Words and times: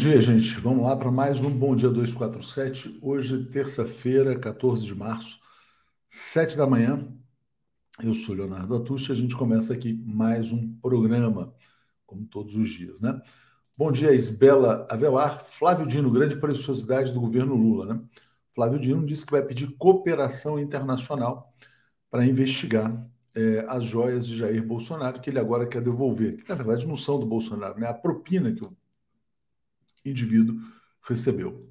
Dia, 0.00 0.18
gente. 0.18 0.58
Vamos 0.58 0.84
lá 0.84 0.96
para 0.96 1.10
mais 1.10 1.42
um 1.42 1.50
Bom 1.50 1.76
Dia 1.76 1.90
247. 1.90 3.00
Hoje, 3.02 3.44
terça-feira, 3.44 4.34
14 4.38 4.82
de 4.82 4.94
março, 4.94 5.38
7 6.08 6.56
da 6.56 6.66
manhã. 6.66 7.06
Eu 8.02 8.14
sou 8.14 8.34
Leonardo 8.34 8.74
Atucha. 8.74 9.12
A 9.12 9.14
gente 9.14 9.36
começa 9.36 9.74
aqui 9.74 9.92
mais 9.92 10.52
um 10.52 10.74
programa, 10.80 11.54
como 12.06 12.24
todos 12.24 12.56
os 12.56 12.70
dias, 12.70 12.98
né? 12.98 13.20
Bom 13.76 13.92
dia, 13.92 14.14
Isbela 14.14 14.88
Avelar. 14.90 15.44
Flávio 15.44 15.86
Dino, 15.86 16.10
grande 16.10 16.38
preciosidade 16.38 17.12
do 17.12 17.20
governo 17.20 17.54
Lula, 17.54 17.92
né? 17.92 18.00
Flávio 18.54 18.80
Dino 18.80 19.04
disse 19.04 19.26
que 19.26 19.32
vai 19.32 19.42
pedir 19.42 19.76
cooperação 19.76 20.58
internacional 20.58 21.52
para 22.10 22.24
investigar 22.24 23.06
é, 23.36 23.66
as 23.68 23.84
joias 23.84 24.26
de 24.26 24.34
Jair 24.34 24.66
Bolsonaro, 24.66 25.20
que 25.20 25.28
ele 25.28 25.38
agora 25.38 25.66
quer 25.66 25.82
devolver. 25.82 26.42
Que, 26.42 26.48
na 26.48 26.54
verdade, 26.54 26.88
não 26.88 26.96
são 26.96 27.20
do 27.20 27.26
Bolsonaro, 27.26 27.78
né? 27.78 27.86
A 27.86 27.92
propina 27.92 28.50
que 28.50 28.64
o 28.64 28.74
indivíduo 30.04 30.60
recebeu. 31.02 31.68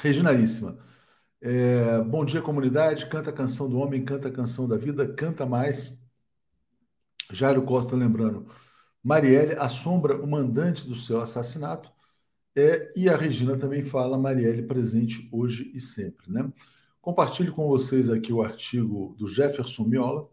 Reginalíssima. 0.00 0.78
É, 1.40 2.00
bom 2.02 2.24
dia, 2.24 2.42
comunidade. 2.42 3.06
Canta 3.06 3.30
a 3.30 3.32
canção 3.32 3.68
do 3.68 3.78
homem, 3.78 4.04
canta 4.04 4.28
a 4.28 4.32
canção 4.32 4.66
da 4.66 4.76
vida, 4.76 5.06
canta 5.14 5.46
mais. 5.46 5.98
Jairo 7.32 7.62
Costa 7.62 7.96
lembrando. 7.96 8.46
Marielle 9.02 9.54
assombra 9.54 10.20
o 10.20 10.26
mandante 10.26 10.86
do 10.86 10.96
seu 10.96 11.20
assassinato. 11.20 11.90
É, 12.56 12.92
e 12.96 13.08
a 13.08 13.16
Regina 13.16 13.56
também 13.56 13.84
fala 13.84 14.18
Marielle 14.18 14.62
presente 14.62 15.28
hoje 15.30 15.70
e 15.74 15.80
sempre. 15.80 16.32
Né? 16.32 16.50
Compartilho 17.00 17.52
com 17.52 17.68
vocês 17.68 18.10
aqui 18.10 18.32
o 18.32 18.42
artigo 18.42 19.14
do 19.18 19.28
Jefferson 19.28 19.84
Miola, 19.84 20.28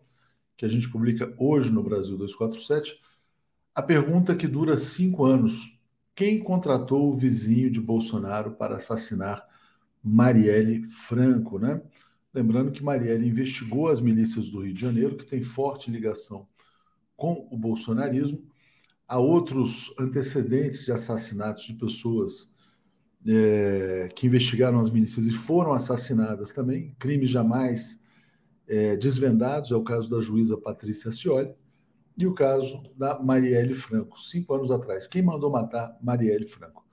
que 0.58 0.66
a 0.66 0.70
gente 0.70 0.90
publica 0.90 1.34
hoje 1.38 1.72
no 1.72 1.84
Brasil 1.84 2.18
247. 2.18 3.00
A 3.76 3.82
pergunta 3.82 4.36
que 4.36 4.48
dura 4.48 4.78
cinco 4.78 5.26
anos 5.26 5.80
quem 6.16 6.40
contratou 6.40 7.12
o 7.12 7.16
vizinho 7.16 7.72
de 7.72 7.82
Bolsonaro 7.82 8.52
para 8.52 8.78
assassinar 8.78 9.48
Marielle 10.04 10.86
Franco, 10.88 11.58
né? 11.58 11.82
Lembrando 12.34 12.72
que 12.72 12.84
Marielle 12.84 13.28
investigou 13.28 13.88
as 13.88 14.02
milícias 14.02 14.50
do 14.50 14.62
Rio 14.62 14.74
de 14.74 14.82
Janeiro, 14.82 15.16
que 15.16 15.26
tem 15.26 15.42
forte 15.42 15.90
ligação 15.90 16.48
com 17.16 17.48
o 17.52 17.58
bolsonarismo. 17.58 18.44
Há 19.08 19.20
outros 19.20 19.94
antecedentes 20.00 20.86
de 20.86 20.92
assassinatos 20.92 21.66
de 21.66 21.74
pessoas 21.74 22.52
é, 23.26 24.10
que 24.16 24.28
investigaram 24.28 24.80
as 24.80 24.90
milícias 24.90 25.28
e 25.28 25.32
foram 25.32 25.74
assassinadas 25.74 26.52
também, 26.52 26.96
crimes 27.00 27.30
jamais 27.30 28.02
é, 28.68 28.96
desvendados, 28.96 29.72
é 29.72 29.76
o 29.76 29.84
caso 29.84 30.10
da 30.10 30.20
juíza 30.20 30.58
Patrícia 30.58 31.12
Scioli 31.12 31.54
e 32.18 32.28
o 32.28 32.34
caso 32.34 32.84
da 32.96 33.20
Marielle 33.20 33.74
Franco, 33.74 34.20
cinco 34.20 34.54
anos 34.54 34.70
atrás. 34.70 35.08
Quem 35.08 35.22
mandou 35.22 35.50
matar 35.50 35.98
Marielle 36.02 36.48
Franco? 36.48 36.86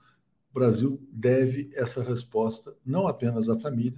O 0.51 0.53
Brasil 0.53 1.01
deve 1.11 1.69
essa 1.73 2.03
resposta 2.03 2.75
não 2.85 3.07
apenas 3.07 3.47
à 3.47 3.57
família, 3.57 3.97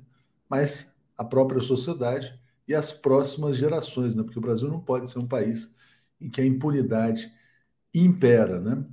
mas 0.49 0.93
à 1.17 1.23
própria 1.23 1.61
sociedade 1.61 2.39
e 2.67 2.75
às 2.75 2.91
próximas 2.91 3.57
gerações, 3.57 4.15
né? 4.15 4.23
porque 4.23 4.37
o 4.37 4.41
Brasil 4.41 4.67
não 4.69 4.79
pode 4.79 5.09
ser 5.09 5.19
um 5.19 5.27
país 5.27 5.73
em 6.19 6.29
que 6.29 6.41
a 6.41 6.45
impunidade 6.45 7.31
impera. 7.93 8.59
Né? 8.59 8.85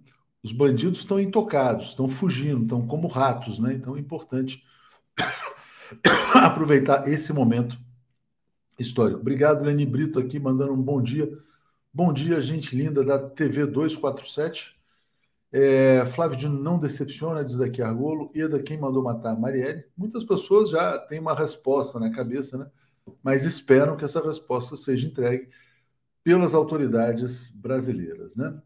Os 0.43 0.53
bandidos 0.53 1.01
estão 1.01 1.21
intocados, 1.21 1.89
estão 1.89 2.09
fugindo, 2.09 2.63
estão 2.63 2.87
como 2.87 3.09
ratos, 3.09 3.59
né? 3.59 3.75
então 3.75 3.97
é 3.97 4.01
importante 4.01 4.65
aproveitar 6.35 7.09
esse 7.09 7.33
momento 7.33 7.79
histórico. 8.79 9.21
Obrigado, 9.21 9.65
Leni 9.65 9.85
Brito, 9.85 10.19
aqui 10.19 10.39
mandando 10.39 10.73
um 10.73 10.83
bom 10.83 11.03
dia 11.03 11.31
Bom 11.93 12.13
dia, 12.13 12.41
gente 12.41 12.77
linda 12.77 13.03
da 13.05 13.19
TV 13.19 13.67
247. 13.67 14.79
É, 15.53 16.07
Flávio 16.07 16.39
Dino 16.39 16.63
não 16.63 16.79
decepciona, 16.79 17.45
diz 17.45 17.61
aqui 17.61 17.83
Argolo. 17.83 18.31
Eda, 18.35 18.63
quem 18.63 18.79
mandou 18.79 19.03
matar 19.03 19.39
Marielle? 19.39 19.85
Muitas 19.97 20.25
pessoas 20.25 20.71
já 20.71 20.99
têm 20.99 21.19
uma 21.19 21.35
resposta 21.35 21.99
na 21.99 22.11
cabeça, 22.11 22.59
né? 22.59 22.71
Mas 23.23 23.45
esperam 23.45 23.97
que 23.97 24.05
essa 24.05 24.25
resposta 24.25 24.77
seja 24.77 25.09
entregue 25.09 25.49
pelas 26.25 26.55
autoridades 26.55 27.51
brasileiras, 27.51 28.37
né? 28.37 28.61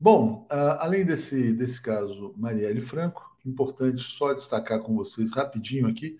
Bom, 0.00 0.46
além 0.50 1.04
desse, 1.06 1.52
desse 1.52 1.80
caso 1.80 2.34
Marielle 2.36 2.80
Franco, 2.80 3.24
importante 3.46 4.02
só 4.02 4.34
destacar 4.34 4.80
com 4.80 4.94
vocês 4.96 5.32
rapidinho 5.32 5.88
aqui, 5.88 6.18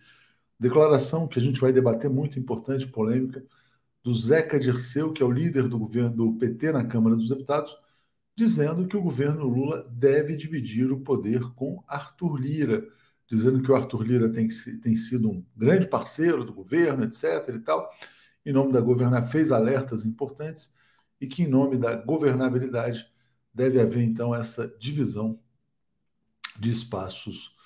declaração 0.58 1.28
que 1.28 1.38
a 1.38 1.42
gente 1.42 1.60
vai 1.60 1.72
debater 1.72 2.10
muito 2.10 2.38
importante, 2.38 2.86
polêmica, 2.86 3.44
do 4.06 4.14
Zeca 4.14 4.56
Dirceu, 4.56 5.12
que 5.12 5.20
é 5.20 5.26
o 5.26 5.32
líder 5.32 5.68
do 5.68 5.80
governo 5.80 6.14
do 6.14 6.32
PT 6.34 6.70
na 6.70 6.84
Câmara 6.84 7.16
dos 7.16 7.28
Deputados, 7.28 7.76
dizendo 8.36 8.86
que 8.86 8.96
o 8.96 9.02
governo 9.02 9.48
Lula 9.48 9.82
deve 9.90 10.36
dividir 10.36 10.92
o 10.92 11.00
poder 11.00 11.40
com 11.56 11.82
Arthur 11.88 12.36
Lira, 12.36 12.86
dizendo 13.28 13.60
que 13.60 13.68
o 13.68 13.74
Arthur 13.74 14.02
Lira 14.02 14.32
tem, 14.32 14.46
tem 14.80 14.94
sido 14.94 15.28
um 15.28 15.44
grande 15.56 15.88
parceiro 15.88 16.44
do 16.44 16.54
governo, 16.54 17.02
etc. 17.02 17.48
e 17.48 17.58
tal, 17.58 17.90
em 18.44 18.52
nome 18.52 18.72
da 18.72 18.80
governabilidade, 18.80 19.32
fez 19.32 19.50
alertas 19.50 20.04
importantes 20.04 20.72
e 21.20 21.26
que, 21.26 21.42
em 21.42 21.48
nome 21.48 21.76
da 21.76 21.96
governabilidade, 21.96 23.10
deve 23.52 23.80
haver 23.80 24.04
então 24.04 24.32
essa 24.32 24.68
divisão 24.78 25.36
de 26.56 26.70
espaços 26.70 27.56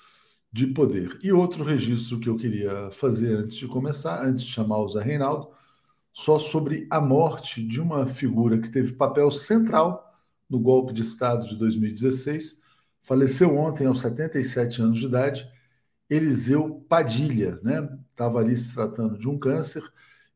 de 0.51 0.65
poder. 0.65 1.19
E 1.21 1.31
outro 1.31 1.63
registro 1.63 2.19
que 2.19 2.27
eu 2.27 2.35
queria 2.35 2.89
fazer 2.89 3.35
antes 3.35 3.57
de 3.57 3.67
começar, 3.67 4.25
antes 4.25 4.43
de 4.43 4.49
chamar 4.49 4.79
o 4.79 4.89
Zé 4.89 5.03
Reinaldo, 5.03 5.60
só 6.13 6.37
sobre 6.37 6.87
a 6.89 6.99
morte 6.99 7.65
de 7.65 7.79
uma 7.81 8.05
figura 8.05 8.59
que 8.59 8.69
teve 8.69 8.93
papel 8.93 9.31
central 9.31 10.13
no 10.49 10.59
golpe 10.59 10.93
de 10.93 11.01
Estado 11.01 11.45
de 11.47 11.55
2016. 11.55 12.61
Faleceu 13.01 13.57
ontem, 13.57 13.87
aos 13.87 14.01
77 14.01 14.81
anos 14.81 14.99
de 14.99 15.05
idade, 15.05 15.49
Eliseu 16.09 16.85
Padilha, 16.89 17.59
né? 17.63 17.87
Estava 18.03 18.39
ali 18.39 18.55
se 18.55 18.73
tratando 18.73 19.17
de 19.17 19.29
um 19.29 19.37
câncer. 19.39 19.81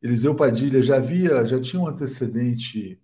Eliseu 0.02 0.34
Padilha 0.36 0.82
já 0.82 0.98
havia, 0.98 1.46
já 1.46 1.60
tinha 1.60 1.82
um 1.82 1.88
antecedente 1.88 3.00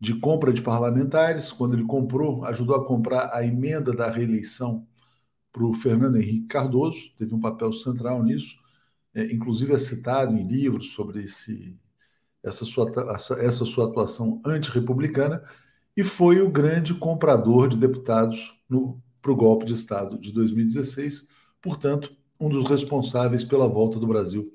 de 0.00 0.14
compra 0.18 0.52
de 0.52 0.62
parlamentares, 0.62 1.52
quando 1.52 1.74
ele 1.74 1.84
comprou, 1.84 2.44
ajudou 2.46 2.76
a 2.76 2.86
comprar 2.86 3.30
a 3.34 3.44
emenda 3.44 3.92
da 3.92 4.10
reeleição 4.10 4.86
para 5.52 5.64
o 5.64 5.74
Fernando 5.74 6.16
Henrique 6.16 6.46
Cardoso, 6.46 7.12
teve 7.18 7.34
um 7.34 7.40
papel 7.40 7.72
central 7.72 8.22
nisso 8.22 8.56
é, 9.14 9.32
inclusive 9.32 9.72
é 9.72 9.78
citado 9.78 10.34
em 10.36 10.46
livros 10.46 10.92
sobre 10.92 11.24
esse, 11.24 11.76
essa, 12.42 12.64
sua, 12.64 12.90
essa 13.40 13.64
sua 13.64 13.86
atuação 13.86 14.40
antirrepublicana, 14.44 15.42
e 15.96 16.04
foi 16.04 16.40
o 16.40 16.50
grande 16.50 16.94
comprador 16.94 17.68
de 17.68 17.76
deputados 17.76 18.54
para 19.20 19.32
o 19.32 19.36
golpe 19.36 19.64
de 19.64 19.74
Estado 19.74 20.18
de 20.18 20.32
2016, 20.32 21.28
portanto, 21.60 22.14
um 22.40 22.48
dos 22.48 22.64
responsáveis 22.64 23.44
pela 23.44 23.68
volta 23.68 23.98
do 23.98 24.06
Brasil 24.06 24.50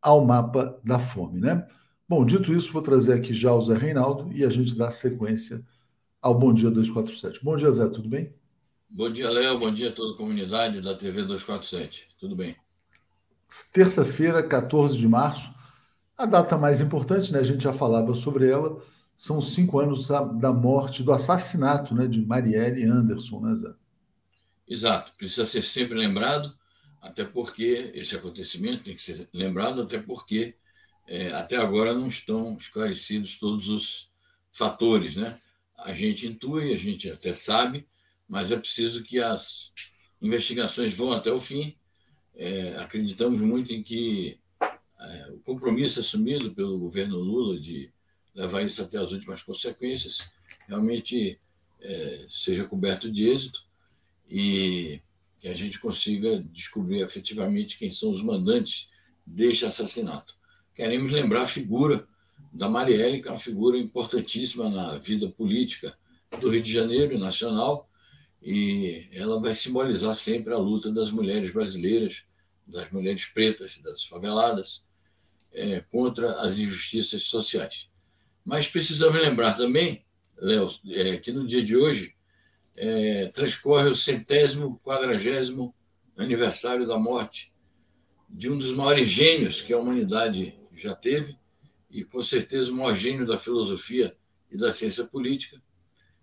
ao 0.00 0.24
mapa 0.24 0.80
da 0.84 0.98
fome. 0.98 1.40
Né? 1.40 1.66
Bom, 2.08 2.24
dito 2.24 2.52
isso, 2.52 2.72
vou 2.72 2.82
trazer 2.82 3.14
aqui 3.14 3.34
já 3.34 3.52
o 3.52 3.60
Zé 3.60 3.76
Reinaldo 3.76 4.32
e 4.32 4.44
a 4.44 4.48
gente 4.48 4.76
dá 4.76 4.90
sequência 4.90 5.64
ao 6.22 6.38
Bom 6.38 6.52
Dia 6.52 6.70
247. 6.70 7.42
Bom 7.42 7.56
dia, 7.56 7.70
Zé, 7.72 7.88
tudo 7.88 8.08
bem? 8.08 8.32
Bom 8.88 9.10
dia, 9.10 9.28
Léo. 9.28 9.58
Bom 9.58 9.72
dia 9.72 9.88
a 9.88 9.92
toda 9.92 10.14
a 10.14 10.16
comunidade 10.16 10.80
da 10.80 10.94
TV 10.94 11.22
247. 11.22 12.08
Tudo 12.18 12.36
bem? 12.36 12.56
Terça-feira, 13.72 14.42
14 14.42 14.96
de 14.96 15.08
março. 15.08 15.54
A 16.16 16.26
data 16.26 16.56
mais 16.56 16.80
importante, 16.80 17.32
né, 17.32 17.40
a 17.40 17.44
gente 17.44 17.62
já 17.62 17.72
falava 17.72 18.14
sobre 18.14 18.48
ela, 18.48 18.82
são 19.16 19.40
cinco 19.40 19.80
anos 19.80 20.08
da 20.08 20.52
morte, 20.52 21.02
do 21.02 21.12
assassinato 21.12 21.94
né, 21.94 22.06
de 22.06 22.24
Marielle 22.24 22.84
Anderson, 22.84 23.40
né, 23.40 23.56
Zé? 23.56 23.72
Exato, 24.68 25.12
precisa 25.16 25.46
ser 25.46 25.62
sempre 25.62 25.96
lembrado, 25.96 26.52
até 27.00 27.24
porque 27.24 27.92
esse 27.94 28.16
acontecimento 28.16 28.84
tem 28.84 28.94
que 28.94 29.02
ser 29.02 29.28
lembrado, 29.32 29.82
até 29.82 29.98
porque 29.98 30.56
é, 31.06 31.28
até 31.32 31.56
agora 31.56 31.94
não 31.94 32.08
estão 32.08 32.56
esclarecidos 32.58 33.38
todos 33.38 33.68
os 33.68 34.10
fatores, 34.52 35.14
né? 35.14 35.38
A 35.78 35.94
gente 35.94 36.26
intui, 36.26 36.74
a 36.74 36.76
gente 36.78 37.08
até 37.08 37.32
sabe, 37.32 37.86
mas 38.28 38.50
é 38.50 38.56
preciso 38.56 39.04
que 39.04 39.20
as 39.20 39.72
investigações 40.20 40.92
vão 40.94 41.12
até 41.12 41.30
o 41.30 41.38
fim 41.38 41.76
é, 42.36 42.76
acreditamos 42.76 43.40
muito 43.40 43.72
em 43.72 43.82
que 43.82 44.38
é, 45.00 45.30
o 45.32 45.38
compromisso 45.40 46.00
assumido 46.00 46.54
pelo 46.54 46.78
governo 46.78 47.16
Lula 47.16 47.58
de 47.58 47.90
levar 48.34 48.62
isso 48.62 48.82
até 48.82 48.98
as 48.98 49.12
últimas 49.12 49.42
consequências 49.42 50.28
realmente 50.68 51.40
é, 51.80 52.26
seja 52.28 52.64
coberto 52.64 53.10
de 53.10 53.28
êxito 53.28 53.64
e 54.28 55.00
que 55.38 55.48
a 55.48 55.54
gente 55.54 55.78
consiga 55.78 56.42
descobrir 56.52 57.00
efetivamente 57.00 57.78
quem 57.78 57.90
são 57.90 58.10
os 58.10 58.22
mandantes 58.22 58.90
deste 59.24 59.64
assassinato. 59.64 60.34
Queremos 60.74 61.10
lembrar 61.10 61.42
a 61.42 61.46
figura 61.46 62.06
da 62.52 62.68
Marielle, 62.68 63.20
que 63.20 63.28
é 63.28 63.30
uma 63.30 63.38
figura 63.38 63.78
importantíssima 63.78 64.68
na 64.68 64.98
vida 64.98 65.28
política 65.28 65.96
do 66.40 66.50
Rio 66.50 66.62
de 66.62 66.72
Janeiro 66.72 67.14
e 67.14 67.18
nacional, 67.18 67.88
e 68.48 69.08
ela 69.12 69.40
vai 69.40 69.52
simbolizar 69.52 70.14
sempre 70.14 70.54
a 70.54 70.56
luta 70.56 70.92
das 70.92 71.10
mulheres 71.10 71.50
brasileiras, 71.50 72.22
das 72.64 72.88
mulheres 72.92 73.24
pretas, 73.24 73.78
das 73.78 74.04
faveladas, 74.04 74.84
é, 75.52 75.80
contra 75.80 76.40
as 76.40 76.56
injustiças 76.56 77.24
sociais. 77.24 77.90
Mas 78.44 78.68
precisamos 78.68 79.20
lembrar 79.20 79.54
também, 79.54 80.04
Léo, 80.36 80.70
é, 80.90 81.16
que 81.16 81.32
no 81.32 81.44
dia 81.44 81.60
de 81.60 81.76
hoje 81.76 82.14
é, 82.76 83.26
transcorre 83.34 83.88
o 83.88 83.96
centésimo, 83.96 84.78
quadragésimo 84.84 85.74
aniversário 86.16 86.86
da 86.86 86.96
morte 86.96 87.52
de 88.30 88.48
um 88.48 88.56
dos 88.56 88.70
maiores 88.70 89.08
gênios 89.08 89.60
que 89.60 89.72
a 89.72 89.78
humanidade 89.78 90.56
já 90.72 90.94
teve, 90.94 91.36
e 91.90 92.04
com 92.04 92.22
certeza 92.22 92.70
o 92.70 92.76
maior 92.76 92.94
gênio 92.94 93.26
da 93.26 93.36
filosofia 93.36 94.16
e 94.52 94.56
da 94.56 94.70
ciência 94.70 95.04
política, 95.04 95.60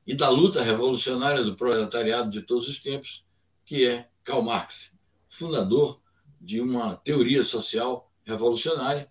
e 0.05 0.15
da 0.15 0.29
luta 0.29 0.61
revolucionária 0.61 1.43
do 1.43 1.55
proletariado 1.55 2.29
de 2.29 2.41
todos 2.41 2.67
os 2.67 2.79
tempos, 2.79 3.25
que 3.65 3.85
é 3.85 4.09
Karl 4.23 4.41
Marx, 4.41 4.93
fundador 5.27 6.01
de 6.39 6.59
uma 6.59 6.95
teoria 6.97 7.43
social 7.43 8.11
revolucionária, 8.25 9.09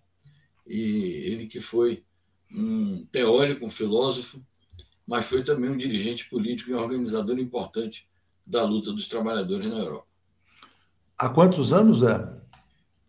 e 0.67 0.79
ele 1.25 1.47
que 1.47 1.59
foi 1.59 2.03
um 2.51 3.05
teórico, 3.11 3.65
um 3.65 3.69
filósofo, 3.69 4.43
mas 5.05 5.25
foi 5.25 5.43
também 5.43 5.69
um 5.69 5.77
dirigente 5.77 6.29
político 6.29 6.69
e 6.69 6.75
um 6.75 6.79
organizador 6.79 7.39
importante 7.39 8.07
da 8.45 8.63
luta 8.63 8.91
dos 8.91 9.07
trabalhadores 9.07 9.65
na 9.65 9.79
Europa. 9.79 10.07
Há 11.17 11.29
quantos 11.29 11.73
anos 11.73 12.03
é? 12.03 12.41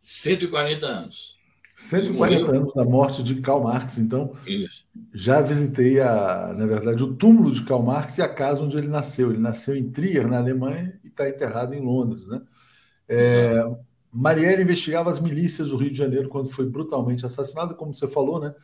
140 0.01 0.87
anos. 0.87 1.34
140 1.75 2.53
anos 2.53 2.73
da 2.73 2.85
morte 2.85 3.23
de 3.23 3.41
Karl 3.41 3.65
Marx. 3.65 3.99
Então, 3.99 4.35
Isso. 4.47 4.85
já 5.13 5.41
visitei, 5.41 6.01
a, 6.01 6.55
na 6.57 6.67
verdade, 6.67 7.03
o 7.03 7.15
túmulo 7.15 7.51
de 7.51 7.65
Karl 7.65 7.83
Marx 7.83 8.19
e 8.19 8.23
a 8.23 8.29
casa 8.29 8.63
onde 8.63 8.77
ele 8.77 8.87
nasceu. 8.87 9.31
Ele 9.31 9.41
nasceu 9.41 9.77
em 9.77 9.91
Trier, 9.91 10.29
na 10.29 10.39
Alemanha, 10.39 10.99
e 11.03 11.09
está 11.09 11.29
enterrado 11.29 11.75
em 11.75 11.81
Londres. 11.81 12.29
Né? 12.29 12.41
É, 13.09 13.65
Marielle 14.13 14.63
investigava 14.63 15.11
as 15.11 15.19
milícias 15.19 15.71
do 15.71 15.77
Rio 15.77 15.91
de 15.91 15.99
Janeiro 15.99 16.29
quando 16.29 16.49
foi 16.49 16.65
brutalmente 16.65 17.27
assassinada, 17.27 17.75
como 17.75 17.93
você 17.93 18.07
falou, 18.07 18.41
né? 18.41 18.55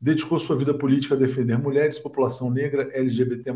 dedicou 0.00 0.38
sua 0.38 0.56
vida 0.56 0.72
política 0.72 1.14
a 1.14 1.18
defender 1.18 1.58
mulheres, 1.58 1.98
população 1.98 2.50
negra, 2.50 2.88
LGBT+, 2.92 3.52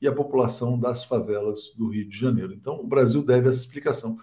e 0.00 0.06
a 0.06 0.12
população 0.12 0.78
das 0.78 1.04
favelas 1.04 1.72
do 1.76 1.88
Rio 1.88 2.08
de 2.08 2.18
Janeiro. 2.18 2.52
Então, 2.52 2.80
o 2.80 2.86
Brasil 2.86 3.22
deve 3.22 3.48
essa 3.48 3.60
explicação. 3.60 4.18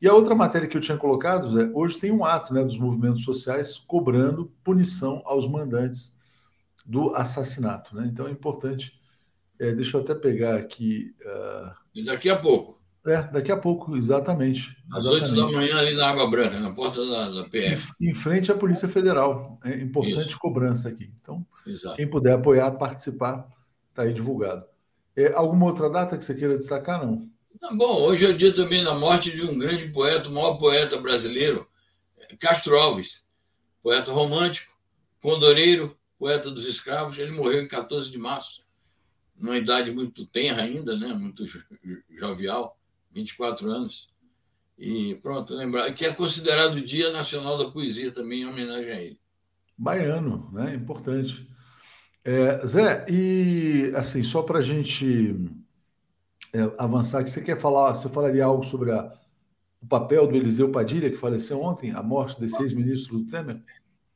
E 0.00 0.06
a 0.06 0.14
outra 0.14 0.34
matéria 0.34 0.68
que 0.68 0.76
eu 0.76 0.80
tinha 0.80 0.96
colocado, 0.96 1.50
Zé, 1.50 1.70
hoje 1.74 1.98
tem 1.98 2.12
um 2.12 2.24
ato 2.24 2.54
né, 2.54 2.62
dos 2.62 2.78
movimentos 2.78 3.24
sociais 3.24 3.78
cobrando 3.78 4.46
punição 4.62 5.22
aos 5.24 5.48
mandantes 5.48 6.16
do 6.86 7.14
assassinato. 7.14 7.96
Né? 7.96 8.08
Então 8.10 8.28
é 8.28 8.30
importante. 8.30 8.98
É, 9.58 9.72
deixa 9.72 9.96
eu 9.96 10.02
até 10.02 10.14
pegar 10.14 10.56
aqui. 10.56 11.14
Uh... 11.20 11.72
E 11.96 12.04
daqui 12.04 12.30
a 12.30 12.36
pouco. 12.36 12.78
É, 13.04 13.22
daqui 13.22 13.50
a 13.50 13.56
pouco, 13.56 13.96
exatamente. 13.96 14.76
Às 14.92 15.06
oito 15.06 15.34
da 15.34 15.46
manhã, 15.46 15.78
ali 15.78 15.96
na 15.96 16.08
Água 16.08 16.30
Branca, 16.30 16.60
na 16.60 16.72
porta 16.72 17.04
da, 17.06 17.30
da 17.30 17.44
PF. 17.48 17.92
Em, 18.00 18.10
em, 18.10 18.14
frente 18.14 18.52
à 18.52 18.54
Polícia 18.54 18.88
Federal. 18.88 19.58
É 19.64 19.74
importante 19.76 20.28
Isso. 20.28 20.38
cobrança 20.38 20.88
aqui. 20.90 21.10
Então, 21.20 21.44
Exato. 21.66 21.96
quem 21.96 22.08
puder 22.08 22.34
apoiar, 22.34 22.70
participar, 22.72 23.48
está 23.88 24.02
aí 24.02 24.12
divulgado. 24.12 24.64
É, 25.16 25.32
alguma 25.32 25.66
outra 25.66 25.88
data 25.88 26.16
que 26.16 26.24
você 26.24 26.34
queira 26.34 26.56
destacar, 26.56 27.04
não? 27.04 27.28
Bom, 27.60 28.02
hoje 28.02 28.24
é 28.24 28.28
o 28.28 28.36
dia 28.36 28.52
também 28.52 28.84
da 28.84 28.94
morte 28.94 29.30
de 29.30 29.42
um 29.42 29.58
grande 29.58 29.88
poeta, 29.88 30.28
o 30.28 30.32
maior 30.32 30.54
poeta 30.54 30.96
brasileiro, 30.98 31.68
Castro 32.38 32.78
Alves, 32.78 33.26
poeta 33.82 34.12
romântico, 34.12 34.72
condoreiro, 35.20 35.96
poeta 36.18 36.50
dos 36.50 36.66
escravos. 36.66 37.18
Ele 37.18 37.32
morreu 37.32 37.62
em 37.62 37.68
14 37.68 38.10
de 38.10 38.18
março, 38.18 38.64
numa 39.36 39.56
idade 39.56 39.90
muito 39.90 40.24
tenra 40.26 40.62
ainda, 40.62 40.96
né? 40.96 41.08
muito 41.08 41.44
jovial. 42.10 42.78
24 43.12 43.70
anos. 43.70 44.08
E 44.78 45.16
pronto, 45.16 45.54
lembrar 45.54 45.90
que 45.92 46.04
é 46.04 46.12
considerado 46.12 46.76
o 46.76 46.80
Dia 46.80 47.10
Nacional 47.10 47.58
da 47.58 47.70
Poesia 47.70 48.12
também, 48.12 48.42
em 48.42 48.46
homenagem 48.46 48.92
a 48.92 49.02
ele. 49.02 49.20
Baiano, 49.76 50.50
né? 50.52 50.74
Importante. 50.74 51.48
É, 52.24 52.64
Zé, 52.66 53.06
e 53.10 53.92
assim, 53.96 54.22
só 54.22 54.42
para 54.42 54.58
a 54.58 54.62
gente 54.62 55.34
é, 56.52 56.60
avançar, 56.78 57.22
que 57.22 57.30
você 57.30 57.42
quer 57.42 57.58
falar, 57.58 57.94
você 57.94 58.08
falaria 58.08 58.44
algo 58.44 58.64
sobre 58.64 58.92
a, 58.92 59.12
o 59.80 59.86
papel 59.86 60.26
do 60.26 60.36
Eliseu 60.36 60.70
Padilha, 60.70 61.10
que 61.10 61.16
faleceu 61.16 61.60
ontem, 61.60 61.92
a 61.92 62.02
morte 62.02 62.40
desse 62.40 62.62
ex-ministro 62.62 63.18
do 63.18 63.26
Temer? 63.26 63.62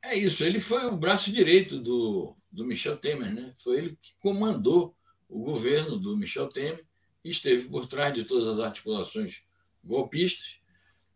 É 0.02 0.16
isso, 0.16 0.42
ele 0.42 0.60
foi 0.60 0.86
o 0.86 0.96
braço 0.96 1.30
direito 1.32 1.78
do, 1.78 2.34
do 2.50 2.64
Michel 2.64 2.96
Temer, 2.96 3.32
né? 3.32 3.54
Foi 3.58 3.78
ele 3.78 3.98
que 4.02 4.14
comandou 4.20 4.94
o 5.28 5.40
governo 5.42 5.98
do 5.98 6.16
Michel 6.16 6.48
Temer 6.48 6.84
esteve 7.24 7.68
por 7.68 7.86
trás 7.86 8.12
de 8.12 8.24
todas 8.24 8.48
as 8.48 8.58
articulações 8.58 9.42
golpistas. 9.82 10.58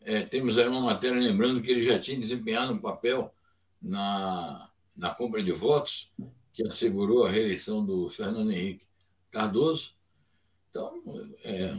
É, 0.01 0.23
temos 0.23 0.57
aí 0.57 0.69
uma 0.69 0.81
matéria 0.81 1.19
lembrando 1.19 1.61
que 1.61 1.71
ele 1.71 1.83
já 1.83 1.99
tinha 1.99 2.19
desempenhado 2.19 2.73
um 2.73 2.79
papel 2.79 3.35
na, 3.83 4.71
na 4.97 5.11
compra 5.11 5.43
de 5.43 5.51
votos 5.51 6.13
que 6.53 6.65
assegurou 6.67 7.25
a 7.25 7.31
reeleição 7.31 7.85
do 7.85 8.09
Fernando 8.09 8.53
Henrique 8.53 8.87
Cardoso. 9.31 9.96
Então, 10.77 10.93
é 11.43 11.75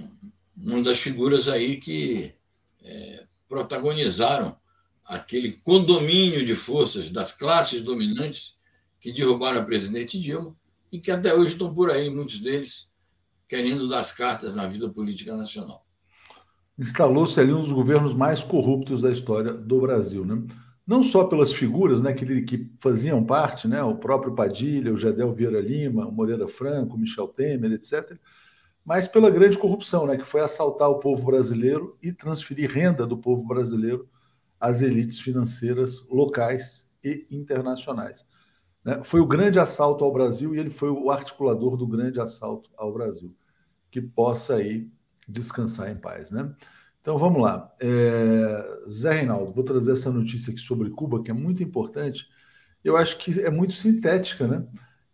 uma 0.57 0.81
das 0.81 0.99
figuras 0.99 1.47
aí 1.47 1.77
que 1.77 2.33
é, 2.83 3.25
protagonizaram 3.47 4.57
aquele 5.05 5.51
condomínio 5.51 6.43
de 6.43 6.55
forças 6.55 7.11
das 7.11 7.31
classes 7.31 7.83
dominantes 7.83 8.55
que 8.99 9.13
derrubaram 9.13 9.61
a 9.61 9.63
presidente 9.63 10.19
Dilma 10.19 10.55
e 10.91 10.99
que 10.99 11.11
até 11.11 11.33
hoje 11.33 11.53
estão 11.53 11.71
por 11.73 11.91
aí, 11.91 12.09
muitos 12.09 12.39
deles 12.39 12.91
querendo 13.47 13.87
dar 13.87 13.99
as 13.99 14.11
cartas 14.11 14.55
na 14.55 14.65
vida 14.65 14.89
política 14.89 15.37
nacional. 15.37 15.85
Instalou-se 16.77 17.39
ali 17.39 17.53
um 17.53 17.61
dos 17.61 17.71
governos 17.71 18.15
mais 18.15 18.43
corruptos 18.43 19.01
da 19.03 19.11
história 19.11 19.53
do 19.53 19.79
Brasil, 19.79 20.25
né? 20.25 20.43
Não 20.85 21.03
só 21.03 21.25
pelas 21.25 21.53
figuras 21.53 22.01
né, 22.01 22.13
que, 22.13 22.41
que 22.43 22.71
faziam 22.79 23.23
parte, 23.23 23.67
né, 23.67 23.83
o 23.83 23.95
próprio 23.95 24.33
Padilha, 24.33 24.93
o 24.93 24.97
Gedel 24.97 25.33
Vieira 25.33 25.59
Lima, 25.59 26.07
o 26.07 26.11
Moreira 26.11 26.47
Franco, 26.47 26.95
o 26.95 26.97
Michel 26.97 27.27
Temer, 27.27 27.73
etc., 27.73 28.17
mas 28.87 29.05
pela 29.05 29.29
grande 29.29 29.57
corrupção, 29.57 30.07
né, 30.07 30.15
que 30.15 30.23
foi 30.23 30.39
assaltar 30.39 30.89
o 30.89 30.97
povo 30.97 31.25
brasileiro 31.25 31.97
e 32.01 32.13
transferir 32.13 32.71
renda 32.71 33.05
do 33.05 33.17
povo 33.17 33.45
brasileiro 33.45 34.07
às 34.57 34.81
elites 34.81 35.19
financeiras 35.19 36.07
locais 36.07 36.89
e 37.03 37.27
internacionais. 37.29 38.25
Né? 38.85 39.03
Foi 39.03 39.19
o 39.19 39.27
grande 39.27 39.59
assalto 39.59 40.05
ao 40.05 40.13
Brasil 40.13 40.55
e 40.55 40.59
ele 40.59 40.69
foi 40.69 40.89
o 40.89 41.11
articulador 41.11 41.75
do 41.75 41.85
grande 41.85 42.21
assalto 42.21 42.71
ao 42.77 42.93
Brasil. 42.93 43.35
Que 43.91 43.99
possa 43.99 44.55
aí 44.55 44.89
descansar 45.27 45.91
em 45.91 45.97
paz. 45.97 46.31
Né? 46.31 46.49
Então 47.01 47.17
vamos 47.17 47.41
lá. 47.41 47.69
É... 47.81 48.89
Zé 48.89 49.15
Reinaldo, 49.15 49.51
vou 49.51 49.65
trazer 49.65 49.91
essa 49.91 50.09
notícia 50.09 50.49
aqui 50.49 50.61
sobre 50.61 50.89
Cuba, 50.91 51.21
que 51.21 51.29
é 51.29 51.33
muito 51.33 51.61
importante. 51.61 52.25
Eu 52.85 52.95
acho 52.95 53.17
que 53.17 53.41
é 53.41 53.51
muito 53.51 53.73
sintética, 53.73 54.47
né? 54.47 54.65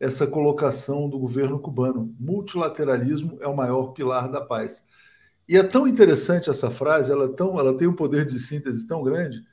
Essa 0.03 0.27
colocação 0.27 1.07
do 1.09 1.17
governo 1.17 1.57
cubano. 1.57 2.13
Multilateralismo 2.19 3.37
é 3.39 3.47
o 3.47 3.55
maior 3.55 3.93
pilar 3.93 4.29
da 4.29 4.41
paz. 4.41 4.83
E 5.47 5.55
é 5.55 5.63
tão 5.63 5.87
interessante 5.87 6.49
essa 6.49 6.69
frase, 6.69 7.09
ela, 7.09 7.25
é 7.25 7.29
tão, 7.29 7.57
ela 7.57 7.77
tem 7.77 7.87
um 7.87 7.95
poder 7.95 8.25
de 8.25 8.37
síntese 8.37 8.85
tão 8.85 9.01
grande, 9.01 9.45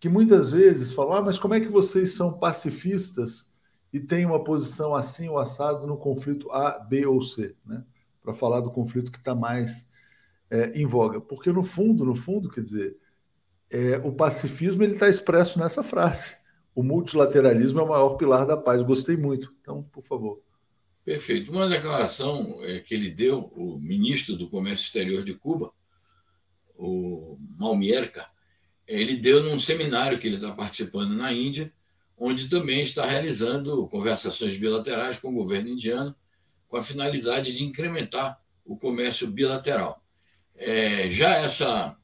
que 0.00 0.08
muitas 0.08 0.50
vezes 0.50 0.94
falam: 0.94 1.18
ah, 1.18 1.20
mas 1.20 1.38
como 1.38 1.52
é 1.52 1.60
que 1.60 1.68
vocês 1.68 2.14
são 2.14 2.38
pacifistas 2.38 3.50
e 3.92 4.00
tem 4.00 4.24
uma 4.24 4.42
posição 4.42 4.94
assim 4.94 5.28
ou 5.28 5.38
assado 5.38 5.86
no 5.86 5.98
conflito 5.98 6.50
A, 6.52 6.78
B 6.78 7.04
ou 7.04 7.20
C, 7.22 7.54
né? 7.66 7.84
para 8.22 8.32
falar 8.32 8.60
do 8.60 8.70
conflito 8.70 9.12
que 9.12 9.18
está 9.18 9.34
mais 9.34 9.86
é, 10.50 10.70
em 10.80 10.86
voga. 10.86 11.20
Porque 11.20 11.52
no 11.52 11.62
fundo, 11.62 12.02
no 12.04 12.14
fundo, 12.14 12.48
quer 12.48 12.62
dizer, 12.62 12.96
é, 13.70 13.98
o 13.98 14.12
pacifismo 14.12 14.82
ele 14.82 14.94
está 14.94 15.06
expresso 15.06 15.58
nessa 15.58 15.82
frase. 15.82 16.37
O 16.78 16.82
multilateralismo 16.84 17.80
é 17.80 17.82
o 17.82 17.88
maior 17.88 18.10
pilar 18.10 18.46
da 18.46 18.56
paz. 18.56 18.80
Gostei 18.84 19.16
muito. 19.16 19.52
Então, 19.60 19.82
por 19.82 20.04
favor. 20.04 20.40
Perfeito. 21.04 21.50
Uma 21.50 21.68
declaração 21.68 22.60
é, 22.62 22.78
que 22.78 22.94
ele 22.94 23.10
deu, 23.10 23.50
o 23.56 23.80
ministro 23.80 24.36
do 24.36 24.48
Comércio 24.48 24.84
Exterior 24.84 25.24
de 25.24 25.34
Cuba, 25.34 25.72
o 26.76 27.36
Malmierca, 27.58 28.28
ele 28.86 29.16
deu 29.16 29.42
num 29.42 29.58
seminário 29.58 30.20
que 30.20 30.28
ele 30.28 30.36
está 30.36 30.52
participando 30.52 31.16
na 31.16 31.32
Índia, 31.32 31.72
onde 32.16 32.48
também 32.48 32.84
está 32.84 33.04
realizando 33.04 33.88
conversações 33.88 34.56
bilaterais 34.56 35.18
com 35.18 35.30
o 35.30 35.34
governo 35.34 35.70
indiano, 35.70 36.14
com 36.68 36.76
a 36.76 36.82
finalidade 36.82 37.52
de 37.52 37.64
incrementar 37.64 38.40
o 38.64 38.76
comércio 38.76 39.26
bilateral. 39.26 40.00
É, 40.54 41.10
já 41.10 41.38
essa, 41.38 41.96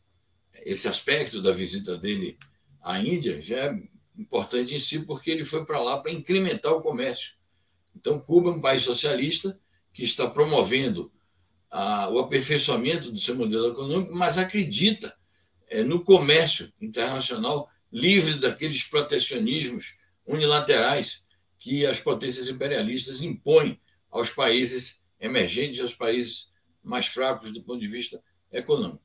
esse 0.64 0.88
aspecto 0.88 1.40
da 1.40 1.52
visita 1.52 1.96
dele 1.96 2.36
à 2.82 2.98
Índia 2.98 3.40
já 3.40 3.56
é 3.66 3.93
importante 4.16 4.74
em 4.74 4.78
si, 4.78 5.00
porque 5.00 5.30
ele 5.30 5.44
foi 5.44 5.64
para 5.64 5.80
lá 5.80 5.98
para 5.98 6.12
incrementar 6.12 6.72
o 6.72 6.80
comércio. 6.80 7.34
Então, 7.94 8.18
Cuba 8.18 8.50
é 8.50 8.52
um 8.52 8.60
país 8.60 8.82
socialista 8.82 9.58
que 9.92 10.04
está 10.04 10.28
promovendo 10.28 11.12
a, 11.70 12.08
o 12.08 12.18
aperfeiçoamento 12.18 13.10
do 13.10 13.18
seu 13.18 13.34
modelo 13.34 13.68
econômico, 13.68 14.14
mas 14.14 14.38
acredita 14.38 15.14
é, 15.68 15.82
no 15.82 16.02
comércio 16.02 16.72
internacional 16.80 17.68
livre 17.90 18.38
daqueles 18.38 18.82
protecionismos 18.84 19.94
unilaterais 20.26 21.24
que 21.58 21.86
as 21.86 21.98
potências 21.98 22.48
imperialistas 22.48 23.22
impõem 23.22 23.80
aos 24.10 24.30
países 24.30 25.02
emergentes, 25.18 25.80
aos 25.80 25.94
países 25.94 26.52
mais 26.82 27.06
fracos 27.06 27.52
do 27.52 27.62
ponto 27.62 27.80
de 27.80 27.88
vista 27.88 28.22
econômico. 28.52 29.02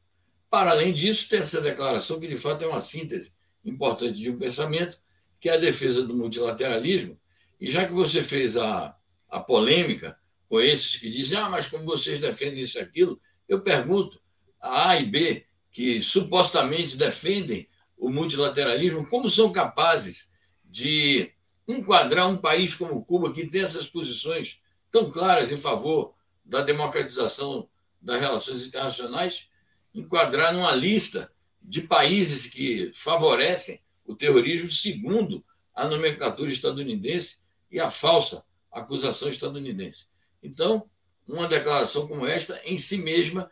Para 0.49 0.71
além 0.71 0.93
disso, 0.93 1.29
tem 1.29 1.39
essa 1.39 1.61
declaração 1.61 2.19
que, 2.19 2.27
de 2.27 2.35
fato, 2.35 2.63
é 2.63 2.67
uma 2.67 2.81
síntese 2.81 3.35
importante 3.63 4.19
de 4.19 4.29
um 4.29 4.37
pensamento, 4.37 4.99
que 5.39 5.49
é 5.49 5.53
a 5.53 5.57
defesa 5.57 6.03
do 6.05 6.15
multilateralismo. 6.15 7.19
E 7.59 7.69
já 7.69 7.85
que 7.85 7.93
você 7.93 8.23
fez 8.23 8.57
a, 8.57 8.95
a 9.29 9.39
polêmica 9.39 10.17
com 10.47 10.59
esses 10.59 10.95
que 10.95 11.09
dizem, 11.09 11.37
ah, 11.37 11.49
mas 11.49 11.67
como 11.67 11.85
vocês 11.85 12.19
defendem 12.19 12.61
isso 12.61 12.77
e 12.77 12.81
aquilo, 12.81 13.19
eu 13.47 13.61
pergunto, 13.61 14.19
a 14.59 14.89
A 14.89 14.99
e 14.99 15.05
B, 15.05 15.45
que 15.71 16.01
supostamente 16.01 16.97
defendem 16.97 17.67
o 17.97 18.09
multilateralismo, 18.09 19.05
como 19.07 19.29
são 19.29 19.51
capazes 19.51 20.31
de 20.65 21.31
enquadrar 21.67 22.27
um 22.27 22.37
país 22.37 22.73
como 22.73 23.03
Cuba, 23.05 23.31
que 23.31 23.47
tem 23.47 23.61
essas 23.61 23.87
posições 23.87 24.59
tão 24.91 25.11
claras 25.11 25.51
em 25.51 25.57
favor 25.57 26.15
da 26.43 26.61
democratização 26.61 27.69
das 28.01 28.19
relações 28.19 28.65
internacionais, 28.65 29.47
enquadrar 29.93 30.53
numa 30.53 30.71
lista 30.71 31.31
de 31.61 31.81
países 31.81 32.47
que 32.47 32.91
favorecem 32.93 33.79
o 34.05 34.15
terrorismo, 34.15 34.69
segundo 34.69 35.43
a 35.73 35.87
nomenclatura 35.87 36.51
estadunidense 36.51 37.37
e 37.71 37.79
a 37.79 37.89
falsa 37.89 38.43
acusação 38.71 39.29
estadunidense. 39.29 40.07
Então, 40.41 40.89
uma 41.27 41.47
declaração 41.47 42.07
como 42.07 42.25
esta, 42.25 42.59
em 42.63 42.77
si 42.77 42.97
mesma, 42.97 43.49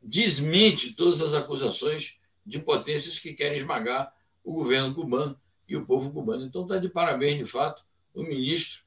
desmente 0.00 0.94
todas 0.94 1.20
as 1.20 1.34
acusações 1.34 2.16
de 2.44 2.58
potências 2.58 3.18
que 3.18 3.32
querem 3.32 3.58
esmagar 3.58 4.12
o 4.42 4.52
governo 4.52 4.94
cubano 4.94 5.38
e 5.68 5.76
o 5.76 5.86
povo 5.86 6.12
cubano. 6.12 6.44
Então, 6.44 6.62
está 6.62 6.78
de 6.78 6.88
parabéns, 6.88 7.38
de 7.38 7.44
fato, 7.44 7.84
o 8.12 8.22
ministro 8.22 8.82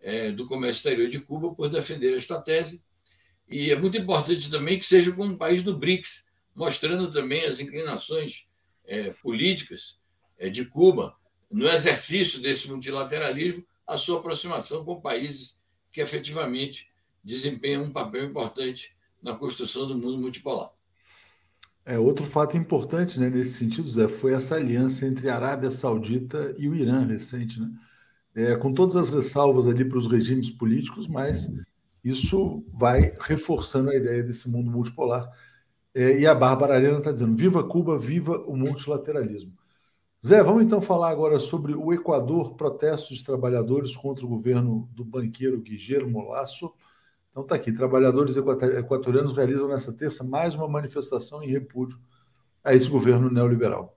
é, 0.00 0.30
do 0.30 0.46
Comércio 0.46 0.80
Exterior 0.80 1.08
de 1.08 1.18
Cuba 1.20 1.54
por 1.54 1.68
defender 1.68 2.14
esta 2.14 2.40
tese. 2.40 2.84
E 3.48 3.70
é 3.70 3.76
muito 3.76 3.96
importante 3.96 4.50
também 4.50 4.78
que 4.78 4.84
seja 4.84 5.10
como 5.12 5.32
um 5.32 5.38
país 5.38 5.62
do 5.62 5.76
BRICS, 5.76 6.26
mostrando 6.58 7.08
também 7.08 7.44
as 7.44 7.60
inclinações 7.60 8.48
é, 8.84 9.10
políticas 9.10 10.00
é, 10.36 10.48
de 10.48 10.64
Cuba 10.64 11.14
no 11.48 11.68
exercício 11.68 12.42
desse 12.42 12.68
multilateralismo, 12.68 13.64
a 13.86 13.96
sua 13.96 14.18
aproximação 14.18 14.84
com 14.84 15.00
países 15.00 15.56
que 15.92 16.00
efetivamente 16.00 16.88
desempenham 17.22 17.84
um 17.84 17.90
papel 17.90 18.24
importante 18.24 18.94
na 19.22 19.34
construção 19.34 19.86
do 19.86 19.96
mundo 19.96 20.18
multipolar. 20.18 20.70
É, 21.86 21.96
outro 21.96 22.26
fato 22.26 22.56
importante 22.56 23.20
né, 23.20 23.30
nesse 23.30 23.54
sentido, 23.54 23.88
Zé, 23.88 24.08
foi 24.08 24.34
essa 24.34 24.56
aliança 24.56 25.06
entre 25.06 25.30
a 25.30 25.36
Arábia 25.36 25.70
Saudita 25.70 26.54
e 26.58 26.68
o 26.68 26.74
Irã 26.74 27.06
recente, 27.06 27.60
né? 27.60 27.70
É, 28.34 28.56
com 28.56 28.72
todas 28.72 28.94
as 28.94 29.08
ressalvas 29.08 29.66
ali 29.66 29.84
para 29.84 29.98
os 29.98 30.06
regimes 30.06 30.50
políticos, 30.50 31.08
mas 31.08 31.50
isso 32.04 32.62
vai 32.74 33.16
reforçando 33.20 33.90
a 33.90 33.96
ideia 33.96 34.22
desse 34.22 34.48
mundo 34.48 34.70
multipolar. 34.70 35.28
É, 35.98 36.20
e 36.20 36.26
a 36.28 36.32
Bárbara 36.32 36.76
Arena 36.76 36.98
está 36.98 37.10
dizendo: 37.10 37.34
viva 37.34 37.64
Cuba, 37.64 37.98
viva 37.98 38.38
o 38.46 38.56
multilateralismo. 38.56 39.52
Zé, 40.24 40.40
vamos 40.44 40.62
então 40.62 40.80
falar 40.80 41.10
agora 41.10 41.40
sobre 41.40 41.74
o 41.74 41.92
Equador, 41.92 42.54
protestos 42.54 43.18
de 43.18 43.24
trabalhadores 43.24 43.96
contra 43.96 44.24
o 44.24 44.28
governo 44.28 44.88
do 44.92 45.04
banqueiro 45.04 45.60
Guillermo 45.60 46.28
Lasso. 46.28 46.72
Então 47.32 47.42
está 47.42 47.56
aqui, 47.56 47.72
trabalhadores 47.72 48.36
equatorianos 48.36 49.32
realizam 49.32 49.66
nessa 49.66 49.92
terça 49.92 50.22
mais 50.22 50.54
uma 50.54 50.68
manifestação 50.68 51.42
em 51.42 51.50
repúdio 51.50 51.98
a 52.62 52.72
esse 52.72 52.88
governo 52.88 53.28
neoliberal. 53.28 53.96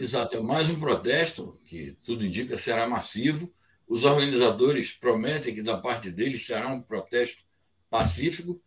Exato, 0.00 0.36
é 0.36 0.40
mais 0.40 0.68
um 0.68 0.80
protesto 0.80 1.56
que 1.64 1.96
tudo 2.02 2.26
indica 2.26 2.56
será 2.56 2.88
massivo. 2.88 3.52
Os 3.86 4.04
organizadores 4.04 4.92
prometem 4.92 5.54
que 5.54 5.62
da 5.62 5.78
parte 5.78 6.10
deles 6.10 6.44
será 6.44 6.66
um 6.66 6.82
protesto 6.82 7.44
pacífico 7.88 8.60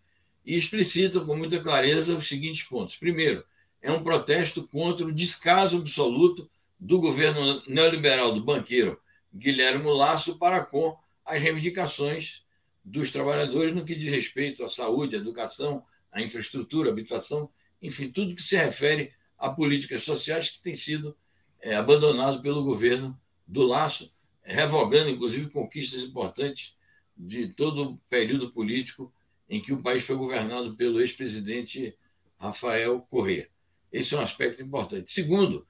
e 0.45 0.55
explicitam 0.55 1.25
com 1.25 1.35
muita 1.35 1.59
clareza 1.59 2.15
os 2.15 2.27
seguintes 2.27 2.63
pontos. 2.63 2.95
Primeiro, 2.95 3.43
é 3.81 3.91
um 3.91 4.03
protesto 4.03 4.67
contra 4.67 5.05
o 5.05 5.11
descaso 5.11 5.77
absoluto 5.77 6.49
do 6.79 6.99
governo 6.99 7.61
neoliberal 7.67 8.33
do 8.33 8.43
banqueiro 8.43 8.99
Guilherme 9.33 9.85
Lasso 9.85 10.37
para 10.37 10.63
com 10.63 10.97
as 11.25 11.41
reivindicações 11.41 12.43
dos 12.83 13.09
trabalhadores 13.09 13.73
no 13.73 13.85
que 13.85 13.95
diz 13.95 14.09
respeito 14.09 14.63
à 14.63 14.67
saúde, 14.67 15.15
à 15.15 15.19
educação, 15.19 15.83
à 16.11 16.21
infraestrutura, 16.21 16.89
à 16.89 16.91
habitação, 16.91 17.49
enfim, 17.81 18.09
tudo 18.09 18.35
que 18.35 18.41
se 18.41 18.55
refere 18.55 19.11
a 19.37 19.49
políticas 19.49 20.03
sociais 20.03 20.49
que 20.49 20.61
tem 20.61 20.73
sido 20.73 21.15
é, 21.61 21.75
abandonado 21.75 22.41
pelo 22.41 22.63
governo 22.63 23.19
do 23.47 23.63
Laço, 23.63 24.13
revogando, 24.41 25.09
inclusive, 25.09 25.49
conquistas 25.49 26.03
importantes 26.03 26.77
de 27.15 27.47
todo 27.47 27.83
o 27.83 27.97
período 28.09 28.51
político 28.51 29.13
em 29.53 29.61
que 29.61 29.71
o 29.71 29.83
país 29.83 30.03
foi 30.03 30.15
governado 30.15 30.75
pelo 30.75 30.99
ex-presidente 30.99 31.95
Rafael 32.39 32.99
Correa. 33.01 33.47
Esse 33.91 34.15
é 34.15 34.17
um 34.17 34.21
aspecto 34.21 34.63
importante. 34.63 35.11
Segundo, 35.11 35.67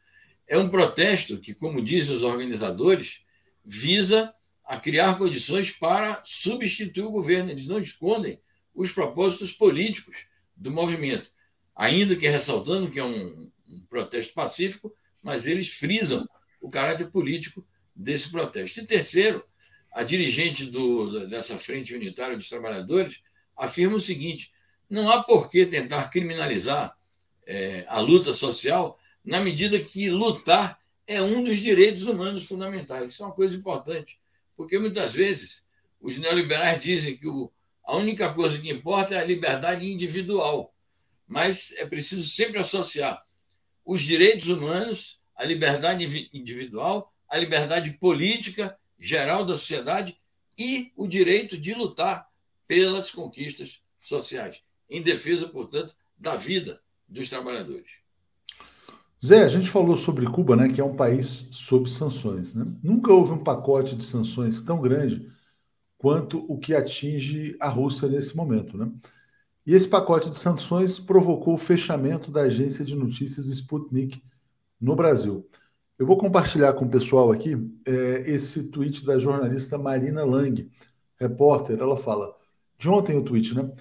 é 0.47 0.57
um 0.57 0.69
protesto 0.69 1.37
que, 1.37 1.53
como 1.53 1.83
dizem 1.83 2.15
os 2.15 2.23
organizadores, 2.23 3.25
visa 3.65 4.33
a 4.63 4.79
criar 4.79 5.17
condições 5.17 5.69
para 5.69 6.21
substituir 6.23 7.03
o 7.03 7.11
governo. 7.11 7.51
Eles 7.51 7.67
não 7.67 7.77
escondem 7.77 8.39
os 8.73 8.89
propósitos 8.89 9.51
políticos 9.51 10.27
do 10.55 10.71
movimento, 10.71 11.29
ainda 11.75 12.15
que 12.15 12.25
ressaltando 12.25 12.89
que 12.89 12.99
é 12.99 13.03
um, 13.03 13.51
um 13.67 13.81
protesto 13.89 14.33
pacífico, 14.33 14.95
mas 15.21 15.45
eles 15.45 15.67
frisam 15.67 16.25
o 16.61 16.69
caráter 16.69 17.11
político 17.11 17.67
desse 17.93 18.31
protesto. 18.31 18.79
E 18.79 18.85
terceiro, 18.85 19.45
a 19.91 20.03
dirigente 20.03 20.67
do, 20.67 21.27
dessa 21.27 21.57
Frente 21.57 21.93
Unitária 21.93 22.37
dos 22.37 22.47
Trabalhadores 22.47 23.21
afirma 23.55 23.95
o 23.95 23.99
seguinte: 23.99 24.51
não 24.89 25.09
há 25.09 25.23
por 25.23 25.49
que 25.49 25.65
tentar 25.65 26.09
criminalizar 26.09 26.97
é, 27.45 27.85
a 27.87 27.99
luta 27.99 28.33
social 28.33 28.99
na 29.23 29.39
medida 29.39 29.79
que 29.79 30.09
lutar 30.09 30.79
é 31.07 31.21
um 31.21 31.43
dos 31.43 31.59
direitos 31.59 32.05
humanos 32.05 32.43
fundamentais. 32.43 33.11
Isso 33.11 33.23
é 33.23 33.25
uma 33.25 33.35
coisa 33.35 33.55
importante, 33.55 34.19
porque 34.55 34.77
muitas 34.77 35.13
vezes 35.13 35.65
os 35.99 36.17
neoliberais 36.17 36.81
dizem 36.83 37.17
que 37.17 37.27
o, 37.27 37.51
a 37.83 37.95
única 37.95 38.33
coisa 38.33 38.59
que 38.59 38.69
importa 38.69 39.15
é 39.15 39.19
a 39.19 39.25
liberdade 39.25 39.89
individual, 39.91 40.73
mas 41.27 41.71
é 41.77 41.85
preciso 41.85 42.27
sempre 42.29 42.59
associar 42.59 43.23
os 43.85 44.01
direitos 44.01 44.47
humanos, 44.47 45.21
a 45.35 45.43
liberdade 45.43 46.29
individual, 46.33 47.13
a 47.27 47.37
liberdade 47.37 47.91
política 47.93 48.77
geral 48.97 49.43
da 49.43 49.57
sociedade 49.57 50.17
e 50.57 50.91
o 50.95 51.07
direito 51.07 51.57
de 51.57 51.73
lutar 51.73 52.27
pelas 52.67 53.11
conquistas 53.11 53.81
sociais, 54.01 54.61
em 54.89 55.01
defesa, 55.01 55.47
portanto, 55.47 55.95
da 56.17 56.35
vida 56.35 56.81
dos 57.07 57.29
trabalhadores. 57.29 58.03
Zé, 59.23 59.43
a 59.43 59.47
gente 59.47 59.69
falou 59.69 59.95
sobre 59.95 60.25
Cuba, 60.25 60.55
né, 60.55 60.67
que 60.67 60.81
é 60.81 60.83
um 60.83 60.95
país 60.95 61.47
sob 61.51 61.89
sanções. 61.89 62.53
Né? 62.53 62.65
Nunca 62.83 63.13
houve 63.13 63.31
um 63.31 63.41
pacote 63.41 63.95
de 63.95 64.03
sanções 64.03 64.61
tão 64.61 64.81
grande 64.81 65.31
quanto 65.97 66.45
o 66.51 66.57
que 66.57 66.75
atinge 66.75 67.55
a 67.59 67.69
Rússia 67.69 68.09
nesse 68.09 68.35
momento. 68.35 68.77
Né? 68.77 68.91
E 69.65 69.73
esse 69.73 69.87
pacote 69.87 70.29
de 70.29 70.35
sanções 70.35 70.99
provocou 70.99 71.53
o 71.53 71.57
fechamento 71.57 72.29
da 72.29 72.41
agência 72.41 72.83
de 72.83 72.95
notícias 72.95 73.47
Sputnik 73.47 74.21
no 74.79 74.93
Brasil. 74.93 75.47
Eu 75.97 76.05
vou 76.05 76.17
compartilhar 76.17 76.73
com 76.73 76.83
o 76.83 76.89
pessoal 76.89 77.31
aqui 77.31 77.55
é, 77.85 78.23
esse 78.29 78.63
tweet 78.63 79.05
da 79.05 79.17
jornalista 79.17 79.77
Marina 79.77 80.25
Lang, 80.25 80.69
repórter. 81.15 81.79
Ela 81.79 81.95
fala: 81.95 82.35
de 82.83 82.89
ontem 82.89 83.17
o 83.17 83.23
tweet, 83.23 83.55
né? 83.55 83.71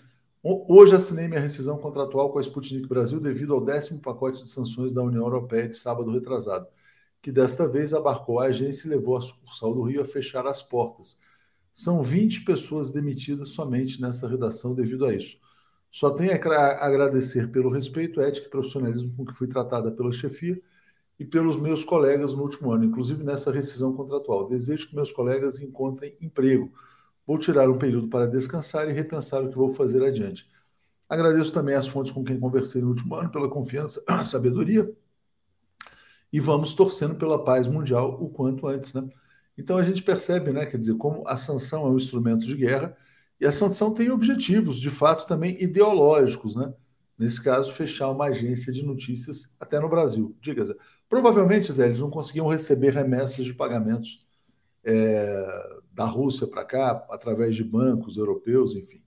Hoje 0.45 0.95
assinei 0.95 1.27
minha 1.27 1.41
rescisão 1.41 1.77
contratual 1.77 2.31
com 2.31 2.39
a 2.39 2.41
Sputnik 2.41 2.87
Brasil 2.87 3.19
devido 3.19 3.53
ao 3.53 3.61
décimo 3.61 4.01
pacote 4.01 4.45
de 4.45 4.49
sanções 4.49 4.93
da 4.93 5.03
União 5.03 5.25
Europeia 5.25 5.69
de 5.69 5.77
sábado 5.77 6.13
retrasado, 6.13 6.69
que 7.21 7.33
desta 7.33 7.69
vez 7.69 7.93
abarcou 7.93 8.39
a 8.39 8.45
agência 8.45 8.87
e 8.87 8.91
levou 8.91 9.17
a 9.17 9.21
sucursal 9.21 9.75
do 9.75 9.83
Rio 9.83 10.03
a 10.03 10.05
fechar 10.05 10.47
as 10.47 10.63
portas. 10.63 11.21
São 11.73 12.01
20 12.01 12.45
pessoas 12.45 12.93
demitidas 12.93 13.49
somente 13.49 14.01
nesta 14.01 14.29
redação 14.29 14.73
devido 14.73 15.05
a 15.05 15.13
isso. 15.13 15.37
Só 15.91 16.09
tenho 16.11 16.31
a 16.33 16.87
agradecer 16.87 17.51
pelo 17.51 17.71
respeito, 17.71 18.21
ética 18.21 18.47
e 18.47 18.51
profissionalismo 18.51 19.17
com 19.17 19.25
que 19.25 19.35
fui 19.35 19.49
tratada 19.49 19.91
pela 19.91 20.13
chefia 20.13 20.57
e 21.19 21.25
pelos 21.25 21.59
meus 21.59 21.85
colegas 21.85 22.35
no 22.35 22.43
último 22.43 22.71
ano, 22.71 22.85
inclusive 22.85 23.25
nessa 23.25 23.51
rescisão 23.51 23.93
contratual. 23.95 24.49
Desejo 24.49 24.89
que 24.89 24.95
meus 24.95 25.11
colegas 25.11 25.61
encontrem 25.61 26.17
emprego 26.21 26.71
Vou 27.27 27.39
tirar 27.39 27.71
um 27.71 27.79
período 27.79 28.09
para 28.09 28.27
descansar 28.27 28.89
e 28.89 28.93
repensar 28.93 29.43
o 29.43 29.49
que 29.49 29.57
vou 29.57 29.73
fazer 29.73 30.03
adiante. 30.03 30.49
Agradeço 31.09 31.53
também 31.53 31.75
às 31.75 31.87
fontes 31.87 32.13
com 32.13 32.25
quem 32.25 32.41
conversei 32.41 32.81
no 32.83 32.89
último 32.89 33.15
ano 33.15 33.31
pela 33.31 33.49
confiança, 33.49 34.03
sabedoria 34.25 34.91
e 36.33 36.41
vamos 36.41 36.73
torcendo 36.73 37.15
pela 37.15 37.45
paz 37.45 37.69
mundial 37.69 38.17
o 38.21 38.31
quanto 38.31 38.67
antes, 38.67 38.95
né? 38.95 39.07
Então 39.57 39.77
a 39.77 39.83
gente 39.83 40.03
percebe, 40.03 40.51
né, 40.51 40.65
quer 40.65 40.79
dizer, 40.79 40.97
como 40.97 41.29
a 41.29 41.37
sanção 41.37 41.87
é 41.87 41.91
um 41.91 41.97
instrumento 41.97 42.47
de 42.47 42.57
guerra 42.57 42.97
e 43.39 43.45
a 43.45 43.53
sanção 43.53 43.93
tem 43.93 44.11
objetivos, 44.11 44.81
de 44.81 44.89
fato, 44.89 45.27
também 45.27 45.63
ideológicos, 45.63 46.57
né? 46.57 46.73
Nesse 47.19 47.43
caso, 47.43 47.73
fechar 47.73 48.11
uma 48.11 48.27
agência 48.27 48.73
de 48.73 48.83
notícias 48.83 49.55
até 49.61 49.79
no 49.79 49.89
Brasil. 49.89 50.35
Diga, 50.41 50.65
Zé. 50.65 50.75
Provavelmente, 51.09 51.71
Zé, 51.71 51.87
eles 51.87 52.01
não 52.01 52.11
conseguiam 52.11 52.49
receber 52.49 52.95
remessas 52.95 53.45
de 53.45 53.53
pagamentos 53.53 54.27
é, 54.85 55.81
da 55.93 56.05
Rússia 56.05 56.47
para 56.47 56.65
cá, 56.65 57.07
através 57.11 57.55
de 57.55 57.65
bancos 57.65 58.17
europeus, 58.17 58.75
enfim. 58.75 59.03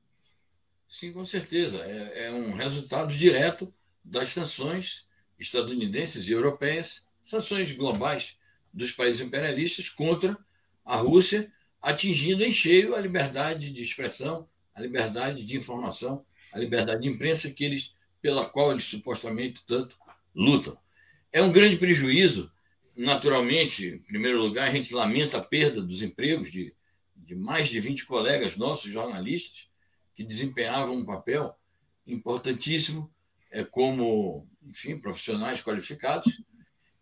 Sim, 0.87 1.11
com 1.11 1.23
certeza. 1.23 1.79
É, 1.79 2.27
é, 2.27 2.31
um 2.31 2.53
resultado 2.53 3.13
direto 3.15 3.73
das 4.03 4.29
sanções 4.29 5.07
estadunidenses 5.37 6.29
e 6.29 6.31
europeias, 6.31 7.05
sanções 7.21 7.71
globais 7.71 8.37
dos 8.73 8.91
países 8.91 9.21
imperialistas 9.21 9.89
contra 9.89 10.37
a 10.83 10.95
Rússia, 10.95 11.51
atingindo 11.81 12.43
em 12.43 12.51
cheio 12.51 12.95
a 12.95 12.99
liberdade 12.99 13.71
de 13.71 13.81
expressão, 13.81 14.47
a 14.73 14.81
liberdade 14.81 15.43
de 15.43 15.57
informação, 15.57 16.25
a 16.53 16.59
liberdade 16.59 17.01
de 17.01 17.09
imprensa 17.09 17.49
que 17.51 17.63
eles, 17.63 17.93
pela 18.21 18.45
qual 18.45 18.71
eles 18.71 18.85
supostamente 18.85 19.63
tanto 19.65 19.97
lutam. 20.33 20.77
É 21.31 21.41
um 21.41 21.51
grande 21.51 21.77
prejuízo, 21.77 22.51
naturalmente, 22.95 23.87
em 23.87 23.99
primeiro 23.99 24.39
lugar, 24.39 24.69
a 24.69 24.73
gente 24.73 24.93
lamenta 24.93 25.37
a 25.37 25.43
perda 25.43 25.81
dos 25.81 26.01
empregos 26.01 26.51
de, 26.51 26.73
de 27.15 27.35
mais 27.35 27.67
de 27.67 27.79
20 27.79 28.05
colegas 28.05 28.55
nossos, 28.55 28.91
jornalistas, 28.91 29.69
que 30.13 30.23
desempenhavam 30.23 30.95
um 30.95 31.05
papel 31.05 31.53
importantíssimo 32.07 33.13
é, 33.51 33.63
como, 33.63 34.47
enfim, 34.63 34.97
profissionais 34.97 35.61
qualificados. 35.61 36.41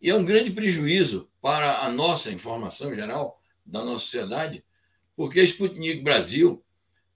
E 0.01 0.09
é 0.09 0.15
um 0.15 0.25
grande 0.25 0.51
prejuízo 0.51 1.29
para 1.41 1.81
a 1.81 1.91
nossa 1.91 2.31
informação 2.31 2.93
geral 2.93 3.41
da 3.65 3.83
nossa 3.83 4.03
sociedade, 4.03 4.63
porque 5.15 5.39
a 5.39 5.43
Sputnik 5.43 6.01
Brasil, 6.01 6.63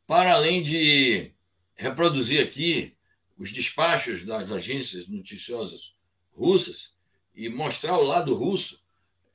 para 0.06 0.34
além 0.34 0.62
de 0.64 1.34
reproduzir 1.76 2.42
aqui 2.42 2.96
os 3.38 3.52
despachos 3.52 4.24
das 4.24 4.52
agências 4.52 5.08
noticiosas 5.08 5.96
russas 6.32 6.97
e 7.38 7.48
mostrar 7.50 7.96
o 8.00 8.04
lado 8.04 8.34
russo 8.34 8.84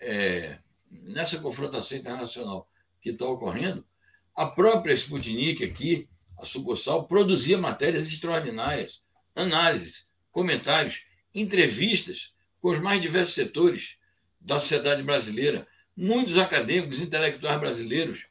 é, 0.00 0.58
nessa 0.90 1.38
confrontação 1.38 1.96
internacional 1.96 2.68
que 3.00 3.10
está 3.10 3.24
ocorrendo, 3.26 3.86
a 4.34 4.44
própria 4.44 4.92
Sputnik 4.92 5.64
aqui, 5.64 6.08
a 6.36 6.44
sucursal, 6.44 7.06
produzia 7.06 7.56
matérias 7.56 8.10
extraordinárias, 8.10 9.00
análises, 9.36 10.08
comentários, 10.32 11.04
entrevistas 11.32 12.34
com 12.60 12.70
os 12.70 12.80
mais 12.80 13.00
diversos 13.00 13.34
setores 13.34 13.96
da 14.40 14.58
sociedade 14.58 15.04
brasileira. 15.04 15.68
Muitos 15.96 16.38
acadêmicos, 16.38 17.00
intelectuais 17.00 17.60
brasileiros 17.60 18.26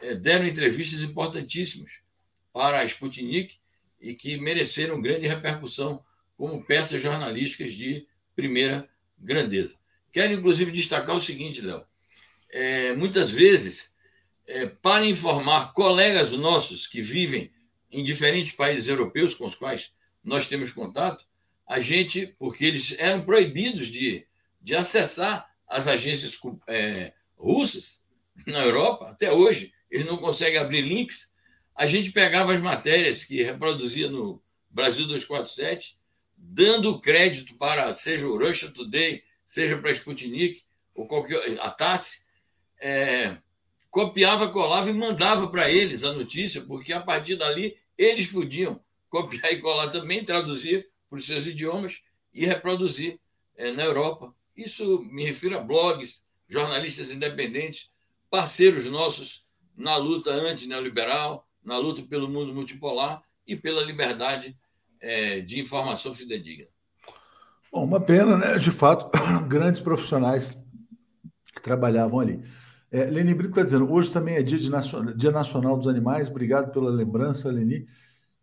é, 0.00 0.14
deram 0.14 0.46
entrevistas 0.46 1.00
importantíssimas 1.00 1.90
para 2.52 2.78
a 2.78 2.84
Sputnik 2.84 3.56
e 4.00 4.14
que 4.14 4.38
mereceram 4.38 5.02
grande 5.02 5.26
repercussão 5.26 6.04
como 6.36 6.64
peças 6.64 7.02
jornalísticas 7.02 7.72
de 7.72 8.06
primeira 8.36 8.88
grandeza. 9.20 9.76
Quero, 10.12 10.32
inclusive, 10.32 10.72
destacar 10.72 11.16
o 11.16 11.20
seguinte, 11.20 11.60
Léo. 11.60 11.84
É, 12.50 12.94
muitas 12.94 13.30
vezes, 13.30 13.92
é, 14.46 14.66
para 14.66 15.06
informar 15.06 15.72
colegas 15.72 16.32
nossos 16.32 16.86
que 16.86 17.02
vivem 17.02 17.52
em 17.90 18.02
diferentes 18.02 18.52
países 18.52 18.88
europeus 18.88 19.34
com 19.34 19.44
os 19.44 19.54
quais 19.54 19.92
nós 20.24 20.48
temos 20.48 20.70
contato, 20.70 21.24
a 21.66 21.80
gente, 21.80 22.34
porque 22.38 22.64
eles 22.64 22.94
eram 22.98 23.24
proibidos 23.24 23.88
de, 23.88 24.26
de 24.60 24.74
acessar 24.74 25.48
as 25.66 25.86
agências 25.86 26.38
é, 26.66 27.12
russas 27.36 28.02
na 28.46 28.60
Europa, 28.64 29.10
até 29.10 29.30
hoje, 29.30 29.72
eles 29.90 30.06
não 30.06 30.16
conseguem 30.16 30.58
abrir 30.58 30.80
links. 30.80 31.34
A 31.74 31.86
gente 31.86 32.10
pegava 32.10 32.52
as 32.52 32.60
matérias 32.60 33.24
que 33.24 33.42
reproduzia 33.42 34.10
no 34.10 34.42
Brasil 34.70 35.06
247 35.06 35.97
dando 36.38 37.00
crédito 37.00 37.54
para, 37.56 37.92
seja 37.92 38.26
o 38.26 38.38
Russia 38.38 38.70
Today, 38.70 39.22
seja 39.44 39.76
para 39.76 39.90
a 39.90 39.92
Sputnik, 39.92 40.62
ou 40.94 41.06
qualquer, 41.06 41.58
a 41.60 41.70
TASS, 41.70 42.24
é, 42.80 43.38
copiava, 43.90 44.48
colava 44.48 44.88
e 44.88 44.92
mandava 44.92 45.48
para 45.48 45.70
eles 45.70 46.04
a 46.04 46.12
notícia, 46.12 46.60
porque 46.62 46.92
a 46.92 47.00
partir 47.00 47.36
dali 47.36 47.76
eles 47.96 48.26
podiam 48.26 48.80
copiar 49.08 49.52
e 49.52 49.60
colar 49.60 49.88
também, 49.88 50.24
traduzir 50.24 50.88
para 51.08 51.18
os 51.18 51.26
seus 51.26 51.46
idiomas 51.46 52.00
e 52.32 52.46
reproduzir 52.46 53.18
é, 53.56 53.72
na 53.72 53.84
Europa. 53.84 54.34
Isso 54.56 55.02
me 55.10 55.24
refiro 55.24 55.56
a 55.56 55.60
blogs, 55.60 56.24
jornalistas 56.48 57.10
independentes, 57.10 57.90
parceiros 58.30 58.84
nossos 58.84 59.46
na 59.76 59.96
luta 59.96 60.30
anti-neoliberal, 60.30 61.46
na 61.62 61.78
luta 61.78 62.02
pelo 62.02 62.28
mundo 62.28 62.54
multipolar 62.54 63.22
e 63.46 63.56
pela 63.56 63.82
liberdade 63.82 64.56
é, 65.00 65.40
de 65.40 65.60
informação 65.60 66.12
fidedigna. 66.14 66.66
Bom, 67.72 67.84
uma 67.84 68.00
pena, 68.00 68.36
né? 68.36 68.58
De 68.58 68.70
fato, 68.70 69.10
grandes 69.46 69.80
profissionais 69.80 70.58
que 71.54 71.62
trabalhavam 71.62 72.20
ali. 72.20 72.40
É, 72.90 73.04
Leni 73.04 73.34
Brito 73.34 73.50
está 73.50 73.62
dizendo, 73.62 73.92
hoje 73.92 74.10
também 74.10 74.36
é 74.36 74.42
dia, 74.42 74.70
nacional, 74.70 75.14
dia 75.14 75.30
Nacional 75.30 75.76
dos 75.76 75.86
Animais, 75.86 76.30
obrigado 76.30 76.72
pela 76.72 76.90
lembrança, 76.90 77.50
Leni. 77.50 77.86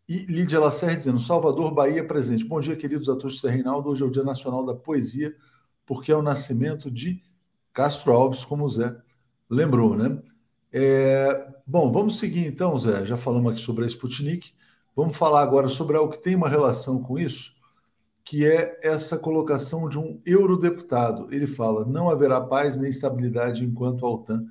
E 0.07 0.19
Lídia 0.25 0.59
Lacerre 0.59 0.97
dizendo, 0.97 1.19
Salvador, 1.19 1.73
Bahia 1.73 2.05
presente. 2.07 2.45
Bom 2.45 2.59
dia, 2.59 2.75
queridos 2.75 3.09
atores 3.09 3.41
de 3.41 3.47
Reinaldo. 3.47 3.89
Hoje 3.89 4.03
é 4.03 4.05
o 4.05 4.11
Dia 4.11 4.23
Nacional 4.23 4.63
da 4.63 4.75
Poesia, 4.75 5.35
porque 5.83 6.11
é 6.11 6.15
o 6.15 6.21
nascimento 6.21 6.91
de 6.91 7.23
Castro 7.73 8.13
Alves, 8.13 8.45
como 8.45 8.65
o 8.65 8.69
Zé 8.69 8.95
lembrou, 9.49 9.97
né? 9.97 10.21
É, 10.71 11.47
bom, 11.65 11.91
vamos 11.91 12.19
seguir 12.19 12.45
então, 12.45 12.77
Zé. 12.77 13.03
Já 13.03 13.17
falamos 13.17 13.51
aqui 13.51 13.61
sobre 13.61 13.83
a 13.83 13.87
Sputnik. 13.87 14.51
Vamos 14.95 15.17
falar 15.17 15.41
agora 15.41 15.67
sobre 15.67 15.97
algo 15.97 16.13
que 16.13 16.23
tem 16.23 16.35
uma 16.35 16.47
relação 16.47 17.01
com 17.01 17.19
isso, 17.19 17.53
que 18.23 18.45
é 18.45 18.79
essa 18.81 19.17
colocação 19.17 19.89
de 19.89 19.99
um 19.99 20.21
eurodeputado. 20.25 21.27
Ele 21.33 21.45
fala: 21.45 21.85
não 21.85 22.09
haverá 22.09 22.39
paz 22.39 22.77
nem 22.77 22.89
estabilidade 22.89 23.63
enquanto 23.63 24.05
a 24.05 24.09
OTAN 24.09 24.45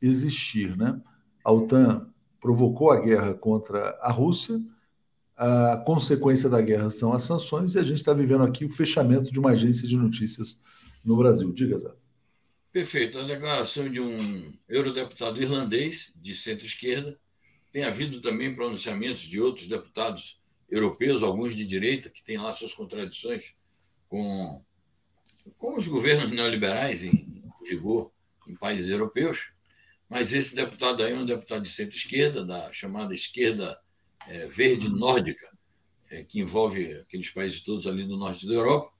existir. 0.00 0.76
Né? 0.76 1.00
A 1.44 1.50
OTAN 1.50 2.06
provocou 2.40 2.90
a 2.90 3.00
guerra 3.00 3.34
contra 3.34 3.98
a 4.00 4.12
Rússia, 4.12 4.60
a 5.36 5.76
consequência 5.84 6.48
da 6.48 6.60
guerra 6.60 6.90
são 6.90 7.12
as 7.12 7.22
sanções, 7.24 7.74
e 7.74 7.78
a 7.78 7.82
gente 7.82 7.98
está 7.98 8.12
vivendo 8.14 8.44
aqui 8.44 8.64
o 8.64 8.70
fechamento 8.70 9.32
de 9.32 9.40
uma 9.40 9.50
agência 9.50 9.88
de 9.88 9.96
notícias 9.96 10.62
no 11.04 11.16
Brasil. 11.16 11.52
Diga, 11.52 11.78
Zé. 11.78 11.90
Perfeito. 12.72 13.18
A 13.18 13.24
declaração 13.24 13.90
de 13.90 14.00
um 14.00 14.52
eurodeputado 14.68 15.42
irlandês 15.42 16.12
de 16.14 16.34
centro-esquerda 16.34 17.18
tem 17.72 17.84
havido 17.84 18.20
também 18.20 18.54
pronunciamentos 18.54 19.22
de 19.22 19.40
outros 19.40 19.68
deputados 19.68 20.40
europeus, 20.68 21.22
alguns 21.22 21.54
de 21.54 21.64
direita, 21.64 22.10
que 22.10 22.22
têm 22.22 22.38
lá 22.38 22.52
suas 22.52 22.72
contradições 22.72 23.54
com, 24.08 24.62
com 25.58 25.78
os 25.78 25.86
governos 25.86 26.30
neoliberais 26.30 27.04
em 27.04 27.42
vigor 27.66 28.12
em 28.46 28.56
países 28.56 28.90
europeus. 28.90 29.52
Mas 30.08 30.32
esse 30.32 30.56
deputado 30.56 31.02
aí 31.02 31.12
é 31.12 31.16
um 31.16 31.26
deputado 31.26 31.62
de 31.62 31.68
centro-esquerda, 31.68 32.44
da 32.44 32.72
chamada 32.72 33.14
esquerda 33.14 33.78
é, 34.28 34.46
verde 34.48 34.88
nórdica, 34.88 35.48
é, 36.10 36.24
que 36.24 36.40
envolve 36.40 36.94
aqueles 36.94 37.30
países 37.30 37.62
todos 37.62 37.86
ali 37.86 38.04
do 38.04 38.16
norte 38.16 38.46
da 38.46 38.54
Europa. 38.54 38.92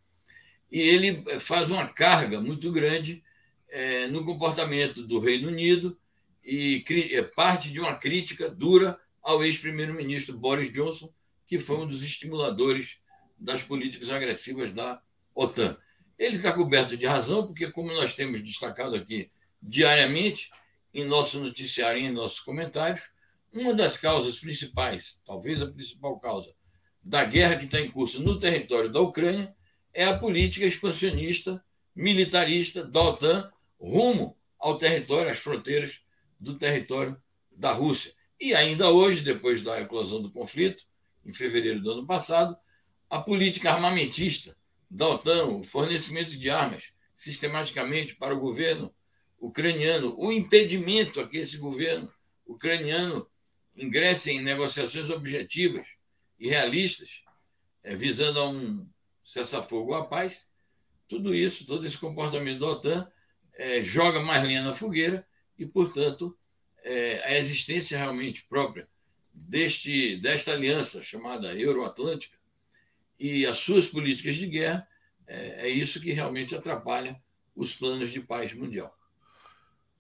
E 0.71 0.79
ele 0.79 1.41
faz 1.41 1.69
uma 1.71 1.87
carga 1.89 2.41
muito 2.41 2.71
grande 2.71 3.25
é, 3.69 4.07
no 4.07 4.25
comportamento 4.25 5.05
do 5.05 5.19
Reino 5.19 5.49
Unido 5.49 5.99
e 6.45 6.83
é 7.13 7.23
parte 7.23 7.71
de 7.71 7.81
uma 7.81 7.95
crítica 7.95 8.49
dura 8.49 8.99
ao 9.23 9.45
ex-primeiro-ministro 9.45 10.37
Boris 10.37 10.73
Johnson, 10.73 11.13
que 11.47 11.59
foi 11.59 11.77
um 11.77 11.87
dos 11.87 12.03
estimuladores 12.03 12.99
das 13.39 13.63
políticas 13.63 14.11
agressivas 14.11 14.73
da 14.73 15.01
OTAN. 15.35 15.77
Ele 16.19 16.37
está 16.37 16.53
coberto 16.53 16.97
de 16.97 17.07
razão, 17.07 17.47
porque, 17.47 17.71
como 17.71 17.93
nós 17.93 18.15
temos 18.15 18.41
destacado 18.41 18.95
aqui 18.95 19.31
diariamente, 19.63 20.51
em 20.93 21.05
nosso 21.05 21.39
noticiário 21.41 22.01
e 22.01 22.07
em 22.07 22.13
nossos 22.13 22.41
comentários, 22.41 23.11
uma 23.53 23.75
das 23.75 23.97
causas 23.97 24.39
principais, 24.39 25.21
talvez 25.25 25.63
a 25.63 25.71
principal 25.71 26.19
causa, 26.19 26.55
da 27.03 27.25
guerra 27.25 27.57
que 27.57 27.65
está 27.65 27.81
em 27.81 27.91
curso 27.91 28.23
no 28.23 28.39
território 28.39 28.91
da 28.91 29.01
Ucrânia 29.01 29.55
é 29.93 30.05
a 30.05 30.17
política 30.17 30.67
expansionista, 30.67 31.65
militarista 31.95 32.85
da 32.85 33.03
OTAN 33.03 33.51
rumo 33.79 34.37
ao 34.59 34.77
território, 34.77 35.31
às 35.31 35.39
fronteiras 35.39 36.01
do 36.41 36.57
território 36.57 37.21
da 37.51 37.73
Rússia. 37.73 38.13
E 38.41 38.55
ainda 38.55 38.91
hoje, 38.91 39.21
depois 39.21 39.61
da 39.61 39.81
eclosão 39.81 40.23
do 40.23 40.31
conflito, 40.31 40.85
em 41.25 41.33
fevereiro 41.33 41.81
do 41.81 41.93
ano 41.93 42.07
passado, 42.07 42.57
a 43.09 43.21
política 43.21 43.71
armamentista 43.71 44.57
da 44.91 45.07
OTAN, 45.09 45.47
o 45.47 45.63
fornecimento 45.63 46.37
de 46.37 46.49
armas 46.49 46.93
sistematicamente 47.13 48.17
para 48.17 48.35
o 48.35 48.41
governo 48.41 48.95
ucraniano, 49.39 50.15
o 50.19 50.33
impedimento 50.33 51.21
a 51.21 51.29
que 51.29 51.37
esse 51.37 51.59
governo 51.59 52.11
ucraniano 52.47 53.27
ingresse 53.77 54.31
em 54.31 54.43
negociações 54.43 55.11
objetivas 55.11 55.87
e 56.39 56.49
realistas, 56.49 57.23
eh, 57.83 57.95
visando 57.95 58.41
a 58.41 58.49
um 58.49 58.89
cessar-fogo 59.23 59.95
à 59.95 60.05
paz, 60.07 60.49
tudo 61.07 61.35
isso, 61.35 61.67
todo 61.67 61.87
esse 61.87 61.99
comportamento 61.99 62.61
da 62.61 62.67
OTAN 62.67 63.13
é, 63.55 63.83
joga 63.83 64.21
mais 64.21 64.43
lenha 64.43 64.63
na 64.63 64.73
fogueira 64.73 65.27
e, 65.61 65.67
portanto, 65.67 66.35
é, 66.83 67.23
a 67.25 67.39
existência 67.39 67.99
realmente 67.99 68.47
própria 68.49 68.89
deste, 69.33 70.17
desta 70.17 70.53
aliança 70.53 71.03
chamada 71.03 71.55
Euroatlântica 71.55 72.37
e 73.19 73.45
as 73.45 73.59
suas 73.59 73.87
políticas 73.87 74.37
de 74.37 74.47
guerra 74.47 74.89
é, 75.27 75.67
é 75.67 75.69
isso 75.69 76.01
que 76.01 76.13
realmente 76.13 76.57
atrapalha 76.57 77.21
os 77.55 77.75
planos 77.75 78.11
de 78.11 78.21
paz 78.21 78.55
mundial. 78.55 78.97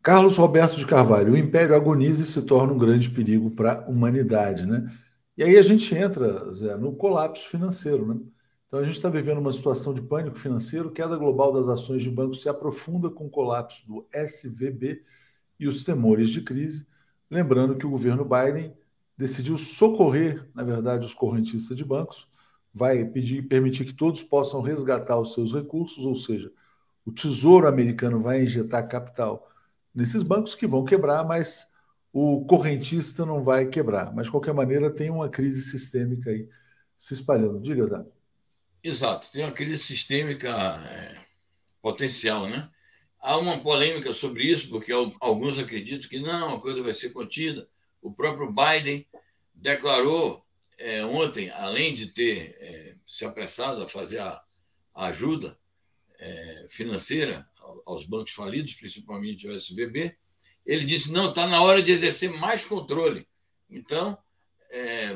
Carlos 0.02 0.38
Roberto 0.38 0.76
de 0.76 0.86
Carvalho, 0.86 1.34
o 1.34 1.36
império 1.36 1.74
agoniza 1.74 2.22
e 2.22 2.26
se 2.26 2.42
torna 2.46 2.72
um 2.72 2.78
grande 2.78 3.10
perigo 3.10 3.50
para 3.50 3.84
a 3.84 3.86
humanidade, 3.86 4.64
né? 4.64 4.90
E 5.36 5.42
aí 5.42 5.58
a 5.58 5.62
gente 5.62 5.94
entra, 5.94 6.50
Zé, 6.54 6.74
no 6.78 6.96
colapso 6.96 7.46
financeiro, 7.48 8.06
né? 8.06 8.18
Então 8.66 8.80
a 8.80 8.84
gente 8.84 8.94
está 8.94 9.10
vivendo 9.10 9.38
uma 9.38 9.52
situação 9.52 9.92
de 9.92 10.00
pânico 10.00 10.38
financeiro, 10.38 10.90
queda 10.90 11.18
global 11.18 11.52
das 11.52 11.68
ações 11.68 12.02
de 12.02 12.10
bancos 12.10 12.40
se 12.40 12.48
aprofunda 12.48 13.10
com 13.10 13.26
o 13.26 13.30
colapso 13.30 13.86
do 13.86 14.06
SVB 14.10 15.02
e 15.60 15.68
os 15.68 15.84
temores 15.84 16.30
de 16.30 16.40
crise. 16.40 16.88
Lembrando 17.30 17.76
que 17.76 17.86
o 17.86 17.90
governo 17.90 18.24
Biden 18.24 18.74
decidiu 19.16 19.58
socorrer, 19.58 20.48
na 20.54 20.64
verdade, 20.64 21.06
os 21.06 21.14
correntistas 21.14 21.76
de 21.76 21.84
bancos, 21.84 22.26
vai 22.72 23.04
pedir 23.04 23.42
permitir 23.42 23.84
que 23.84 23.92
todos 23.92 24.22
possam 24.22 24.62
resgatar 24.62 25.18
os 25.20 25.34
seus 25.34 25.52
recursos, 25.52 26.04
ou 26.04 26.14
seja, 26.14 26.50
o 27.04 27.12
Tesouro 27.12 27.68
americano 27.68 28.20
vai 28.20 28.42
injetar 28.42 28.88
capital 28.88 29.48
nesses 29.94 30.22
bancos 30.22 30.54
que 30.54 30.66
vão 30.66 30.84
quebrar, 30.84 31.24
mas 31.24 31.68
o 32.12 32.44
correntista 32.46 33.26
não 33.26 33.42
vai 33.42 33.66
quebrar. 33.66 34.14
Mas, 34.14 34.26
de 34.26 34.32
qualquer 34.32 34.54
maneira, 34.54 34.90
tem 34.90 35.10
uma 35.10 35.28
crise 35.28 35.62
sistêmica 35.62 36.30
aí 36.30 36.48
se 36.96 37.14
espalhando. 37.14 37.60
Diga, 37.60 37.86
Zé. 37.86 38.04
Exato, 38.82 39.30
tem 39.30 39.44
uma 39.44 39.52
crise 39.52 39.78
sistêmica 39.78 40.48
é, 40.48 41.14
potencial, 41.82 42.48
né? 42.48 42.70
Há 43.20 43.36
uma 43.36 43.60
polêmica 43.60 44.12
sobre 44.14 44.44
isso, 44.44 44.70
porque 44.70 44.92
alguns 45.20 45.58
acreditam 45.58 46.08
que 46.08 46.18
não, 46.18 46.54
a 46.54 46.60
coisa 46.60 46.82
vai 46.82 46.94
ser 46.94 47.10
contida. 47.10 47.68
O 48.00 48.10
próprio 48.10 48.50
Biden 48.50 49.06
declarou 49.54 50.42
é, 50.78 51.04
ontem, 51.04 51.50
além 51.50 51.94
de 51.94 52.06
ter 52.06 52.56
é, 52.58 52.94
se 53.06 53.26
apressado 53.26 53.82
a 53.82 53.86
fazer 53.86 54.20
a, 54.20 54.42
a 54.94 55.06
ajuda 55.08 55.58
é, 56.18 56.66
financeira 56.70 57.46
aos 57.84 58.04
bancos 58.06 58.32
falidos, 58.32 58.72
principalmente 58.72 59.46
o 59.46 59.54
SVB, 59.54 60.16
ele 60.64 60.86
disse: 60.86 61.12
não, 61.12 61.28
está 61.28 61.46
na 61.46 61.62
hora 61.62 61.82
de 61.82 61.92
exercer 61.92 62.30
mais 62.30 62.64
controle. 62.64 63.28
Então, 63.68 64.16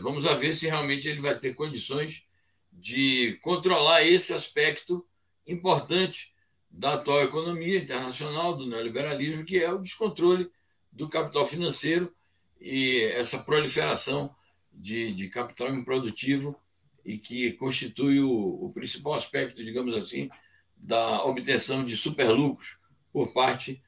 vamos 0.03 0.25
ver 0.25 0.55
se 0.55 0.67
realmente 0.67 1.09
ele 1.09 1.21
vai 1.21 1.39
ter 1.39 1.55
condições 1.55 2.25
de 2.73 3.39
controlar 3.41 4.05
esse 4.05 4.33
aspecto 4.33 5.07
importante 5.47 6.34
da 6.77 6.95
atual 6.95 7.23
economia 7.23 7.79
internacional, 7.79 8.57
do 8.57 8.67
neoliberalismo, 8.67 9.45
que 9.45 9.59
é 9.59 9.73
o 9.73 9.79
descontrole 9.79 10.51
do 10.91 11.09
capital 11.09 11.47
financeiro 11.47 12.13
e 12.61 13.01
essa 13.15 13.39
proliferação 13.39 14.35
de, 14.73 15.13
de 15.13 15.29
capital 15.29 15.73
improdutivo 15.73 16.59
e 17.05 17.17
que 17.17 17.53
constitui 17.53 18.21
o, 18.21 18.65
o, 18.65 18.73
principal 18.73 19.15
aspecto, 19.15 19.65
digamos 19.65 19.95
assim, 19.95 20.29
da 20.77 21.23
obtenção 21.25 21.85
de 21.85 21.97
superlucros 21.97 22.79
por 23.13 23.33
parte 23.33 23.81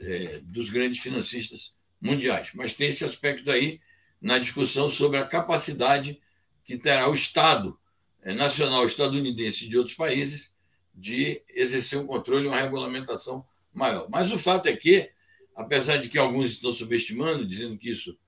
é, 0.00 0.40
dos 0.42 0.68
grandes 0.68 0.98
financistas 0.98 1.76
mundiais. 2.00 2.50
Mas 2.54 2.74
tem 2.74 2.88
esse 2.88 3.04
aspecto 3.04 3.50
aí 3.52 3.80
na 4.20 4.38
discussão 4.38 4.88
sobre 4.88 5.18
a 5.18 5.26
capacidade 5.26 6.20
que 6.64 6.76
terá 6.76 7.08
o 7.08 7.14
Estado 7.14 7.78
é, 8.20 8.34
nacional 8.34 8.84
estadunidense 8.84 9.68
de 9.68 9.78
outros 9.78 9.94
países 9.94 10.51
de 10.94 11.42
exercer 11.48 11.98
um 11.98 12.06
controle 12.06 12.44
e 12.44 12.48
uma 12.48 12.60
regulamentação 12.60 13.44
maior. 13.72 14.06
Mas 14.10 14.30
o 14.30 14.38
fato 14.38 14.66
é 14.68 14.76
que, 14.76 15.10
apesar 15.54 15.96
de 15.96 16.08
que 16.08 16.18
alguns 16.18 16.50
estão 16.50 16.72
subestimando, 16.72 17.46
dizendo 17.46 17.78
que 17.78 17.90
isso 17.90 18.18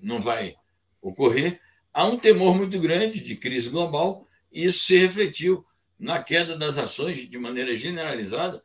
não 0.00 0.20
vai 0.20 0.56
ocorrer, 1.00 1.60
há 1.92 2.04
um 2.06 2.18
temor 2.18 2.56
muito 2.56 2.78
grande 2.80 3.20
de 3.20 3.36
crise 3.36 3.70
global 3.70 4.26
e 4.52 4.64
isso 4.64 4.84
se 4.84 4.96
refletiu 4.96 5.64
na 5.98 6.22
queda 6.22 6.56
das 6.56 6.78
ações 6.78 7.28
de 7.28 7.38
maneira 7.38 7.74
generalizada, 7.74 8.62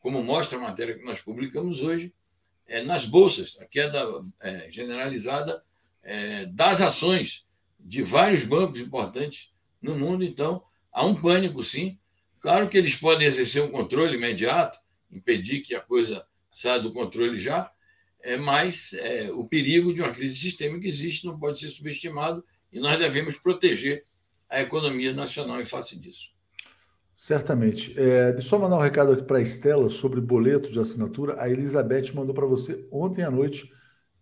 como 0.00 0.22
mostra 0.22 0.58
a 0.58 0.60
matéria 0.60 0.96
que 0.96 1.04
nós 1.04 1.20
publicamos 1.20 1.82
hoje, 1.82 2.12
é, 2.66 2.82
nas 2.82 3.04
bolsas, 3.04 3.58
a 3.60 3.64
queda 3.64 4.06
é, 4.40 4.70
generalizada 4.70 5.62
é, 6.02 6.46
das 6.46 6.80
ações 6.80 7.46
de 7.78 8.02
vários 8.02 8.44
bancos 8.44 8.80
importantes 8.80 9.52
no 9.80 9.96
mundo. 9.96 10.24
Então, 10.24 10.62
há 10.90 11.04
um 11.04 11.14
pânico, 11.14 11.62
sim, 11.62 11.98
Claro 12.44 12.68
que 12.68 12.76
eles 12.76 12.94
podem 12.94 13.26
exercer 13.26 13.62
um 13.62 13.70
controle 13.70 14.18
imediato, 14.18 14.78
impedir 15.10 15.62
que 15.62 15.74
a 15.74 15.80
coisa 15.80 16.26
saia 16.50 16.78
do 16.78 16.92
controle 16.92 17.38
já, 17.38 17.72
é, 18.20 18.36
mas 18.36 18.92
é, 18.92 19.30
o 19.32 19.46
perigo 19.46 19.94
de 19.94 20.02
uma 20.02 20.10
crise 20.10 20.36
sistêmica 20.36 20.86
existe, 20.86 21.24
não 21.24 21.38
pode 21.38 21.58
ser 21.58 21.70
subestimado 21.70 22.44
e 22.70 22.78
nós 22.78 22.98
devemos 22.98 23.38
proteger 23.38 24.02
a 24.46 24.60
economia 24.60 25.10
nacional 25.14 25.58
em 25.58 25.64
face 25.64 25.98
disso. 25.98 26.32
Certamente. 27.14 27.98
É, 27.98 28.32
deixa 28.32 28.44
eu 28.44 28.50
só 28.50 28.58
mandar 28.58 28.76
um 28.76 28.82
recado 28.82 29.14
aqui 29.14 29.22
para 29.22 29.38
a 29.38 29.42
Estela 29.42 29.88
sobre 29.88 30.20
boleto 30.20 30.70
de 30.70 30.78
assinatura. 30.78 31.40
A 31.40 31.48
Elizabeth 31.48 32.12
mandou 32.12 32.34
para 32.34 32.44
você 32.44 32.86
ontem 32.92 33.22
à 33.22 33.30
noite 33.30 33.72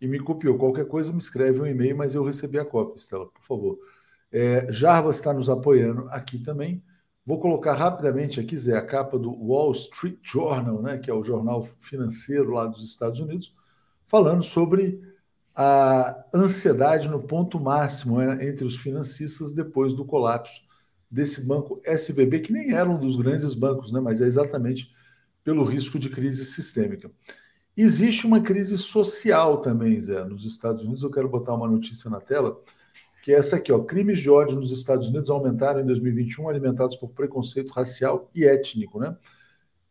e 0.00 0.06
me 0.06 0.20
copiou. 0.20 0.56
Qualquer 0.56 0.86
coisa 0.86 1.10
me 1.10 1.18
escreve 1.18 1.60
um 1.60 1.66
e-mail, 1.66 1.96
mas 1.96 2.14
eu 2.14 2.22
recebi 2.22 2.56
a 2.56 2.64
cópia, 2.64 3.00
Estela, 3.00 3.26
por 3.26 3.42
favor. 3.42 3.80
É, 4.30 4.72
Jarbas 4.72 5.16
está 5.16 5.34
nos 5.34 5.50
apoiando 5.50 6.08
aqui 6.10 6.38
também. 6.38 6.84
Vou 7.24 7.38
colocar 7.38 7.74
rapidamente 7.74 8.40
aqui, 8.40 8.56
Zé, 8.56 8.76
a 8.76 8.84
capa 8.84 9.16
do 9.16 9.30
Wall 9.30 9.70
Street 9.72 10.18
Journal, 10.22 10.82
né, 10.82 10.98
que 10.98 11.08
é 11.08 11.14
o 11.14 11.22
jornal 11.22 11.62
financeiro 11.78 12.50
lá 12.50 12.66
dos 12.66 12.84
Estados 12.84 13.20
Unidos, 13.20 13.54
falando 14.08 14.42
sobre 14.42 15.00
a 15.54 16.24
ansiedade 16.34 17.08
no 17.08 17.22
ponto 17.22 17.60
máximo 17.60 18.18
né, 18.18 18.48
entre 18.48 18.64
os 18.64 18.76
financistas 18.76 19.52
depois 19.52 19.94
do 19.94 20.04
colapso 20.04 20.62
desse 21.08 21.42
banco 21.42 21.80
SVB, 21.84 22.40
que 22.40 22.52
nem 22.52 22.72
era 22.72 22.88
um 22.90 22.98
dos 22.98 23.14
grandes 23.14 23.54
bancos, 23.54 23.92
né, 23.92 24.00
mas 24.00 24.20
é 24.20 24.26
exatamente 24.26 24.90
pelo 25.44 25.64
risco 25.64 25.98
de 25.98 26.08
crise 26.08 26.44
sistêmica. 26.44 27.10
Existe 27.76 28.26
uma 28.26 28.40
crise 28.40 28.76
social 28.76 29.58
também, 29.60 29.98
Zé, 30.00 30.24
nos 30.24 30.44
Estados 30.44 30.82
Unidos. 30.84 31.02
Eu 31.02 31.10
quero 31.10 31.28
botar 31.28 31.54
uma 31.54 31.68
notícia 31.68 32.10
na 32.10 32.20
tela 32.20 32.60
que 33.22 33.32
é 33.32 33.38
essa 33.38 33.56
aqui, 33.56 33.72
ó. 33.72 33.78
Crimes 33.78 34.18
de 34.18 34.28
ódio 34.28 34.56
nos 34.56 34.72
Estados 34.72 35.08
Unidos 35.08 35.30
aumentaram 35.30 35.80
em 35.80 35.86
2021, 35.86 36.48
alimentados 36.48 36.96
por 36.96 37.10
preconceito 37.10 37.70
racial 37.70 38.28
e 38.34 38.44
étnico, 38.44 38.98
né? 38.98 39.16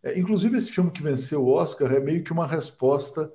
É, 0.04 0.20
inclusive, 0.20 0.58
esse 0.58 0.70
filme 0.70 0.92
que 0.92 1.02
venceu 1.02 1.42
o 1.42 1.50
Oscar 1.50 1.94
é 1.94 2.00
meio 2.00 2.24
que 2.24 2.34
uma 2.34 2.46
resposta 2.46 3.32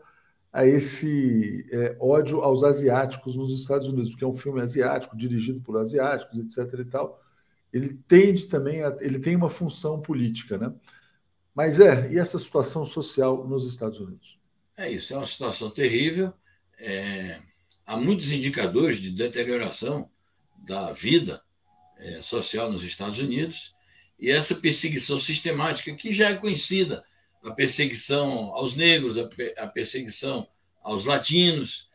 a 0.52 0.66
esse 0.66 1.66
é, 1.72 1.96
ódio 1.98 2.40
aos 2.40 2.62
asiáticos 2.62 3.36
nos 3.36 3.58
Estados 3.58 3.88
Unidos, 3.88 4.10
porque 4.10 4.24
é 4.24 4.28
um 4.28 4.34
filme 4.34 4.60
asiático, 4.60 5.16
dirigido 5.16 5.60
por 5.62 5.78
asiáticos, 5.78 6.38
etc. 6.38 6.80
e 6.80 6.84
tal. 6.84 7.18
Ele 7.72 7.94
tende 8.06 8.46
também, 8.48 8.82
a, 8.82 8.94
ele 9.00 9.18
tem 9.18 9.34
uma 9.34 9.48
função 9.48 10.00
política, 10.00 10.58
né? 10.58 10.74
Mas 11.54 11.80
é, 11.80 12.12
e 12.12 12.18
essa 12.18 12.38
situação 12.38 12.84
social 12.84 13.46
nos 13.48 13.64
Estados 13.64 13.98
Unidos? 13.98 14.38
É 14.76 14.90
isso, 14.90 15.14
é 15.14 15.16
uma 15.16 15.26
situação 15.26 15.70
terrível. 15.70 16.34
É 16.78 17.40
há 17.86 17.96
muitos 17.96 18.32
indicadores 18.32 19.00
de 19.00 19.10
deterioração 19.10 20.10
da 20.58 20.92
vida 20.92 21.42
é, 21.98 22.20
social 22.20 22.70
nos 22.70 22.82
Estados 22.82 23.20
Unidos 23.20 23.74
e 24.18 24.30
essa 24.30 24.54
perseguição 24.54 25.18
sistemática, 25.18 25.94
que 25.94 26.12
já 26.12 26.30
é 26.30 26.34
conhecida, 26.34 27.04
a 27.44 27.52
perseguição 27.52 28.52
aos 28.54 28.74
negros, 28.74 29.16
a, 29.18 29.66
perseguição 29.68 30.48
aos 30.82 31.04
latinos, 31.04 31.88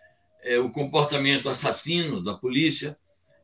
é, 0.44 0.58
o 0.60 0.70
comportamento 0.70 1.50
assassino 1.50 2.24
da 2.24 2.34
polícia, 2.34 2.98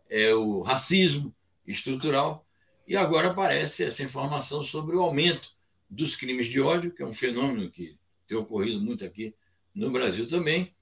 é, 0.10 0.34
o 0.34 0.62
racismo 0.62 1.36
estrutural, 1.66 2.48
e 2.88 2.96
agora 2.96 3.32
aparece 3.32 3.84
essa 3.84 4.04
informação 4.04 4.64
sobre 4.64 4.96
o 4.96 5.02
aumento 5.02 5.50
dos 5.90 6.16
crimes 6.16 6.48
de 6.48 6.62
ódio, 6.62 6.94
que 6.94 7.02
é 7.02 7.06
um 7.06 7.12
fenômeno 7.12 7.70
que 7.70 7.98
tem 8.26 8.38
ocorrido 8.38 8.80
muito 8.80 9.04
aqui 9.04 9.36
no 9.76 9.92
Brasil 9.92 10.28
também, 10.28 10.74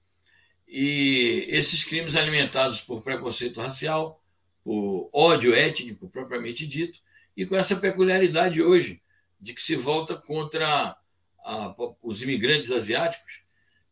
e 0.68 1.46
esses 1.50 1.84
crimes 1.84 2.16
alimentados 2.16 2.82
por 2.82 3.04
preconceito 3.04 3.62
racial, 3.62 4.22
por 4.64 5.10
ódio 5.14 5.54
étnico 5.54 6.10
propriamente 6.10 6.66
dito, 6.66 7.00
e 7.38 7.46
com 7.46 7.56
essa 7.56 7.76
peculiaridade 7.76 8.62
hoje 8.62 9.02
de 9.40 9.54
que 9.54 9.62
se 9.62 9.76
volta 9.76 10.16
contra 10.16 10.98
a, 11.40 11.76
os 12.02 12.22
imigrantes 12.22 12.72
asiáticos. 12.72 13.44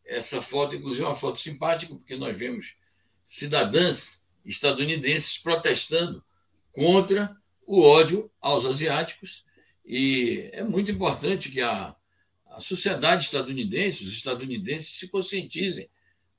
Essa 0.06 0.42
foto, 0.42 0.76
inclusive, 0.76 1.06
é 1.06 1.08
uma 1.08 1.16
foto 1.16 1.40
simpática, 1.40 1.94
porque 1.94 2.16
nós 2.16 2.36
vemos 2.36 2.76
cidadãs 3.24 4.24
estadunidenses 4.44 5.38
protestando 5.38 6.24
contra 6.72 7.36
o 7.66 7.82
ódio 7.82 8.30
aos 8.42 8.66
asiáticos. 8.66 9.46
E 9.86 10.50
é 10.54 10.64
muito 10.64 10.92
importante 10.92 11.50
que 11.50 11.62
a, 11.62 11.96
a 12.48 12.60
sociedade 12.60 13.26
estadunidense, 13.26 14.04
os 14.04 14.14
estadunidenses, 14.14 14.98
se 14.98 15.08
conscientizem 15.08 15.90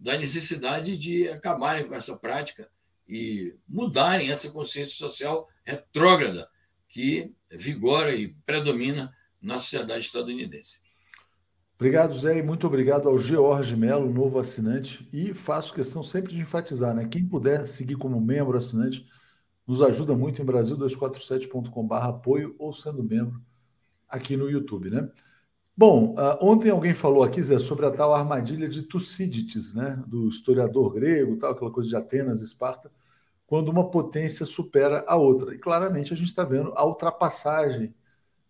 da 0.05 0.19
necessidade 0.19 0.99
de 0.99 1.27
acabarem 1.31 1.89
com 1.89 1.95
essa 1.95 2.15
prática 2.15 2.69
e 3.09 3.55
mudarem 3.67 4.31
essa 4.31 4.51
consciência 4.51 4.95
social 4.95 5.49
retrógrada 5.65 6.47
que 6.87 7.33
vigora 7.51 8.15
e 8.15 8.35
predomina 8.45 9.11
na 9.41 9.59
sociedade 9.59 10.05
estadunidense. 10.05 10.81
Obrigado, 11.77 12.15
Zé, 12.15 12.37
e 12.39 12.43
muito 12.43 12.67
obrigado 12.67 13.09
ao 13.09 13.17
George 13.17 13.75
Melo, 13.75 14.13
novo 14.13 14.39
assinante. 14.39 15.09
E 15.11 15.33
faço 15.33 15.73
questão 15.73 16.03
sempre 16.03 16.35
de 16.35 16.41
enfatizar, 16.41 16.95
né? 16.95 17.09
Quem 17.09 17.27
puder 17.27 17.67
seguir 17.67 17.97
como 17.97 18.21
membro 18.21 18.59
assinante, 18.59 19.07
nos 19.67 19.81
ajuda 19.81 20.15
muito 20.15 20.43
em 20.43 20.45
Brasil247.com.br 20.45 21.95
apoio 21.95 22.55
ou 22.59 22.75
sendo 22.75 23.03
membro 23.03 23.43
aqui 24.07 24.37
no 24.37 24.51
YouTube, 24.51 24.91
né? 24.91 25.09
Bom, 25.77 26.13
uh, 26.13 26.39
ontem 26.41 26.71
alguém 26.71 26.95
falou 26.95 27.25
aqui, 27.25 27.43
Zé, 27.43 27.59
sobre 27.59 27.85
a 27.85 27.91
tal 27.91 28.15
armadilha 28.15 28.69
de 28.69 28.83
Tucídides, 28.83 29.75
né, 29.75 30.01
do 30.07 30.29
historiador 30.29 30.93
grego, 30.93 31.37
tal, 31.37 31.51
aquela 31.51 31.71
coisa 31.71 31.89
de 31.89 31.97
Atenas, 31.97 32.41
Esparta, 32.41 32.93
quando 33.45 33.71
uma 33.71 33.91
potência 33.91 34.47
supera 34.47 35.05
a 35.09 35.17
outra. 35.17 35.53
E 35.53 35.59
claramente 35.59 36.13
a 36.13 36.17
gente 36.17 36.29
está 36.29 36.45
vendo 36.45 36.73
a 36.77 36.87
ultrapassagem, 36.87 37.93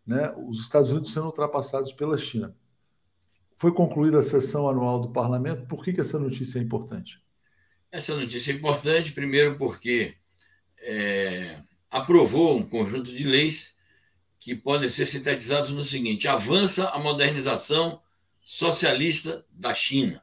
né, 0.07 0.35
os 0.47 0.61
Estados 0.61 0.91
Unidos 0.91 1.13
sendo 1.13 1.27
ultrapassados 1.27 1.95
pela 1.95 2.19
China. 2.19 2.55
Foi 3.57 3.73
concluída 3.73 4.19
a 4.19 4.23
sessão 4.23 4.69
anual 4.69 4.99
do 4.99 5.11
parlamento, 5.11 5.67
por 5.67 5.83
que, 5.83 5.95
que 5.95 6.03
essa 6.03 6.19
notícia 6.19 6.59
é 6.59 6.63
importante? 6.63 7.23
Essa 7.91 8.15
notícia 8.15 8.53
é 8.53 8.55
importante, 8.55 9.13
primeiro 9.13 9.57
porque 9.57 10.15
é, 10.79 11.57
aprovou 11.91 12.59
um 12.59 12.63
conjunto 12.63 13.11
de 13.11 13.25
leis 13.25 13.74
que 14.45 14.55
podem 14.55 14.91
ser 14.91 15.07
sintetizados 15.07 15.71
no 15.71 15.83
seguinte: 15.83 16.29
avança 16.29 16.91
a 16.91 16.99
modernização 16.99 18.03
socialista 18.43 19.43
da 19.51 19.73
China. 19.73 20.23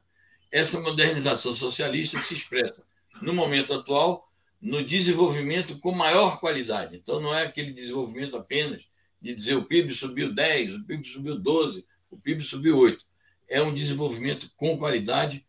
Essa 0.52 0.80
modernização 0.80 1.54
socialista 1.54 2.20
se 2.20 2.36
expressa, 2.36 2.86
no 3.20 3.34
momento 3.34 3.74
atual, 3.74 4.32
no 4.62 4.86
desenvolvimento 4.86 5.80
com 5.80 5.92
maior 5.92 6.40
qualidade. 6.40 6.96
Então, 6.96 7.20
não 7.20 7.34
é 7.34 7.42
aquele 7.42 7.72
desenvolvimento 7.74 8.38
apenas 8.38 8.84
de 9.20 9.34
dizer 9.34 9.56
o 9.56 9.66
PIB 9.66 9.92
subiu 9.92 10.32
10, 10.32 10.76
o 10.76 10.84
PIB 10.86 11.08
subiu 11.08 11.40
12, 11.40 11.88
o 12.12 12.18
PIB 12.18 12.44
subiu 12.44 12.78
8. 12.78 13.04
É 13.50 13.60
um 13.60 13.74
desenvolvimento 13.74 14.52
com 14.56 14.78
qualidade, 14.78 15.44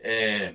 é, 0.00 0.54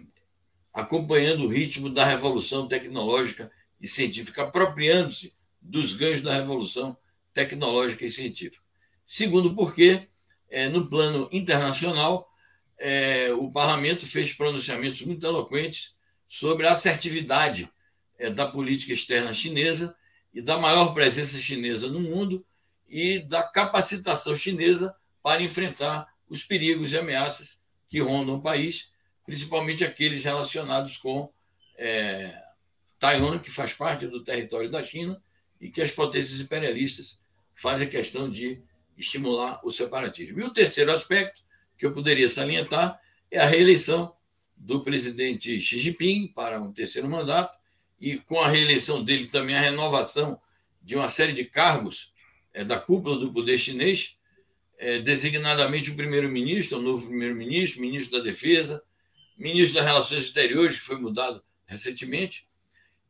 acompanhando 0.71 1.45
o 1.45 1.47
ritmo 1.47 1.89
da 1.89 2.05
revolução 2.05 2.67
tecnológica 2.67 3.51
e 3.81 3.87
científica, 3.87 4.43
apropriando-se 4.43 5.33
dos 5.59 5.93
ganhos 5.93 6.21
da 6.21 6.35
revolução 6.35 6.95
tecnológica 7.33 8.05
e 8.05 8.09
científica. 8.09 8.63
Segundo, 9.05 9.55
porque, 9.55 10.07
é, 10.49 10.69
no 10.69 10.89
plano 10.89 11.27
internacional, 11.31 12.29
é, 12.77 13.31
o 13.33 13.51
parlamento 13.51 14.05
fez 14.05 14.33
pronunciamentos 14.33 15.01
muito 15.01 15.25
eloquentes 15.25 15.95
sobre 16.27 16.67
a 16.67 16.71
assertividade 16.71 17.69
é, 18.17 18.29
da 18.29 18.47
política 18.47 18.93
externa 18.93 19.33
chinesa 19.33 19.95
e 20.33 20.41
da 20.41 20.57
maior 20.57 20.93
presença 20.93 21.37
chinesa 21.37 21.87
no 21.87 21.99
mundo 21.99 22.45
e 22.87 23.19
da 23.19 23.43
capacitação 23.43 24.35
chinesa 24.35 24.95
para 25.21 25.41
enfrentar 25.41 26.07
os 26.27 26.43
perigos 26.43 26.91
e 26.91 26.97
ameaças 26.97 27.61
que 27.87 27.99
rondam 27.99 28.35
o 28.35 28.41
país, 28.41 28.91
principalmente 29.25 29.83
aqueles 29.83 30.23
relacionados 30.23 30.97
com 30.97 31.31
é, 31.77 32.35
Taiwan, 32.99 33.39
que 33.39 33.51
faz 33.51 33.73
parte 33.73 34.07
do 34.07 34.23
território 34.23 34.69
da 34.69 34.83
China 34.83 35.21
e 35.59 35.69
que 35.69 35.81
as 35.81 35.91
potências 35.91 36.39
imperialistas 36.39 37.19
fazem 37.55 37.87
questão 37.87 38.29
de 38.29 38.61
estimular 38.97 39.59
o 39.63 39.71
separatismo. 39.71 40.39
E 40.39 40.43
o 40.43 40.53
terceiro 40.53 40.91
aspecto 40.91 41.41
que 41.77 41.85
eu 41.85 41.93
poderia 41.93 42.29
salientar 42.29 42.99
é 43.29 43.39
a 43.39 43.45
reeleição 43.45 44.15
do 44.55 44.81
presidente 44.81 45.59
Xi 45.59 45.79
Jinping 45.79 46.27
para 46.27 46.61
um 46.61 46.71
terceiro 46.71 47.09
mandato 47.09 47.57
e 47.99 48.17
com 48.17 48.39
a 48.39 48.47
reeleição 48.47 49.03
dele 49.03 49.27
também 49.27 49.55
a 49.55 49.61
renovação 49.61 50.39
de 50.81 50.95
uma 50.95 51.09
série 51.09 51.33
de 51.33 51.45
cargos 51.45 52.13
é, 52.53 52.63
da 52.63 52.79
cúpula 52.79 53.17
do 53.17 53.31
poder 53.31 53.57
chinês, 53.57 54.15
é, 54.77 54.99
designadamente 54.99 55.91
o 55.91 55.95
primeiro-ministro, 55.95 56.77
o 56.77 56.81
novo 56.81 57.07
primeiro-ministro, 57.07 57.81
ministro 57.81 58.17
da 58.17 58.23
Defesa, 58.23 58.83
ministro 59.37 59.75
das 59.75 59.85
Relações 59.85 60.23
Exteriores, 60.23 60.77
que 60.77 60.83
foi 60.83 60.97
mudado 60.97 61.43
recentemente. 61.65 62.47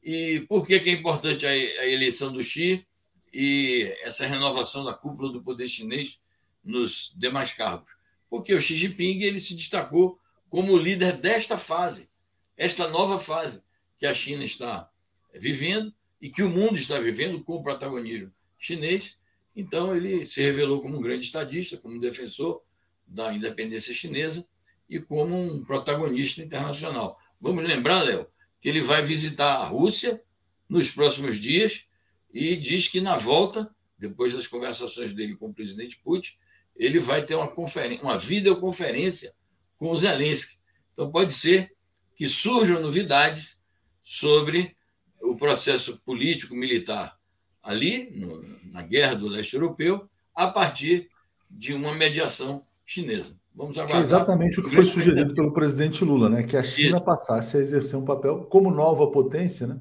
E 0.01 0.45
por 0.47 0.65
que, 0.65 0.79
que 0.79 0.89
é 0.89 0.93
importante 0.93 1.45
a, 1.45 1.49
a 1.49 1.87
eleição 1.87 2.31
do 2.31 2.43
Xi 2.43 2.85
e 3.33 3.91
essa 4.03 4.27
renovação 4.27 4.83
da 4.85 4.93
cúpula 4.93 5.31
do 5.31 5.41
poder 5.41 5.67
chinês 5.67 6.19
nos 6.63 7.13
demais 7.17 7.51
cargos? 7.51 7.91
Porque 8.29 8.53
o 8.53 8.61
Xi 8.61 8.75
Jinping 8.75 9.21
ele 9.21 9.39
se 9.39 9.55
destacou 9.55 10.19
como 10.49 10.77
líder 10.77 11.17
desta 11.17 11.57
fase, 11.57 12.11
esta 12.55 12.87
nova 12.87 13.17
fase 13.17 13.63
que 13.97 14.05
a 14.05 14.13
China 14.13 14.43
está 14.43 14.89
vivendo 15.33 15.93
e 16.21 16.29
que 16.29 16.43
o 16.43 16.49
mundo 16.49 16.77
está 16.77 16.99
vivendo 16.99 17.43
com 17.43 17.53
o 17.55 17.63
protagonismo 17.63 18.31
chinês. 18.57 19.17
Então, 19.55 19.95
ele 19.95 20.25
se 20.25 20.41
revelou 20.41 20.81
como 20.81 20.97
um 20.97 21.01
grande 21.01 21.25
estadista, 21.25 21.77
como 21.77 21.99
defensor 21.99 22.61
da 23.05 23.33
independência 23.33 23.93
chinesa 23.93 24.47
e 24.87 24.99
como 24.99 25.35
um 25.35 25.63
protagonista 25.63 26.41
internacional. 26.41 27.19
Vamos 27.41 27.63
lembrar, 27.63 28.03
Léo, 28.03 28.27
que 28.61 28.69
ele 28.69 28.81
vai 28.81 29.01
visitar 29.01 29.55
a 29.55 29.67
Rússia 29.67 30.21
nos 30.69 30.89
próximos 30.89 31.39
dias 31.39 31.85
e 32.33 32.55
diz 32.55 32.87
que 32.87 32.99
na 32.99 33.15
volta, 33.15 33.69
depois 33.97 34.33
das 34.33 34.47
conversações 34.47 35.13
dele 35.13 35.35
com 35.35 35.49
o 35.49 35.53
presidente 35.53 35.99
Putin, 36.03 36.33
ele 36.75 36.99
vai 36.99 37.23
ter 37.23 37.35
uma, 37.35 37.47
conferência, 37.47 38.03
uma 38.03 38.17
videoconferência 38.17 39.31
com 39.77 39.91
o 39.91 39.97
Zelensky. 39.97 40.57
Então, 40.93 41.11
pode 41.11 41.33
ser 41.33 41.71
que 42.15 42.27
surjam 42.27 42.81
novidades 42.81 43.61
sobre 44.01 44.75
o 45.21 45.35
processo 45.35 46.01
político-militar 46.03 47.17
ali, 47.61 48.11
no, 48.11 48.43
na 48.71 48.81
guerra 48.81 49.13
do 49.13 49.27
leste 49.27 49.53
europeu, 49.53 50.09
a 50.35 50.47
partir 50.47 51.09
de 51.49 51.73
uma 51.73 51.93
mediação 51.93 52.65
chinesa. 52.85 53.37
Vamos 53.55 53.77
aguardar. 53.77 54.01
É 54.01 54.03
exatamente 54.03 54.59
o 54.59 54.63
que 54.63 54.71
foi 54.71 54.83
sugerido 54.83 55.33
pelo 55.33 55.53
presidente 55.53 56.03
Lula, 56.03 56.29
né? 56.29 56.43
que 56.43 56.57
a 56.57 56.63
China 56.63 56.99
passasse 56.99 57.55
a 57.55 57.59
exercer 57.59 57.97
um 57.97 58.03
papel 58.03 58.45
como 58.45 58.71
nova 58.71 59.09
potência, 59.11 59.67
né? 59.67 59.79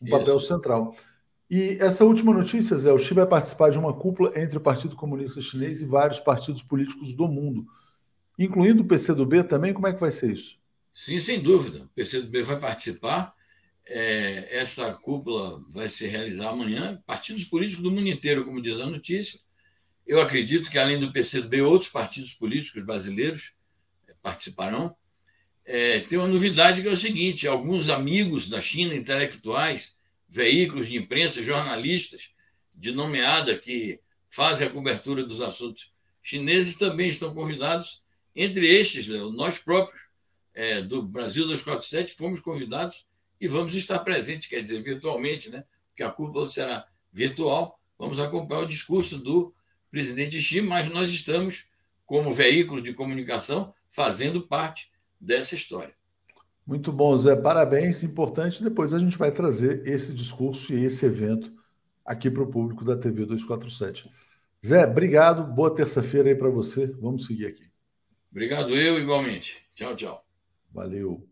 um 0.00 0.10
papel 0.10 0.36
Isso. 0.36 0.46
central. 0.46 0.94
E 1.50 1.78
essa 1.80 2.04
última 2.04 2.32
notícia, 2.32 2.76
Zé, 2.76 2.92
o 2.92 2.98
Xi 2.98 3.14
vai 3.14 3.26
participar 3.26 3.70
de 3.70 3.78
uma 3.78 3.92
cúpula 3.92 4.32
entre 4.38 4.58
o 4.58 4.60
Partido 4.60 4.94
Comunista 4.94 5.40
Chinês 5.40 5.80
e 5.80 5.86
vários 5.86 6.20
partidos 6.20 6.62
políticos 6.62 7.14
do 7.14 7.26
mundo 7.26 7.66
incluindo 8.38 8.82
o 8.82 8.86
PCdoB 8.86 9.42
também? 9.44 9.74
Como 9.74 9.88
é 9.88 9.92
que 9.92 10.00
vai 10.00 10.10
ser 10.10 10.32
isso? 10.32 10.56
Sim, 10.92 11.18
sem 11.18 11.42
dúvida. 11.42 11.84
O 11.84 11.88
PCdoB 11.88 12.42
vai 12.42 12.58
participar. 12.58 13.34
É, 13.84 14.48
essa 14.50 14.92
cúpula 14.94 15.62
vai 15.68 15.88
se 15.88 16.06
realizar 16.06 16.50
amanhã. 16.50 17.02
Partidos 17.06 17.44
políticos 17.44 17.82
do 17.82 17.90
mundo 17.90 18.08
inteiro, 18.08 18.44
como 18.44 18.62
diz 18.62 18.76
a 18.76 18.86
notícia. 18.86 19.40
Eu 20.06 20.20
acredito 20.20 20.70
que, 20.70 20.78
além 20.78 20.98
do 20.98 21.12
PCdoB, 21.12 21.62
outros 21.62 21.90
partidos 21.90 22.32
políticos 22.32 22.82
brasileiros 22.84 23.52
é, 24.06 24.14
participarão. 24.22 24.94
É, 25.64 26.00
tem 26.00 26.18
uma 26.18 26.28
novidade 26.28 26.80
que 26.80 26.88
é 26.88 26.92
o 26.92 26.96
seguinte: 26.96 27.46
alguns 27.46 27.88
amigos 27.88 28.48
da 28.48 28.60
China, 28.60 28.94
intelectuais, 28.94 29.96
veículos 30.28 30.88
de 30.88 30.96
imprensa, 30.96 31.42
jornalistas 31.42 32.30
de 32.74 32.92
nomeada 32.92 33.58
que 33.58 34.00
fazem 34.28 34.66
a 34.66 34.70
cobertura 34.70 35.24
dos 35.24 35.40
assuntos 35.40 35.92
chineses 36.22 36.76
também 36.76 37.08
estão 37.08 37.32
convidados 37.32 38.02
entre 38.36 38.66
estes, 38.66 39.08
nós 39.32 39.58
próprios, 39.58 40.00
é, 40.54 40.82
do 40.82 41.02
Brasil 41.02 41.44
247, 41.44 42.14
fomos 42.14 42.40
convidados 42.40 43.08
e 43.40 43.48
vamos 43.48 43.74
estar 43.74 43.98
presentes, 44.00 44.48
quer 44.48 44.60
dizer, 44.60 44.82
virtualmente, 44.82 45.50
né? 45.50 45.64
porque 45.88 46.02
a 46.02 46.10
cúpula 46.10 46.46
será 46.46 46.86
virtual. 47.12 47.80
Vamos 47.98 48.20
acompanhar 48.20 48.62
o 48.62 48.68
discurso 48.68 49.18
do 49.18 49.52
presidente 49.90 50.40
Xi, 50.40 50.60
mas 50.60 50.88
nós 50.88 51.10
estamos, 51.10 51.66
como 52.04 52.34
veículo 52.34 52.80
de 52.80 52.92
comunicação, 52.92 53.74
fazendo 53.90 54.46
parte 54.46 54.90
dessa 55.20 55.54
história. 55.54 55.97
Muito 56.68 56.92
bom, 56.92 57.16
Zé. 57.16 57.34
Parabéns. 57.34 58.02
Importante. 58.02 58.62
Depois 58.62 58.92
a 58.92 58.98
gente 58.98 59.16
vai 59.16 59.32
trazer 59.32 59.88
esse 59.88 60.12
discurso 60.12 60.74
e 60.74 60.84
esse 60.84 61.06
evento 61.06 61.50
aqui 62.04 62.30
para 62.30 62.42
o 62.42 62.46
público 62.46 62.84
da 62.84 62.94
TV 62.94 63.24
247. 63.24 64.12
Zé, 64.66 64.86
obrigado. 64.86 65.44
Boa 65.44 65.74
terça-feira 65.74 66.28
aí 66.28 66.34
para 66.34 66.50
você. 66.50 66.86
Vamos 67.00 67.24
seguir 67.24 67.46
aqui. 67.46 67.70
Obrigado, 68.30 68.76
eu 68.76 68.98
igualmente. 68.98 69.66
Tchau, 69.74 69.96
tchau. 69.96 70.22
Valeu. 70.70 71.26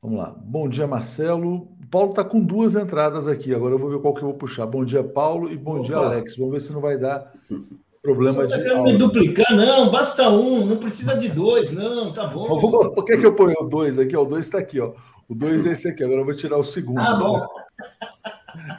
Vamos 0.00 0.18
lá. 0.18 0.30
Bom 0.30 0.68
dia, 0.68 0.86
Marcelo. 0.86 1.62
O 1.82 1.86
Paulo 1.90 2.10
está 2.10 2.22
com 2.22 2.40
duas 2.40 2.76
entradas 2.76 3.26
aqui. 3.26 3.52
Agora 3.52 3.74
eu 3.74 3.80
vou 3.80 3.90
ver 3.90 3.98
qual 3.98 4.14
que 4.14 4.22
eu 4.22 4.28
vou 4.28 4.38
puxar. 4.38 4.64
Bom 4.64 4.84
dia, 4.84 5.02
Paulo, 5.02 5.52
e 5.52 5.56
bom 5.56 5.78
Opa. 5.78 5.86
dia, 5.86 5.96
Alex. 5.96 6.36
Vamos 6.36 6.52
ver 6.52 6.60
se 6.60 6.72
não 6.72 6.80
vai 6.80 6.96
dar 6.96 7.34
problema 8.02 8.46
de. 8.46 8.64
Não 8.64 8.84
me 8.84 8.96
duplicar, 8.96 9.54
não. 9.54 9.90
Basta 9.90 10.28
um. 10.28 10.66
Não 10.66 10.76
precisa 10.78 11.16
de 11.16 11.28
dois, 11.28 11.70
não. 11.70 12.12
Tá 12.12 12.26
bom. 12.26 12.58
Vou... 12.58 12.92
Por 12.92 13.04
que, 13.04 13.16
que 13.16 13.26
eu 13.26 13.34
ponho 13.34 13.54
o 13.60 13.64
dois 13.64 13.98
aqui? 13.98 14.16
O 14.16 14.24
dois 14.24 14.46
está 14.46 14.58
aqui, 14.58 14.80
ó. 14.80 14.92
O 15.28 15.34
dois 15.34 15.66
é 15.66 15.72
esse 15.72 15.88
aqui. 15.88 16.02
Agora 16.02 16.20
eu 16.20 16.24
vou 16.24 16.34
tirar 16.34 16.56
o 16.56 16.64
segundo. 16.64 17.00
Ah, 17.00 17.14
bom. 17.16 17.46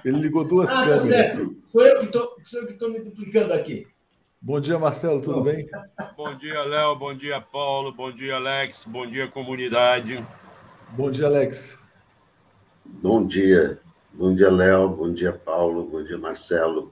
Ele 0.04 0.20
ligou 0.20 0.44
duas 0.44 0.70
ah, 0.72 0.86
câmeras. 0.86 1.28
É. 1.28 1.36
Sou 1.72 1.82
eu 1.82 2.00
que 2.00 2.74
estou 2.74 2.90
me 2.90 3.00
duplicando 3.00 3.54
aqui. 3.54 3.88
Bom 4.42 4.60
dia, 4.60 4.78
Marcelo, 4.80 5.22
tudo 5.22 5.44
bem? 5.44 5.70
Bom 6.18 6.36
dia, 6.36 6.64
Léo, 6.64 6.96
bom 6.96 7.14
dia, 7.14 7.40
Paulo, 7.40 7.94
bom 7.94 8.12
dia, 8.12 8.38
Alex, 8.38 8.86
bom 8.88 9.06
dia, 9.06 9.28
comunidade. 9.28 10.26
Bom 10.90 11.12
dia, 11.12 11.28
Alex. 11.28 11.78
Bom 12.84 13.24
dia, 13.24 13.78
bom 14.12 14.34
dia, 14.34 14.50
Léo, 14.50 14.90
bom 14.90 15.14
dia, 15.14 15.32
Paulo, 15.32 15.86
bom 15.86 16.04
dia, 16.04 16.18
Marcelo. 16.18 16.92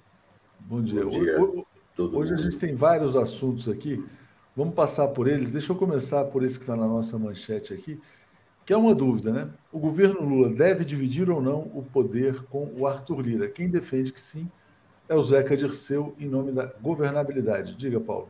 Bom 0.59 0.79
dia. 0.83 1.03
Bom 1.03 1.09
dia 1.09 1.65
hoje, 2.01 2.15
hoje 2.15 2.33
a 2.33 2.37
gente 2.37 2.57
tem 2.57 2.73
vários 2.75 3.15
assuntos 3.15 3.67
aqui, 3.67 4.03
vamos 4.55 4.73
passar 4.73 5.07
por 5.09 5.27
eles. 5.27 5.51
Deixa 5.51 5.71
eu 5.71 5.75
começar 5.75 6.25
por 6.25 6.43
esse 6.43 6.57
que 6.57 6.63
está 6.63 6.75
na 6.75 6.87
nossa 6.87 7.17
manchete 7.17 7.73
aqui, 7.73 7.99
que 8.65 8.73
é 8.73 8.77
uma 8.77 8.93
dúvida, 8.93 9.31
né? 9.31 9.49
O 9.71 9.79
governo 9.79 10.21
Lula 10.21 10.49
deve 10.49 10.85
dividir 10.85 11.29
ou 11.29 11.41
não 11.41 11.71
o 11.73 11.83
poder 11.83 12.43
com 12.43 12.71
o 12.77 12.85
Arthur 12.87 13.21
Lira? 13.21 13.47
Quem 13.47 13.69
defende 13.69 14.11
que 14.11 14.19
sim, 14.19 14.49
é 15.09 15.15
o 15.15 15.23
Zeca 15.23 15.57
Dirceu 15.57 16.15
em 16.19 16.27
nome 16.27 16.51
da 16.51 16.65
governabilidade. 16.79 17.75
Diga, 17.75 17.99
Paulo. 17.99 18.29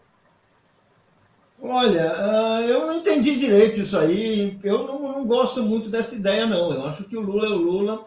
Olha, 1.61 2.13
ah, 2.15 2.61
eu 2.61 2.87
não 2.87 2.95
entendi 2.95 3.35
direito 3.35 3.81
isso 3.81 3.97
aí. 3.97 4.57
Eu 4.63 4.87
não, 4.87 5.01
não, 5.01 5.25
gosto 5.27 5.61
muito 5.61 5.89
dessa 5.89 6.15
ideia, 6.15 6.45
não. 6.47 6.73
Eu 6.73 6.85
acho 6.85 7.03
que 7.03 7.17
o 7.17 7.21
Lula 7.21 7.47
é 7.47 7.49
o 7.49 7.57
Lula, 7.57 8.05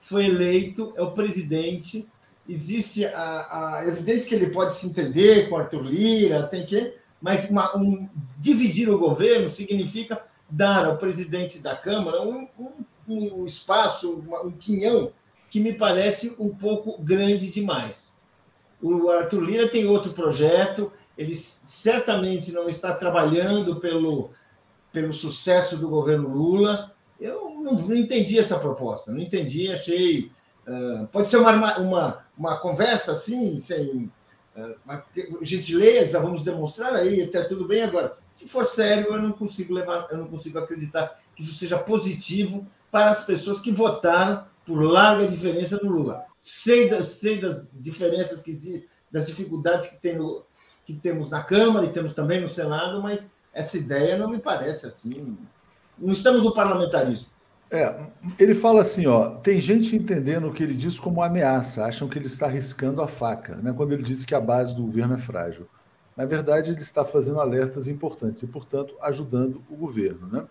foi 0.00 0.26
eleito, 0.26 0.92
é 0.96 1.02
o 1.02 1.10
presidente. 1.10 2.08
Existe 2.52 3.06
a, 3.06 3.78
a 3.78 3.86
evidência 3.86 4.28
que 4.28 4.34
ele 4.34 4.50
pode 4.50 4.74
se 4.74 4.86
entender 4.86 5.48
com 5.48 5.56
Arthur 5.56 5.82
Lira, 5.82 6.42
tem 6.42 6.66
que, 6.66 6.94
mas 7.18 7.48
uma, 7.48 7.74
um, 7.74 8.06
dividir 8.38 8.90
o 8.90 8.98
governo 8.98 9.48
significa 9.48 10.22
dar 10.50 10.84
ao 10.84 10.98
presidente 10.98 11.60
da 11.60 11.74
Câmara 11.74 12.20
um, 12.20 12.46
um, 13.08 13.40
um 13.40 13.46
espaço, 13.46 14.22
um 14.44 14.50
quinhão, 14.50 15.12
que 15.48 15.60
me 15.60 15.72
parece 15.72 16.34
um 16.38 16.50
pouco 16.50 17.00
grande 17.02 17.50
demais. 17.50 18.12
O 18.82 19.08
Arthur 19.08 19.42
Lira 19.42 19.68
tem 19.68 19.86
outro 19.86 20.12
projeto, 20.12 20.92
ele 21.16 21.34
certamente 21.34 22.52
não 22.52 22.68
está 22.68 22.92
trabalhando 22.92 23.76
pelo, 23.76 24.30
pelo 24.92 25.14
sucesso 25.14 25.78
do 25.78 25.88
governo 25.88 26.28
Lula. 26.28 26.92
Eu 27.18 27.48
não, 27.62 27.72
não 27.74 27.96
entendi 27.96 28.38
essa 28.38 28.58
proposta, 28.58 29.10
não 29.10 29.20
entendi, 29.20 29.72
achei. 29.72 30.30
Uh, 30.66 31.06
pode 31.08 31.28
ser 31.28 31.38
uma, 31.38 31.78
uma, 31.78 32.24
uma 32.38 32.56
conversa 32.58 33.12
assim, 33.12 33.56
sem 33.56 34.10
uh, 34.56 35.04
gentileza, 35.42 36.20
vamos 36.20 36.44
demonstrar 36.44 36.94
aí, 36.94 37.22
até 37.22 37.42
tudo 37.42 37.66
bem 37.66 37.82
agora. 37.82 38.16
Se 38.32 38.46
for 38.46 38.64
sério, 38.64 39.12
eu 39.12 39.20
não 39.20 39.32
consigo 39.32 39.74
levar, 39.74 40.08
eu 40.10 40.18
não 40.18 40.28
consigo 40.28 40.58
acreditar 40.58 41.20
que 41.34 41.42
isso 41.42 41.54
seja 41.54 41.78
positivo 41.78 42.66
para 42.90 43.10
as 43.10 43.24
pessoas 43.24 43.60
que 43.60 43.72
votaram 43.72 44.44
por 44.64 44.80
larga 44.80 45.26
diferença 45.26 45.78
no 45.82 45.90
Lula. 45.90 46.24
Sei 46.40 46.88
das, 46.88 47.10
sei 47.10 47.40
das 47.40 47.66
diferenças 47.72 48.42
que 48.42 48.86
das 49.10 49.26
dificuldades 49.26 49.86
que, 49.86 49.96
tem 49.96 50.16
no, 50.16 50.44
que 50.86 50.94
temos 50.94 51.28
na 51.28 51.42
Câmara 51.42 51.84
e 51.84 51.92
temos 51.92 52.14
também 52.14 52.40
no 52.40 52.48
Senado, 52.48 53.02
mas 53.02 53.30
essa 53.52 53.76
ideia 53.76 54.16
não 54.16 54.30
me 54.30 54.38
parece 54.38 54.86
assim. 54.86 55.36
Não 55.98 56.12
estamos 56.12 56.42
no 56.42 56.54
parlamentarismo. 56.54 57.26
É, 57.72 57.98
ele 58.38 58.54
fala 58.54 58.82
assim, 58.82 59.06
ó, 59.06 59.30
tem 59.36 59.58
gente 59.58 59.96
entendendo 59.96 60.46
o 60.46 60.52
que 60.52 60.62
ele 60.62 60.74
diz 60.74 61.00
como 61.00 61.22
ameaça, 61.22 61.86
acham 61.86 62.06
que 62.06 62.18
ele 62.18 62.26
está 62.26 62.44
arriscando 62.44 63.00
a 63.00 63.08
faca, 63.08 63.56
né, 63.56 63.72
quando 63.74 63.92
ele 63.92 64.02
disse 64.02 64.26
que 64.26 64.34
a 64.34 64.40
base 64.40 64.76
do 64.76 64.82
governo 64.82 65.14
é 65.14 65.18
frágil. 65.18 65.66
Na 66.14 66.26
verdade, 66.26 66.70
ele 66.70 66.82
está 66.82 67.02
fazendo 67.02 67.40
alertas 67.40 67.88
importantes 67.88 68.42
e, 68.42 68.46
portanto, 68.46 68.94
ajudando 69.00 69.62
o 69.70 69.74
governo. 69.74 70.28
Né? 70.30 70.46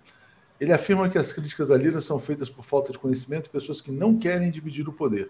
Ele 0.59 0.73
afirma 0.73 1.07
que 1.07 1.17
as 1.19 1.31
críticas 1.31 1.69
à 1.69 1.77
Lira 1.77 2.01
são 2.01 2.19
feitas 2.19 2.49
por 2.49 2.65
falta 2.65 2.91
de 2.91 2.97
conhecimento 2.97 3.45
e 3.45 3.49
pessoas 3.49 3.79
que 3.81 3.91
não 3.91 4.17
querem 4.17 4.49
dividir 4.49 4.89
o 4.89 4.93
poder. 4.93 5.29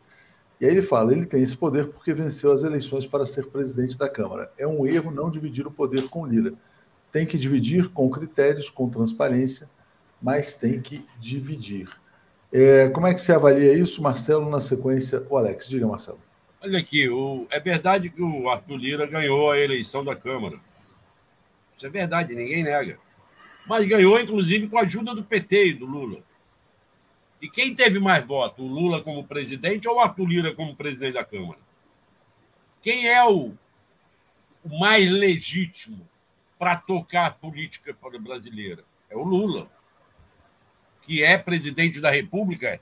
E 0.61 0.65
aí 0.65 0.71
ele 0.71 0.81
fala: 0.81 1.11
ele 1.11 1.25
tem 1.25 1.43
esse 1.43 1.57
poder 1.57 1.87
porque 1.87 2.13
venceu 2.13 2.53
as 2.53 2.63
eleições 2.63 3.05
para 3.05 3.25
ser 3.25 3.47
presidente 3.47 3.97
da 3.97 4.07
Câmara. 4.07 4.49
É 4.57 4.65
um 4.65 4.87
erro 4.87 5.11
não 5.11 5.29
dividir 5.29 5.67
o 5.67 5.71
poder 5.71 6.07
com 6.07 6.25
Lira. 6.25 6.53
Tem 7.11 7.25
que 7.25 7.37
dividir 7.37 7.89
com 7.89 8.09
critérios, 8.09 8.69
com 8.69 8.89
transparência, 8.89 9.69
mas 10.21 10.55
tem 10.55 10.81
que 10.81 11.05
dividir. 11.19 11.89
É, 12.53 12.89
como 12.89 13.07
é 13.07 13.13
que 13.13 13.21
você 13.21 13.31
avalia 13.31 13.73
isso, 13.73 14.01
Marcelo, 14.01 14.49
na 14.49 14.59
sequência? 14.59 15.25
O 15.29 15.37
Alex, 15.37 15.67
diga, 15.69 15.87
Marcelo. 15.87 16.19
Olha 16.61 16.77
aqui, 16.77 17.09
o, 17.09 17.47
é 17.49 17.59
verdade 17.59 18.09
que 18.09 18.21
o 18.21 18.49
Arthur 18.49 18.75
Lira 18.75 19.07
ganhou 19.07 19.51
a 19.51 19.57
eleição 19.57 20.03
da 20.03 20.15
Câmara. 20.15 20.59
Isso 21.75 21.85
é 21.85 21.89
verdade, 21.89 22.35
ninguém 22.35 22.63
nega. 22.63 22.99
Mas 23.65 23.87
ganhou, 23.87 24.19
inclusive, 24.19 24.67
com 24.67 24.77
a 24.77 24.81
ajuda 24.81 25.15
do 25.15 25.23
PT 25.23 25.67
e 25.67 25.73
do 25.73 25.85
Lula. 25.85 26.21
E 27.41 27.49
quem 27.49 27.73
teve 27.73 27.99
mais 27.99 28.23
voto? 28.25 28.61
O 28.61 28.67
Lula 28.67 29.01
como 29.01 29.23
presidente 29.23 29.87
ou 29.87 29.95
o 29.95 29.99
Arthur 29.99 30.27
Lira 30.27 30.53
como 30.53 30.75
presidente 30.75 31.13
da 31.13 31.25
Câmara? 31.25 31.59
Quem 32.81 33.07
é 33.07 33.23
o, 33.23 33.53
o 34.63 34.79
mais 34.79 35.09
legítimo 35.09 36.07
para 36.59 36.75
tocar 36.75 37.27
a 37.27 37.31
política 37.31 37.95
brasileira? 38.19 38.83
É 39.09 39.15
o 39.15 39.23
Lula, 39.23 39.67
que 41.11 41.21
é 41.25 41.37
presidente 41.37 41.99
da 41.99 42.09
República, 42.09 42.79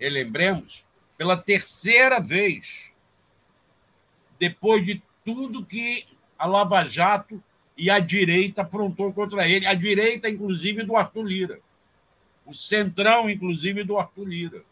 lembremos, 0.00 0.84
pela 1.16 1.36
terceira 1.36 2.18
vez, 2.18 2.92
depois 4.36 4.84
de 4.84 5.00
tudo 5.24 5.64
que 5.64 6.04
a 6.36 6.44
Lava 6.44 6.84
Jato 6.84 7.40
e 7.76 7.88
a 7.88 8.00
direita 8.00 8.62
aprontou 8.62 9.12
contra 9.12 9.46
ele, 9.46 9.64
a 9.64 9.74
direita, 9.74 10.28
inclusive, 10.28 10.82
do 10.82 10.96
Arthur 10.96 11.22
Lira, 11.22 11.60
o 12.44 12.52
centrão, 12.52 13.30
inclusive, 13.30 13.84
do 13.84 13.96
Arthur 13.96 14.24
Lira, 14.24 14.64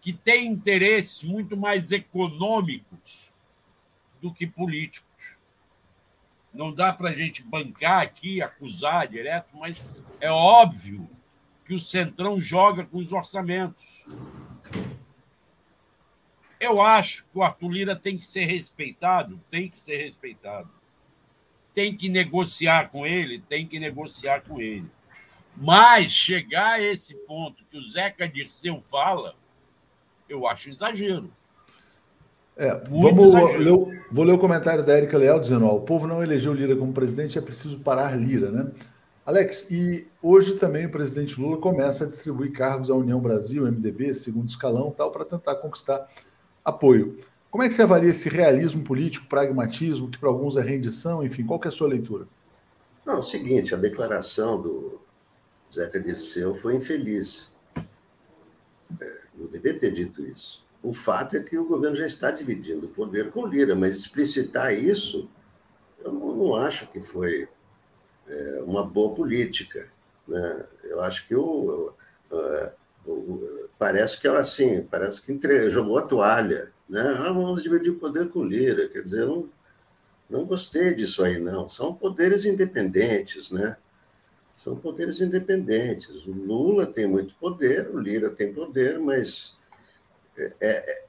que 0.00 0.14
tem 0.14 0.46
interesses 0.46 1.22
muito 1.22 1.58
mais 1.58 1.92
econômicos 1.92 3.34
do 4.18 4.32
que 4.32 4.46
políticos. 4.46 5.36
Não 6.54 6.72
dá 6.72 6.90
para 6.90 7.10
a 7.10 7.14
gente 7.14 7.42
bancar 7.42 8.00
aqui, 8.00 8.40
acusar 8.40 9.06
direto, 9.06 9.54
mas 9.58 9.76
é 10.18 10.30
óbvio 10.30 11.17
que 11.68 11.74
o 11.74 11.78
Centrão 11.78 12.40
joga 12.40 12.86
com 12.86 12.96
os 12.96 13.12
orçamentos. 13.12 14.06
Eu 16.58 16.80
acho 16.80 17.24
que 17.24 17.38
o 17.38 17.42
Arthur 17.42 17.70
Lira 17.70 17.94
tem 17.94 18.16
que 18.16 18.24
ser 18.24 18.46
respeitado, 18.46 19.38
tem 19.50 19.68
que 19.68 19.84
ser 19.84 19.98
respeitado. 19.98 20.70
Tem 21.74 21.94
que 21.94 22.08
negociar 22.08 22.88
com 22.88 23.06
ele, 23.06 23.38
tem 23.38 23.66
que 23.66 23.78
negociar 23.78 24.40
com 24.40 24.58
ele. 24.58 24.90
Mas 25.54 26.10
chegar 26.10 26.76
a 26.76 26.82
esse 26.82 27.14
ponto 27.14 27.62
que 27.70 27.76
o 27.76 27.82
Zeca 27.82 28.26
Dirceu 28.26 28.80
fala, 28.80 29.36
eu 30.26 30.48
acho 30.48 30.70
exagero. 30.70 31.30
É, 32.56 32.74
vamos 32.88 33.34
ler, 33.34 34.06
vou 34.10 34.24
ler 34.24 34.32
o 34.32 34.38
comentário 34.38 34.82
da 34.82 34.94
Érica 34.94 35.18
Leal 35.18 35.38
dizendo: 35.38 35.66
ó, 35.66 35.76
o 35.76 35.82
povo 35.82 36.06
não 36.06 36.22
elegeu 36.22 36.52
Lira 36.52 36.74
como 36.74 36.92
presidente, 36.92 37.38
é 37.38 37.42
preciso 37.42 37.80
parar 37.80 38.18
Lira, 38.18 38.50
né? 38.50 38.72
Alex, 39.28 39.70
e 39.70 40.08
hoje 40.22 40.56
também 40.56 40.86
o 40.86 40.90
presidente 40.90 41.38
Lula 41.38 41.58
começa 41.58 42.04
a 42.04 42.06
distribuir 42.06 42.50
cargos 42.50 42.88
à 42.88 42.94
União 42.94 43.20
Brasil, 43.20 43.70
MDB, 43.70 44.14
segundo 44.14 44.48
escalão, 44.48 44.90
tal, 44.90 45.12
para 45.12 45.22
tentar 45.22 45.56
conquistar 45.56 46.08
apoio. 46.64 47.18
Como 47.50 47.62
é 47.62 47.68
que 47.68 47.74
você 47.74 47.82
avalia 47.82 48.08
esse 48.08 48.30
realismo 48.30 48.82
político, 48.82 49.26
pragmatismo, 49.26 50.08
que 50.08 50.16
para 50.16 50.30
alguns 50.30 50.56
é 50.56 50.62
rendição, 50.62 51.22
enfim, 51.22 51.44
qual 51.44 51.60
é 51.62 51.68
a 51.68 51.70
sua 51.70 51.88
leitura? 51.88 52.26
Não, 53.04 53.16
é 53.16 53.18
o 53.18 53.22
seguinte, 53.22 53.74
a 53.74 53.76
declaração 53.76 54.62
do 54.62 54.98
Zeca 55.70 56.00
Dirceu 56.00 56.54
foi 56.54 56.76
infeliz. 56.76 57.50
É, 58.98 59.12
não 59.36 59.46
devia 59.46 59.76
ter 59.76 59.92
dito 59.92 60.24
isso. 60.24 60.64
O 60.82 60.94
fato 60.94 61.36
é 61.36 61.42
que 61.42 61.58
o 61.58 61.68
governo 61.68 61.96
já 61.96 62.06
está 62.06 62.30
dividindo 62.30 62.86
o 62.86 62.88
poder 62.88 63.30
com 63.30 63.46
Lira, 63.46 63.76
mas 63.76 63.98
explicitar 63.98 64.72
isso, 64.72 65.28
eu 66.02 66.14
não, 66.14 66.34
não 66.34 66.56
acho 66.56 66.86
que 66.86 67.02
foi 67.02 67.46
é, 68.28 68.62
uma 68.64 68.84
boa 68.84 69.14
política. 69.14 69.88
Né? 70.26 70.64
Eu 70.84 71.00
acho 71.00 71.26
que 71.26 71.34
o, 71.34 71.92
o, 72.30 73.10
o 73.10 73.68
parece 73.78 74.20
que 74.20 74.26
ela 74.26 74.40
assim, 74.40 74.82
parece 74.82 75.22
que 75.22 75.32
entre, 75.32 75.70
jogou 75.70 75.98
a 75.98 76.02
toalha. 76.02 76.72
Né? 76.88 77.02
Ah, 77.18 77.32
vamos 77.32 77.62
dividir 77.62 77.90
o 77.90 77.98
poder 77.98 78.28
com 78.28 78.44
Lira. 78.44 78.88
Quer 78.88 79.02
dizer, 79.02 79.26
não, 79.26 79.48
não 80.28 80.44
gostei 80.44 80.94
disso 80.94 81.22
aí, 81.22 81.38
não. 81.38 81.68
São 81.68 81.94
poderes 81.94 82.44
independentes, 82.44 83.50
né? 83.50 83.76
São 84.52 84.76
poderes 84.76 85.20
independentes. 85.20 86.26
O 86.26 86.32
Lula 86.32 86.84
tem 86.86 87.06
muito 87.06 87.34
poder, 87.36 87.88
o 87.94 87.98
Lira 87.98 88.28
tem 88.30 88.52
poder, 88.52 88.98
mas 88.98 89.56
é, 90.36 90.52
é, 90.60 91.04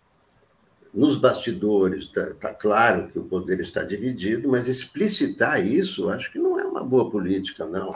nos 0.94 1.16
bastidores 1.16 2.06
está 2.06 2.34
tá 2.36 2.54
claro 2.54 3.10
que 3.10 3.20
o 3.20 3.24
poder 3.24 3.60
está 3.60 3.84
dividido, 3.84 4.50
mas 4.50 4.68
explicitar 4.68 5.66
isso, 5.66 6.10
acho 6.10 6.32
que 6.32 6.40
não 6.40 6.49
uma 6.64 6.84
boa 6.84 7.10
política, 7.10 7.66
não. 7.66 7.96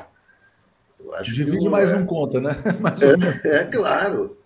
Divide, 1.23 1.67
mas 1.69 1.91
é... 1.91 1.99
não 1.99 2.05
conta, 2.05 2.39
né? 2.39 2.51
É, 3.43 3.57
é, 3.57 3.65
claro. 3.65 4.37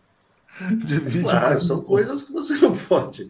Divide, 0.86 1.24
claro, 1.24 1.62
são 1.62 1.82
coisas 1.82 2.24
que 2.24 2.32
você 2.32 2.56
não 2.56 2.76
pode. 2.76 3.30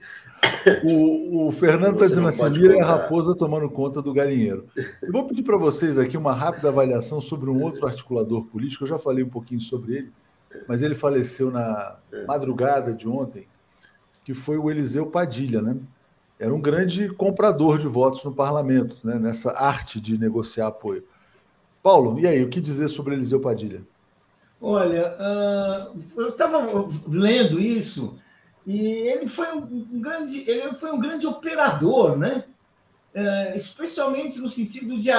O, 0.83 1.47
o 1.47 1.51
Fernando 1.51 1.95
está 1.95 2.07
dizendo 2.07 2.27
assim: 2.27 2.47
Lira 2.49 2.77
é 2.77 2.81
a 2.81 2.85
raposa 2.85 3.35
tomando 3.35 3.69
conta 3.69 4.01
do 4.01 4.13
galinheiro. 4.13 4.67
Eu 5.01 5.11
vou 5.11 5.27
pedir 5.27 5.43
para 5.43 5.57
vocês 5.57 5.97
aqui 5.97 6.15
uma 6.15 6.33
rápida 6.33 6.69
avaliação 6.69 7.19
sobre 7.19 7.49
um 7.49 7.61
outro 7.63 7.85
articulador 7.85 8.45
político. 8.45 8.83
Eu 8.83 8.87
já 8.87 8.99
falei 8.99 9.23
um 9.23 9.29
pouquinho 9.29 9.59
sobre 9.59 9.95
ele, 9.97 10.13
mas 10.67 10.81
ele 10.81 10.95
faleceu 10.95 11.51
na 11.51 11.97
madrugada 12.27 12.93
de 12.93 13.09
ontem, 13.09 13.47
que 14.23 14.33
foi 14.33 14.57
o 14.57 14.69
Eliseu 14.69 15.07
Padilha, 15.07 15.61
né? 15.61 15.75
Era 16.39 16.53
um 16.53 16.61
grande 16.61 17.09
comprador 17.09 17.79
de 17.79 17.87
votos 17.87 18.23
no 18.23 18.33
parlamento, 18.33 18.97
né, 19.03 19.17
nessa 19.17 19.51
arte 19.51 19.99
de 19.99 20.17
negociar 20.17 20.67
apoio. 20.67 21.03
Paulo, 21.81 22.19
e 22.19 22.27
aí, 22.27 22.43
o 22.43 22.49
que 22.49 22.61
dizer 22.61 22.87
sobre 22.89 23.15
Eliseu 23.15 23.39
Padilha? 23.39 23.81
Olha, 24.61 25.15
uh, 25.19 25.99
eu 26.17 26.29
estava 26.29 26.89
lendo 27.07 27.59
isso 27.59 28.17
e 28.65 28.79
ele 28.79 29.27
foi 29.27 29.51
um, 29.55 29.85
grande, 29.99 30.43
ele 30.49 30.75
foi 30.75 30.91
um 30.91 30.99
grande 30.99 31.25
operador, 31.25 32.17
né? 32.17 32.43
Uh, 33.15 33.55
especialmente 33.55 34.39
no 34.39 34.49
sentido 34.49 34.97
de, 34.97 35.09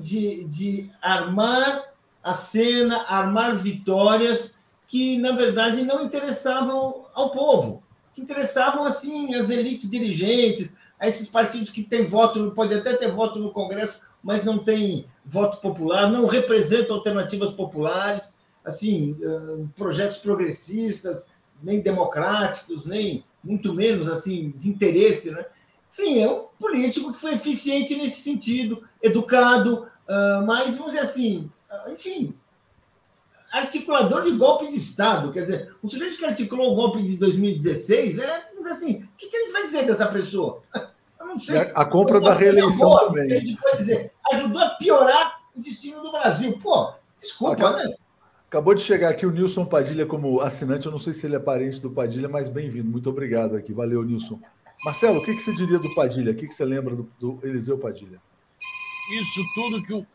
de, 0.00 0.44
de 0.44 0.90
armar 1.00 1.82
a 2.22 2.34
cena, 2.34 3.04
armar 3.08 3.56
vitórias 3.56 4.54
que, 4.88 5.18
na 5.18 5.32
verdade, 5.32 5.82
não 5.82 6.04
interessavam 6.04 7.06
ao 7.14 7.30
povo 7.30 7.82
que 8.18 8.22
interessavam 8.22 8.84
assim 8.84 9.34
as 9.34 9.48
elites 9.48 9.88
dirigentes, 9.88 10.74
a 10.98 11.06
esses 11.06 11.28
partidos 11.28 11.70
que 11.70 11.84
têm 11.84 12.04
voto, 12.04 12.50
pode 12.50 12.74
até 12.74 12.94
ter 12.94 13.12
voto 13.12 13.38
no 13.38 13.52
Congresso, 13.52 14.00
mas 14.20 14.44
não 14.44 14.58
tem 14.58 15.06
voto 15.24 15.60
popular, 15.60 16.10
não 16.10 16.26
representam 16.26 16.96
alternativas 16.96 17.52
populares, 17.52 18.34
assim, 18.64 19.16
projetos 19.76 20.18
progressistas, 20.18 21.24
nem 21.62 21.80
democráticos, 21.80 22.84
nem 22.84 23.24
muito 23.42 23.72
menos 23.72 24.08
assim 24.08 24.52
de 24.56 24.68
interesse, 24.68 25.30
né? 25.30 25.46
Enfim, 25.92 26.18
é 26.18 26.28
um 26.28 26.46
político 26.58 27.12
que 27.12 27.20
foi 27.20 27.34
eficiente 27.34 27.94
nesse 27.94 28.20
sentido, 28.22 28.82
educado, 29.00 29.86
mas 30.44 30.76
vamos 30.76 30.92
dizer 30.92 31.04
assim, 31.04 31.48
enfim, 31.92 32.34
articulador 33.52 34.22
de 34.22 34.36
golpe 34.36 34.68
de 34.68 34.76
Estado. 34.76 35.32
Quer 35.32 35.40
dizer, 35.42 35.74
o 35.82 35.88
sujeito 35.88 36.18
que 36.18 36.24
articulou 36.24 36.72
o 36.72 36.74
golpe 36.74 37.02
de 37.02 37.16
2016, 37.16 38.18
é 38.18 38.44
assim, 38.70 39.02
o 39.02 39.16
que, 39.16 39.28
que 39.28 39.36
ele 39.36 39.52
vai 39.52 39.62
dizer 39.62 39.86
dessa 39.86 40.06
pessoa? 40.06 40.62
Eu 41.18 41.26
não 41.26 41.38
sei. 41.38 41.56
A, 41.56 41.62
a 41.62 41.84
compra 41.84 42.20
da 42.20 42.34
reeleição 42.34 42.90
boa, 42.90 43.06
também. 43.06 43.32
A 43.32 43.38
gente 43.38 43.60
pode 43.60 43.78
dizer, 43.78 44.12
ajudou 44.32 44.60
a 44.60 44.70
piorar 44.70 45.40
o 45.56 45.60
destino 45.60 46.02
do 46.02 46.12
Brasil. 46.12 46.58
Pô, 46.62 46.92
desculpa, 47.18 47.72
né? 47.72 47.94
Acabou 48.46 48.74
de 48.74 48.80
chegar 48.80 49.10
aqui 49.10 49.26
o 49.26 49.30
Nilson 49.30 49.66
Padilha 49.66 50.06
como 50.06 50.40
assinante. 50.40 50.86
Eu 50.86 50.92
não 50.92 50.98
sei 50.98 51.12
se 51.12 51.26
ele 51.26 51.36
é 51.36 51.38
parente 51.38 51.82
do 51.82 51.90
Padilha, 51.90 52.28
mas 52.28 52.48
bem-vindo. 52.48 52.90
Muito 52.90 53.10
obrigado 53.10 53.54
aqui. 53.54 53.74
Valeu, 53.74 54.02
Nilson. 54.02 54.40
Marcelo, 54.84 55.18
o 55.18 55.24
que, 55.24 55.34
que 55.34 55.40
você 55.40 55.52
diria 55.54 55.78
do 55.78 55.94
Padilha? 55.94 56.32
O 56.32 56.34
que, 56.34 56.46
que 56.46 56.54
você 56.54 56.64
lembra 56.64 56.96
do, 56.96 57.10
do 57.20 57.38
Eliseu 57.42 57.76
Padilha? 57.76 58.18
Isso 59.12 59.42
tudo 59.54 59.82
que 59.82 59.92
o. 59.92 60.06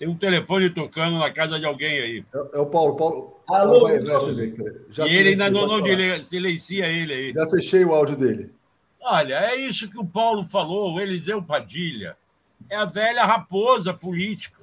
Tem 0.00 0.08
um 0.08 0.16
telefone 0.16 0.70
tocando 0.70 1.18
na 1.18 1.30
casa 1.30 1.60
de 1.60 1.66
alguém 1.66 2.00
aí. 2.00 2.24
É, 2.32 2.56
é 2.56 2.58
o 2.58 2.64
Paulo. 2.64 2.96
Paulo, 2.96 3.36
Alô, 3.46 3.82
vai, 3.82 4.00
vai, 4.00 4.54
já 4.88 5.06
e 5.06 5.14
ele 5.14 5.28
ainda 5.30 5.50
não, 5.50 5.66
não 5.66 6.24
silencia 6.24 6.86
ele 6.86 7.12
aí. 7.12 7.32
Já 7.34 7.46
fechei 7.46 7.84
o 7.84 7.92
áudio 7.92 8.16
dele. 8.16 8.50
Olha, 8.98 9.34
é 9.50 9.56
isso 9.56 9.90
que 9.90 9.98
o 9.98 10.06
Paulo 10.06 10.42
falou, 10.46 10.94
o 10.94 11.00
Eliseu 11.00 11.42
Padilha. 11.42 12.16
É 12.70 12.76
a 12.76 12.86
velha 12.86 13.26
raposa 13.26 13.92
política. 13.92 14.62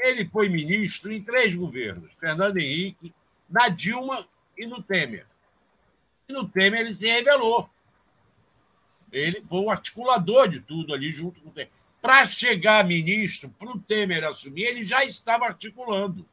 Ele 0.00 0.26
foi 0.26 0.48
ministro 0.48 1.12
em 1.12 1.22
três 1.22 1.54
governos: 1.54 2.08
Fernando 2.18 2.56
Henrique, 2.56 3.12
na 3.50 3.68
Dilma 3.68 4.26
e 4.56 4.66
no 4.66 4.82
Temer. 4.82 5.26
E 6.26 6.32
no 6.32 6.48
Temer 6.48 6.80
ele 6.80 6.94
se 6.94 7.06
revelou. 7.06 7.68
Ele 9.12 9.42
foi 9.42 9.60
o 9.60 9.70
articulador 9.70 10.48
de 10.48 10.60
tudo 10.60 10.94
ali 10.94 11.12
junto 11.12 11.38
com 11.42 11.50
o 11.50 11.52
Temer. 11.52 11.70
Para 12.00 12.26
chegar 12.26 12.86
ministro, 12.86 13.52
para 13.58 13.70
o 13.70 13.78
Temer 13.78 14.24
assumir, 14.24 14.64
ele 14.64 14.82
já 14.84 15.04
estava 15.04 15.46
articulando. 15.46 16.24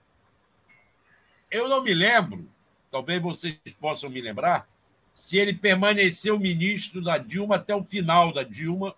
Eu 1.49 1.67
não 1.67 1.83
me 1.83 1.93
lembro, 1.93 2.47
talvez 2.91 3.21
vocês 3.21 3.57
possam 3.79 4.09
me 4.09 4.21
lembrar, 4.21 4.67
se 5.13 5.37
ele 5.37 5.53
permaneceu 5.53 6.37
ministro 6.37 7.01
da 7.01 7.17
Dilma 7.17 7.55
até 7.55 7.73
o 7.73 7.83
final 7.83 8.33
da 8.33 8.43
Dilma 8.43 8.93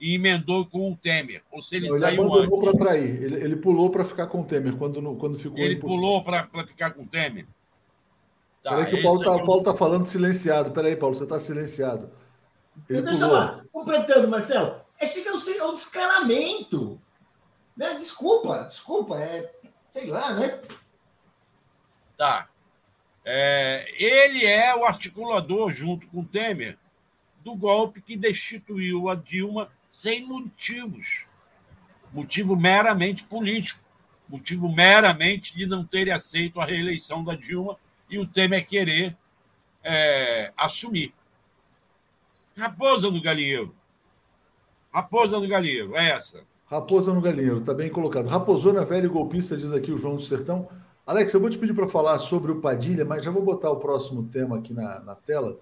e 0.00 0.14
emendou 0.14 0.66
com 0.66 0.92
o 0.92 0.96
Temer, 0.96 1.42
ou 1.50 1.62
se 1.62 1.76
ele 1.76 1.88
não, 1.88 1.98
saiu 1.98 2.24
ele 2.36 2.46
antes. 2.46 2.60
para 2.60 2.78
trair, 2.78 3.22
ele, 3.22 3.36
ele 3.36 3.56
pulou 3.56 3.88
para 3.88 4.04
ficar 4.04 4.26
com 4.26 4.40
o 4.40 4.44
Temer 4.44 4.76
quando, 4.76 5.00
quando 5.16 5.38
ficou. 5.38 5.58
Ele 5.58 5.74
impossível. 5.74 5.96
pulou 5.96 6.24
para 6.24 6.66
ficar 6.66 6.90
com 6.90 7.02
o 7.02 7.06
Temer. 7.06 7.46
Tá, 8.62 8.70
Peraí 8.70 8.86
que 8.86 8.96
o 8.96 9.02
Paulo 9.02 9.18
está 9.20 9.34
é 9.34 9.62
tá 9.64 9.74
falando 9.74 10.04
silenciado. 10.06 10.70
Peraí, 10.70 10.94
Paulo, 10.94 11.14
você 11.14 11.24
está 11.24 11.40
silenciado. 11.40 12.10
Ele 12.88 13.02
Deixa 13.02 13.18
pulou. 13.18 13.32
lá, 13.32 13.64
completando, 13.72 14.28
Marcelo. 14.28 14.76
Esse 15.02 15.20
é, 15.20 15.58
é 15.58 15.64
um 15.64 15.74
descaramento. 15.74 17.02
Né? 17.76 17.94
Desculpa, 17.94 18.62
desculpa. 18.62 19.18
É, 19.18 19.52
sei 19.90 20.06
lá, 20.06 20.32
né? 20.32 20.62
Tá. 22.16 22.48
É, 23.24 23.92
ele 23.98 24.46
é 24.46 24.74
o 24.76 24.84
articulador, 24.84 25.70
junto 25.72 26.06
com 26.06 26.20
o 26.20 26.24
Temer, 26.24 26.78
do 27.40 27.56
golpe 27.56 28.00
que 28.00 28.16
destituiu 28.16 29.08
a 29.08 29.16
Dilma 29.16 29.70
sem 29.90 30.24
motivos. 30.24 31.26
Motivo 32.12 32.54
meramente 32.54 33.24
político. 33.24 33.82
Motivo 34.28 34.72
meramente 34.72 35.56
de 35.56 35.66
não 35.66 35.84
ter 35.84 36.10
aceito 36.12 36.60
a 36.60 36.64
reeleição 36.64 37.24
da 37.24 37.34
Dilma 37.34 37.76
e 38.08 38.18
o 38.18 38.26
Temer 38.26 38.66
querer 38.66 39.16
é, 39.82 40.52
assumir. 40.56 41.12
Raposa 42.56 43.10
no 43.10 43.20
galinheiro. 43.20 43.74
Raposa 44.92 45.40
no 45.40 45.48
galinheiro, 45.48 45.96
é 45.96 46.10
essa. 46.10 46.40
Raposa 46.66 47.14
no 47.14 47.20
galinheiro, 47.22 47.60
está 47.60 47.72
bem 47.72 47.88
colocado. 47.88 48.26
Raposona 48.26 48.84
velho 48.84 49.10
golpista, 49.10 49.56
diz 49.56 49.72
aqui 49.72 49.90
o 49.90 49.96
João 49.96 50.16
do 50.16 50.22
Sertão. 50.22 50.68
Alex, 51.06 51.32
eu 51.32 51.40
vou 51.40 51.48
te 51.48 51.56
pedir 51.56 51.72
para 51.72 51.88
falar 51.88 52.18
sobre 52.18 52.52
o 52.52 52.60
Padilha, 52.60 53.02
mas 53.02 53.24
já 53.24 53.30
vou 53.30 53.42
botar 53.42 53.70
o 53.70 53.76
próximo 53.76 54.24
tema 54.24 54.58
aqui 54.58 54.74
na, 54.74 55.00
na 55.00 55.14
tela, 55.14 55.58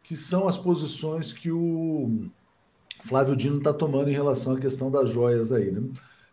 que 0.00 0.16
são 0.16 0.46
as 0.46 0.56
posições 0.56 1.32
que 1.32 1.50
o 1.50 2.28
Flávio 3.00 3.34
Dino 3.34 3.58
está 3.58 3.72
tomando 3.72 4.10
em 4.10 4.14
relação 4.14 4.54
à 4.54 4.60
questão 4.60 4.92
das 4.92 5.10
joias 5.10 5.50
aí. 5.50 5.72
Né? 5.72 5.82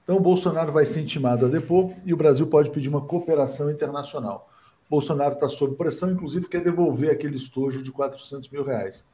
Então, 0.03 0.15
o 0.15 0.21
Bolsonaro 0.21 0.71
vai 0.71 0.85
ser 0.85 1.01
intimado 1.01 1.47
a 1.47 1.49
depor 1.49 1.93
e 2.05 2.13
o 2.13 2.17
Brasil 2.17 2.45
pode 2.45 2.69
pedir 2.69 2.89
uma 2.89 3.01
cooperação 3.01 3.71
internacional. 3.71 4.47
Bolsonaro 4.87 5.33
está 5.33 5.49
sob 5.49 5.75
pressão, 5.75 6.11
inclusive 6.11 6.47
quer 6.47 6.61
devolver 6.61 7.09
aquele 7.09 7.37
estojo 7.37 7.81
de 7.81 7.91
400 7.91 8.49
mil 8.49 8.63
reais. 8.63 9.05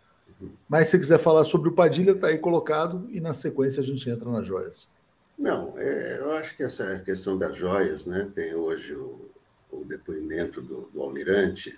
Mas 0.68 0.88
se 0.88 1.00
quiser 1.00 1.18
falar 1.18 1.44
sobre 1.44 1.70
o 1.70 1.74
Padilha, 1.74 2.12
está 2.12 2.28
aí 2.28 2.38
colocado 2.38 3.08
e 3.12 3.20
na 3.22 3.34
sequência 3.34 3.82
a 3.82 3.86
gente 3.86 4.10
entra 4.10 4.30
nas 4.30 4.46
joias. 4.46 4.90
Não, 5.38 5.78
é, 5.78 6.20
eu 6.20 6.32
acho 6.34 6.56
que 6.56 6.64
essa 6.64 7.00
questão 7.00 7.38
das 7.38 7.58
joias, 7.58 8.06
né, 8.06 8.30
tem 8.34 8.56
hoje 8.56 8.94
o, 8.96 9.30
o 9.72 9.84
depoimento 9.84 10.62
do, 10.62 10.90
do, 10.94 11.02
almirante 11.02 11.78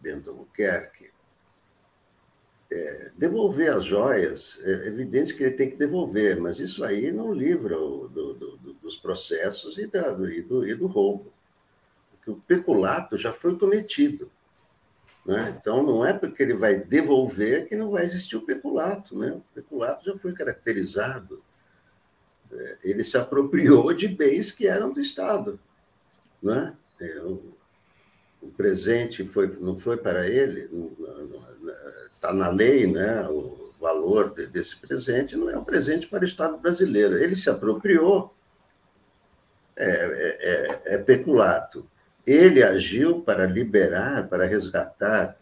Bento 0.00 0.30
Albuquerque. 0.30 1.10
É, 2.72 3.10
devolver 3.16 3.76
as 3.76 3.84
joias, 3.84 4.60
é 4.62 4.86
evidente 4.86 5.34
que 5.34 5.42
ele 5.42 5.56
tem 5.56 5.70
que 5.70 5.76
devolver, 5.76 6.40
mas 6.40 6.60
isso 6.60 6.84
aí 6.84 7.10
não 7.10 7.32
livra 7.32 7.76
o, 7.76 8.08
do, 8.08 8.34
do, 8.34 8.56
dos 8.74 8.96
processos 8.96 9.76
e, 9.76 9.88
da, 9.88 10.12
e, 10.28 10.38
e 10.38 10.74
do 10.74 10.86
roubo. 10.86 11.32
Porque 12.12 12.30
o 12.30 12.36
peculato 12.36 13.16
já 13.16 13.32
foi 13.32 13.58
cometido. 13.58 14.30
Né? 15.24 15.56
Então, 15.58 15.82
não 15.82 16.04
é 16.04 16.12
porque 16.12 16.42
ele 16.42 16.54
vai 16.54 16.76
devolver 16.76 17.68
que 17.68 17.76
não 17.76 17.90
vai 17.90 18.02
existir 18.04 18.36
o 18.36 18.44
peculato. 18.44 19.18
Né? 19.18 19.32
O 19.32 19.42
peculato 19.54 20.04
já 20.04 20.16
foi 20.16 20.32
caracterizado. 20.32 21.42
É, 22.52 22.78
ele 22.82 23.04
se 23.04 23.16
apropriou 23.16 23.92
de 23.92 24.08
bens 24.08 24.50
que 24.50 24.66
eram 24.66 24.92
do 24.92 25.00
Estado. 25.00 25.60
Né? 26.42 26.76
o, 27.22 27.54
o 28.42 28.48
presente 28.56 29.26
foi, 29.26 29.46
não 29.60 29.78
foi 29.78 29.98
para 29.98 30.26
ele, 30.26 30.70
está 32.14 32.32
na 32.32 32.48
lei 32.48 32.86
né? 32.86 33.28
o 33.28 33.72
valor 33.80 34.34
desse 34.34 34.78
presente, 34.78 35.36
não 35.36 35.48
é 35.48 35.56
um 35.56 35.64
presente 35.64 36.06
para 36.06 36.22
o 36.22 36.26
Estado 36.26 36.58
brasileiro. 36.58 37.16
Ele 37.16 37.36
se 37.36 37.48
apropriou, 37.48 38.34
é, 39.78 39.88
é, 39.88 40.38
é, 40.40 40.94
é 40.94 40.98
peculato. 40.98 41.88
Ele 42.30 42.62
agiu 42.62 43.22
para 43.22 43.44
liberar, 43.44 44.28
para 44.28 44.44
resgatar 44.44 45.36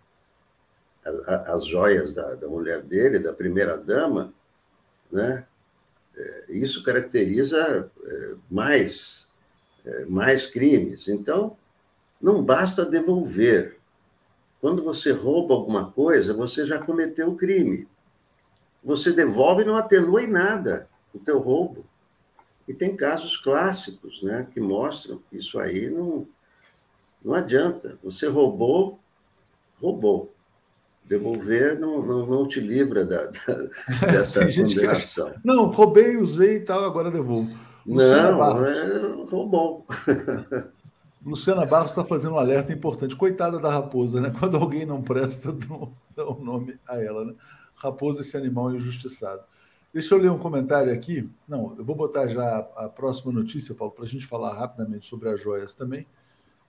as 1.47 1.67
joias 1.67 2.15
da, 2.15 2.35
da 2.35 2.49
mulher 2.49 2.83
dele, 2.83 3.19
da 3.19 3.31
primeira 3.31 3.77
dama, 3.77 4.33
né? 5.13 5.47
É, 6.17 6.45
isso 6.49 6.83
caracteriza 6.83 7.91
é, 8.05 8.35
mais, 8.51 9.29
é, 9.85 10.07
mais 10.07 10.47
crimes. 10.47 11.09
Então, 11.09 11.59
não 12.19 12.43
basta 12.43 12.87
devolver. 12.87 13.79
Quando 14.59 14.83
você 14.83 15.13
rouba 15.13 15.53
alguma 15.53 15.93
coisa, 15.93 16.33
você 16.33 16.65
já 16.65 16.79
cometeu 16.79 17.29
o 17.29 17.37
crime. 17.37 17.87
Você 18.83 19.13
devolve 19.13 19.63
e 19.63 19.67
não 19.67 19.77
atenua 19.77 20.23
em 20.23 20.27
nada 20.27 20.89
o 21.13 21.19
teu 21.19 21.39
roubo. 21.39 21.85
E 22.67 22.73
tem 22.73 22.97
casos 22.97 23.37
clássicos 23.37 24.23
né, 24.23 24.49
que 24.51 24.59
mostram 24.59 25.23
que 25.29 25.37
isso 25.37 25.59
aí 25.59 25.91
não, 25.91 26.27
não 27.25 27.35
adianta. 27.35 27.99
Você 28.03 28.27
roubou, 28.27 28.99
roubou. 29.81 30.33
Devolver 31.05 31.79
não, 31.81 32.03
não, 32.03 32.27
não 32.27 32.47
te 32.47 32.61
livra 32.61 33.05
da, 33.05 33.25
da 33.27 34.07
dessa 34.13 34.45
condenação. 34.45 35.35
Não, 35.43 35.71
roubei, 35.71 36.19
usei 36.19 36.57
e 36.57 36.61
tal, 36.61 36.85
agora 36.85 37.11
devolvo. 37.11 37.57
Luciana 37.87 38.31
não, 38.31 38.39
Barros. 38.39 38.69
é 38.69 39.31
roubou. 39.31 39.87
Luciana 41.25 41.65
Barros 41.65 41.91
está 41.91 42.05
fazendo 42.05 42.35
um 42.35 42.39
alerta 42.39 42.73
importante. 42.73 43.17
Coitada 43.17 43.59
da 43.59 43.71
raposa, 43.71 44.21
né? 44.21 44.31
Quando 44.39 44.59
alguém 44.59 44.85
não 44.85 45.03
presta, 45.03 45.51
dá 46.15 46.27
o 46.27 46.35
um 46.39 46.45
nome 46.45 46.79
a 46.87 47.03
ela, 47.03 47.25
né? 47.25 47.35
Raposa, 47.75 48.21
esse 48.21 48.37
animal 48.37 48.75
injustiçado. 48.75 49.43
Deixa 49.93 50.15
eu 50.15 50.19
ler 50.19 50.31
um 50.31 50.39
comentário 50.39 50.93
aqui. 50.93 51.29
Não, 51.49 51.75
eu 51.79 51.85
vou 51.85 51.97
botar 51.97 52.29
já 52.29 52.59
a 52.77 52.89
próxima 52.89 53.33
notícia, 53.33 53.75
Paulo, 53.75 53.95
para 53.95 54.05
a 54.05 54.09
gente 54.09 54.27
falar 54.27 54.55
rapidamente 54.55 55.07
sobre 55.07 55.31
as 55.31 55.41
joias 55.41 55.75
também. 55.75 56.07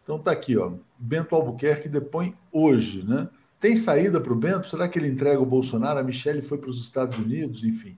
Então 0.09 0.17
tá 0.17 0.31
aqui, 0.31 0.57
ó. 0.57 0.71
Bento 0.97 1.35
Albuquerque 1.35 1.87
depõe 1.87 2.35
hoje, 2.51 3.05
né? 3.07 3.29
Tem 3.59 3.77
saída 3.77 4.19
para 4.19 4.33
o 4.33 4.35
Bento? 4.35 4.67
Será 4.67 4.89
que 4.89 4.97
ele 4.97 5.07
entrega 5.07 5.39
o 5.39 5.45
Bolsonaro? 5.45 5.99
A 5.99 6.03
Michelle 6.03 6.41
foi 6.41 6.57
para 6.57 6.71
os 6.71 6.81
Estados 6.81 7.19
Unidos, 7.19 7.63
enfim. 7.63 7.95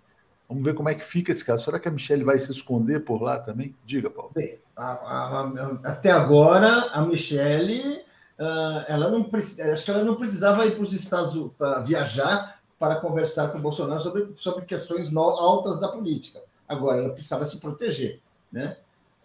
Vamos 0.49 0.61
ver 0.61 0.73
como 0.73 0.89
é 0.89 0.93
que 0.93 1.05
fica 1.05 1.31
esse 1.31 1.45
caso. 1.45 1.63
Será 1.63 1.79
que 1.79 1.87
a 1.87 1.91
Michelle 1.91 2.25
vai 2.25 2.37
se 2.37 2.51
esconder 2.51 3.05
por 3.05 3.21
lá 3.21 3.39
também? 3.39 3.73
Diga, 3.85 4.09
Paulo. 4.09 4.29
Bem, 4.35 4.59
a, 4.75 4.91
a, 4.91 5.41
a, 5.41 5.79
até 5.85 6.11
agora, 6.11 6.89
a 6.91 7.01
Michelle, 7.05 8.01
uh, 8.37 8.83
ela 8.89 9.09
não 9.09 9.21
acho 9.71 9.85
que 9.85 9.91
ela 9.91 10.03
não 10.03 10.15
precisava 10.15 10.65
ir 10.65 10.71
para 10.71 10.83
os 10.83 10.91
Estados 10.91 11.49
para 11.57 11.79
viajar 11.79 12.59
para 12.77 12.97
conversar 12.97 13.53
com 13.53 13.57
o 13.57 13.61
Bolsonaro 13.61 14.01
sobre, 14.01 14.33
sobre 14.35 14.65
questões 14.65 15.09
no, 15.09 15.21
altas 15.21 15.79
da 15.79 15.87
política. 15.87 16.41
Agora, 16.67 16.97
ela 16.97 17.13
precisava 17.13 17.45
se 17.45 17.57
proteger, 17.57 18.19
né? 18.51 18.75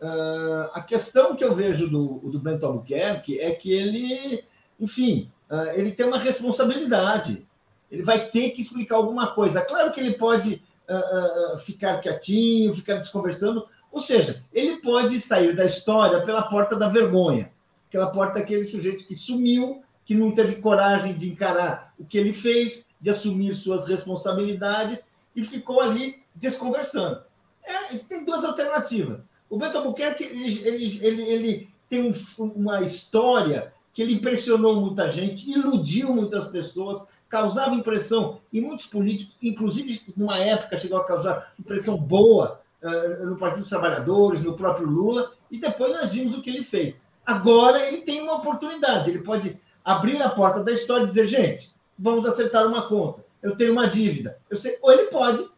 Uh, 0.00 0.68
a 0.74 0.82
questão 0.82 1.34
que 1.34 1.42
eu 1.42 1.54
vejo 1.54 1.88
do, 1.88 2.18
do 2.30 2.38
Bento 2.38 2.66
Albuquerque 2.66 3.40
é 3.40 3.54
que 3.54 3.72
ele, 3.72 4.44
enfim, 4.78 5.30
uh, 5.50 5.70
ele 5.74 5.92
tem 5.92 6.06
uma 6.06 6.18
responsabilidade. 6.18 7.46
Ele 7.90 8.02
vai 8.02 8.28
ter 8.28 8.50
que 8.50 8.60
explicar 8.60 8.96
alguma 8.96 9.28
coisa. 9.28 9.62
Claro 9.62 9.92
que 9.92 10.00
ele 10.00 10.12
pode 10.12 10.62
uh, 10.88 11.58
ficar 11.58 12.00
quietinho, 12.00 12.74
ficar 12.74 12.96
desconversando, 12.96 13.66
Ou 13.90 14.00
seja, 14.00 14.42
ele 14.52 14.76
pode 14.78 15.18
sair 15.20 15.54
da 15.54 15.64
história 15.64 16.22
pela 16.22 16.42
porta 16.42 16.76
da 16.76 16.88
vergonha, 16.88 17.50
aquela 17.88 18.08
porta 18.08 18.40
daquele 18.40 18.66
sujeito 18.66 19.06
que 19.06 19.16
sumiu, 19.16 19.82
que 20.04 20.14
não 20.14 20.32
teve 20.32 20.56
coragem 20.56 21.14
de 21.14 21.30
encarar 21.30 21.94
o 21.98 22.04
que 22.04 22.18
ele 22.18 22.34
fez, 22.34 22.86
de 23.00 23.08
assumir 23.10 23.54
suas 23.54 23.88
responsabilidades 23.88 25.04
e 25.34 25.44
ficou 25.44 25.80
ali 25.80 26.22
desconversando. 26.34 27.22
É, 27.64 27.96
tem 27.96 28.24
duas 28.24 28.44
alternativas. 28.44 29.20
O 29.48 29.56
Beto 29.56 29.78
Albuquerque 29.78 30.24
ele, 30.24 30.66
ele, 30.66 30.98
ele, 31.02 31.22
ele 31.22 31.68
tem 31.88 32.02
um, 32.02 32.44
uma 32.52 32.82
história 32.82 33.72
que 33.92 34.02
ele 34.02 34.14
impressionou 34.14 34.80
muita 34.80 35.10
gente, 35.10 35.50
iludiu 35.50 36.12
muitas 36.12 36.48
pessoas, 36.48 37.02
causava 37.28 37.74
impressão 37.74 38.40
em 38.52 38.60
muitos 38.60 38.86
políticos, 38.86 39.36
inclusive 39.42 40.02
numa 40.16 40.38
época 40.38 40.76
chegou 40.76 40.98
a 40.98 41.04
causar 41.04 41.52
impressão 41.58 41.96
boa 41.96 42.60
uh, 42.82 43.26
no 43.26 43.36
Partido 43.36 43.60
dos 43.60 43.70
Trabalhadores, 43.70 44.42
no 44.42 44.54
próprio 44.54 44.86
Lula, 44.86 45.32
e 45.50 45.58
depois 45.58 45.92
nós 45.92 46.12
vimos 46.12 46.36
o 46.36 46.42
que 46.42 46.50
ele 46.50 46.62
fez. 46.62 47.00
Agora 47.24 47.86
ele 47.86 48.02
tem 48.02 48.20
uma 48.20 48.34
oportunidade, 48.34 49.10
ele 49.10 49.20
pode 49.20 49.58
abrir 49.84 50.20
a 50.20 50.28
porta 50.28 50.62
da 50.62 50.72
história 50.72 51.04
e 51.04 51.08
dizer, 51.08 51.26
gente, 51.26 51.72
vamos 51.98 52.26
acertar 52.26 52.66
uma 52.66 52.88
conta, 52.88 53.24
eu 53.42 53.56
tenho 53.56 53.72
uma 53.72 53.88
dívida. 53.88 54.38
Eu 54.50 54.56
sei, 54.56 54.76
ou 54.82 54.92
ele 54.92 55.04
pode 55.04 55.48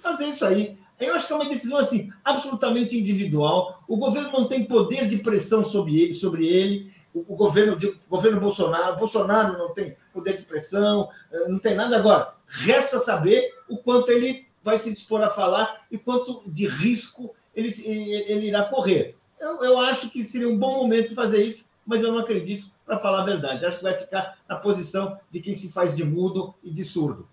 fazer 0.00 0.26
isso 0.26 0.44
aí. 0.44 0.78
Eu 1.00 1.14
acho 1.14 1.26
que 1.26 1.32
é 1.32 1.36
uma 1.36 1.48
decisão 1.48 1.78
assim 1.78 2.12
absolutamente 2.24 2.98
individual. 2.98 3.82
O 3.88 3.96
governo 3.96 4.30
não 4.30 4.46
tem 4.46 4.64
poder 4.64 5.08
de 5.08 5.16
pressão 5.16 5.64
sobre 5.64 5.98
ele, 5.98 6.14
sobre 6.14 6.46
ele. 6.46 6.92
O, 7.14 7.20
o 7.32 7.36
governo 7.36 7.76
de, 7.76 7.86
o 7.86 7.98
governo 8.08 8.38
Bolsonaro, 8.38 8.98
Bolsonaro 8.98 9.58
não 9.58 9.72
tem 9.72 9.96
poder 10.12 10.36
de 10.36 10.42
pressão, 10.42 11.08
eh, 11.32 11.48
não 11.48 11.58
tem 11.58 11.74
nada 11.74 11.96
agora. 11.96 12.34
Resta 12.46 12.98
saber 12.98 13.52
o 13.68 13.78
quanto 13.78 14.10
ele 14.10 14.46
vai 14.62 14.78
se 14.78 14.92
dispor 14.92 15.22
a 15.22 15.30
falar 15.30 15.86
e 15.90 15.96
quanto 15.96 16.42
de 16.46 16.66
risco 16.66 17.34
ele, 17.54 17.74
ele, 17.84 18.12
ele 18.12 18.46
irá 18.48 18.64
correr. 18.64 19.16
Eu, 19.40 19.64
eu 19.64 19.78
acho 19.78 20.10
que 20.10 20.22
seria 20.22 20.48
um 20.48 20.58
bom 20.58 20.76
momento 20.82 21.14
fazer 21.14 21.42
isso, 21.42 21.64
mas 21.86 22.02
eu 22.02 22.12
não 22.12 22.18
acredito 22.18 22.70
para 22.84 22.98
falar 22.98 23.22
a 23.22 23.24
verdade. 23.24 23.64
Acho 23.64 23.78
que 23.78 23.84
vai 23.84 23.94
ficar 23.94 24.36
na 24.48 24.56
posição 24.56 25.18
de 25.30 25.40
quem 25.40 25.54
se 25.54 25.72
faz 25.72 25.96
de 25.96 26.04
mudo 26.04 26.54
e 26.62 26.70
de 26.70 26.84
surdo. 26.84 27.26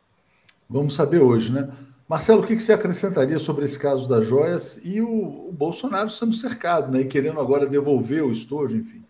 Vamos 0.69 0.93
saber 0.93 1.19
hoje, 1.19 1.51
né? 1.51 1.69
Marcelo, 2.07 2.41
o 2.41 2.47
que 2.47 2.57
você 2.57 2.71
acrescentaria 2.71 3.37
sobre 3.37 3.65
esse 3.65 3.77
caso 3.77 4.07
das 4.07 4.25
joias 4.25 4.79
e 4.81 5.01
o, 5.01 5.51
Bolsonaro 5.51 6.09
sendo 6.09 6.33
cercado, 6.33 6.89
né? 6.89 7.01
E 7.01 7.07
querendo 7.07 7.41
agora 7.41 7.67
devolver 7.67 8.23
o 8.23 8.31
estojo, 8.31 8.77
enfim? 8.77 9.03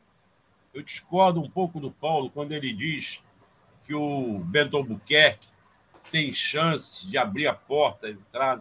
Eu 0.73 0.81
discordo 0.81 1.39
um 1.39 1.47
pouco 1.47 1.79
do 1.79 1.91
Paulo 1.91 2.31
quando 2.31 2.53
ele 2.53 2.73
diz 2.73 3.21
que 3.85 3.93
o 3.93 4.39
Bento 4.39 4.75
Albuquerque 4.75 5.47
tem 6.11 6.33
chance 6.33 7.05
de 7.05 7.19
abrir 7.19 7.45
a 7.45 7.53
porta, 7.53 8.09
entrar. 8.09 8.59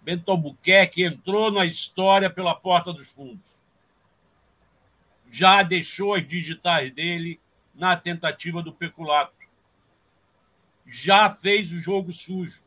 Bento 0.00 0.30
Albuquerque 0.30 1.04
entrou 1.04 1.50
na 1.50 1.66
história 1.66 2.30
pela 2.30 2.54
porta 2.54 2.90
dos 2.90 3.08
fundos. 3.08 3.60
Já 5.30 5.62
deixou 5.62 6.14
as 6.14 6.26
digitais 6.26 6.90
dele 6.90 7.38
na 7.74 7.98
tentativa 7.98 8.62
do 8.62 8.72
peculato. 8.72 9.34
Já 10.86 11.28
fez 11.28 11.70
o 11.70 11.78
jogo 11.78 12.12
sujo 12.12 12.61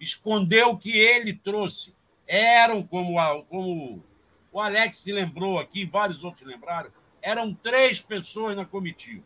escondeu 0.00 0.70
o 0.70 0.78
que 0.78 0.96
ele 0.96 1.34
trouxe. 1.34 1.94
Eram, 2.26 2.82
como, 2.82 3.18
a, 3.18 3.42
como 3.44 4.02
o 4.50 4.60
Alex 4.60 4.98
se 4.98 5.12
lembrou 5.12 5.58
aqui, 5.58 5.84
vários 5.84 6.24
outros 6.24 6.48
lembraram, 6.48 6.90
eram 7.20 7.52
três 7.54 8.00
pessoas 8.00 8.56
na 8.56 8.64
comitiva. 8.64 9.24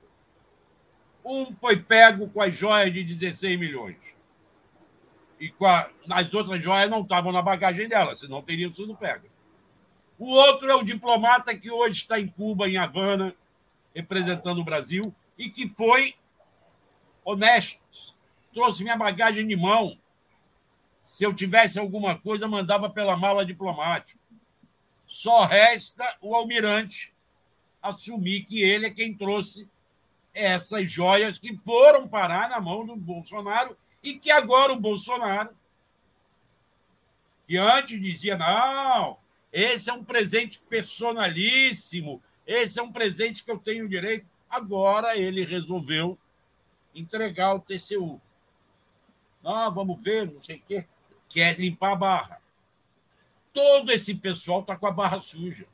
Um 1.24 1.54
foi 1.54 1.76
pego 1.76 2.28
com 2.28 2.42
as 2.42 2.54
joias 2.54 2.92
de 2.92 3.04
16 3.04 3.58
milhões. 3.58 3.96
E 5.40 5.52
a, 5.62 5.90
as 6.10 6.34
outras 6.34 6.60
joias 6.60 6.90
não 6.90 7.02
estavam 7.02 7.32
na 7.32 7.40
bagagem 7.40 7.88
dela, 7.88 8.14
senão 8.14 8.42
teriam 8.42 8.72
sido 8.74 8.94
pegas. 8.96 9.30
O 10.18 10.30
outro 10.30 10.70
é 10.70 10.74
o 10.74 10.84
diplomata 10.84 11.56
que 11.56 11.70
hoje 11.70 12.02
está 12.02 12.20
em 12.20 12.28
Cuba, 12.28 12.68
em 12.68 12.76
Havana, 12.76 13.34
representando 13.94 14.60
o 14.60 14.64
Brasil, 14.64 15.14
e 15.36 15.50
que 15.50 15.68
foi 15.68 16.14
honesto. 17.24 17.80
Trouxe 18.52 18.82
minha 18.82 18.96
bagagem 18.96 19.46
de 19.46 19.56
mão, 19.56 19.98
se 21.04 21.22
eu 21.22 21.34
tivesse 21.34 21.78
alguma 21.78 22.18
coisa, 22.18 22.48
mandava 22.48 22.88
pela 22.88 23.14
mala 23.14 23.44
diplomática. 23.44 24.18
Só 25.04 25.44
resta 25.44 26.16
o 26.22 26.34
almirante 26.34 27.14
assumir 27.82 28.46
que 28.46 28.62
ele 28.62 28.86
é 28.86 28.90
quem 28.90 29.14
trouxe 29.14 29.68
essas 30.32 30.90
joias 30.90 31.36
que 31.36 31.56
foram 31.58 32.08
parar 32.08 32.48
na 32.48 32.58
mão 32.58 32.86
do 32.86 32.96
Bolsonaro 32.96 33.76
e 34.02 34.14
que 34.14 34.30
agora 34.30 34.72
o 34.72 34.80
Bolsonaro, 34.80 35.54
que 37.46 37.58
antes 37.58 38.00
dizia, 38.00 38.38
não, 38.38 39.18
esse 39.52 39.90
é 39.90 39.92
um 39.92 40.02
presente 40.02 40.58
personalíssimo, 40.58 42.22
esse 42.46 42.80
é 42.80 42.82
um 42.82 42.90
presente 42.90 43.44
que 43.44 43.50
eu 43.50 43.58
tenho 43.58 43.86
direito, 43.86 44.26
agora 44.48 45.18
ele 45.18 45.44
resolveu 45.44 46.18
entregar 46.94 47.54
o 47.54 47.60
TCU. 47.60 48.18
Não, 49.42 49.74
vamos 49.74 50.02
ver, 50.02 50.32
não 50.32 50.42
sei 50.42 50.56
o 50.56 50.62
quê 50.62 50.86
quer 51.34 51.58
limpar 51.58 51.92
a 51.92 51.96
barra. 51.96 52.40
Todo 53.52 53.90
esse 53.90 54.14
pessoal 54.14 54.60
está 54.60 54.76
com 54.76 54.86
a 54.86 54.92
barra 54.92 55.18
suja. 55.18 55.66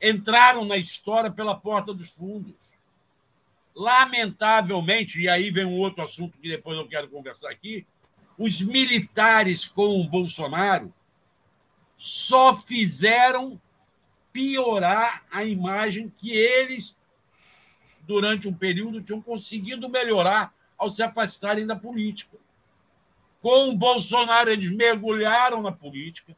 Entraram 0.00 0.64
na 0.64 0.78
história 0.78 1.30
pela 1.30 1.54
porta 1.54 1.92
dos 1.92 2.08
fundos. 2.08 2.72
Lamentavelmente, 3.76 5.20
e 5.20 5.28
aí 5.28 5.50
vem 5.50 5.66
um 5.66 5.78
outro 5.78 6.02
assunto 6.02 6.38
que 6.38 6.48
depois 6.48 6.78
eu 6.78 6.88
quero 6.88 7.10
conversar 7.10 7.50
aqui, 7.50 7.86
os 8.38 8.62
militares 8.62 9.68
com 9.68 10.00
o 10.00 10.08
Bolsonaro 10.08 10.92
só 11.94 12.56
fizeram 12.56 13.60
piorar 14.32 15.26
a 15.30 15.44
imagem 15.44 16.10
que 16.16 16.30
eles, 16.30 16.96
durante 18.06 18.48
um 18.48 18.54
período, 18.54 19.02
tinham 19.02 19.20
conseguido 19.20 19.90
melhorar 19.90 20.54
ao 20.78 20.88
se 20.88 21.02
afastarem 21.02 21.66
da 21.66 21.76
política. 21.76 22.38
Com 23.40 23.70
o 23.70 23.76
Bolsonaro, 23.76 24.50
eles 24.50 24.70
mergulharam 24.70 25.62
na 25.62 25.72
política. 25.72 26.36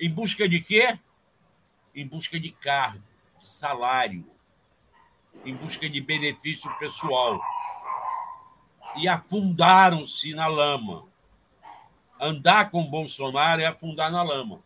Em 0.00 0.10
busca 0.10 0.48
de 0.48 0.60
quê? 0.60 0.98
Em 1.94 2.06
busca 2.06 2.40
de 2.40 2.50
cargo, 2.50 3.02
de 3.40 3.48
salário, 3.48 4.24
em 5.44 5.54
busca 5.54 5.88
de 5.88 6.00
benefício 6.00 6.70
pessoal. 6.78 7.40
E 8.96 9.06
afundaram-se 9.06 10.34
na 10.34 10.46
lama. 10.46 11.04
Andar 12.20 12.70
com 12.70 12.84
Bolsonaro 12.84 13.60
é 13.60 13.66
afundar 13.66 14.10
na 14.10 14.22
lama. 14.22 14.60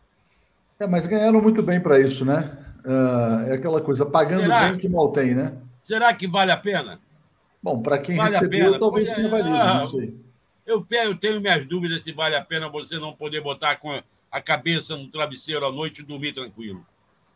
É, 0.79 0.87
mas 0.87 1.07
ganharam 1.07 1.41
muito 1.41 1.61
bem 1.63 1.81
para 1.81 1.99
isso, 1.99 2.23
né? 2.23 2.57
Uh, 2.85 3.49
é 3.49 3.53
aquela 3.53 3.81
coisa, 3.81 4.05
pagando 4.05 4.43
Será? 4.43 4.69
bem 4.69 4.77
que 4.77 4.87
mal 4.87 5.11
tem, 5.11 5.33
né? 5.33 5.57
Será 5.83 6.13
que 6.13 6.27
vale 6.27 6.51
a 6.51 6.57
pena? 6.57 6.99
Bom, 7.61 7.81
para 7.81 7.97
quem 7.97 8.15
vale 8.15 8.33
recebeu, 8.33 8.79
talvez 8.79 9.09
valido, 9.09 9.49
não 9.49 9.83
ah, 9.83 9.87
sei. 9.87 10.26
Eu, 10.67 10.85
eu 10.89 11.17
tenho 11.17 11.39
minhas 11.39 11.65
dúvidas 11.65 12.03
se 12.03 12.11
vale 12.11 12.35
a 12.35 12.43
pena 12.43 12.67
você 12.67 12.99
não 12.99 13.13
poder 13.13 13.41
botar 13.41 13.77
com 13.77 14.03
a 14.29 14.41
cabeça 14.41 14.97
no 14.97 15.07
travesseiro 15.07 15.65
à 15.65 15.71
noite 15.71 16.01
e 16.01 16.05
dormir 16.05 16.33
tranquilo. 16.33 16.85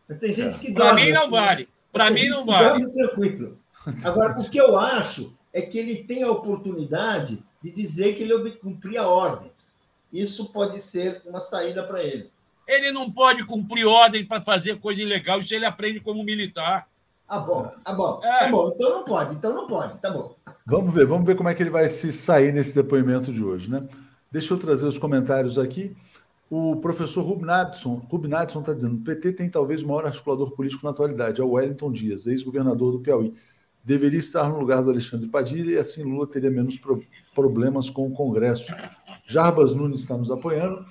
Mas 0.08 0.20
tem 0.20 0.34
gente 0.34 0.60
que 0.60 0.74
Para 0.74 0.94
mim 0.94 1.12
não 1.12 1.22
assim, 1.22 1.32
vale. 1.32 1.70
Para 1.92 2.12
mim 2.12 2.28
não 2.28 2.46
vale. 2.46 2.92
Tranquilo. 2.92 3.58
Agora, 4.04 4.38
o 4.38 4.50
que 4.50 4.60
eu 4.60 4.78
acho 4.78 5.34
é 5.54 5.62
que 5.62 5.80
ele 5.80 6.04
tem 6.04 6.24
a 6.24 6.30
oportunidade 6.30 7.42
de 7.64 7.72
dizer 7.72 8.16
que 8.16 8.24
ele 8.24 8.52
cumpria 8.52 9.08
ordens. 9.08 9.74
Isso 10.12 10.52
pode 10.52 10.82
ser 10.82 11.22
uma 11.26 11.40
saída 11.40 11.84
para 11.84 12.04
ele. 12.04 12.30
Ele 12.68 12.92
não 12.92 13.10
pode 13.10 13.46
cumprir 13.46 13.86
ordem 13.86 14.26
para 14.26 14.42
fazer 14.42 14.78
coisa 14.78 15.02
ilegal, 15.02 15.40
isso 15.40 15.54
ele 15.54 15.66
aprende 15.66 16.02
como 16.02 16.24
militar. 16.24 16.88
Ah, 17.32 17.40
bom, 17.40 17.72
ah, 17.86 17.94
bom, 17.94 18.20
é. 18.22 18.40
tá 18.40 18.52
bom. 18.52 18.74
Então 18.76 18.90
não 18.90 19.06
pode, 19.06 19.36
então 19.36 19.56
não 19.56 19.66
pode, 19.66 19.98
tá 20.02 20.12
bom. 20.12 20.36
Vamos 20.66 20.94
ver, 20.94 21.06
vamos 21.06 21.26
ver 21.26 21.38
como 21.38 21.48
é 21.48 21.56
que 21.56 21.64
ele 21.64 21.70
vai 21.70 21.88
se 21.88 22.12
sair 22.12 22.52
nesse 22.52 22.76
depoimento 22.76 23.32
de 23.32 23.42
hoje, 23.42 23.72
né? 23.72 23.88
Deixa 24.30 24.54
eu 24.54 24.58
trazer 24.58 24.86
os 24.86 24.98
comentários 24.98 25.58
aqui. 25.58 25.96
O 26.50 26.76
professor 26.82 27.24
Rubnadson 27.24 28.60
está 28.60 28.74
dizendo: 28.74 28.96
o 28.96 29.02
PT 29.02 29.32
tem 29.32 29.50
talvez 29.50 29.82
o 29.82 29.88
maior 29.88 30.08
articulador 30.08 30.52
político 30.52 30.84
na 30.84 30.90
atualidade, 30.90 31.40
é 31.40 31.44
o 31.44 31.52
Wellington 31.52 31.94
Dias, 31.94 32.28
ex-governador 32.28 32.92
do 32.92 33.00
Piauí. 33.00 33.34
Deveria 33.82 34.20
estar 34.20 34.50
no 34.50 34.60
lugar 34.60 34.84
do 34.84 34.90
Alexandre 34.90 35.30
Padilha 35.30 35.72
e 35.72 35.78
assim 35.78 36.04
Lula 36.04 36.28
teria 36.28 36.52
menos 36.52 36.78
pro 36.78 37.02
problemas 37.34 37.90
com 37.90 38.08
o 38.08 38.12
Congresso. 38.12 38.76
Jarbas 39.26 39.74
Nunes 39.74 40.02
está 40.02 40.18
nos 40.18 40.32
apoiando. 40.32 40.86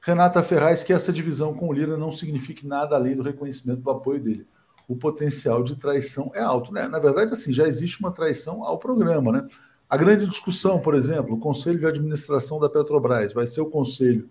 Renata 0.00 0.42
Ferraz, 0.42 0.82
que 0.82 0.94
essa 0.94 1.12
divisão 1.12 1.52
com 1.52 1.68
o 1.68 1.72
Lira 1.72 1.98
não 1.98 2.10
signifique 2.10 2.66
nada 2.66 2.96
além 2.96 3.14
do 3.14 3.22
reconhecimento 3.22 3.82
do 3.82 3.90
apoio 3.90 4.22
dele 4.22 4.46
o 4.92 4.96
potencial 4.96 5.62
de 5.62 5.74
traição 5.76 6.30
é 6.34 6.40
alto. 6.40 6.72
Né? 6.72 6.86
Na 6.86 6.98
verdade, 6.98 7.32
assim, 7.32 7.52
já 7.52 7.66
existe 7.66 7.98
uma 8.00 8.10
traição 8.10 8.62
ao 8.62 8.78
programa. 8.78 9.32
Né? 9.32 9.48
A 9.88 9.96
grande 9.96 10.26
discussão, 10.26 10.78
por 10.78 10.94
exemplo, 10.94 11.34
o 11.34 11.40
Conselho 11.40 11.78
de 11.78 11.86
Administração 11.86 12.60
da 12.60 12.68
Petrobras 12.68 13.32
vai 13.32 13.46
ser 13.46 13.62
o 13.62 13.70
conselho 13.70 14.28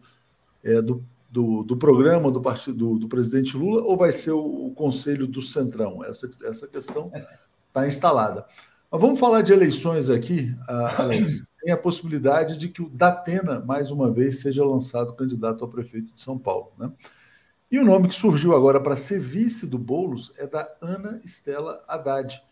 é, 0.64 0.80
do, 0.82 1.03
do, 1.30 1.64
do, 1.64 1.76
programa 1.76 2.32
do 2.32 2.39
partido 2.39 2.99
do, 2.99 3.07
presidente 3.07 3.57
Lula 3.57 3.82
ou 3.84 3.97
vai 3.97 4.12
ser 4.12 4.32
o, 4.32 4.68
o 4.68 4.72
conselho 4.76 5.26
do 5.26 5.41
Centrão? 5.41 6.03
Essa, 6.05 6.30
essa 6.43 6.68
questão 6.68 7.12
está 7.68 7.88
instalada. 7.88 8.45
Mas 8.91 9.01
vamos 9.01 9.20
falar 9.20 9.41
de 9.41 9.53
eleições 9.53 10.09
aqui, 10.09 10.53
Alex. 10.97 11.47
Tem 11.64 11.74
a 11.74 11.78
possibilidade 11.78 12.57
de 12.57 12.68
que 12.68 12.82
o 12.82 12.89
Datena, 12.89 13.59
mais 13.59 13.89
uma 13.89 14.12
vez, 14.12 14.41
seja 14.41 14.66
lançado 14.66 15.14
candidato 15.14 15.66
a 15.66 15.68
prefeito 15.68 16.14
de 16.14 16.20
São 16.20 16.38
Paulo. 16.38 16.72
Né? 16.78 16.91
E 17.72 17.80
o 17.80 17.86
nome 17.86 18.09
que 18.09 18.15
surgiu 18.15 18.53
agora 18.53 18.82
para 18.82 18.97
ser 18.97 19.17
vice 19.17 19.65
do 19.65 19.78
Boulos 19.78 20.34
é 20.38 20.45
da 20.45 20.69
Ana 20.82 21.22
Estela 21.24 21.82
Haddad. 21.88 22.43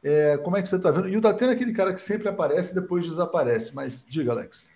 É, 0.00 0.36
como 0.38 0.56
é 0.56 0.62
que 0.62 0.68
você 0.68 0.76
está 0.76 0.92
vendo? 0.92 1.08
E 1.08 1.16
o 1.16 1.20
Datena 1.20 1.50
é 1.50 1.54
aquele 1.56 1.72
cara 1.72 1.92
que 1.92 2.00
sempre 2.00 2.28
aparece 2.28 2.70
e 2.70 2.80
depois 2.80 3.04
desaparece. 3.04 3.74
Mas 3.74 4.06
diga, 4.08 4.30
Alex. 4.30 4.70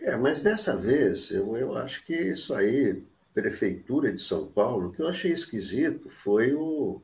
É, 0.00 0.16
mas 0.16 0.42
dessa 0.42 0.74
vez 0.74 1.30
eu, 1.30 1.54
eu 1.58 1.76
acho 1.76 2.02
que 2.06 2.14
isso 2.14 2.54
aí, 2.54 3.04
Prefeitura 3.34 4.10
de 4.10 4.20
São 4.20 4.46
Paulo, 4.46 4.88
o 4.88 4.92
que 4.92 5.02
eu 5.02 5.08
achei 5.08 5.30
esquisito 5.30 6.08
foi 6.08 6.54
o, 6.54 7.02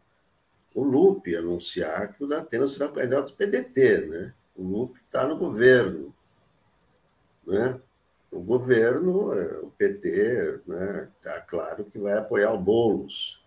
o 0.75 0.83
Lupe 0.83 1.37
anunciar 1.37 2.15
que 2.15 2.25
o 2.25 2.27
Datena 2.27 2.67
será 2.67 2.89
candidato 2.89 3.33
do 3.33 3.37
PDT, 3.37 4.07
né? 4.07 4.35
O 4.57 4.63
Lupe 4.63 5.01
está 5.05 5.27
no 5.27 5.37
governo, 5.37 6.15
né? 7.47 7.79
O 8.31 8.41
governo, 8.41 9.33
é, 9.33 9.59
o 9.61 9.71
PT, 9.71 10.61
né? 10.67 11.09
Tá 11.23 11.41
claro 11.41 11.85
que 11.87 11.99
vai 11.99 12.15
apoiar 12.15 12.53
o 12.53 12.59
Bolos, 12.59 13.43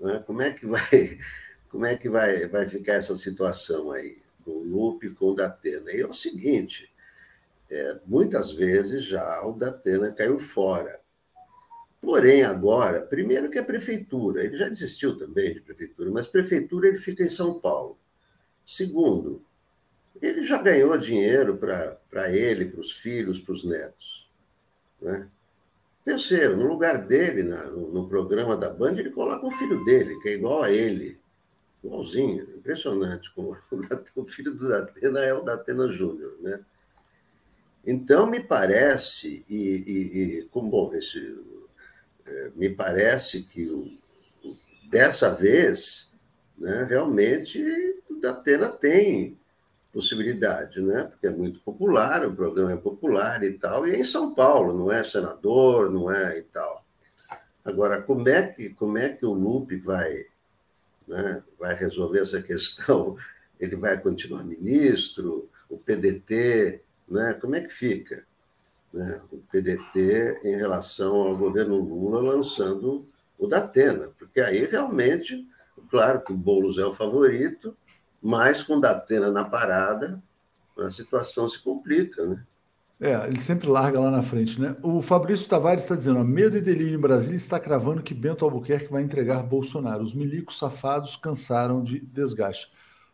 né? 0.00 0.22
Como 0.26 0.42
é 0.42 0.52
que 0.52 0.66
vai, 0.66 0.80
como 1.68 1.84
é 1.84 1.96
que 1.96 2.08
vai, 2.08 2.46
vai 2.48 2.66
ficar 2.66 2.94
essa 2.94 3.14
situação 3.14 3.90
aí 3.92 4.18
com 4.44 4.52
o 4.52 4.64
Lupe, 4.64 5.10
com 5.10 5.26
o 5.30 5.34
Datena? 5.34 5.92
E 5.92 6.00
é 6.00 6.06
o 6.06 6.14
seguinte, 6.14 6.90
é, 7.70 7.98
muitas 8.06 8.52
vezes 8.52 9.04
já 9.04 9.42
o 9.44 9.52
Datena 9.52 10.10
caiu 10.12 10.38
fora 10.38 11.00
Porém, 12.06 12.44
agora, 12.44 13.02
primeiro 13.02 13.50
que 13.50 13.58
a 13.58 13.64
prefeitura, 13.64 14.44
ele 14.44 14.56
já 14.56 14.68
desistiu 14.68 15.18
também 15.18 15.54
de 15.54 15.60
prefeitura, 15.60 16.08
mas 16.08 16.28
prefeitura 16.28 16.86
ele 16.86 16.98
fica 16.98 17.24
em 17.24 17.28
São 17.28 17.58
Paulo. 17.58 17.98
Segundo, 18.64 19.44
ele 20.20 20.44
já 20.44 20.60
ganhou 20.60 20.96
dinheiro 20.96 21.56
para 21.56 22.30
ele, 22.30 22.66
para 22.66 22.80
os 22.80 22.92
filhos, 22.92 23.38
para 23.38 23.52
os 23.52 23.64
netos. 23.64 24.30
Né? 25.00 25.28
Terceiro, 26.04 26.56
no 26.56 26.66
lugar 26.66 26.98
dele, 26.98 27.42
na, 27.42 27.64
no, 27.64 27.92
no, 27.92 28.08
programa 28.08 28.56
da 28.56 28.70
Band, 28.70 28.92
ele 28.92 29.10
coloca 29.10 29.44
o 29.44 29.50
filho 29.50 29.84
dele, 29.84 30.18
que 30.20 30.28
é 30.28 30.32
igual 30.32 30.62
a 30.62 30.70
ele. 30.70 31.18
Igualzinho, 31.82 32.44
impressionante. 32.56 33.32
Como 33.34 33.50
o, 33.72 34.20
o 34.22 34.24
filho 34.24 34.54
do 34.54 34.68
Datena 34.68 35.20
é 35.20 35.34
o 35.34 35.42
Datena 35.42 35.88
Júnior, 35.88 36.36
né? 36.40 36.60
Então, 37.84 38.26
me 38.26 38.40
parece, 38.40 39.44
e, 39.48 39.84
e, 39.86 40.38
e 40.40 40.42
como, 40.44 40.70
bom, 40.70 40.94
esse, 40.94 41.38
me 42.56 42.68
parece 42.68 43.44
que 43.44 43.70
o, 43.70 43.88
dessa 44.90 45.30
vez, 45.30 46.10
né, 46.58 46.84
realmente, 46.84 47.62
o 48.10 48.20
Datena 48.20 48.68
tem 48.68 49.38
possibilidade, 49.96 50.78
né? 50.82 51.04
Porque 51.04 51.26
é 51.26 51.30
muito 51.30 51.58
popular, 51.60 52.26
o 52.26 52.34
programa 52.34 52.72
é 52.72 52.76
popular 52.76 53.42
e 53.42 53.54
tal, 53.54 53.88
e 53.88 53.92
é 53.92 53.98
em 53.98 54.04
São 54.04 54.34
Paulo, 54.34 54.76
não 54.76 54.92
é 54.92 55.02
senador, 55.02 55.90
não 55.90 56.12
é 56.12 56.38
e 56.38 56.42
tal. 56.42 56.84
Agora, 57.64 58.02
como 58.02 58.28
é 58.28 58.42
que 58.42 58.68
como 58.74 58.98
é 58.98 59.08
que 59.08 59.24
o 59.24 59.32
Lupe 59.32 59.76
vai, 59.76 60.26
né, 61.08 61.42
vai 61.58 61.74
resolver 61.74 62.20
essa 62.20 62.42
questão? 62.42 63.16
Ele 63.58 63.74
vai 63.74 63.98
continuar 63.98 64.44
ministro? 64.44 65.48
O 65.66 65.78
PDT, 65.78 66.82
né? 67.08 67.32
Como 67.40 67.54
é 67.56 67.62
que 67.62 67.72
fica? 67.72 68.26
né, 68.92 69.20
o 69.30 69.38
PDT 69.38 70.40
em 70.44 70.56
relação 70.56 71.14
ao 71.16 71.36
governo 71.36 71.76
Lula 71.76 72.20
lançando 72.20 73.08
o 73.38 73.46
Datena, 73.46 74.10
porque 74.18 74.40
aí 74.40 74.64
realmente, 74.64 75.46
claro 75.90 76.22
que 76.22 76.32
o 76.32 76.36
Boulos 76.36 76.78
é 76.78 76.84
o 76.84 76.92
favorito, 76.92 77.76
mas 78.26 78.60
com 78.60 78.80
Datena 78.80 79.30
na 79.30 79.44
parada, 79.44 80.20
a 80.76 80.90
situação 80.90 81.46
se 81.46 81.62
complica, 81.62 82.26
né? 82.26 82.44
É, 83.00 83.12
ele 83.26 83.38
sempre 83.38 83.68
larga 83.68 84.00
lá 84.00 84.10
na 84.10 84.22
frente, 84.22 84.60
né? 84.60 84.74
O 84.82 85.00
Fabrício 85.00 85.48
Tavares 85.48 85.84
está 85.84 85.94
dizendo: 85.94 86.18
ó, 86.18 86.24
medo 86.24 86.56
e 86.56 86.60
delírio 86.60 86.98
em 86.98 87.00
Brasília 87.00 87.36
está 87.36 87.60
cravando 87.60 88.02
que 88.02 88.12
Bento 88.12 88.44
Albuquerque 88.44 88.90
vai 88.90 89.02
entregar 89.02 89.44
Bolsonaro. 89.44 90.02
Os 90.02 90.12
milicos 90.12 90.58
safados 90.58 91.14
cansaram 91.14 91.84
de 91.84 92.00
desgaste. 92.00 92.72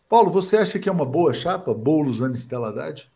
Paulo, 0.09 0.31
você 0.31 0.57
acha 0.57 0.79
que 0.79 0.89
é 0.89 0.93
uma 0.93 1.05
boa 1.05 1.35
chapa, 1.35 1.75
Boulos 1.75 2.23
Anistela 2.23 2.69
Haddad? 2.69 3.11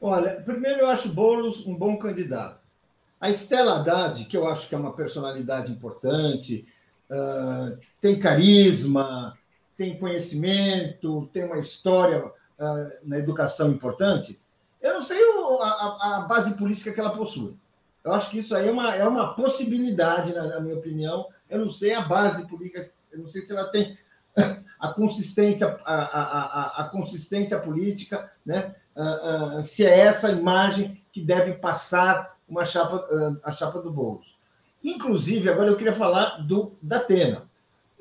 Olha, 0.00 0.40
primeiro 0.42 0.80
eu 0.80 0.86
acho 0.88 1.08
Boulos 1.08 1.66
um 1.66 1.74
bom 1.74 1.98
candidato. 1.98 2.60
A 3.20 3.28
Estela 3.28 3.80
Haddad, 3.80 4.24
que 4.24 4.36
eu 4.36 4.46
acho 4.46 4.68
que 4.68 4.74
é 4.74 4.78
uma 4.78 4.92
personalidade 4.92 5.70
importante, 5.70 6.66
uh, 7.10 7.76
tem 8.00 8.18
carisma, 8.18 9.36
tem 9.76 9.98
conhecimento, 9.98 11.28
tem 11.32 11.44
uma 11.44 11.58
história 11.58 12.24
uh, 12.24 12.90
na 13.02 13.18
educação 13.18 13.70
importante. 13.70 14.40
Eu 14.80 14.94
não 14.94 15.02
sei 15.02 15.22
o, 15.24 15.60
a, 15.60 16.18
a, 16.18 16.20
base 16.22 16.54
política 16.54 16.92
que 16.92 17.00
ela 17.00 17.16
possui. 17.16 17.56
Eu 18.04 18.12
acho 18.12 18.30
que 18.30 18.38
isso 18.38 18.54
aí 18.54 18.68
é 18.68 18.70
uma, 18.70 18.94
é 18.94 19.06
uma 19.06 19.34
possibilidade, 19.34 20.34
na, 20.34 20.46
na 20.46 20.60
minha 20.60 20.76
opinião. 20.76 21.26
Eu 21.48 21.60
não 21.60 21.70
sei 21.70 21.94
a 21.94 22.02
base 22.02 22.46
política, 22.46 22.90
eu 23.10 23.20
não 23.20 23.28
sei 23.28 23.42
se 23.42 23.52
ela 23.52 23.64
tem 23.64 23.98
a 24.78 24.88
consistência, 24.92 25.80
a, 25.84 25.94
a, 25.94 26.22
a, 26.22 26.82
a 26.82 26.88
consistência 26.90 27.58
política, 27.58 28.30
né? 28.44 28.74
uh, 28.94 29.58
uh, 29.58 29.64
se 29.64 29.84
é 29.84 30.00
essa 30.00 30.30
imagem 30.30 31.02
que 31.12 31.20
deve 31.20 31.54
passar 31.54 32.36
uma 32.48 32.64
chapa, 32.64 33.06
a 33.42 33.52
chapa 33.52 33.80
do 33.80 33.90
Boulos. 33.90 34.34
Inclusive, 34.82 35.48
agora 35.48 35.70
eu 35.70 35.76
queria 35.76 35.94
falar 35.94 36.46
do 36.46 36.76
Datena. 36.82 37.44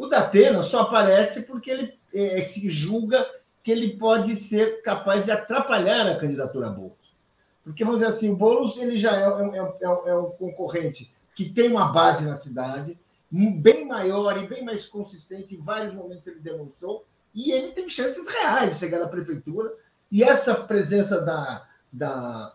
O 0.03 0.07
Datena 0.09 0.61
só 0.63 0.81
aparece 0.81 1.43
porque 1.43 1.71
ele 1.71 1.97
eh, 2.13 2.41
se 2.41 2.69
julga 2.69 3.25
que 3.63 3.71
ele 3.71 3.95
pode 3.97 4.35
ser 4.35 4.81
capaz 4.81 5.23
de 5.23 5.31
atrapalhar 5.31 6.05
a 6.05 6.19
candidatura 6.19 6.67
a 6.67 6.69
Boulos. 6.69 7.15
Porque, 7.63 7.85
vamos 7.85 8.01
dizer 8.01 8.11
assim, 8.11 8.29
o 8.29 8.35
Boulos 8.35 8.75
ele 8.75 8.99
já 8.99 9.15
é, 9.15 9.23
é, 9.23 9.59
é, 9.59 10.09
é 10.09 10.15
um 10.17 10.31
concorrente 10.31 11.15
que 11.33 11.49
tem 11.49 11.71
uma 11.71 11.93
base 11.93 12.25
na 12.25 12.35
cidade, 12.35 12.99
bem 13.31 13.87
maior 13.87 14.43
e 14.43 14.45
bem 14.45 14.61
mais 14.65 14.85
consistente, 14.85 15.55
em 15.55 15.61
vários 15.61 15.93
momentos 15.93 16.27
ele 16.27 16.41
demonstrou, 16.41 17.05
e 17.33 17.53
ele 17.53 17.71
tem 17.71 17.89
chances 17.89 18.27
reais 18.27 18.73
de 18.73 18.79
chegar 18.79 18.99
na 18.99 19.07
prefeitura 19.07 19.73
e 20.11 20.21
essa 20.21 20.53
presença 20.53 21.21
da. 21.21 21.65
da 21.91 22.53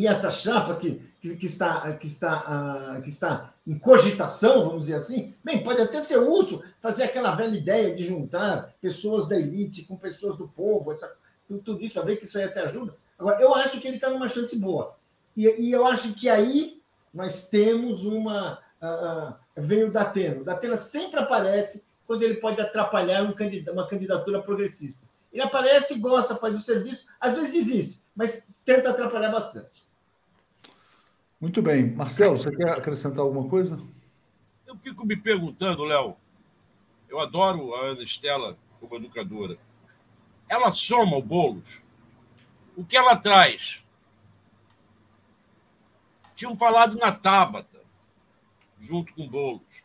e 0.00 0.06
essa 0.06 0.32
chapa 0.32 0.76
que, 0.76 0.98
que, 1.20 1.36
que 1.36 1.44
está, 1.44 1.92
que, 1.92 2.06
está, 2.06 2.96
uh, 2.96 3.02
que 3.02 3.10
está 3.10 3.52
em 3.66 3.78
cogitação, 3.78 4.64
vamos 4.64 4.86
dizer 4.86 4.94
assim, 4.94 5.34
bem, 5.44 5.62
pode 5.62 5.82
até 5.82 6.00
ser 6.00 6.16
útil 6.16 6.62
fazer 6.80 7.02
aquela 7.02 7.34
velha 7.34 7.54
ideia 7.54 7.94
de 7.94 8.06
juntar 8.06 8.72
pessoas 8.80 9.28
da 9.28 9.38
elite 9.38 9.84
com 9.84 9.98
pessoas 9.98 10.38
do 10.38 10.48
povo, 10.48 10.90
essa, 10.90 11.14
tudo 11.46 11.84
isso, 11.84 12.00
a 12.00 12.02
ver 12.02 12.16
que 12.16 12.24
isso 12.24 12.38
aí 12.38 12.44
até 12.44 12.62
ajuda. 12.62 12.96
Agora, 13.18 13.42
eu 13.42 13.54
acho 13.54 13.78
que 13.78 13.88
ele 13.88 13.96
está 13.96 14.08
numa 14.08 14.30
chance 14.30 14.58
boa. 14.58 14.96
E, 15.36 15.46
e, 15.46 15.70
eu 15.70 15.86
acho 15.86 16.14
que 16.14 16.30
aí 16.30 16.80
nós 17.12 17.46
temos 17.48 18.02
uma. 18.02 18.58
Uh, 18.80 19.34
veio 19.54 19.88
o 19.88 19.92
Datena. 19.92 20.40
O 20.40 20.44
Datena 20.44 20.78
sempre 20.78 21.20
aparece 21.20 21.84
quando 22.06 22.22
ele 22.22 22.36
pode 22.36 22.58
atrapalhar 22.58 23.22
um 23.22 23.34
uma 23.70 23.86
candidatura 23.86 24.40
progressista. 24.40 25.06
Ele 25.30 25.42
aparece, 25.42 25.94
gosta, 25.98 26.36
faz 26.36 26.54
o 26.54 26.62
serviço, 26.62 27.04
às 27.20 27.34
vezes 27.34 27.52
desiste, 27.52 28.02
mas 28.16 28.42
tenta 28.64 28.88
atrapalhar 28.88 29.30
bastante. 29.30 29.89
Muito 31.40 31.62
bem. 31.62 31.90
Marcelo, 31.90 32.36
você 32.36 32.54
quer 32.54 32.70
acrescentar 32.70 33.20
alguma 33.20 33.48
coisa? 33.48 33.82
Eu 34.66 34.76
fico 34.76 35.06
me 35.06 35.16
perguntando, 35.16 35.84
Léo. 35.84 36.14
Eu 37.08 37.18
adoro 37.18 37.74
a 37.74 37.86
Ana 37.86 38.02
Estela 38.02 38.58
como 38.78 38.96
educadora. 38.96 39.58
Ela 40.48 40.70
soma 40.70 41.16
o 41.16 41.22
Boulos. 41.22 41.82
O 42.76 42.84
que 42.84 42.96
ela 42.96 43.16
traz? 43.16 43.82
Tinham 46.34 46.54
falado 46.54 46.98
na 46.98 47.10
Tábata, 47.10 47.80
junto 48.78 49.14
com 49.14 49.24
o 49.24 49.28
Boulos, 49.28 49.84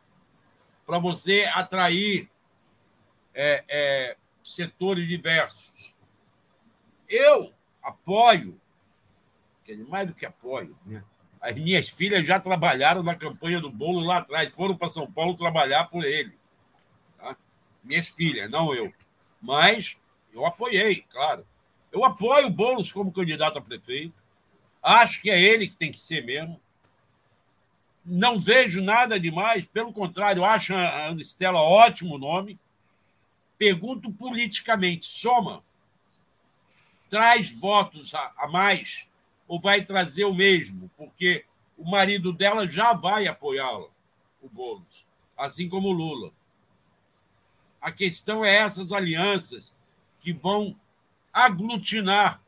para 0.86 0.99
você 0.99 1.49
atrair 1.53 2.30
é, 3.34 3.64
é, 3.68 4.18
setores 4.43 5.08
diversos. 5.08 5.95
Eu 7.08 7.53
apoio, 7.82 8.60
quer 9.64 9.74
dizer, 9.74 9.88
mais 9.88 10.08
do 10.08 10.14
que 10.14 10.26
apoio, 10.26 10.78
né? 10.86 11.03
As 11.46 11.56
minhas 11.56 11.89
filhas 11.89 12.26
já 12.26 12.39
trabalharam 12.39 13.04
na 13.04 13.14
campanha 13.14 13.62
do 13.62 13.70
bolo 13.70 14.00
lá 14.00 14.18
atrás, 14.18 14.50
foram 14.50 14.76
para 14.76 14.89
São 14.89 15.10
Paulo 15.10 15.38
trabalhar 15.38 15.86
por 15.86 16.04
ele. 16.04 16.36
Tá? 17.20 17.38
Minhas 17.84 18.08
filhas, 18.08 18.50
não 18.50 18.74
eu. 18.74 18.91
Mas 19.39 19.96
eu 20.34 20.43
apoiei, 20.43 21.06
claro. 21.08 21.46
Eu 21.91 22.04
apoio 22.04 22.48
o 22.48 22.50
Boulos 22.52 22.91
como 22.91 23.12
candidato 23.12 23.60
a 23.60 23.62
prefeito. 23.62 24.16
Acho 24.82 25.22
que 25.22 25.30
é 25.30 25.39
ele 25.39 25.68
que 25.68 25.78
tem 25.78 25.91
que 25.91 26.02
ser 26.02 26.26
mesmo. 26.26 26.60
Não 28.04 28.39
vejo 28.39 28.82
nada 28.82 29.20
demais, 29.20 29.68
pelo 29.68 29.93
contrário, 29.93 30.43
acho 30.43 30.74
a 30.74 31.10
Anistela 31.10 31.62
ótimo 31.62 32.18
nome. 32.18 32.60
Pergunto 33.56 34.12
politicamente: 34.12 35.06
soma? 35.06 35.64
Traz 37.08 37.52
votos 37.52 38.16
a, 38.16 38.34
a 38.36 38.48
mais 38.48 39.08
ou 39.48 39.60
vai 39.60 39.84
trazer 39.84 40.26
o 40.26 40.34
mesmo? 40.34 40.89
Porque 40.98 41.46
o 41.78 41.89
marido 41.89 42.34
dela 42.34 42.68
já 42.68 42.93
vai 42.93 43.28
apoiá-la, 43.28 43.88
o 44.41 44.50
Boulos, 44.50 45.08
assim 45.38 45.70
como 45.70 45.89
o 45.89 45.93
Lula. 45.93 46.32
A 47.80 47.91
questão 47.91 48.43
é 48.43 48.56
essas 48.56 48.91
alianças 48.91 49.76
que 50.20 50.34
vão 50.34 50.76
aglutinar 51.32 52.41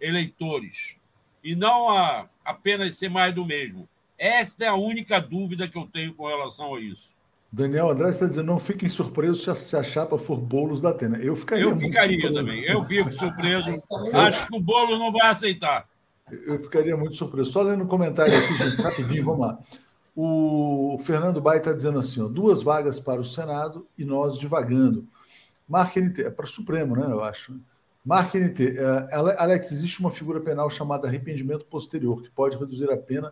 eleitores 0.00 0.96
e 1.44 1.54
não 1.54 1.88
a 1.88 2.28
apenas 2.44 2.96
ser 2.96 3.10
mais 3.10 3.34
do 3.34 3.44
mesmo? 3.44 3.88
Esta 4.16 4.64
é 4.64 4.68
a 4.68 4.74
única 4.74 5.20
dúvida 5.20 5.68
que 5.68 5.76
eu 5.76 5.86
tenho 5.86 6.14
com 6.14 6.26
relação 6.26 6.74
a 6.74 6.80
isso. 6.80 7.11
Daniel 7.52 7.90
Andrade 7.90 8.14
está 8.14 8.26
dizendo: 8.26 8.46
não 8.46 8.58
fiquem 8.58 8.88
surpresos 8.88 9.42
se 9.58 9.76
a, 9.76 9.82
chapa 9.82 10.16
for 10.16 10.40
bolos 10.40 10.80
da 10.80 10.88
Atena. 10.88 11.18
Eu 11.18 11.36
ficaria. 11.36 11.64
Eu 11.64 11.76
ficaria 11.76 12.32
também. 12.32 12.64
Eu 12.64 12.82
fico 12.84 13.12
surpreso. 13.12 13.70
Acho 14.14 14.46
que 14.46 14.56
o 14.56 14.60
bolo 14.60 14.98
não 14.98 15.12
vai 15.12 15.28
aceitar. 15.28 15.86
Eu 16.30 16.58
ficaria 16.58 16.96
muito 16.96 17.14
surpreso. 17.16 17.50
Só 17.50 17.60
lendo 17.60 17.82
o 17.82 17.84
um 17.84 17.88
comentário 17.88 18.34
aqui, 18.34 18.56
gente, 18.56 18.80
rapidinho, 18.80 19.26
vamos 19.26 19.40
lá. 19.40 19.58
O 20.16 20.98
Fernando 21.00 21.42
Bai 21.42 21.58
está 21.58 21.74
dizendo 21.74 21.98
assim: 21.98 22.22
ó, 22.22 22.26
duas 22.26 22.62
vagas 22.62 22.98
para 22.98 23.20
o 23.20 23.24
Senado 23.24 23.86
e 23.98 24.04
nós 24.04 24.38
divagando. 24.38 25.06
Marca 25.68 26.00
NT, 26.00 26.22
é 26.22 26.30
para 26.30 26.46
o 26.46 26.48
Supremo, 26.48 26.96
né? 26.96 27.04
Eu 27.04 27.22
acho. 27.22 27.60
Marca 28.02 28.38
NT. 28.38 28.78
É, 28.78 29.14
Alex, 29.38 29.72
existe 29.72 30.00
uma 30.00 30.10
figura 30.10 30.40
penal 30.40 30.70
chamada 30.70 31.06
arrependimento 31.06 31.66
posterior, 31.66 32.22
que 32.22 32.30
pode 32.30 32.56
reduzir 32.56 32.90
a 32.90 32.96
pena. 32.96 33.30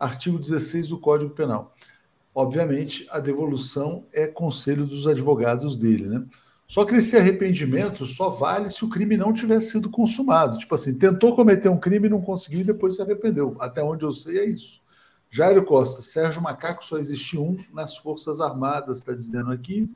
Artigo 0.00 0.38
16 0.38 0.88
do 0.88 0.98
Código 0.98 1.30
Penal. 1.34 1.74
Obviamente, 2.38 3.04
a 3.10 3.18
devolução 3.18 4.06
é 4.14 4.24
conselho 4.24 4.86
dos 4.86 5.08
advogados 5.08 5.76
dele, 5.76 6.06
né? 6.06 6.24
Só 6.68 6.84
que 6.84 6.94
esse 6.94 7.16
arrependimento 7.16 8.06
só 8.06 8.28
vale 8.28 8.70
se 8.70 8.84
o 8.84 8.88
crime 8.88 9.16
não 9.16 9.32
tiver 9.32 9.58
sido 9.58 9.90
consumado. 9.90 10.56
Tipo 10.56 10.76
assim, 10.76 10.96
tentou 10.96 11.34
cometer 11.34 11.68
um 11.68 11.80
crime, 11.80 12.08
não 12.08 12.20
conseguiu 12.20 12.60
e 12.60 12.64
depois 12.64 12.94
se 12.94 13.02
arrependeu. 13.02 13.56
Até 13.58 13.82
onde 13.82 14.04
eu 14.04 14.12
sei 14.12 14.38
é 14.38 14.44
isso. 14.44 14.80
Jairo 15.28 15.64
Costa, 15.64 16.00
Sérgio 16.00 16.40
Macaco 16.40 16.84
só 16.84 16.96
existe 16.96 17.36
um 17.36 17.58
nas 17.74 17.96
Forças 17.96 18.40
Armadas, 18.40 18.98
está 18.98 19.14
dizendo 19.14 19.50
aqui. 19.50 19.90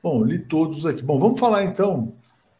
Bom, 0.00 0.22
li 0.22 0.38
todos 0.38 0.86
aqui. 0.86 1.02
Bom, 1.02 1.18
vamos 1.18 1.40
falar 1.40 1.64
então. 1.64 2.14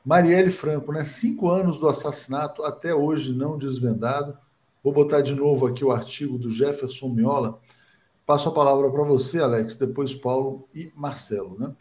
Marielle 0.04 0.50
Franco, 0.50 0.90
né? 0.90 1.04
Cinco 1.04 1.48
anos 1.48 1.78
do 1.78 1.86
assassinato, 1.86 2.64
até 2.64 2.92
hoje 2.92 3.32
não 3.32 3.56
desvendado. 3.56 4.36
Vou 4.82 4.92
botar 4.92 5.20
de 5.20 5.36
novo 5.36 5.68
aqui 5.68 5.84
o 5.84 5.92
artigo 5.92 6.36
do 6.36 6.50
Jefferson 6.50 7.10
Miola 7.10 7.60
Passo 8.26 8.48
a 8.48 8.52
palavra 8.52 8.90
para 8.90 9.02
você, 9.02 9.40
Alex, 9.40 9.76
depois 9.76 10.14
Paulo 10.14 10.66
e 10.74 10.90
Marcelo. 10.96 11.58
Né? 11.58 11.74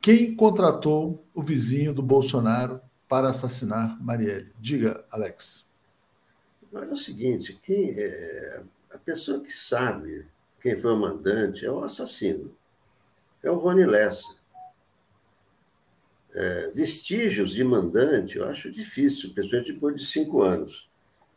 Quem 0.00 0.34
contratou 0.34 1.24
o 1.34 1.42
vizinho 1.42 1.92
do 1.92 2.02
Bolsonaro 2.02 2.80
para 3.08 3.28
assassinar 3.28 4.02
Marielle? 4.02 4.52
Diga, 4.58 5.04
Alex. 5.10 5.66
É 6.72 6.92
o 6.92 6.96
seguinte, 6.96 7.58
quem 7.62 7.90
é, 7.90 8.62
a 8.92 8.98
pessoa 8.98 9.40
que 9.40 9.52
sabe 9.52 10.26
quem 10.60 10.76
foi 10.76 10.92
o 10.92 10.96
mandante 10.96 11.64
é 11.64 11.70
o 11.70 11.84
assassino. 11.84 12.56
É 13.42 13.50
o 13.50 13.56
Rony 13.56 13.84
Lessa. 13.84 14.36
É, 16.34 16.70
vestígios 16.74 17.52
de 17.52 17.64
mandante 17.64 18.36
eu 18.36 18.48
acho 18.48 18.70
difícil, 18.70 19.32
principalmente 19.32 19.72
depois 19.72 19.96
de 19.96 20.04
cinco 20.04 20.42
anos. 20.42 20.88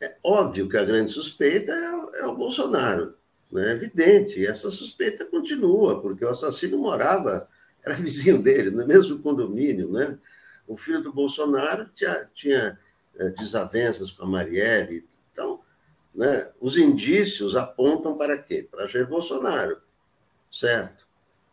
É 0.02 0.16
óbvio 0.22 0.68
que 0.68 0.76
a 0.76 0.84
grande 0.84 1.10
suspeita 1.10 1.72
é, 1.72 2.20
é 2.20 2.26
o 2.26 2.34
Bolsonaro 2.34 3.14
né? 3.50 3.72
evidente. 3.72 4.46
Essa 4.46 4.70
suspeita 4.70 5.24
continua, 5.24 6.00
porque 6.00 6.24
o 6.24 6.28
assassino 6.28 6.78
morava, 6.78 7.48
era 7.84 7.94
vizinho 7.94 8.42
dele, 8.42 8.70
no 8.70 8.86
mesmo 8.86 9.18
condomínio. 9.18 9.90
Né? 9.90 10.18
O 10.66 10.76
filho 10.76 11.02
do 11.02 11.12
Bolsonaro 11.12 11.88
tinha, 11.94 12.30
tinha 12.34 12.78
é, 13.16 13.30
desavenças 13.30 14.10
com 14.10 14.24
a 14.24 14.28
Marielle. 14.28 15.06
Então, 15.32 15.60
né, 16.14 16.50
os 16.60 16.76
indícios 16.76 17.56
apontam 17.56 18.16
para 18.16 18.36
quê? 18.38 18.66
Para 18.68 18.86
Jair 18.86 19.08
Bolsonaro, 19.08 19.78
certo? 20.50 21.06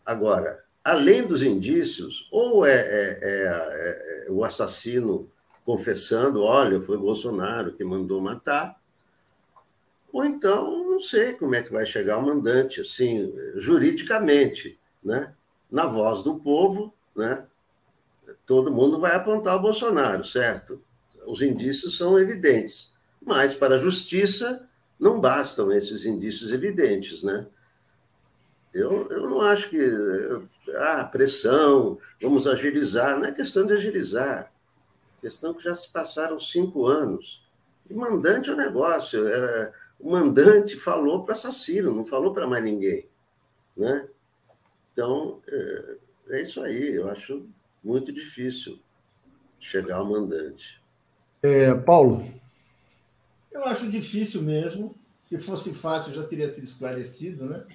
Agora, 0.05 0.63
além 0.83 1.25
dos 1.25 1.41
indícios, 1.41 2.27
ou 2.31 2.65
é, 2.65 2.73
é, 2.73 3.19
é, 3.21 4.27
é 4.27 4.31
o 4.31 4.43
assassino 4.43 5.29
confessando, 5.65 6.41
olha, 6.43 6.79
foi 6.79 6.97
Bolsonaro 6.97 7.73
que 7.73 7.83
mandou 7.83 8.21
matar, 8.21 8.79
ou 10.11 10.25
então 10.25 10.89
não 10.89 10.99
sei 10.99 11.33
como 11.33 11.55
é 11.55 11.61
que 11.61 11.71
vai 11.71 11.85
chegar 11.85 12.17
o 12.17 12.25
mandante, 12.25 12.81
assim, 12.81 13.33
juridicamente, 13.55 14.79
né? 15.03 15.33
Na 15.69 15.85
voz 15.85 16.23
do 16.23 16.39
povo, 16.39 16.93
né? 17.15 17.45
Todo 18.45 18.71
mundo 18.71 18.99
vai 18.99 19.15
apontar 19.15 19.55
o 19.55 19.61
Bolsonaro, 19.61 20.23
certo? 20.23 20.81
Os 21.25 21.41
indícios 21.41 21.97
são 21.97 22.17
evidentes, 22.17 22.93
mas 23.21 23.53
para 23.53 23.75
a 23.75 23.77
justiça 23.77 24.67
não 24.99 25.19
bastam 25.19 25.71
esses 25.71 26.05
indícios 26.05 26.51
evidentes, 26.51 27.23
né? 27.23 27.47
Eu, 28.73 29.07
eu 29.09 29.29
não 29.29 29.41
acho 29.41 29.69
que 29.69 29.79
ah, 30.75 31.03
pressão, 31.05 31.97
vamos 32.21 32.47
agilizar. 32.47 33.17
Não 33.17 33.25
é 33.25 33.31
questão 33.31 33.65
de 33.65 33.73
agilizar. 33.73 34.51
Questão 35.21 35.53
que 35.53 35.63
já 35.63 35.73
se 35.73 35.89
passaram 35.89 36.39
cinco 36.39 36.85
anos. 36.85 37.43
E 37.89 37.93
mandante 37.93 38.49
é 38.49 38.53
um 38.53 38.57
negócio. 38.57 39.27
É, 39.27 39.73
o 39.99 40.11
mandante 40.11 40.75
falou 40.75 41.23
para 41.23 41.33
o 41.33 41.35
assassino, 41.35 41.93
não 41.93 42.05
falou 42.05 42.33
para 42.33 42.47
mais 42.47 42.63
ninguém. 42.63 43.07
Né? 43.75 44.07
Então, 44.91 45.41
é, 45.47 45.97
é, 46.29 46.41
isso 46.41 46.61
aí. 46.61 46.95
Eu 46.95 47.09
acho 47.09 47.47
muito 47.83 48.11
difícil 48.11 48.79
chegar 49.59 49.97
ao 49.97 50.05
mandante. 50.05 50.81
É, 51.43 51.73
Paulo? 51.73 52.31
Eu 53.51 53.63
acho 53.65 53.89
difícil 53.89 54.41
mesmo. 54.41 54.95
Se 55.23 55.37
fosse 55.37 55.73
fácil, 55.73 56.13
já 56.13 56.23
teria 56.23 56.49
sido 56.49 56.65
esclarecido, 56.65 57.45
né? 57.45 57.65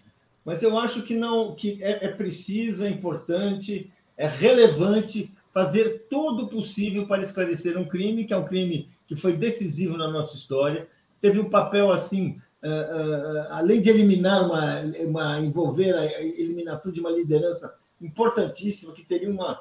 Mas 0.44 0.62
eu 0.62 0.76
acho 0.78 1.02
que 1.02 1.14
não, 1.14 1.54
que 1.54 1.82
é, 1.82 2.06
é 2.06 2.08
preciso, 2.08 2.82
é 2.82 2.88
importante, 2.88 3.92
é 4.16 4.26
relevante 4.26 5.32
fazer 5.52 6.06
todo 6.08 6.44
o 6.44 6.48
possível 6.48 7.06
para 7.06 7.22
esclarecer 7.22 7.78
um 7.78 7.84
crime, 7.84 8.24
que 8.24 8.32
é 8.32 8.36
um 8.36 8.46
crime 8.46 8.88
que 9.06 9.14
foi 9.14 9.34
decisivo 9.34 9.96
na 9.96 10.08
nossa 10.08 10.34
história, 10.34 10.88
teve 11.22 11.40
um 11.40 11.48
papel 11.48 11.92
assim, 11.92 12.40
uh, 12.62 12.66
uh, 12.66 13.46
além 13.52 13.80
de 13.80 13.88
eliminar 13.88 14.44
uma, 14.44 14.80
uma 15.06 15.40
envolver 15.40 15.94
a 15.94 16.20
eliminação 16.20 16.92
de 16.92 17.00
uma 17.00 17.10
liderança 17.10 17.74
importantíssima 18.00 18.92
que 18.92 19.04
teria 19.04 19.30
uma 19.30 19.60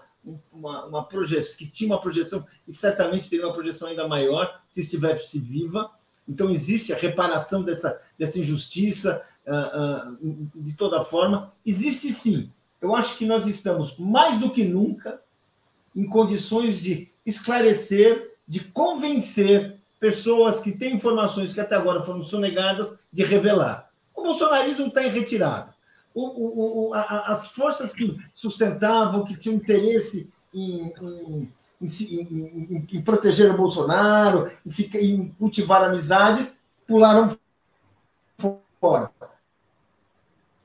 uma, 0.51 0.85
uma 0.85 1.03
projeção 1.05 1.57
que 1.57 1.65
tinha 1.65 1.89
uma 1.89 1.99
projeção 1.99 2.45
e 2.67 2.73
certamente 2.75 3.27
teria 3.27 3.47
uma 3.47 3.53
projeção 3.53 3.87
ainda 3.87 4.07
maior 4.07 4.61
se 4.69 4.81
estivesse 4.81 5.39
viva. 5.39 5.89
Então 6.29 6.51
existe 6.51 6.93
a 6.93 6.95
reparação 6.95 7.63
dessa 7.63 7.99
dessa 8.19 8.39
injustiça 8.39 9.23
de 10.53 10.77
toda 10.77 11.03
forma. 11.03 11.51
Existe 11.65 12.11
sim. 12.11 12.51
Eu 12.79 12.95
acho 12.95 13.17
que 13.17 13.25
nós 13.25 13.47
estamos 13.47 13.97
mais 13.97 14.39
do 14.39 14.51
que 14.51 14.63
nunca 14.63 15.19
em 15.95 16.05
condições 16.05 16.79
de 16.79 17.09
esclarecer, 17.25 18.35
de 18.47 18.59
convencer 18.59 19.80
pessoas 20.01 20.59
que 20.59 20.71
têm 20.71 20.95
informações 20.95 21.53
que 21.53 21.59
até 21.59 21.75
agora 21.75 22.01
foram 22.01 22.23
sonegadas 22.23 22.97
de 23.13 23.23
revelar. 23.23 23.91
O 24.15 24.23
bolsonarismo 24.23 24.87
está 24.87 25.03
em 25.05 25.11
retirada. 25.11 25.75
O, 26.11 26.25
o, 26.25 26.89
o, 26.89 26.93
a, 26.95 27.31
as 27.31 27.51
forças 27.51 27.93
que 27.93 28.17
sustentavam, 28.33 29.23
que 29.23 29.37
tinham 29.37 29.57
interesse 29.57 30.27
em, 30.51 30.91
em, 30.99 31.53
em, 31.79 32.87
em 32.91 33.01
proteger 33.03 33.51
o 33.51 33.57
Bolsonaro, 33.57 34.51
em, 34.95 35.29
cultivar 35.37 35.83
amizades, 35.83 36.57
pularam 36.87 37.37
fora. 38.79 39.11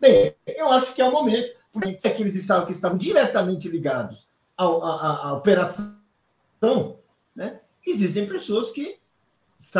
Bem, 0.00 0.34
eu 0.46 0.70
acho 0.70 0.94
que 0.94 1.02
é 1.02 1.04
o 1.04 1.12
momento, 1.12 1.54
porque 1.70 2.08
aqueles 2.08 2.34
estavam 2.34 2.64
que 2.64 2.72
estavam 2.72 2.96
diretamente 2.96 3.68
ligados 3.68 4.26
à, 4.56 4.64
à, 4.64 5.28
à 5.28 5.32
operação, 5.34 5.94
né? 7.34 7.60
existem 7.86 8.26
pessoas 8.26 8.70
que 8.70 8.98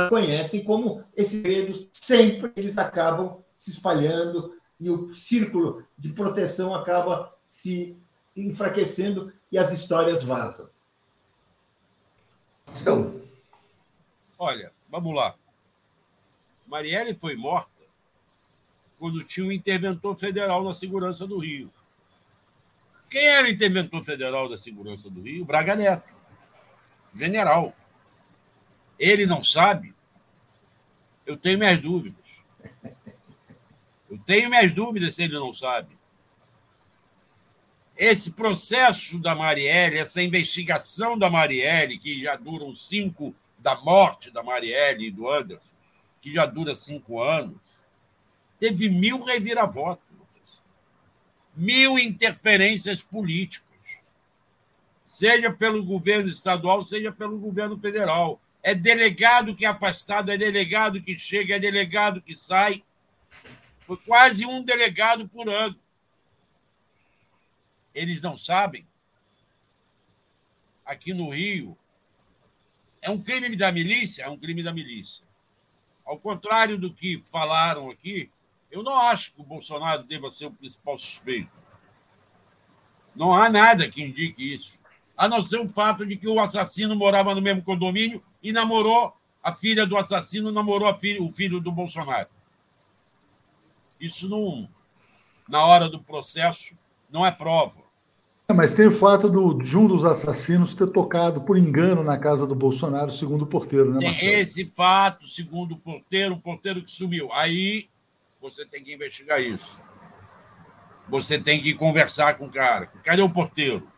conhecem 0.08 0.64
como 0.64 1.04
esses 1.14 1.42
segredos 1.42 1.88
sempre 1.92 2.52
eles 2.56 2.78
acabam 2.78 3.42
se 3.56 3.70
espalhando 3.70 4.56
e 4.78 4.90
o 4.90 5.12
círculo 5.12 5.84
de 5.96 6.10
proteção 6.10 6.74
acaba 6.74 7.34
se 7.46 7.96
enfraquecendo 8.34 9.32
e 9.50 9.58
as 9.58 9.72
histórias 9.72 10.22
vazam. 10.22 10.68
Então, 12.80 13.22
olha, 14.38 14.72
vamos 14.90 15.14
lá. 15.14 15.34
Marielle 16.66 17.14
foi 17.14 17.36
morta 17.36 17.70
quando 18.98 19.24
tinha 19.24 19.46
um 19.46 19.52
interventor 19.52 20.14
federal 20.16 20.64
na 20.64 20.74
segurança 20.74 21.26
do 21.26 21.38
Rio. 21.38 21.72
Quem 23.08 23.24
era 23.24 23.46
o 23.46 23.50
interventor 23.50 24.04
federal 24.04 24.48
da 24.48 24.58
segurança 24.58 25.08
do 25.08 25.22
Rio? 25.22 25.44
Braga 25.44 25.76
Neto, 25.76 26.12
general. 27.14 27.74
Ele 28.98 29.26
não 29.26 29.42
sabe? 29.42 29.94
Eu 31.26 31.36
tenho 31.36 31.58
minhas 31.58 31.80
dúvidas. 31.80 32.24
Eu 34.08 34.18
tenho 34.24 34.48
minhas 34.48 34.72
dúvidas 34.72 35.14
se 35.14 35.24
ele 35.24 35.34
não 35.34 35.52
sabe. 35.52 35.96
Esse 37.96 38.32
processo 38.32 39.18
da 39.18 39.34
Marielle, 39.34 39.98
essa 39.98 40.22
investigação 40.22 41.18
da 41.18 41.30
Marielle, 41.30 41.98
que 41.98 42.22
já 42.22 42.36
duram 42.36 42.74
cinco, 42.74 43.34
da 43.58 43.74
morte 43.74 44.30
da 44.30 44.42
Marielle 44.42 45.08
e 45.08 45.10
do 45.10 45.28
Anderson, 45.28 45.74
que 46.20 46.32
já 46.32 46.46
dura 46.46 46.74
cinco 46.74 47.20
anos, 47.20 47.84
teve 48.58 48.88
mil 48.88 49.24
reviravoltas, 49.24 50.04
mil 51.54 51.98
interferências 51.98 53.02
políticas, 53.02 53.66
seja 55.02 55.50
pelo 55.50 55.82
governo 55.82 56.28
estadual, 56.28 56.82
seja 56.82 57.10
pelo 57.10 57.38
governo 57.38 57.78
federal 57.78 58.40
É 58.66 58.74
delegado 58.74 59.54
que 59.54 59.64
é 59.64 59.68
afastado, 59.68 60.28
é 60.32 60.36
delegado 60.36 61.00
que 61.00 61.16
chega, 61.16 61.54
é 61.54 61.58
delegado 61.60 62.20
que 62.20 62.36
sai. 62.36 62.82
Foi 63.86 63.96
quase 63.96 64.44
um 64.44 64.60
delegado 64.60 65.28
por 65.28 65.48
ano. 65.48 65.78
Eles 67.94 68.20
não 68.20 68.36
sabem. 68.36 68.84
Aqui 70.84 71.14
no 71.14 71.30
Rio, 71.30 71.78
é 73.00 73.08
um 73.08 73.22
crime 73.22 73.54
da 73.54 73.70
milícia? 73.70 74.24
É 74.24 74.28
um 74.28 74.36
crime 74.36 74.64
da 74.64 74.72
milícia. 74.72 75.24
Ao 76.04 76.18
contrário 76.18 76.76
do 76.76 76.92
que 76.92 77.22
falaram 77.22 77.88
aqui, 77.88 78.32
eu 78.68 78.82
não 78.82 78.98
acho 78.98 79.32
que 79.32 79.40
o 79.42 79.44
Bolsonaro 79.44 80.02
deva 80.02 80.28
ser 80.28 80.46
o 80.46 80.52
principal 80.52 80.98
suspeito. 80.98 81.52
Não 83.14 83.32
há 83.32 83.48
nada 83.48 83.88
que 83.88 84.02
indique 84.02 84.56
isso. 84.56 84.80
A 85.16 85.28
não 85.28 85.40
ser 85.46 85.60
o 85.60 85.68
fato 85.68 86.04
de 86.04 86.16
que 86.16 86.26
o 86.26 86.40
assassino 86.40 86.96
morava 86.96 87.32
no 87.32 87.40
mesmo 87.40 87.62
condomínio 87.62 88.20
e 88.46 88.52
namorou 88.52 89.12
a 89.42 89.52
filha 89.52 89.84
do 89.84 89.96
assassino, 89.96 90.52
namorou 90.52 90.94
filha, 90.94 91.20
o 91.20 91.28
filho 91.28 91.58
do 91.58 91.72
Bolsonaro. 91.72 92.28
Isso 94.00 94.28
não, 94.28 94.68
na 95.48 95.64
hora 95.64 95.88
do 95.88 96.00
processo, 96.00 96.76
não 97.10 97.26
é 97.26 97.32
prova. 97.32 97.84
É, 98.48 98.52
mas 98.52 98.76
tem 98.76 98.86
o 98.86 98.92
fato 98.92 99.28
do, 99.28 99.52
de 99.52 99.76
um 99.76 99.88
dos 99.88 100.04
assassinos 100.04 100.76
ter 100.76 100.86
tocado 100.86 101.40
por 101.40 101.58
engano 101.58 102.04
na 102.04 102.16
casa 102.16 102.46
do 102.46 102.54
Bolsonaro, 102.54 103.10
segundo 103.10 103.42
o 103.42 103.46
porteiro, 103.48 103.86
né, 103.86 103.94
Marcelo? 103.94 104.16
Tem 104.16 104.38
esse 104.38 104.64
fato, 104.66 105.26
segundo 105.26 105.72
o 105.72 105.78
porteiro, 105.78 106.34
um 106.34 106.38
porteiro 106.38 106.84
que 106.84 106.90
sumiu. 106.92 107.32
Aí 107.32 107.88
você 108.40 108.64
tem 108.64 108.84
que 108.84 108.94
investigar 108.94 109.42
isso. 109.42 109.80
Você 111.08 111.36
tem 111.36 111.60
que 111.60 111.74
conversar 111.74 112.38
com 112.38 112.46
o 112.46 112.50
cara. 112.50 112.86
Cadê 113.02 113.22
o 113.22 113.30
porteiro? 113.30 113.88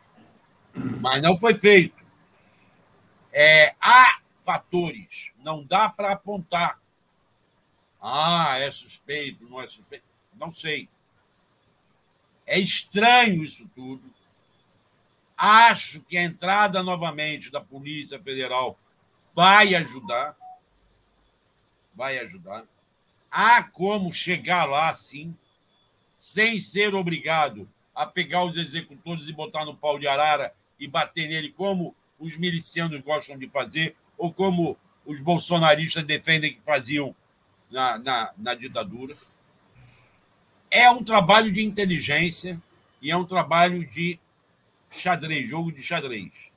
Mas 1.03 1.20
não 1.20 1.36
foi 1.36 1.55
feito. 1.55 2.03
É, 3.30 3.74
há 3.78 4.18
fatores, 4.49 5.34
não 5.44 5.62
dá 5.62 5.90
para 5.90 6.12
apontar. 6.12 6.80
Ah, 8.01 8.57
é 8.59 8.70
suspeito, 8.70 9.46
não 9.46 9.61
é 9.61 9.68
suspeito. 9.68 10.07
Não 10.36 10.51
sei. 10.51 10.88
É 12.46 12.59
estranho 12.59 13.44
isso 13.44 13.70
tudo. 13.74 14.03
Acho 15.36 16.01
que 16.01 16.16
a 16.16 16.22
entrada 16.22 16.82
novamente 16.82 17.51
da 17.51 17.61
Polícia 17.61 18.18
Federal 18.22 18.78
vai 19.34 19.74
ajudar. 19.74 20.34
Vai 21.94 22.18
ajudar. 22.18 22.64
Há 23.30 23.62
como 23.64 24.11
chegar 24.11 24.64
lá, 24.64 24.94
sim, 24.94 25.36
sem 26.16 26.59
ser 26.59 26.94
obrigado 26.94 27.68
a 27.94 28.07
pegar 28.07 28.44
os 28.44 28.57
executores 28.57 29.28
e 29.28 29.32
botar 29.34 29.66
no 29.66 29.76
pau 29.76 29.99
de 29.99 30.09
arara 30.09 30.55
e 30.80 30.88
bater 30.88 31.28
nele, 31.28 31.53
como 31.53 31.94
os 32.18 32.34
milicianos 32.38 32.99
gostam 33.03 33.36
de 33.36 33.46
fazer, 33.46 33.94
ou 34.19 34.33
como 34.33 34.77
os 35.07 35.21
bolsonaristas 35.21 36.05
defendem 36.05 36.53
que 36.53 36.61
faziam 36.61 37.14
na, 37.71 37.99
na, 37.99 38.33
na 38.37 38.55
ditadura. 38.55 39.14
É 40.71 40.91
um 40.91 41.03
trabalho 41.03 41.51
de 41.51 41.64
inteligência 41.64 42.61
e 43.01 43.11
é 43.11 43.16
um 43.16 43.25
trabalho 43.25 43.87
de 43.89 44.21
xadrez, 44.91 45.49
jogo 45.49 45.73
de 45.73 45.83
xadrez. 45.83 46.53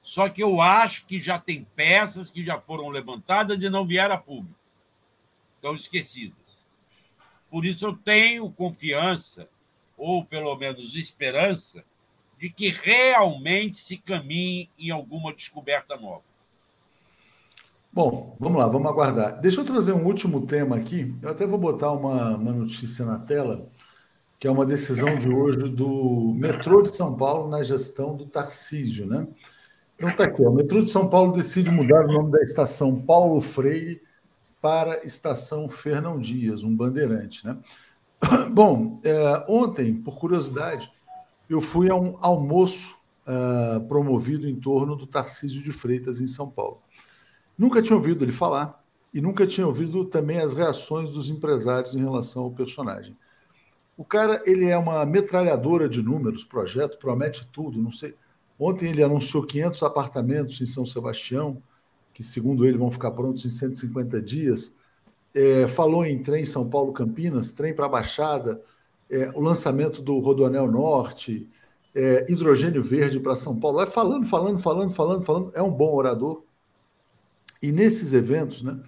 Só 0.00 0.28
que 0.28 0.42
eu 0.42 0.62
acho 0.62 1.04
que 1.06 1.20
já 1.20 1.38
tem 1.38 1.66
peças 1.76 2.30
que 2.30 2.44
já 2.44 2.58
foram 2.60 2.88
levantadas 2.88 3.62
e 3.62 3.68
não 3.68 3.86
vieram 3.86 4.14
a 4.14 4.18
público 4.18 4.56
estão 5.66 5.74
esquecidas. 5.74 6.64
Por 7.50 7.64
isso 7.64 7.86
eu 7.86 7.96
tenho 7.96 8.50
confiança, 8.50 9.48
ou 9.96 10.24
pelo 10.24 10.54
menos 10.56 10.94
esperança, 10.94 11.84
de 12.38 12.50
que 12.50 12.68
realmente 12.68 13.78
se 13.78 13.96
caminhe 13.96 14.70
em 14.78 14.90
alguma 14.90 15.34
descoberta 15.34 15.96
nova. 15.96 16.22
Bom, 17.96 18.36
vamos 18.38 18.58
lá, 18.58 18.68
vamos 18.68 18.90
aguardar. 18.90 19.40
Deixa 19.40 19.58
eu 19.58 19.64
trazer 19.64 19.94
um 19.94 20.04
último 20.04 20.46
tema 20.46 20.76
aqui. 20.76 21.16
Eu 21.22 21.30
até 21.30 21.46
vou 21.46 21.58
botar 21.58 21.92
uma, 21.92 22.36
uma 22.36 22.52
notícia 22.52 23.06
na 23.06 23.18
tela, 23.18 23.70
que 24.38 24.46
é 24.46 24.50
uma 24.50 24.66
decisão 24.66 25.16
de 25.16 25.30
hoje 25.30 25.70
do 25.70 26.34
metrô 26.36 26.82
de 26.82 26.94
São 26.94 27.16
Paulo 27.16 27.48
na 27.48 27.62
gestão 27.62 28.14
do 28.14 28.26
Tarcísio, 28.26 29.06
né? 29.06 29.26
Então 29.96 30.14
tá 30.14 30.24
aqui, 30.24 30.44
ó. 30.44 30.50
o 30.50 30.54
metrô 30.54 30.82
de 30.82 30.90
São 30.90 31.08
Paulo 31.08 31.32
decide 31.32 31.70
mudar 31.70 32.04
o 32.04 32.12
nome 32.12 32.32
da 32.32 32.42
estação 32.42 33.00
Paulo 33.00 33.40
Freire 33.40 34.02
para 34.60 35.02
Estação 35.06 35.66
Fernão 35.66 36.20
Dias, 36.20 36.62
um 36.62 36.76
bandeirante. 36.76 37.46
Né? 37.46 37.56
Bom, 38.52 39.00
é, 39.04 39.42
ontem, 39.48 39.94
por 39.94 40.18
curiosidade, 40.18 40.92
eu 41.48 41.62
fui 41.62 41.88
a 41.88 41.94
um 41.94 42.18
almoço 42.20 42.94
uh, 43.26 43.80
promovido 43.88 44.46
em 44.46 44.54
torno 44.54 44.96
do 44.96 45.06
Tarcísio 45.06 45.62
de 45.62 45.72
Freitas, 45.72 46.20
em 46.20 46.26
São 46.26 46.50
Paulo. 46.50 46.82
Nunca 47.58 47.82
tinha 47.82 47.96
ouvido 47.96 48.24
ele 48.24 48.32
falar 48.32 48.82
e 49.12 49.20
nunca 49.20 49.46
tinha 49.46 49.66
ouvido 49.66 50.04
também 50.04 50.40
as 50.40 50.52
reações 50.52 51.10
dos 51.10 51.30
empresários 51.30 51.94
em 51.94 52.00
relação 52.00 52.44
ao 52.44 52.50
personagem. 52.50 53.16
O 53.96 54.04
cara, 54.04 54.42
ele 54.44 54.66
é 54.66 54.76
uma 54.76 55.06
metralhadora 55.06 55.88
de 55.88 56.02
números, 56.02 56.44
projeto, 56.44 56.98
promete 56.98 57.46
tudo, 57.50 57.80
não 57.80 57.90
sei. 57.90 58.14
Ontem 58.58 58.90
ele 58.90 59.02
anunciou 59.02 59.42
500 59.44 59.82
apartamentos 59.82 60.60
em 60.60 60.66
São 60.66 60.84
Sebastião, 60.84 61.62
que, 62.12 62.22
segundo 62.22 62.66
ele, 62.66 62.76
vão 62.76 62.90
ficar 62.90 63.10
prontos 63.10 63.44
em 63.46 63.50
150 63.50 64.20
dias. 64.20 64.74
É, 65.34 65.66
falou 65.66 66.04
em 66.04 66.22
trem 66.22 66.44
São 66.44 66.68
Paulo-Campinas, 66.68 67.52
trem 67.52 67.74
para 67.74 67.86
a 67.86 67.88
Baixada, 67.88 68.60
é, 69.10 69.30
o 69.34 69.40
lançamento 69.40 70.02
do 70.02 70.18
Rodoanel 70.18 70.70
Norte, 70.70 71.48
é, 71.94 72.26
hidrogênio 72.30 72.82
verde 72.82 73.18
para 73.18 73.34
São 73.34 73.58
Paulo. 73.58 73.78
Vai 73.78 73.86
falando, 73.86 74.26
falando, 74.26 74.58
falando, 74.58 74.90
falando, 74.90 75.22
falando. 75.22 75.52
É 75.54 75.62
um 75.62 75.70
bom 75.70 75.94
orador. 75.94 76.42
E 77.62 77.72
nesses 77.72 78.12
eventos, 78.12 78.62
né, 78.62 78.78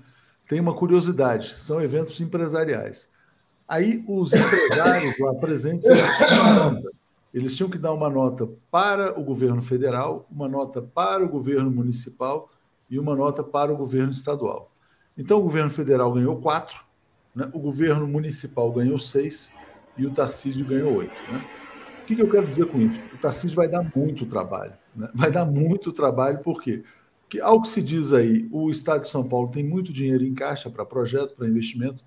tem 0.46 0.60
uma 0.60 0.74
curiosidade: 0.74 1.54
são 1.58 1.80
eventos 1.80 2.20
empresariais. 2.20 3.08
Aí 3.68 4.02
os 4.08 4.32
empresários 4.32 5.18
lá 5.18 5.34
presentes 5.34 5.86
eles 5.86 6.16
tinham, 6.16 6.54
nota, 6.54 6.90
eles 7.34 7.56
tinham 7.56 7.70
que 7.70 7.78
dar 7.78 7.92
uma 7.92 8.08
nota 8.08 8.48
para 8.70 9.18
o 9.18 9.22
governo 9.22 9.60
federal, 9.60 10.26
uma 10.30 10.48
nota 10.48 10.80
para 10.80 11.22
o 11.24 11.28
governo 11.28 11.70
municipal 11.70 12.50
e 12.88 12.98
uma 12.98 13.14
nota 13.14 13.44
para 13.44 13.70
o 13.72 13.76
governo 13.76 14.10
estadual. 14.10 14.72
Então, 15.16 15.38
o 15.38 15.42
governo 15.42 15.70
federal 15.70 16.12
ganhou 16.12 16.40
quatro, 16.40 16.82
né? 17.34 17.50
o 17.52 17.58
governo 17.58 18.06
municipal 18.06 18.72
ganhou 18.72 18.98
seis 18.98 19.52
e 19.98 20.06
o 20.06 20.10
Tarcísio 20.10 20.64
ganhou 20.64 20.94
oito. 20.94 21.12
Né? 21.30 21.44
O 22.02 22.06
que, 22.06 22.16
que, 22.16 22.22
eu 22.22 22.30
quero 22.30 22.46
dizer 22.46 22.66
com 22.66 22.80
isso? 22.80 23.00
O 23.12 23.18
Tarcísio 23.18 23.56
vai 23.56 23.68
dar 23.68 23.84
muito 23.94 24.24
trabalho. 24.24 24.72
Né? 24.96 25.08
Vai 25.12 25.30
dar 25.30 25.44
muito 25.44 25.92
trabalho, 25.92 26.38
por 26.38 26.62
quê? 26.62 26.78
Porque, 26.78 26.97
ao 27.42 27.60
que 27.60 27.68
se 27.68 27.82
diz 27.82 28.12
aí, 28.12 28.48
o 28.50 28.70
Estado 28.70 29.02
de 29.02 29.10
São 29.10 29.22
Paulo 29.22 29.48
tem 29.48 29.62
muito 29.62 29.92
dinheiro 29.92 30.24
em 30.24 30.34
caixa 30.34 30.70
para 30.70 30.84
projeto, 30.84 31.34
para 31.34 31.46
investimento. 31.46 32.02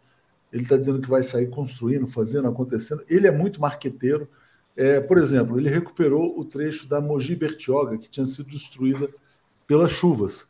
Ele 0.52 0.64
está 0.64 0.78
dizendo 0.78 1.02
que 1.02 1.10
vai 1.10 1.22
sair 1.22 1.48
construindo, 1.48 2.08
fazendo, 2.08 2.48
acontecendo. 2.48 3.04
Ele 3.08 3.28
é 3.28 3.32
muito 3.32 3.62
marqueteiro. 3.62 4.28
É, 4.76 5.00
por 5.00 5.18
exemplo, 5.18 5.60
ele 5.60 5.70
recuperou 5.70 6.40
o 6.40 6.44
trecho 6.44 6.88
da 6.88 7.00
Mogi 7.00 7.36
Bertioga, 7.36 7.98
que 7.98 8.10
tinha 8.10 8.26
sido 8.26 8.50
destruída 8.50 9.10
pelas 9.68 9.92
chuvas. 9.92 10.48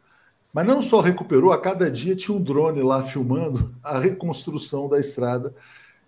Mas 0.53 0.65
não 0.65 0.81
só 0.81 1.01
recuperou, 1.01 1.51
a 1.51 1.61
cada 1.61 1.89
dia 1.89 2.15
tinha 2.15 2.35
um 2.35 2.41
drone 2.41 2.81
lá 2.81 3.03
filmando 3.03 3.73
a 3.83 3.99
reconstrução 3.99 4.89
da 4.89 4.99
estrada 4.99 5.53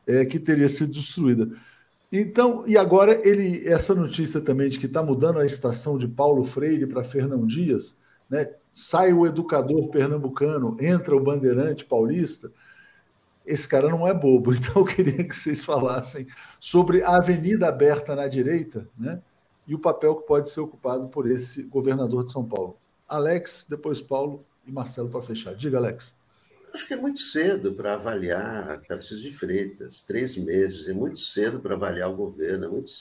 é, 0.07 0.25
que 0.25 0.39
teria 0.39 0.67
sido 0.69 0.91
destruída. 0.91 1.49
Então, 2.11 2.63
e 2.67 2.77
agora 2.77 3.19
ele, 3.27 3.67
essa 3.67 3.95
notícia 3.95 4.39
também 4.39 4.69
de 4.69 4.77
que 4.77 4.85
está 4.85 5.01
mudando 5.01 5.39
a 5.39 5.45
estação 5.45 5.97
de 5.97 6.07
Paulo 6.07 6.43
Freire 6.43 6.85
para 6.85 7.03
Fernão 7.03 7.45
Dias, 7.47 7.97
né? 8.33 8.51
sai 8.71 9.13
o 9.13 9.27
educador 9.27 9.89
pernambucano, 9.89 10.75
entra 10.79 11.15
o 11.15 11.19
bandeirante 11.19 11.85
paulista. 11.85 12.51
Esse 13.45 13.67
cara 13.67 13.87
não 13.89 14.07
é 14.07 14.13
bobo, 14.13 14.51
então 14.55 14.73
eu 14.77 14.85
queria 14.85 15.23
que 15.23 15.35
vocês 15.35 15.63
falassem 15.63 16.25
sobre 16.59 17.03
a 17.03 17.17
avenida 17.17 17.67
aberta 17.67 18.15
na 18.15 18.27
direita 18.27 18.89
né? 18.97 19.21
e 19.67 19.75
o 19.75 19.79
papel 19.79 20.15
que 20.15 20.25
pode 20.25 20.49
ser 20.49 20.61
ocupado 20.61 21.07
por 21.09 21.29
esse 21.29 21.61
governador 21.61 22.25
de 22.25 22.31
São 22.31 22.43
Paulo. 22.43 22.75
Alex, 23.07 23.67
depois 23.69 24.01
Paulo 24.01 24.43
e 24.65 24.71
Marcelo 24.71 25.09
para 25.09 25.21
fechar. 25.21 25.53
Diga, 25.53 25.77
Alex. 25.77 26.15
Acho 26.73 26.87
que 26.87 26.95
é 26.95 26.97
muito 26.97 27.19
cedo 27.19 27.73
para 27.73 27.93
avaliar 27.93 28.81
Tarcísio 28.87 29.29
de 29.29 29.31
Freitas, 29.31 30.01
três 30.01 30.35
meses, 30.35 30.89
é 30.89 30.93
muito 30.93 31.19
cedo 31.19 31.59
para 31.59 31.75
avaliar 31.75 32.09
o 32.09 32.15
governo. 32.15 32.65
É 32.65 32.67
muito... 32.67 32.91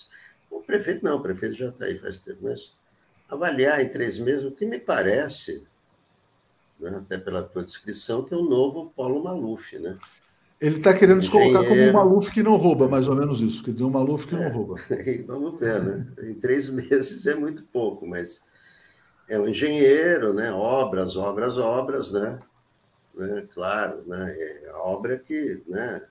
O 0.51 0.61
prefeito 0.61 1.03
não, 1.03 1.16
o 1.16 1.22
prefeito 1.22 1.55
já 1.55 1.70
está 1.70 1.87
aí 1.87 1.97
faz 1.97 2.20
tempo, 2.20 2.41
mas 2.43 2.74
avaliar 3.33 3.80
em 3.80 3.89
três 3.89 4.18
meses, 4.18 4.45
o 4.45 4.53
que 4.53 4.66
me 4.66 4.78
parece, 4.78 5.62
né, 6.78 6.97
até 6.97 7.16
pela 7.16 7.43
tua 7.43 7.64
descrição, 7.64 8.22
que 8.22 8.35
é 8.35 8.37
o 8.37 8.43
novo 8.43 8.93
Paulo 8.95 9.22
Maluf, 9.24 9.78
né? 9.78 9.97
Ele 10.61 10.76
está 10.76 10.95
querendo 10.95 11.20
se 11.22 11.30
colocar 11.30 11.66
como 11.66 11.80
um 11.80 11.93
Maluf 11.93 12.30
que 12.30 12.43
não 12.43 12.57
rouba, 12.57 12.87
mais 12.87 13.09
ou 13.09 13.16
menos 13.16 13.41
isso. 13.41 13.64
Quer 13.64 13.72
dizer, 13.72 13.85
um 13.85 13.91
Maluf 13.91 14.28
que 14.28 14.37
é, 14.37 14.49
não 14.49 14.57
rouba. 14.59 14.76
Vamos 15.26 15.59
ver, 15.59 15.83
né? 15.83 16.07
Em 16.22 16.35
três 16.35 16.70
meses 16.70 17.26
é 17.26 17.35
muito 17.35 17.64
pouco, 17.64 18.07
mas 18.07 18.45
é 19.28 19.37
um 19.41 19.49
engenheiro, 19.49 20.33
né? 20.33 20.53
Obras, 20.53 21.16
obras, 21.16 21.59
obras, 21.59 22.12
né? 22.12 22.39
né? 23.14 23.49
Claro, 23.53 24.05
né? 24.07 24.37
É 24.39 24.70
a 24.70 24.78
obra 24.78 25.18
que, 25.18 25.61
né? 25.66 26.03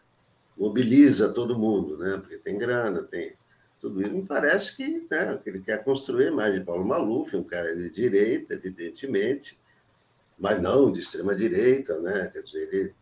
Mobiliza 0.57 1.30
todo 1.30 1.57
mundo, 1.57 1.97
né? 1.97 2.17
Porque 2.17 2.38
tem 2.38 2.57
grana, 2.57 3.03
tem 3.03 3.34
tudo 3.82 4.01
isso. 4.01 4.13
Me 4.13 4.23
parece 4.23 4.75
que, 4.77 5.07
né? 5.09 5.39
Ele 5.45 5.59
quer 5.59 5.84
construir 5.84 6.32
mais 6.32 6.53
de 6.53 6.61
Paulo 6.61 6.86
Maluf, 6.86 7.36
um 7.36 7.43
cara 7.43 7.75
de 7.75 7.89
direita, 7.89 8.53
evidentemente, 8.53 9.57
mas 10.38 10.61
não 10.61 10.91
de 10.91 10.99
extrema-direita, 10.99 11.99
né? 11.99 12.29
Quer 12.32 12.43
dizer, 12.43 12.69
ele 12.71 12.93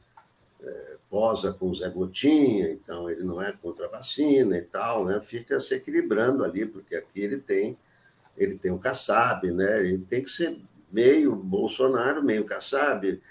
é, 0.62 0.98
posa 1.10 1.52
com 1.54 1.70
o 1.70 1.76
Zé 1.76 1.90
Gotinha, 1.90 2.72
então 2.72 3.10
ele 3.10 3.24
não 3.24 3.42
é 3.42 3.52
contra 3.52 3.86
a 3.86 3.90
vacina 3.90 4.58
e 4.58 4.62
tal, 4.62 5.06
né? 5.06 5.20
Fica 5.22 5.60
se 5.60 5.76
equilibrando 5.76 6.44
ali, 6.44 6.66
porque 6.66 6.96
aqui 6.96 7.22
ele 7.22 7.38
tem 7.38 7.78
ele 8.38 8.58
tem 8.58 8.72
o 8.72 8.80
Kassab, 8.80 9.52
né? 9.52 9.80
Ele 9.80 9.98
tem 9.98 10.24
que 10.24 10.30
ser 10.30 10.58
meio 10.90 11.36
Bolsonaro, 11.36 12.24
meio 12.24 12.46
Kassab. 12.46 13.22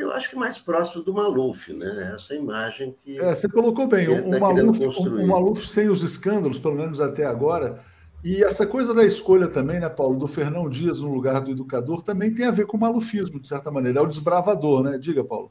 Eu 0.00 0.12
acho 0.12 0.30
que 0.30 0.36
mais 0.36 0.58
próximo 0.58 1.02
do 1.02 1.12
Maluf, 1.12 1.72
né? 1.74 2.12
Essa 2.14 2.34
imagem 2.34 2.96
que. 3.02 3.18
É, 3.18 3.34
você 3.34 3.48
colocou 3.48 3.86
bem, 3.86 4.08
o, 4.08 4.30
tá 4.30 4.40
Maluf, 4.40 4.80
o, 4.82 5.26
Maluf 5.26 5.68
sem 5.68 5.90
os 5.90 6.02
escândalos, 6.02 6.58
pelo 6.58 6.74
menos 6.74 7.00
até 7.00 7.26
agora. 7.26 7.84
E 8.24 8.42
essa 8.42 8.66
coisa 8.66 8.94
da 8.94 9.04
escolha 9.04 9.46
também, 9.46 9.78
né, 9.78 9.88
Paulo, 9.88 10.18
do 10.18 10.26
Fernão 10.26 10.68
Dias 10.68 11.00
no 11.00 11.12
lugar 11.12 11.40
do 11.40 11.50
educador, 11.50 12.02
também 12.02 12.34
tem 12.34 12.46
a 12.46 12.50
ver 12.50 12.66
com 12.66 12.76
o 12.76 12.80
malufismo, 12.80 13.40
de 13.40 13.46
certa 13.48 13.70
maneira. 13.70 13.98
É 13.98 14.02
o 14.02 14.06
desbravador, 14.06 14.82
né? 14.82 14.98
Diga, 14.98 15.24
Paulo. 15.24 15.50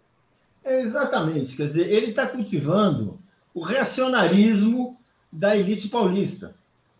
É 0.63 0.81
exatamente. 0.81 1.55
Quer 1.55 1.67
dizer, 1.67 1.89
ele 1.89 2.07
está 2.07 2.27
cultivando 2.27 3.19
o 3.53 3.63
reacionarismo 3.63 4.99
da 5.31 5.55
elite 5.55 5.89
paulista. 5.89 6.55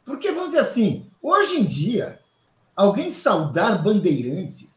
Porque, 0.06 0.32
vamos 0.32 0.52
dizer 0.52 0.62
assim, 0.62 1.06
hoje 1.22 1.60
em 1.60 1.66
dia, 1.66 2.20
alguém 2.76 3.12
saudar 3.12 3.84
bandeirantes. 3.84 4.69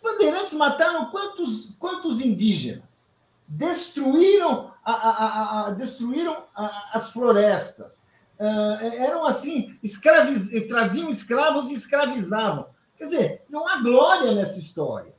Os 0.00 0.12
bandeirantes 0.12 0.54
mataram 0.54 1.10
quantos, 1.10 1.74
quantos 1.78 2.20
indígenas? 2.20 3.04
Destruíram, 3.46 4.72
a, 4.82 4.92
a, 4.92 5.66
a, 5.66 5.70
destruíram 5.72 6.44
as 6.54 7.10
florestas. 7.10 8.02
Uh, 8.38 8.86
eram 8.96 9.26
assim, 9.26 9.78
escraviz... 9.82 10.48
traziam 10.66 11.10
escravos 11.10 11.68
e 11.68 11.74
escravizavam. 11.74 12.68
Quer 12.96 13.04
dizer, 13.04 13.44
não 13.50 13.68
há 13.68 13.78
glória 13.82 14.32
nessa 14.32 14.58
história. 14.58 15.14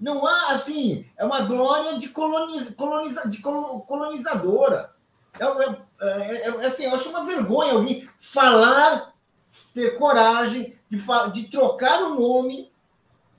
Não 0.00 0.26
há, 0.26 0.52
assim, 0.52 1.06
é 1.16 1.24
uma 1.24 1.42
glória 1.42 1.98
de, 1.98 2.08
coloniz... 2.08 2.70
Coloniza... 2.74 3.28
de 3.28 3.42
colonizadora. 3.42 4.94
É, 5.38 5.44
é, 5.44 6.06
é, 6.06 6.48
é, 6.48 6.66
assim, 6.66 6.84
eu 6.84 6.94
acho 6.94 7.10
uma 7.10 7.24
vergonha 7.24 7.72
alguém 7.72 8.08
falar, 8.18 9.12
ter 9.74 9.98
coragem 9.98 10.74
de, 10.88 11.02
de 11.32 11.50
trocar 11.50 12.02
o 12.02 12.14
nome 12.14 12.72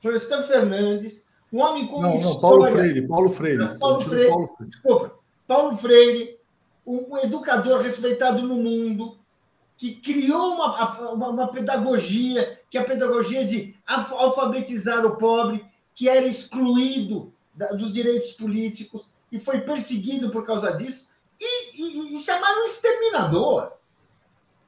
Florestan 0.01 0.43
Fernandes, 0.43 1.25
um 1.51 1.61
homem 1.61 1.87
com 1.87 2.01
não, 2.01 2.19
não, 2.19 2.39
Paulo 2.39 2.69
Freire, 2.69 3.07
Paulo 3.07 3.29
Freire. 3.29 3.57
Não, 3.57 3.79
Paulo, 3.79 4.01
Freire 4.01 4.29
Paulo 4.29 4.47
Freire. 4.55 4.71
Desculpa, 4.71 5.15
Paulo 5.47 5.77
Freire, 5.77 6.39
um, 6.85 7.13
um, 7.13 7.17
educador 7.17 7.81
respeitado 7.81 8.41
no 8.41 8.55
mundo, 8.55 9.17
que 9.77 9.95
criou 9.95 10.55
uma, 10.55 11.11
uma, 11.11 11.29
uma 11.29 11.47
pedagogia, 11.47 12.59
que 12.69 12.77
é 12.77 12.81
a 12.81 12.85
pedagogia 12.85 13.45
de 13.45 13.75
alfabetizar 13.85 15.05
o 15.05 15.17
pobre, 15.17 15.65
que 15.93 16.09
era 16.09 16.25
excluído 16.25 17.33
da, 17.53 17.67
dos 17.67 17.93
direitos 17.93 18.33
políticos 18.33 19.05
e 19.31 19.39
foi 19.39 19.61
perseguido 19.61 20.29
por 20.29 20.45
causa 20.45 20.71
disso, 20.73 21.07
e, 21.39 21.81
e, 21.81 22.15
e 22.15 22.17
chamaram 22.19 22.63
um 22.63 22.65
exterminador. 22.65 23.71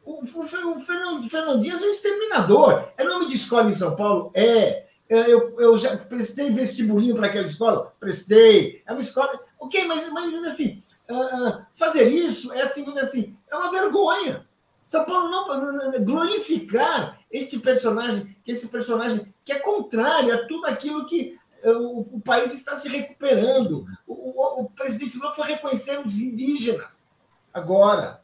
O, 0.06 0.24
o, 0.24 0.44
o 0.44 0.48
Fernando, 0.80 1.30
Fernando 1.30 1.62
Dias 1.62 1.82
é 1.82 1.86
um 1.86 1.90
exterminador. 1.90 2.90
É 2.98 3.04
nome 3.04 3.28
de 3.28 3.36
escola 3.36 3.70
em 3.70 3.74
São 3.74 3.96
Paulo? 3.96 4.32
É. 4.34 4.87
Eu, 5.10 5.60
eu 5.60 5.78
já 5.78 5.96
prestei 5.96 6.52
vestibulinho 6.52 7.16
para 7.16 7.28
aquela 7.28 7.48
escola? 7.48 7.94
Prestei. 8.00 8.84
É 8.86 8.92
uma 8.92 9.02
escola. 9.02 9.40
Ok, 9.60 9.86
mas, 9.86 10.12
mas 10.12 10.44
assim, 10.46 10.84
uh, 11.10 11.66
fazer 11.76 12.10
isso 12.10 12.52
é 12.52 12.62
assim, 12.62 12.86
assim, 13.00 13.38
é 13.50 13.56
uma 13.56 13.72
vergonha. 13.72 14.46
São 14.88 15.04
Paulo 15.06 15.30
não 15.30 16.04
glorificar 16.04 17.20
este 17.32 17.60
personagem, 17.60 18.36
que 18.44 18.52
esse 18.52 18.68
personagem 18.68 19.34
que 19.44 19.52
é 19.52 19.60
contrário 19.60 20.34
a 20.34 20.46
tudo 20.46 20.66
aquilo 20.66 21.06
que 21.06 21.38
o, 21.64 22.18
o 22.18 22.22
país 22.22 22.54
está 22.54 22.78
se 22.78 22.88
recuperando. 22.88 23.86
O, 24.06 24.14
o, 24.14 24.62
o 24.62 24.70
presidente 24.70 25.18
Lula 25.18 25.34
foi 25.34 25.48
reconhecer 25.48 26.00
os 26.00 26.18
indígenas 26.20 27.10
agora. 27.54 28.22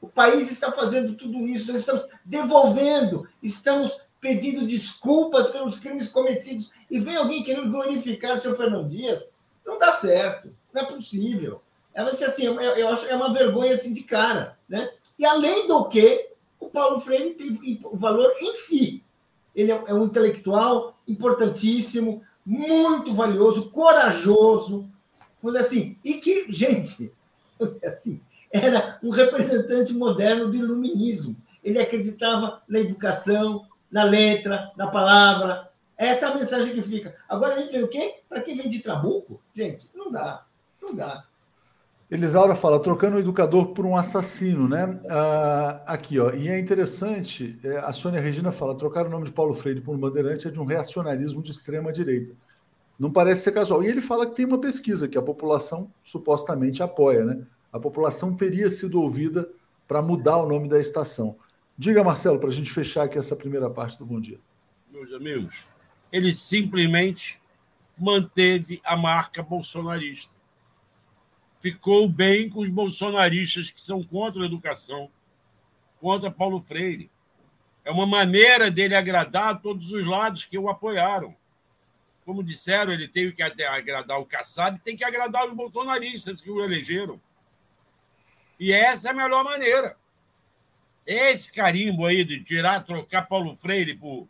O 0.00 0.08
país 0.08 0.50
está 0.50 0.70
fazendo 0.70 1.14
tudo 1.14 1.46
isso, 1.48 1.72
nós 1.72 1.80
estamos 1.80 2.06
devolvendo, 2.24 3.26
estamos 3.42 3.96
pedindo 4.24 4.66
desculpas 4.66 5.48
pelos 5.48 5.78
crimes 5.78 6.08
cometidos. 6.08 6.70
E 6.90 6.98
vem 6.98 7.14
alguém 7.14 7.44
querendo 7.44 7.70
glorificar 7.70 8.38
o 8.38 8.40
seu 8.40 8.56
Fernando 8.56 8.88
Dias. 8.88 9.28
Não 9.66 9.78
dá 9.78 9.92
certo, 9.92 10.48
não 10.72 10.80
é 10.80 10.86
possível. 10.86 11.60
É, 11.92 12.00
assim, 12.00 12.44
eu, 12.46 12.58
eu 12.58 12.88
acho 12.88 13.04
é 13.04 13.14
uma 13.14 13.34
vergonha 13.34 13.74
assim 13.74 13.92
de 13.92 14.02
cara. 14.02 14.56
Né? 14.66 14.90
E 15.18 15.26
além 15.26 15.66
do 15.66 15.84
que, 15.90 16.30
o 16.58 16.70
Paulo 16.70 17.00
Freire 17.00 17.34
tem 17.34 17.78
valor 17.92 18.32
em 18.40 18.56
si. 18.56 19.04
Ele 19.54 19.70
é, 19.70 19.82
é 19.88 19.92
um 19.92 20.06
intelectual 20.06 20.98
importantíssimo, 21.06 22.22
muito 22.46 23.12
valioso, 23.12 23.70
corajoso, 23.70 24.88
assim, 25.60 25.98
e 26.02 26.14
que, 26.14 26.46
gente, 26.50 27.12
assim, 27.84 28.18
era 28.50 28.98
um 29.02 29.10
representante 29.10 29.92
moderno 29.92 30.48
do 30.48 30.56
iluminismo. 30.56 31.36
Ele 31.62 31.78
acreditava 31.78 32.62
na 32.66 32.80
educação, 32.80 33.66
na 33.94 34.02
letra, 34.02 34.72
na 34.76 34.88
palavra. 34.88 35.70
Essa 35.96 36.26
é 36.26 36.28
a 36.28 36.34
mensagem 36.34 36.74
que 36.74 36.82
fica. 36.82 37.14
Agora 37.28 37.54
a 37.54 37.60
gente 37.60 37.70
vê 37.70 37.80
o 37.80 37.86
quê? 37.86 38.16
Para 38.28 38.40
quem 38.40 38.56
vem 38.56 38.68
de 38.68 38.80
Trabuco, 38.80 39.40
gente, 39.54 39.88
não 39.94 40.10
dá. 40.10 40.44
Não 40.82 40.92
dá. 40.92 41.24
Elisaura 42.10 42.56
fala, 42.56 42.82
trocando 42.82 43.16
o 43.16 43.20
educador 43.20 43.68
por 43.68 43.86
um 43.86 43.96
assassino, 43.96 44.68
né? 44.68 45.00
Ah, 45.08 45.84
aqui, 45.86 46.18
ó. 46.18 46.32
E 46.32 46.48
é 46.48 46.58
interessante, 46.58 47.56
é, 47.62 47.76
a 47.78 47.92
Sônia 47.92 48.20
Regina 48.20 48.50
fala, 48.50 48.76
trocar 48.76 49.06
o 49.06 49.08
nome 49.10 49.26
de 49.26 49.32
Paulo 49.32 49.54
Freire 49.54 49.80
por 49.80 49.94
um 49.94 49.98
bandeirante 49.98 50.48
é 50.48 50.50
de 50.50 50.60
um 50.60 50.64
reacionarismo 50.64 51.40
de 51.40 51.52
extrema 51.52 51.92
direita. 51.92 52.34
Não 52.98 53.12
parece 53.12 53.42
ser 53.42 53.52
casual. 53.52 53.80
E 53.84 53.86
ele 53.86 54.00
fala 54.00 54.26
que 54.26 54.34
tem 54.34 54.44
uma 54.44 54.60
pesquisa 54.60 55.06
que 55.06 55.16
a 55.16 55.22
população 55.22 55.88
supostamente 56.02 56.82
apoia, 56.82 57.24
né? 57.24 57.46
a 57.72 57.78
população 57.78 58.34
teria 58.34 58.68
sido 58.68 59.00
ouvida 59.00 59.48
para 59.86 60.02
mudar 60.02 60.38
o 60.38 60.48
nome 60.48 60.68
da 60.68 60.80
estação. 60.80 61.36
Diga, 61.76 62.04
Marcelo, 62.04 62.38
para 62.38 62.50
a 62.50 62.52
gente 62.52 62.70
fechar 62.70 63.04
aqui 63.04 63.18
essa 63.18 63.34
primeira 63.34 63.68
parte 63.68 63.98
do 63.98 64.06
Bom 64.06 64.20
Dia. 64.20 64.38
Meus 64.90 65.12
amigos, 65.12 65.66
ele 66.12 66.32
simplesmente 66.32 67.40
manteve 67.98 68.80
a 68.84 68.96
marca 68.96 69.42
bolsonarista. 69.42 70.32
Ficou 71.60 72.08
bem 72.08 72.48
com 72.48 72.60
os 72.60 72.70
bolsonaristas 72.70 73.72
que 73.72 73.82
são 73.82 74.04
contra 74.04 74.42
a 74.42 74.46
educação, 74.46 75.10
contra 76.00 76.30
Paulo 76.30 76.60
Freire. 76.60 77.10
É 77.84 77.90
uma 77.90 78.06
maneira 78.06 78.70
dele 78.70 78.94
agradar 78.94 79.60
todos 79.60 79.90
os 79.90 80.06
lados 80.06 80.44
que 80.44 80.56
o 80.56 80.68
apoiaram. 80.68 81.34
Como 82.24 82.44
disseram, 82.44 82.92
ele 82.92 83.08
tem 83.08 83.32
que 83.32 83.42
agradar 83.42 84.20
o 84.20 84.24
Kassab, 84.24 84.78
tem 84.78 84.96
que 84.96 85.04
agradar 85.04 85.46
os 85.46 85.54
bolsonaristas 85.54 86.40
que 86.40 86.50
o 86.50 86.62
elegeram. 86.62 87.20
E 88.60 88.72
essa 88.72 89.08
é 89.08 89.10
a 89.10 89.14
melhor 89.14 89.42
maneira. 89.42 89.96
Esse 91.06 91.52
carimbo 91.52 92.06
aí 92.06 92.24
de 92.24 92.42
tirar, 92.42 92.84
trocar 92.84 93.22
Paulo 93.28 93.54
Freire 93.54 93.94
por 93.94 94.26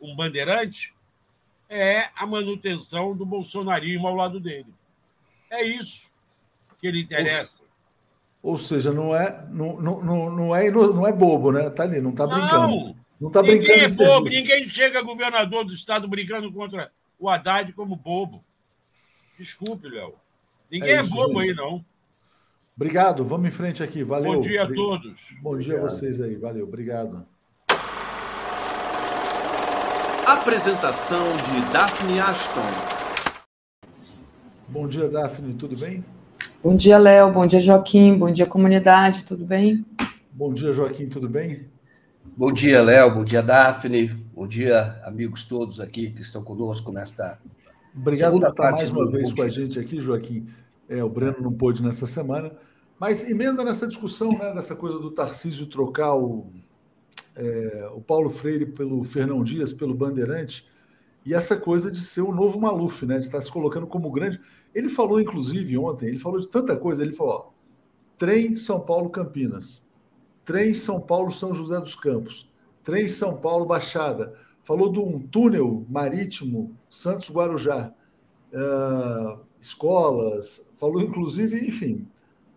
um 0.00 0.14
bandeirante 0.16 0.94
é 1.68 2.08
a 2.16 2.26
manutenção 2.26 3.14
do 3.14 3.26
bolsonarismo 3.26 4.06
ao 4.06 4.14
lado 4.14 4.40
dele. 4.40 4.72
É 5.50 5.62
isso 5.62 6.12
que 6.80 6.86
ele 6.86 7.00
interessa. 7.00 7.62
Ou 8.42 8.56
seja, 8.56 8.92
não 8.92 9.14
é, 9.14 9.44
não, 9.50 9.80
não, 9.80 10.30
não, 10.30 10.56
é, 10.56 10.70
não 10.70 11.06
é 11.06 11.12
bobo, 11.12 11.50
né? 11.50 11.68
Tá 11.70 11.82
ali, 11.82 12.00
não 12.00 12.12
tá 12.12 12.26
brincando. 12.26 12.68
Não, 12.68 12.96
não 13.20 13.30
tá 13.30 13.42
ninguém 13.42 13.58
brincando 13.60 14.02
é 14.02 14.06
bobo, 14.06 14.28
ninguém 14.28 14.68
chega 14.68 15.02
governador 15.02 15.64
do 15.64 15.74
estado 15.74 16.06
brincando 16.06 16.52
contra 16.52 16.92
o 17.18 17.28
Haddad 17.28 17.72
como 17.72 17.96
bobo. 17.96 18.44
Desculpe, 19.38 19.88
Léo. 19.88 20.14
Ninguém 20.70 20.90
é, 20.90 20.96
é 20.96 21.02
bobo 21.02 21.40
gente. 21.40 21.50
aí, 21.50 21.56
não. 21.56 21.84
Obrigado, 22.78 23.24
vamos 23.24 23.48
em 23.48 23.50
frente 23.50 23.82
aqui. 23.82 24.04
Valeu. 24.04 24.34
Bom 24.34 24.40
dia 24.42 24.64
a 24.64 24.66
todos. 24.66 25.34
Bom 25.40 25.52
Obrigado. 25.52 25.76
dia 25.76 25.78
a 25.78 25.88
vocês 25.88 26.20
aí. 26.20 26.36
Valeu, 26.36 26.64
obrigado. 26.64 27.24
Apresentação 30.26 31.22
de 31.22 31.72
Daphne 31.72 32.20
Ashton. 32.20 32.60
Bom 34.68 34.86
dia, 34.86 35.08
Daphne, 35.08 35.54
tudo 35.54 35.74
bem? 35.74 36.04
Bom 36.62 36.76
dia, 36.76 36.98
Léo. 36.98 37.32
Bom 37.32 37.46
dia, 37.46 37.60
Joaquim. 37.60 38.18
Bom 38.18 38.30
dia, 38.30 38.44
comunidade. 38.44 39.24
Tudo 39.24 39.46
bem? 39.46 39.82
Bom 40.30 40.52
dia, 40.52 40.70
Joaquim. 40.70 41.08
Tudo 41.08 41.30
bem? 41.30 41.66
Bom 42.36 42.52
dia, 42.52 42.82
Léo. 42.82 43.14
Bom 43.14 43.24
dia, 43.24 43.42
Daphne. 43.42 44.08
Bom 44.34 44.46
dia, 44.46 45.00
amigos 45.02 45.46
todos 45.46 45.80
aqui 45.80 46.10
que 46.10 46.20
estão 46.20 46.44
conosco 46.44 46.92
nesta. 46.92 47.38
Obrigado 47.96 48.38
por 48.38 48.50
estar 48.50 48.72
mais 48.72 48.90
uma 48.90 49.10
vez 49.10 49.32
com 49.32 49.40
a 49.40 49.48
gente 49.48 49.78
aqui, 49.78 49.98
Joaquim. 49.98 50.46
É, 50.88 51.02
o 51.02 51.08
Breno 51.08 51.40
não 51.40 51.52
pôde 51.54 51.82
nessa 51.82 52.06
semana. 52.06 52.50
Mas 52.98 53.28
emenda 53.28 53.62
nessa 53.62 53.86
discussão, 53.86 54.30
né, 54.30 54.54
dessa 54.54 54.74
coisa 54.74 54.98
do 54.98 55.10
Tarcísio 55.10 55.66
trocar 55.66 56.14
o, 56.14 56.46
é, 57.34 57.90
o 57.94 58.00
Paulo 58.00 58.30
Freire 58.30 58.66
pelo 58.66 59.04
Fernão 59.04 59.44
Dias, 59.44 59.72
pelo 59.72 59.94
Bandeirante, 59.94 60.66
e 61.24 61.34
essa 61.34 61.56
coisa 61.56 61.90
de 61.90 62.00
ser 62.00 62.22
o 62.22 62.32
novo 62.32 62.60
Maluf, 62.60 63.04
né, 63.04 63.18
de 63.18 63.26
estar 63.26 63.40
se 63.42 63.52
colocando 63.52 63.86
como 63.86 64.10
grande. 64.10 64.40
Ele 64.74 64.88
falou, 64.88 65.20
inclusive, 65.20 65.76
ontem, 65.76 66.06
ele 66.06 66.18
falou 66.18 66.40
de 66.40 66.48
tanta 66.48 66.76
coisa, 66.76 67.02
ele 67.02 67.12
falou, 67.12 67.32
ó, 67.32 67.50
trem 68.16 68.56
São 68.56 68.80
Paulo 68.80 69.10
Campinas, 69.10 69.84
trem 70.44 70.72
São 70.72 71.00
Paulo 71.00 71.30
São 71.32 71.52
José 71.52 71.78
dos 71.80 71.96
Campos, 71.96 72.50
trem 72.82 73.08
São 73.08 73.36
Paulo 73.36 73.66
Baixada, 73.66 74.34
falou 74.62 74.90
de 74.90 74.98
um 74.98 75.18
túnel 75.18 75.84
marítimo 75.88 76.74
Santos 76.88 77.30
Guarujá, 77.30 77.92
uh, 78.52 79.40
escolas, 79.60 80.66
falou 80.76 81.02
inclusive, 81.02 81.66
enfim, 81.66 82.06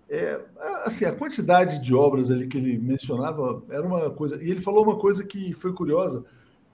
é, 0.09 0.41
assim, 0.85 1.05
a 1.05 1.11
quantidade 1.11 1.79
de 1.79 1.93
obras 1.93 2.31
ali 2.31 2.47
que 2.47 2.57
ele 2.57 2.79
mencionava 2.79 3.61
era 3.69 3.85
uma 3.85 4.09
coisa. 4.09 4.43
E 4.43 4.49
ele 4.49 4.59
falou 4.59 4.83
uma 4.83 4.97
coisa 4.97 5.23
que 5.23 5.53
foi 5.53 5.71
curiosa. 5.71 6.25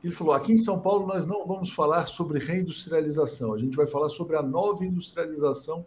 Ele 0.01 0.13
falou: 0.13 0.33
aqui 0.33 0.53
em 0.53 0.57
São 0.57 0.79
Paulo 0.79 1.05
nós 1.05 1.27
não 1.27 1.45
vamos 1.45 1.69
falar 1.69 2.05
sobre 2.05 2.39
reindustrialização, 2.39 3.53
a 3.53 3.57
gente 3.57 3.75
vai 3.75 3.87
falar 3.87 4.09
sobre 4.09 4.37
a 4.37 4.41
nova 4.41 4.85
industrialização 4.85 5.85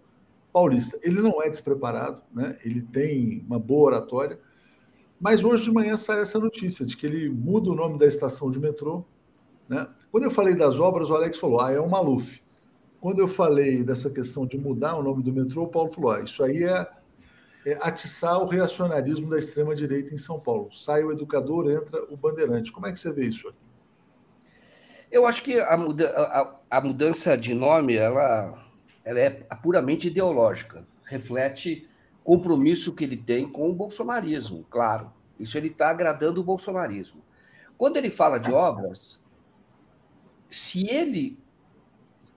paulista. 0.52 0.98
Ele 1.02 1.22
não 1.22 1.42
é 1.42 1.48
despreparado, 1.48 2.20
né? 2.34 2.58
ele 2.64 2.82
tem 2.82 3.44
uma 3.46 3.58
boa 3.58 3.86
oratória, 3.86 4.38
mas 5.18 5.42
hoje 5.42 5.64
de 5.64 5.72
manhã 5.72 5.96
sai 5.96 6.20
essa 6.20 6.38
notícia 6.38 6.84
de 6.84 6.96
que 6.96 7.06
ele 7.06 7.30
muda 7.30 7.70
o 7.70 7.74
nome 7.74 7.98
da 7.98 8.06
estação 8.06 8.50
de 8.50 8.58
metrô. 8.58 9.04
Né? 9.68 9.88
Quando 10.10 10.24
eu 10.24 10.30
falei 10.30 10.54
das 10.54 10.78
obras, 10.78 11.10
o 11.10 11.14
Alex 11.14 11.38
falou: 11.38 11.60
ah, 11.60 11.72
é 11.72 11.80
o 11.80 11.88
Maluf. 11.88 12.42
Quando 13.00 13.20
eu 13.20 13.28
falei 13.28 13.82
dessa 13.84 14.10
questão 14.10 14.44
de 14.44 14.58
mudar 14.58 14.96
o 14.96 15.02
nome 15.02 15.22
do 15.22 15.32
metrô, 15.32 15.62
o 15.62 15.68
Paulo 15.68 15.90
falou: 15.90 16.10
ah, 16.10 16.20
isso 16.20 16.42
aí 16.42 16.64
é 16.64 16.97
é, 17.68 17.78
atiçar 17.82 18.42
o 18.42 18.46
reacionarismo 18.46 19.28
da 19.28 19.38
extrema-direita 19.38 20.14
em 20.14 20.16
São 20.16 20.40
Paulo. 20.40 20.72
Sai 20.72 21.04
o 21.04 21.12
educador, 21.12 21.70
entra 21.70 22.02
o 22.10 22.16
bandeirante. 22.16 22.72
Como 22.72 22.86
é 22.86 22.92
que 22.92 22.98
você 22.98 23.12
vê 23.12 23.26
isso 23.26 23.46
aqui? 23.46 23.58
Eu 25.10 25.26
acho 25.26 25.42
que 25.42 25.60
a, 25.60 25.76
muda, 25.76 26.08
a, 26.08 26.78
a 26.78 26.80
mudança 26.80 27.36
de 27.36 27.52
nome 27.52 27.94
ela, 27.94 28.66
ela 29.04 29.20
é 29.20 29.30
puramente 29.62 30.06
ideológica. 30.06 30.86
Reflete 31.04 31.86
compromisso 32.24 32.94
que 32.94 33.04
ele 33.04 33.18
tem 33.18 33.46
com 33.46 33.68
o 33.68 33.74
bolsonarismo, 33.74 34.64
claro. 34.70 35.12
Isso 35.38 35.58
ele 35.58 35.68
está 35.68 35.90
agradando 35.90 36.40
o 36.40 36.44
bolsonarismo. 36.44 37.22
Quando 37.76 37.98
ele 37.98 38.08
fala 38.08 38.38
de 38.38 38.50
obras, 38.50 39.20
se 40.48 40.88
ele 40.88 41.38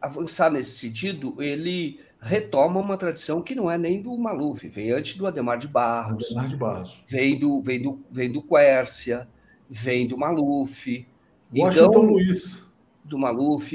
avançar 0.02 0.52
nesse 0.52 0.78
sentido, 0.78 1.42
ele 1.42 2.02
retoma 2.22 2.80
uma 2.80 2.98
tradição 2.98 3.42
que 3.42 3.56
não 3.56 3.70
é 3.70 3.78
nem 3.78 4.02
do 4.02 4.16
Maluf, 4.16 4.68
vem 4.68 4.92
antes 4.92 5.18
do 5.18 5.26
Ademar 5.26 5.58
de 5.58 5.68
Barros, 5.68 6.26
Ademar 6.26 6.48
de 6.48 6.56
Barros. 6.56 7.04
Vem, 7.08 7.38
do, 7.38 7.64
vem, 7.64 7.82
do, 7.82 8.06
vem 8.12 8.32
do 8.32 8.44
Quércia, 8.44 9.28
vem 9.68 10.08
do 10.08 10.18
Maluf. 10.18 11.08
Washington 11.54 11.88
então, 11.88 12.02
Luiz. 12.02 12.66
Do 13.04 13.18
Maluf. 13.18 13.74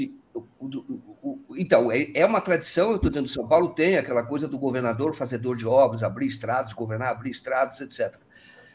então, 1.57 1.91
é, 1.91 2.11
é 2.13 2.25
uma 2.25 2.39
tradição, 2.39 2.91
eu 2.91 2.95
estou 2.95 3.11
dentro 3.11 3.27
de 3.27 3.33
São 3.33 3.45
Paulo, 3.45 3.73
tem 3.73 3.97
aquela 3.97 4.23
coisa 4.23 4.47
do 4.47 4.57
governador, 4.57 5.13
fazedor 5.13 5.55
de 5.57 5.67
obras, 5.67 6.01
abrir 6.01 6.27
estradas, 6.27 6.71
governar, 6.71 7.09
abrir 7.09 7.31
estradas, 7.31 7.81
etc. 7.81 8.15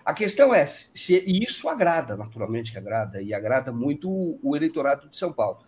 A 0.05 0.13
questão 0.13 0.53
é 0.55 0.67
se 0.67 1.17
isso 1.27 1.69
agrada, 1.69 2.17
naturalmente 2.17 2.73
que 2.73 2.79
agrada, 2.79 3.23
e 3.23 3.33
agrada 3.33 3.73
muito 3.73 4.39
o 4.43 4.55
eleitorado 4.55 5.09
de 5.09 5.17
São 5.17 5.33
Paulo. 5.33 5.61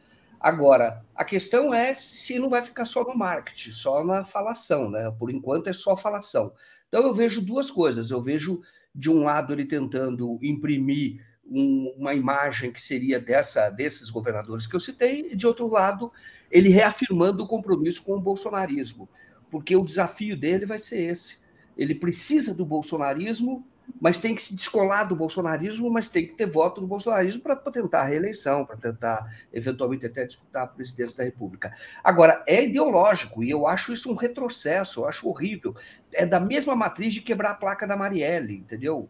Agora, 0.44 1.02
a 1.14 1.24
questão 1.24 1.72
é 1.72 1.94
se 1.94 2.38
não 2.38 2.50
vai 2.50 2.60
ficar 2.60 2.84
só 2.84 3.02
no 3.02 3.16
marketing, 3.16 3.72
só 3.72 4.04
na 4.04 4.26
falação, 4.26 4.90
né? 4.90 5.10
Por 5.18 5.30
enquanto 5.30 5.68
é 5.68 5.72
só 5.72 5.96
falação. 5.96 6.52
Então 6.86 7.02
eu 7.02 7.14
vejo 7.14 7.40
duas 7.40 7.70
coisas. 7.70 8.10
Eu 8.10 8.20
vejo, 8.20 8.60
de 8.94 9.10
um 9.10 9.24
lado, 9.24 9.54
ele 9.54 9.64
tentando 9.64 10.38
imprimir 10.42 11.24
um, 11.46 11.94
uma 11.96 12.12
imagem 12.12 12.70
que 12.70 12.78
seria 12.78 13.18
dessa 13.18 13.70
desses 13.70 14.10
governadores 14.10 14.66
que 14.66 14.76
eu 14.76 14.80
citei, 14.80 15.32
e 15.32 15.34
de 15.34 15.46
outro 15.46 15.66
lado, 15.66 16.12
ele 16.50 16.68
reafirmando 16.68 17.42
o 17.42 17.48
compromisso 17.48 18.04
com 18.04 18.12
o 18.12 18.20
bolsonarismo, 18.20 19.08
porque 19.50 19.74
o 19.74 19.82
desafio 19.82 20.36
dele 20.36 20.66
vai 20.66 20.78
ser 20.78 21.10
esse. 21.10 21.38
Ele 21.74 21.94
precisa 21.94 22.52
do 22.52 22.66
bolsonarismo 22.66 23.66
mas 24.00 24.18
tem 24.18 24.34
que 24.34 24.42
se 24.42 24.54
descolar 24.54 25.04
do 25.04 25.16
bolsonarismo, 25.16 25.90
mas 25.90 26.08
tem 26.08 26.26
que 26.26 26.34
ter 26.34 26.46
voto 26.46 26.80
do 26.80 26.86
bolsonarismo 26.86 27.42
para 27.42 27.56
tentar 27.56 28.02
a 28.02 28.04
reeleição, 28.04 28.64
para 28.64 28.76
tentar, 28.76 29.26
eventualmente, 29.52 30.06
até 30.06 30.26
disputar 30.26 30.64
a 30.64 30.66
presidência 30.66 31.18
da 31.18 31.24
República. 31.24 31.72
Agora, 32.02 32.42
é 32.46 32.64
ideológico, 32.64 33.42
e 33.42 33.50
eu 33.50 33.66
acho 33.66 33.92
isso 33.92 34.10
um 34.10 34.16
retrocesso, 34.16 35.00
eu 35.00 35.08
acho 35.08 35.28
horrível. 35.28 35.74
É 36.12 36.26
da 36.26 36.40
mesma 36.40 36.74
matriz 36.74 37.14
de 37.14 37.22
quebrar 37.22 37.50
a 37.50 37.54
placa 37.54 37.86
da 37.86 37.96
Marielle, 37.96 38.56
entendeu? 38.56 39.08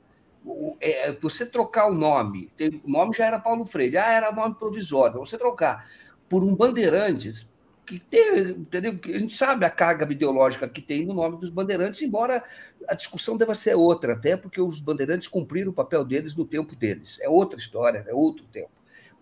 É, 0.81 1.13
você 1.13 1.47
trocar 1.47 1.87
o 1.87 1.95
nome, 1.95 2.53
o 2.85 2.91
nome 2.91 3.17
já 3.17 3.25
era 3.27 3.39
Paulo 3.39 3.65
Freire, 3.65 3.97
ah, 3.97 4.13
era 4.13 4.31
nome 4.31 4.55
provisório, 4.55 5.21
você 5.21 5.39
trocar 5.39 5.89
por 6.29 6.45
um 6.45 6.55
Bandeirantes, 6.55 7.51
que 7.85 7.99
tem, 7.99 8.51
entendeu? 8.51 8.99
A 9.05 9.19
gente 9.19 9.33
sabe 9.33 9.65
a 9.65 9.71
carga 9.71 10.11
ideológica 10.11 10.69
que 10.69 10.81
tem 10.81 11.07
no 11.07 11.15
nome 11.15 11.39
dos 11.39 11.51
bandeirantes, 11.51 12.03
embora 12.03 12.43
a 12.89 12.95
discussão 12.95 13.37
deva 13.37 13.55
ser 13.55 13.75
outra, 13.75 14.15
até 14.15 14.37
porque 14.37 14.61
os 14.61 14.81
bandeirantes 14.81 15.29
cumpriram 15.29 15.71
o 15.71 15.75
papel 15.75 16.05
deles 16.05 16.35
no 16.35 16.45
tempo 16.45 16.75
deles. 16.75 17.21
É 17.21 17.29
outra 17.29 17.59
história, 17.59 18.05
é 18.09 18.15
outro 18.15 18.45
tempo. 18.47 18.71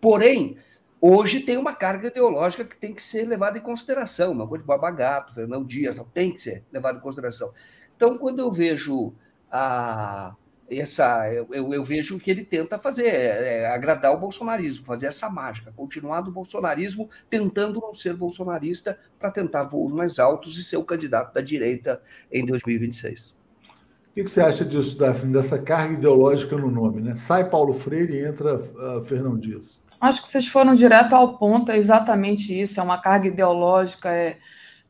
Porém, 0.00 0.56
hoje 1.00 1.40
tem 1.40 1.56
uma 1.56 1.74
carga 1.74 2.08
ideológica 2.08 2.64
que 2.64 2.76
tem 2.76 2.94
que 2.94 3.02
ser 3.02 3.26
levada 3.26 3.58
em 3.58 3.62
consideração, 3.62 4.32
uma 4.32 4.46
coisa 4.46 4.62
de 4.62 4.68
Babagato, 4.68 5.34
Fernão 5.34 5.64
Dias, 5.64 5.96
tem 6.14 6.32
que 6.32 6.40
ser 6.40 6.64
levada 6.72 6.98
em 6.98 7.02
consideração. 7.02 7.52
Então, 7.96 8.16
quando 8.16 8.38
eu 8.38 8.50
vejo 8.50 9.12
a, 9.50 10.34
essa 10.80 11.32
eu, 11.32 11.74
eu, 11.74 11.84
vejo 11.84 12.18
que 12.18 12.30
ele 12.30 12.44
tenta 12.44 12.78
fazer, 12.78 13.06
é, 13.06 13.60
é, 13.62 13.66
agradar 13.66 14.12
o 14.12 14.18
bolsonarismo, 14.18 14.84
fazer 14.84 15.06
essa 15.06 15.28
mágica, 15.28 15.72
continuar 15.74 16.20
do 16.20 16.30
bolsonarismo, 16.30 17.08
tentando 17.28 17.80
não 17.80 17.94
ser 17.94 18.14
bolsonarista 18.14 18.98
para 19.18 19.30
tentar 19.30 19.64
voos 19.64 19.92
mais 19.92 20.18
altos 20.18 20.58
e 20.58 20.64
ser 20.64 20.76
o 20.76 20.84
candidato 20.84 21.34
da 21.34 21.40
direita 21.40 22.02
em 22.30 22.44
2026. 22.46 23.30
O 23.30 24.14
que, 24.14 24.24
que 24.24 24.30
você 24.30 24.42
acha 24.42 24.64
disso, 24.64 24.98
Daphne, 24.98 25.32
dessa 25.32 25.58
carga 25.58 25.94
ideológica 25.94 26.56
no 26.56 26.70
nome? 26.70 27.00
Né? 27.00 27.14
Sai 27.14 27.48
Paulo 27.48 27.72
Freire 27.72 28.14
e 28.14 28.24
entra 28.24 28.56
uh, 28.56 29.02
Fernão 29.04 29.38
Dias. 29.38 29.82
Acho 29.98 30.20
que 30.20 30.28
vocês 30.28 30.46
foram 30.46 30.74
direto 30.74 31.14
ao 31.14 31.38
ponto, 31.38 31.72
é 31.72 31.76
exatamente 31.78 32.52
isso, 32.60 32.78
é 32.78 32.82
uma 32.82 33.00
carga 33.00 33.28
ideológica, 33.28 34.10
é 34.10 34.38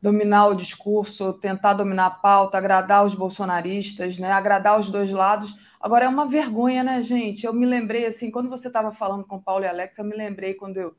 dominar 0.03 0.47
o 0.47 0.55
discurso, 0.55 1.31
tentar 1.31 1.75
dominar 1.75 2.07
a 2.07 2.11
pauta, 2.11 2.57
agradar 2.57 3.05
os 3.05 3.15
bolsonaristas, 3.15 4.19
né? 4.19 4.29
agradar 4.29 4.77
os 4.77 4.89
dois 4.89 5.09
lados. 5.11 5.55
Agora 5.83 6.05
é 6.05 6.07
uma 6.07 6.25
vergonha, 6.25 6.81
né, 6.81 7.01
gente? 7.01 7.45
Eu 7.45 7.51
me 7.51 7.65
lembrei, 7.65 8.05
assim, 8.05 8.31
quando 8.31 8.49
você 8.49 8.67
estava 8.67 8.89
falando 8.89 9.25
com 9.25 9.37
Paulo 9.37 9.65
e 9.65 9.67
Alex, 9.67 9.97
eu 9.97 10.05
me 10.05 10.15
lembrei 10.15 10.53
quando 10.53 10.77
eu, 10.77 10.95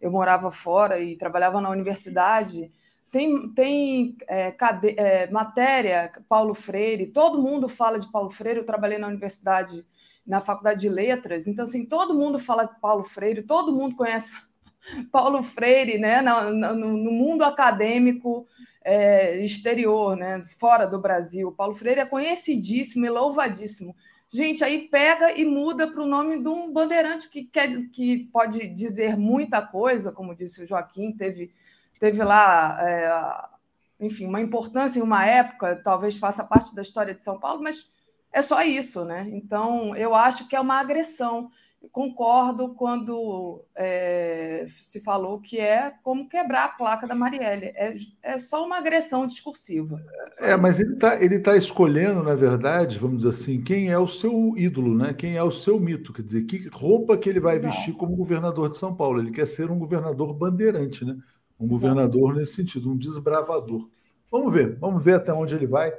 eu 0.00 0.10
morava 0.10 0.50
fora 0.50 0.98
e 0.98 1.16
trabalhava 1.16 1.60
na 1.60 1.70
universidade. 1.70 2.68
Tem, 3.12 3.48
tem 3.50 4.16
é, 4.26 4.50
cade... 4.50 4.96
é, 4.98 5.30
matéria, 5.30 6.10
Paulo 6.28 6.52
Freire, 6.52 7.06
todo 7.06 7.40
mundo 7.40 7.68
fala 7.68 7.96
de 7.96 8.10
Paulo 8.10 8.28
Freire. 8.28 8.58
Eu 8.58 8.66
trabalhei 8.66 8.98
na 8.98 9.06
universidade, 9.06 9.86
na 10.26 10.40
faculdade 10.40 10.80
de 10.80 10.88
letras, 10.88 11.46
então, 11.46 11.62
assim, 11.62 11.86
todo 11.86 12.12
mundo 12.12 12.36
fala 12.36 12.64
de 12.64 12.80
Paulo 12.80 13.04
Freire, 13.04 13.40
todo 13.40 13.72
mundo 13.72 13.94
conhece 13.94 14.32
Paulo 15.12 15.44
Freire, 15.44 15.96
né, 15.96 16.20
no, 16.20 16.52
no, 16.52 16.74
no 16.74 17.12
mundo 17.12 17.44
acadêmico 17.44 18.48
é, 18.82 19.36
exterior, 19.44 20.16
né, 20.16 20.42
fora 20.58 20.86
do 20.86 21.00
Brasil. 21.00 21.52
Paulo 21.52 21.72
Freire 21.72 22.00
é 22.00 22.04
conhecidíssimo 22.04 23.06
e 23.06 23.10
louvadíssimo. 23.10 23.94
Gente, 24.34 24.64
aí 24.64 24.88
pega 24.88 25.30
e 25.38 25.44
muda 25.44 25.86
para 25.86 26.02
o 26.02 26.06
nome 26.06 26.40
de 26.40 26.48
um 26.48 26.72
bandeirante 26.72 27.28
que, 27.28 27.44
quer, 27.44 27.88
que 27.90 28.28
pode 28.32 28.66
dizer 28.66 29.16
muita 29.16 29.62
coisa, 29.62 30.10
como 30.10 30.34
disse 30.34 30.60
o 30.60 30.66
Joaquim, 30.66 31.12
teve, 31.12 31.54
teve 32.00 32.20
lá, 32.24 32.76
é, 32.80 34.04
enfim, 34.04 34.26
uma 34.26 34.40
importância 34.40 34.98
em 34.98 35.02
uma 35.02 35.24
época, 35.24 35.80
talvez 35.84 36.18
faça 36.18 36.42
parte 36.42 36.74
da 36.74 36.82
história 36.82 37.14
de 37.14 37.22
São 37.22 37.38
Paulo, 37.38 37.62
mas 37.62 37.88
é 38.32 38.42
só 38.42 38.60
isso, 38.60 39.04
né? 39.04 39.28
Então, 39.30 39.94
eu 39.94 40.16
acho 40.16 40.48
que 40.48 40.56
é 40.56 40.60
uma 40.60 40.80
agressão 40.80 41.46
concordo 41.92 42.74
quando 42.74 43.64
é, 43.74 44.64
se 44.80 45.00
falou 45.00 45.40
que 45.40 45.58
é 45.58 45.92
como 46.02 46.28
quebrar 46.28 46.64
a 46.64 46.68
placa 46.68 47.06
da 47.06 47.14
Marielle. 47.14 47.66
É, 47.74 47.94
é 48.22 48.38
só 48.38 48.64
uma 48.64 48.78
agressão 48.78 49.26
discursiva. 49.26 50.02
É, 50.38 50.56
mas 50.56 50.80
ele 50.80 50.94
está 50.94 51.22
ele 51.22 51.38
tá 51.38 51.56
escolhendo, 51.56 52.22
na 52.22 52.34
verdade, 52.34 52.98
vamos 52.98 53.18
dizer 53.18 53.30
assim, 53.30 53.60
quem 53.60 53.90
é 53.90 53.98
o 53.98 54.08
seu 54.08 54.54
ídolo, 54.56 54.96
né? 54.96 55.12
quem 55.14 55.36
é 55.36 55.42
o 55.42 55.50
seu 55.50 55.78
mito. 55.78 56.12
Quer 56.12 56.22
dizer, 56.22 56.42
que 56.44 56.68
roupa 56.68 57.16
que 57.16 57.28
ele 57.28 57.40
vai 57.40 57.58
vestir 57.58 57.94
como 57.94 58.16
governador 58.16 58.68
de 58.68 58.76
São 58.76 58.94
Paulo. 58.94 59.20
Ele 59.20 59.30
quer 59.30 59.46
ser 59.46 59.70
um 59.70 59.78
governador 59.78 60.34
bandeirante, 60.34 61.04
né? 61.04 61.16
um 61.58 61.66
governador 61.66 62.34
nesse 62.34 62.54
sentido, 62.54 62.90
um 62.90 62.96
desbravador. 62.96 63.88
Vamos 64.30 64.52
ver, 64.52 64.76
vamos 64.78 65.04
ver 65.04 65.14
até 65.14 65.32
onde 65.32 65.54
ele 65.54 65.66
vai. 65.66 65.92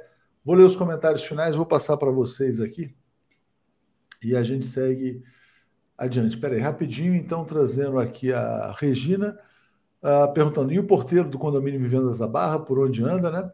Vou 0.44 0.54
ler 0.54 0.64
os 0.64 0.76
comentários 0.76 1.24
finais, 1.24 1.56
vou 1.56 1.66
passar 1.66 1.96
para 1.96 2.10
vocês 2.10 2.60
aqui. 2.60 2.94
E 4.22 4.36
a 4.36 4.42
gente 4.42 4.66
segue 4.66 5.22
adiante. 5.96 6.36
Peraí, 6.38 6.60
rapidinho, 6.60 7.14
então, 7.14 7.44
trazendo 7.44 7.98
aqui 7.98 8.32
a 8.32 8.74
Regina, 8.78 9.38
uh, 10.02 10.32
perguntando: 10.32 10.72
e 10.72 10.78
o 10.78 10.86
porteiro 10.86 11.28
do 11.28 11.38
condomínio 11.38 11.80
Vivendas 11.80 12.18
da 12.18 12.26
Barra, 12.26 12.58
por 12.58 12.78
onde 12.78 13.02
anda, 13.02 13.30
né? 13.30 13.50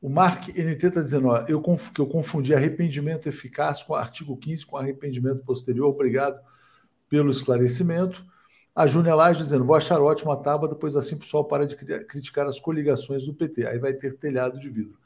O 0.00 0.08
Mark 0.08 0.48
NT 0.48 0.86
está 0.86 1.00
dizendo 1.02 1.28
ó, 1.28 1.44
eu, 1.48 1.60
que 1.62 2.00
eu 2.00 2.06
confundi 2.06 2.54
arrependimento 2.54 3.28
eficaz 3.28 3.82
com 3.82 3.94
o 3.94 3.96
artigo 3.96 4.36
15 4.36 4.66
com 4.66 4.76
arrependimento 4.76 5.42
posterior. 5.42 5.88
Obrigado 5.88 6.38
pelo 7.08 7.30
esclarecimento. 7.30 8.24
A 8.74 8.86
Júnia 8.86 9.14
Lage 9.14 9.40
dizendo: 9.40 9.64
vou 9.64 9.74
achar 9.74 10.00
ótima 10.00 10.34
a 10.34 10.36
tábua, 10.36 10.68
depois 10.68 10.96
assim 10.96 11.14
o 11.14 11.18
pessoal 11.18 11.44
para 11.46 11.66
de 11.66 11.74
criticar 11.76 12.46
as 12.46 12.60
coligações 12.60 13.24
do 13.24 13.34
PT. 13.34 13.66
Aí 13.66 13.78
vai 13.78 13.94
ter 13.94 14.16
telhado 14.18 14.58
de 14.58 14.68
vidro. 14.68 14.98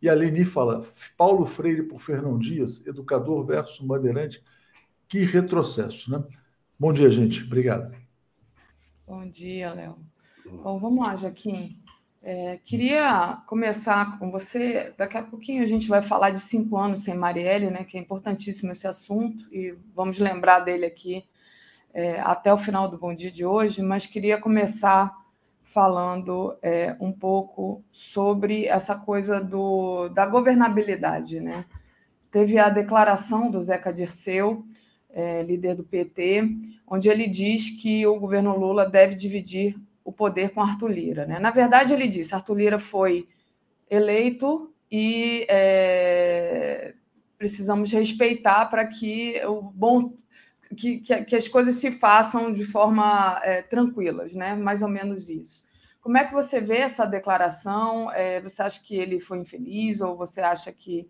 E 0.00 0.08
a 0.08 0.14
Leni 0.14 0.44
fala: 0.44 0.82
Paulo 1.16 1.44
Freire 1.44 1.82
por 1.82 2.00
Fernão 2.00 2.38
Dias, 2.38 2.86
educador 2.86 3.44
versus 3.44 3.84
bandeirante 3.84 4.42
que 5.08 5.24
retrocesso, 5.24 6.10
né? 6.10 6.22
Bom 6.78 6.92
dia, 6.92 7.10
gente. 7.10 7.42
Obrigado. 7.44 7.94
Bom 9.06 9.26
dia, 9.26 9.72
Léo. 9.72 9.96
Bom, 10.62 10.78
vamos 10.78 11.04
lá, 11.04 11.16
Joaquim. 11.16 11.78
É, 12.22 12.58
queria 12.62 13.42
começar 13.46 14.18
com 14.18 14.30
você. 14.30 14.92
Daqui 14.98 15.16
a 15.16 15.22
pouquinho 15.22 15.62
a 15.62 15.66
gente 15.66 15.88
vai 15.88 16.02
falar 16.02 16.30
de 16.30 16.40
cinco 16.40 16.76
anos 16.76 17.02
sem 17.02 17.14
Marielle, 17.14 17.70
né, 17.70 17.84
que 17.84 17.96
é 17.96 18.00
importantíssimo 18.00 18.72
esse 18.72 18.86
assunto, 18.86 19.48
e 19.52 19.74
vamos 19.94 20.18
lembrar 20.18 20.60
dele 20.60 20.84
aqui 20.84 21.24
é, 21.94 22.20
até 22.20 22.52
o 22.52 22.58
final 22.58 22.88
do 22.88 22.98
Bom 22.98 23.14
Dia 23.14 23.30
de 23.30 23.46
hoje, 23.46 23.82
mas 23.82 24.06
queria 24.06 24.38
começar 24.38 25.16
falando 25.62 26.56
é, 26.62 26.96
um 27.00 27.12
pouco 27.12 27.82
sobre 27.90 28.66
essa 28.66 28.94
coisa 28.94 29.40
do, 29.40 30.08
da 30.08 30.26
governabilidade. 30.26 31.40
Né? 31.40 31.64
Teve 32.30 32.58
a 32.58 32.68
declaração 32.68 33.50
do 33.50 33.62
Zeca 33.62 33.92
Dirceu, 33.92 34.64
é, 35.18 35.42
líder 35.42 35.74
do 35.74 35.82
PT, 35.82 36.44
onde 36.86 37.08
ele 37.08 37.26
diz 37.26 37.70
que 37.70 38.06
o 38.06 38.20
governo 38.20 38.56
Lula 38.56 38.88
deve 38.88 39.16
dividir 39.16 39.76
o 40.04 40.12
poder 40.12 40.50
com 40.50 40.62
Arthur 40.62 40.92
Lira. 40.92 41.26
Né? 41.26 41.40
Na 41.40 41.50
verdade, 41.50 41.92
ele 41.92 42.06
disse: 42.06 42.36
Arthur 42.36 42.54
Lira 42.56 42.78
foi 42.78 43.28
eleito 43.90 44.72
e 44.88 45.44
é, 45.50 46.94
precisamos 47.36 47.90
respeitar 47.90 48.66
para 48.66 48.86
que 48.86 49.44
o 49.44 49.60
bom 49.60 50.14
que, 50.76 51.00
que, 51.00 51.24
que, 51.24 51.34
as 51.34 51.48
coisas 51.48 51.74
se 51.74 51.90
façam 51.90 52.52
de 52.52 52.64
forma 52.64 53.40
é, 53.42 53.62
tranquilas, 53.62 54.34
né? 54.34 54.54
Mais 54.54 54.82
ou 54.82 54.88
menos 54.88 55.28
isso. 55.28 55.64
Como 56.00 56.16
é 56.16 56.24
que 56.24 56.32
você 56.32 56.60
vê 56.60 56.76
essa 56.76 57.04
declaração? 57.04 58.08
É, 58.12 58.40
você 58.40 58.62
acha 58.62 58.80
que 58.84 58.94
ele 58.94 59.18
foi 59.18 59.38
infeliz 59.38 60.00
ou 60.00 60.16
você 60.16 60.40
acha 60.40 60.70
que 60.70 61.08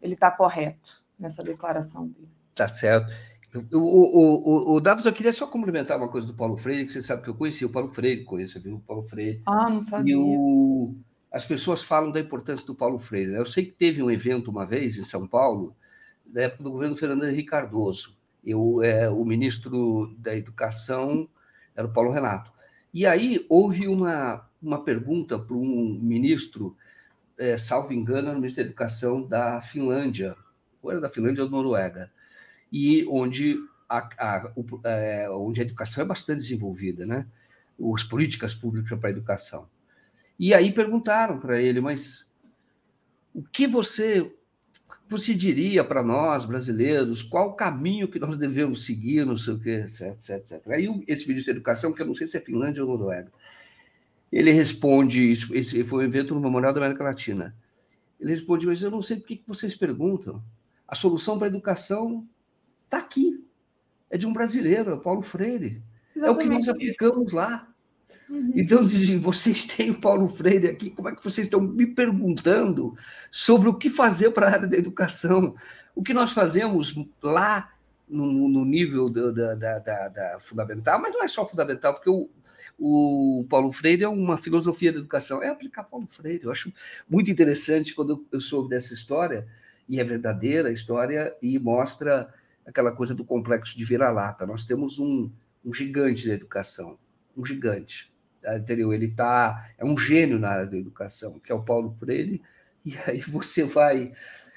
ele 0.00 0.14
está 0.14 0.30
correto 0.30 1.04
nessa 1.18 1.42
declaração 1.44 2.08
dele? 2.08 2.30
Tá 2.54 2.68
certo. 2.68 3.12
O, 3.72 3.78
o, 3.78 4.72
o, 4.72 4.76
o 4.76 4.80
Davis, 4.80 5.04
eu 5.04 5.12
queria 5.12 5.32
só 5.32 5.46
complementar 5.46 5.98
uma 5.98 6.08
coisa 6.08 6.26
do 6.26 6.34
Paulo 6.34 6.56
Freire, 6.56 6.86
que 6.86 6.92
você 6.92 7.02
sabe 7.02 7.22
que 7.22 7.30
eu 7.30 7.34
conheci 7.34 7.64
o 7.64 7.70
Paulo 7.70 7.92
Freire, 7.92 8.24
conheço 8.24 8.60
viu, 8.60 8.76
o 8.76 8.80
Paulo 8.80 9.02
Freire. 9.02 9.42
Ah, 9.44 9.68
não 9.68 9.82
sabia. 9.82 10.14
E 10.14 10.16
o, 10.16 10.94
as 11.32 11.44
pessoas 11.44 11.82
falam 11.82 12.12
da 12.12 12.20
importância 12.20 12.66
do 12.66 12.74
Paulo 12.74 12.98
Freire. 12.98 13.32
Né? 13.32 13.38
Eu 13.38 13.46
sei 13.46 13.64
que 13.64 13.72
teve 13.72 14.02
um 14.02 14.10
evento 14.10 14.50
uma 14.50 14.64
vez 14.64 14.96
em 14.98 15.02
São 15.02 15.26
Paulo, 15.26 15.74
na 16.26 16.42
época 16.42 16.62
do 16.62 16.70
governo 16.70 16.96
Fernando 16.96 17.26
Henrique 17.26 17.50
Cardoso. 17.50 18.16
Eu, 18.44 18.82
é, 18.82 19.10
o 19.10 19.24
ministro 19.24 20.14
da 20.18 20.36
Educação 20.36 21.28
era 21.74 21.86
o 21.86 21.92
Paulo 21.92 22.12
Renato. 22.12 22.52
E 22.92 23.06
aí 23.06 23.44
houve 23.48 23.86
uma, 23.88 24.48
uma 24.62 24.82
pergunta 24.82 25.38
para 25.38 25.56
um 25.56 25.98
ministro, 26.00 26.76
é, 27.38 27.56
salvo 27.56 27.92
engano, 27.92 28.28
no 28.28 28.34
ministro 28.34 28.62
da 28.62 28.68
Educação 28.68 29.22
da 29.22 29.60
Finlândia, 29.60 30.36
ou 30.82 30.90
era 30.90 31.00
da 31.00 31.10
Finlândia 31.10 31.44
ou 31.44 31.50
da 31.50 31.56
Noruega, 31.56 32.10
e 32.72 33.06
onde 33.08 33.56
a, 33.88 34.08
a, 34.18 34.52
o, 34.54 34.80
é, 34.84 35.28
onde 35.30 35.60
a 35.60 35.64
educação 35.64 36.04
é 36.04 36.06
bastante 36.06 36.38
desenvolvida, 36.38 37.04
né? 37.04 37.26
As 37.94 38.04
políticas 38.04 38.54
públicas 38.54 38.98
para 38.98 39.08
a 39.08 39.12
educação. 39.12 39.68
E 40.38 40.54
aí 40.54 40.72
perguntaram 40.72 41.38
para 41.38 41.60
ele, 41.60 41.80
mas 41.80 42.30
o 43.34 43.42
que 43.42 43.66
você 43.66 44.32
você 45.08 45.34
diria 45.34 45.82
para 45.82 46.04
nós, 46.04 46.44
brasileiros, 46.44 47.20
qual 47.20 47.48
o 47.48 47.54
caminho 47.54 48.06
que 48.06 48.20
nós 48.20 48.38
devemos 48.38 48.86
seguir, 48.86 49.26
não 49.26 49.36
sei 49.36 49.54
o 49.54 49.58
quê, 49.58 49.82
etc, 49.84 50.02
etc, 50.12 50.30
etc. 50.36 50.68
Aí 50.68 50.86
esse 51.08 51.26
ministro 51.26 51.52
da 51.52 51.56
Educação, 51.56 51.92
que 51.92 52.00
eu 52.00 52.06
não 52.06 52.14
sei 52.14 52.28
se 52.28 52.36
é 52.36 52.40
Finlândia 52.40 52.84
ou 52.84 52.88
Noruega, 52.88 53.30
ele 54.30 54.52
responde, 54.52 55.28
isso, 55.28 55.52
esse 55.54 55.82
foi 55.82 56.04
um 56.04 56.06
evento 56.06 56.32
no 56.32 56.40
Memorial 56.40 56.72
da 56.72 56.78
América 56.78 57.02
Latina, 57.02 57.56
ele 58.20 58.30
responde, 58.30 58.66
mas 58.66 58.82
eu 58.82 58.90
não 58.90 59.02
sei 59.02 59.16
por 59.16 59.26
que 59.26 59.42
vocês 59.46 59.74
perguntam. 59.74 60.40
A 60.86 60.94
solução 60.94 61.38
para 61.38 61.48
a 61.48 61.50
educação 61.50 62.26
Está 62.90 62.98
aqui. 62.98 63.40
É 64.10 64.18
de 64.18 64.26
um 64.26 64.32
brasileiro, 64.32 64.90
é 64.90 64.94
o 64.94 65.00
Paulo 65.00 65.22
Freire. 65.22 65.80
Exatamente 66.16 66.26
é 66.26 66.30
o 66.30 66.36
que 66.36 66.56
nós 66.56 66.68
aplicamos 66.68 67.26
isso. 67.28 67.36
lá. 67.36 67.68
Uhum. 68.28 68.52
Então, 68.56 68.88
vocês 69.20 69.64
têm 69.64 69.90
o 69.90 70.00
Paulo 70.00 70.28
Freire 70.28 70.66
aqui, 70.66 70.90
como 70.90 71.08
é 71.08 71.14
que 71.14 71.22
vocês 71.22 71.46
estão 71.46 71.60
me 71.60 71.86
perguntando 71.86 72.96
sobre 73.30 73.68
o 73.68 73.74
que 73.74 73.88
fazer 73.88 74.32
para 74.32 74.48
a 74.48 74.52
área 74.52 74.66
da 74.66 74.76
educação? 74.76 75.54
O 75.94 76.02
que 76.02 76.12
nós 76.12 76.32
fazemos 76.32 76.96
lá 77.22 77.72
no, 78.08 78.48
no 78.48 78.64
nível 78.64 79.08
da, 79.08 79.54
da, 79.54 79.78
da, 79.78 80.08
da, 80.08 80.40
fundamental, 80.40 81.00
mas 81.00 81.14
não 81.14 81.22
é 81.22 81.28
só 81.28 81.48
fundamental, 81.48 81.94
porque 81.94 82.10
o, 82.10 82.28
o 82.76 83.46
Paulo 83.48 83.70
Freire 83.70 84.02
é 84.02 84.08
uma 84.08 84.36
filosofia 84.36 84.92
da 84.92 84.98
educação, 84.98 85.40
é 85.40 85.48
aplicar 85.48 85.84
Paulo 85.84 86.08
Freire. 86.08 86.44
Eu 86.44 86.50
acho 86.50 86.72
muito 87.08 87.30
interessante 87.30 87.94
quando 87.94 88.26
eu 88.32 88.40
soube 88.40 88.68
dessa 88.68 88.94
história, 88.94 89.46
e 89.88 90.00
é 90.00 90.04
verdadeira 90.04 90.68
a 90.68 90.72
história, 90.72 91.36
e 91.40 91.56
mostra 91.58 92.32
aquela 92.70 92.92
coisa 92.92 93.14
do 93.14 93.24
complexo 93.24 93.76
de 93.76 93.84
vira-lata. 93.84 94.46
Nós 94.46 94.64
temos 94.64 94.98
um, 94.98 95.30
um 95.64 95.74
gigante 95.74 96.26
da 96.26 96.34
educação, 96.34 96.98
um 97.36 97.44
gigante, 97.44 98.12
tá? 98.40 98.56
entendeu? 98.56 98.92
Ele 98.92 99.08
tá, 99.08 99.70
é 99.78 99.84
um 99.84 99.96
gênio 99.96 100.38
na 100.38 100.50
área 100.50 100.66
da 100.66 100.76
educação, 100.76 101.38
que 101.38 101.52
é 101.52 101.54
o 101.54 101.62
Paulo 101.62 101.94
Freire, 101.98 102.42
e 102.84 102.94
aí 103.06 103.20
você 103.20 103.64
vai 103.64 104.12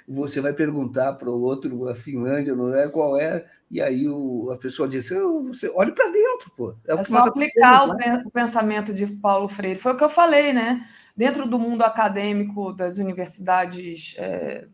você 0.05 0.41
vai 0.41 0.51
perguntar 0.51 1.13
para 1.13 1.29
o 1.29 1.41
outro, 1.41 1.87
a 1.87 1.95
Finlândia, 1.95 2.53
não 2.53 2.75
é 2.75 2.89
qual 2.89 3.17
é, 3.17 3.45
e 3.71 3.81
aí 3.81 4.07
o, 4.07 4.51
a 4.51 4.57
pessoa 4.57 4.87
diz, 4.87 5.09
você 5.47 5.69
olhe 5.69 5.93
para 5.93 6.11
dentro, 6.11 6.51
pô. 6.55 6.75
É, 6.85 6.93
é 6.93 7.03
só 7.03 7.19
aplicar 7.19 7.87
o, 7.87 8.27
o 8.27 8.31
pensamento 8.31 8.93
de 8.93 9.07
Paulo 9.07 9.47
Freire. 9.47 9.79
Foi 9.79 9.93
o 9.93 9.97
que 9.97 10.03
eu 10.03 10.09
falei, 10.09 10.51
né? 10.51 10.85
Dentro 11.15 11.47
do 11.47 11.57
mundo 11.57 11.83
acadêmico 11.83 12.73
das 12.73 12.97
universidades 12.97 14.15
é, 14.17 14.67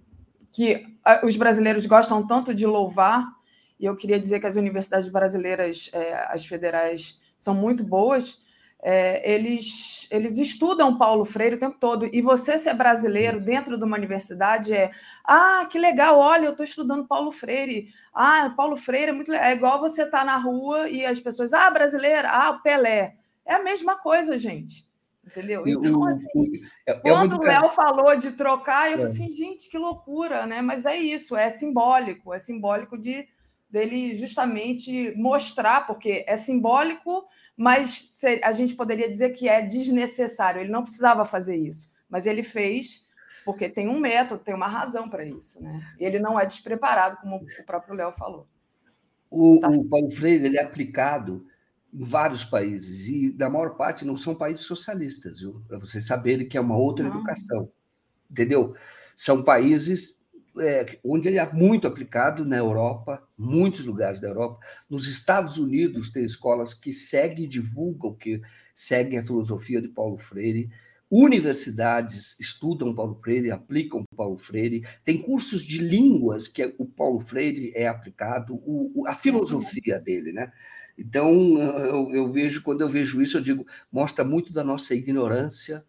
que 0.52 0.84
os 1.24 1.36
brasileiros 1.36 1.86
gostam 1.86 2.26
tanto 2.26 2.54
de 2.54 2.66
louvar, 2.66 3.28
e 3.80 3.86
eu 3.86 3.96
queria 3.96 4.20
dizer 4.20 4.40
que 4.40 4.48
as 4.48 4.56
universidades 4.56 5.08
brasileiras, 5.08 5.90
é, 5.94 6.26
as 6.30 6.46
federais, 6.46 7.20
são 7.38 7.54
muito 7.54 7.84
boas. 7.84 8.42
É, 8.82 9.30
eles, 9.30 10.08
eles 10.12 10.38
estudam 10.38 10.98
Paulo 10.98 11.24
Freire 11.26 11.56
o 11.56 11.60
tempo 11.60 11.78
todo. 11.80 12.10
E 12.12 12.22
você 12.22 12.58
ser 12.58 12.74
brasileiro 12.74 13.40
dentro 13.40 13.78
de 13.78 13.84
uma 13.84 13.98
universidade 13.98 14.74
é 14.74 14.92
ah, 15.24 15.66
que 15.70 15.78
legal, 15.78 16.18
olha, 16.18 16.46
eu 16.46 16.52
estou 16.52 16.64
estudando 16.64 17.08
Paulo 17.08 17.32
Freire. 17.32 17.90
Ah, 18.14 18.54
Paulo 18.56 18.76
Freire 18.76 19.12
é 19.12 19.14
muito 19.14 19.32
legal. 19.32 19.48
É 19.48 19.54
igual 19.54 19.80
você 19.80 20.04
estar 20.04 20.20
tá 20.20 20.26
na 20.26 20.38
rua 20.38 20.90
e 20.90 21.06
as 21.06 21.20
pessoas, 21.20 21.54
ah, 21.54 21.70
brasileira, 21.70 22.30
ah, 22.30 22.54
Pelé. 22.54 23.16
É 23.46 23.56
a 23.56 23.64
mesma 23.64 23.98
coisa, 23.98 24.38
gente. 24.38 24.89
Entendeu? 25.30 25.64
Então, 25.68 26.06
assim, 26.06 26.62
é, 26.86 26.92
é 26.92 27.00
quando 27.00 27.38
o 27.38 27.44
Léo 27.44 27.70
falou 27.70 28.16
de 28.18 28.32
trocar, 28.32 28.92
eu 28.92 28.98
falei 28.98 29.06
é. 29.06 29.10
assim, 29.10 29.32
gente, 29.32 29.70
que 29.70 29.78
loucura, 29.78 30.48
né? 30.48 30.62
Mas 30.62 30.86
é 30.86 30.98
isso, 30.98 31.36
é 31.36 31.50
simbólico, 31.50 32.34
é 32.34 32.40
simbólico 32.40 32.98
de 32.98 33.28
dele 33.70 34.16
justamente 34.16 35.16
mostrar, 35.16 35.86
porque 35.86 36.24
é 36.28 36.36
simbólico, 36.36 37.24
mas 37.56 38.20
a 38.44 38.52
gente 38.52 38.74
poderia 38.74 39.08
dizer 39.08 39.30
que 39.30 39.48
é 39.48 39.62
desnecessário. 39.62 40.62
Ele 40.62 40.72
não 40.72 40.82
precisava 40.82 41.24
fazer 41.24 41.56
isso, 41.56 41.92
mas 42.10 42.26
ele 42.26 42.42
fez 42.42 43.08
porque 43.46 43.70
tem 43.70 43.88
um 43.88 44.00
método, 44.00 44.44
tem 44.44 44.54
uma 44.54 44.68
razão 44.68 45.10
para 45.10 45.24
isso, 45.26 45.62
né? 45.62 45.82
Ele 46.00 46.20
não 46.20 46.40
é 46.40 46.46
despreparado, 46.46 47.18
como 47.18 47.38
o 47.38 47.66
próprio 47.66 47.96
Léo 47.96 48.12
falou. 48.12 48.48
O, 49.30 49.60
tá. 49.60 49.70
o 49.70 49.86
Paulo 49.86 50.12
Freire 50.12 50.46
ele 50.46 50.58
é 50.58 50.64
aplicado 50.64 51.46
em 51.94 52.04
vários 52.04 52.44
países, 52.44 53.08
e 53.08 53.32
da 53.32 53.50
maior 53.50 53.76
parte 53.76 54.06
não 54.06 54.16
são 54.16 54.36
países 54.36 54.66
socialistas, 54.66 55.40
viu? 55.40 55.62
Para 55.68 55.80
vocês 55.80 56.06
saberem 56.06 56.48
que 56.48 56.58
é 56.58 56.62
uma 56.62 56.78
outra 56.78 57.06
ah. 57.06 57.10
educação, 57.10 57.72
entendeu? 58.30 58.76
São 59.16 59.44
países 59.44 60.20
é, 60.60 61.00
onde 61.04 61.28
ele 61.28 61.38
é 61.38 61.54
muito 61.54 61.88
aplicado 61.88 62.46
na 62.46 62.58
Europa, 62.58 63.22
muitos 63.38 63.86
lugares 63.86 64.20
da 64.20 64.28
Europa. 64.28 64.60
Nos 64.90 65.08
Estados 65.08 65.58
Unidos 65.58 66.12
tem 66.12 66.24
escolas 66.24 66.74
que 66.74 66.92
seguem 66.92 67.46
e 67.46 67.48
divulgam, 67.48 68.14
que 68.16 68.42
seguem 68.76 69.20
a 69.20 69.26
filosofia 69.26 69.82
de 69.82 69.88
Paulo 69.88 70.18
Freire. 70.18 70.70
Universidades 71.12 72.40
estudam 72.40 72.94
Paulo 72.94 73.20
Freire, 73.22 73.52
aplicam 73.52 74.04
Paulo 74.16 74.38
Freire. 74.38 74.86
Tem 75.04 75.20
cursos 75.20 75.64
de 75.64 75.80
línguas 75.80 76.48
que 76.48 76.76
o 76.78 76.86
Paulo 76.86 77.20
Freire 77.20 77.72
é 77.76 77.88
aplicado, 77.88 78.56
o, 78.64 79.04
a 79.08 79.16
filosofia 79.16 80.00
dele, 80.00 80.32
né? 80.32 80.52
Então, 81.00 81.58
eu, 81.58 82.12
eu, 82.14 82.32
vejo, 82.32 82.62
quando 82.62 82.82
eu 82.82 82.90
vejo 82.90 83.22
isso, 83.22 83.38
eu 83.38 83.42
digo, 83.42 83.66
mostra 83.90 84.26
muito 84.26 84.52
da 84.52 84.66
nossa 84.66 84.94
ignorância, 84.94 85.86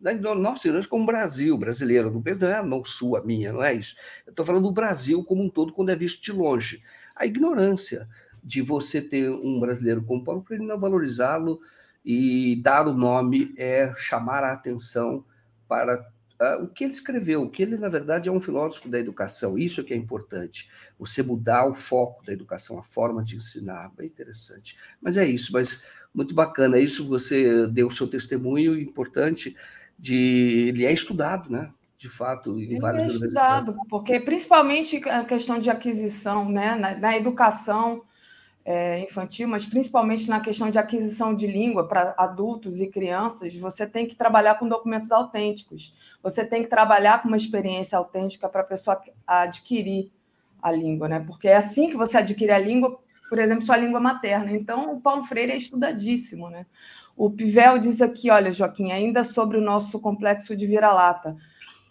da 0.00 0.14
nossa 0.34 0.66
ignorância 0.66 0.88
como 0.88 1.04
Brasil, 1.04 1.56
brasileiro. 1.58 2.10
Não 2.10 2.22
penso, 2.22 2.40
não 2.40 2.48
é 2.48 2.64
não 2.64 2.82
sua, 2.82 3.22
minha, 3.22 3.52
não 3.52 3.62
é 3.62 3.74
isso. 3.74 3.94
Eu 4.26 4.30
estou 4.30 4.44
falando 4.44 4.64
do 4.64 4.72
Brasil 4.72 5.22
como 5.22 5.42
um 5.42 5.50
todo, 5.50 5.74
quando 5.74 5.90
é 5.90 5.96
visto 5.96 6.22
de 6.22 6.32
longe. 6.32 6.82
A 7.14 7.26
ignorância 7.26 8.08
de 8.42 8.62
você 8.62 9.02
ter 9.02 9.30
um 9.30 9.60
brasileiro 9.60 10.02
como 10.02 10.24
Paulo 10.24 10.42
para 10.42 10.56
ele 10.56 10.66
não 10.66 10.80
valorizá-lo 10.80 11.60
e 12.02 12.58
dar 12.62 12.88
o 12.88 12.94
nome 12.94 13.54
é 13.58 13.92
chamar 13.94 14.44
a 14.44 14.52
atenção 14.52 15.24
para 15.68 16.10
uh, 16.40 16.64
o 16.64 16.68
que 16.68 16.84
ele 16.84 16.92
escreveu, 16.92 17.42
o 17.42 17.50
que 17.50 17.62
ele, 17.62 17.76
na 17.76 17.88
verdade, 17.88 18.28
é 18.28 18.32
um 18.32 18.40
filósofo 18.40 18.88
da 18.88 18.98
educação. 18.98 19.58
Isso 19.58 19.80
é 19.80 19.84
que 19.84 19.94
é 19.94 19.96
importante. 19.96 20.68
Você 20.98 21.22
mudar 21.22 21.66
o 21.66 21.74
foco 21.74 22.24
da 22.24 22.32
educação, 22.32 22.78
a 22.78 22.82
forma 22.82 23.22
de 23.22 23.36
ensinar. 23.36 23.90
Bem 23.96 24.06
interessante. 24.06 24.76
Mas 25.00 25.16
é 25.16 25.26
isso, 25.26 25.52
mas 25.52 25.84
muito 26.14 26.34
bacana. 26.34 26.78
Isso 26.78 27.08
você 27.08 27.66
deu 27.66 27.88
o 27.88 27.92
seu 27.92 28.06
testemunho 28.06 28.78
importante 28.78 29.56
de. 29.98 30.68
Ele 30.68 30.84
é 30.84 30.92
estudado, 30.92 31.50
né? 31.50 31.70
De 31.96 32.08
fato, 32.08 32.58
em 32.58 32.74
ele 32.74 32.84
é 32.84 33.06
estudado, 33.06 33.74
porque 33.88 34.20
principalmente 34.20 35.08
a 35.08 35.24
questão 35.24 35.58
de 35.58 35.70
aquisição, 35.70 36.50
né? 36.50 36.76
na, 36.76 36.94
na 36.98 37.16
educação 37.16 38.02
é, 38.64 39.00
infantil, 39.00 39.46
mas 39.46 39.66
principalmente 39.66 40.28
na 40.28 40.40
questão 40.40 40.70
de 40.70 40.78
aquisição 40.78 41.34
de 41.34 41.46
língua 41.46 41.86
para 41.86 42.14
adultos 42.16 42.80
e 42.80 42.86
crianças, 42.86 43.54
você 43.56 43.86
tem 43.86 44.06
que 44.06 44.14
trabalhar 44.14 44.58
com 44.58 44.66
documentos 44.66 45.12
autênticos. 45.12 45.94
Você 46.22 46.46
tem 46.46 46.62
que 46.62 46.68
trabalhar 46.68 47.20
com 47.20 47.28
uma 47.28 47.36
experiência 47.36 47.98
autêntica 47.98 48.48
para 48.48 48.62
a 48.62 48.64
pessoa 48.64 49.00
adquirir 49.26 50.10
a 50.62 50.72
língua, 50.72 51.08
né? 51.08 51.20
Porque 51.20 51.46
é 51.46 51.56
assim 51.56 51.90
que 51.90 51.96
você 51.96 52.16
adquire 52.16 52.52
a 52.52 52.58
língua, 52.58 52.98
por 53.28 53.38
exemplo, 53.38 53.66
sua 53.66 53.76
língua 53.76 54.00
materna. 54.00 54.50
Então, 54.52 54.94
o 54.94 55.00
Paulo 55.00 55.22
Freire 55.22 55.52
é 55.52 55.56
estudadíssimo, 55.56 56.48
né? 56.48 56.64
O 57.14 57.30
Pivel 57.30 57.78
diz 57.78 58.00
aqui, 58.00 58.30
olha, 58.30 58.50
Joaquim, 58.50 58.90
ainda 58.90 59.22
sobre 59.22 59.58
o 59.58 59.60
nosso 59.60 60.00
complexo 60.00 60.56
de 60.56 60.66
vira-lata, 60.66 61.36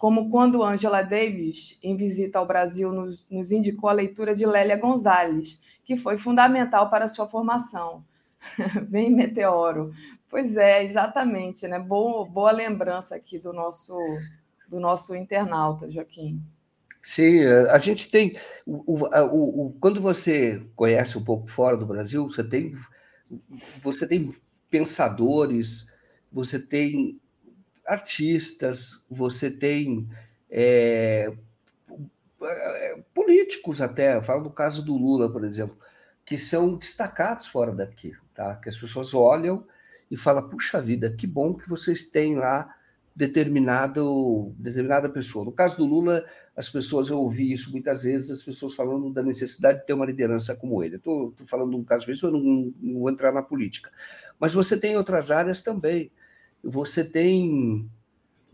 como 0.03 0.29
quando 0.29 0.61
Angela 0.61 1.01
Davis, 1.01 1.79
em 1.81 1.95
visita 1.95 2.37
ao 2.37 2.45
Brasil, 2.45 2.91
nos, 2.91 3.25
nos 3.31 3.53
indicou 3.53 3.89
a 3.89 3.93
leitura 3.93 4.35
de 4.35 4.45
Lélia 4.45 4.75
Gonzalez, 4.75 5.61
que 5.85 5.95
foi 5.95 6.17
fundamental 6.17 6.89
para 6.89 7.05
a 7.05 7.07
sua 7.07 7.25
formação. 7.25 8.03
Vem 8.89 9.15
Meteoro. 9.15 9.93
Pois 10.27 10.57
é, 10.57 10.83
exatamente, 10.83 11.65
né? 11.69 11.79
Boa, 11.79 12.25
boa 12.25 12.51
lembrança 12.51 13.15
aqui 13.15 13.39
do 13.39 13.53
nosso 13.53 13.97
do 14.67 14.77
nosso 14.77 15.15
internauta, 15.15 15.89
Joaquim. 15.89 16.43
Sim, 17.01 17.45
a 17.45 17.77
gente 17.77 18.11
tem. 18.11 18.37
O, 18.65 19.05
o, 19.05 19.67
o, 19.67 19.73
quando 19.79 20.01
você 20.01 20.61
conhece 20.75 21.17
um 21.17 21.23
pouco 21.23 21.49
fora 21.49 21.77
do 21.77 21.85
Brasil, 21.85 22.29
você 22.29 22.43
tem, 22.43 22.73
você 23.81 24.05
tem 24.05 24.35
pensadores, 24.69 25.89
você 26.29 26.59
tem 26.59 27.21
artistas, 27.85 29.03
você 29.09 29.49
tem 29.49 30.07
é, 30.49 31.33
políticos 33.13 33.81
até, 33.81 34.15
eu 34.15 34.23
falo 34.23 34.43
do 34.43 34.49
caso 34.49 34.83
do 34.83 34.95
Lula, 34.95 35.31
por 35.31 35.43
exemplo, 35.43 35.77
que 36.25 36.37
são 36.37 36.75
destacados 36.75 37.47
fora 37.47 37.73
daqui, 37.73 38.13
tá? 38.33 38.55
Que 38.55 38.69
as 38.69 38.77
pessoas 38.77 39.13
olham 39.13 39.65
e 40.09 40.15
falam, 40.15 40.47
puxa 40.47 40.81
vida, 40.81 41.11
que 41.11 41.27
bom 41.27 41.53
que 41.53 41.67
vocês 41.67 42.05
têm 42.05 42.35
lá 42.35 42.73
determinado 43.15 44.53
determinada 44.57 45.07
pessoa. 45.09 45.45
No 45.45 45.51
caso 45.51 45.77
do 45.77 45.85
Lula, 45.85 46.25
as 46.55 46.69
pessoas 46.69 47.09
eu 47.09 47.19
ouvi 47.19 47.51
isso 47.51 47.71
muitas 47.71 48.03
vezes, 48.03 48.31
as 48.31 48.43
pessoas 48.43 48.73
falando 48.73 49.11
da 49.11 49.21
necessidade 49.21 49.79
de 49.79 49.85
ter 49.85 49.93
uma 49.93 50.05
liderança 50.05 50.55
como 50.55 50.83
ele. 50.83 50.95
Estou 50.95 51.33
falando 51.45 51.71
de 51.71 51.75
um 51.75 51.83
caso 51.83 52.07
mesmo, 52.07 52.27
eu 52.27 52.31
não, 52.31 52.73
não 52.81 52.99
vou 53.01 53.09
entrar 53.09 53.31
na 53.31 53.41
política. 53.41 53.91
Mas 54.39 54.53
você 54.53 54.77
tem 54.77 54.97
outras 54.97 55.29
áreas 55.29 55.61
também. 55.61 56.11
Você 56.63 57.03
tem 57.03 57.89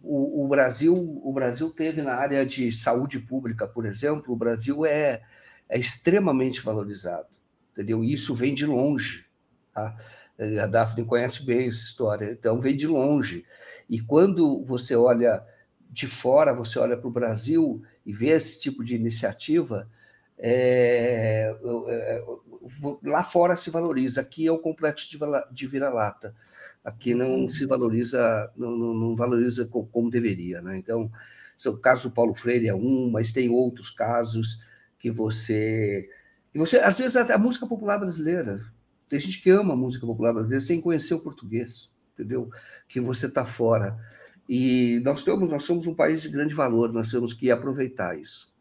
o, 0.03 0.43
o, 0.43 0.47
Brasil, 0.47 0.95
o 1.23 1.31
Brasil 1.31 1.69
teve 1.69 2.01
na 2.01 2.13
área 2.13 2.45
de 2.45 2.71
saúde 2.71 3.19
pública, 3.19 3.67
por 3.67 3.85
exemplo, 3.85 4.33
o 4.33 4.37
Brasil 4.37 4.85
é, 4.85 5.21
é 5.67 5.77
extremamente 5.77 6.61
valorizado, 6.61 7.27
entendeu? 7.71 8.03
Isso 8.03 8.33
vem 8.35 8.53
de 8.53 8.65
longe, 8.65 9.25
tá? 9.73 9.95
A 10.63 10.67
Daphne 10.67 11.03
conhece 11.03 11.43
bem 11.43 11.67
essa 11.67 11.83
história, 11.83 12.31
então 12.31 12.59
vem 12.61 12.75
de 12.75 12.87
longe. 12.87 13.45
E 13.89 13.99
quando 13.99 14.63
você 14.63 14.95
olha 14.95 15.43
de 15.89 16.07
fora, 16.07 16.53
você 16.53 16.79
olha 16.79 16.95
para 16.95 17.07
o 17.07 17.11
Brasil 17.11 17.83
e 18.05 18.13
vê 18.13 18.27
esse 18.27 18.59
tipo 18.59 18.83
de 18.83 18.95
iniciativa, 18.95 19.89
é, 20.37 21.53
é, 21.89 22.23
lá 23.03 23.21
fora 23.21 23.57
se 23.57 23.69
valoriza, 23.69 24.21
aqui 24.21 24.47
é 24.47 24.51
o 24.51 24.59
complexo 24.59 25.09
de 25.51 25.67
vira-lata. 25.67 26.33
Aqui 26.83 27.13
não 27.13 27.47
se 27.49 27.65
valoriza, 27.65 28.51
não, 28.55 28.71
não, 28.71 28.93
não 28.93 29.15
valoriza 29.15 29.67
como 29.67 30.09
deveria, 30.09 30.61
né? 30.61 30.77
Então, 30.77 31.11
o 31.65 31.77
caso 31.77 32.09
do 32.09 32.13
Paulo 32.13 32.33
Freire 32.33 32.67
é 32.67 32.75
um, 32.75 33.11
mas 33.11 33.33
tem 33.33 33.49
outros 33.49 33.89
casos 33.89 34.61
que 34.97 35.11
você, 35.11 36.09
você 36.53 36.77
às 36.77 36.99
vezes 36.99 37.17
a, 37.17 37.35
a 37.35 37.37
música 37.37 37.67
popular 37.67 37.97
brasileira, 37.97 38.61
tem 39.09 39.19
gente 39.19 39.41
que 39.41 39.49
ama 39.49 39.73
a 39.73 39.77
música 39.77 40.05
popular 40.05 40.33
brasileira 40.33 40.63
sem 40.63 40.79
conhecer 40.79 41.15
o 41.15 41.23
português, 41.23 41.97
entendeu? 42.13 42.49
Que 42.87 43.01
você 43.01 43.25
está 43.25 43.43
fora. 43.43 43.97
E 44.47 45.01
nós 45.03 45.23
temos, 45.23 45.51
nós 45.51 45.63
somos 45.63 45.85
um 45.85 45.93
país 45.93 46.21
de 46.21 46.29
grande 46.29 46.53
valor, 46.53 46.93
nós 46.93 47.11
temos 47.11 47.33
que 47.33 47.51
aproveitar 47.51 48.17
isso. 48.17 48.53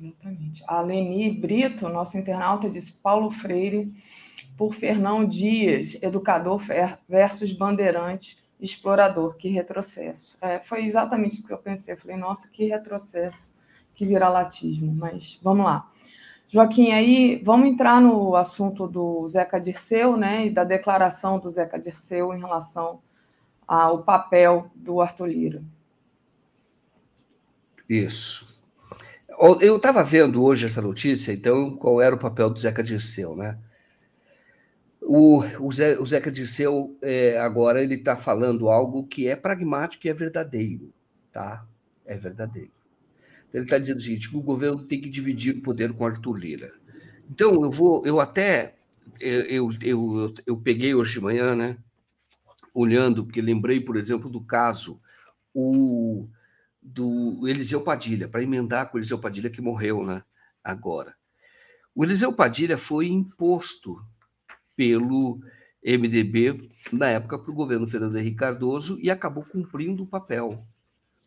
Exatamente. 0.00 0.62
A 0.66 0.80
Leni 0.80 1.38
Brito, 1.38 1.88
nosso 1.88 2.16
internauta, 2.16 2.70
disse 2.70 2.92
Paulo 2.94 3.30
Freire 3.30 3.92
por 4.58 4.74
Fernão 4.74 5.24
Dias, 5.24 5.96
educador 6.02 6.60
versus 7.08 7.52
bandeirante, 7.52 8.42
explorador, 8.60 9.36
que 9.36 9.48
retrocesso. 9.48 10.36
É, 10.42 10.58
foi 10.58 10.84
exatamente 10.84 11.40
o 11.40 11.46
que 11.46 11.52
eu 11.52 11.58
pensei. 11.58 11.94
Falei, 11.94 12.16
nossa, 12.16 12.48
que 12.48 12.64
retrocesso, 12.64 13.54
que 13.94 14.04
viralatismo. 14.04 14.92
Mas 14.92 15.38
vamos 15.40 15.64
lá. 15.64 15.88
Joaquim, 16.48 16.90
aí 16.90 17.40
vamos 17.44 17.68
entrar 17.68 18.00
no 18.00 18.34
assunto 18.34 18.88
do 18.88 19.24
Zeca 19.28 19.60
Dirceu, 19.60 20.16
né, 20.16 20.46
e 20.46 20.50
da 20.50 20.64
declaração 20.64 21.38
do 21.38 21.48
Zeca 21.48 21.78
Dirceu 21.78 22.34
em 22.34 22.40
relação 22.40 23.00
ao 23.66 24.02
papel 24.02 24.68
do 24.74 25.00
Arthur 25.00 25.26
Lira. 25.26 25.62
Isso. 27.88 28.58
Eu 29.60 29.76
estava 29.76 30.02
vendo 30.02 30.42
hoje 30.42 30.66
essa 30.66 30.82
notícia, 30.82 31.32
então, 31.32 31.70
qual 31.76 32.00
era 32.00 32.14
o 32.14 32.18
papel 32.18 32.50
do 32.50 32.58
Zeca 32.58 32.82
Dirceu, 32.82 33.36
né? 33.36 33.56
O, 35.10 35.42
o, 35.58 35.72
Zé, 35.72 35.98
o 35.98 36.04
Zeca 36.04 36.30
Dirceu, 36.30 36.94
é, 37.00 37.38
agora, 37.38 37.82
ele 37.82 37.94
está 37.94 38.14
falando 38.14 38.68
algo 38.68 39.06
que 39.06 39.26
é 39.26 39.34
pragmático 39.34 40.06
e 40.06 40.10
é 40.10 40.12
verdadeiro, 40.12 40.92
tá? 41.32 41.66
É 42.04 42.14
verdadeiro. 42.14 42.70
Ele 43.50 43.64
está 43.64 43.78
dizendo 43.78 43.96
o 43.96 44.02
seguinte, 44.02 44.28
que 44.28 44.36
o 44.36 44.42
governo 44.42 44.84
tem 44.84 45.00
que 45.00 45.08
dividir 45.08 45.56
o 45.56 45.62
poder 45.62 45.94
com 45.94 46.04
Arthur 46.04 46.36
Lira. 46.36 46.74
Então, 47.30 47.54
eu 47.62 47.70
vou, 47.70 48.06
eu 48.06 48.20
até, 48.20 48.74
eu, 49.18 49.40
eu, 49.44 49.70
eu, 49.80 50.34
eu 50.44 50.56
peguei 50.58 50.94
hoje 50.94 51.14
de 51.14 51.20
manhã, 51.22 51.56
né? 51.56 51.78
Olhando, 52.74 53.24
porque 53.24 53.40
lembrei, 53.40 53.80
por 53.80 53.96
exemplo, 53.96 54.28
do 54.28 54.42
caso 54.42 55.00
o, 55.54 56.28
do 56.82 57.48
Eliseu 57.48 57.80
Padilha, 57.80 58.28
para 58.28 58.42
emendar 58.42 58.90
com 58.90 58.98
o 58.98 59.00
Eliseu 59.00 59.18
Padilha, 59.18 59.48
que 59.48 59.62
morreu, 59.62 60.04
né? 60.04 60.22
Agora. 60.62 61.14
O 61.94 62.04
Eliseu 62.04 62.30
Padilha 62.30 62.76
foi 62.76 63.06
imposto 63.08 63.98
pelo 64.78 65.40
MDB, 65.84 66.68
na 66.92 67.08
época, 67.08 67.36
para 67.36 67.50
o 67.50 67.54
governo 67.54 67.88
Fernando 67.88 68.16
Henrique 68.16 68.36
Cardoso, 68.36 68.96
e 69.02 69.10
acabou 69.10 69.42
cumprindo 69.44 70.04
o 70.04 70.06
papel 70.06 70.64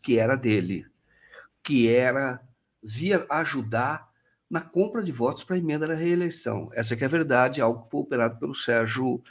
que 0.02 0.18
era 0.18 0.38
dele, 0.38 0.86
que 1.62 1.90
era 1.90 2.42
via 2.82 3.26
ajudar 3.30 4.10
na 4.50 4.62
compra 4.62 5.04
de 5.04 5.12
votos 5.12 5.44
para 5.44 5.58
a 5.58 5.60
emenda 5.60 5.86
da 5.86 5.94
reeleição. 5.94 6.70
Essa 6.74 6.96
que 6.96 7.04
é 7.04 7.08
a 7.08 7.10
verdade, 7.10 7.62
algo 7.62 7.84
que 7.84 7.92
foi 7.92 8.00
operado 8.00 8.40
pelo 8.40 8.56
Sérgio, 8.56 9.22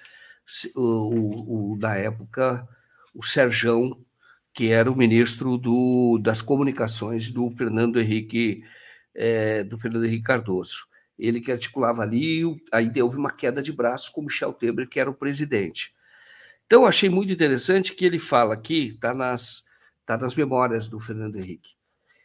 o, 0.77 1.73
o, 1.73 1.79
da 1.79 1.95
época, 1.95 2.69
o 3.15 3.25
Serjão, 3.25 3.99
que 4.53 4.71
era 4.71 4.93
o 4.93 4.97
ministro 4.97 5.57
do, 5.57 6.21
das 6.23 6.43
comunicações 6.43 7.33
do 7.33 7.51
Fernando 7.53 7.99
Henrique 7.99 8.63
é, 9.15 9.65
do 9.65 9.79
Fernando 9.79 10.05
Henrique 10.05 10.25
Cardoso 10.25 10.90
ele 11.21 11.41
que 11.41 11.53
articulava 11.53 12.03
ali, 12.03 12.43
aí 12.73 12.91
houve 13.03 13.17
uma 13.17 13.31
queda 13.31 13.63
de 13.63 13.73
braço 13.73 14.11
com 14.13 14.23
Michel 14.23 14.53
Temer, 14.53 14.89
que 14.89 14.99
era 14.99 15.11
o 15.11 15.15
presidente. 15.15 15.95
Então, 16.67 16.87
achei 16.87 17.09
muito 17.09 17.33
interessante 17.33 17.95
que 17.95 18.05
ele 18.05 18.19
fala 18.19 18.55
aqui, 18.55 18.93
está 18.95 19.13
nas, 19.13 19.65
tá 20.07 20.17
nas 20.17 20.35
memórias 20.35 20.89
do 20.89 20.99
Fernando 20.99 21.37
Henrique. 21.37 21.75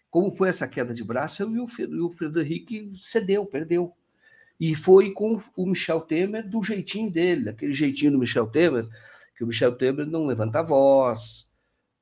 Como 0.09 0.33
foi 0.35 0.49
essa 0.49 0.67
queda 0.67 0.93
de 0.93 1.03
braço, 1.03 1.43
e 1.43 1.59
o, 1.59 1.65
o 1.65 2.09
Fernando 2.11 2.41
Henrique 2.41 2.91
cedeu, 2.95 3.45
perdeu. 3.45 3.93
E 4.57 4.75
foi 4.75 5.11
com 5.11 5.41
o 5.57 5.65
Michel 5.65 5.99
Temer 5.99 6.47
do 6.47 6.63
jeitinho 6.63 7.11
dele, 7.11 7.49
aquele 7.49 7.73
jeitinho 7.73 8.13
do 8.13 8.19
Michel 8.19 8.47
Temer, 8.47 8.87
que 9.35 9.43
o 9.43 9.47
Michel 9.47 9.75
Temer 9.75 10.05
não 10.05 10.25
levanta 10.25 10.59
a 10.59 10.63
voz, 10.63 11.49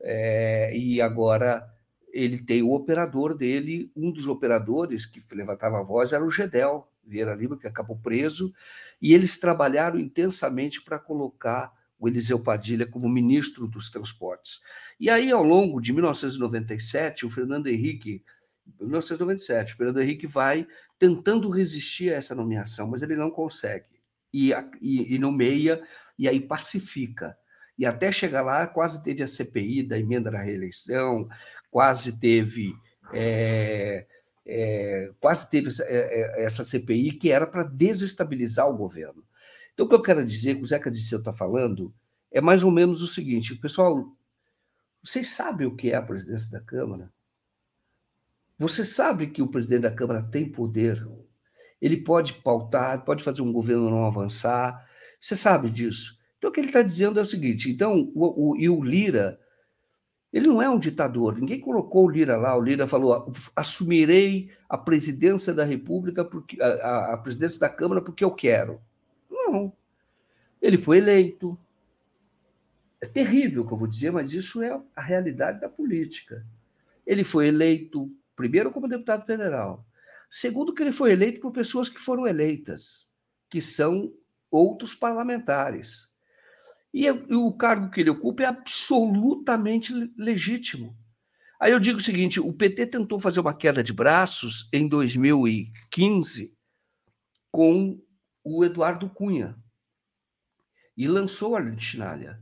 é, 0.01 0.77
e 0.77 1.01
agora 1.01 1.67
ele 2.13 2.37
tem 2.37 2.61
o 2.61 2.71
operador 2.71 3.35
dele, 3.35 3.91
um 3.95 4.11
dos 4.11 4.27
operadores 4.27 5.03
que 5.03 5.21
levantava 5.33 5.79
a 5.79 5.83
voz 5.83 6.13
era 6.13 6.23
o 6.23 6.29
Gedel 6.29 6.87
Vieira 7.03 7.33
Lima, 7.33 7.57
que 7.57 7.67
acabou 7.67 7.97
preso, 7.97 8.53
e 9.01 9.13
eles 9.13 9.39
trabalharam 9.39 9.99
intensamente 9.99 10.81
para 10.81 10.99
colocar 10.99 11.73
o 11.99 12.07
Eliseu 12.07 12.39
Padilha 12.39 12.85
como 12.85 13.09
ministro 13.09 13.67
dos 13.67 13.89
transportes. 13.89 14.61
E 14.99 15.09
aí, 15.09 15.31
ao 15.31 15.43
longo 15.43 15.81
de 15.81 15.91
1997, 15.91 17.25
o 17.25 17.29
Fernando 17.29 17.67
Henrique, 17.67 18.23
1997, 18.79 19.73
o 19.73 19.77
Fernando 19.77 20.01
Henrique 20.01 20.27
vai 20.27 20.67
tentando 20.99 21.49
resistir 21.49 22.13
a 22.13 22.17
essa 22.17 22.35
nomeação, 22.35 22.87
mas 22.87 23.01
ele 23.01 23.15
não 23.15 23.31
consegue. 23.31 23.87
E, 24.33 24.51
e, 24.81 25.15
e 25.15 25.19
nomeia, 25.19 25.81
e 26.17 26.27
aí 26.27 26.39
pacifica. 26.39 27.37
E 27.77 27.85
até 27.85 28.11
chegar 28.11 28.41
lá, 28.41 28.67
quase 28.67 29.03
teve 29.03 29.23
a 29.23 29.27
CPI 29.27 29.83
da 29.83 29.97
emenda 29.97 30.29
da 30.29 30.41
reeleição, 30.41 31.27
quase 31.73 32.19
teve 32.19 32.71
é, 33.11 34.05
é, 34.45 35.11
quase 35.19 35.49
teve 35.49 35.69
essa, 35.69 35.83
é, 35.87 36.45
é 36.45 36.49
CPI 36.49 37.13
que 37.13 37.31
era 37.31 37.47
para 37.47 37.63
desestabilizar 37.63 38.69
o 38.69 38.77
governo. 38.77 39.23
Então, 39.73 39.87
o 39.87 39.89
que 39.89 39.95
eu 39.95 40.01
quero 40.03 40.23
dizer, 40.23 40.55
que 40.55 40.61
o 40.61 40.65
Zeca 40.65 40.91
Disseu 40.91 41.17
está 41.17 41.33
falando, 41.33 41.91
é 42.31 42.39
mais 42.39 42.61
ou 42.61 42.69
menos 42.69 43.01
o 43.01 43.07
seguinte: 43.07 43.55
pessoal, 43.55 44.05
vocês 45.03 45.31
sabem 45.31 45.65
o 45.65 45.75
que 45.75 45.91
é 45.91 45.95
a 45.95 46.01
presidência 46.01 46.51
da 46.51 46.63
Câmara? 46.63 47.11
Você 48.59 48.85
sabe 48.85 49.27
que 49.27 49.41
o 49.41 49.47
presidente 49.47 49.81
da 49.81 49.91
Câmara 49.91 50.21
tem 50.21 50.47
poder? 50.47 51.03
ele 51.81 51.97
pode 51.97 52.35
pautar, 52.35 53.03
pode 53.03 53.25
fazer 53.25 53.41
um 53.41 53.51
governo 53.51 53.89
não 53.89 54.05
avançar. 54.05 54.87
Você 55.19 55.35
sabe 55.35 55.69
disso. 55.69 56.17
Então, 56.37 56.49
o 56.49 56.53
que 56.53 56.61
ele 56.61 56.67
está 56.67 56.81
dizendo 56.81 57.19
é 57.19 57.23
o 57.23 57.25
seguinte: 57.25 57.69
então, 57.69 58.09
o, 58.15 58.51
o, 58.51 58.57
e 58.57 58.69
o 58.69 58.81
Lira, 58.81 59.37
ele 60.33 60.47
não 60.47 60.59
é 60.59 60.67
um 60.67 60.79
ditador. 60.79 61.37
Ninguém 61.37 61.59
colocou 61.59 62.07
o 62.07 62.09
Lira 62.09 62.35
lá. 62.35 62.57
O 62.57 62.61
Lira 62.61 62.87
falou: 62.87 63.31
assumirei 63.55 64.49
a 64.67 64.75
presidência 64.75 65.53
da 65.53 65.63
República, 65.63 66.25
porque, 66.25 66.59
a, 66.59 67.13
a 67.13 67.17
presidência 67.17 67.59
da 67.59 67.69
Câmara, 67.69 68.01
porque 68.01 68.23
eu 68.23 68.31
quero. 68.31 68.81
Não. 69.29 69.71
Ele 70.59 70.77
foi 70.77 70.97
eleito. 70.97 71.55
É 72.99 73.05
terrível 73.05 73.61
o 73.61 73.67
que 73.67 73.73
eu 73.73 73.77
vou 73.77 73.87
dizer, 73.87 74.11
mas 74.11 74.33
isso 74.33 74.63
é 74.63 74.81
a 74.95 75.01
realidade 75.01 75.59
da 75.61 75.69
política. 75.69 76.43
Ele 77.05 77.23
foi 77.23 77.49
eleito, 77.49 78.09
primeiro, 78.35 78.71
como 78.71 78.87
deputado 78.87 79.25
federal. 79.25 79.85
Segundo, 80.31 80.73
que 80.73 80.81
ele 80.81 80.93
foi 80.93 81.11
eleito 81.11 81.41
por 81.41 81.51
pessoas 81.51 81.89
que 81.89 81.99
foram 81.99 82.25
eleitas, 82.25 83.11
que 83.49 83.61
são 83.61 84.11
outros 84.49 84.95
parlamentares. 84.95 86.12
E 86.93 87.09
o 87.09 87.51
cargo 87.57 87.89
que 87.89 88.01
ele 88.01 88.11
ocupa 88.11 88.43
é 88.43 88.45
absolutamente 88.45 89.91
legítimo. 90.15 90.95
Aí 91.59 91.71
eu 91.71 91.79
digo 91.79 91.97
o 91.97 92.03
seguinte: 92.03 92.39
o 92.39 92.53
PT 92.53 92.87
tentou 92.87 93.19
fazer 93.19 93.39
uma 93.39 93.55
queda 93.55 93.83
de 93.83 93.91
braços 93.91 94.69
em 94.71 94.87
2015 94.87 96.55
com 97.51 97.99
o 98.43 98.63
Eduardo 98.63 99.09
Cunha 99.09 99.55
e 100.95 101.07
lançou 101.07 101.55
a 101.55 101.59
Lentinalha. 101.59 102.39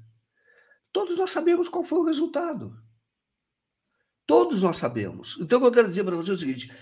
Todos 0.91 1.17
nós 1.17 1.31
sabemos 1.31 1.69
qual 1.69 1.83
foi 1.83 1.99
o 1.99 2.05
resultado. 2.05 2.75
Todos 4.25 4.63
nós 4.63 4.77
sabemos. 4.77 5.37
Então, 5.39 5.57
o 5.57 5.61
que 5.61 5.67
eu 5.67 5.71
quero 5.71 5.89
dizer 5.89 6.03
para 6.03 6.15
você 6.15 6.31
é 6.31 6.33
o 6.33 6.37
seguinte: 6.37 6.73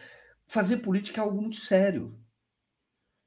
fazer 0.47 0.77
política 0.77 1.21
é 1.21 1.23
algo 1.23 1.41
muito 1.41 1.57
sério. 1.57 2.19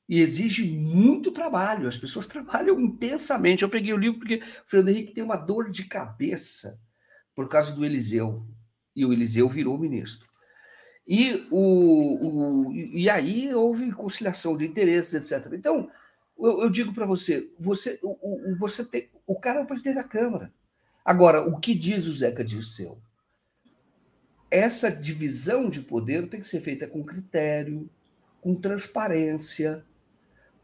E 0.08 0.20
exige 0.20 0.66
muito 0.66 1.30
trabalho. 1.30 1.88
As 1.88 1.96
pessoas 1.96 2.26
trabalham 2.26 2.80
intensamente. 2.80 3.62
Eu 3.62 3.68
peguei 3.68 3.92
o 3.92 3.98
livro 3.98 4.18
porque 4.18 4.36
o 4.36 4.70
Fernando 4.70 4.88
Henrique 4.90 5.14
tem 5.14 5.24
uma 5.24 5.36
dor 5.36 5.70
de 5.70 5.84
cabeça 5.84 6.80
por 7.34 7.48
causa 7.48 7.74
do 7.74 7.84
Eliseu. 7.84 8.46
E 8.94 9.06
o 9.06 9.12
Eliseu 9.12 9.48
virou 9.48 9.78
ministro. 9.78 10.28
E, 11.06 11.46
o, 11.50 12.68
o 12.68 12.72
e 12.72 13.08
aí 13.10 13.52
houve 13.54 13.90
conciliação 13.92 14.56
de 14.56 14.66
interesses, 14.66 15.14
etc. 15.14 15.52
Então, 15.52 15.90
eu, 16.38 16.62
eu 16.62 16.70
digo 16.70 16.92
para 16.92 17.06
você, 17.06 17.50
você, 17.58 17.98
o, 18.02 18.52
o, 18.52 18.56
você 18.56 18.84
tem, 18.84 19.08
o 19.26 19.38
cara 19.38 19.60
é 19.60 19.62
o 19.62 19.66
presidente 19.66 19.96
da 19.96 20.04
Câmara. 20.04 20.52
Agora, 21.04 21.42
o 21.48 21.58
que 21.58 21.74
diz 21.74 22.06
o 22.06 22.12
Zeca 22.12 22.44
Dirceu? 22.44 22.98
Essa 24.50 24.90
divisão 24.90 25.68
de 25.68 25.80
poder 25.80 26.28
tem 26.28 26.40
que 26.40 26.46
ser 26.46 26.60
feita 26.60 26.86
com 26.86 27.02
critério, 27.02 27.90
com 28.40 28.54
transparência. 28.54 29.84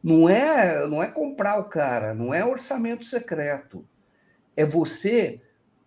Não 0.03 0.29
é, 0.29 0.87
não 0.89 1.03
é 1.03 1.09
comprar 1.11 1.59
o 1.59 1.65
cara, 1.65 2.15
não 2.15 2.33
é 2.33 2.45
orçamento 2.45 3.05
secreto. 3.05 3.85
É 4.57 4.65
você 4.65 5.41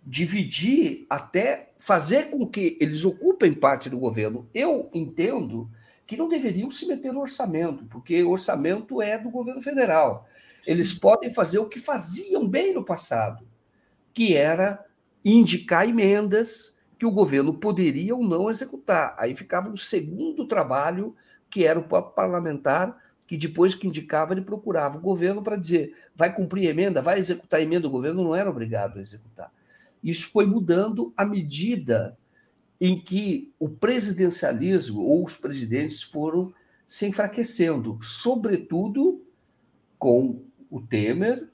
dividir 0.03 1.05
até 1.09 1.71
fazer 1.79 2.29
com 2.29 2.45
que 2.45 2.77
eles 2.81 3.05
ocupem 3.05 3.53
parte 3.53 3.89
do 3.89 3.97
governo. 3.97 4.49
Eu 4.53 4.89
entendo 4.93 5.69
que 6.05 6.17
não 6.17 6.27
deveriam 6.27 6.69
se 6.69 6.85
meter 6.85 7.13
no 7.13 7.21
orçamento, 7.21 7.85
porque 7.85 8.21
o 8.23 8.31
orçamento 8.31 9.01
é 9.01 9.17
do 9.17 9.29
governo 9.29 9.61
federal. 9.61 10.27
Eles 10.67 10.93
podem 10.93 11.33
fazer 11.33 11.59
o 11.59 11.69
que 11.69 11.79
faziam 11.79 12.47
bem 12.47 12.73
no 12.73 12.83
passado 12.83 13.47
que 14.13 14.35
era 14.35 14.85
indicar 15.23 15.88
emendas 15.88 16.77
que 16.97 17.05
o 17.05 17.11
governo 17.11 17.53
poderia 17.53 18.15
ou 18.15 18.23
não 18.23 18.49
executar. 18.49 19.15
Aí 19.17 19.35
ficava 19.35 19.69
um 19.69 19.77
segundo 19.77 20.47
trabalho, 20.47 21.15
que 21.49 21.65
era 21.65 21.79
o 21.79 21.83
parlamentar, 21.83 22.95
que 23.32 23.38
depois 23.38 23.74
que 23.74 23.88
indicava, 23.88 24.34
ele 24.34 24.41
procurava 24.41 24.98
o 24.98 25.02
governo 25.02 25.41
para 25.41 25.56
dizer: 25.56 25.95
vai 26.14 26.36
cumprir 26.36 26.68
emenda, 26.68 27.02
vai 27.02 27.18
executar 27.18 27.62
emenda, 27.62 27.88
o 27.88 27.90
governo 27.90 28.26
não 28.26 28.36
era 28.36 28.49
obrigado 28.49 28.99
a 28.99 29.02
executar. 29.02 29.49
Isso 30.03 30.28
foi 30.28 30.45
mudando 30.45 31.14
à 31.16 31.24
medida 31.24 32.18
em 32.78 32.99
que 32.99 33.49
o 33.58 33.70
presidencialismo 33.70 34.99
ou 34.99 35.24
os 35.24 35.38
presidentes 35.38 36.03
foram 36.03 36.53
se 36.86 37.06
enfraquecendo, 37.06 37.98
sobretudo 38.02 39.26
com 39.98 40.44
o 40.70 40.82
Temer 40.82 41.48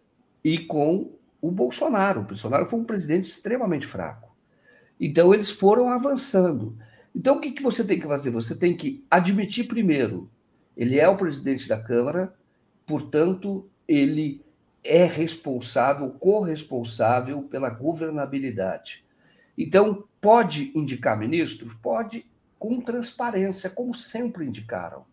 e 0.44 0.58
com 0.58 1.12
o 1.40 1.52
Bolsonaro. 1.52 2.22
O 2.22 2.26
Bolsonaro 2.26 2.66
foi 2.66 2.80
um 2.80 2.86
presidente 2.86 3.28
extremamente 3.28 3.86
fraco. 3.86 4.36
Então, 5.00 5.32
eles 5.32 5.52
foram 5.52 5.90
avançando. 5.90 6.76
Então, 7.14 7.38
o 7.38 7.40
que, 7.40 7.52
que 7.52 7.62
você 7.62 7.86
tem 7.86 8.00
que 8.00 8.08
fazer? 8.08 8.32
Você 8.32 8.58
tem 8.58 8.76
que 8.76 9.06
admitir 9.12 9.68
primeiro, 9.68 10.28
ele 10.78 11.00
é 11.00 11.10
o 11.10 11.18
presidente 11.18 11.68
da 11.68 11.82
Câmara, 11.82 12.34
portanto, 12.86 13.68
ele 13.88 14.46
é 14.84 15.06
responsável, 15.06 16.12
corresponsável 16.12 17.42
pela 17.42 17.70
governabilidade. 17.70 19.04
Então, 19.58 20.06
pode 20.22 20.72
indicar 20.76 21.18
ministros? 21.18 21.74
Pode, 21.82 22.26
com 22.60 22.80
transparência, 22.80 23.70
como 23.70 23.94
sempre 23.94 24.46
indicaram. 24.46 25.04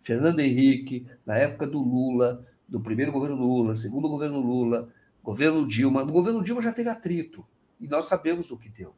Fernando 0.00 0.40
Henrique, 0.40 1.06
na 1.26 1.36
época 1.36 1.66
do 1.66 1.80
Lula, 1.80 2.46
do 2.66 2.80
primeiro 2.80 3.12
governo 3.12 3.36
Lula, 3.36 3.76
segundo 3.76 4.08
governo 4.08 4.40
Lula, 4.40 4.88
Governo 5.28 5.66
Dilma. 5.66 6.04
No 6.04 6.12
governo 6.12 6.42
Dilma 6.42 6.62
já 6.62 6.72
teve 6.72 6.88
atrito. 6.88 7.44
E 7.78 7.86
nós 7.86 8.06
sabemos 8.06 8.50
o 8.50 8.56
que 8.56 8.70
deu. 8.70 8.94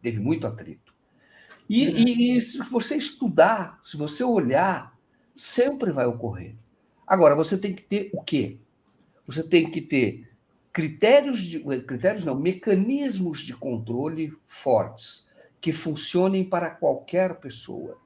Teve 0.00 0.20
muito 0.20 0.46
atrito. 0.46 0.94
E, 1.68 1.84
e, 1.84 2.36
e 2.36 2.40
se 2.40 2.58
você 2.58 2.96
estudar, 2.96 3.80
se 3.82 3.96
você 3.96 4.22
olhar, 4.22 4.91
sempre 5.36 5.90
vai 5.90 6.06
ocorrer. 6.06 6.54
Agora, 7.06 7.34
você 7.34 7.58
tem 7.58 7.74
que 7.74 7.82
ter 7.82 8.10
o 8.12 8.22
quê? 8.22 8.58
Você 9.26 9.42
tem 9.42 9.70
que 9.70 9.80
ter 9.80 10.28
critérios 10.72 11.40
de 11.40 11.60
critérios 11.82 12.24
não, 12.24 12.34
mecanismos 12.34 13.40
de 13.40 13.54
controle 13.54 14.32
fortes 14.46 15.30
que 15.60 15.72
funcionem 15.72 16.44
para 16.44 16.70
qualquer 16.70 17.36
pessoa. 17.36 17.98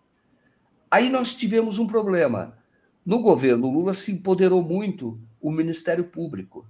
Aí 0.90 1.08
nós 1.08 1.34
tivemos 1.34 1.78
um 1.78 1.86
problema. 1.86 2.58
No 3.04 3.20
governo 3.20 3.70
Lula 3.70 3.94
se 3.94 4.12
empoderou 4.12 4.62
muito 4.62 5.18
o 5.40 5.50
Ministério 5.50 6.04
Público 6.04 6.66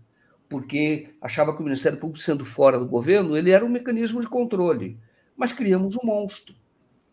porque 0.49 1.09
achava 1.21 1.55
que 1.55 1.61
o 1.61 1.65
Ministério 1.65 1.99
Público, 1.99 2.23
sendo 2.23 2.45
fora 2.45 2.79
do 2.79 2.87
governo, 2.87 3.37
ele 3.37 3.51
era 3.51 3.65
um 3.65 3.69
mecanismo 3.69 4.21
de 4.21 4.29
controle. 4.29 4.99
Mas 5.37 5.53
criamos 5.53 5.97
um 5.97 6.07
monstro. 6.07 6.55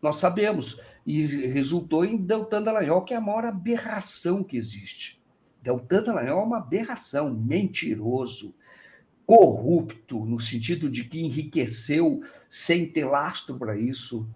Nós 0.04 0.18
sabemos. 0.18 0.80
E 1.06 1.26
resultou 1.26 2.06
em 2.06 2.18
Deltan 2.18 2.62
Dallagnol, 2.62 3.04
que 3.04 3.14
é 3.14 3.18
a 3.18 3.22
maior 3.22 3.46
aberração 3.46 4.44
que 4.44 4.56
existe. 4.56 5.20
Deltan 5.62 6.04
Dallagnol 6.04 6.42
é 6.42 6.44
uma 6.44 6.58
aberração, 6.58 7.34
mentiroso, 7.34 8.54
corrupto, 9.26 10.26
no 10.26 10.40
sentido 10.40 10.90
de 10.90 11.06
que 11.06 11.20
enriqueceu 11.20 12.22
sem 12.50 12.86
ter 12.86 13.06
lastro 13.06 13.58
para 13.58 13.78
isso. 13.78 14.28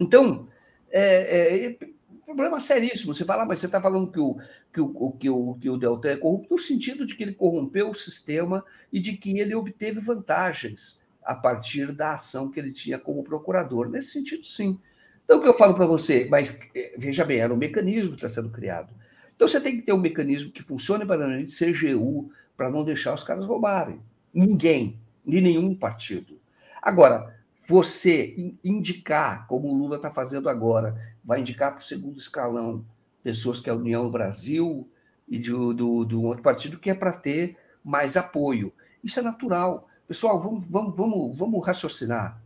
Então, 0.00 0.48
é, 0.90 1.66
é, 1.66 1.78
problema 2.24 2.60
seríssimo. 2.60 3.14
Você 3.14 3.24
fala, 3.24 3.44
mas 3.44 3.58
você 3.58 3.66
está 3.66 3.80
falando 3.80 4.10
que 4.10 4.20
o, 4.20 4.38
que, 4.72 4.80
o, 4.80 5.12
que, 5.12 5.30
o, 5.30 5.54
que 5.54 5.70
o 5.70 5.76
Deltan 5.76 6.10
é 6.10 6.16
corrupto 6.16 6.54
no 6.54 6.60
sentido 6.60 7.06
de 7.06 7.14
que 7.14 7.22
ele 7.22 7.34
corrompeu 7.34 7.90
o 7.90 7.94
sistema 7.94 8.64
e 8.92 8.98
de 8.98 9.16
que 9.16 9.38
ele 9.38 9.54
obteve 9.54 10.00
vantagens 10.00 11.02
a 11.22 11.34
partir 11.34 11.92
da 11.92 12.14
ação 12.14 12.50
que 12.50 12.58
ele 12.58 12.72
tinha 12.72 12.98
como 12.98 13.22
procurador. 13.22 13.88
Nesse 13.88 14.10
sentido, 14.10 14.44
sim. 14.44 14.78
Então, 15.24 15.38
o 15.38 15.42
que 15.42 15.48
eu 15.48 15.54
falo 15.54 15.74
para 15.74 15.86
você, 15.86 16.26
mas 16.30 16.58
eh, 16.74 16.94
veja 16.98 17.24
bem, 17.24 17.38
era 17.38 17.52
um 17.52 17.56
mecanismo 17.56 18.10
que 18.10 18.24
está 18.24 18.28
sendo 18.28 18.50
criado. 18.50 18.92
Então, 19.34 19.46
você 19.48 19.60
tem 19.60 19.76
que 19.76 19.82
ter 19.82 19.92
um 19.92 20.00
mecanismo 20.00 20.52
que 20.52 20.62
funcione 20.62 21.06
para 21.06 21.24
a 21.24 21.44
CGU, 21.44 22.30
para 22.56 22.70
não 22.70 22.84
deixar 22.84 23.14
os 23.14 23.24
caras 23.24 23.44
roubarem. 23.44 24.00
Ninguém, 24.32 24.98
de 25.26 25.40
nenhum 25.40 25.74
partido. 25.74 26.38
Agora, 26.80 27.34
você 27.66 28.54
indicar, 28.62 29.46
como 29.46 29.68
o 29.68 29.76
Lula 29.76 29.96
está 29.96 30.10
fazendo 30.10 30.48
agora, 30.48 31.00
vai 31.24 31.40
indicar 31.40 31.72
para 31.72 31.80
o 31.80 31.84
segundo 31.84 32.18
escalão 32.18 32.84
pessoas 33.22 33.60
que 33.60 33.70
é 33.70 33.72
a 33.72 33.76
União 33.76 34.10
Brasil 34.10 34.88
e 35.28 35.38
do, 35.38 35.72
do, 35.72 36.04
do 36.04 36.22
outro 36.22 36.42
partido 36.42 36.78
que 36.78 36.90
é 36.90 36.94
para 36.94 37.12
ter 37.12 37.56
mais 37.84 38.16
apoio. 38.16 38.72
Isso 39.02 39.20
é 39.20 39.22
natural. 39.22 39.88
Pessoal, 40.08 40.40
vamos, 40.40 40.68
vamos, 40.68 40.96
vamos, 40.96 41.38
vamos 41.38 41.64
raciocinar 41.64 42.41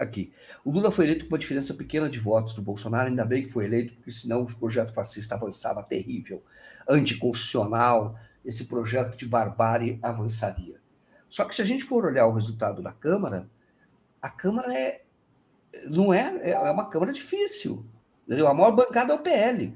aqui. 0.00 0.32
O 0.64 0.70
Lula 0.70 0.90
foi 0.90 1.04
eleito 1.04 1.26
com 1.26 1.34
uma 1.34 1.38
diferença 1.38 1.74
pequena 1.74 2.08
de 2.08 2.18
votos 2.18 2.54
do 2.54 2.62
Bolsonaro, 2.62 3.08
ainda 3.08 3.24
bem 3.24 3.44
que 3.44 3.52
foi 3.52 3.66
eleito, 3.66 3.92
porque 3.94 4.10
senão 4.10 4.42
o 4.42 4.56
projeto 4.56 4.92
fascista 4.92 5.34
avançava 5.34 5.82
terrível, 5.82 6.42
anticonstitucional, 6.88 8.18
esse 8.44 8.64
projeto 8.64 9.16
de 9.16 9.26
barbárie 9.26 9.98
avançaria. 10.02 10.80
Só 11.28 11.44
que 11.44 11.54
se 11.54 11.62
a 11.62 11.64
gente 11.64 11.84
for 11.84 12.04
olhar 12.06 12.26
o 12.26 12.32
resultado 12.32 12.82
da 12.82 12.92
Câmara, 12.92 13.48
a 14.20 14.30
Câmara 14.30 14.74
é 14.74 15.02
não 15.88 16.12
é, 16.12 16.50
é 16.50 16.58
uma 16.70 16.88
Câmara 16.88 17.12
difícil. 17.12 17.84
Entendeu? 18.26 18.48
A 18.48 18.54
maior 18.54 18.72
bancada 18.72 19.12
é 19.12 19.16
o 19.16 19.22
PL, 19.22 19.74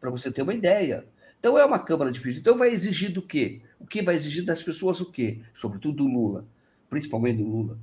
para 0.00 0.10
você 0.10 0.30
ter 0.32 0.42
uma 0.42 0.54
ideia. 0.54 1.06
Então 1.38 1.58
é 1.58 1.64
uma 1.64 1.78
Câmara 1.78 2.10
difícil. 2.10 2.40
Então 2.40 2.56
vai 2.56 2.70
exigir 2.70 3.12
do 3.12 3.22
quê? 3.22 3.60
O 3.78 3.86
que 3.86 4.02
vai 4.02 4.14
exigir 4.14 4.44
das 4.44 4.62
pessoas 4.62 5.00
o 5.00 5.10
quê? 5.12 5.40
Sobretudo 5.54 5.98
do 5.98 6.06
Lula, 6.06 6.46
principalmente 6.88 7.38
do 7.38 7.48
Lula. 7.48 7.78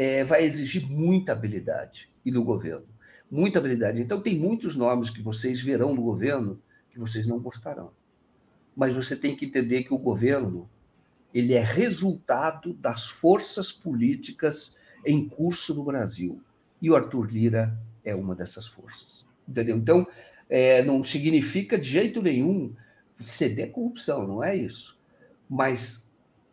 É, 0.00 0.22
vai 0.22 0.44
exigir 0.44 0.88
muita 0.88 1.32
habilidade 1.32 2.08
e 2.24 2.30
do 2.30 2.44
governo. 2.44 2.86
Muita 3.28 3.58
habilidade. 3.58 4.00
Então 4.00 4.20
tem 4.20 4.38
muitos 4.38 4.76
nomes 4.76 5.10
que 5.10 5.20
vocês 5.20 5.60
verão 5.60 5.92
no 5.92 6.02
governo, 6.02 6.62
que 6.88 7.00
vocês 7.00 7.26
não 7.26 7.40
gostarão. 7.40 7.90
Mas 8.76 8.94
você 8.94 9.16
tem 9.16 9.34
que 9.34 9.46
entender 9.46 9.82
que 9.82 9.92
o 9.92 9.98
governo 9.98 10.70
ele 11.34 11.54
é 11.54 11.62
resultado 11.62 12.72
das 12.74 13.08
forças 13.08 13.72
políticas 13.72 14.76
em 15.04 15.28
curso 15.28 15.74
no 15.74 15.84
Brasil. 15.84 16.40
E 16.80 16.88
o 16.88 16.96
Arthur 16.96 17.30
Lira 17.30 17.76
é 18.04 18.14
uma 18.14 18.34
dessas 18.34 18.68
forças. 18.68 19.26
Entendeu? 19.48 19.76
Então, 19.76 20.06
é, 20.48 20.82
não 20.84 21.02
significa 21.02 21.76
de 21.76 21.88
jeito 21.88 22.22
nenhum 22.22 22.72
ceder 23.20 23.72
corrupção, 23.72 24.26
não 24.26 24.42
é 24.44 24.56
isso. 24.56 24.98
Mas 25.48 26.07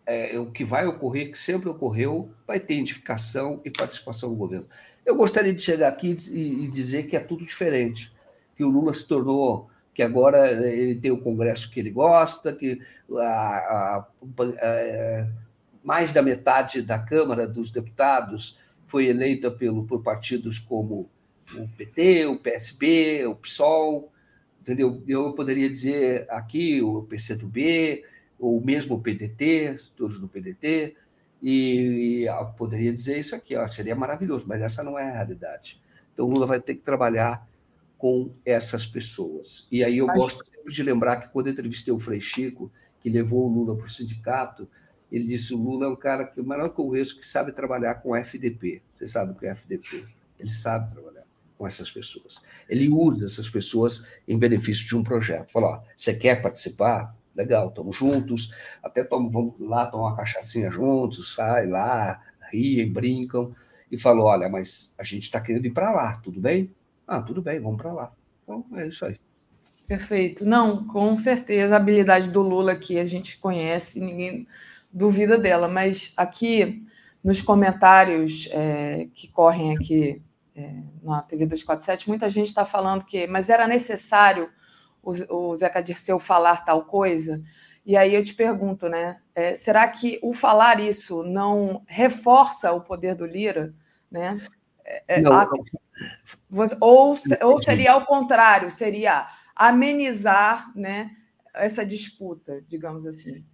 é, 0.06 0.38
o 0.40 0.52
que 0.52 0.64
vai 0.64 0.86
ocorrer, 0.86 1.32
que 1.32 1.38
sempre 1.38 1.70
ocorreu, 1.70 2.30
vai 2.46 2.60
ter 2.60 2.76
identificação 2.76 3.62
e 3.66 3.72
participação 3.72 4.30
do 4.30 4.36
governo. 4.36 4.68
Eu 5.06 5.16
gostaria 5.16 5.54
de 5.54 5.62
chegar 5.62 5.90
aqui 5.90 6.18
e, 6.30 6.66
e 6.66 6.68
dizer 6.68 7.08
que 7.08 7.16
é 7.16 7.20
tudo 7.20 7.46
diferente, 7.46 8.12
que 8.56 8.64
o 8.64 8.70
Lula 8.70 8.94
se 8.94 9.08
tornou 9.08 9.70
que 9.96 10.04
agora 10.04 10.52
ele 10.52 11.00
tem 11.00 11.10
o 11.10 11.22
Congresso 11.22 11.72
que 11.72 11.80
ele 11.80 11.90
gosta, 11.90 12.52
que 12.52 12.82
a, 13.18 13.24
a, 13.24 14.08
a, 14.62 15.28
mais 15.82 16.12
da 16.12 16.22
metade 16.22 16.82
da 16.82 17.00
Câmara 17.00 17.48
dos 17.48 17.72
Deputados 17.72 18.60
foi 18.88 19.06
eleita 19.08 19.50
pelo, 19.50 19.86
por 19.86 20.04
partidos 20.04 20.60
como 20.60 21.10
o 21.54 21.68
PT, 21.78 22.26
o 22.26 22.38
PSB, 22.38 23.26
o 23.26 23.36
PSOL, 23.36 24.12
entendeu? 24.62 25.02
Eu 25.08 25.32
poderia 25.32 25.70
dizer 25.70 26.26
aqui 26.30 26.82
o 26.82 27.04
PCdoB, 27.04 28.04
ou 28.40 28.60
mesmo 28.62 28.96
o 28.96 29.02
PDT, 29.02 29.78
todos 29.96 30.20
do 30.20 30.28
PDT, 30.28 30.96
e, 31.42 32.26
e 32.26 32.28
poderia 32.58 32.94
dizer 32.94 33.20
isso 33.20 33.36
aqui, 33.36 33.56
ó, 33.56 33.68
seria 33.68 33.96
maravilhoso, 33.96 34.46
mas 34.48 34.62
essa 34.62 34.84
não 34.84 34.98
é 34.98 35.10
a 35.10 35.14
realidade. 35.14 35.82
Então, 36.14 36.26
o 36.26 36.30
Lula 36.30 36.48
vai 36.48 36.60
ter 36.60 36.76
que 36.76 36.82
trabalhar 36.82 37.48
com 37.98 38.32
essas 38.46 38.86
pessoas. 38.86 39.68
E 39.72 39.84
aí 39.84 39.98
eu 39.98 40.08
mas... 40.08 40.18
gosto 40.18 40.46
sempre 40.46 40.74
de 40.74 40.84
lembrar 40.84 41.18
que 41.18 41.30
quando 41.30 41.48
eu 41.48 41.54
entrevistei 41.54 41.94
o 41.94 42.00
Frei 42.00 42.22
Chico, 42.22 42.72
que 43.02 43.10
levou 43.10 43.46
o 43.46 43.54
Lula 43.54 43.76
para 43.76 43.86
o 43.86 43.90
sindicato, 43.90 44.68
ele 45.12 45.28
disse 45.28 45.54
o 45.54 45.58
Lula 45.58 45.86
é 45.86 45.90
um 45.90 45.96
cara 45.96 46.26
que 46.26 46.42
o 46.42 46.46
maior 46.46 46.70
que 46.70 46.80
eu 46.80 46.88
conheço 46.88 47.20
que 47.20 47.26
sabe 47.26 47.52
trabalhar 47.52 47.96
com 47.96 48.16
FDP. 48.16 48.82
Você 48.96 49.08
sabe 49.08 49.32
o 49.32 49.36
que 49.36 49.46
é 49.46 49.52
FDP? 49.52 50.06
Ele 50.40 50.50
sabe 50.50 50.92
trabalhar 50.92 51.26
com 51.58 51.66
essas 51.66 51.90
pessoas. 51.92 52.44
Ele 52.68 52.90
usa 52.90 53.26
essas 53.26 53.50
pessoas 53.50 54.10
em 54.28 54.38
benefício 54.38 54.88
de 54.88 54.96
um 54.96 55.04
projeto. 55.04 55.52
Fala, 55.52 55.68
ó, 55.68 55.84
você 55.96 56.14
quer 56.14 56.42
participar? 56.42 57.16
Legal, 57.36 57.70
estamos 57.70 57.96
juntos, 57.96 58.52
até 58.82 59.04
tomam, 59.04 59.30
vamos 59.30 59.56
lá 59.60 59.86
tomar 59.88 60.10
uma 60.10 60.16
cachaçinha 60.16 60.72
juntos, 60.72 61.34
sai 61.36 61.68
lá, 61.68 62.22
riem, 62.52 62.92
brincam, 62.92 63.54
e 63.92 63.98
falou, 63.98 64.26
olha, 64.26 64.50
mas 64.50 64.94
a 64.98 65.04
gente 65.04 65.24
está 65.24 65.40
querendo 65.40 65.66
ir 65.66 65.72
para 65.72 65.92
lá, 65.92 66.18
tudo 66.24 66.40
bem? 66.40 66.74
Ah, 67.08 67.22
tudo 67.22 67.42
bem, 67.42 67.60
vamos 67.60 67.78
para 67.78 67.94
lá. 67.94 68.12
Então, 68.44 68.66
é 68.74 68.88
isso 68.88 69.06
aí. 69.06 69.20
Perfeito. 69.88 70.46
Não, 70.46 70.86
com 70.88 71.16
certeza 71.18 71.76
a 71.76 71.78
habilidade 71.78 72.30
do 72.30 72.42
Lula 72.42 72.72
aqui 72.72 72.98
a 72.98 73.06
gente 73.06 73.38
conhece, 73.38 74.00
ninguém 74.00 74.48
duvida 74.92 75.38
dela, 75.38 75.68
mas 75.68 76.14
aqui 76.18 76.84
nos 77.24 77.42
comentários 77.42 78.48
é, 78.52 79.08
que 79.14 79.28
correm 79.28 79.76
aqui 79.76 80.22
é, 80.56 80.74
na 81.04 81.22
TV 81.22 81.46
247, 81.46 82.08
muita 82.08 82.30
gente 82.30 82.48
está 82.48 82.64
falando 82.64 83.04
que, 83.04 83.28
mas 83.28 83.50
era 83.50 83.68
necessário 83.68 84.50
o, 85.06 85.50
o 85.52 85.56
Zeca 85.56 85.82
Dirceu 85.82 86.20
falar 86.20 86.66
tal 86.66 86.84
coisa? 86.84 87.42
E 87.86 87.96
aí 87.96 88.16
eu 88.16 88.24
te 88.24 88.34
pergunto, 88.34 88.90
né? 88.90 89.22
É, 89.36 89.54
será 89.56 89.88
que 89.88 90.20
o 90.24 90.34
falar 90.34 90.80
isso 90.80 91.22
não 91.22 91.84
reforça 91.88 92.72
o 92.74 92.82
poder 92.82 93.14
do 93.14 93.26
Lira? 93.26 93.74
Né? 94.10 94.42
É, 94.84 95.04
é 95.08 95.22
não, 95.22 95.34
a, 95.34 95.48
ou, 96.82 97.16
ou 97.44 97.60
seria 97.60 97.92
ao 97.92 98.06
contrário, 98.06 98.72
seria 98.72 99.28
amenizar 99.56 100.72
né, 100.76 101.12
essa 101.54 101.86
disputa, 101.86 102.62
digamos 102.68 103.06
assim. 103.06 103.46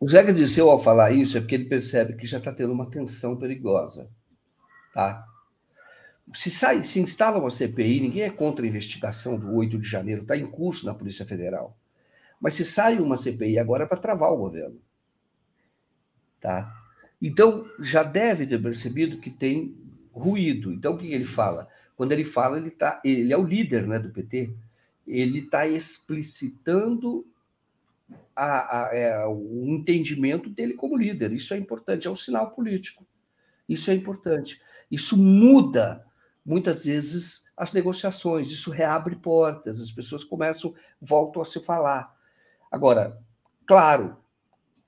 O 0.00 0.08
Zeca 0.08 0.32
Dirceu, 0.32 0.68
ao 0.68 0.82
falar 0.82 1.12
isso, 1.12 1.38
é 1.38 1.40
porque 1.40 1.54
ele 1.54 1.68
percebe 1.68 2.16
que 2.16 2.26
já 2.26 2.38
está 2.38 2.52
tendo 2.52 2.72
uma 2.72 2.90
tensão 2.90 3.38
perigosa. 3.38 4.10
Tá? 4.92 5.24
Se, 6.32 6.50
sai, 6.50 6.82
se 6.84 7.00
instala 7.00 7.38
uma 7.38 7.50
CPI, 7.50 8.00
ninguém 8.00 8.22
é 8.22 8.30
contra 8.30 8.64
a 8.64 8.68
investigação 8.68 9.38
do 9.38 9.54
8 9.54 9.78
de 9.78 9.88
janeiro, 9.88 10.22
está 10.22 10.36
em 10.36 10.46
curso 10.46 10.86
na 10.86 10.94
Polícia 10.94 11.26
Federal. 11.26 11.76
Mas 12.40 12.54
se 12.54 12.64
sai 12.64 12.98
uma 12.98 13.16
CPI 13.16 13.58
agora 13.58 13.84
é 13.84 13.86
para 13.86 13.98
travar 13.98 14.32
o 14.32 14.36
governo. 14.36 14.80
Tá? 16.40 16.72
Então, 17.20 17.68
já 17.78 18.02
deve 18.02 18.46
ter 18.46 18.60
percebido 18.60 19.18
que 19.18 19.30
tem 19.30 19.76
ruído. 20.12 20.72
Então, 20.72 20.94
o 20.94 20.98
que 20.98 21.12
ele 21.12 21.24
fala? 21.24 21.68
Quando 21.96 22.12
ele 22.12 22.24
fala, 22.24 22.58
ele, 22.58 22.70
tá, 22.70 23.00
ele 23.04 23.32
é 23.32 23.36
o 23.36 23.46
líder 23.46 23.86
né, 23.86 23.98
do 23.98 24.10
PT, 24.10 24.54
ele 25.06 25.40
está 25.40 25.66
explicitando 25.66 27.26
a, 28.34 28.82
a, 28.86 28.94
é, 28.94 29.26
o 29.26 29.64
entendimento 29.66 30.50
dele 30.50 30.74
como 30.74 30.96
líder. 30.96 31.32
Isso 31.32 31.54
é 31.54 31.58
importante, 31.58 32.06
é 32.06 32.10
um 32.10 32.16
sinal 32.16 32.50
político. 32.50 33.06
Isso 33.68 33.90
é 33.90 33.94
importante. 33.94 34.60
Isso 34.90 35.16
muda 35.16 36.04
muitas 36.44 36.84
vezes 36.84 37.52
as 37.56 37.72
negociações, 37.72 38.50
isso 38.50 38.70
reabre 38.70 39.16
portas, 39.16 39.80
as 39.80 39.90
pessoas 39.90 40.24
começam, 40.24 40.74
voltam 41.00 41.40
a 41.40 41.44
se 41.44 41.60
falar. 41.60 42.14
Agora, 42.70 43.20
claro, 43.66 44.16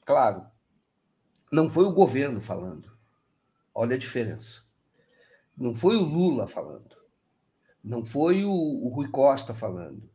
claro, 0.04 0.46
não 1.50 1.70
foi 1.70 1.84
o 1.84 1.92
governo 1.92 2.40
falando. 2.40 2.90
Olha 3.74 3.94
a 3.94 3.98
diferença. 3.98 4.66
Não 5.56 5.74
foi 5.74 5.96
o 5.96 6.02
Lula 6.02 6.46
falando. 6.46 6.96
Não 7.82 8.04
foi 8.04 8.44
o, 8.44 8.50
o 8.50 8.88
Rui 8.88 9.08
Costa 9.08 9.54
falando. 9.54 10.10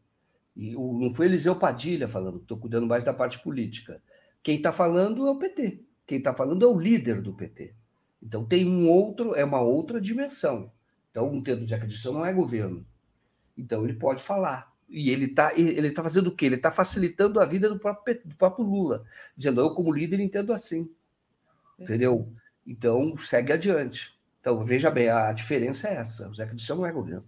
E 0.56 0.76
o, 0.76 1.00
não 1.00 1.14
foi 1.14 1.28
Eliseu 1.28 1.56
Padilha 1.56 2.08
falando, 2.08 2.38
estou 2.38 2.58
cuidando 2.58 2.86
mais 2.86 3.04
da 3.04 3.14
parte 3.14 3.40
política. 3.40 4.02
Quem 4.44 4.58
está 4.58 4.72
falando 4.72 5.26
é 5.26 5.32
o 5.32 5.38
PT. 5.38 5.84
Quem 6.06 6.18
está 6.18 6.34
falando 6.34 6.66
é 6.66 6.68
o 6.68 6.78
líder 6.78 7.22
do 7.22 7.34
PT. 7.34 7.74
Então 8.22 8.46
tem 8.46 8.68
um 8.68 8.90
outro, 8.90 9.34
é 9.36 9.46
uma 9.46 9.62
outra 9.62 10.02
dimensão. 10.02 10.72
Então, 11.12 11.30
um 11.30 11.44
termo 11.44 11.66
de 11.66 11.76
acreditação 11.76 12.14
não 12.14 12.26
é 12.26 12.34
governo. 12.34 12.86
Então, 13.58 13.84
ele 13.84 13.94
pode 13.94 14.24
falar. 14.24 14.72
E 14.90 15.10
ele 15.10 15.26
está 15.26 15.54
ele 15.58 15.92
tá 15.92 16.02
fazendo 16.02 16.28
o 16.28 16.36
quê? 16.36 16.46
Ele 16.46 16.56
está 16.56 16.72
facilitando 16.72 17.40
a 17.40 17.46
vida 17.46 17.70
do 17.70 17.80
próprio, 17.80 18.20
do 18.26 18.36
próprio 18.36 18.66
Lula, 18.66 19.06
dizendo, 19.38 19.62
eu, 19.62 19.74
como 19.76 19.92
líder, 19.92 20.20
entendo 20.20 20.54
assim. 20.54 20.94
Entendeu? 21.80 22.32
Então, 22.66 23.18
segue 23.18 23.54
adiante. 23.54 24.18
Então, 24.40 24.64
veja 24.64 24.90
bem, 24.90 25.10
a 25.10 25.32
diferença 25.32 25.88
é 25.88 25.96
essa. 25.96 26.30
O 26.30 26.34
Zé 26.34 26.46
Cristiano 26.46 26.82
não 26.82 26.88
é 26.88 26.92
governo. 26.92 27.26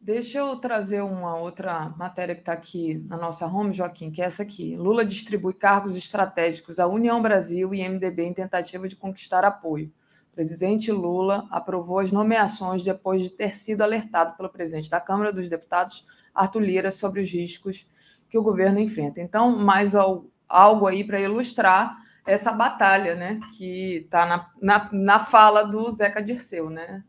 Deixa 0.00 0.38
eu 0.38 0.56
trazer 0.56 1.02
uma 1.02 1.36
outra 1.38 1.88
matéria 1.96 2.34
que 2.34 2.42
está 2.42 2.52
aqui 2.52 3.02
na 3.08 3.16
nossa 3.16 3.46
home, 3.46 3.72
Joaquim, 3.72 4.10
que 4.10 4.20
é 4.20 4.26
essa 4.26 4.42
aqui. 4.42 4.76
Lula 4.76 5.04
distribui 5.04 5.54
cargos 5.54 5.96
estratégicos 5.96 6.78
à 6.78 6.86
União 6.86 7.22
Brasil 7.22 7.74
e 7.74 7.88
MDB 7.88 8.24
em 8.24 8.34
tentativa 8.34 8.86
de 8.86 8.96
conquistar 8.96 9.44
apoio 9.44 9.90
presidente 10.34 10.90
Lula 10.90 11.46
aprovou 11.50 11.98
as 11.98 12.12
nomeações 12.12 12.82
depois 12.82 13.22
de 13.22 13.30
ter 13.30 13.54
sido 13.54 13.82
alertado 13.82 14.36
pelo 14.36 14.48
presidente 14.48 14.90
da 14.90 15.00
Câmara 15.00 15.32
dos 15.32 15.48
Deputados, 15.48 16.06
Arthur 16.34 16.60
Lira, 16.60 16.90
sobre 16.90 17.20
os 17.20 17.30
riscos 17.30 17.86
que 18.28 18.36
o 18.36 18.42
governo 18.42 18.80
enfrenta. 18.80 19.20
Então, 19.20 19.56
mais 19.56 19.94
algo 19.94 20.86
aí 20.86 21.04
para 21.04 21.20
ilustrar 21.20 21.96
essa 22.26 22.52
batalha, 22.52 23.14
né, 23.14 23.38
que 23.56 23.96
está 24.04 24.26
na, 24.26 24.50
na, 24.60 24.90
na, 24.92 25.18
fala 25.18 25.62
do 25.62 25.90
Zeca 25.90 26.22
Dirceu, 26.22 26.70
né? 26.70 27.04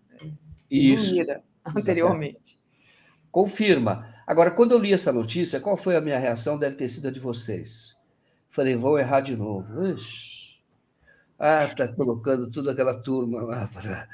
Isso. 0.69 1.11
Do 1.11 1.15
Lira, 1.15 1.43
anteriormente. 1.65 2.59
Confirma. 3.31 4.07
Agora, 4.27 4.51
quando 4.51 4.73
eu 4.73 4.79
li 4.79 4.93
essa 4.93 5.11
notícia, 5.11 5.59
qual 5.59 5.77
foi 5.77 5.95
a 5.95 6.01
minha 6.01 6.19
reação? 6.19 6.57
Deve 6.57 6.75
ter 6.75 6.89
sido 6.89 7.07
a 7.07 7.11
de 7.11 7.19
vocês. 7.19 7.97
Falei, 8.49 8.75
vou 8.75 8.99
errar 8.99 9.21
de 9.21 9.35
novo. 9.35 9.87
Ixi 9.87 10.34
ah, 11.37 11.65
está 11.65 11.87
colocando 11.87 12.49
toda 12.49 12.71
aquela 12.71 12.99
turma 12.99 13.41
lá 13.41 13.67
para, 13.67 14.07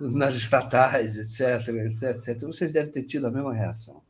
nas 0.00 0.34
estatais, 0.34 1.16
etc, 1.18 1.68
etc, 1.68 2.02
etc. 2.02 2.40
Vocês 2.46 2.72
devem 2.72 2.90
ter 2.90 3.02
tido 3.04 3.26
a 3.26 3.30
mesma 3.30 3.52
reação. 3.52 4.02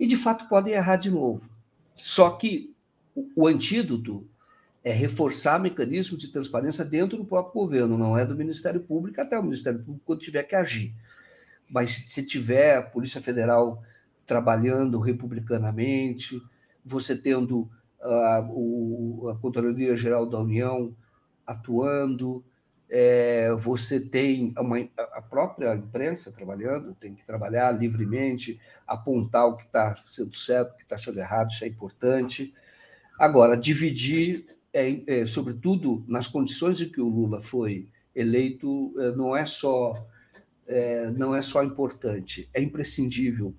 E, 0.00 0.06
de 0.06 0.16
fato, 0.16 0.48
podem 0.48 0.74
errar 0.74 0.96
de 0.96 1.10
novo. 1.10 1.48
Só 1.94 2.30
que 2.30 2.74
o 3.36 3.46
antídoto 3.46 4.26
é 4.82 4.92
reforçar 4.92 5.60
mecanismos 5.60 6.18
de 6.18 6.28
transparência 6.28 6.84
dentro 6.84 7.16
do 7.16 7.24
próprio 7.24 7.62
governo, 7.62 7.96
não 7.96 8.18
é 8.18 8.26
do 8.26 8.34
Ministério 8.34 8.80
Público, 8.80 9.20
até 9.20 9.38
o 9.38 9.42
Ministério 9.42 9.78
Público 9.78 10.04
quando 10.04 10.20
tiver 10.20 10.42
que 10.42 10.56
agir. 10.56 10.92
Mas 11.70 11.92
se 12.08 12.22
tiver 12.24 12.78
a 12.78 12.82
Polícia 12.82 13.20
Federal 13.20 13.82
trabalhando 14.26 14.98
republicanamente, 14.98 16.42
você 16.84 17.16
tendo 17.16 17.70
uh, 18.00 18.50
o, 18.50 19.28
a 19.28 19.36
Controladoria 19.36 19.96
Geral 19.96 20.26
da 20.26 20.40
União 20.40 20.94
atuando, 21.46 22.44
é, 22.88 23.50
você 23.54 23.98
tem 23.98 24.52
uma, 24.58 24.78
a 24.96 25.22
própria 25.22 25.74
imprensa 25.74 26.30
trabalhando, 26.30 26.94
tem 26.94 27.14
que 27.14 27.24
trabalhar 27.24 27.72
livremente, 27.72 28.60
apontar 28.86 29.46
o 29.46 29.56
que 29.56 29.64
está 29.64 29.96
sendo 29.96 30.36
certo, 30.36 30.72
o 30.72 30.76
que 30.76 30.82
está 30.82 30.98
sendo 30.98 31.18
errado, 31.18 31.50
isso 31.50 31.64
é 31.64 31.68
importante. 31.68 32.54
Agora, 33.18 33.56
dividir, 33.56 34.44
é, 34.72 35.20
é, 35.20 35.26
sobretudo 35.26 36.04
nas 36.06 36.26
condições 36.26 36.80
em 36.80 36.88
que 36.90 37.00
o 37.00 37.08
Lula 37.08 37.40
foi 37.40 37.88
eleito, 38.14 38.94
é, 38.98 39.16
não 39.16 39.34
é 39.34 39.46
só 39.46 40.06
é, 40.66 41.10
não 41.10 41.34
é 41.34 41.42
só 41.42 41.62
importante, 41.64 42.48
é 42.52 42.62
imprescindível 42.62 43.54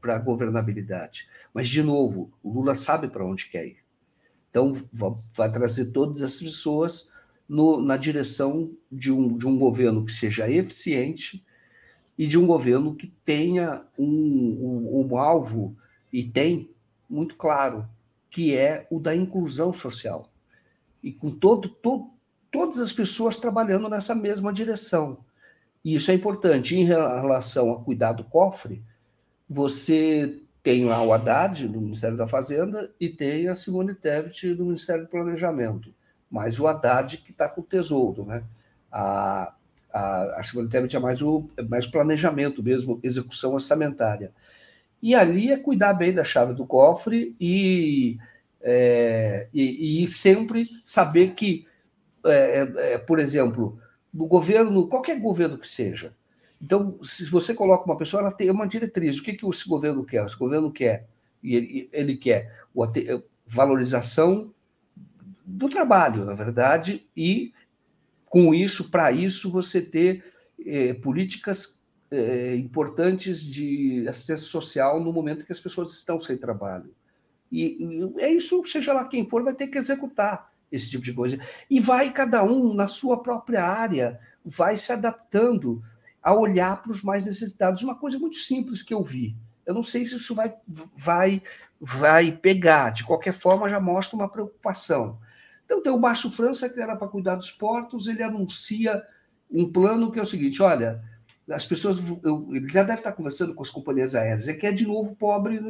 para 0.00 0.16
a 0.16 0.18
governabilidade. 0.18 1.28
Mas, 1.52 1.68
de 1.68 1.82
novo, 1.82 2.30
o 2.42 2.52
Lula 2.52 2.74
sabe 2.74 3.08
para 3.08 3.24
onde 3.24 3.46
quer 3.46 3.66
ir. 3.66 3.78
Então, 4.50 4.72
vai 4.92 5.50
trazer 5.50 5.92
todas 5.92 6.22
as 6.22 6.38
pessoas 6.38 7.12
no, 7.48 7.80
na 7.80 7.96
direção 7.96 8.70
de 8.90 9.12
um, 9.12 9.36
de 9.36 9.46
um 9.46 9.58
governo 9.58 10.04
que 10.04 10.12
seja 10.12 10.50
eficiente 10.50 11.44
e 12.18 12.26
de 12.26 12.38
um 12.38 12.46
governo 12.46 12.94
que 12.94 13.12
tenha 13.24 13.82
um, 13.98 14.06
um, 14.06 15.06
um 15.06 15.18
alvo, 15.18 15.76
e 16.12 16.24
tem 16.24 16.70
muito 17.08 17.36
claro, 17.36 17.86
que 18.30 18.56
é 18.56 18.86
o 18.90 18.98
da 18.98 19.14
inclusão 19.14 19.72
social. 19.72 20.30
E 21.02 21.12
com 21.12 21.30
todo, 21.30 21.68
to, 21.68 22.10
todas 22.50 22.80
as 22.80 22.92
pessoas 22.92 23.38
trabalhando 23.38 23.88
nessa 23.88 24.14
mesma 24.14 24.52
direção. 24.52 25.18
E 25.84 25.94
isso 25.94 26.10
é 26.10 26.14
importante. 26.14 26.74
Em 26.74 26.84
relação 26.84 27.72
a 27.72 27.80
cuidar 27.82 28.12
do 28.12 28.24
cofre, 28.24 28.82
você 29.48 30.40
tem 30.62 30.84
lá 30.84 31.02
o 31.02 31.12
Haddad, 31.12 31.68
do 31.68 31.80
Ministério 31.80 32.16
da 32.16 32.26
Fazenda, 32.26 32.92
e 32.98 33.08
tem 33.08 33.46
a 33.46 33.54
Simone 33.54 33.94
Tebet, 33.94 34.54
do 34.54 34.64
Ministério 34.64 35.04
do 35.04 35.10
Planejamento. 35.10 35.94
Mas 36.36 36.60
o 36.60 36.66
Haddad 36.66 37.16
que 37.18 37.30
está 37.30 37.48
com 37.48 37.62
o 37.62 37.64
Tesouro. 37.64 38.24
Né? 38.26 38.44
A, 38.92 39.54
a, 39.92 39.98
a 39.98 40.42
é 40.92 40.98
mais 40.98 41.22
o 41.22 41.48
é 41.56 41.62
mais 41.62 41.86
planejamento 41.86 42.62
mesmo, 42.62 43.00
execução 43.02 43.54
orçamentária. 43.54 44.32
E 45.02 45.14
ali 45.14 45.50
é 45.50 45.56
cuidar 45.56 45.94
bem 45.94 46.12
da 46.12 46.24
chave 46.24 46.52
do 46.52 46.66
cofre 46.66 47.34
e, 47.40 48.18
é, 48.60 49.48
e, 49.52 50.04
e 50.04 50.08
sempre 50.08 50.68
saber 50.84 51.32
que, 51.34 51.66
é, 52.24 52.60
é, 52.60 52.92
é 52.92 52.98
por 52.98 53.18
exemplo, 53.18 53.78
no 54.12 54.26
governo, 54.26 54.88
qualquer 54.88 55.18
governo 55.18 55.56
que 55.56 55.68
seja, 55.68 56.14
então, 56.60 56.98
se 57.02 57.24
você 57.30 57.54
coloca 57.54 57.84
uma 57.84 57.98
pessoa, 57.98 58.22
ela 58.22 58.32
tem 58.32 58.50
uma 58.50 58.66
diretriz. 58.66 59.18
O 59.18 59.22
que, 59.22 59.34
que 59.34 59.46
esse 59.46 59.68
governo 59.68 60.04
quer? 60.04 60.24
Esse 60.24 60.36
governo 60.36 60.72
quer, 60.72 61.06
e 61.42 61.54
ele, 61.54 61.88
ele 61.92 62.16
quer 62.16 62.52
a 62.78 63.22
valorização 63.46 64.52
do 65.46 65.68
trabalho, 65.68 66.24
na 66.24 66.34
verdade, 66.34 67.08
e 67.16 67.52
com 68.26 68.52
isso, 68.52 68.90
para 68.90 69.12
isso, 69.12 69.50
você 69.50 69.80
ter 69.80 70.24
eh, 70.66 70.94
políticas 70.94 71.84
eh, 72.10 72.56
importantes 72.56 73.40
de 73.40 74.06
assistência 74.08 74.46
social 74.48 75.02
no 75.02 75.12
momento 75.12 75.44
que 75.44 75.52
as 75.52 75.60
pessoas 75.60 75.92
estão 75.92 76.18
sem 76.18 76.36
trabalho. 76.36 76.92
E, 77.50 77.78
e 77.80 78.20
é 78.20 78.32
isso, 78.32 78.64
seja 78.66 78.92
lá 78.92 79.04
quem 79.04 79.28
for, 79.28 79.44
vai 79.44 79.54
ter 79.54 79.68
que 79.68 79.78
executar 79.78 80.50
esse 80.70 80.90
tipo 80.90 81.04
de 81.04 81.12
coisa. 81.12 81.38
E 81.70 81.80
vai 81.80 82.12
cada 82.12 82.42
um 82.42 82.74
na 82.74 82.88
sua 82.88 83.22
própria 83.22 83.64
área, 83.64 84.20
vai 84.44 84.76
se 84.76 84.92
adaptando 84.92 85.82
a 86.22 86.34
olhar 86.34 86.82
para 86.82 86.90
os 86.90 87.02
mais 87.02 87.24
necessitados. 87.24 87.82
Uma 87.82 87.94
coisa 87.94 88.18
muito 88.18 88.36
simples 88.36 88.82
que 88.82 88.92
eu 88.92 89.02
vi. 89.02 89.36
Eu 89.64 89.74
não 89.74 89.82
sei 89.82 90.04
se 90.04 90.16
isso 90.16 90.34
vai, 90.34 90.52
vai, 90.96 91.42
vai 91.80 92.32
pegar. 92.32 92.90
De 92.90 93.04
qualquer 93.04 93.32
forma, 93.32 93.68
já 93.68 93.78
mostra 93.78 94.16
uma 94.16 94.28
preocupação. 94.28 95.18
Então, 95.66 95.82
tem 95.82 95.92
o 95.92 95.98
Márcio 95.98 96.30
França, 96.30 96.70
que 96.70 96.80
era 96.80 96.96
para 96.96 97.08
cuidar 97.08 97.34
dos 97.34 97.52
portos, 97.52 98.06
ele 98.06 98.22
anuncia 98.22 99.04
um 99.50 99.70
plano 99.70 100.10
que 100.10 100.18
é 100.18 100.22
o 100.22 100.26
seguinte: 100.26 100.62
olha, 100.62 101.02
as 101.50 101.66
pessoas. 101.66 101.98
Eu, 102.22 102.48
ele 102.54 102.68
já 102.68 102.82
deve 102.82 103.00
estar 103.00 103.12
conversando 103.12 103.54
com 103.54 103.62
as 103.62 103.70
companhias 103.70 104.14
aéreas, 104.14 104.48
é 104.48 104.54
que 104.54 104.66
é 104.66 104.72
de 104.72 104.86
novo 104.86 105.14
pobre 105.14 105.60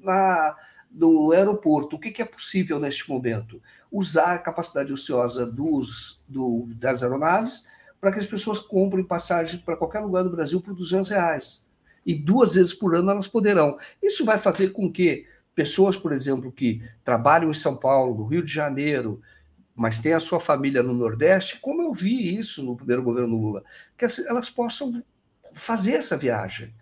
na, 0.00 0.56
no 0.90 1.32
aeroporto. 1.32 1.96
O 1.96 1.98
que, 1.98 2.10
que 2.10 2.22
é 2.22 2.24
possível 2.24 2.78
neste 2.78 3.08
momento? 3.10 3.60
Usar 3.90 4.34
a 4.34 4.38
capacidade 4.38 4.92
ociosa 4.92 5.44
dos, 5.44 6.24
do, 6.28 6.68
das 6.76 7.02
aeronaves 7.02 7.66
para 8.00 8.12
que 8.12 8.18
as 8.18 8.26
pessoas 8.26 8.58
comprem 8.58 9.04
passagem 9.04 9.60
para 9.60 9.76
qualquer 9.76 10.00
lugar 10.00 10.24
do 10.24 10.30
Brasil 10.30 10.60
por 10.60 10.74
200 10.74 11.10
reais. 11.10 11.68
E 12.04 12.14
duas 12.14 12.54
vezes 12.54 12.74
por 12.74 12.96
ano 12.96 13.12
elas 13.12 13.28
poderão. 13.28 13.78
Isso 14.02 14.24
vai 14.24 14.38
fazer 14.38 14.72
com 14.72 14.90
que 14.90 15.24
pessoas, 15.54 15.96
por 15.96 16.12
exemplo, 16.12 16.50
que 16.50 16.82
trabalham 17.04 17.50
em 17.50 17.54
São 17.54 17.76
Paulo, 17.76 18.16
no 18.16 18.26
Rio 18.26 18.42
de 18.42 18.52
Janeiro, 18.52 19.20
mas 19.74 19.98
têm 19.98 20.12
a 20.12 20.20
sua 20.20 20.40
família 20.40 20.82
no 20.82 20.92
Nordeste, 20.92 21.58
como 21.60 21.82
eu 21.82 21.92
vi 21.92 22.36
isso 22.36 22.62
no 22.64 22.76
primeiro 22.76 23.02
governo 23.02 23.36
Lula, 23.36 23.64
que 23.96 24.06
elas 24.26 24.50
possam 24.50 25.02
fazer 25.52 25.92
essa 25.92 26.16
viagem, 26.16 26.74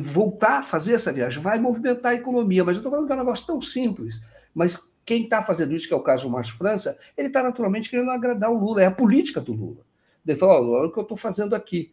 voltar 0.00 0.58
a 0.58 0.62
fazer 0.62 0.94
essa 0.94 1.12
viagem, 1.12 1.42
vai 1.42 1.58
movimentar 1.58 2.12
a 2.12 2.14
economia. 2.14 2.64
Mas 2.64 2.76
eu 2.76 2.80
estou 2.80 2.92
falando 2.92 3.10
é 3.10 3.14
um 3.14 3.18
negócio 3.18 3.46
tão 3.46 3.60
simples. 3.60 4.24
Mas 4.54 4.96
quem 5.04 5.24
está 5.24 5.42
fazendo 5.42 5.72
isso, 5.72 5.88
que 5.88 5.94
é 5.94 5.96
o 5.96 6.02
caso 6.02 6.24
do 6.24 6.30
Márcio 6.30 6.56
França, 6.56 6.98
ele 7.16 7.28
está 7.28 7.42
naturalmente 7.42 7.88
querendo 7.88 8.10
agradar 8.10 8.50
o 8.50 8.58
Lula, 8.58 8.82
é 8.82 8.86
a 8.86 8.90
política 8.90 9.40
do 9.40 9.52
Lula. 9.52 9.84
Ele 10.26 10.38
falou: 10.38 10.72
olha 10.72 10.88
o 10.88 10.92
que 10.92 10.98
eu 10.98 11.02
estou 11.02 11.16
fazendo 11.16 11.54
aqui. 11.54 11.92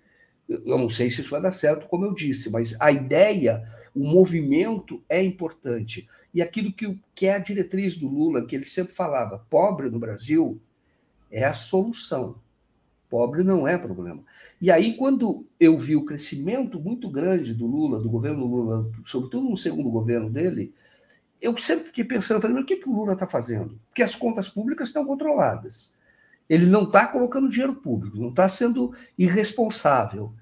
Eu 0.50 0.80
não 0.80 0.90
sei 0.90 1.12
se 1.12 1.22
isso 1.22 1.30
vai 1.30 1.42
dar 1.42 1.52
certo, 1.52 1.88
como 1.88 2.06
eu 2.06 2.14
disse, 2.14 2.50
mas 2.50 2.76
a 2.82 2.92
ideia, 2.92 3.64
o 3.94 4.04
movimento 4.04 5.04
é 5.08 5.24
importante. 5.24 6.10
E 6.34 6.42
aquilo 6.42 6.74
que, 6.74 7.00
que 7.14 7.28
é 7.28 7.36
a 7.36 7.40
diretriz 7.40 7.98
do 7.98 8.08
Lula, 8.08 8.46
que 8.46 8.56
ele 8.56 8.66
sempre 8.66 8.94
falava: 8.94 9.46
pobre 9.50 9.90
no 9.90 10.00
Brasil 10.00 10.60
é 11.32 11.44
a 11.44 11.54
solução. 11.54 12.36
Pobre 13.10 13.44
não 13.44 13.68
é 13.68 13.78
problema. 13.78 14.24
E 14.62 14.70
aí, 14.70 14.96
quando 14.96 15.46
eu 15.60 15.78
vi 15.78 15.96
o 15.96 16.06
crescimento 16.06 16.80
muito 16.80 17.10
grande 17.10 17.54
do 17.54 17.66
Lula, 17.66 18.02
do 18.02 18.10
governo 18.10 18.46
Lula, 18.46 18.92
sobretudo 19.06 19.50
no 19.50 19.58
segundo 19.58 19.90
governo 19.90 20.30
dele, 20.30 20.74
eu 21.42 21.56
sempre 21.58 21.86
fiquei 21.86 22.04
pensando, 22.04 22.42
falei, 22.42 22.56
mas 22.56 22.64
o 22.64 22.68
que, 22.68 22.76
que 22.76 22.90
o 22.90 22.94
Lula 22.94 23.14
está 23.14 23.26
fazendo? 23.26 23.80
Porque 23.88 24.04
as 24.04 24.16
contas 24.16 24.50
públicas 24.50 24.90
estão 24.90 25.06
controladas. 25.06 25.98
Ele 26.50 26.66
não 26.66 26.84
está 26.84 27.06
colocando 27.06 27.48
dinheiro 27.48 27.76
público, 27.76 28.18
não 28.18 28.30
está 28.30 28.50
sendo 28.50 28.92
irresponsável. 29.16 30.34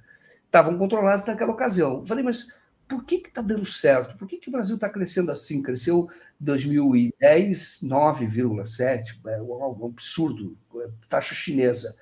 Estavam 0.46 0.78
controlados 0.78 1.26
naquela 1.26 1.52
ocasião. 1.52 2.00
Eu 2.00 2.06
falei, 2.08 2.24
mas 2.24 2.58
por 2.88 3.04
que 3.04 3.16
está 3.16 3.42
dando 3.42 3.66
certo? 3.66 4.18
Por 4.18 4.26
que, 4.26 4.38
que 4.38 4.48
o 4.48 4.52
Brasil 4.52 4.76
está 4.76 4.88
crescendo 4.88 5.30
assim? 5.30 5.62
Cresceu 5.62 6.08
em 6.40 6.46
2010, 6.46 7.82
9,7%, 7.84 9.28
é 9.28 9.42
um 9.42 9.86
absurdo, 9.86 10.58
é, 10.78 10.90
taxa 11.10 11.36
chinesa. 11.36 11.94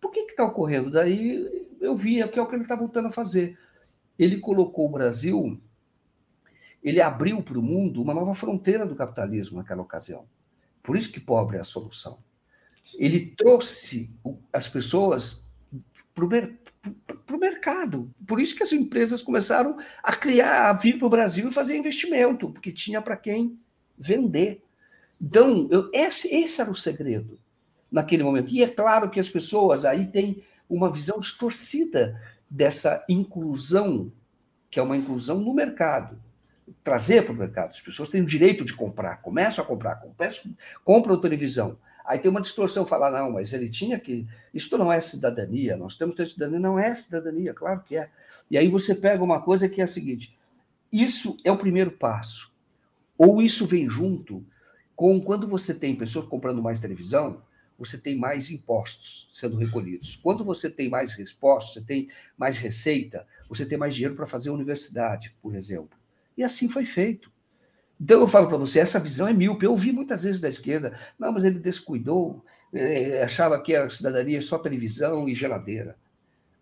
Por 0.00 0.12
que 0.12 0.20
está 0.20 0.44
ocorrendo? 0.44 0.88
Daí 0.88 1.66
eu 1.80 1.96
vi 1.96 2.26
que 2.28 2.38
é 2.38 2.42
o 2.42 2.46
que 2.46 2.54
ele 2.54 2.62
está 2.62 2.76
voltando 2.76 3.08
a 3.08 3.12
fazer. 3.12 3.58
Ele 4.16 4.38
colocou 4.38 4.88
o 4.88 4.92
Brasil, 4.92 5.60
ele 6.80 7.00
abriu 7.00 7.42
para 7.42 7.58
o 7.58 7.62
mundo 7.62 8.00
uma 8.00 8.14
nova 8.14 8.34
fronteira 8.34 8.86
do 8.86 8.94
capitalismo 8.94 9.58
naquela 9.58 9.82
ocasião. 9.82 10.26
Por 10.82 10.96
isso 10.96 11.12
que 11.12 11.18
pobre 11.18 11.56
é 11.56 11.60
a 11.60 11.64
solução 11.64 12.22
ele 12.98 13.34
trouxe 13.36 14.10
as 14.52 14.68
pessoas 14.68 15.48
para 16.14 16.24
o 16.24 17.38
mercado. 17.38 18.12
Por 18.26 18.40
isso 18.40 18.54
que 18.54 18.62
as 18.62 18.72
empresas 18.72 19.22
começaram 19.22 19.78
a 20.02 20.14
criar, 20.14 20.70
a 20.70 20.72
vir 20.72 20.98
para 20.98 21.06
o 21.06 21.10
Brasil 21.10 21.48
e 21.48 21.52
fazer 21.52 21.76
investimento, 21.76 22.50
porque 22.50 22.72
tinha 22.72 23.00
para 23.00 23.16
quem 23.16 23.58
vender. 23.98 24.62
Então, 25.20 25.68
eu, 25.70 25.90
esse, 25.92 26.34
esse 26.34 26.60
era 26.60 26.70
o 26.70 26.74
segredo 26.74 27.38
naquele 27.90 28.22
momento. 28.22 28.52
E 28.52 28.62
é 28.62 28.68
claro 28.68 29.10
que 29.10 29.20
as 29.20 29.28
pessoas 29.28 29.84
aí 29.84 30.06
têm 30.06 30.42
uma 30.68 30.90
visão 30.90 31.18
distorcida 31.18 32.20
dessa 32.48 33.04
inclusão, 33.08 34.10
que 34.70 34.78
é 34.78 34.82
uma 34.82 34.96
inclusão 34.96 35.40
no 35.40 35.52
mercado. 35.52 36.18
Trazer 36.84 37.24
para 37.24 37.32
o 37.32 37.36
mercado. 37.36 37.70
As 37.70 37.80
pessoas 37.80 38.08
têm 38.08 38.22
o 38.22 38.26
direito 38.26 38.64
de 38.64 38.72
comprar, 38.72 39.16
começam 39.16 39.62
a 39.62 39.66
comprar, 39.66 40.00
compram, 40.84 41.20
televisão. 41.20 41.76
Aí 42.10 42.18
tem 42.18 42.28
uma 42.28 42.40
distorção, 42.40 42.84
falar, 42.84 43.12
não, 43.12 43.30
mas 43.30 43.52
ele 43.52 43.68
tinha 43.68 43.96
que. 43.96 44.26
Isso 44.52 44.76
não 44.76 44.92
é 44.92 45.00
cidadania, 45.00 45.76
nós 45.76 45.96
temos 45.96 46.16
que 46.16 46.20
ter 46.20 46.26
cidadania. 46.28 46.58
Não 46.58 46.76
é 46.76 46.92
cidadania, 46.92 47.54
claro 47.54 47.84
que 47.86 47.96
é. 47.96 48.10
E 48.50 48.58
aí 48.58 48.66
você 48.66 48.96
pega 48.96 49.22
uma 49.22 49.40
coisa 49.40 49.68
que 49.68 49.80
é 49.80 49.84
a 49.84 49.86
seguinte: 49.86 50.36
isso 50.92 51.36
é 51.44 51.52
o 51.52 51.56
primeiro 51.56 51.92
passo. 51.92 52.52
Ou 53.16 53.40
isso 53.40 53.64
vem 53.64 53.88
junto 53.88 54.44
com 54.96 55.20
quando 55.20 55.46
você 55.46 55.72
tem 55.72 55.94
pessoas 55.94 56.26
comprando 56.26 56.60
mais 56.60 56.80
televisão, 56.80 57.44
você 57.78 57.96
tem 57.96 58.18
mais 58.18 58.50
impostos 58.50 59.30
sendo 59.32 59.56
recolhidos. 59.56 60.16
Quando 60.16 60.44
você 60.44 60.68
tem 60.68 60.88
mais 60.88 61.12
respostas, 61.12 61.74
você 61.74 61.80
tem 61.80 62.08
mais 62.36 62.58
receita, 62.58 63.24
você 63.48 63.64
tem 63.64 63.78
mais 63.78 63.94
dinheiro 63.94 64.16
para 64.16 64.26
fazer 64.26 64.50
universidade, 64.50 65.32
por 65.40 65.54
exemplo. 65.54 65.96
E 66.36 66.42
assim 66.42 66.68
foi 66.68 66.84
feito. 66.84 67.30
Então 68.00 68.18
eu 68.20 68.26
falo 68.26 68.48
para 68.48 68.56
você, 68.56 68.78
essa 68.78 68.98
visão 68.98 69.28
é 69.28 69.32
míope. 69.32 69.66
Eu 69.66 69.72
ouvi 69.72 69.92
muitas 69.92 70.22
vezes 70.22 70.40
da 70.40 70.48
esquerda, 70.48 70.98
não, 71.18 71.30
mas 71.30 71.44
ele 71.44 71.58
descuidou, 71.58 72.42
é, 72.72 73.22
achava 73.22 73.60
que 73.60 73.76
a 73.76 73.90
cidadania 73.90 74.38
é 74.38 74.42
só 74.42 74.58
televisão 74.58 75.28
e 75.28 75.34
geladeira. 75.34 75.98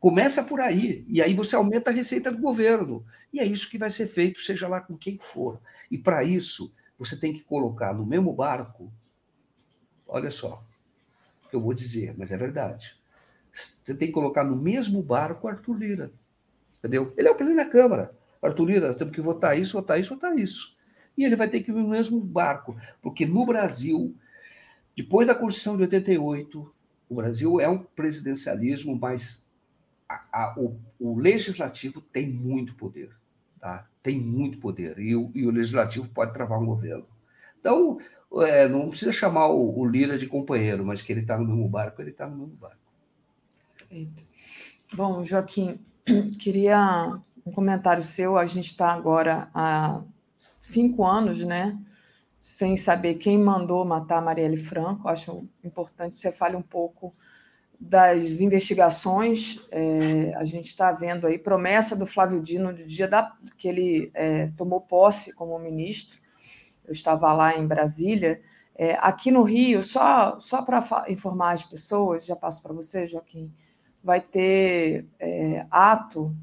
Começa 0.01 0.43
por 0.43 0.61
aí, 0.61 1.05
e 1.09 1.23
aí 1.23 1.35
você 1.35 1.55
aumenta 1.55 1.91
a 1.91 1.93
receita 1.93 2.31
do 2.31 2.39
governo. 2.39 3.05
E 3.33 3.39
é 3.39 3.45
isso 3.45 3.71
que 3.71 3.79
vai 3.79 3.91
ser 3.91 4.09
feito, 4.09 4.41
seja 4.41 4.67
lá 4.67 4.81
com 4.81 4.97
quem 4.97 5.19
for. 5.21 5.61
E 5.91 5.97
para 5.97 6.25
isso, 6.25 6.75
você 6.99 7.17
tem 7.17 7.33
que 7.33 7.41
colocar 7.41 7.95
no 7.95 8.05
mesmo 8.05 8.33
barco, 8.33 8.93
olha 10.07 10.31
só, 10.31 10.65
eu 11.53 11.61
vou 11.61 11.75
dizer, 11.75 12.15
mas 12.17 12.33
é 12.33 12.37
verdade. 12.37 12.97
Você 13.53 13.95
tem 13.95 14.09
que 14.09 14.15
colocar 14.15 14.45
no 14.45 14.57
mesmo 14.57 15.03
barco 15.03 15.49
Arthur 15.49 15.75
Lira. 15.75 16.13
Entendeu? 16.79 17.13
Ele 17.17 17.29
é 17.29 17.31
o 17.31 17.35
presidente 17.35 17.65
da 17.65 17.71
Câmara. 17.71 18.13
Arthur 18.41 18.65
Lira, 18.67 18.95
temos 18.95 19.15
que 19.15 19.21
votar 19.21 19.59
isso, 19.59 19.73
votar 19.73 19.99
isso, 19.99 20.15
votar 20.15 20.37
isso 20.37 20.78
e 21.19 21.25
ele 21.25 21.35
vai 21.35 21.49
ter 21.49 21.65
que 21.65 21.73
vir 21.73 21.83
no 21.83 21.89
mesmo 21.89 22.21
barco, 22.21 22.77
porque 23.03 23.27
no 23.27 23.45
Brasil, 23.45 24.15
depois 24.97 25.27
da 25.27 25.35
Constituição 25.35 25.77
de 25.77 25.83
88, 25.83 26.75
o 27.09 27.15
Brasil 27.17 27.61
é 27.61 27.69
um 27.69 27.79
presidencialismo, 27.79 28.97
mas 28.97 29.51
a, 30.09 30.23
a, 30.33 30.55
o, 30.57 30.79
o 31.01 31.19
legislativo 31.19 32.01
tem 32.01 32.31
muito 32.31 32.75
poder. 32.77 33.11
Tá? 33.59 33.85
Tem 34.01 34.17
muito 34.17 34.59
poder 34.59 34.97
e 35.01 35.17
o, 35.17 35.33
e 35.35 35.45
o 35.45 35.51
legislativo 35.51 36.09
pode 36.09 36.33
travar 36.33 36.61
um 36.61 36.67
governo. 36.67 37.07
Então, 37.59 37.99
é, 38.37 38.69
não 38.69 38.89
precisa 38.89 39.13
chamar 39.13 39.49
o, 39.49 39.77
o, 39.77 39.85
Lira 39.85 40.17
de 40.17 40.29
companheiro, 40.29 40.87
mas 40.87 41.03
que 41.03 41.13
ele 41.13 41.23
está 41.23 41.37
no 41.37 41.45
mesmo 41.45 41.69
barco, 41.69 42.01
ele 42.01 42.11
está 42.11 42.29
no 42.29 42.37
mesmo 42.37 42.55
barco. 42.55 42.77
Perfeito. 43.77 44.23
Bom, 44.95 45.25
Joaquim, 45.25 45.81
queria 46.39 47.19
um 47.45 47.51
comentário 47.51 48.05
seu. 48.05 48.39
A 48.39 48.47
gente 48.47 48.69
está 48.69 48.93
agora 48.93 49.51
há 49.53 50.05
cinco 50.69 51.05
anos, 51.05 51.45
né? 51.45 51.79
Sem 52.39 52.77
saber 52.77 53.15
quem 53.15 53.39
mandou 53.39 53.85
matar 53.85 54.23
Marielle 54.23 54.57
Franco. 54.57 55.09
Acho 55.09 55.49
importante 55.65 56.13
que 56.13 56.21
você 56.21 56.33
fale 56.33 56.57
um 56.57 56.63
pouco 56.63 57.15
das 57.79 58.41
investigações. 58.41 59.61
É, 59.71 60.35
a 60.37 60.45
gente 60.45 60.67
está 60.67 60.93
vendo 60.93 61.27
aí 61.27 61.39
promessa 61.39 61.97
do 61.97 62.07
Flávio 62.07 62.41
Dino 62.41 62.73
no 62.73 62.87
dia 62.87 63.07
da, 63.07 63.37
que 63.57 63.69
ele 63.69 64.11
é, 64.15 64.49
tomou 64.57 64.81
posse 64.81 65.35
como 65.35 65.59
ministro. 65.59 66.19
Eu 66.85 66.93
estava 66.93 67.33
lá 67.33 67.57
em 67.57 67.67
Brasília. 67.67 68.41
É, 68.75 68.97
aqui 69.01 69.31
no 69.31 69.43
Rio, 69.43 69.83
só, 69.83 70.39
só 70.41 70.63
para 70.63 71.05
informar 71.09 71.53
as 71.53 71.65
pessoas, 71.65 72.25
já 72.25 72.37
passo 72.37 72.63
para 72.63 72.73
você, 72.73 73.07
Joaquim, 73.07 73.53
vai 74.03 74.21
ter 74.21 75.07
é, 75.19 75.67
ato 75.71 76.35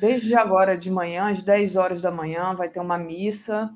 desde 0.00 0.34
agora 0.34 0.76
de 0.76 0.90
manhã, 0.90 1.28
às 1.28 1.42
10 1.42 1.76
horas 1.76 2.00
da 2.00 2.10
manhã, 2.10 2.54
vai 2.54 2.68
ter 2.68 2.80
uma 2.80 2.96
missa 2.96 3.70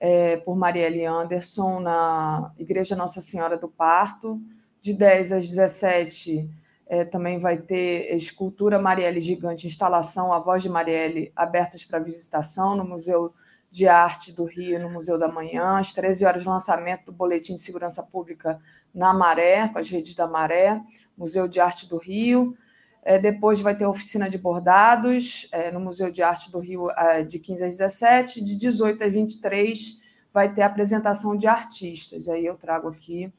é, 0.00 0.36
por 0.38 0.56
Marielle 0.56 1.04
Anderson 1.04 1.78
na 1.80 2.52
Igreja 2.58 2.96
Nossa 2.96 3.20
Senhora 3.20 3.56
do 3.56 3.68
Parto. 3.68 4.40
De 4.82 4.92
10 4.92 5.32
às 5.32 5.48
17 5.48 6.50
é, 6.86 7.04
também 7.04 7.38
vai 7.38 7.58
ter 7.58 8.14
escultura 8.14 8.78
Marielle 8.78 9.20
Gigante, 9.20 9.66
instalação 9.66 10.32
A 10.32 10.38
Voz 10.38 10.62
de 10.62 10.68
Marielle, 10.68 11.32
abertas 11.36 11.84
para 11.84 11.98
visitação 11.98 12.74
no 12.74 12.84
Museu 12.84 13.30
de 13.70 13.86
Arte 13.86 14.32
do 14.32 14.44
Rio, 14.44 14.80
no 14.80 14.90
Museu 14.90 15.18
da 15.18 15.28
Manhã. 15.28 15.78
Às 15.78 15.92
13 15.92 16.24
horas, 16.24 16.44
lançamento 16.44 17.06
do 17.06 17.12
Boletim 17.12 17.54
de 17.54 17.60
Segurança 17.60 18.02
Pública 18.02 18.58
na 18.92 19.12
Maré, 19.12 19.68
com 19.68 19.78
as 19.78 19.88
redes 19.88 20.14
da 20.14 20.26
Maré, 20.26 20.80
Museu 21.16 21.46
de 21.46 21.60
Arte 21.60 21.88
do 21.88 21.98
Rio. 21.98 22.56
É, 23.02 23.18
depois 23.18 23.60
vai 23.60 23.76
ter 23.76 23.86
oficina 23.86 24.28
de 24.28 24.36
bordados 24.36 25.48
é, 25.52 25.70
no 25.70 25.80
Museu 25.80 26.10
de 26.10 26.22
Arte 26.22 26.50
do 26.50 26.58
Rio 26.58 26.90
é, 26.90 27.22
de 27.22 27.38
15 27.38 27.64
às 27.64 27.76
17, 27.78 28.44
de 28.44 28.56
18 28.56 29.04
às 29.04 29.12
23 29.12 29.98
vai 30.32 30.52
ter 30.52 30.62
apresentação 30.62 31.36
de 31.36 31.46
artistas. 31.46 32.28
Aí 32.28 32.44
eu 32.44 32.54
trago 32.54 32.88
aqui 32.88 33.32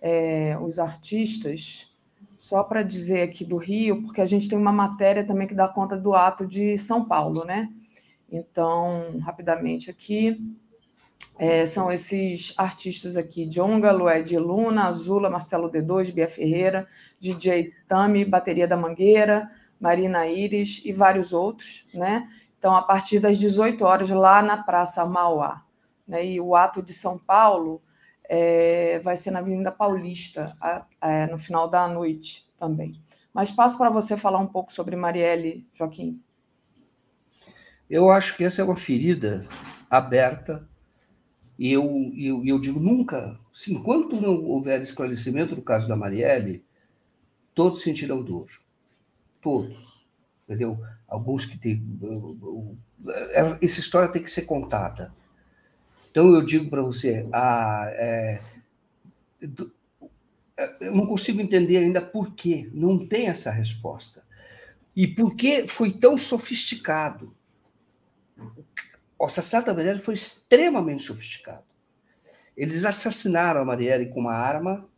é, 0.00 0.56
os 0.58 0.78
artistas, 0.78 1.94
só 2.38 2.62
para 2.62 2.82
dizer 2.82 3.22
aqui 3.22 3.44
do 3.44 3.56
Rio, 3.56 4.02
porque 4.02 4.20
a 4.20 4.26
gente 4.26 4.48
tem 4.48 4.58
uma 4.58 4.72
matéria 4.72 5.24
também 5.24 5.46
que 5.46 5.54
dá 5.54 5.68
conta 5.68 5.96
do 5.96 6.14
ato 6.14 6.46
de 6.46 6.78
São 6.78 7.04
Paulo, 7.04 7.44
né? 7.44 7.70
Então, 8.32 9.18
rapidamente 9.20 9.90
aqui, 9.90 10.40
é, 11.38 11.64
são 11.64 11.90
esses 11.90 12.52
artistas 12.56 13.16
aqui: 13.16 13.46
Jonga, 13.46 13.90
Lued 13.90 14.36
Luna, 14.38 14.88
Azula, 14.88 15.30
Marcelo 15.30 15.70
D2, 15.70 16.12
Bia 16.12 16.28
Ferreira, 16.28 16.86
DJ 17.18 17.72
Tami, 17.88 18.24
Bateria 18.26 18.68
da 18.68 18.76
Mangueira, 18.76 19.48
Marina 19.80 20.26
Iris 20.26 20.82
e 20.84 20.92
vários 20.92 21.32
outros, 21.32 21.86
né? 21.94 22.28
Então, 22.58 22.76
a 22.76 22.82
partir 22.82 23.20
das 23.20 23.38
18 23.38 23.82
horas, 23.82 24.10
lá 24.10 24.42
na 24.42 24.62
Praça 24.62 25.06
Mauá. 25.06 25.64
Né? 26.06 26.26
E 26.26 26.40
o 26.40 26.54
ato 26.54 26.82
de 26.82 26.92
São 26.92 27.18
Paulo 27.18 27.80
é, 28.28 28.98
vai 28.98 29.16
ser 29.16 29.30
na 29.30 29.38
Avenida 29.38 29.72
Paulista, 29.72 30.54
a, 30.60 31.26
no 31.28 31.38
final 31.38 31.68
da 31.68 31.88
noite 31.88 32.46
também. 32.58 33.02
Mas 33.32 33.50
passo 33.50 33.78
para 33.78 33.88
você 33.88 34.14
falar 34.14 34.40
um 34.40 34.46
pouco 34.46 34.70
sobre 34.70 34.94
Marielle, 34.94 35.66
Joaquim. 35.72 36.22
Eu 37.88 38.10
acho 38.10 38.36
que 38.36 38.44
essa 38.44 38.60
é 38.60 38.64
uma 38.64 38.76
ferida 38.76 39.48
aberta 39.88 40.68
e 41.60 41.70
eu, 41.70 42.10
eu, 42.16 42.42
eu 42.42 42.58
digo 42.58 42.80
nunca, 42.80 43.38
se 43.52 43.70
enquanto 43.70 44.18
não 44.18 44.42
houver 44.46 44.80
esclarecimento 44.80 45.54
do 45.54 45.60
caso 45.60 45.86
da 45.86 45.94
Marielle, 45.94 46.64
todos 47.54 47.82
sentirão 47.82 48.22
dor. 48.22 48.46
Todos. 49.42 50.08
Entendeu? 50.46 50.82
Alguns 51.06 51.44
que 51.44 51.58
têm. 51.58 51.84
Essa 53.60 53.78
história 53.78 54.08
tem 54.08 54.22
que 54.22 54.30
ser 54.30 54.46
contada. 54.46 55.14
Então 56.10 56.32
eu 56.32 56.40
digo 56.40 56.70
para 56.70 56.80
você, 56.80 57.28
a, 57.30 57.90
é, 57.92 58.40
eu 60.80 60.94
não 60.94 61.06
consigo 61.06 61.42
entender 61.42 61.76
ainda 61.76 62.00
por 62.00 62.34
que 62.34 62.70
não 62.72 63.06
tem 63.06 63.26
essa 63.26 63.50
resposta. 63.50 64.24
E 64.96 65.06
por 65.06 65.36
que 65.36 65.68
foi 65.68 65.92
tão 65.92 66.16
sofisticado 66.16 67.36
o 69.20 69.26
assassinato 69.26 69.66
da 69.66 69.74
Marielle 69.74 70.00
foi 70.00 70.14
extremamente 70.14 71.02
sofisticado. 71.02 71.62
Eles 72.56 72.86
assassinaram 72.86 73.60
a 73.60 73.64
Marielle 73.66 74.08
com 74.08 74.20
uma 74.20 74.32
arma 74.32 74.88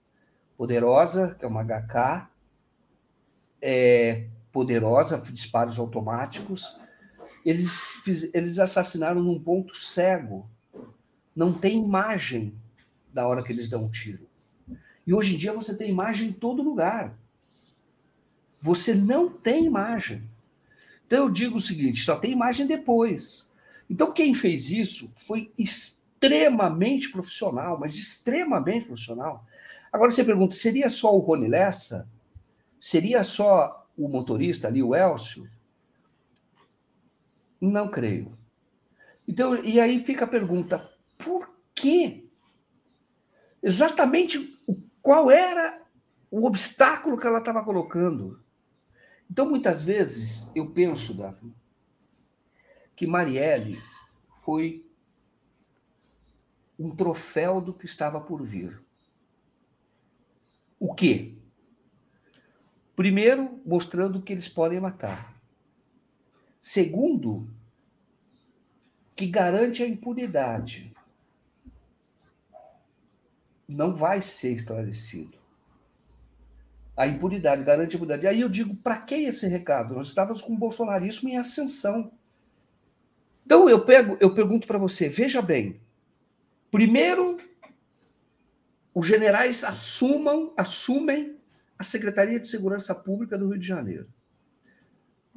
poderosa, 0.56 1.34
que 1.36 1.44
é 1.44 1.48
uma 1.48 1.64
HK, 1.64 2.28
é, 3.60 4.28
poderosa, 4.52 5.18
disparos 5.18 5.76
automáticos. 5.76 6.78
Eles, 7.44 8.00
eles 8.32 8.60
assassinaram 8.60 9.20
num 9.20 9.42
ponto 9.42 9.76
cego. 9.76 10.48
Não 11.34 11.52
tem 11.52 11.78
imagem 11.78 12.54
da 13.12 13.26
hora 13.26 13.42
que 13.42 13.52
eles 13.52 13.68
dão 13.68 13.86
um 13.86 13.90
tiro. 13.90 14.28
E 15.04 15.12
hoje 15.12 15.34
em 15.34 15.38
dia 15.38 15.52
você 15.52 15.76
tem 15.76 15.90
imagem 15.90 16.28
em 16.28 16.32
todo 16.32 16.62
lugar. 16.62 17.12
Você 18.60 18.94
não 18.94 19.28
tem 19.28 19.66
imagem. 19.66 20.22
Então 21.08 21.24
eu 21.24 21.30
digo 21.30 21.56
o 21.56 21.60
seguinte: 21.60 22.04
só 22.04 22.14
tem 22.14 22.30
imagem 22.30 22.68
depois. 22.68 23.50
Então, 23.92 24.10
quem 24.10 24.32
fez 24.32 24.70
isso 24.70 25.12
foi 25.18 25.52
extremamente 25.58 27.12
profissional, 27.12 27.78
mas 27.78 27.94
extremamente 27.94 28.86
profissional. 28.86 29.44
Agora 29.92 30.10
você 30.10 30.24
pergunta: 30.24 30.54
seria 30.54 30.88
só 30.88 31.14
o 31.14 31.18
Rony 31.18 31.46
Lessa? 31.46 32.08
Seria 32.80 33.22
só 33.22 33.86
o 33.94 34.08
motorista 34.08 34.66
ali, 34.66 34.82
o 34.82 34.94
Elcio? 34.94 35.46
Não 37.60 37.86
creio. 37.86 38.32
Então, 39.28 39.62
e 39.62 39.78
aí 39.78 40.02
fica 40.02 40.24
a 40.24 40.28
pergunta: 40.28 40.90
por 41.18 41.54
quê? 41.74 42.24
Exatamente 43.62 44.58
qual 45.02 45.30
era 45.30 45.82
o 46.30 46.46
obstáculo 46.46 47.18
que 47.18 47.26
ela 47.26 47.40
estava 47.40 47.62
colocando? 47.62 48.42
Então, 49.30 49.50
muitas 49.50 49.82
vezes, 49.82 50.50
eu 50.54 50.70
penso, 50.70 51.12
Daphne, 51.12 51.54
que 53.02 53.06
Marielle 53.08 53.82
foi 54.42 54.88
um 56.78 56.94
troféu 56.94 57.60
do 57.60 57.74
que 57.74 57.84
estava 57.84 58.20
por 58.20 58.40
vir. 58.44 58.80
O 60.78 60.94
quê? 60.94 61.34
Primeiro, 62.94 63.60
mostrando 63.66 64.22
que 64.22 64.32
eles 64.32 64.48
podem 64.48 64.78
matar. 64.78 65.34
Segundo, 66.60 67.50
que 69.16 69.26
garante 69.26 69.82
a 69.82 69.88
impunidade. 69.88 70.94
Não 73.66 73.96
vai 73.96 74.22
ser 74.22 74.52
esclarecido. 74.52 75.36
A 76.96 77.08
impunidade 77.08 77.64
garante 77.64 77.96
a 77.96 77.98
impunidade. 77.98 78.28
Aí 78.28 78.42
eu 78.42 78.48
digo, 78.48 78.76
para 78.76 78.98
que 78.98 79.16
esse 79.16 79.48
recado? 79.48 79.92
Nós 79.96 80.06
estávamos 80.06 80.40
com 80.40 80.52
o 80.52 80.58
bolsonarismo 80.58 81.28
em 81.28 81.36
ascensão. 81.36 82.12
Então 83.44 83.68
eu 83.68 83.84
pego, 83.84 84.16
eu 84.20 84.34
pergunto 84.34 84.66
para 84.66 84.78
você, 84.78 85.08
veja 85.08 85.42
bem. 85.42 85.80
Primeiro, 86.70 87.38
os 88.94 89.06
generais 89.06 89.64
assumam, 89.64 90.52
assumem 90.56 91.38
a 91.78 91.84
Secretaria 91.84 92.38
de 92.38 92.46
Segurança 92.46 92.94
Pública 92.94 93.36
do 93.36 93.48
Rio 93.48 93.58
de 93.58 93.66
Janeiro. 93.66 94.08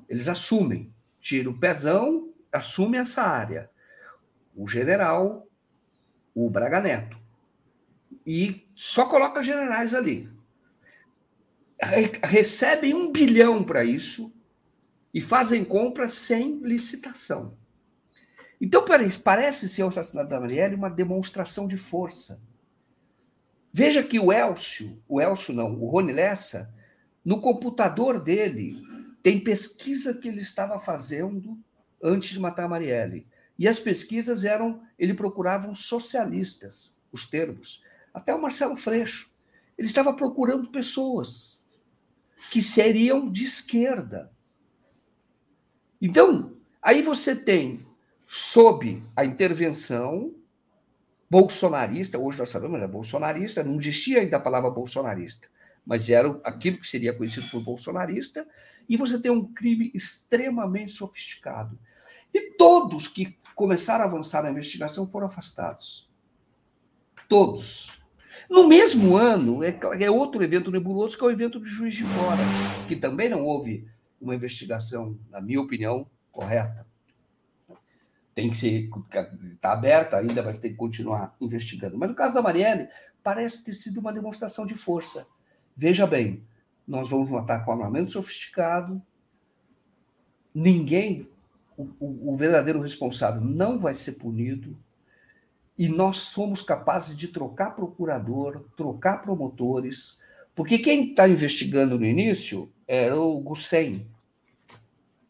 Eles 0.08 0.28
assumem, 0.28 0.94
tira 1.20 1.50
o 1.50 1.60
pezão, 1.60 2.34
assume 2.52 2.98
essa 2.98 3.24
área. 3.24 3.70
O 4.56 4.68
general, 4.68 5.48
o 6.34 6.50
Braga 6.50 6.80
Neto. 6.82 7.18
E 8.26 8.68
só 8.76 9.08
coloca 9.08 9.44
generais 9.44 9.94
ali. 9.94 10.30
Recebem 12.24 12.94
um 12.94 13.12
bilhão 13.12 13.64
para 13.64 13.84
isso 13.84 14.34
e 15.14 15.22
fazem 15.22 15.64
compras 15.64 16.14
sem 16.14 16.60
licitação. 16.60 17.58
Então, 18.60 18.86
parece 19.24 19.68
ser 19.68 19.84
o 19.84 19.88
assassinato 19.88 20.30
da 20.30 20.40
Marielle 20.40 20.76
uma 20.76 20.90
demonstração 20.90 21.68
de 21.68 21.78
força. 21.78 22.42
Veja 23.72 24.02
que 24.02 24.20
o 24.20 24.32
Elcio, 24.32 25.04
o 25.08 25.20
Elcio 25.20 25.54
não, 25.54 25.76
o 25.82 25.90
Rony 25.90 26.14
Lessa, 26.14 26.74
no 27.24 27.42
computador 27.42 28.24
dele, 28.24 28.82
tem 29.22 29.44
pesquisa 29.44 30.14
que 30.14 30.28
ele 30.28 30.40
estava 30.40 30.80
fazendo 30.80 31.60
antes 32.02 32.30
de 32.30 32.40
matar 32.40 32.66
a 32.66 32.70
Marielle. 32.70 33.28
E 33.58 33.68
as 33.68 33.80
pesquisas 33.80 34.46
eram, 34.46 34.82
ele 34.98 35.14
procurava 35.14 35.74
socialistas, 35.76 36.98
os 37.12 37.28
termos. 37.28 37.84
Até 38.14 38.34
o 38.34 38.42
Marcelo 38.42 38.78
Freixo. 38.78 39.32
Ele 39.78 39.88
estava 39.88 40.14
procurando 40.14 40.72
pessoas 40.72 41.66
que 42.52 42.62
seriam 42.62 43.30
de 43.30 43.44
esquerda. 43.44 44.32
Então, 46.02 46.56
aí 46.82 47.02
você 47.02 47.36
tem 47.36 47.85
sob 48.28 49.02
a 49.16 49.26
intervenção 49.26 50.34
bolsonarista, 51.30 52.18
hoje 52.18 52.40
nós 52.40 52.50
sabemos, 52.50 52.78
era 52.78 52.88
bolsonarista, 52.88 53.64
não 53.64 53.80
existia 53.80 54.22
ainda 54.22 54.38
a 54.38 54.40
palavra 54.40 54.70
bolsonarista, 54.70 55.48
mas 55.86 56.10
era 56.10 56.40
aquilo 56.44 56.78
que 56.78 56.88
seria 56.88 57.16
conhecido 57.16 57.50
por 57.50 57.64
bolsonarista, 57.64 58.48
e 58.88 58.96
você 58.96 59.20
tem 59.20 59.32
um 59.32 59.54
crime 59.54 59.92
extremamente 59.94 60.92
sofisticado. 60.92 61.78
E 62.34 62.52
todos 62.52 63.08
que 63.08 63.38
começaram 63.56 64.04
a 64.04 64.08
avançar 64.08 64.44
na 64.44 64.52
investigação 64.52 65.10
foram 65.10 65.28
afastados. 65.28 66.10
Todos. 67.28 68.04
No 68.50 68.68
mesmo 68.68 69.16
ano, 69.16 69.64
é, 69.64 69.78
é 70.00 70.12
outro 70.12 70.44
evento 70.44 70.70
nebuloso, 70.70 71.18
que 71.18 71.24
é 71.24 71.28
o 71.28 71.32
evento 71.32 71.60
de 71.60 71.68
Juiz 71.68 71.96
de 71.96 72.04
Fora, 72.04 72.42
que 72.88 72.96
também 72.96 73.30
não 73.30 73.44
houve 73.44 73.88
uma 74.20 74.36
investigação, 74.36 75.18
na 75.30 75.42
minha 75.42 75.62
opinião, 75.62 76.08
correta. 76.32 76.86
Tem 78.36 78.50
que 78.50 78.58
ser, 78.58 78.90
está 79.54 79.72
aberta 79.72 80.18
ainda, 80.18 80.44
vai 80.44 80.58
ter 80.58 80.70
que 80.70 80.76
continuar 80.76 81.36
investigando. 81.40 81.98
Mas 81.98 82.10
no 82.10 82.16
caso 82.16 82.34
da 82.34 82.42
Marielle, 82.42 82.90
parece 83.24 83.64
ter 83.64 83.74
sido 83.74 84.00
uma 84.00 84.14
demonstração 84.14 84.66
de 84.66 84.76
força. 84.76 85.26
Veja 85.76 86.06
bem, 86.06 86.44
nós 86.88 87.10
vamos 87.10 87.30
matar 87.30 87.64
com 87.64 87.72
armamento 87.72 88.12
sofisticado, 88.12 89.02
ninguém, 90.54 91.28
o, 91.78 91.90
o, 92.00 92.34
o 92.34 92.38
verdadeiro 92.38 92.82
responsável 92.82 93.42
não 93.42 93.80
vai 93.80 93.96
ser 93.96 94.14
punido, 94.14 94.78
e 95.78 95.90
nós 95.90 96.18
somos 96.18 96.62
capazes 96.62 97.18
de 97.18 97.28
trocar 97.28 97.72
procurador, 97.72 98.66
trocar 98.78 99.22
promotores, 99.22 100.22
porque 100.54 100.78
quem 100.78 101.10
está 101.10 101.28
investigando 101.28 102.00
no 102.00 102.06
início 102.06 102.72
era 102.88 103.20
o 103.20 103.42
Gussen, 103.42 104.08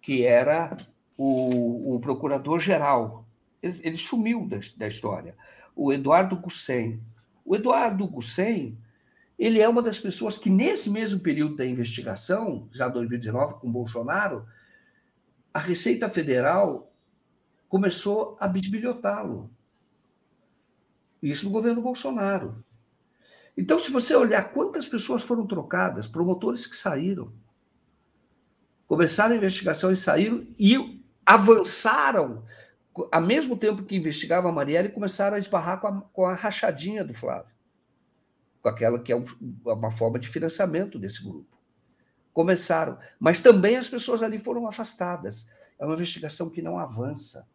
que 0.02 0.24
era 0.24 0.78
o, 1.18 1.96
o 1.96 2.00
procurador-geral. 2.00 3.26
Ele, 3.62 3.98
sumiu 3.98 4.48
da, 4.48 4.60
da, 4.78 4.88
história. 4.88 5.36
O 5.76 5.92
Eduardo 5.92 6.36
Gussen. 6.36 7.02
O 7.44 7.56
Eduardo 7.56 8.08
Gussen, 8.08 8.78
ele 9.38 9.60
é 9.60 9.68
uma 9.68 9.82
das 9.82 10.00
pessoas 10.00 10.38
que, 10.38 10.50
nesse 10.50 10.90
mesmo 10.90 11.20
período 11.20 11.56
da 11.56 11.66
investigação, 11.66 12.68
já 12.72 12.88
2019, 12.88 13.56
com 13.56 13.72
Bolsonaro, 13.72 14.46
a 15.54 15.60
Receita 15.60 16.10
Federal 16.10 16.92
começou 17.68 18.38
a 18.40 18.48
bisbilhotá-lo. 18.48 19.50
Isso 21.22 21.46
no 21.46 21.52
governo 21.52 21.82
Bolsonaro. 21.82 22.64
Então, 23.58 23.80
se 23.80 23.90
você 23.90 24.14
olhar 24.16 24.52
quantas 24.52 24.88
pessoas 24.88 25.24
foram 25.24 25.48
trocadas, 25.48 26.08
promotores 26.08 26.68
que 26.68 26.76
saíram, 26.76 27.32
começaram 28.86 29.34
a 29.34 29.38
investigação 29.38 29.92
e 29.92 29.96
saíram 29.96 30.46
e 30.60 30.95
avançaram, 31.26 32.44
ao 33.12 33.22
mesmo 33.22 33.58
tempo 33.58 33.84
que 33.84 33.96
investigavam 33.96 34.50
a 34.50 34.54
Marielle, 34.54 34.90
começaram 34.90 35.36
a 35.36 35.40
esbarrar 35.40 35.80
com 35.80 35.88
a, 35.88 36.02
com 36.02 36.26
a 36.26 36.34
rachadinha 36.34 37.04
do 37.04 37.14
Flávio, 37.14 37.54
com 38.62 38.70
aquela 38.70 39.00
que 39.00 39.12
é 39.12 39.16
um, 39.16 39.26
uma 39.66 39.92
forma 39.92 40.20
de 40.20 40.28
financiamento 40.28 41.00
desse 41.00 41.24
grupo. 41.24 41.58
Começaram, 42.34 43.00
mas 43.20 43.42
também 43.42 43.78
as 43.78 43.88
pessoas 43.88 44.22
ali 44.22 44.38
foram 44.38 44.68
afastadas. 44.68 45.50
É 45.80 45.86
uma 45.86 45.94
investigação 45.94 46.50
que 46.50 46.62
não 46.62 46.78
avança. 46.78 47.48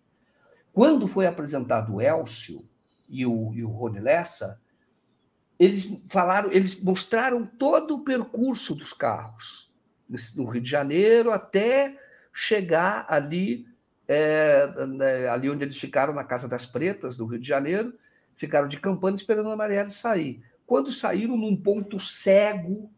Quando 0.73 1.07
foi 1.07 1.27
apresentado 1.27 1.95
o 1.95 2.01
Elcio, 2.01 2.67
e 3.11 3.27
o, 3.27 3.53
e 3.53 3.65
o 3.65 3.69
Rony 3.69 3.99
Lessa, 3.99 4.63
eles 5.59 6.03
falaram, 6.09 6.51
eles 6.53 6.81
mostraram 6.81 7.45
todo 7.45 7.97
o 7.97 8.05
percurso 8.05 8.75
dos 8.75 8.93
carros 8.93 9.71
no 10.37 10.45
Rio 10.45 10.63
de 10.63 10.71
Janeiro 10.71 11.33
até 11.33 11.99
chegar 12.33 13.07
ali, 13.09 13.67
é, 14.07 14.87
né, 14.87 15.29
ali 15.29 15.51
onde 15.51 15.65
eles 15.65 15.79
ficaram 15.79 16.13
na 16.13 16.25
Casa 16.25 16.49
das 16.49 16.67
Pretas, 16.67 17.19
no 17.19 17.27
Rio 17.27 17.39
de 17.39 17.47
Janeiro, 17.47 17.95
ficaram 18.35 18.69
de 18.69 18.81
campana 18.81 19.17
esperando 19.17 19.51
a 19.51 19.57
Marielle 19.57 19.91
sair. 19.91 20.43
Quando 20.67 20.93
saíram 20.93 21.37
num 21.37 21.57
ponto 21.57 21.99
cego, 21.99 22.91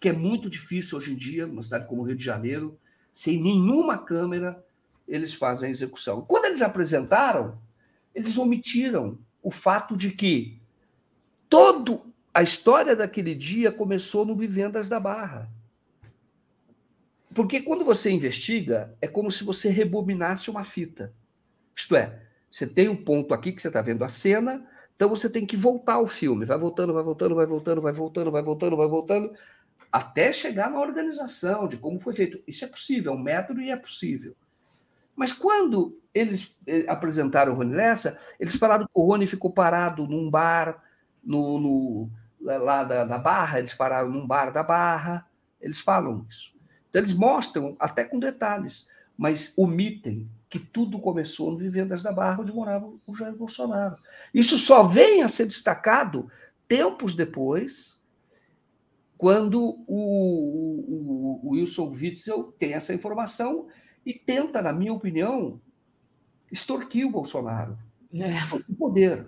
que 0.00 0.08
é 0.08 0.12
muito 0.12 0.48
difícil 0.48 0.98
hoje 0.98 1.12
em 1.12 1.16
dia, 1.16 1.46
numa 1.46 1.62
cidade 1.62 1.86
como 1.86 2.02
o 2.02 2.04
Rio 2.04 2.16
de 2.16 2.24
Janeiro, 2.24 2.78
sem 3.12 3.40
nenhuma 3.40 3.98
câmera, 3.98 4.64
eles 5.06 5.34
fazem 5.34 5.68
a 5.68 5.70
execução. 5.70 6.22
Quando 6.22 6.46
eles 6.46 6.62
apresentaram, 6.62 7.58
eles 8.14 8.38
omitiram 8.38 9.18
o 9.42 9.50
fato 9.50 9.96
de 9.96 10.10
que 10.10 10.58
toda 11.48 12.00
a 12.32 12.42
história 12.42 12.94
daquele 12.94 13.34
dia 13.34 13.70
começou 13.70 14.24
no 14.24 14.36
Vivendas 14.36 14.88
da 14.88 15.00
Barra. 15.00 15.50
Porque 17.34 17.62
quando 17.62 17.84
você 17.84 18.10
investiga, 18.10 18.94
é 19.00 19.06
como 19.06 19.30
se 19.30 19.44
você 19.44 19.68
rebobinasse 19.68 20.50
uma 20.50 20.64
fita. 20.64 21.12
Isto 21.74 21.94
é, 21.96 22.20
você 22.50 22.66
tem 22.66 22.88
um 22.88 22.96
ponto 22.96 23.32
aqui 23.32 23.52
que 23.52 23.62
você 23.62 23.68
está 23.68 23.80
vendo 23.80 24.04
a 24.04 24.08
cena, 24.08 24.66
então 24.96 25.08
você 25.08 25.30
tem 25.30 25.46
que 25.46 25.56
voltar 25.56 25.94
ao 25.94 26.06
filme. 26.06 26.44
Vai 26.44 26.58
voltando, 26.58 26.92
vai 26.92 27.02
voltando, 27.02 27.34
vai 27.34 27.46
voltando, 27.46 27.80
vai 27.80 27.92
voltando, 27.92 28.30
vai 28.30 28.42
voltando, 28.42 28.76
vai 28.76 28.88
voltando, 28.88 29.32
até 29.90 30.32
chegar 30.32 30.70
na 30.70 30.80
organização 30.80 31.68
de 31.68 31.76
como 31.76 32.00
foi 32.00 32.14
feito. 32.14 32.42
Isso 32.46 32.64
é 32.64 32.68
possível, 32.68 33.12
é 33.12 33.16
um 33.16 33.22
método 33.22 33.60
e 33.60 33.70
é 33.70 33.76
possível. 33.76 34.34
Mas 35.14 35.32
quando 35.32 35.98
eles 36.14 36.56
eh, 36.66 36.84
apresentaram 36.88 37.52
o 37.52 37.56
Rony 37.56 37.74
Lessa, 37.74 38.18
eles 38.38 38.56
falaram 38.56 38.84
que 38.84 38.90
o 38.94 39.04
Rony 39.04 39.26
ficou 39.26 39.52
parado 39.52 40.06
num 40.06 40.30
bar 40.30 40.82
no, 41.22 41.58
no 41.58 42.10
lá 42.40 42.84
da, 42.84 43.04
da, 43.04 43.18
Barra, 43.18 43.58
eles 43.58 43.74
pararam 43.74 44.10
num 44.10 44.26
bar 44.26 44.50
da 44.50 44.62
Barra, 44.62 45.26
eles 45.60 45.78
falam 45.78 46.26
isso. 46.28 46.59
Então, 46.90 47.00
eles 47.00 47.14
mostram, 47.14 47.76
até 47.78 48.04
com 48.04 48.18
detalhes, 48.18 48.90
mas 49.16 49.56
omitem 49.56 50.28
que 50.48 50.58
tudo 50.58 50.98
começou 50.98 51.52
no 51.52 51.58
Vivendas 51.58 52.02
da 52.02 52.12
Barra, 52.12 52.42
onde 52.42 52.52
morava 52.52 52.92
o 53.06 53.14
Jair 53.14 53.34
Bolsonaro. 53.34 53.96
Isso 54.34 54.58
só 54.58 54.82
vem 54.82 55.22
a 55.22 55.28
ser 55.28 55.46
destacado 55.46 56.30
tempos 56.66 57.14
depois, 57.14 58.00
quando 59.16 59.62
o, 59.86 61.40
o, 61.40 61.40
o 61.44 61.50
Wilson 61.50 61.92
Witzel 61.92 62.52
tem 62.58 62.72
essa 62.72 62.92
informação 62.92 63.68
e 64.04 64.12
tenta, 64.12 64.60
na 64.60 64.72
minha 64.72 64.92
opinião, 64.92 65.60
extorquir 66.50 67.06
o 67.06 67.10
Bolsonaro, 67.10 67.78
é. 68.12 68.36
extorquir 68.36 68.74
o 68.74 68.78
poder. 68.78 69.26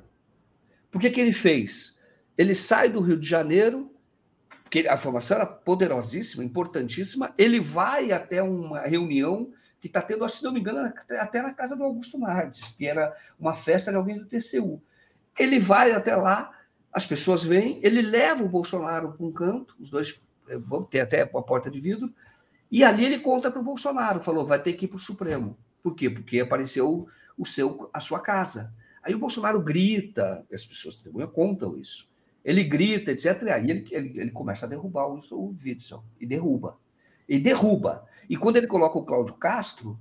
Por 0.91 1.01
que, 1.01 1.11
que 1.11 1.21
ele 1.21 1.33
fez? 1.33 2.01
Ele 2.37 2.55
sai 2.55 2.89
do 2.89 3.01
Rio 3.01 3.19
de 3.19 3.29
Janeiro, 3.29 3.92
porque 4.73 4.89
a 4.89 4.97
formação 4.97 5.37
era 5.37 5.45
poderosíssima, 5.45 6.43
importantíssima, 6.43 7.35
ele 7.37 7.61
vai 7.61 8.11
até 8.11 8.43
uma 8.43 8.81
reunião 8.81 9.53
que 9.79 9.87
está 9.87 10.01
tendo, 10.01 10.27
se 10.31 10.43
não 10.43 10.51
me 10.51 10.61
engano, 10.61 10.91
até 11.21 11.43
na 11.43 11.53
casa 11.53 11.77
do 11.77 11.85
Augusto 11.85 12.19
Nardes, 12.19 12.69
que 12.79 12.87
era 12.87 13.15
uma 13.39 13.55
festa 13.55 13.91
de 13.91 13.99
alguém 13.99 14.17
do 14.19 14.25
TCU. 14.25 14.83
Ele 15.39 15.59
vai 15.61 15.93
até 15.93 16.17
lá, 16.17 16.59
as 16.91 17.05
pessoas 17.05 17.45
vêm, 17.45 17.81
ele 17.83 18.01
leva 18.01 18.43
o 18.43 18.49
Bolsonaro 18.49 19.13
para 19.13 19.27
um 19.27 19.31
canto, 19.31 19.77
os 19.79 19.91
dois 19.91 20.19
eh, 20.49 20.57
vão 20.57 20.85
ter 20.85 21.01
até 21.01 21.23
uma 21.27 21.43
porta 21.43 21.71
de 21.71 21.79
vidro, 21.79 22.11
e 22.71 22.83
ali 22.83 23.05
ele 23.05 23.19
conta 23.19 23.51
para 23.51 23.61
o 23.61 23.65
Bolsonaro, 23.65 24.23
falou, 24.23 24.47
vai 24.47 24.63
ter 24.63 24.73
que 24.73 24.87
ir 24.87 24.89
para 24.89 24.97
o 24.97 25.01
Supremo. 25.01 25.55
Por 25.83 25.95
quê? 25.95 26.09
Porque 26.09 26.41
apareceu 26.41 27.07
o 27.37 27.45
seu, 27.45 27.91
a 27.93 28.01
sua 28.01 28.21
casa. 28.21 28.73
Aí 29.03 29.15
o 29.15 29.19
Bolsonaro 29.19 29.61
grita, 29.61 30.47
as 30.51 30.65
pessoas 30.65 30.99
contam 31.35 31.77
isso. 31.77 32.11
Ele 32.45 32.65
grita, 32.65 33.13
etc. 33.13 33.43
E 33.43 33.51
aí 33.51 33.71
ele, 33.71 33.87
ele, 33.91 34.21
ele 34.21 34.31
começa 34.31 34.67
a 34.67 34.69
derrubar 34.69 35.07
o, 35.07 35.21
o 35.31 35.55
Witzel. 35.65 36.03
E 36.21 36.27
derruba. 36.27 36.79
E 37.29 37.39
derruba. 37.39 38.07
E 38.29 38.37
quando 38.37 38.57
ele 38.57 38.67
coloca 38.67 38.99
o 38.99 39.05
Cláudio 39.05 39.35
Castro, 39.35 39.99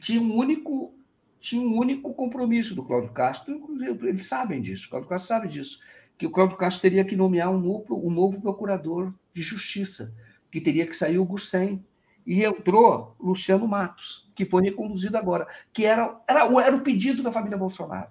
tinha 0.00 0.20
um 0.20 0.36
único 0.36 0.92
tinha 1.38 1.62
um 1.62 1.76
único 1.76 2.12
compromisso 2.14 2.74
do 2.74 2.82
Cláudio 2.82 3.12
Castro, 3.12 3.60
eles 4.02 4.26
sabem 4.26 4.60
disso, 4.60 4.86
o 4.86 4.90
Cláudio 4.90 5.08
Castro 5.08 5.28
sabe 5.28 5.48
disso, 5.48 5.80
que 6.18 6.26
o 6.26 6.30
Cláudio 6.30 6.56
Castro 6.56 6.82
teria 6.82 7.04
que 7.04 7.14
nomear 7.14 7.50
um 7.50 7.60
novo, 7.60 8.06
um 8.06 8.10
novo 8.10 8.40
procurador 8.40 9.12
de 9.32 9.42
justiça, 9.42 10.14
que 10.50 10.60
teria 10.60 10.86
que 10.86 10.96
sair 10.96 11.18
o 11.18 11.24
Gussen, 11.24 11.84
e 12.26 12.42
entrou 12.42 13.14
Luciano 13.20 13.68
Matos, 13.68 14.32
que 14.34 14.44
foi 14.44 14.64
reconduzido 14.64 15.16
agora, 15.16 15.46
que 15.72 15.84
era, 15.84 16.20
era, 16.26 16.40
era 16.60 16.74
o 16.74 16.80
pedido 16.80 17.22
da 17.22 17.30
família 17.30 17.56
Bolsonaro. 17.56 18.10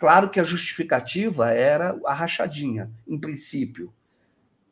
Claro 0.00 0.30
que 0.30 0.40
a 0.40 0.44
justificativa 0.44 1.50
era 1.50 1.94
a 2.06 2.14
rachadinha, 2.14 2.90
em 3.06 3.20
princípio. 3.20 3.92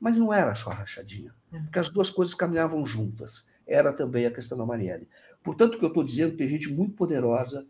Mas 0.00 0.16
não 0.16 0.32
era 0.32 0.54
só 0.54 0.70
a 0.70 0.74
rachadinha, 0.74 1.34
é. 1.52 1.60
porque 1.60 1.78
as 1.78 1.90
duas 1.90 2.08
coisas 2.08 2.34
caminhavam 2.34 2.86
juntas. 2.86 3.50
Era 3.66 3.92
também 3.92 4.24
a 4.24 4.30
questão 4.30 4.56
da 4.56 4.64
Marielle. 4.64 5.06
Portanto, 5.42 5.74
o 5.74 5.78
que 5.78 5.84
eu 5.84 5.88
estou 5.88 6.02
dizendo, 6.02 6.34
tem 6.34 6.48
gente 6.48 6.72
muito 6.72 6.94
poderosa, 6.94 7.66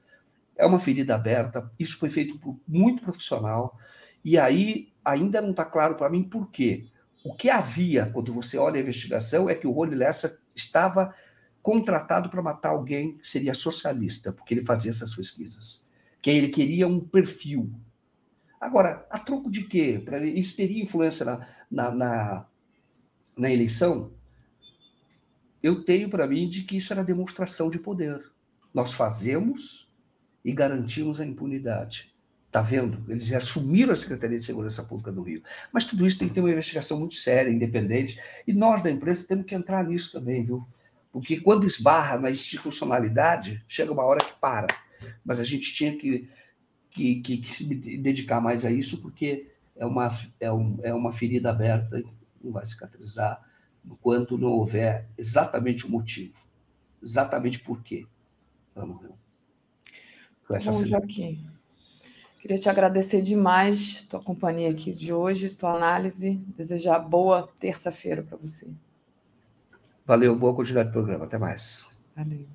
é 0.56 0.64
uma 0.64 0.78
ferida 0.78 1.16
aberta, 1.16 1.68
isso 1.76 1.98
foi 1.98 2.08
feito 2.08 2.38
por 2.38 2.56
muito 2.66 3.02
profissional, 3.02 3.76
e 4.24 4.38
aí 4.38 4.92
ainda 5.04 5.40
não 5.40 5.50
está 5.50 5.64
claro 5.64 5.96
para 5.96 6.08
mim 6.08 6.22
por 6.22 6.52
quê. 6.52 6.86
O 7.24 7.34
que 7.34 7.50
havia, 7.50 8.06
quando 8.06 8.32
você 8.32 8.56
olha 8.56 8.76
a 8.76 8.82
investigação, 8.82 9.50
é 9.50 9.54
que 9.56 9.66
o 9.66 9.72
Rony 9.72 9.96
Lessa 9.96 10.40
estava 10.54 11.12
contratado 11.60 12.30
para 12.30 12.40
matar 12.40 12.68
alguém 12.68 13.18
que 13.18 13.26
seria 13.26 13.52
socialista, 13.52 14.32
porque 14.32 14.54
ele 14.54 14.64
fazia 14.64 14.92
essas 14.92 15.12
pesquisas. 15.12 15.87
Que 16.20 16.30
ele 16.30 16.48
queria 16.48 16.86
um 16.86 17.00
perfil. 17.00 17.72
Agora, 18.60 19.06
a 19.10 19.18
troco 19.18 19.50
de 19.50 19.64
quê? 19.64 20.02
Isso 20.34 20.56
teria 20.56 20.82
influência 20.82 21.24
na, 21.24 21.48
na, 21.70 21.90
na, 21.90 22.46
na 23.36 23.50
eleição? 23.50 24.12
Eu 25.62 25.84
tenho 25.84 26.08
para 26.08 26.26
mim 26.26 26.48
de 26.48 26.62
que 26.62 26.76
isso 26.76 26.92
era 26.92 27.04
demonstração 27.04 27.70
de 27.70 27.78
poder. 27.78 28.20
Nós 28.72 28.92
fazemos 28.92 29.92
e 30.44 30.52
garantimos 30.52 31.20
a 31.20 31.26
impunidade. 31.26 32.14
Está 32.46 32.62
vendo? 32.62 33.04
Eles 33.10 33.30
assumiram 33.32 33.92
a 33.92 33.96
Secretaria 33.96 34.38
de 34.38 34.44
Segurança 34.44 34.82
Pública 34.82 35.12
do 35.12 35.22
Rio. 35.22 35.42
Mas 35.72 35.84
tudo 35.84 36.06
isso 36.06 36.18
tem 36.18 36.28
que 36.28 36.34
ter 36.34 36.40
uma 36.40 36.50
investigação 36.50 36.98
muito 36.98 37.14
séria, 37.14 37.50
independente. 37.50 38.18
E 38.46 38.52
nós, 38.52 38.82
da 38.82 38.90
imprensa, 38.90 39.26
temos 39.28 39.44
que 39.44 39.54
entrar 39.54 39.84
nisso 39.84 40.12
também, 40.12 40.44
viu? 40.44 40.66
Porque 41.12 41.40
quando 41.40 41.66
esbarra 41.66 42.18
na 42.18 42.30
institucionalidade, 42.30 43.62
chega 43.68 43.92
uma 43.92 44.04
hora 44.04 44.24
que 44.24 44.32
para. 44.40 44.66
Mas 45.24 45.40
a 45.40 45.44
gente 45.44 45.72
tinha 45.74 45.96
que, 45.96 46.28
que, 46.90 47.20
que, 47.20 47.38
que 47.38 47.56
se 47.56 47.64
dedicar 47.64 48.40
mais 48.40 48.64
a 48.64 48.70
isso, 48.70 49.02
porque 49.02 49.50
é 49.76 49.86
uma, 49.86 50.08
é, 50.40 50.52
um, 50.52 50.78
é 50.82 50.92
uma 50.92 51.12
ferida 51.12 51.50
aberta, 51.50 52.02
não 52.42 52.52
vai 52.52 52.66
cicatrizar 52.66 53.42
enquanto 53.84 54.36
não 54.36 54.50
houver 54.52 55.08
exatamente 55.16 55.86
o 55.86 55.90
motivo. 55.90 56.34
Exatamente 57.02 57.60
por 57.60 57.82
quê 57.82 58.06
ela 58.74 58.86
morreu. 58.86 59.16
Bom, 60.48 60.86
Joaquim, 60.86 61.44
queria 62.40 62.58
te 62.58 62.70
agradecer 62.70 63.20
demais 63.20 64.04
tua 64.04 64.22
companhia 64.22 64.70
aqui 64.70 64.92
de 64.92 65.12
hoje, 65.12 65.54
tua 65.54 65.74
análise, 65.74 66.36
desejar 66.56 66.98
boa 67.00 67.48
terça-feira 67.58 68.22
para 68.22 68.38
você. 68.38 68.66
Valeu, 70.06 70.34
boa 70.38 70.54
continuidade 70.54 70.88
do 70.88 70.92
programa. 70.92 71.26
Até 71.26 71.36
mais. 71.36 71.86
Valeu. 72.16 72.46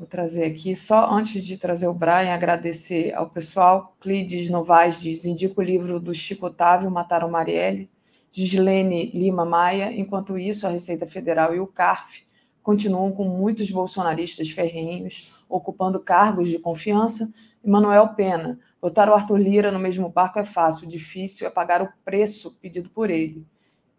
Vou 0.00 0.06
trazer 0.06 0.44
aqui, 0.44 0.74
só 0.74 1.10
antes 1.10 1.44
de 1.44 1.58
trazer 1.58 1.86
o 1.86 1.92
Brian, 1.92 2.32
agradecer 2.32 3.12
ao 3.12 3.28
pessoal. 3.28 3.94
Clides 4.00 4.48
Novaes 4.48 4.98
diz: 4.98 5.26
indica 5.26 5.60
o 5.60 5.62
livro 5.62 6.00
do 6.00 6.14
Chico 6.14 6.46
Otávio, 6.46 6.90
Mataram 6.90 7.30
Marielle. 7.30 7.90
Gislene 8.32 9.10
Lima 9.12 9.44
Maia. 9.44 9.92
Enquanto 9.92 10.38
isso, 10.38 10.66
a 10.66 10.70
Receita 10.70 11.06
Federal 11.06 11.54
e 11.54 11.60
o 11.60 11.66
CARF 11.66 12.24
continuam 12.62 13.12
com 13.12 13.24
muitos 13.24 13.70
bolsonaristas 13.70 14.48
ferrenhos 14.48 15.30
ocupando 15.46 16.00
cargos 16.00 16.48
de 16.48 16.58
confiança. 16.58 17.30
E 17.62 17.68
Manuel 17.68 18.14
Pena: 18.14 18.58
botar 18.80 19.06
o 19.06 19.12
Arthur 19.12 19.36
Lira 19.36 19.70
no 19.70 19.78
mesmo 19.78 20.08
barco 20.08 20.38
é 20.38 20.44
fácil, 20.44 20.88
difícil 20.88 21.46
é 21.46 21.50
pagar 21.50 21.82
o 21.82 21.92
preço 22.06 22.56
pedido 22.58 22.88
por 22.88 23.10
ele. 23.10 23.46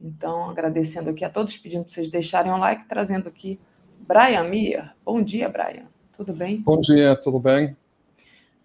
Então, 0.01 0.49
agradecendo 0.49 1.11
aqui 1.11 1.23
a 1.23 1.29
todos, 1.29 1.59
pedindo 1.59 1.83
para 1.83 1.93
vocês 1.93 2.09
deixarem 2.09 2.51
um 2.51 2.57
like, 2.57 2.87
trazendo 2.87 3.29
aqui 3.29 3.59
Brian 3.99 4.45
Mir. 4.45 4.95
Bom 5.05 5.21
dia, 5.21 5.47
Brian. 5.47 5.90
Tudo 6.21 6.33
bem? 6.35 6.61
Bom 6.61 6.79
dia, 6.79 7.15
tudo 7.15 7.39
bem? 7.39 7.75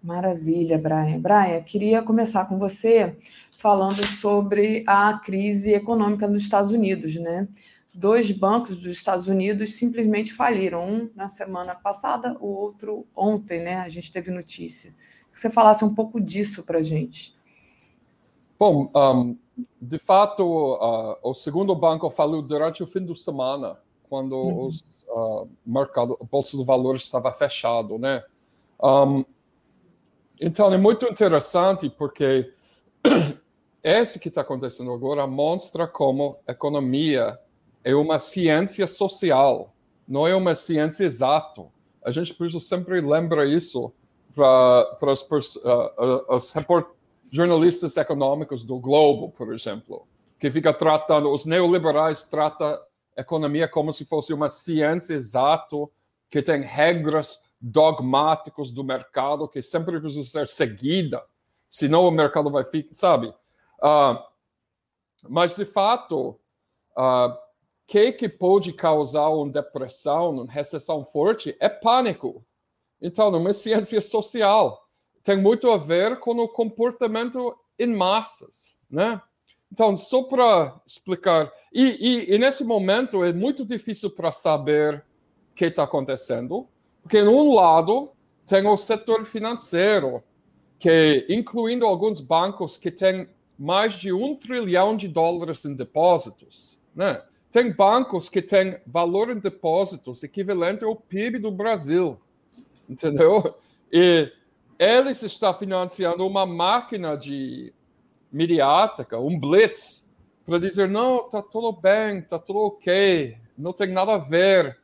Maravilha, 0.03 0.77
Brian. 0.77 1.19
Brian, 1.19 1.59
queria 1.63 2.03
começar 2.03 2.45
com 2.45 2.59
você 2.59 3.17
falando 3.57 4.05
sobre 4.05 4.83
a 4.85 5.17
crise 5.17 5.73
econômica 5.73 6.27
nos 6.27 6.43
Estados 6.43 6.71
Unidos, 6.71 7.15
né? 7.15 7.47
Dois 7.95 8.29
bancos 8.29 8.77
dos 8.77 8.91
Estados 8.91 9.27
Unidos 9.27 9.73
simplesmente 9.73 10.35
faliram, 10.35 10.87
um 10.87 11.09
na 11.15 11.29
semana 11.29 11.73
passada, 11.73 12.37
o 12.39 12.45
outro 12.45 13.07
ontem, 13.15 13.63
né? 13.63 13.77
A 13.77 13.89
gente 13.89 14.11
teve 14.11 14.29
notícia. 14.29 14.91
Que 15.31 15.39
você 15.39 15.49
falasse 15.49 15.83
um 15.83 15.95
pouco 15.95 16.21
disso 16.21 16.63
para 16.63 16.77
a 16.77 16.83
gente. 16.83 17.35
Bom, 18.59 18.91
um, 18.95 19.35
de 19.81 19.97
fato, 19.97 20.43
uh, 20.43 21.17
o 21.23 21.33
segundo 21.33 21.73
banco 21.73 22.07
faliu 22.11 22.43
durante 22.43 22.83
o 22.83 22.87
fim 22.87 23.03
de 23.03 23.17
semana, 23.17 23.79
quando 24.09 24.35
uhum. 24.35 24.65
os, 24.65 25.05
uh, 25.09 25.47
mercado, 25.65 26.17
a 26.21 26.23
Bolsa 26.23 26.55
do 26.57 26.63
Valor 26.63 26.95
estava 26.95 27.31
fechado, 27.31 27.97
né? 27.97 28.23
Um, 28.81 29.25
então, 30.39 30.71
é 30.71 30.77
muito 30.77 31.05
interessante 31.05 31.89
porque 31.89 32.51
esse 33.83 34.19
que 34.19 34.29
está 34.29 34.41
acontecendo 34.41 34.91
agora 34.91 35.25
mostra 35.25 35.87
como 35.87 36.37
economia 36.47 37.39
é 37.83 37.95
uma 37.95 38.19
ciência 38.19 38.85
social, 38.85 39.73
não 40.07 40.27
é 40.27 40.35
uma 40.35 40.53
ciência 40.53 41.05
exata. 41.05 41.65
A 42.03 42.11
gente 42.11 42.33
precisa 42.33 42.63
sempre 42.63 43.01
lembrar 43.01 43.45
isso 43.47 43.91
para 44.33 45.11
os, 45.11 45.55
uh, 45.55 46.25
os 46.29 46.53
jornalistas 47.31 47.97
econômicos 47.97 48.63
do 48.63 48.77
Globo, 48.79 49.29
por 49.29 49.53
exemplo, 49.53 50.07
que 50.39 50.51
fica 50.51 50.73
tratando, 50.73 51.31
os 51.31 51.45
neoliberais 51.45 52.23
tratam 52.23 52.77
economia 53.17 53.67
como 53.67 53.91
se 53.91 54.05
fosse 54.05 54.33
uma 54.33 54.49
ciência 54.49 55.13
exata, 55.13 55.75
que 56.29 56.41
tem 56.41 56.61
regras 56.61 57.43
dogmáticas 57.59 58.71
do 58.71 58.83
mercado 58.83 59.47
que 59.47 59.61
sempre 59.61 59.99
precisa 59.99 60.23
ser 60.23 60.47
seguida, 60.47 61.23
senão 61.69 62.05
o 62.05 62.11
mercado 62.11 62.51
vai 62.51 62.63
ficar, 62.63 62.93
sabe? 62.93 63.27
Uh, 63.79 64.23
mas, 65.27 65.55
de 65.55 65.65
fato, 65.65 66.39
o 66.95 67.01
uh, 67.01 67.37
que, 67.85 68.11
que 68.11 68.29
pode 68.29 68.73
causar 68.73 69.29
uma 69.29 69.49
depressão, 69.49 70.31
uma 70.31 70.51
recessão 70.51 71.03
forte, 71.03 71.55
é 71.59 71.67
pânico. 71.67 72.45
Então, 73.01 73.31
não 73.31 73.47
é 73.47 73.53
ciência 73.53 74.01
social 74.01 74.87
tem 75.27 75.35
muito 75.35 75.69
a 75.69 75.75
ver 75.75 76.21
com 76.21 76.31
o 76.37 76.47
comportamento 76.47 77.53
em 77.77 77.93
massas, 77.93 78.77
né? 78.89 79.21
Então, 79.71 79.95
só 79.95 80.23
para 80.23 80.79
explicar, 80.85 81.51
e, 81.73 81.83
e, 81.83 82.35
e, 82.35 82.37
nesse 82.37 82.63
momento 82.63 83.23
é 83.23 83.33
muito 83.33 83.65
difícil 83.65 84.09
para 84.09 84.31
saber 84.31 85.03
o 85.51 85.55
que 85.55 85.65
está 85.65 85.83
acontecendo, 85.83 86.67
porque, 87.03 87.19
em 87.19 87.27
um 87.27 87.53
lado, 87.53 88.11
tem 88.45 88.65
o 88.65 88.77
setor 88.77 89.25
financeiro, 89.25 90.23
que, 90.79 91.25
incluindo 91.29 91.85
alguns 91.85 92.21
bancos 92.21 92.77
que 92.77 92.89
têm 92.89 93.27
mais 93.57 93.95
de 93.95 94.13
um 94.13 94.35
trilhão 94.35 94.95
de 94.95 95.07
dólares 95.07 95.65
em 95.65 95.73
depósitos, 95.73 96.79
né? 96.95 97.21
Tem 97.51 97.71
bancos 97.71 98.29
que 98.29 98.41
têm 98.41 98.77
valor 98.85 99.31
em 99.31 99.39
depósitos 99.39 100.23
equivalente 100.23 100.83
ao 100.83 100.95
PIB 100.95 101.39
do 101.39 101.51
Brasil, 101.51 102.19
entendeu? 102.87 103.55
E 103.91 104.31
eles 104.77 105.23
estão 105.23 105.53
financiando 105.53 106.25
uma 106.27 106.45
máquina 106.45 107.17
de 107.17 107.73
midiática, 108.31 109.19
um 109.19 109.39
blitz, 109.39 110.07
para 110.45 110.59
dizer, 110.59 110.87
não, 110.87 111.25
está 111.25 111.41
tudo 111.41 111.71
bem, 111.73 112.19
está 112.19 112.39
tudo 112.39 112.59
ok, 112.59 113.37
não 113.57 113.73
tem 113.73 113.91
nada 113.91 114.13
a 114.13 114.17
ver, 114.17 114.77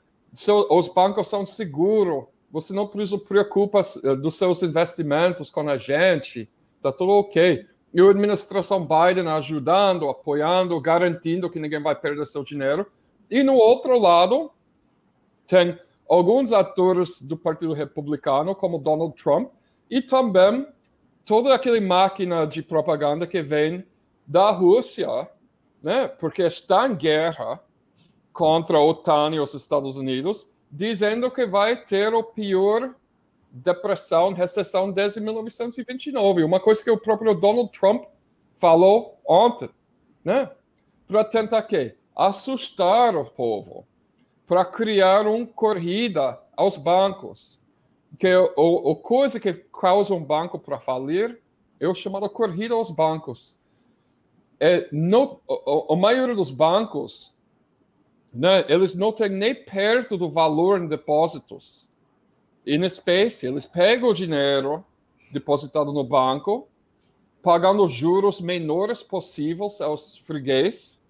os 0.70 0.88
bancos 0.88 1.28
são 1.28 1.46
seguros, 1.46 2.26
você 2.52 2.74
não 2.74 2.86
precisa 2.86 3.18
preocupar 3.18 3.84
eh, 4.04 4.16
dos 4.16 4.36
seus 4.36 4.62
investimentos 4.62 5.50
com 5.50 5.68
a 5.68 5.78
gente, 5.78 6.50
está 6.78 6.92
tudo 6.92 7.14
ok. 7.14 7.66
E 7.94 8.02
a 8.02 8.10
administração 8.10 8.88
Biden 8.88 9.28
ajudando, 9.28 10.10
apoiando, 10.10 10.80
garantindo 10.82 11.50
que 11.50 11.60
ninguém 11.60 11.82
vai 11.82 11.96
perder 11.96 12.26
seu 12.26 12.44
dinheiro. 12.44 12.86
E 13.30 13.42
no 13.42 13.54
outro 13.54 13.98
lado, 14.00 14.52
tem 15.48 15.80
alguns 16.08 16.52
atores 16.52 17.22
do 17.22 17.38
Partido 17.38 17.74
Republicano, 17.74 18.56
como 18.56 18.80
Donald 18.80 19.16
Trump, 19.16 19.52
e 19.90 20.02
também 20.02 20.68
toda 21.26 21.54
aquela 21.54 21.80
máquina 21.80 22.46
de 22.46 22.62
propaganda 22.62 23.26
que 23.26 23.42
vem 23.42 23.86
da 24.26 24.52
Rússia, 24.52 25.08
né? 25.82 26.08
porque 26.08 26.44
está 26.44 26.88
em 26.88 26.96
guerra 26.96 27.60
contra 28.32 28.78
a 28.78 28.84
OTAN 28.84 29.32
e 29.34 29.40
os 29.40 29.54
Estados 29.54 29.98
Unidos, 29.98 30.50
dizendo 30.72 31.30
que 31.30 31.46
vai 31.46 31.84
ter 31.84 32.14
o 32.14 32.24
pior 32.24 32.96
depressão, 33.52 34.34
recessão 34.34 34.92
desde 34.92 35.20
1929. 35.20 36.44
Uma 36.44 36.60
coisa 36.60 36.84
que 36.84 36.90
o 36.90 36.98
próprio 36.98 37.36
Donald 37.36 37.72
Trump 37.72 38.06
falou 38.56 39.20
ontem, 39.28 39.70
né? 40.24 40.50
Para 41.08 41.24
tentar 41.24 41.62
que 41.64 41.96
assustar 42.16 43.16
o 43.16 43.26
povo, 43.26 43.86
para 44.48 44.66
criar 44.66 45.28
uma 45.28 45.46
corrida 45.46 46.40
aos 46.58 46.78
bancos, 46.78 47.60
que 48.18 48.34
o, 48.36 48.92
o 48.92 48.96
coisa 48.96 49.40
que 49.40 49.54
causa 49.54 50.14
um 50.14 50.24
banco 50.24 50.60
para 50.60 50.80
falir 50.80 51.42
é 51.80 51.88
o 51.88 51.96
chamado 51.96 52.30
corrida 52.30 52.74
aos 52.74 52.92
bancos. 52.92 53.58
É, 54.60 54.88
no, 54.92 55.40
a, 55.50 55.94
a 55.94 55.96
maioria 55.96 56.36
dos 56.36 56.52
bancos, 56.52 57.34
né, 58.34 58.66
eles 58.70 58.96
não 58.96 59.12
têm 59.12 59.30
nem 59.30 59.56
perto 59.56 60.18
do 60.18 60.30
valor 60.30 60.82
em 60.82 60.88
depósitos 60.88 61.90
em 62.66 62.84
espécie. 62.84 63.48
Eles 63.48 63.66
pegam 63.66 64.10
o 64.10 64.14
dinheiro 64.14 64.86
depositado 65.32 65.92
no 65.92 66.04
banco, 66.04 66.68
pagando 67.42 67.88
juros 67.88 68.40
menores 68.40 69.04
possíveis 69.04 69.82
aos 69.82 70.18
freguês, 70.18 71.02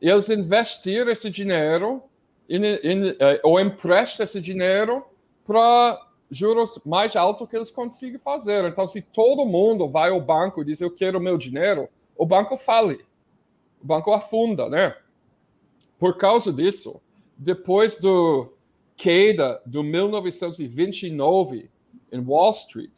e 0.00 0.08
eles 0.08 0.28
investem 0.30 1.08
esse 1.08 1.28
dinheiro 1.28 2.02
in, 2.48 2.60
in, 2.84 3.16
eh, 3.18 3.40
ou 3.42 3.58
emprestam 3.58 4.24
esse 4.24 4.40
dinheiro 4.40 5.04
para 5.44 6.00
juros 6.30 6.80
mais 6.84 7.16
altos 7.16 7.48
que 7.48 7.56
eles 7.56 7.70
conseguem 7.70 8.18
fazer. 8.18 8.64
Então, 8.64 8.86
se 8.86 9.02
todo 9.02 9.44
mundo 9.44 9.88
vai 9.88 10.10
ao 10.10 10.20
banco 10.20 10.62
e 10.62 10.64
diz 10.64 10.80
eu 10.80 10.90
quero 10.90 11.20
meu 11.20 11.36
dinheiro, 11.36 11.88
o 12.16 12.24
banco 12.24 12.56
fale, 12.56 13.04
o 13.82 13.86
banco 13.86 14.12
afunda, 14.12 14.68
né? 14.68 14.94
Por 15.98 16.16
causa 16.16 16.52
disso, 16.52 17.00
depois 17.36 17.98
do 17.98 18.52
queda 18.96 19.60
de 19.66 19.82
1929 19.82 21.70
em 22.12 22.20
Wall 22.20 22.50
Street, 22.50 22.92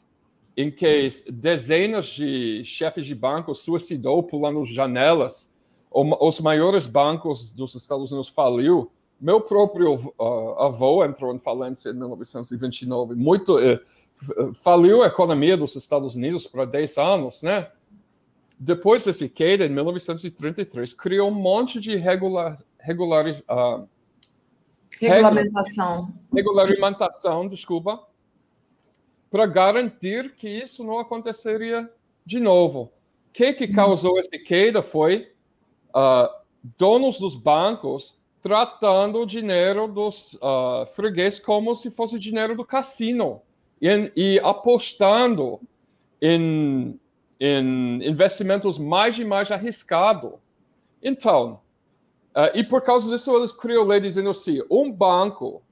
em 0.57 0.71
que 0.71 1.09
dezenas 1.31 2.07
de 2.07 2.65
chefes 2.65 3.07
de 3.07 3.15
banco 3.15 3.55
suicidou 3.55 4.23
pulando 4.23 4.65
janelas, 4.67 5.55
os 5.91 6.41
maiores 6.41 6.87
bancos 6.87 7.53
dos 7.53 7.75
Estados 7.75 8.11
Unidos 8.13 8.29
faliu, 8.29 8.91
meu 9.23 9.41
próprio 9.41 9.97
avô 10.59 11.05
entrou 11.05 11.33
em 11.33 11.39
falência 11.39 11.91
em 11.91 11.95
1929. 11.95 13.15
Muito, 13.15 13.57
uh, 13.57 14.53
faliu 14.53 15.05
a 15.05 15.07
economia 15.07 15.57
dos 15.57 15.77
Estados 15.77 16.17
Unidos 16.17 16.45
por 16.45 16.67
10 16.67 16.99
anos, 16.99 17.41
né? 17.45 17.71
Depois 18.59 19.05
desse 19.05 19.29
queda, 19.29 19.65
em 19.65 19.69
1933, 19.69 20.93
criou 20.93 21.31
um 21.31 21.35
monte 21.35 21.79
de 21.79 21.95
regular, 21.95 22.57
regulariz, 22.81 23.45
uh, 23.49 23.89
regulamentação. 25.01 26.13
regulamentação, 26.35 27.47
desculpa, 27.47 28.05
para 29.31 29.47
garantir 29.47 30.35
que 30.35 30.49
isso 30.49 30.83
não 30.83 30.99
aconteceria 30.99 31.89
de 32.27 32.41
novo. 32.41 32.93
O 33.29 33.33
que, 33.33 33.53
que 33.53 33.69
causou 33.69 34.19
essa 34.19 34.37
queda 34.37 34.83
foi 34.83 35.33
uh, 35.95 36.29
donos 36.77 37.21
dos 37.21 37.37
bancos 37.37 38.21
tratando 38.43 39.21
o 39.21 39.27
dinheiro 39.27 39.87
dos 39.87 40.35
uh, 40.35 41.43
como 41.45 41.77
se 41.77 41.91
fosse 41.91 42.19
dinheiro 42.19 42.57
do 42.57 42.65
cassino 42.65 43.41
e, 43.81 44.13
e 44.17 44.41
apostando 44.41 45.61
em, 46.21 46.99
em, 47.39 48.05
investimentos 48.05 48.79
mais 48.79 49.17
e 49.17 49.25
mais 49.25 49.53
arriscados. 49.53 50.33
Então, 51.01 51.61
uh, 52.35 52.51
e 52.57 52.65
por 52.65 52.83
causa 52.83 53.11
disso 53.11 53.35
eles 53.37 53.53
criam 53.53 53.87
lei 53.87 54.01
dizendo 54.01 54.31
assim, 54.31 54.61
um 54.69 54.91
banco 54.91 55.63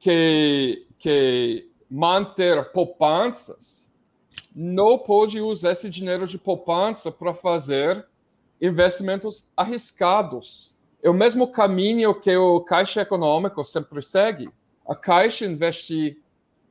que, 0.00 0.84
que 0.98 1.70
manter 1.88 2.72
poupanças 2.72 3.88
não 4.54 4.98
pode 4.98 5.40
usar 5.40 5.72
esse 5.72 5.88
dinheiro 5.88 6.26
de 6.26 6.38
poupança 6.38 7.12
para 7.12 7.32
fazer 7.32 8.04
investimentos 8.60 9.48
arriscados 9.56 10.74
é 11.06 11.08
o 11.08 11.14
mesmo 11.14 11.46
caminho 11.46 12.12
que 12.12 12.36
o 12.36 12.60
Caixa 12.62 13.02
Econômico 13.02 13.64
sempre 13.64 14.02
segue. 14.02 14.50
A 14.84 14.92
Caixa 14.92 15.46
investe 15.46 16.20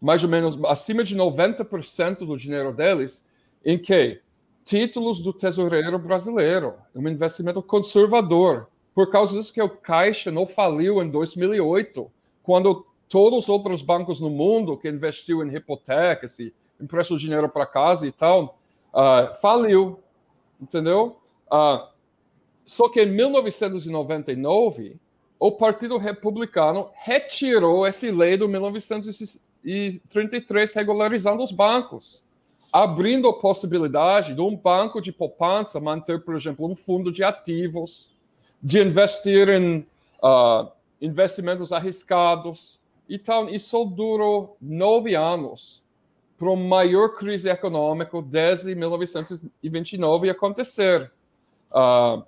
mais 0.02 0.24
ou 0.24 0.30
menos 0.30 0.62
acima 0.66 1.06
de 1.06 1.16
90% 1.16 2.26
do 2.26 2.36
dinheiro 2.36 2.74
deles 2.74 3.26
em 3.64 3.80
que? 3.80 4.20
Títulos 4.66 5.22
do 5.22 5.32
tesoureiro 5.32 5.98
brasileiro. 5.98 6.74
É 6.94 7.00
um 7.00 7.08
investimento 7.08 7.64
conservador. 7.64 8.68
Por 8.94 9.10
causa 9.10 9.38
disso 9.38 9.54
que 9.54 9.62
o 9.62 9.70
Caixa 9.70 10.30
não 10.34 10.46
faliu 10.46 11.02
em 11.02 11.10
2008, 11.10 12.12
quando 12.44 12.86
todos 13.08 13.46
os 13.46 13.50
outros 13.50 13.82
bancos 13.82 14.20
no 14.20 14.30
mundo 14.30 14.76
que 14.76 14.90
investiu 14.90 15.46
em 15.46 15.56
hipotecas 15.56 16.40
e 16.40 16.54
emprestou 16.78 17.18
dinheiro 17.18 17.48
para 17.48 17.66
casa 17.66 18.06
e 18.06 18.12
tal, 18.12 18.60
uh, 18.94 19.34
faliu. 19.40 19.98
Entendeu? 20.60 21.16
Uh, 21.50 21.95
só 22.66 22.90
que 22.90 23.02
em 23.02 23.06
1999, 23.06 24.98
o 25.40 25.52
Partido 25.52 25.98
Republicano 25.98 26.90
retirou 26.96 27.86
essa 27.86 28.12
lei 28.12 28.36
de 28.38 28.48
1933 28.48 30.74
regularizando 30.74 31.44
os 31.44 31.52
bancos, 31.52 32.26
abrindo 32.74 33.28
a 33.28 33.40
possibilidade 33.40 34.34
de 34.34 34.42
um 34.42 34.56
banco 34.56 35.00
de 35.00 35.12
poupança 35.12 35.80
manter, 35.80 36.24
por 36.24 36.36
exemplo, 36.36 36.68
um 36.68 36.76
fundo 36.76 37.12
de 37.12 37.24
ativos, 37.24 38.10
de 38.62 38.82
investir 38.82 39.50
em 39.50 39.86
uh, 40.24 40.68
investimentos 41.00 41.72
arriscados. 41.72 42.82
Então, 43.08 43.48
isso 43.48 43.86
durou 43.86 44.58
nove 44.60 45.14
anos 45.14 45.84
para 46.38 46.52
a 46.52 46.56
maior 46.56 47.10
crise 47.10 47.50
econômica 47.50 48.20
desde 48.22 48.74
1929 48.74 50.30
acontecer. 50.30 51.12
Uh, 51.72 52.24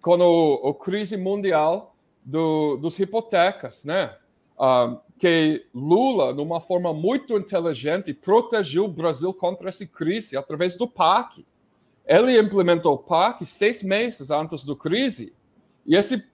com 0.00 0.18
o, 0.18 0.74
crise 0.74 1.16
mundial 1.16 1.94
do, 2.24 2.76
dos 2.76 2.98
hipotecas, 2.98 3.84
né? 3.84 4.16
Um, 4.58 4.98
que 5.18 5.66
Lula, 5.74 6.32
de 6.32 6.40
uma 6.40 6.60
forma 6.60 6.94
muito 6.94 7.36
inteligente, 7.36 8.14
protegeu 8.14 8.86
o 8.86 8.88
Brasil 8.88 9.34
contra 9.34 9.68
essa 9.68 9.86
crise 9.86 10.36
através 10.36 10.74
do 10.74 10.88
PAC. 10.88 11.44
Ele 12.06 12.40
implementou 12.40 12.94
o 12.94 12.98
PAC 12.98 13.44
seis 13.44 13.82
meses 13.82 14.30
antes 14.30 14.64
da 14.64 14.74
crise. 14.74 15.34
E 15.84 15.94
esse, 15.94 16.24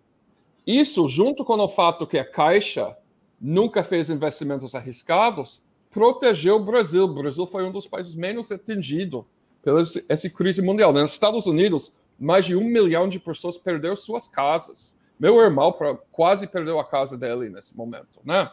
isso, 0.64 1.08
junto 1.08 1.44
com 1.44 1.54
o 1.54 1.68
fato 1.68 2.06
que 2.06 2.18
a 2.18 2.24
Caixa 2.24 2.96
nunca 3.40 3.82
fez 3.82 4.08
investimentos 4.08 4.74
arriscados, 4.74 5.60
protegeu 5.90 6.56
o 6.56 6.64
Brasil. 6.64 7.04
O 7.04 7.14
Brasil 7.14 7.46
foi 7.46 7.64
um 7.64 7.72
dos 7.72 7.86
países 7.86 8.14
menos 8.14 8.52
atingidos 8.52 9.24
pela 9.62 9.82
essa 10.08 10.30
crise 10.30 10.62
mundial. 10.62 10.92
Nos 10.92 11.10
Estados 11.10 11.46
Unidos, 11.46 11.92
mais 12.18 12.44
de 12.44 12.56
um 12.56 12.64
milhão 12.64 13.08
de 13.08 13.18
pessoas 13.18 13.58
perderam 13.58 13.96
suas 13.96 14.26
casas. 14.26 14.98
Meu 15.18 15.40
irmão 15.40 15.74
quase 16.10 16.46
perdeu 16.46 16.78
a 16.78 16.84
casa 16.84 17.16
dele 17.16 17.48
nesse 17.48 17.76
momento, 17.76 18.20
né? 18.24 18.50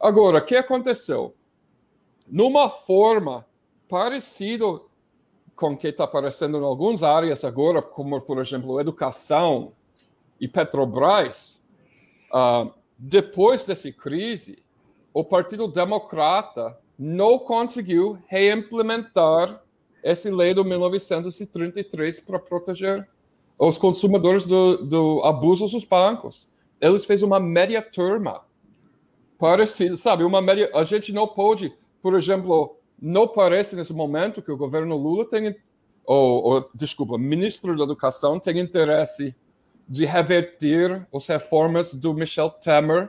Agora, 0.00 0.38
o 0.38 0.44
que 0.44 0.56
aconteceu? 0.56 1.34
Numa 2.26 2.68
forma 2.68 3.46
parecida 3.88 4.64
com 5.54 5.72
o 5.72 5.76
que 5.76 5.88
está 5.88 6.04
aparecendo 6.04 6.58
em 6.58 6.64
algumas 6.64 7.02
áreas 7.02 7.44
agora, 7.44 7.80
como, 7.80 8.20
por 8.20 8.38
exemplo, 8.40 8.80
educação 8.80 9.72
e 10.40 10.48
Petrobras, 10.48 11.62
uh, 12.32 12.72
depois 12.98 13.64
dessa 13.64 13.90
crise, 13.92 14.62
o 15.12 15.22
Partido 15.22 15.68
Democrata 15.68 16.76
não 16.98 17.38
conseguiu 17.38 18.18
reimplementar 18.26 19.62
essa 20.04 20.32
lei 20.32 20.52
de 20.52 20.62
1933 20.62 22.20
para 22.20 22.38
proteger 22.38 23.08
os 23.58 23.78
consumidores 23.78 24.46
do, 24.46 24.76
do 24.76 25.22
abuso 25.24 25.66
dos 25.66 25.82
bancos. 25.82 26.50
Eles 26.78 27.06
fez 27.06 27.22
uma 27.22 27.40
média 27.40 27.80
turma 27.80 28.42
parecida, 29.38 29.96
sabe? 29.96 30.22
Uma 30.22 30.42
média. 30.42 30.70
A 30.74 30.84
gente 30.84 31.10
não 31.10 31.26
pode, 31.26 31.72
por 32.02 32.14
exemplo, 32.18 32.76
não 33.00 33.26
parece 33.26 33.74
nesse 33.74 33.94
momento 33.94 34.42
que 34.42 34.52
o 34.52 34.56
governo 34.58 34.94
Lula 34.94 35.24
tem, 35.26 35.56
ou, 36.04 36.44
ou 36.44 36.70
desculpa, 36.74 37.16
ministro 37.16 37.74
da 37.74 37.84
Educação 37.84 38.38
tem 38.38 38.58
interesse 38.58 39.34
de 39.88 40.04
reverter 40.04 41.06
as 41.14 41.26
reformas 41.26 41.94
do 41.94 42.12
Michel 42.12 42.50
Temer 42.50 43.08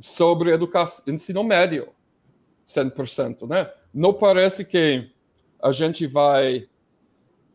sobre 0.00 0.52
educação, 0.52 1.12
ensino 1.14 1.44
médio, 1.44 1.88
100%, 2.66 3.48
né? 3.48 3.70
Não 3.94 4.12
parece 4.12 4.64
que 4.64 5.10
a 5.62 5.70
gente 5.70 6.06
vai 6.06 6.68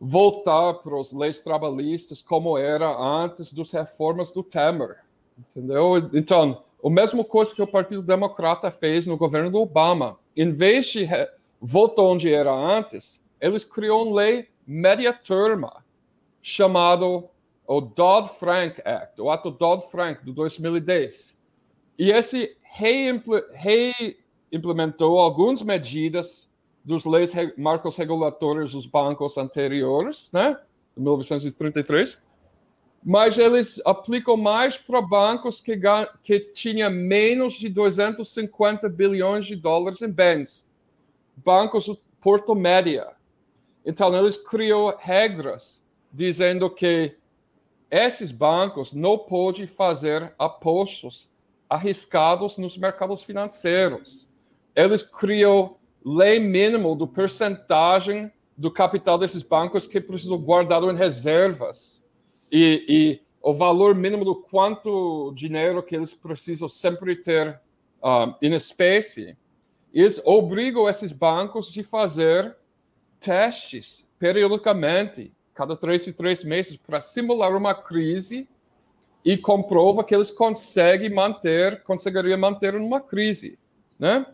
voltar 0.00 0.74
para 0.74 0.98
as 0.98 1.12
leis 1.12 1.38
trabalhistas 1.38 2.22
como 2.22 2.56
era 2.56 2.88
antes 2.88 3.52
das 3.52 3.70
reformas 3.70 4.30
do 4.30 4.42
Temer, 4.42 4.96
entendeu? 5.38 5.98
Então, 6.14 6.62
a 6.82 6.88
mesma 6.88 7.22
coisa 7.22 7.54
que 7.54 7.60
o 7.60 7.66
Partido 7.66 8.02
Democrata 8.02 8.70
fez 8.70 9.06
no 9.06 9.16
governo 9.16 9.50
do 9.50 9.58
Obama, 9.58 10.18
em 10.36 10.50
vez 10.50 10.86
de 10.86 11.06
voltar 11.60 12.02
onde 12.02 12.32
era 12.32 12.52
antes, 12.52 13.22
eles 13.40 13.64
criaram 13.64 14.04
uma 14.04 14.16
lei 14.16 14.48
média 14.66 15.12
turma 15.12 15.84
chamado 16.40 17.28
o 17.66 17.80
Dodd-Frank 17.80 18.80
Act, 18.84 19.20
o 19.20 19.30
Ato 19.30 19.50
Dodd-Frank 19.50 20.24
de 20.24 20.32
2010. 20.32 21.36
E 21.98 22.10
esse 22.10 22.56
reimplementou 22.62 25.18
algumas 25.18 25.62
medidas 25.62 26.47
dos 26.88 27.04
leis 27.04 27.34
marcos 27.58 27.98
regulatórios 27.98 28.72
dos 28.72 28.86
bancos 28.86 29.36
anteriores, 29.36 30.32
né, 30.32 30.58
1933, 30.96 32.22
mas 33.04 33.36
eles 33.36 33.80
aplicam 33.84 34.38
mais 34.38 34.78
para 34.78 35.02
bancos 35.02 35.60
que, 35.60 35.78
que 36.22 36.88
menos 36.88 37.52
de 37.52 37.68
250 37.68 38.88
bilhões 38.88 39.44
de 39.44 39.54
dólares 39.54 40.00
em 40.00 40.08
bens, 40.08 40.66
bancos 41.36 41.94
porto 42.22 42.54
média. 42.54 43.08
Então, 43.84 44.14
eles 44.16 44.38
criou 44.38 44.96
regras 44.98 45.84
dizendo 46.10 46.70
que 46.70 47.14
esses 47.90 48.32
bancos 48.32 48.94
não 48.94 49.18
podem 49.18 49.66
fazer 49.66 50.34
apostos 50.38 51.30
arriscados 51.68 52.56
nos 52.56 52.78
mercados 52.78 53.22
financeiros. 53.22 54.26
Eles 54.74 55.02
criou 55.02 55.77
lei 56.16 56.40
mínimo 56.40 56.94
do 56.94 57.06
percentagem 57.06 58.32
do 58.56 58.70
capital 58.70 59.18
desses 59.18 59.42
bancos 59.42 59.86
que 59.86 60.00
precisam 60.00 60.38
guardado 60.38 60.90
em 60.90 60.96
reservas 60.96 62.04
e, 62.50 62.84
e, 62.88 63.28
o 63.40 63.54
valor 63.54 63.94
mínimo 63.94 64.24
do 64.24 64.34
quanto 64.34 65.32
dinheiro 65.34 65.82
que 65.82 65.94
eles 65.94 66.12
precisam 66.12 66.68
sempre 66.68 67.14
ter 67.14 67.60
em 68.42 68.52
espécie. 68.52 69.36
Eles 69.94 70.20
obrigam 70.24 70.88
esses 70.88 71.12
bancos 71.12 71.72
de 71.72 71.84
fazer 71.84 72.56
testes 73.20 74.04
periodicamente, 74.18 75.32
cada 75.54 75.76
três 75.76 76.06
e 76.08 76.12
três 76.12 76.42
meses, 76.42 76.76
para 76.76 77.00
simular 77.00 77.56
uma 77.56 77.74
crise 77.74 78.48
e 79.24 79.38
comprova 79.38 80.02
que 80.02 80.14
eles 80.14 80.32
conseguem 80.32 81.14
manter, 81.14 81.82
conseguiriam 81.84 82.38
manter 82.38 82.74
uma 82.74 83.00
crise, 83.00 83.56
né? 83.98 84.26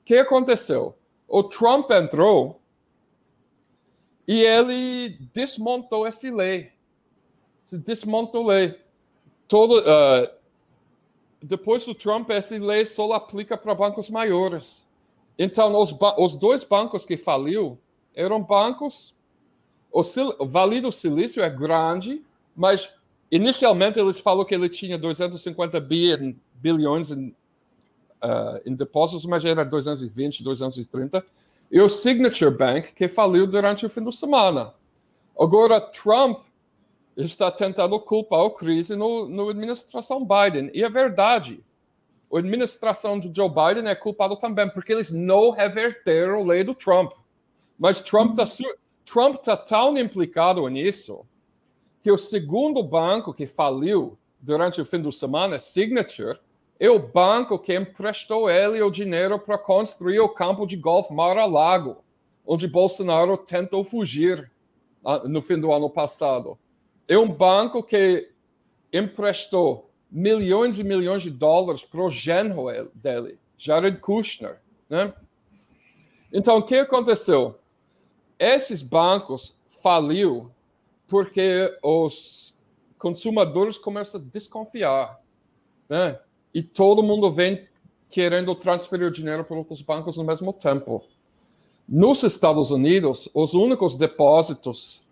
O 0.00 0.04
que 0.04 0.16
aconteceu? 0.16 0.97
O 1.28 1.42
Trump 1.42 1.90
entrou 1.90 2.58
e 4.26 4.40
ele 4.40 5.10
desmontou 5.32 6.06
essa 6.06 6.34
lei. 6.34 6.72
Desmontou 7.84 8.50
a 8.50 8.54
lei. 8.54 8.80
Todo, 9.46 9.78
uh, 9.80 10.28
depois 11.42 11.84
do 11.84 11.94
Trump, 11.94 12.30
essa 12.30 12.58
lei 12.58 12.84
só 12.86 13.12
aplica 13.12 13.56
para 13.56 13.74
bancos 13.74 14.08
maiores. 14.08 14.86
Então, 15.38 15.78
os, 15.80 15.94
os 16.18 16.36
dois 16.36 16.64
bancos 16.64 17.06
que 17.06 17.16
faliu 17.16 17.78
eram 18.14 18.42
bancos. 18.42 19.14
O, 19.92 20.02
o 20.38 20.46
Vale 20.46 20.80
do 20.80 20.90
Silício 20.90 21.42
é 21.42 21.48
grande, 21.48 22.22
mas 22.56 22.92
inicialmente 23.30 23.98
eles 24.00 24.18
falaram 24.18 24.46
que 24.46 24.54
ele 24.54 24.68
tinha 24.68 24.98
250 24.98 25.80
bilhões 26.54 27.10
em, 27.10 27.34
uh, 28.22 28.60
em 28.64 28.74
depósitos, 28.74 29.24
mas 29.24 29.44
era 29.44 29.64
220, 29.64 30.42
230. 30.42 31.24
E 31.70 31.80
o 31.80 31.88
Signature 31.88 32.50
Bank, 32.50 32.92
que 32.94 33.08
faliu 33.08 33.46
durante 33.46 33.84
o 33.84 33.90
fim 33.90 34.02
de 34.02 34.14
semana. 34.16 34.74
Agora, 35.38 35.80
Trump 35.80 36.40
está 37.16 37.50
tentando 37.50 37.98
culpar 38.00 38.46
a 38.46 38.50
crise 38.50 38.96
no, 38.96 39.28
no 39.28 39.50
administração 39.50 40.26
Biden. 40.26 40.70
E 40.72 40.82
é 40.82 40.88
verdade. 40.88 41.62
A 42.32 42.38
administração 42.38 43.18
de 43.18 43.32
Joe 43.34 43.48
Biden 43.48 43.88
é 43.88 43.94
culpada 43.94 44.36
também, 44.36 44.68
porque 44.68 44.92
eles 44.92 45.10
não 45.10 45.50
reverteram 45.50 46.40
a 46.40 46.44
lei 46.44 46.62
do 46.62 46.74
Trump. 46.74 47.12
Mas 47.78 48.00
Trump 48.00 48.38
está 48.38 48.64
Trump 49.04 49.36
tá 49.36 49.56
tão 49.56 49.96
implicado 49.96 50.66
nisso 50.68 51.24
que 52.02 52.10
o 52.10 52.18
segundo 52.18 52.82
banco 52.82 53.32
que 53.32 53.46
faliu 53.46 54.18
durante 54.40 54.80
o 54.80 54.84
fim 54.84 55.00
de 55.00 55.12
semana, 55.12 55.58
Signature, 55.58 56.38
é 56.80 56.88
o 56.88 56.98
banco 56.98 57.58
que 57.58 57.74
emprestou 57.74 58.48
ele 58.48 58.80
o 58.80 58.90
dinheiro 58.90 59.38
para 59.38 59.58
construir 59.58 60.20
o 60.20 60.28
campo 60.28 60.66
de 60.66 60.76
golfe 60.76 61.12
Mar-a-Lago, 61.12 62.04
onde 62.46 62.68
Bolsonaro 62.68 63.36
tentou 63.36 63.84
fugir 63.84 64.50
ah, 65.04 65.26
no 65.26 65.42
fim 65.42 65.58
do 65.58 65.72
ano 65.72 65.90
passado. 65.90 66.58
É 67.08 67.18
um 67.18 67.28
banco 67.28 67.82
que 67.82 68.30
emprestou 68.92 69.90
milhões 70.10 70.78
e 70.78 70.84
milhões 70.84 71.22
de 71.22 71.30
dólares 71.30 71.84
para 71.84 72.00
o 72.00 72.10
genro 72.10 72.66
dele, 72.94 73.38
Jared 73.56 73.98
Kushner. 73.98 74.60
Né? 74.88 75.12
Então, 76.32 76.58
o 76.58 76.62
que 76.62 76.76
aconteceu? 76.76 77.58
Esses 78.38 78.82
bancos 78.82 79.56
faliu 79.68 80.50
porque 81.08 81.76
os 81.82 82.54
consumidores 82.98 83.76
começam 83.78 84.20
a 84.20 84.24
desconfiar. 84.24 85.20
Né? 85.88 86.18
E 86.58 86.62
todo 86.62 87.04
mundo 87.04 87.30
vem 87.30 87.68
querendo 88.10 88.52
transferir 88.52 89.12
dinheiro 89.12 89.44
para 89.44 89.56
outros 89.56 89.80
bancos 89.80 90.16
no 90.16 90.24
mesmo 90.24 90.52
tempo. 90.52 91.04
Nos 91.88 92.24
Estados 92.24 92.72
Unidos, 92.72 93.28
os 93.32 93.54
únicos 93.54 93.94
depósitos, 93.94 95.06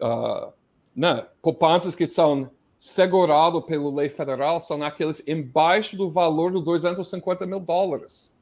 uh, 0.00 0.52
né, 0.94 1.26
poupanças 1.42 1.96
que 1.96 2.06
são 2.06 2.48
segurados 2.78 3.64
pela 3.64 3.92
lei 3.92 4.08
federal 4.08 4.60
são 4.60 4.80
aqueles 4.84 5.26
embaixo 5.26 5.96
do 5.96 6.08
valor 6.08 6.52
de 6.52 6.62
250 6.62 7.44
mil 7.44 7.58
dólares. 7.58 8.32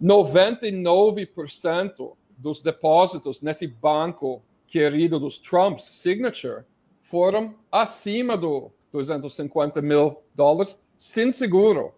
99% 0.00 2.12
dos 2.36 2.62
depósitos 2.62 3.42
nesse 3.42 3.66
banco 3.66 4.40
querido 4.68 5.18
dos 5.18 5.40
Trumps, 5.40 5.86
Signature, 5.86 6.62
foram 7.00 7.56
acima 7.72 8.36
do 8.36 8.70
250 8.92 9.82
mil 9.82 10.22
dólares 10.36 10.78
sem 10.98 11.30
seguro. 11.30 11.94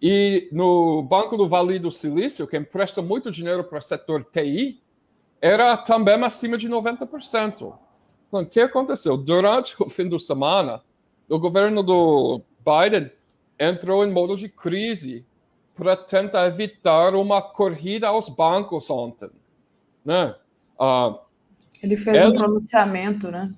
E 0.00 0.48
no 0.52 1.02
Banco 1.02 1.36
do 1.36 1.48
Vale 1.48 1.78
do 1.80 1.90
Silício, 1.90 2.46
que 2.46 2.56
empresta 2.56 3.02
muito 3.02 3.32
dinheiro 3.32 3.64
para 3.64 3.78
o 3.78 3.82
setor 3.82 4.24
TI, 4.24 4.80
era 5.40 5.76
também 5.76 6.22
acima 6.22 6.56
de 6.56 6.68
90%. 6.68 7.74
Então, 8.28 8.42
o 8.42 8.46
que 8.46 8.60
aconteceu? 8.60 9.16
Durante 9.16 9.74
o 9.82 9.88
fim 9.88 10.08
de 10.08 10.20
semana, 10.20 10.82
o 11.28 11.38
governo 11.38 11.82
do 11.82 12.42
Biden 12.60 13.10
entrou 13.58 14.04
em 14.04 14.12
modo 14.12 14.36
de 14.36 14.48
crise 14.48 15.26
para 15.74 15.96
tentar 15.96 16.46
evitar 16.46 17.14
uma 17.14 17.42
corrida 17.42 18.08
aos 18.08 18.28
bancos 18.28 18.88
ontem. 18.90 19.30
Né? 20.04 20.34
Uh, 20.78 21.18
Ele 21.82 21.96
fez 21.96 22.24
um 22.24 22.32
pronunciamento, 22.32 23.30
né? 23.30 23.52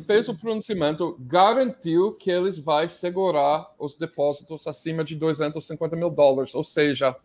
Fez 0.00 0.28
o 0.28 0.34
pronunciamento, 0.34 1.16
garantiu 1.20 2.12
que 2.12 2.30
eles 2.30 2.58
vão 2.58 2.88
segurar 2.88 3.72
os 3.78 3.96
depósitos 3.96 4.66
acima 4.66 5.04
de 5.04 5.14
250 5.14 5.94
mil 5.94 6.10
dólares, 6.10 6.54
ou 6.54 6.64
seja, 6.64 7.16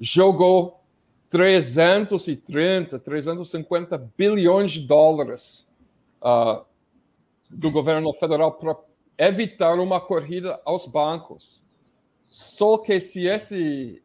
jogou 0.00 0.80
330, 1.28 2.98
350 2.98 3.98
bilhões 4.16 4.72
de 4.72 4.86
dólares 4.86 5.68
uh, 6.22 6.64
do 7.50 7.70
governo 7.70 8.12
federal 8.14 8.52
para 8.52 8.76
evitar 9.18 9.78
uma 9.78 10.00
corrida 10.00 10.60
aos 10.64 10.86
bancos. 10.86 11.64
Só 12.28 12.78
que 12.78 13.00
se 13.00 13.26
esse 13.26 14.02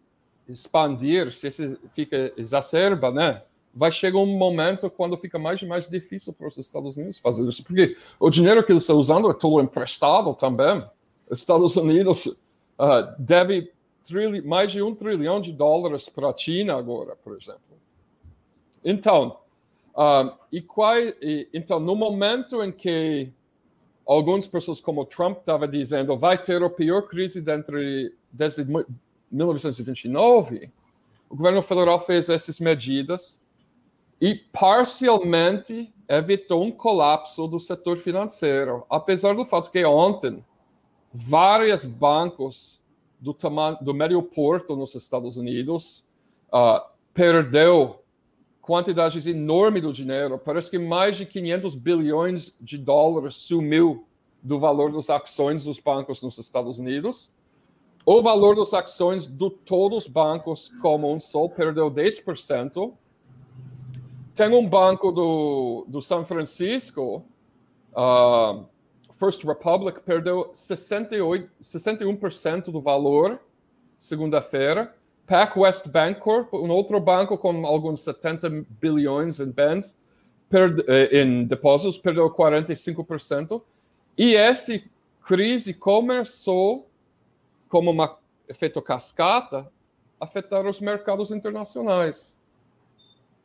expandir, 0.47 1.31
se 1.34 1.47
esse 1.47 1.77
fica 1.89 2.34
exacerba, 2.35 3.11
né? 3.11 3.43
Vai 3.73 3.91
chegar 3.91 4.19
um 4.19 4.37
momento 4.37 4.89
quando 4.89 5.17
fica 5.17 5.39
mais 5.39 5.61
e 5.61 5.65
mais 5.65 5.89
difícil 5.89 6.31
para 6.33 6.47
os 6.47 6.57
Estados 6.57 6.95
Unidos 6.95 7.17
fazer 7.17 7.47
isso, 7.47 7.63
porque 7.63 7.97
o 8.19 8.29
dinheiro 8.29 8.63
que 8.63 8.71
eles 8.71 8.83
estão 8.83 8.97
usando 8.97 9.29
é 9.29 9.33
todo 9.33 9.61
emprestado 9.61 10.33
também. 10.35 10.85
Os 11.29 11.39
Estados 11.39 11.75
Unidos 11.75 12.27
uh, 12.27 13.15
deve 13.17 13.71
mais 14.43 14.71
de 14.71 14.81
um 14.81 14.93
trilhão 14.93 15.39
de 15.39 15.51
dólares 15.51 16.07
para 16.07 16.29
a 16.29 16.37
China 16.37 16.75
agora, 16.75 17.15
por 17.15 17.35
exemplo. 17.35 17.61
Então, 18.83 19.37
uh, 19.95 20.37
e 20.51 20.61
qual, 20.61 20.97
e, 20.99 21.47
então, 21.53 21.79
no 21.79 21.95
momento 21.95 22.61
em 22.61 22.71
que 22.71 23.31
algumas 24.05 24.45
pessoas 24.45 24.81
como 24.81 25.05
Trump 25.05 25.39
estava 25.39 25.67
dizendo 25.67 26.17
vai 26.17 26.37
ter 26.37 26.61
a 26.61 26.69
pior 26.69 27.03
crise 27.03 27.43
desde 28.31 28.65
1929, 29.31 30.69
o 31.29 31.35
governo 31.35 31.61
federal 31.61 31.99
fez 31.99 32.29
essas 32.29 32.59
medidas 32.59 33.39
e 34.19 34.35
parcialmente 34.35 35.94
evitou 36.07 36.64
um 36.64 36.72
colapso 36.72 37.48
do 37.48 37.60
setor 37.60 37.98
financeiro, 37.98 38.85
apesar 38.90 39.35
do 39.35 39.45
fato 39.45 39.72
que 39.72 39.84
ontem 39.85 40.44
vários 41.11 41.85
bancos 41.85 42.81
do 43.19 43.34
tamanho 43.34 43.77
do 43.81 43.94
médio 43.94 44.22
porto 44.22 44.76
nos 44.76 44.95
Estados 44.95 45.38
Unidos 45.38 46.06
uh, 46.52 46.81
perdeu 47.14 48.03
quantidades 48.61 49.27
enormes 49.27 49.81
do 49.81 49.94
dinheiro. 49.94 50.38
Parece 50.38 50.72
que 50.72 50.80
mais 50.80 51.18
de 51.18 51.26
500 51.26 51.76
bilhões 51.76 52.56
de 52.60 52.77
dólares 52.77 53.35
sumiu 53.35 54.06
do 54.41 54.60
valor 54.60 54.91
das 54.91 55.10
ações 55.10 55.65
dos 55.65 55.80
bancos 55.80 56.22
nos 56.22 56.38
Estados 56.38 56.80
Unidos. 56.80 57.31
O 58.06 58.22
valor 58.22 58.56
das 58.56 58.73
ações 58.73 59.26
de 59.26 59.49
todos 59.49 60.06
os 60.06 60.11
bancos 60.11 60.69
como 60.81 61.14
um 61.14 61.19
só 61.19 61.48
perdeu 61.48 61.90
10%. 61.90 62.94
Tem 64.34 64.49
um 64.49 64.68
banco 64.68 65.11
do, 65.11 65.85
do 65.88 66.01
São 66.01 66.26
Francisco, 66.26 67.23
uh, 67.91 68.65
First 69.11 69.43
Republic, 69.43 69.99
perdeu 70.01 70.49
68, 70.51 71.49
61% 71.61 72.72
do 72.72 72.81
valor 72.81 73.39
segunda-feira. 73.97 74.93
Pac 75.26 75.57
West 75.57 75.88
Bancorp, 75.88 76.53
um 76.53 76.69
outro 76.69 76.99
banco 76.99 77.38
com 77.38 77.65
alguns 77.65 78.01
70 78.01 78.65
bilhões 78.81 79.39
em 79.39 79.49
bens, 79.49 79.97
eh, 80.51 81.22
em 81.22 81.45
depósitos, 81.45 81.97
perdeu 81.97 82.30
45%. 82.30 83.61
E 84.18 84.35
essa 84.35 84.81
crise 85.26 85.73
começou 85.73 86.89
como 87.69 87.91
um 87.91 88.10
efeito 88.47 88.81
cascata, 88.81 89.72
afetar 90.19 90.68
os 90.68 90.81
mercados 90.81 91.31
internacionais. 91.31 92.35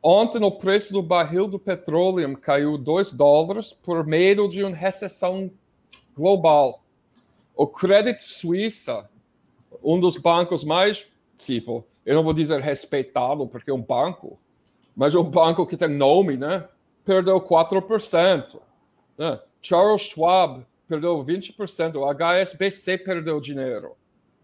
Ontem 0.01 0.41
o 0.43 0.51
preço 0.51 0.93
do 0.93 1.03
barril 1.03 1.47
do 1.47 1.59
petróleo 1.59 2.37
caiu 2.37 2.77
2 2.77 3.11
dólares 3.13 3.73
por 3.73 4.05
meio 4.05 4.47
de 4.47 4.63
uma 4.63 4.75
recessão 4.75 5.51
global. 6.15 6.81
O 7.53 7.67
Credit 7.67 8.21
Suíça, 8.21 9.09
um 9.83 9.99
dos 9.99 10.15
bancos 10.15 10.63
mais, 10.63 11.09
tipo, 11.37 11.85
eu 12.05 12.15
não 12.15 12.23
vou 12.23 12.33
dizer 12.33 12.61
respeitado 12.61 13.45
porque 13.47 13.69
é 13.69 13.73
um 13.73 13.81
banco, 13.81 14.37
mas 14.95 15.13
um 15.13 15.23
banco 15.23 15.67
que 15.67 15.75
tem 15.75 15.89
nome, 15.89 16.37
né? 16.37 16.67
Perdeu 17.03 17.39
4%. 17.41 18.59
Né? 19.17 19.39
Charles 19.61 20.01
Schwab 20.01 20.65
perdeu 20.87 21.23
20%. 21.23 21.95
O 21.95 22.05
HSBC 22.05 22.99
perdeu 22.99 23.41
dinheiro. 23.41 23.95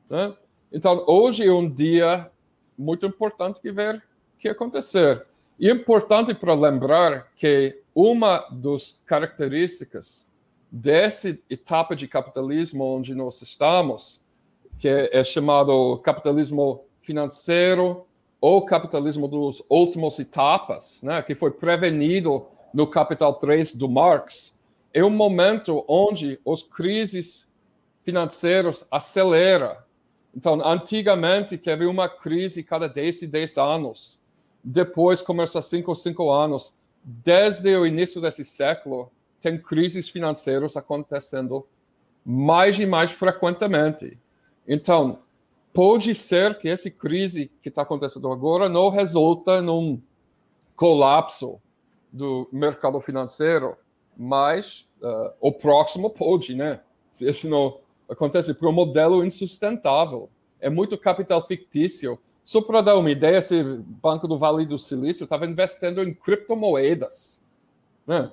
Né? 0.09 0.33
Então, 0.71 1.03
hoje 1.07 1.47
é 1.47 1.51
um 1.51 1.69
dia 1.69 2.29
muito 2.77 3.05
importante 3.05 3.61
que 3.61 3.71
ver 3.71 3.95
o 3.95 4.01
que 4.37 4.49
acontecer. 4.49 5.25
E 5.59 5.69
é 5.69 5.71
importante 5.71 6.33
para 6.33 6.53
lembrar 6.53 7.31
que 7.35 7.79
uma 7.93 8.45
das 8.51 9.01
características 9.05 10.29
dessa 10.69 11.37
etapa 11.49 11.95
de 11.95 12.07
capitalismo 12.07 12.83
onde 12.83 13.15
nós 13.15 13.41
estamos, 13.41 14.21
que 14.77 14.87
é 14.87 15.23
chamado 15.23 15.97
capitalismo 15.99 16.83
financeiro 16.99 18.05
ou 18.41 18.65
capitalismo 18.65 19.27
dos 19.27 19.63
últimos 19.69 20.19
etapas, 20.19 21.01
né, 21.01 21.21
que 21.21 21.33
foi 21.33 21.51
prevenido 21.51 22.45
no 22.73 22.85
Capital 22.85 23.35
3 23.35 23.75
do 23.75 23.87
Marx, 23.87 24.53
é 24.93 25.03
um 25.03 25.09
momento 25.09 25.85
onde 25.87 26.39
as 26.45 26.61
crises 26.61 27.49
financeiras 28.01 28.85
aceleram. 28.91 29.77
Então, 30.35 30.61
antigamente 30.65 31.57
teve 31.57 31.85
uma 31.85 32.09
crise 32.09 32.61
cada 32.61 32.87
10 32.89 33.21
e 33.23 33.27
10 33.27 33.57
anos. 33.57 34.19
Depois 34.67 35.21
começa 35.21 35.61
5 35.61 35.91
ou 35.91 35.95
5 35.95 36.31
anos. 36.31 36.75
Desde 37.03 37.75
o 37.75 37.85
início 37.85 38.19
desse 38.19 38.43
século, 38.43 39.11
tem 39.39 39.61
crises 39.61 40.09
financeiras 40.09 40.75
acontecendo 40.75 41.67
mais 42.25 42.79
e 42.79 42.85
mais 42.87 43.11
frequentemente. 43.11 44.17
Então, 44.67 45.19
pode 45.71 46.15
ser 46.15 46.57
que 46.57 46.67
essa 46.67 46.89
crise 46.89 47.51
que 47.61 47.69
está 47.69 47.83
acontecendo 47.83 48.31
agora 48.31 48.67
não 48.67 48.89
resulta 48.89 49.61
num 49.61 50.01
colapso 50.75 51.61
do 52.11 52.49
mercado 52.51 52.99
financeiro, 52.99 53.77
mas 54.17 54.87
uh, 54.99 55.31
o 55.39 55.51
próximo 55.51 56.09
pode, 56.09 56.55
né? 56.55 56.79
Se 57.11 57.29
isso 57.29 57.47
não 57.47 57.77
acontece, 58.09 58.53
porque 58.53 58.65
o 58.65 58.71
modelo 58.71 59.23
insustentável 59.23 60.27
é 60.59 60.69
muito 60.69 60.97
capital 60.97 61.45
fictício. 61.45 62.17
Só 62.45 62.61
para 62.61 62.79
dar 62.81 62.95
uma 62.95 63.09
ideia, 63.09 63.39
esse 63.39 63.63
Banco 63.63 64.27
do 64.27 64.37
Vale 64.37 64.67
do 64.67 64.77
Silício 64.77 65.23
estava 65.23 65.47
investindo 65.47 66.03
em 66.03 66.13
criptomoedas, 66.13 67.41
né? 68.05 68.31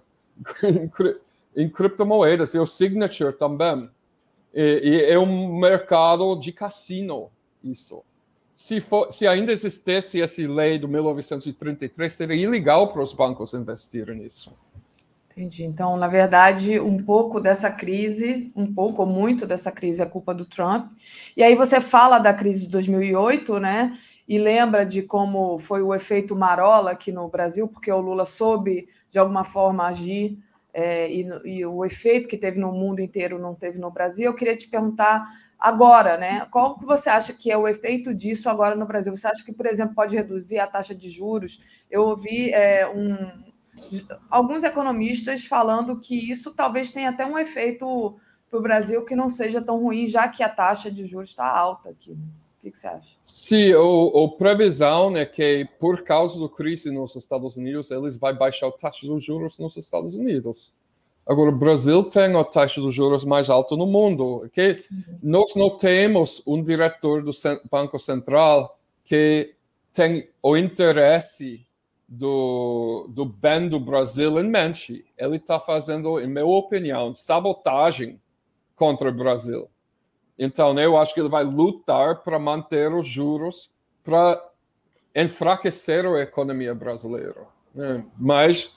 em 1.57 1.67
criptomoedas, 1.67 2.53
e 2.53 2.59
o 2.59 2.67
Signature 2.67 3.33
também. 3.33 3.89
E, 4.53 4.81
e, 4.85 5.05
é 5.05 5.19
um 5.19 5.59
mercado 5.59 6.37
de 6.37 6.53
cassino, 6.53 7.31
isso. 7.65 8.05
Se, 8.55 8.83
for, 8.83 9.11
se 9.11 9.27
ainda 9.27 9.51
existisse 9.51 10.21
essa 10.21 10.43
lei 10.43 10.79
do 10.79 10.87
1933, 10.87 12.13
seria 12.13 12.37
ilegal 12.37 12.93
para 12.93 13.03
os 13.03 13.15
bancos 13.15 13.55
investirem 13.55 14.19
nisso. 14.19 14.53
Entendi. 15.35 15.65
Então, 15.65 15.97
na 15.97 16.09
verdade, 16.09 16.79
um 16.79 17.03
pouco 17.03 17.41
dessa 17.41 17.71
crise, 17.71 18.53
um 18.55 18.73
pouco 18.73 19.01
ou 19.03 19.09
muito 19.09 19.47
dessa 19.47 19.73
crise 19.73 20.03
é 20.03 20.07
culpa 20.07 20.35
do 20.35 20.45
Trump. 20.45 20.93
E 21.35 21.43
aí 21.43 21.55
você 21.55 21.81
fala 21.81 22.19
da 22.19 22.35
crise 22.35 22.67
de 22.67 22.73
2008, 22.73 23.59
né? 23.59 23.97
E 24.29 24.39
lembra 24.39 24.85
de 24.85 25.03
como 25.03 25.59
foi 25.59 25.81
o 25.83 25.95
efeito 25.95 26.37
Marola 26.37 26.91
aqui 26.91 27.11
no 27.11 27.29
Brasil, 27.29 27.67
porque 27.67 27.91
o 27.91 28.01
Lula 28.01 28.27
soube, 28.27 28.89
de 29.09 29.19
alguma 29.19 29.43
forma, 29.43 29.87
agir 29.87 30.39
é, 30.75 31.11
e, 31.11 31.27
e, 31.45 31.67
o 31.67 31.85
efeito 31.85 32.29
que 32.29 32.37
teve 32.37 32.59
no 32.59 32.73
mundo 32.73 33.01
inteiro 33.01 33.39
não 33.39 33.55
teve 33.55 33.79
no 33.79 33.91
Brasil. 33.91 34.27
Eu 34.27 34.35
queria 34.35 34.57
te 34.57 34.69
perguntar 34.69 35.25
agora, 35.59 36.17
né? 36.19 36.47
Qual 36.51 36.79
que 36.79 36.85
você 36.85 37.09
acha 37.09 37.33
que 37.33 37.51
é 37.51 37.57
o 37.57 37.69
efeito 37.69 38.15
disso 38.15 38.49
agora 38.51 38.75
no 38.75 38.87
Brasil? 38.87 39.15
Você 39.17 39.27
acha 39.27 39.45
que, 39.45 39.53
por 39.53 39.67
exemplo, 39.67 39.95
pode 39.95 40.15
reduzir 40.15 40.59
a 40.59 40.67
taxa 40.67 40.95
de 40.95 41.11
juros? 41.11 41.61
Eu 41.91 42.03
ouvi 42.03 42.51
é, 42.53 42.89
um, 42.89 43.17
alguns 44.31 44.63
economistas 44.63 45.45
falando 45.45 45.99
que 45.99 46.31
isso 46.31 46.53
talvez 46.53 46.93
tenha 46.93 47.11
até 47.11 47.25
um 47.27 47.39
efeito 47.39 48.17
para 48.51 48.59
o 48.59 48.63
Brasil 48.63 49.05
que 49.05 49.17
não 49.17 49.31
seja 49.31 49.63
tão 49.63 49.81
ruim, 49.81 50.07
já 50.07 50.29
que 50.29 50.43
a 50.43 50.49
taxa 50.49 50.91
de 50.91 51.07
juros 51.07 51.31
está 51.31 51.47
alta 51.47 51.89
aqui. 51.89 52.13
O 52.13 52.63
que, 52.63 52.71
que 52.71 52.79
você 52.79 52.87
acha? 52.87 53.17
Sim, 53.27 53.75
o, 53.75 54.25
a 54.25 54.37
previsão 54.37 55.17
é 55.17 55.27
que, 55.27 55.67
por 55.81 56.03
causa 56.03 56.41
da 56.41 56.49
crise 56.49 56.91
nos 56.91 57.17
Estados 57.17 57.57
Unidos, 57.57 57.91
eles 57.91 58.17
vão 58.17 58.37
baixar 58.37 58.69
a 58.69 58.73
taxa 58.73 59.07
de 59.07 59.19
juros 59.19 59.59
nos 59.59 59.77
Estados 59.77 60.15
Unidos. 60.15 60.73
Agora, 61.27 61.51
o 61.51 61.57
Brasil 61.57 62.05
tem 62.05 62.37
a 62.37 62.45
taxa 62.45 62.81
de 62.81 62.91
juros 62.91 63.25
mais 63.25 63.49
alta 63.49 63.75
no 63.77 63.87
mundo. 63.87 64.45
Okay? 64.45 64.77
Nós 65.23 65.55
não 65.55 65.77
temos 65.77 66.43
um 66.47 66.63
diretor 66.63 67.23
do 67.23 67.31
Banco 67.71 67.99
Central 67.99 68.79
que 69.05 69.55
tem 69.93 70.29
o 70.43 70.57
interesse 70.57 71.67
do, 72.15 73.07
do 73.09 73.25
bem 73.25 73.71
do 73.71 73.81
Brasil 73.81 74.39
em 74.39 74.47
mente. 74.47 75.03
Ele 75.17 75.37
está 75.37 75.59
fazendo, 75.59 76.21
em 76.21 76.27
minha 76.27 76.45
opinião, 76.45 77.15
sabotagem 77.15 78.21
contra 78.77 79.09
o 79.09 79.15
Brasil. 79.15 79.67
Então, 80.39 80.79
eu 80.79 80.99
acho 80.99 81.15
que 81.15 81.21
ele 81.21 81.31
vai 81.31 81.43
lutar 81.43 82.23
para 82.23 82.39
manter 82.39 82.93
os 82.93 83.07
juros, 83.07 83.71
para 84.05 84.47
enfraquecer 85.17 86.05
a 86.05 86.21
economia 86.21 86.75
brasileira. 86.75 87.47
Né? 87.75 88.05
Mas 88.19 88.77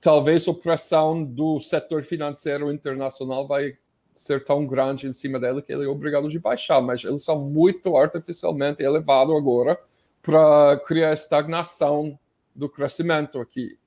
talvez 0.00 0.48
a 0.48 0.54
pressão 0.54 1.22
do 1.22 1.60
setor 1.60 2.04
financeiro 2.04 2.72
internacional 2.72 3.46
vai 3.46 3.74
ser 4.14 4.42
tão 4.44 4.66
grande 4.66 5.06
em 5.06 5.12
cima 5.12 5.38
dele 5.38 5.60
que 5.60 5.74
ele 5.74 5.84
é 5.84 5.88
obrigado 5.88 6.26
a 6.26 6.40
baixar. 6.40 6.80
Mas 6.80 7.04
eles 7.04 7.22
são 7.22 7.38
muito 7.38 7.98
artificialmente 7.98 8.82
elevados 8.82 9.36
agora 9.36 9.78
para 10.22 10.80
criar 10.86 11.12
estagnação 11.12 12.18
do 12.56 12.68
crescimento 12.68 13.40
aqui. 13.40 13.78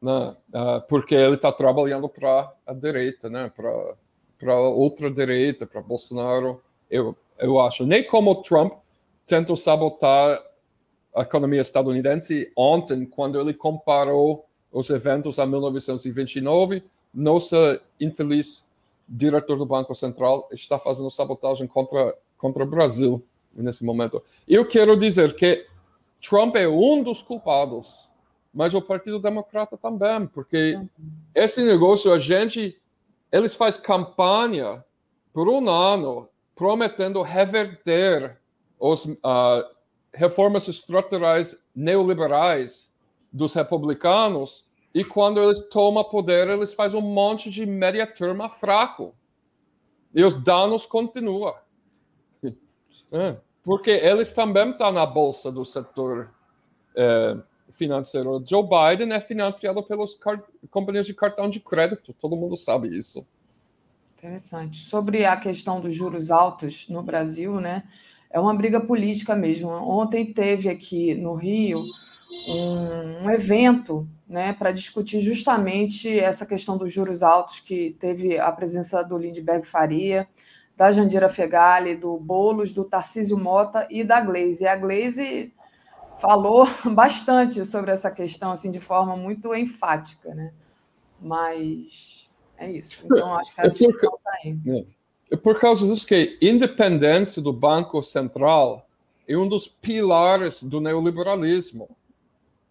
Né? 0.00 0.36
Uh, 0.54 0.80
porque 0.88 1.14
ele 1.14 1.34
está 1.34 1.50
trabalhando 1.52 2.08
para 2.08 2.52
a 2.66 2.72
direita, 2.72 3.28
né? 3.28 3.52
para 3.54 3.96
para 4.38 4.58
outra 4.58 5.10
direita, 5.10 5.66
para 5.66 5.80
Bolsonaro, 5.80 6.60
eu, 6.90 7.16
eu 7.38 7.58
acho. 7.58 7.86
Nem 7.86 8.04
como 8.04 8.42
Trump 8.42 8.74
tentou 9.26 9.56
sabotar 9.56 10.38
a 11.14 11.22
economia 11.22 11.60
estadunidense 11.60 12.52
ontem, 12.54 13.06
quando 13.06 13.40
ele 13.40 13.54
comparou 13.54 14.44
os 14.70 14.90
eventos 14.90 15.38
a 15.38 15.46
1929, 15.46 16.82
nosso 17.14 17.56
infeliz 17.98 18.68
diretor 19.08 19.56
do 19.56 19.64
Banco 19.64 19.94
Central 19.94 20.48
está 20.52 20.78
fazendo 20.78 21.10
sabotagem 21.10 21.66
contra, 21.66 22.14
contra 22.36 22.64
o 22.64 22.66
Brasil 22.66 23.24
nesse 23.54 23.84
momento. 23.84 24.22
Eu 24.46 24.66
quero 24.66 24.96
dizer 24.96 25.36
que 25.36 25.64
Trump 26.26 26.56
é 26.56 26.66
um 26.66 27.02
dos 27.02 27.22
culpados, 27.22 28.10
mas 28.52 28.72
o 28.72 28.80
Partido 28.80 29.18
Democrata 29.18 29.76
também, 29.76 30.26
porque 30.26 30.80
esse 31.34 31.62
negócio 31.62 32.12
a 32.12 32.18
gente 32.18 32.80
eles 33.30 33.54
fazem 33.54 33.82
campanha 33.82 34.84
por 35.32 35.48
um 35.48 35.68
ano 35.68 36.28
prometendo 36.54 37.20
reverter 37.20 38.38
as 38.80 39.04
uh, 39.04 39.74
reformas 40.12 40.68
estruturais 40.68 41.60
neoliberais 41.74 42.92
dos 43.32 43.52
republicanos 43.54 44.68
e 44.94 45.04
quando 45.04 45.42
eles 45.42 45.68
tomam 45.68 46.04
poder, 46.04 46.48
eles 46.48 46.72
fazem 46.72 47.00
um 47.00 47.02
monte 47.02 47.50
de 47.50 47.66
média 47.66 48.06
turma 48.06 48.48
fraco. 48.48 49.12
E 50.14 50.24
os 50.24 50.36
danos 50.36 50.86
continuam. 50.86 51.54
É, 53.12 53.36
porque 53.64 53.90
eles 53.90 54.32
também 54.32 54.70
estão 54.70 54.92
na 54.92 55.06
bolsa 55.06 55.50
do 55.50 55.64
setor 55.64 56.30
é, 56.94 57.36
financeiro. 57.72 58.44
Joe 58.46 58.62
Biden 58.62 59.12
é 59.12 59.20
financiado 59.20 59.82
pelas 59.82 60.18
companhias 60.70 61.06
de 61.06 61.14
cartão 61.14 61.48
de 61.48 61.60
crédito, 61.60 62.12
todo 62.12 62.36
mundo 62.36 62.56
sabe 62.56 62.96
isso. 62.96 63.26
Interessante. 64.18 64.78
Sobre 64.78 65.24
a 65.24 65.36
questão 65.36 65.80
dos 65.80 65.94
juros 65.94 66.30
altos 66.30 66.88
no 66.88 67.02
Brasil, 67.02 67.60
né? 67.60 67.84
É 68.30 68.40
uma 68.40 68.54
briga 68.54 68.80
política 68.80 69.34
mesmo. 69.34 69.68
Ontem 69.68 70.32
teve 70.32 70.68
aqui 70.68 71.14
no 71.14 71.34
Rio 71.34 71.84
um, 72.48 73.24
um 73.24 73.30
evento 73.30 74.08
né, 74.26 74.52
para 74.52 74.72
discutir 74.72 75.20
justamente 75.20 76.18
essa 76.18 76.46
questão 76.46 76.76
dos 76.76 76.92
juros 76.92 77.22
altos, 77.22 77.60
que 77.60 77.96
teve 77.98 78.38
a 78.38 78.50
presença 78.50 79.02
do 79.02 79.16
Lindbergh 79.16 79.66
Faria, 79.66 80.26
da 80.76 80.90
Jandira 80.90 81.28
Fegali, 81.28 81.94
do 81.94 82.16
Bolos, 82.18 82.72
do 82.72 82.84
Tarcísio 82.84 83.38
Mota 83.38 83.86
e 83.90 84.02
da 84.02 84.20
Glaze. 84.20 84.64
E 84.64 84.66
a 84.66 84.76
Glaze 84.76 85.52
falou 86.20 86.66
bastante 86.94 87.64
sobre 87.64 87.92
essa 87.92 88.10
questão, 88.10 88.52
assim, 88.52 88.70
de 88.70 88.80
forma 88.80 89.16
muito 89.16 89.54
enfática, 89.54 90.34
né? 90.34 90.52
Mas 91.20 92.28
é 92.58 92.70
isso. 92.70 93.04
Então, 93.04 93.34
acho 93.36 93.54
que 93.54 93.60
a 93.60 93.68
discussão 93.68 94.14
está 94.16 94.30
aí. 94.42 94.58
É. 94.66 95.34
é 95.34 95.36
por 95.36 95.58
causa 95.60 95.86
disso 95.86 96.06
que 96.06 96.38
a 96.40 96.44
independência 96.44 97.40
do 97.40 97.52
Banco 97.52 98.02
Central 98.02 98.86
é 99.26 99.36
um 99.36 99.48
dos 99.48 99.66
pilares 99.66 100.62
do 100.62 100.80
neoliberalismo. 100.80 101.88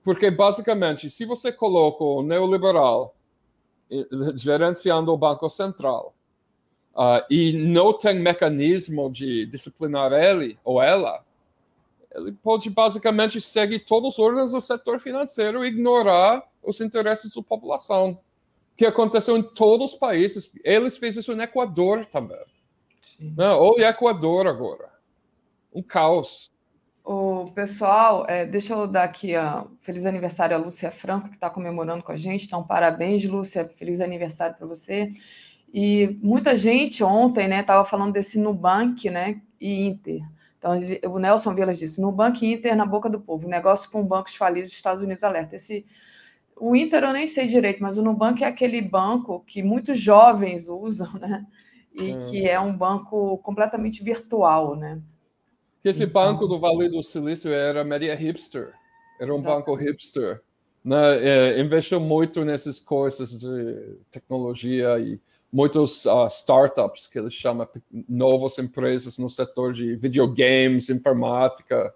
Porque, 0.04 0.30
basicamente, 0.30 1.10
se 1.10 1.24
você 1.24 1.52
coloca 1.52 2.04
o 2.04 2.22
neoliberal 2.22 3.16
eh, 3.90 4.06
gerenciando 4.36 5.14
o 5.14 5.18
Banco 5.18 5.50
Central 5.50 6.14
uh, 6.96 7.24
e 7.30 7.54
não 7.54 7.94
tem 7.94 8.20
mecanismo 8.20 9.10
de 9.10 9.46
disciplinar 9.46 10.12
ele 10.14 10.58
ou 10.64 10.82
ela, 10.82 11.24
ele 12.14 12.32
pode 12.32 12.70
basicamente 12.70 13.42
seguir 13.42 13.80
todos 13.80 14.14
os 14.14 14.20
ordens 14.20 14.52
do 14.52 14.62
setor 14.62 15.00
financeiro 15.00 15.64
e 15.64 15.68
ignorar 15.68 16.44
os 16.62 16.80
interesses 16.80 17.34
da 17.34 17.42
população, 17.42 18.20
que 18.78 18.86
aconteceu 18.86 19.36
em 19.36 19.44
todos 19.44 19.94
os 19.94 20.00
países. 20.00 20.54
Eles 20.64 20.98
fez 20.98 21.18
isso 21.18 21.36
no 21.36 21.44
Equador 21.44 22.06
também. 22.06 22.40
Né? 23.20 23.50
Ou 23.52 23.80
em 23.80 23.84
Equador 23.84 24.48
agora. 24.48 24.90
Um 25.74 25.82
caos. 25.82 26.52
O 27.04 27.52
pessoal, 27.54 28.26
é, 28.30 28.46
deixa 28.46 28.74
eu 28.74 28.88
dar 28.88 29.04
aqui 29.04 29.36
a 29.36 29.66
feliz 29.82 30.06
aniversário 30.06 30.56
à 30.56 30.60
Lúcia 30.60 30.90
Franco, 30.90 31.28
que 31.28 31.36
está 31.36 31.50
comemorando 31.50 32.04
com 32.04 32.14
a 32.14 32.18
gente. 32.18 32.46
Então, 32.46 32.64
parabéns, 32.64 33.26
Lúcia, 33.26 33.68
feliz 33.68 34.00
aniversário 34.00 34.56
para 34.56 34.66
você. 34.66 35.12
E 35.74 36.20
muita 36.22 36.56
gente 36.56 37.04
ontem 37.04 37.50
estava 37.50 37.82
né, 37.82 37.90
falando 37.90 38.14
desse 38.14 38.40
Nubank 38.40 39.10
né, 39.10 39.42
e 39.60 39.88
Inter. 39.88 40.22
Então, 40.64 40.76
ele, 40.76 41.02
o 41.06 41.18
Nelson 41.18 41.54
Vilas 41.54 41.80
disse: 41.80 42.00
no 42.00 42.12
Banco 42.12 42.46
Inter, 42.46 42.76
na 42.76 42.86
boca 42.86 43.10
do 43.10 43.20
povo, 43.20 43.50
negócio 43.50 43.90
com 43.92 44.06
bancos 44.06 44.36
falidos 44.36 44.70
dos 44.70 44.78
Estados 44.78 45.02
Unidos 45.02 45.24
alerta. 45.24 45.56
Esse, 45.56 45.86
o 46.56 46.76
Inter 46.76 47.04
eu 47.04 47.12
nem 47.12 47.28
sei 47.28 47.48
direito, 47.48 47.82
mas 47.82 47.98
o 47.98 48.04
Nubank 48.04 48.44
é 48.44 48.48
aquele 48.48 48.82
banco 48.82 49.44
que 49.46 49.64
muitos 49.64 50.00
jovens 50.00 50.70
usam, 50.70 51.12
né? 51.20 51.46
E 51.94 52.14
hum. 52.14 52.22
que 52.22 52.48
é 52.48 52.60
um 52.60 52.76
banco 52.76 53.38
completamente 53.40 54.04
virtual, 54.04 54.76
né? 54.76 55.02
Esse 55.84 56.04
então... 56.04 56.14
banco 56.14 56.48
do 56.48 56.60
Vale 56.60 56.88
do 56.88 57.04
Silício 57.04 57.52
era 57.52 57.84
media 57.84 58.16
hipster, 58.16 58.74
era 59.20 59.34
um 59.34 59.40
Exato. 59.40 59.58
banco 59.58 59.76
hipster. 59.76 60.42
Né? 60.84 61.58
É, 61.58 61.62
investiu 61.62 62.00
muito 62.00 62.46
nessas 62.46 62.80
coisas 62.80 63.38
de 63.38 63.98
tecnologia 64.10 64.98
e 65.00 65.20
muitos 65.54 66.06
uh, 66.06 66.26
startups 66.26 67.08
que 67.08 67.20
eles 67.20 67.36
chamam 67.36 67.70
novas 68.10 68.58
empresas 68.58 69.20
no 69.20 69.30
setor 69.30 69.72
de 69.72 69.96
videogames, 69.96 70.90
informática, 70.90 71.94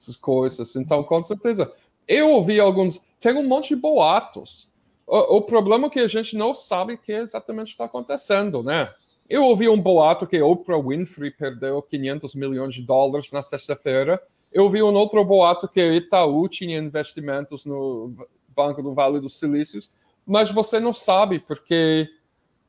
essas 0.00 0.16
coisas. 0.16 0.76
Então, 0.76 1.02
com 1.02 1.20
certeza, 1.20 1.72
eu 2.06 2.30
ouvi 2.30 2.60
alguns. 2.60 3.00
Tem 3.18 3.34
um 3.34 3.46
monte 3.46 3.70
de 3.70 3.76
boatos. 3.76 4.70
O, 5.04 5.38
o 5.38 5.42
problema 5.42 5.88
é 5.88 5.90
que 5.90 5.98
a 5.98 6.06
gente 6.06 6.36
não 6.36 6.54
sabe 6.54 6.94
o 6.94 6.98
que 6.98 7.10
exatamente 7.10 7.72
está 7.72 7.86
acontecendo, 7.86 8.62
né? 8.62 8.88
Eu 9.28 9.44
ouvi 9.44 9.68
um 9.68 9.80
boato 9.80 10.26
que 10.26 10.40
Oprah 10.40 10.80
Winfrey 10.80 11.32
perdeu 11.32 11.82
500 11.82 12.34
milhões 12.36 12.74
de 12.74 12.82
dólares 12.82 13.32
na 13.32 13.42
sexta-feira. 13.42 14.22
Eu 14.52 14.70
vi 14.70 14.82
um 14.82 14.94
outro 14.94 15.24
boato 15.24 15.68
que 15.68 15.80
Itaú 15.80 16.48
tinha 16.48 16.78
investimentos 16.78 17.64
no 17.64 18.12
Banco 18.48 18.82
do 18.82 18.92
Vale 18.92 19.20
dos 19.20 19.38
Silícios, 19.38 19.92
mas 20.24 20.50
você 20.50 20.78
não 20.78 20.92
sabe 20.92 21.40
porque 21.40 22.08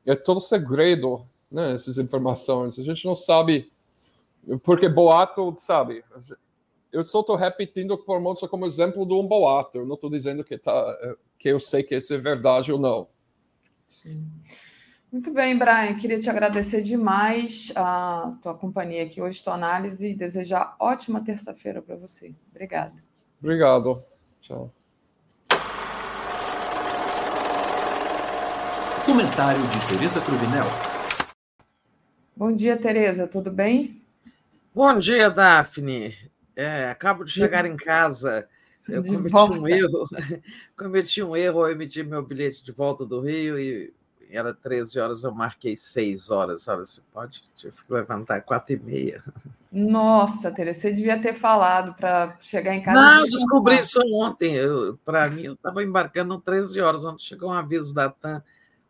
é 0.06 0.16
todo 0.16 0.42
segredo, 0.42 1.22
né? 1.52 1.74
Essas 1.74 1.98
informações. 1.98 2.80
A 2.80 2.84
gente 2.84 3.06
não 3.06 3.16
sabe 3.16 3.72
porque 4.64 4.90
boato, 4.90 5.54
sabe? 5.58 6.04
Eu 6.92 7.04
só 7.04 7.22
estou 7.22 7.36
repetindo 7.36 7.92
o 7.92 7.98
Formosa 7.98 8.48
como 8.48 8.66
exemplo 8.66 9.06
de 9.06 9.14
um 9.14 9.26
boato. 9.26 9.78
Eu 9.78 9.86
não 9.86 9.96
estou 9.96 10.10
dizendo 10.10 10.44
que, 10.44 10.58
tá, 10.58 11.16
que 11.38 11.50
eu 11.50 11.60
sei 11.60 11.84
que 11.84 11.96
isso 11.96 12.14
é 12.14 12.18
verdade 12.18 12.72
ou 12.72 12.80
não. 12.80 13.08
Sim. 13.88 14.26
Muito 15.12 15.32
bem, 15.32 15.58
Brian. 15.58 15.96
Queria 15.96 16.18
te 16.18 16.30
agradecer 16.30 16.82
demais 16.82 17.72
a 17.76 18.38
tua 18.42 18.54
companhia 18.54 19.04
aqui 19.04 19.22
hoje, 19.22 19.44
tua 19.44 19.56
análise 19.56 20.08
e 20.08 20.16
desejar 20.16 20.76
ótima 20.80 21.22
terça-feira 21.22 21.82
para 21.82 21.98
você. 21.98 22.34
Obrigada. 22.50 23.04
Obrigado. 23.42 24.02
Tchau. 24.40 24.74
Comentário 29.06 29.62
de 29.62 29.88
Tereza 29.88 30.22
Cruvinel. 30.22 30.66
Bom 32.36 32.52
dia, 32.52 32.78
Tereza. 32.78 33.28
Tudo 33.28 33.50
bem? 33.52 34.00
Bom 34.74 34.98
dia, 35.00 35.30
Daphne. 35.30 36.16
É, 36.56 36.90
acabo 36.90 37.24
de 37.24 37.32
chegar 37.32 37.66
em 37.66 37.76
casa. 37.76 38.48
Eu 38.88 39.02
de 39.02 39.10
cometi 39.10 39.32
volta. 39.32 39.60
um 39.60 39.68
erro. 39.68 40.08
cometi 40.78 41.24
um 41.24 41.36
erro 41.36 41.62
ao 41.62 41.72
emitir 41.72 42.06
meu 42.06 42.24
bilhete 42.24 42.64
de 42.64 42.72
volta 42.72 43.06
do 43.06 43.22
Rio 43.22 43.60
e 43.60 43.92
era 44.30 44.54
13 44.54 45.00
horas, 45.00 45.24
eu 45.24 45.32
marquei 45.34 45.76
6 45.76 46.30
horas. 46.30 46.68
Olha, 46.68 46.86
você 46.86 47.02
pode? 47.12 47.44
Tive 47.56 47.76
que 47.76 47.94
levantar 47.94 48.42
4 48.42 48.76
e 48.76 48.80
meia. 48.80 49.24
Nossa, 49.72 50.52
Teresa, 50.52 50.80
você 50.80 50.94
devia 50.94 51.20
ter 51.20 51.34
falado 51.34 51.94
para 51.96 52.38
chegar 52.40 52.76
em 52.76 52.84
casa. 52.84 53.02
Não, 53.02 53.24
descobri 53.24 53.80
isso 53.80 54.00
ontem. 54.14 54.56
Para 55.04 55.28
mim, 55.30 55.44
eu 55.44 55.54
estava 55.54 55.84
embarcando 55.84 56.40
13 56.40 56.80
horas, 56.82 57.04
onde 57.04 57.24
chegou 57.24 57.50
um 57.50 57.54
aviso 57.54 57.94
da 57.94 58.10
TAM. 58.10 58.44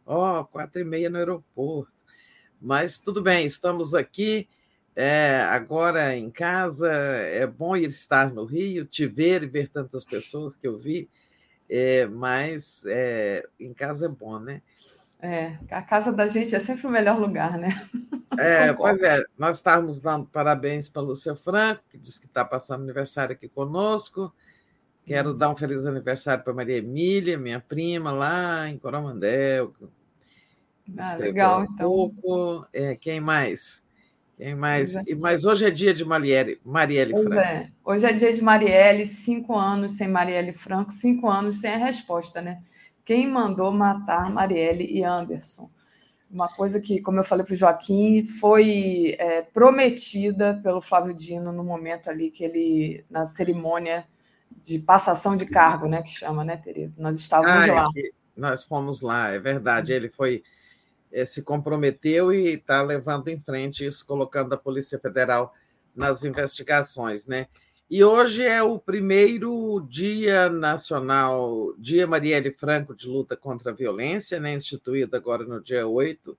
Ó, 0.06 0.42
oh, 0.42 0.46
4 0.46 0.82
e 0.82 0.84
meia 0.84 1.10
no 1.10 1.18
aeroporto. 1.18 1.92
Mas 2.60 3.00
tudo 3.00 3.22
bem, 3.22 3.46
estamos 3.46 3.94
aqui. 3.94 4.48
É, 4.96 5.42
agora 5.50 6.16
em 6.16 6.30
casa, 6.30 6.92
é 6.92 7.48
bom 7.48 7.76
ir 7.78 7.88
estar 7.88 8.32
no 8.32 8.44
Rio, 8.44 8.86
te 8.86 9.08
ver 9.08 9.44
e 9.44 9.48
ver 9.48 9.70
tantas 9.70 10.04
pessoas 10.04 10.58
que 10.58 10.68
eu 10.68 10.78
vi, 10.78 11.10
é, 11.70 12.06
mas 12.06 12.84
é, 12.86 13.48
em 13.60 13.74
casa 13.74 14.08
é 14.08 14.10
bom, 14.10 14.38
né? 14.38 14.62
É, 15.22 15.58
a 15.70 15.82
casa 15.82 16.12
da 16.12 16.28
gente 16.28 16.56
é 16.56 16.60
sempre 16.60 16.88
o 16.88 16.90
melhor 16.90 17.20
lugar, 17.20 17.58
né? 17.58 17.70
É, 18.38 18.74
pois 18.74 19.02
é, 19.02 19.24
nós 19.38 19.58
estávamos 19.58 20.00
dando 20.00 20.26
parabéns 20.26 20.90
para 20.90 21.02
a 21.02 21.06
Lúcia 21.06 21.36
Franco, 21.36 21.84
que 21.90 21.98
disse 21.98 22.20
que 22.20 22.26
está 22.26 22.44
passando 22.44 22.82
aniversário 22.82 23.34
aqui 23.34 23.48
conosco. 23.48 24.34
Quero 25.06 25.34
dar 25.34 25.50
um 25.50 25.56
feliz 25.56 25.86
aniversário 25.86 26.44
para 26.44 26.54
Maria 26.54 26.78
Emília, 26.78 27.38
minha 27.38 27.60
prima, 27.60 28.12
lá 28.12 28.70
em 28.70 28.78
Coromandel. 28.78 29.74
Ah, 30.98 31.16
legal, 31.16 31.64
então. 31.64 31.90
Pouco. 31.90 32.66
É, 32.72 32.96
quem 32.96 33.20
mais? 33.20 33.84
Quem 34.38 34.56
mais? 34.56 34.96
É. 34.96 35.16
Mas 35.16 35.46
hoje 35.46 35.66
é 35.66 35.72
dia 35.72 35.94
de 35.94 36.06
Marielle, 36.06 36.60
Marielle 36.64 37.14
pois 37.14 37.24
Franco. 37.26 37.42
É. 37.42 37.72
Hoje 37.84 38.06
é 38.06 38.14
dia 38.14 38.34
de 38.34 38.42
Marielle, 38.42 39.06
cinco 39.06 39.58
anos 39.58 39.94
sem 39.94 40.08
Marielle 40.08 40.54
Franco, 40.54 40.92
cinco 40.92 41.30
anos 41.30 41.62
sem 41.62 41.72
a 41.72 41.78
resposta, 41.78 42.42
né? 42.42 42.62
quem 43.12 43.28
mandou 43.28 43.72
matar 43.72 44.30
Marielle 44.30 44.86
e 44.86 45.04
Anderson. 45.04 45.70
Uma 46.30 46.48
coisa 46.48 46.80
que, 46.80 47.02
como 47.02 47.20
eu 47.20 47.26
falei 47.26 47.46
para 47.46 47.54
o 47.54 47.58
Joaquim, 47.58 48.24
foi 48.24 49.18
é, 49.20 49.42
prometida 49.42 50.60
pelo 50.64 50.82
Flávio 50.82 51.14
Dino 51.14 51.52
no 51.52 51.64
momento 51.64 52.10
ali 52.10 52.32
que 52.32 52.44
ele, 52.44 53.04
na 53.10 53.26
cerimônia 53.26 54.06
de 54.64 54.80
passação 54.80 55.36
de 55.36 55.46
cargo, 55.46 55.88
né, 55.88 56.02
que 56.02 56.10
chama, 56.10 56.44
né, 56.44 56.58
Tereza? 56.58 57.02
Nós 57.02 57.18
estávamos 57.18 57.70
ah, 57.70 57.74
lá. 57.74 57.88
É 57.98 58.22
nós 58.36 58.64
fomos 58.64 59.02
lá, 59.02 59.30
é 59.30 59.40
verdade. 59.40 59.94
Ele 59.94 60.10
foi 60.10 60.44
é, 61.12 61.26
se 61.26 61.42
comprometeu 61.42 62.34
e 62.34 62.54
está 62.54 62.82
levando 62.82 63.28
em 63.28 63.40
frente 63.40 63.86
isso, 63.86 64.06
colocando 64.06 64.54
a 64.54 64.58
Polícia 64.58 64.98
Federal 65.00 65.54
nas 65.96 66.24
investigações, 66.24 67.26
né? 67.26 67.48
E 67.90 68.02
hoje 68.04 68.46
é 68.46 68.64
o 68.64 68.80
primeiro 68.80 69.86
Dia 69.90 70.50
Nacional, 70.50 71.74
Dia 71.78 72.08
Marielle 72.08 72.54
Franco 72.54 72.96
de 72.96 73.06
Luta 73.06 73.36
contra 73.36 73.72
a 73.72 73.76
Violência, 73.76 74.40
né, 74.40 74.54
instituído 74.54 75.14
agora 75.18 75.44
no 75.44 75.62
dia 75.62 75.86
8. 75.86 76.38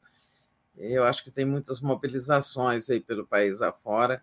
Eu 0.79 1.05
acho 1.05 1.23
que 1.23 1.31
tem 1.31 1.45
muitas 1.45 1.83
mobilizações 1.83 2.89
aí 2.89 3.01
pelo 3.01 3.27
país 3.27 3.61
afora, 3.61 4.23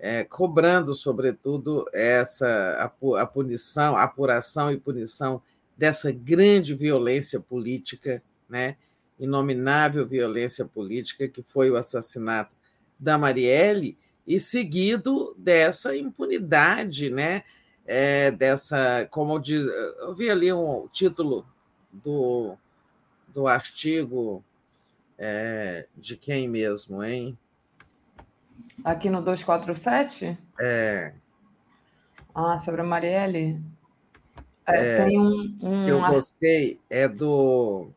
é, 0.00 0.24
cobrando, 0.24 0.94
sobretudo, 0.94 1.86
essa 1.92 2.92
a, 3.18 3.26
punição, 3.26 3.94
a 3.96 4.04
apuração 4.04 4.72
e 4.72 4.78
punição 4.78 5.42
dessa 5.76 6.10
grande 6.10 6.74
violência 6.74 7.38
política, 7.38 8.22
né, 8.48 8.76
inominável 9.18 10.06
violência 10.06 10.64
política, 10.64 11.28
que 11.28 11.42
foi 11.42 11.70
o 11.70 11.76
assassinato 11.76 12.50
da 12.98 13.18
Marielle, 13.18 13.96
e 14.26 14.40
seguido 14.40 15.34
dessa 15.36 15.96
impunidade, 15.96 17.10
né? 17.10 17.42
É, 17.84 18.30
dessa, 18.30 19.08
como 19.10 19.38
diz, 19.38 19.66
eu 19.66 20.14
vi 20.14 20.30
ali 20.30 20.52
um 20.52 20.86
título 20.92 21.44
do, 21.92 22.56
do 23.28 23.48
artigo 23.48 24.44
é, 25.18 25.86
de 25.96 26.16
quem 26.16 26.46
mesmo, 26.48 27.02
hein? 27.02 27.36
Aqui 28.84 29.10
no 29.10 29.22
247? 29.22 30.38
É. 30.60 31.12
Ah, 32.34 32.58
sobre 32.58 32.80
a 32.80 32.84
Marielle? 32.84 33.62
É, 34.66 35.02
é, 35.02 35.04
tem 35.04 35.18
um, 35.18 35.56
um, 35.62 35.84
que 35.84 35.90
eu 35.90 36.00
gostei, 36.00 36.80
é 36.88 37.08
do. 37.08 37.90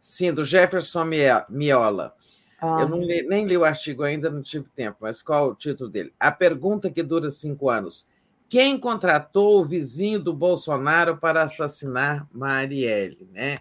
Sim, 0.00 0.32
do 0.32 0.44
Jefferson 0.44 1.04
Miola. 1.48 2.14
Ah, 2.60 2.82
eu 2.82 2.88
não 2.88 3.00
li, 3.02 3.22
nem 3.22 3.46
li 3.46 3.56
o 3.56 3.64
artigo 3.64 4.02
ainda, 4.02 4.30
não 4.30 4.42
tive 4.42 4.68
tempo, 4.68 4.98
mas 5.02 5.22
qual 5.22 5.50
o 5.50 5.54
título 5.54 5.88
dele? 5.88 6.12
A 6.18 6.30
pergunta 6.30 6.90
que 6.90 7.02
dura 7.02 7.30
cinco 7.30 7.70
anos. 7.70 8.06
Quem 8.48 8.78
contratou 8.78 9.60
o 9.60 9.64
vizinho 9.64 10.20
do 10.20 10.34
Bolsonaro 10.34 11.16
para 11.16 11.42
assassinar 11.42 12.26
Marielle? 12.32 13.28
Né? 13.32 13.58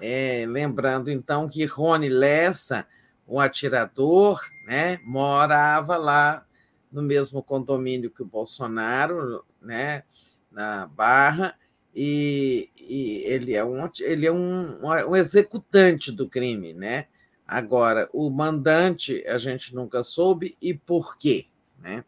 É, 0.00 0.46
lembrando, 0.48 1.10
então, 1.10 1.48
que 1.48 1.64
Rony 1.64 2.08
Lessa, 2.08 2.86
o 3.26 3.40
atirador, 3.40 4.40
né, 4.66 4.98
morava 5.04 5.96
lá 5.96 6.46
no 6.90 7.02
mesmo 7.02 7.42
condomínio 7.42 8.10
que 8.10 8.22
o 8.22 8.26
Bolsonaro, 8.26 9.44
né, 9.60 10.04
na 10.50 10.86
Barra, 10.86 11.56
e, 11.94 12.70
e 12.76 13.22
ele 13.24 13.54
é, 13.54 13.64
um, 13.64 13.88
ele 14.00 14.26
é 14.26 14.32
um, 14.32 14.80
um 14.84 15.16
executante 15.16 16.10
do 16.10 16.28
crime, 16.28 16.74
né? 16.74 17.06
Agora, 17.46 18.08
o 18.12 18.30
mandante 18.30 19.24
a 19.26 19.38
gente 19.38 19.74
nunca 19.74 20.02
soube 20.02 20.56
e 20.60 20.74
por 20.74 21.16
quê, 21.16 21.46
né? 21.78 22.04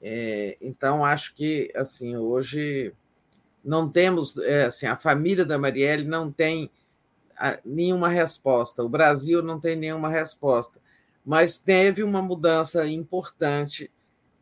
É, 0.00 0.56
então, 0.60 1.04
acho 1.04 1.34
que 1.34 1.72
assim 1.74 2.16
hoje 2.16 2.92
não 3.64 3.88
temos, 3.88 4.36
é, 4.38 4.64
assim, 4.64 4.86
a 4.86 4.96
família 4.96 5.44
da 5.44 5.58
Marielle 5.58 6.04
não 6.04 6.30
tem 6.30 6.70
nenhuma 7.64 8.08
resposta, 8.08 8.82
o 8.82 8.88
Brasil 8.88 9.42
não 9.42 9.58
tem 9.58 9.74
nenhuma 9.74 10.08
resposta, 10.08 10.78
mas 11.24 11.58
teve 11.58 12.02
uma 12.02 12.22
mudança 12.22 12.86
importante 12.86 13.90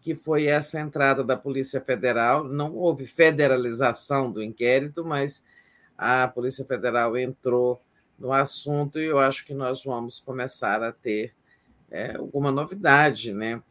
que 0.01 0.15
foi 0.15 0.47
essa 0.47 0.81
entrada 0.81 1.23
da 1.23 1.37
Polícia 1.37 1.81
Federal. 1.81 2.43
Não 2.45 2.75
houve 2.75 3.07
federalização 3.07 4.33
do 4.33 4.43
inquérito, 4.43 5.05
mas 5.05 5.45
a 5.97 6.27
Polícia 6.27 6.65
Federal 6.65 7.17
entrou 7.19 7.81
no 8.19 8.33
assunto 8.33 8.99
e 8.99 9.07
eu 9.07 9.19
acho 9.19 9.45
que 9.45 9.55
nós 9.55 9.85
vamos 9.85 10.21
começar 10.21 10.83
a 10.83 10.93
ter 10.93 11.35
é, 11.91 12.17
alguma 12.17 12.51
novidade. 12.51 13.35
Né? 13.35 13.63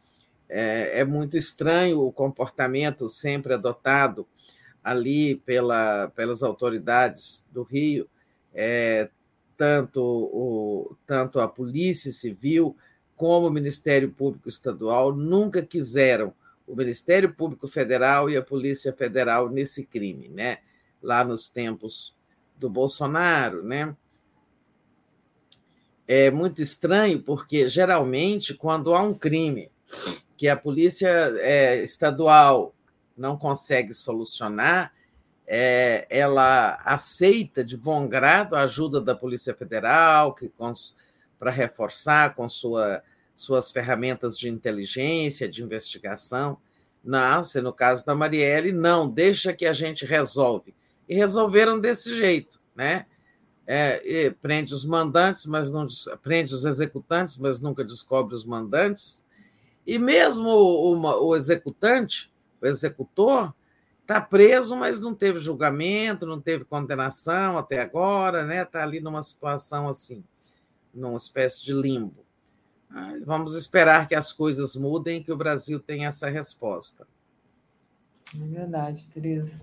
É, 0.48 1.00
é, 1.00 1.04
muito 1.04 1.36
estranho 1.36 2.00
o 2.00 2.12
comportamento 2.12 3.08
sempre 3.08 3.54
adotado 3.54 4.26
ali 4.82 5.36
pela, 5.36 6.08
pelas 6.14 6.42
autoridades 6.42 7.44
do 7.50 7.62
Rio, 7.62 8.08
é, 8.54 9.08
tanto, 9.60 10.00
o, 10.02 10.96
tanto 11.06 11.38
a 11.38 11.46
Polícia 11.46 12.10
Civil 12.10 12.74
como 13.14 13.46
o 13.46 13.50
Ministério 13.50 14.10
Público 14.10 14.48
Estadual 14.48 15.14
nunca 15.14 15.60
quiseram 15.60 16.32
o 16.66 16.74
Ministério 16.74 17.34
Público 17.34 17.68
Federal 17.68 18.30
e 18.30 18.38
a 18.38 18.42
Polícia 18.42 18.90
Federal 18.90 19.50
nesse 19.50 19.84
crime, 19.84 20.28
né? 20.28 20.60
lá 21.02 21.22
nos 21.22 21.50
tempos 21.50 22.16
do 22.56 22.70
Bolsonaro. 22.70 23.62
Né? 23.62 23.94
É 26.08 26.30
muito 26.30 26.62
estranho, 26.62 27.22
porque 27.22 27.68
geralmente, 27.68 28.54
quando 28.54 28.94
há 28.94 29.02
um 29.02 29.12
crime 29.12 29.70
que 30.38 30.48
a 30.48 30.56
Polícia 30.56 31.10
é, 31.36 31.82
Estadual 31.82 32.74
não 33.14 33.36
consegue 33.36 33.92
solucionar, 33.92 34.94
é, 35.52 36.06
ela 36.08 36.80
aceita 36.84 37.64
de 37.64 37.76
bom 37.76 38.06
grado 38.06 38.54
a 38.54 38.62
ajuda 38.62 39.00
da 39.00 39.16
Polícia 39.16 39.52
Federal, 39.52 40.36
para 41.40 41.50
reforçar 41.50 42.36
com 42.36 42.48
sua 42.48 43.02
suas 43.34 43.72
ferramentas 43.72 44.38
de 44.38 44.50
inteligência, 44.50 45.48
de 45.48 45.62
investigação. 45.62 46.58
Nasce, 47.02 47.62
no 47.62 47.72
caso 47.72 48.04
da 48.04 48.14
Marielle, 48.14 48.70
não, 48.70 49.08
deixa 49.08 49.54
que 49.54 49.64
a 49.64 49.72
gente 49.72 50.04
resolve. 50.04 50.74
E 51.08 51.14
resolveram 51.14 51.80
desse 51.80 52.14
jeito, 52.14 52.60
né? 52.76 53.06
É, 53.66 54.30
prende 54.42 54.74
os 54.74 54.84
mandantes, 54.84 55.46
mas 55.46 55.72
não 55.72 55.86
prende 56.22 56.54
os 56.54 56.66
executantes, 56.66 57.38
mas 57.38 57.62
nunca 57.62 57.82
descobre 57.82 58.34
os 58.34 58.44
mandantes. 58.44 59.24
E 59.86 59.98
mesmo 59.98 60.48
o, 60.50 61.28
o 61.28 61.34
executante, 61.34 62.30
o 62.60 62.66
executor, 62.66 63.54
está 64.10 64.20
preso, 64.20 64.74
mas 64.74 65.00
não 65.00 65.14
teve 65.14 65.38
julgamento, 65.38 66.26
não 66.26 66.40
teve 66.40 66.64
condenação 66.64 67.56
até 67.56 67.80
agora, 67.80 68.44
né? 68.44 68.62
Está 68.62 68.82
ali 68.82 69.00
numa 69.00 69.22
situação 69.22 69.88
assim, 69.88 70.24
numa 70.92 71.16
espécie 71.16 71.64
de 71.64 71.72
limbo. 71.72 72.24
Vamos 73.24 73.54
esperar 73.54 74.08
que 74.08 74.16
as 74.16 74.32
coisas 74.32 74.74
mudem, 74.74 75.22
que 75.22 75.30
o 75.30 75.36
Brasil 75.36 75.78
tenha 75.78 76.08
essa 76.08 76.28
resposta. 76.28 77.06
É 78.34 78.44
verdade, 78.44 79.08
Tereza. 79.14 79.60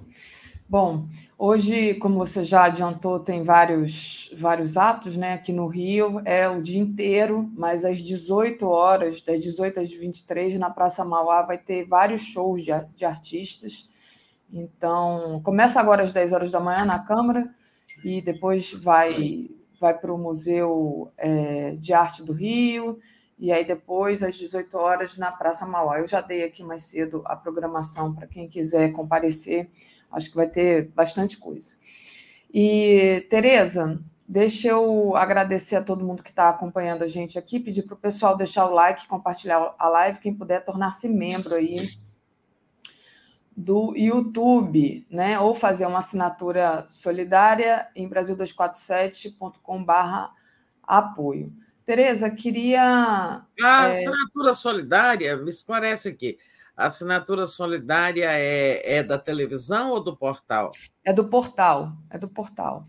Bom, 0.69 1.07
hoje, 1.37 1.95
como 1.95 2.17
você 2.17 2.43
já 2.43 2.65
adiantou, 2.65 3.19
tem 3.19 3.43
vários, 3.43 4.33
vários 4.37 4.77
atos 4.77 5.17
né, 5.17 5.33
aqui 5.33 5.51
no 5.51 5.67
Rio, 5.67 6.21
é 6.23 6.47
o 6.47 6.61
dia 6.61 6.79
inteiro, 6.79 7.49
mas 7.57 7.83
às 7.83 7.97
18 7.97 8.65
horas, 8.65 9.21
das 9.21 9.41
18 9.41 9.81
às 9.81 9.89
23, 9.89 10.57
na 10.57 10.69
Praça 10.69 11.03
Mauá, 11.03 11.41
vai 11.41 11.57
ter 11.57 11.85
vários 11.85 12.21
shows 12.21 12.63
de, 12.63 12.71
de 12.95 13.05
artistas. 13.05 13.89
Então, 14.51 15.41
começa 15.43 15.79
agora 15.79 16.03
às 16.03 16.13
10 16.13 16.33
horas 16.33 16.51
da 16.51 16.59
manhã 16.59 16.85
na 16.85 16.99
Câmara 16.99 17.49
e 18.03 18.21
depois 18.21 18.71
vai, 18.73 19.49
vai 19.79 19.93
para 19.93 20.13
o 20.13 20.17
Museu 20.17 21.11
é, 21.17 21.71
de 21.75 21.93
Arte 21.93 22.23
do 22.23 22.33
Rio, 22.33 22.99
e 23.37 23.51
aí 23.51 23.63
depois, 23.63 24.23
às 24.23 24.35
18 24.35 24.75
horas, 24.77 25.17
na 25.17 25.31
Praça 25.31 25.65
Mauá. 25.65 25.99
Eu 25.99 26.07
já 26.07 26.21
dei 26.21 26.43
aqui 26.43 26.63
mais 26.63 26.83
cedo 26.83 27.21
a 27.25 27.35
programação 27.35 28.13
para 28.13 28.25
quem 28.25 28.47
quiser 28.47 28.91
comparecer. 28.93 29.69
Acho 30.11 30.31
que 30.31 30.35
vai 30.35 30.47
ter 30.47 30.89
bastante 30.89 31.37
coisa. 31.37 31.75
E, 32.51 33.27
Tereza, 33.29 33.99
deixa 34.27 34.69
eu 34.69 35.15
agradecer 35.15 35.75
a 35.75 35.83
todo 35.83 36.05
mundo 36.05 36.23
que 36.23 36.31
está 36.31 36.49
acompanhando 36.49 37.03
a 37.03 37.07
gente 37.07 37.37
aqui, 37.37 37.59
pedir 37.59 37.83
para 37.83 37.93
o 37.93 37.97
pessoal 37.97 38.35
deixar 38.35 38.65
o 38.65 38.73
like, 38.73 39.07
compartilhar 39.07 39.75
a 39.77 39.89
live, 39.89 40.19
quem 40.19 40.33
puder 40.33 40.65
tornar-se 40.65 41.07
membro 41.07 41.53
aí 41.53 41.87
do 43.57 43.93
YouTube, 43.97 45.05
né? 45.09 45.37
Ou 45.39 45.55
fazer 45.55 45.87
uma 45.87 45.97
assinatura 45.97 46.85
solidária 46.87 47.87
em 47.95 48.07
brasil247.com/barra 48.07 50.29
apoio. 50.83 51.51
Tereza, 51.83 52.29
queria. 52.29 53.41
A 53.63 53.87
é... 53.87 53.91
assinatura 53.91 54.53
solidária, 54.53 55.35
me 55.37 55.49
esclarece 55.49 56.09
aqui. 56.09 56.37
A 56.75 56.85
assinatura 56.85 57.47
solidária 57.47 58.29
é, 58.29 58.97
é 58.97 59.01
da 59.01 59.17
televisão 59.17 59.89
ou 59.89 60.03
do 60.03 60.15
portal? 60.15 60.71
É 61.03 61.11
do 61.11 61.27
portal, 61.27 61.93
é 62.11 62.19
do 62.19 62.29
portal. 62.29 62.83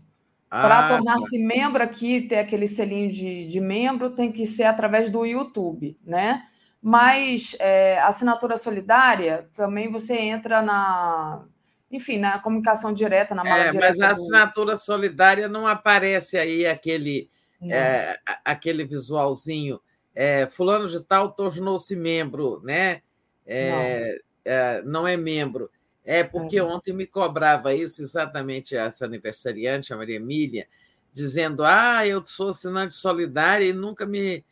Ah, 0.51 0.61
Para 0.61 0.81
tá. 0.81 0.89
tornar-se 0.89 1.41
tá. 1.41 1.47
membro 1.47 1.81
aqui, 1.81 2.21
ter 2.21 2.37
aquele 2.37 2.67
selinho 2.67 3.09
de, 3.09 3.47
de 3.47 3.59
membro, 3.59 4.11
tem 4.11 4.31
que 4.31 4.45
ser 4.45 4.65
através 4.65 5.09
do 5.09 5.25
YouTube, 5.25 5.97
né? 6.05 6.43
Mas 6.81 7.55
é, 7.59 7.99
assinatura 7.99 8.55
solidária, 8.55 9.49
também 9.53 9.91
você 9.91 10.17
entra 10.17 10.61
na, 10.61 11.43
enfim, 11.91 12.17
na 12.17 12.39
comunicação 12.39 12.93
direta, 12.93 13.35
na 13.35 13.43
mala 13.43 13.63
é, 13.63 13.69
direta. 13.71 13.87
Mas 13.87 13.99
a 13.99 14.11
assinatura 14.11 14.73
do... 14.73 14.79
solidária 14.79 15.47
não 15.49 15.67
aparece 15.67 16.37
aí 16.37 16.65
aquele 16.65 17.29
é, 17.61 18.17
aquele 18.45 18.85
visualzinho, 18.85 19.81
é, 20.15 20.47
fulano 20.47 20.87
de 20.87 21.01
tal 21.01 21.31
tornou-se 21.31 21.95
membro, 21.95 22.61
né? 22.63 23.01
É, 23.45 23.69
não. 23.69 24.19
É, 24.45 24.81
não. 24.83 25.07
é 25.07 25.17
membro. 25.17 25.69
É 26.05 26.23
porque 26.23 26.59
uhum. 26.61 26.75
ontem 26.75 26.93
me 26.93 27.05
cobrava 27.05 27.73
isso 27.73 28.01
exatamente 28.01 28.75
essa 28.75 29.05
aniversariante, 29.05 29.93
a 29.93 29.97
Maria 29.97 30.15
Emília, 30.15 30.67
dizendo: 31.11 31.63
Ah, 31.63 32.07
eu 32.07 32.25
sou 32.25 32.49
assinante 32.49 32.93
solidária 32.93 33.65
e 33.65 33.73
nunca 33.73 34.05
me 34.05 34.45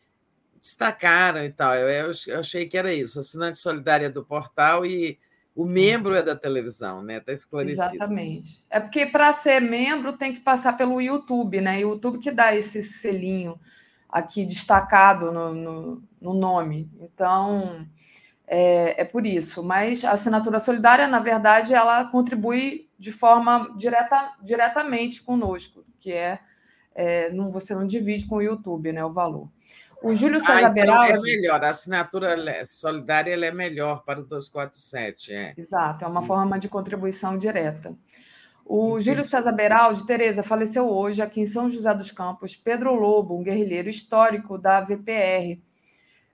destacaram 0.67 1.43
e 1.43 1.51
tal. 1.51 1.73
Eu, 1.75 2.11
eu 2.27 2.39
achei 2.39 2.67
que 2.67 2.77
era 2.77 2.93
isso, 2.93 3.19
assinante 3.19 3.57
solidária 3.57 4.09
do 4.09 4.23
portal 4.23 4.85
e 4.85 5.17
o 5.55 5.65
membro 5.65 6.13
é 6.13 6.21
da 6.21 6.35
televisão, 6.35 7.01
né? 7.01 7.17
Está 7.17 7.33
esclarecido. 7.33 7.81
Exatamente. 7.81 8.63
É 8.69 8.79
porque 8.79 9.07
para 9.07 9.33
ser 9.33 9.59
membro 9.59 10.13
tem 10.15 10.31
que 10.31 10.39
passar 10.39 10.77
pelo 10.77 11.01
YouTube, 11.01 11.59
né? 11.61 11.77
O 11.77 11.93
YouTube 11.93 12.19
que 12.19 12.29
dá 12.29 12.55
esse 12.55 12.83
selinho 12.83 13.59
aqui 14.07 14.45
destacado 14.45 15.31
no, 15.31 15.53
no, 15.53 16.03
no 16.21 16.33
nome. 16.35 16.91
Então, 16.99 17.87
é, 18.45 19.01
é, 19.01 19.03
por 19.03 19.25
isso. 19.25 19.63
Mas 19.63 20.05
a 20.05 20.11
assinatura 20.11 20.59
solidária, 20.59 21.07
na 21.07 21.19
verdade, 21.19 21.73
ela 21.73 22.05
contribui 22.05 22.87
de 22.99 23.11
forma 23.11 23.73
direta, 23.75 24.33
diretamente 24.43 25.23
conosco, 25.23 25.83
que 25.99 26.13
é, 26.13 26.39
é 26.93 27.31
não, 27.31 27.51
você 27.51 27.73
não 27.73 27.87
divide 27.87 28.27
com 28.27 28.35
o 28.35 28.43
YouTube, 28.43 28.93
né? 28.93 29.03
O 29.03 29.11
valor. 29.11 29.49
O 30.01 30.13
Júlio 30.13 30.39
César 30.39 30.53
ah, 30.53 30.61
então 30.61 30.73
Beraldi. 30.73 31.11
É 31.11 31.35
melhor, 31.35 31.63
a 31.63 31.69
assinatura 31.69 32.65
solidária 32.65 33.33
é 33.33 33.51
melhor 33.51 34.03
para 34.03 34.19
o 34.19 34.23
247. 34.23 35.33
É. 35.33 35.53
Exato, 35.57 36.05
é 36.05 36.07
uma 36.07 36.21
forma 36.21 36.59
de 36.59 36.69
contribuição 36.69 37.37
direta. 37.37 37.95
O. 38.65 38.99
Júlio 38.99 39.23
César 39.23 39.51
Beraldi, 39.53 40.05
Tereza, 40.05 40.43
faleceu 40.43 40.89
hoje 40.89 41.21
aqui 41.21 41.41
em 41.41 41.45
São 41.45 41.69
José 41.69 41.93
dos 41.93 42.11
Campos. 42.11 42.55
Pedro 42.55 42.93
Lobo, 42.93 43.37
um 43.39 43.43
guerrilheiro 43.43 43.89
histórico 43.89 44.57
da 44.57 44.81
VPR. 44.81 45.53
Uh, 45.53 45.59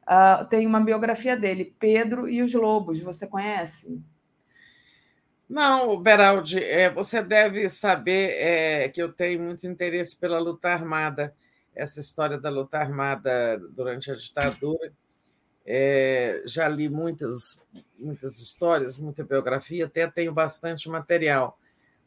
ah, 0.08 0.48
tem 0.50 0.66
uma 0.66 0.82
biografia 0.82 1.38
dele, 1.38 1.74
Pedro 1.80 2.28
e 2.28 2.42
os 2.42 2.54
Lobos. 2.54 3.00
Você 3.00 3.28
conhece? 3.28 4.04
Não, 5.48 6.02
Beraldi, 6.02 6.62
é, 6.64 6.90
você 6.90 7.22
deve 7.22 7.70
saber 7.70 8.32
é, 8.32 8.90
que 8.90 9.02
eu 9.02 9.14
tenho 9.14 9.42
muito 9.42 9.68
interesse 9.68 10.18
pela 10.18 10.40
luta 10.40 10.70
armada 10.70 11.36
essa 11.76 12.00
história 12.00 12.38
da 12.38 12.50
luta 12.50 12.78
armada 12.78 13.58
durante 13.72 14.12
a 14.12 14.16
ditadura. 14.16 14.92
É, 15.66 16.44
já 16.46 16.68
li 16.68 16.90
muitas, 16.90 17.62
muitas 17.98 18.40
histórias, 18.40 18.98
muita 18.98 19.24
biografia, 19.24 19.86
até 19.86 20.06
tenho 20.08 20.34
bastante 20.34 20.90
material, 20.90 21.58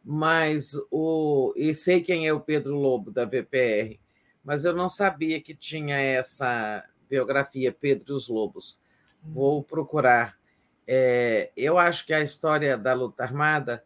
mas 0.05 0.73
o 0.91 1.55
e 1.57 1.75
sei 1.75 2.03
quem 2.03 2.29
é 2.29 2.33
o 2.33 2.41
Pedro 2.41 2.75
Lobo 2.75 3.11
da 3.11 3.25
VPR, 3.25 3.99
mas 4.45 4.67
eu 4.67 4.75
não 4.75 4.91
sabia 4.91 5.41
que 5.41 5.55
tinha 5.55 5.97
essa 5.97 6.85
biografia 7.09 7.73
Pedro 7.73 8.13
e 8.13 8.17
os 8.17 8.29
Lobos. 8.29 8.79
Vou 9.23 9.63
procurar. 9.63 10.39
É, 10.87 11.51
eu 11.57 11.79
acho 11.79 12.07
que 12.07 12.13
a 12.13 12.21
história 12.21 12.77
da 12.77 12.93
luta 12.93 13.25
armada 13.25 13.83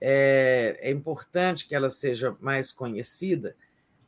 é, 0.00 0.78
é 0.80 0.90
importante 0.90 1.68
que 1.68 1.74
ela 1.74 1.90
seja 1.90 2.36
mais 2.40 2.72
conhecida, 2.72 3.54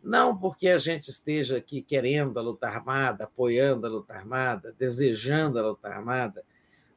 não 0.03 0.37
porque 0.37 0.69
a 0.69 0.79
gente 0.79 1.09
esteja 1.09 1.59
aqui 1.59 1.81
querendo 1.81 2.39
a 2.39 2.43
luta 2.43 2.67
armada, 2.67 3.25
apoiando 3.25 3.87
a 3.87 3.91
luta 3.91 4.15
armada, 4.15 4.75
desejando 4.77 5.59
a 5.59 5.69
luta 5.69 5.89
armada, 5.89 6.45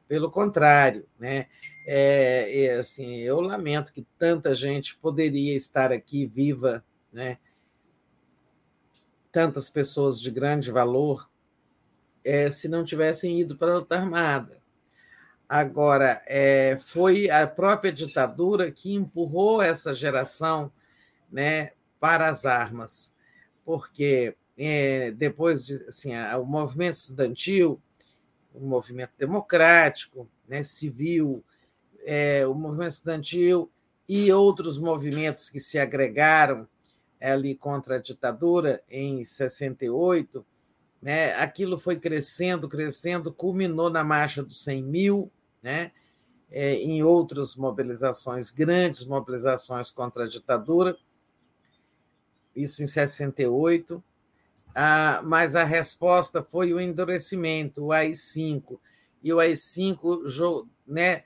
pelo 0.08 0.30
contrário, 0.30 1.06
né? 1.18 1.46
É, 1.86 2.64
é, 2.64 2.74
assim, 2.78 3.18
eu 3.18 3.40
lamento 3.40 3.92
que 3.92 4.06
tanta 4.18 4.54
gente 4.54 4.96
poderia 4.96 5.54
estar 5.54 5.92
aqui 5.92 6.26
viva, 6.26 6.84
né? 7.12 7.38
Tantas 9.30 9.70
pessoas 9.70 10.20
de 10.20 10.30
grande 10.30 10.70
valor, 10.70 11.30
é, 12.24 12.50
se 12.50 12.68
não 12.68 12.84
tivessem 12.84 13.40
ido 13.40 13.56
para 13.56 13.72
a 13.72 13.76
luta 13.76 13.96
armada. 13.96 14.60
Agora, 15.48 16.22
é, 16.26 16.76
foi 16.80 17.30
a 17.30 17.46
própria 17.46 17.92
ditadura 17.92 18.70
que 18.72 18.92
empurrou 18.92 19.62
essa 19.62 19.94
geração 19.94 20.72
né, 21.30 21.72
para 21.98 22.28
as 22.28 22.44
armas, 22.44 23.14
porque 23.64 24.36
é, 24.56 25.10
depois 25.10 25.66
de, 25.66 25.74
assim, 25.86 26.12
o 26.40 26.44
movimento 26.44 26.94
estudantil, 26.94 27.80
o 28.54 28.60
movimento 28.60 29.12
democrático, 29.18 30.28
né, 30.48 30.62
civil, 30.62 31.44
é, 32.04 32.46
o 32.46 32.54
movimento 32.54 32.92
estudantil 32.92 33.70
e 34.08 34.32
outros 34.32 34.78
movimentos 34.78 35.50
que 35.50 35.60
se 35.60 35.78
agregaram 35.78 36.66
ali 37.20 37.54
contra 37.54 37.96
a 37.96 38.00
ditadura 38.00 38.82
em 38.88 39.24
68, 39.24 40.44
né, 41.02 41.34
aquilo 41.34 41.78
foi 41.78 41.98
crescendo, 41.98 42.68
crescendo, 42.68 43.32
culminou 43.32 43.90
na 43.90 44.02
marcha 44.04 44.42
dos 44.42 44.62
100 44.62 44.82
mil, 44.82 45.30
né? 45.62 45.92
É, 46.48 46.74
em 46.74 47.02
outras 47.02 47.56
mobilizações, 47.56 48.52
grandes 48.52 49.04
mobilizações 49.04 49.90
contra 49.90 50.24
a 50.24 50.28
ditadura, 50.28 50.96
isso 52.56 52.82
em 52.82 52.86
68, 52.86 54.02
ah, 54.74 55.20
mas 55.24 55.54
a 55.54 55.64
resposta 55.64 56.42
foi 56.42 56.72
o 56.72 56.80
endurecimento, 56.80 57.84
o 57.84 57.92
AI-5. 57.92 58.78
E 59.22 59.32
o 59.32 59.38
AI-5 59.38 60.66
né, 60.86 61.24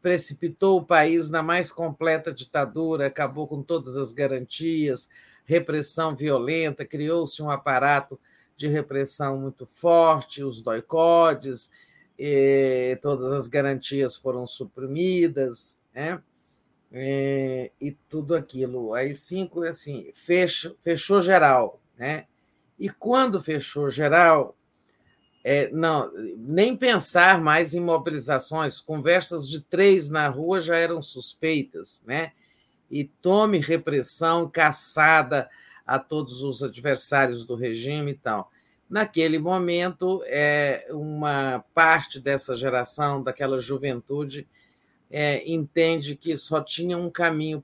precipitou 0.00 0.78
o 0.78 0.84
país 0.84 1.28
na 1.28 1.42
mais 1.42 1.70
completa 1.70 2.32
ditadura, 2.32 3.06
acabou 3.06 3.46
com 3.46 3.62
todas 3.62 3.96
as 3.96 4.12
garantias, 4.12 5.08
repressão 5.44 6.16
violenta, 6.16 6.84
criou-se 6.84 7.42
um 7.42 7.50
aparato 7.50 8.18
de 8.56 8.68
repressão 8.68 9.38
muito 9.38 9.66
forte, 9.66 10.44
os 10.44 10.60
doicodes, 10.60 11.70
todas 13.00 13.32
as 13.32 13.48
garantias 13.48 14.16
foram 14.16 14.46
suprimidas, 14.46 15.78
né? 15.94 16.22
E, 16.92 17.72
e 17.80 17.92
tudo 18.08 18.34
aquilo. 18.34 18.92
Aí 18.92 19.14
cinco 19.14 19.62
assim, 19.62 20.10
fechou, 20.14 20.76
fechou 20.80 21.22
geral, 21.22 21.80
né? 21.96 22.26
E 22.78 22.90
quando 22.90 23.40
fechou 23.40 23.88
geral, 23.88 24.56
é, 25.44 25.70
não, 25.70 26.12
nem 26.36 26.76
pensar 26.76 27.40
mais 27.40 27.74
em 27.74 27.80
mobilizações, 27.80 28.80
conversas 28.80 29.48
de 29.48 29.60
três 29.60 30.08
na 30.08 30.28
rua 30.28 30.60
já 30.60 30.76
eram 30.76 31.00
suspeitas, 31.00 32.02
né? 32.06 32.32
E 32.90 33.04
tome 33.04 33.58
repressão, 33.58 34.48
caçada 34.48 35.48
a 35.86 35.98
todos 35.98 36.42
os 36.42 36.62
adversários 36.62 37.44
do 37.44 37.54
regime 37.54 38.12
e 38.12 38.16
tal. 38.16 38.50
Naquele 38.88 39.38
momento, 39.38 40.22
é, 40.26 40.86
uma 40.90 41.64
parte 41.74 42.20
dessa 42.20 42.54
geração, 42.54 43.22
daquela 43.22 43.58
juventude, 43.58 44.46
é, 45.12 45.46
entende 45.46 46.16
que 46.16 46.34
só 46.38 46.62
tinha 46.62 46.96
um 46.96 47.10
caminho 47.10 47.62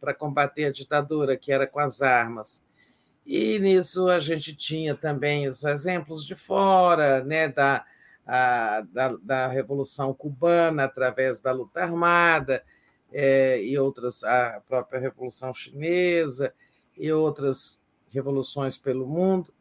para 0.00 0.14
combater 0.14 0.64
a 0.64 0.72
ditadura, 0.72 1.36
que 1.36 1.52
era 1.52 1.66
com 1.66 1.78
as 1.78 2.00
armas. 2.00 2.64
E 3.26 3.58
nisso 3.58 4.08
a 4.08 4.18
gente 4.18 4.56
tinha 4.56 4.94
também 4.94 5.46
os 5.46 5.62
exemplos 5.62 6.24
de 6.24 6.34
fora, 6.34 7.22
né, 7.22 7.48
da, 7.48 7.84
a, 8.26 8.80
da, 8.90 9.16
da 9.22 9.46
Revolução 9.48 10.14
Cubana, 10.14 10.84
através 10.84 11.40
da 11.42 11.52
luta 11.52 11.82
armada, 11.82 12.64
é, 13.12 13.62
e 13.62 13.78
outras, 13.78 14.24
a 14.24 14.62
própria 14.66 14.98
Revolução 14.98 15.52
Chinesa, 15.52 16.54
e 16.96 17.12
outras 17.12 17.78
revoluções 18.10 18.78
pelo 18.78 19.06
mundo. 19.06 19.52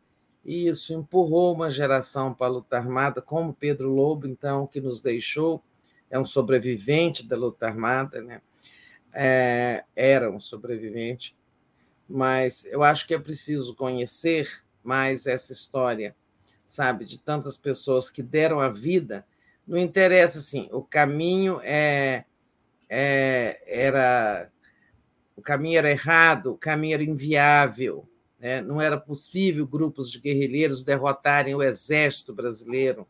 E 0.45 0.69
isso 0.69 0.93
empurrou 0.93 1.53
uma 1.53 1.69
geração 1.69 2.33
para 2.33 2.47
a 2.47 2.49
luta 2.49 2.77
armada, 2.77 3.21
como 3.21 3.53
Pedro 3.53 3.89
Lobo, 3.89 4.25
então, 4.25 4.67
que 4.67 4.79
nos 4.79 5.01
deixou, 5.01 5.61
é 6.09 6.19
um 6.19 6.25
sobrevivente 6.25 7.27
da 7.27 7.35
luta 7.35 7.65
armada, 7.65 8.21
né? 8.21 8.41
É, 9.13 9.83
era 9.95 10.29
um 10.29 10.39
sobrevivente 10.39 11.35
mas 12.07 12.65
eu 12.65 12.83
acho 12.83 13.07
que 13.07 13.13
é 13.13 13.19
preciso 13.19 13.75
conhecer 13.75 14.63
mais 14.83 15.25
essa 15.25 15.51
história, 15.51 16.15
sabe, 16.65 17.05
de 17.05 17.17
tantas 17.17 17.57
pessoas 17.57 18.09
que 18.09 18.21
deram 18.21 18.59
a 18.59 18.69
vida. 18.69 19.25
Não 19.67 19.77
interessa 19.77 20.39
assim, 20.39 20.69
o 20.71 20.83
caminho 20.83 21.59
é, 21.63 22.25
é 22.87 23.59
era 23.65 24.51
o 25.35 25.41
caminho 25.41 25.79
era 25.79 25.91
errado, 25.91 26.53
o 26.53 26.57
caminho 26.57 26.93
era 26.93 27.03
inviável, 27.03 28.07
né? 28.39 28.61
não 28.61 28.79
era 28.79 28.97
possível 28.97 29.67
grupos 29.67 30.09
de 30.09 30.19
guerrilheiros 30.19 30.83
derrotarem 30.83 31.53
o 31.53 31.61
exército 31.61 32.33
brasileiro, 32.33 33.05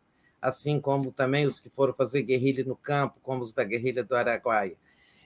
assim 0.45 0.79
como 0.79 1.11
também 1.11 1.47
os 1.47 1.59
que 1.59 1.69
foram 1.69 1.91
fazer 1.91 2.21
guerrilha 2.21 2.63
no 2.63 2.75
campo, 2.75 3.19
como 3.23 3.41
os 3.41 3.51
da 3.51 3.63
guerrilha 3.63 4.03
do 4.03 4.15
Araguaia. 4.15 4.77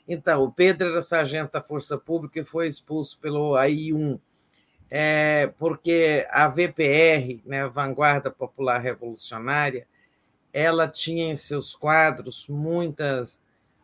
Então, 0.07 0.45
o 0.45 0.51
Pedro 0.51 0.87
era 0.89 1.01
sargento 1.01 1.51
da 1.51 1.61
Força 1.61 1.97
Pública 1.97 2.39
e 2.39 2.45
foi 2.45 2.69
expulso 2.69 3.19
pelo 3.19 3.55
AI-1, 3.55 4.17
é, 4.89 5.51
porque 5.59 6.25
a 6.31 6.47
VPR, 6.47 7.41
né, 7.45 7.67
Vanguarda 7.67 8.31
Popular 8.31 8.79
Revolucionária, 8.79 9.85
ela 10.53 10.87
tinha 10.87 11.29
em 11.29 11.35
seus 11.35 11.75
quadros 11.75 12.47
muitas, 12.47 13.39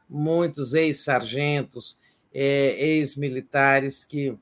muitos 0.10 0.74
ex-sargentos, 0.74 2.00
é, 2.34 2.76
ex-militares 2.80 4.06
que 4.06 4.38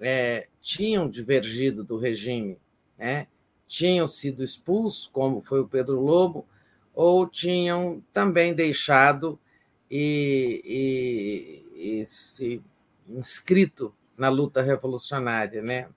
é, 0.00 0.48
tinham 0.60 1.08
divergido 1.08 1.84
do 1.84 1.96
regime, 1.96 2.58
né? 2.98 3.28
Tinham 3.72 4.06
sido 4.06 4.44
expulsos, 4.44 5.08
como 5.10 5.40
foi 5.40 5.60
o 5.60 5.66
Pedro 5.66 5.98
Lobo, 5.98 6.46
ou 6.94 7.26
tinham 7.26 8.04
também 8.12 8.52
deixado 8.52 9.40
e, 9.90 11.64
e, 11.74 12.00
e 12.00 12.04
se 12.04 12.62
inscrito 13.08 13.94
na 14.18 14.28
luta 14.28 14.60
revolucionária, 14.60 15.62
né? 15.62 15.88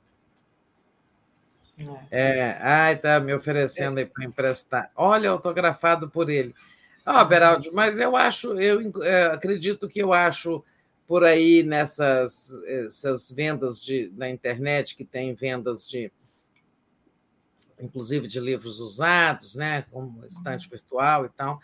É, 2.10 2.40
é 2.40 2.60
ai, 2.62 2.96
tá 2.96 3.20
me 3.20 3.34
oferecendo 3.34 3.98
aí 3.98 4.06
para 4.06 4.24
emprestar. 4.24 4.90
Olha, 4.96 5.30
autografado 5.30 6.10
por 6.10 6.30
ele. 6.30 6.56
Ah, 7.06 7.22
oh, 7.22 7.26
Beraldi, 7.26 7.70
mas 7.74 8.00
eu 8.00 8.16
acho, 8.16 8.58
eu 8.58 9.04
é, 9.04 9.26
acredito 9.26 9.90
que 9.90 10.02
eu 10.02 10.14
acho 10.14 10.64
por 11.06 11.26
aí 11.26 11.62
nessas 11.62 12.58
essas 12.66 13.30
vendas 13.30 13.84
de, 13.84 14.10
na 14.16 14.30
internet 14.30 14.96
que 14.96 15.04
tem 15.04 15.36
vendas 15.36 15.86
de 15.88 16.10
inclusive 17.80 18.28
de 18.28 18.40
livros 18.40 18.80
usados, 18.80 19.56
né, 19.56 19.84
como 19.92 20.26
estante 20.26 20.70
virtual 20.70 21.26
e 21.26 21.30
tal 21.30 21.60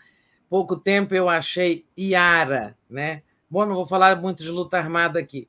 pouco 0.52 0.76
tempo 0.76 1.14
eu 1.14 1.30
achei 1.30 1.86
Iara, 1.96 2.76
né? 2.90 3.22
Bom, 3.48 3.64
não 3.64 3.74
vou 3.74 3.86
falar 3.86 4.20
muito 4.20 4.42
de 4.42 4.50
luta 4.50 4.76
armada 4.76 5.18
aqui. 5.18 5.48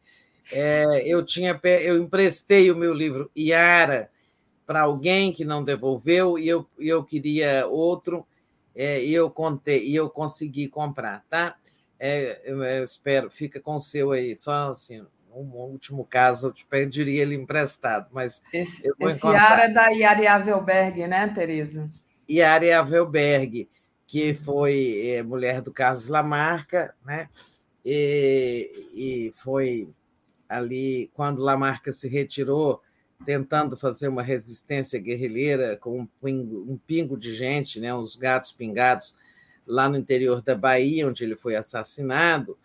É, 0.49 1.03
eu 1.05 1.25
tinha 1.25 1.59
eu 1.81 2.01
emprestei 2.01 2.71
o 2.71 2.75
meu 2.77 2.93
livro 2.93 3.29
Iara 3.35 4.09
para 4.65 4.83
alguém 4.83 5.33
que 5.33 5.43
não 5.43 5.61
devolveu 5.61 6.39
e 6.39 6.47
eu, 6.47 6.65
eu 6.79 7.03
queria 7.03 7.67
outro 7.67 8.25
é, 8.73 9.03
e 9.03 9.13
eu 9.13 9.29
contei 9.29 9.85
e 9.85 9.93
eu 9.93 10.09
consegui 10.09 10.69
comprar, 10.69 11.25
tá? 11.29 11.57
É, 11.99 12.41
eu, 12.45 12.63
eu 12.63 12.83
espero, 12.85 13.29
fica 13.29 13.59
com 13.59 13.75
o 13.75 13.81
seu 13.81 14.13
aí, 14.13 14.37
só 14.37 14.71
assim, 14.71 15.05
um 15.35 15.71
último 15.71 16.05
caso, 16.05 16.47
eu 16.47 16.51
te 16.51 16.65
pediria 16.65 17.21
ele 17.21 17.35
emprestado, 17.35 18.07
mas 18.11 18.41
esse, 18.53 18.87
eu 18.87 18.95
vou 18.99 19.09
esse 19.09 19.25
Iara 19.25 19.63
é 19.63 19.69
da 19.69 19.87
Yara 19.87 20.33
Avelberg, 20.33 21.07
né, 21.07 21.27
Tereza? 21.27 21.87
Yara 22.29 22.79
Avelberg 22.79 23.67
que 24.13 24.33
foi 24.35 25.07
é, 25.07 25.23
mulher 25.23 25.59
do 25.59 25.73
Carlos 25.73 26.07
Lamarca, 26.07 26.93
né? 27.03 27.27
E, 27.83 28.69
e 28.93 29.33
foi 29.33 29.89
ali 30.47 31.09
quando 31.15 31.41
Lamarca 31.41 31.91
se 31.91 32.07
retirou, 32.07 32.79
tentando 33.25 33.75
fazer 33.75 34.07
uma 34.07 34.21
resistência 34.21 34.99
guerrilheira 34.99 35.77
com 35.77 36.01
um 36.01 36.05
pingo, 36.21 36.71
um 36.71 36.77
pingo 36.77 37.17
de 37.17 37.33
gente, 37.33 37.79
né? 37.79 37.91
Uns 37.91 38.15
gatos 38.15 38.51
pingados 38.51 39.15
lá 39.65 39.89
no 39.89 39.97
interior 39.97 40.43
da 40.43 40.53
Bahia, 40.53 41.07
onde 41.07 41.23
ele 41.23 41.35
foi 41.35 41.55
assassinado. 41.55 42.55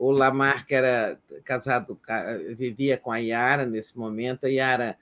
O 0.00 0.10
Lamarca 0.12 0.74
era 0.74 1.20
casado, 1.44 2.00
vivia 2.56 2.96
com 2.96 3.12
a 3.12 3.18
Yara 3.18 3.66
nesse 3.66 3.98
momento. 3.98 4.46
A 4.46 4.48
Yara 4.48 4.96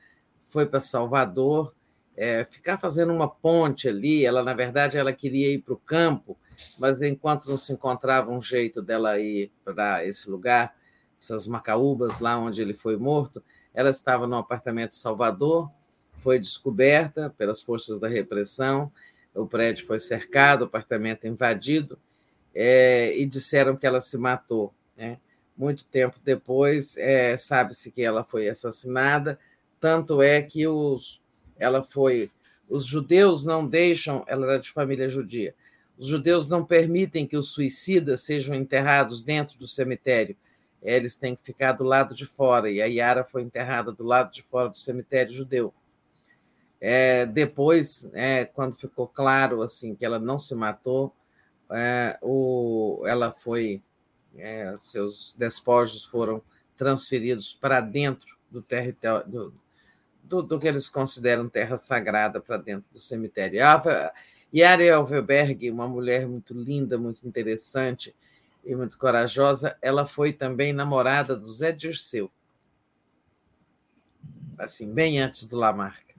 foi 0.48 0.66
para 0.66 0.80
Salvador 0.80 1.72
é, 2.16 2.42
ficar 2.42 2.78
fazendo 2.78 3.12
uma 3.12 3.30
ponte 3.30 3.88
ali. 3.88 4.26
Ela, 4.26 4.42
na 4.42 4.52
verdade, 4.54 4.98
ela 4.98 5.12
queria 5.12 5.52
ir 5.52 5.60
para 5.60 5.74
o 5.74 5.76
campo, 5.76 6.36
mas 6.76 7.00
enquanto 7.00 7.46
não 7.46 7.56
se 7.56 7.72
encontrava 7.72 8.32
um 8.32 8.42
jeito 8.42 8.82
dela 8.82 9.20
ir 9.20 9.52
para 9.64 10.04
esse 10.04 10.28
lugar, 10.28 10.74
essas 11.16 11.46
macaúbas 11.46 12.18
lá 12.18 12.36
onde 12.36 12.60
ele 12.60 12.74
foi 12.74 12.96
morto, 12.96 13.40
ela 13.72 13.90
estava 13.90 14.26
no 14.26 14.34
apartamento 14.34 14.90
de 14.90 14.96
Salvador, 14.96 15.70
foi 16.18 16.40
descoberta 16.40 17.32
pelas 17.38 17.62
forças 17.62 18.00
da 18.00 18.08
repressão, 18.08 18.90
o 19.32 19.46
prédio 19.46 19.86
foi 19.86 20.00
cercado, 20.00 20.62
o 20.62 20.64
apartamento 20.64 21.24
invadido, 21.24 21.96
é, 22.52 23.16
e 23.16 23.24
disseram 23.24 23.76
que 23.76 23.86
ela 23.86 24.00
se 24.00 24.18
matou. 24.18 24.74
Né? 24.98 25.18
Muito 25.56 25.84
tempo 25.84 26.18
depois, 26.24 26.96
é, 26.96 27.36
sabe-se 27.36 27.92
que 27.92 28.02
ela 28.02 28.24
foi 28.24 28.48
assassinada, 28.48 29.38
tanto 29.80 30.20
é 30.20 30.42
que 30.42 30.66
os, 30.66 31.22
ela 31.58 31.82
foi. 31.82 32.30
Os 32.68 32.84
judeus 32.84 33.44
não 33.44 33.66
deixam, 33.66 34.24
ela 34.26 34.44
era 34.46 34.58
de 34.58 34.70
família 34.70 35.08
judia. 35.08 35.54
Os 35.96 36.06
judeus 36.06 36.46
não 36.46 36.64
permitem 36.64 37.26
que 37.26 37.36
os 37.36 37.52
suicidas 37.52 38.22
sejam 38.22 38.54
enterrados 38.54 39.22
dentro 39.22 39.58
do 39.58 39.66
cemitério. 39.66 40.36
Eles 40.82 41.16
têm 41.16 41.34
que 41.34 41.42
ficar 41.42 41.72
do 41.72 41.82
lado 41.82 42.14
de 42.14 42.24
fora. 42.26 42.70
E 42.70 42.80
a 42.80 42.86
Yara 42.86 43.24
foi 43.24 43.42
enterrada 43.42 43.90
do 43.90 44.04
lado 44.04 44.32
de 44.32 44.42
fora 44.42 44.68
do 44.68 44.78
cemitério 44.78 45.32
judeu. 45.32 45.72
É, 46.80 47.26
depois, 47.26 48.08
é, 48.12 48.44
quando 48.44 48.76
ficou 48.76 49.08
claro 49.08 49.62
assim 49.62 49.94
que 49.94 50.04
ela 50.04 50.20
não 50.20 50.38
se 50.38 50.54
matou, 50.54 51.12
é, 51.72 52.16
o, 52.22 53.02
ela 53.04 53.32
foi, 53.32 53.82
é, 54.36 54.74
seus 54.78 55.34
despojos 55.38 56.04
foram 56.04 56.42
transferidos 56.76 57.54
para 57.54 57.80
dentro 57.80 58.36
do 58.50 58.62
território, 58.62 59.28
do, 59.28 59.54
do, 60.22 60.42
do 60.42 60.58
que 60.58 60.68
eles 60.68 60.88
consideram 60.88 61.48
terra 61.48 61.76
sagrada 61.76 62.40
para 62.40 62.56
dentro 62.56 62.86
do 62.92 62.98
cemitério. 62.98 63.60
E 64.52 64.62
Ariel 64.62 65.04
Weberg, 65.04 65.70
uma 65.70 65.88
mulher 65.88 66.26
muito 66.26 66.54
linda, 66.54 66.96
muito 66.96 67.26
interessante 67.26 68.14
e 68.64 68.74
muito 68.74 68.98
corajosa, 68.98 69.76
ela 69.82 70.06
foi 70.06 70.32
também 70.32 70.72
namorada 70.72 71.36
do 71.36 71.46
Zé 71.50 71.72
Dirceu. 71.72 72.30
Assim, 74.56 74.92
bem 74.92 75.20
antes 75.20 75.46
do 75.46 75.56
Lamarca. 75.56 76.14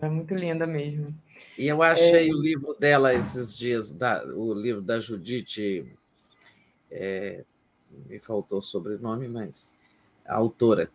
É 0.00 0.08
muito 0.08 0.34
linda 0.34 0.66
mesmo. 0.66 1.14
E 1.56 1.66
eu 1.66 1.82
achei 1.82 2.28
é... 2.28 2.32
o 2.32 2.40
livro 2.40 2.74
dela 2.78 3.14
esses 3.14 3.56
dias, 3.56 3.90
da, 3.90 4.24
o 4.24 4.52
livro 4.54 4.82
da 4.82 4.98
Judite, 4.98 5.84
é, 6.90 7.44
me 8.08 8.18
faltou 8.18 8.58
o 8.58 8.62
sobrenome, 8.62 9.28
mas 9.28 9.70
a 10.26 10.36
autora. 10.36 10.88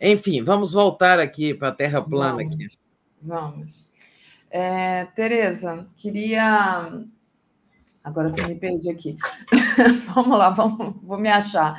Enfim, 0.00 0.42
vamos 0.42 0.72
voltar 0.72 1.18
aqui 1.18 1.54
para 1.54 1.68
a 1.68 1.72
Terra 1.72 2.02
plana. 2.02 2.36
Vamos. 2.38 2.54
Aqui. 2.54 2.78
vamos. 3.22 3.86
É, 4.50 5.06
Tereza, 5.16 5.86
queria. 5.96 6.92
Agora 8.04 8.32
eu 8.36 8.48
me 8.48 8.54
perdi 8.54 8.90
aqui. 8.90 9.16
vamos 10.14 10.38
lá, 10.38 10.50
vamos, 10.50 10.96
vou 11.02 11.18
me 11.18 11.28
achar. 11.28 11.76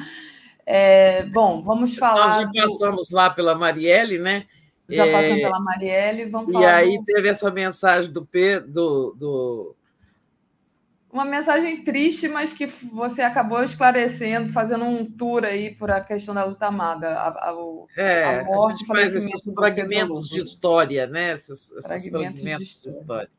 É, 0.66 1.24
bom, 1.24 1.64
vamos 1.64 1.96
falar. 1.96 2.26
Nós 2.26 2.36
já 2.36 2.64
passamos 2.64 3.10
do... 3.10 3.16
lá 3.16 3.30
pela 3.30 3.56
Marielle, 3.56 4.18
né? 4.18 4.46
Já 4.90 5.06
passamos 5.06 5.40
é... 5.40 5.42
pela 5.42 5.60
Marielle, 5.60 6.30
vamos 6.30 6.52
falar. 6.52 6.66
E 6.66 6.90
aí 6.90 6.98
do... 6.98 7.06
teve 7.06 7.30
essa 7.30 7.50
mensagem 7.50 8.12
do 8.12 8.26
Pedro, 8.26 8.70
do, 8.70 9.16
do 9.18 9.76
uma 11.18 11.26
mensagem 11.26 11.84
triste, 11.84 12.28
mas 12.28 12.54
que 12.54 12.66
você 12.66 13.22
acabou 13.22 13.64
esclarecendo, 13.64 14.50
fazendo 14.50 14.86
um 14.86 15.04
tour 15.04 15.44
aí 15.44 15.74
por 15.74 15.90
a 15.90 16.02
questão 16.02 16.34
da 16.34 16.44
luta 16.44 16.68
amada, 16.68 17.10
a, 17.10 17.30
a, 17.30 17.56
é, 17.98 18.40
a 18.40 18.44
morte, 18.44 18.84
a 18.84 18.88
faz 18.88 19.16
esses 19.16 19.42
fragmentos 19.54 20.30
de 20.30 20.40
história, 20.40 21.08
né? 21.08 21.34
Esses, 21.34 21.72
esses 21.72 21.86
fragmentos, 21.88 22.42
fragmentos, 22.42 22.60
de 22.60 22.64
história. 22.64 22.92
De 22.92 22.98
história. 22.98 23.30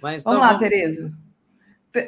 Mas, 0.00 0.24
vamos 0.24 0.38
então, 0.38 0.50
lá, 0.50 0.54
vamos... 0.54 0.68
Tereza. 0.68 1.12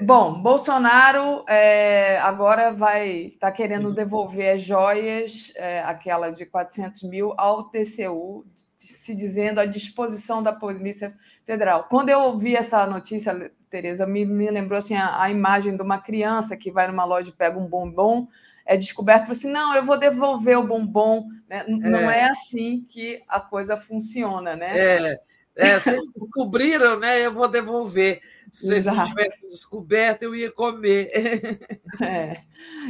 Bom, 0.03 0.43
Bolsonaro 0.43 1.43
é, 1.49 2.19
agora 2.19 2.71
vai 2.71 3.09
estar 3.29 3.47
tá 3.47 3.53
querendo 3.53 3.95
devolver 3.95 4.55
as 4.55 4.61
joias, 4.61 5.53
é, 5.57 5.81
aquela 5.81 6.31
de 6.31 6.45
400 6.45 7.03
mil, 7.05 7.33
ao 7.39 7.65
TCU, 7.65 8.45
se 8.77 9.15
dizendo 9.15 9.59
à 9.59 9.65
disposição 9.65 10.43
da 10.43 10.53
Polícia 10.53 11.17
Federal. 11.47 11.87
Quando 11.89 12.11
eu 12.11 12.21
ouvi 12.21 12.55
essa 12.55 12.87
notícia, 12.87 13.51
Tereza, 13.71 14.07
me, 14.07 14.27
me 14.27 14.51
lembrou 14.51 14.79
assim, 14.79 14.95
a, 14.95 15.23
a, 15.23 15.31
imagem 15.31 15.75
de 15.75 15.83
uma 15.83 15.99
criança 15.99 16.59
que 16.59 16.71
vai 16.71 16.87
numa 16.87 17.05
loja 17.05 17.31
e 17.31 17.33
pega 17.33 17.59
um 17.59 17.67
bombom, 17.67 18.29
é 18.67 18.77
descoberto, 18.77 19.23
fala 19.23 19.33
assim, 19.33 19.51
não, 19.51 19.75
eu 19.75 19.83
vou 19.83 19.99
devolver 19.99 20.59
o 20.59 20.67
bombom. 20.67 21.27
Né? 21.49 21.65
Não 21.67 22.11
é. 22.11 22.21
é 22.21 22.25
assim 22.27 22.85
que 22.87 23.23
a 23.27 23.41
coisa 23.41 23.79
funciona, 23.79 24.55
né? 24.55 24.79
É. 24.79 25.21
É, 25.61 25.79
vocês 25.79 26.03
descobriram, 26.17 26.99
né? 26.99 27.21
Eu 27.21 27.35
vou 27.35 27.47
devolver. 27.47 28.23
Se 28.51 28.67
vocês 28.67 28.87
não 28.87 29.07
tivessem 29.07 29.49
descoberto, 29.49 30.23
eu 30.23 30.35
ia 30.35 30.51
comer. 30.51 31.11
É. 32.03 32.43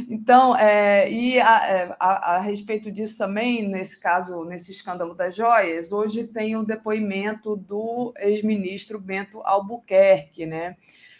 Então, 0.07 0.55
é, 0.55 1.11
e 1.11 1.39
a, 1.39 1.67
é, 1.67 1.95
a, 1.99 2.35
a, 2.35 2.39
respeito 2.39 2.89
disso 2.89 3.17
também, 3.17 3.67
nesse 3.67 3.99
caso, 3.99 4.45
nesse 4.45 4.71
escândalo 4.71 5.13
das 5.13 5.35
joias, 5.35 5.91
hoje 5.91 6.27
tem 6.27 6.55
o 6.55 6.63
depoimento 6.63 7.57
do 7.57 8.13
ex-ministro 8.17 8.99
Bento 8.99 9.41
Albuquerque, 9.43 10.45
né? 10.45 10.77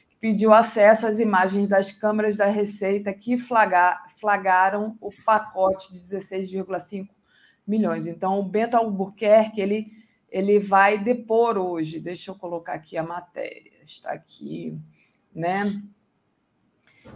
Que 0.10 0.16
pediu 0.16 0.54
acesso 0.54 1.06
às 1.06 1.20
imagens 1.20 1.68
das 1.68 1.92
câmeras 1.92 2.38
da 2.38 2.46
Receita 2.46 3.12
que 3.14 3.36
flagar, 3.36 4.04
flagaram 4.16 4.96
o 5.02 5.10
pacote 5.26 5.92
de 5.92 6.00
16,5 6.00 7.08
milhões. 7.68 8.08
Então, 8.08 8.40
o 8.40 8.44
Bento 8.44 8.78
Albuquerque, 8.78 9.60
ele 9.60 10.01
ele 10.32 10.58
vai 10.58 10.98
depor 10.98 11.58
hoje. 11.58 12.00
Deixa 12.00 12.32
eu 12.32 12.36
colocar 12.36 12.74
aqui 12.74 12.98
a 12.98 13.04
matéria. 13.04 13.84
Está 13.84 14.12
aqui, 14.12 14.78
né? 15.36 15.64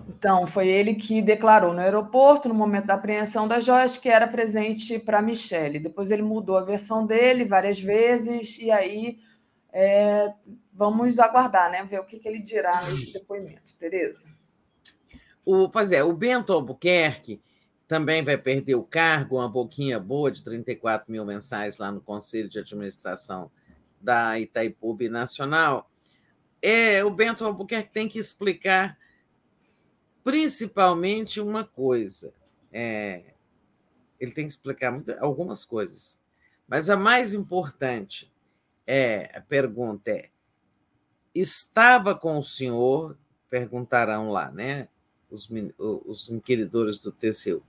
Então, 0.10 0.46
foi 0.48 0.68
ele 0.68 0.96
que 0.96 1.22
declarou 1.22 1.74
no 1.74 1.80
aeroporto, 1.80 2.50
no 2.50 2.56
momento 2.56 2.88
da 2.88 2.96
apreensão 2.96 3.48
das 3.48 3.64
joias, 3.64 3.98
que 3.98 4.10
era 4.10 4.28
presente 4.28 5.00
para 5.00 5.22
Michele. 5.22 5.80
Depois 5.80 6.12
ele 6.12 6.24
mudou 6.24 6.58
a 6.58 6.64
versão 6.64 7.06
dele 7.06 7.46
várias 7.46 7.80
vezes, 7.80 8.60
e 8.60 8.72
aí 8.72 9.20
é, 9.72 10.34
vamos 10.74 11.20
aguardar, 11.20 11.72
né? 11.72 11.84
Ver 11.84 12.00
o 12.00 12.06
que, 12.06 12.20
que 12.20 12.28
ele 12.28 12.40
dirá 12.40 12.82
nesse 12.84 13.14
depoimento. 13.14 13.78
Tereza. 13.78 14.28
O, 15.46 15.70
pois 15.70 15.92
é, 15.92 16.04
o 16.04 16.12
Bento 16.12 16.52
Albuquerque 16.52 17.40
também 17.88 18.24
vai 18.24 18.38
perder 18.38 18.76
o 18.76 18.84
cargo, 18.84 19.38
uma 19.38 19.50
boquinha 19.50 20.00
boa 20.00 20.32
de 20.32 20.44
34 20.44 21.12
mil 21.12 21.24
mensais 21.24 21.78
lá 21.78 21.92
no 21.92 22.02
Conselho 22.02 22.50
de 22.50 22.60
Administração 22.60 23.52
da 24.02 24.40
Itaipu 24.40 24.98
Nacional. 25.10 25.90
É, 26.62 27.04
o 27.04 27.12
Bento 27.12 27.46
Albuquerque 27.46 27.94
tem 27.94 28.10
que 28.10 28.18
explicar 28.18 28.98
principalmente 30.24 31.40
uma 31.40 31.64
coisa. 31.64 32.34
É, 32.72 33.34
ele 34.20 34.32
tem 34.32 34.48
que 34.48 34.52
explicar 34.52 35.00
algumas 35.20 35.64
coisas, 35.64 36.20
mas 36.68 36.90
a 36.90 36.98
mais 36.98 37.36
importante 37.36 38.34
é 38.88 39.32
a 39.38 39.42
pergunta 39.42 40.10
é: 40.10 40.30
estava 41.34 42.16
com 42.16 42.40
o 42.40 42.44
senhor? 42.44 43.16
Perguntarão 43.48 44.32
lá, 44.32 44.52
né? 44.52 44.90
Os, 45.30 45.50
os 45.78 46.30
inquiridores 46.30 47.00
do 47.00 47.12
TCU 47.12 47.64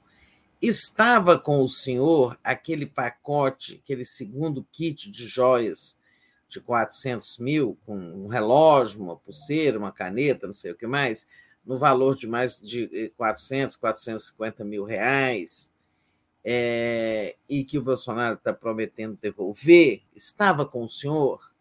Estava 0.60 1.38
com 1.38 1.62
o 1.62 1.68
senhor 1.68 2.38
aquele 2.42 2.86
pacote, 2.86 3.80
aquele 3.82 4.04
segundo 4.04 4.66
kit 4.72 5.10
de 5.10 5.26
joias 5.26 5.98
de 6.48 6.60
400 6.60 7.38
mil, 7.38 7.76
com 7.84 7.96
um 7.96 8.26
relógio, 8.28 9.02
uma 9.02 9.16
pulseira, 9.16 9.78
uma 9.78 9.92
caneta, 9.92 10.46
não 10.46 10.54
sei 10.54 10.72
o 10.72 10.76
que 10.76 10.86
mais, 10.86 11.26
no 11.64 11.76
valor 11.76 12.16
de 12.16 12.26
mais 12.26 12.60
de 12.60 13.12
400, 13.16 13.76
450 13.76 14.64
mil 14.64 14.84
reais, 14.84 15.72
é, 16.44 17.34
e 17.48 17.64
que 17.64 17.76
o 17.76 17.82
Bolsonaro 17.82 18.36
está 18.36 18.52
prometendo 18.52 19.18
devolver, 19.20 20.02
estava 20.14 20.64
com 20.64 20.84
o 20.84 20.88
senhor, 20.88 21.52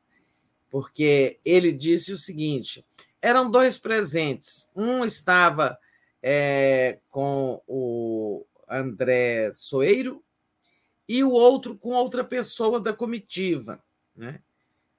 porque 0.70 1.40
ele 1.44 1.72
disse 1.72 2.14
o 2.14 2.18
seguinte: 2.18 2.86
eram 3.20 3.50
dois 3.50 3.80
presentes. 3.80 4.70
Um 4.76 5.04
estava 5.04 5.80
é, 6.22 7.00
com 7.10 7.60
o 7.68 8.46
André 8.70 9.52
Soeiro, 9.54 10.24
e 11.08 11.24
o 11.24 11.32
outro 11.32 11.78
com 11.78 11.90
outra 11.90 12.24
pessoa 12.24 12.80
da 12.80 12.94
comitiva. 12.94 13.84
Né? 14.16 14.42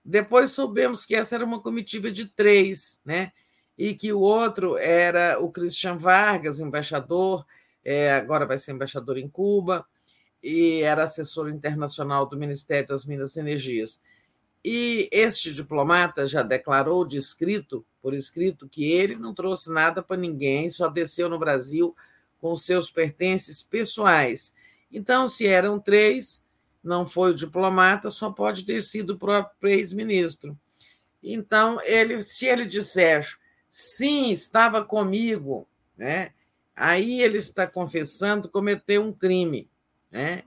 Depois 0.05 0.51
soubemos 0.51 1.05
que 1.05 1.15
essa 1.15 1.35
era 1.35 1.45
uma 1.45 1.61
comitiva 1.61 2.11
de 2.11 2.27
três, 2.27 3.01
né? 3.05 3.33
e 3.77 3.95
que 3.95 4.13
o 4.13 4.21
outro 4.21 4.77
era 4.79 5.39
o 5.41 5.51
Christian 5.51 5.97
Vargas, 5.97 6.61
embaixador, 6.61 7.45
é, 7.85 8.13
agora 8.13 8.47
vai 8.47 8.59
ser 8.59 8.73
embaixador 8.73 9.19
em 9.19 9.29
Cuba, 9.29 9.87
e 10.43 10.81
era 10.83 11.05
assessor 11.05 11.49
internacional 11.49 12.27
do 12.27 12.37
Ministério 12.37 12.89
das 12.89 13.05
Minas 13.05 13.37
e 13.37 13.41
Energias. 13.41 14.01
E 14.65 15.09
este 15.13 15.53
diplomata 15.53 16.27
já 16.27 16.43
declarou 16.43 17.05
de 17.05 17.17
escrito, 17.17 17.85
por 18.01 18.15
escrito, 18.15 18.69
que 18.69 18.91
ele 18.91 19.17
não 19.17 19.35
trouxe 19.35 19.73
nada 19.73 20.03
para 20.03 20.17
ninguém, 20.17 20.71
só 20.71 20.89
desceu 20.89 21.29
no 21.29 21.39
Brasil 21.39 21.95
com 22.41 22.57
seus 22.57 22.91
pertences 22.91 23.63
pessoais. 23.63 24.55
Então, 24.91 25.27
se 25.29 25.47
eram 25.47 25.79
três, 25.79 26.47
não 26.83 27.05
foi 27.05 27.31
o 27.31 27.35
diplomata, 27.35 28.11
só 28.11 28.31
pode 28.31 28.65
ter 28.65 28.83
sido 28.83 29.15
o 29.15 29.19
próprio 29.19 29.73
ex-ministro. 29.73 30.57
Então, 31.23 31.81
ele, 31.83 32.23
se 32.23 32.47
ele 32.47 32.65
disser 32.65 33.27
sim, 33.69 34.31
estava 34.31 34.85
comigo, 34.85 35.69
né? 35.97 36.33
aí 36.77 37.23
ele 37.23 37.39
está 37.39 37.67
confessando 37.67 38.49
cometeu 38.49 39.03
um 39.03 39.13
crime. 39.13 39.69
Né? 40.11 40.45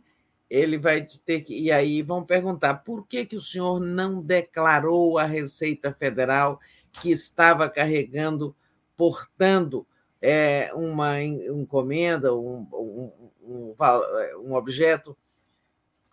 Ele 0.50 0.78
vai 0.78 1.06
ter 1.26 1.42
que. 1.42 1.60
E 1.60 1.72
aí 1.72 2.02
vão 2.02 2.24
perguntar 2.24 2.76
por 2.76 3.08
que, 3.08 3.26
que 3.26 3.36
o 3.36 3.42
senhor 3.42 3.80
não 3.80 4.22
declarou 4.22 5.18
à 5.18 5.26
Receita 5.26 5.92
Federal 5.92 6.60
que 6.92 7.12
estava 7.12 7.70
carregando, 7.70 8.56
portando 8.96 9.86
é, 10.22 10.72
uma 10.74 11.22
encomenda, 11.22 12.34
um, 12.34 12.68
um, 12.74 13.12
um, 13.42 13.76
um 14.46 14.54
objeto 14.54 15.18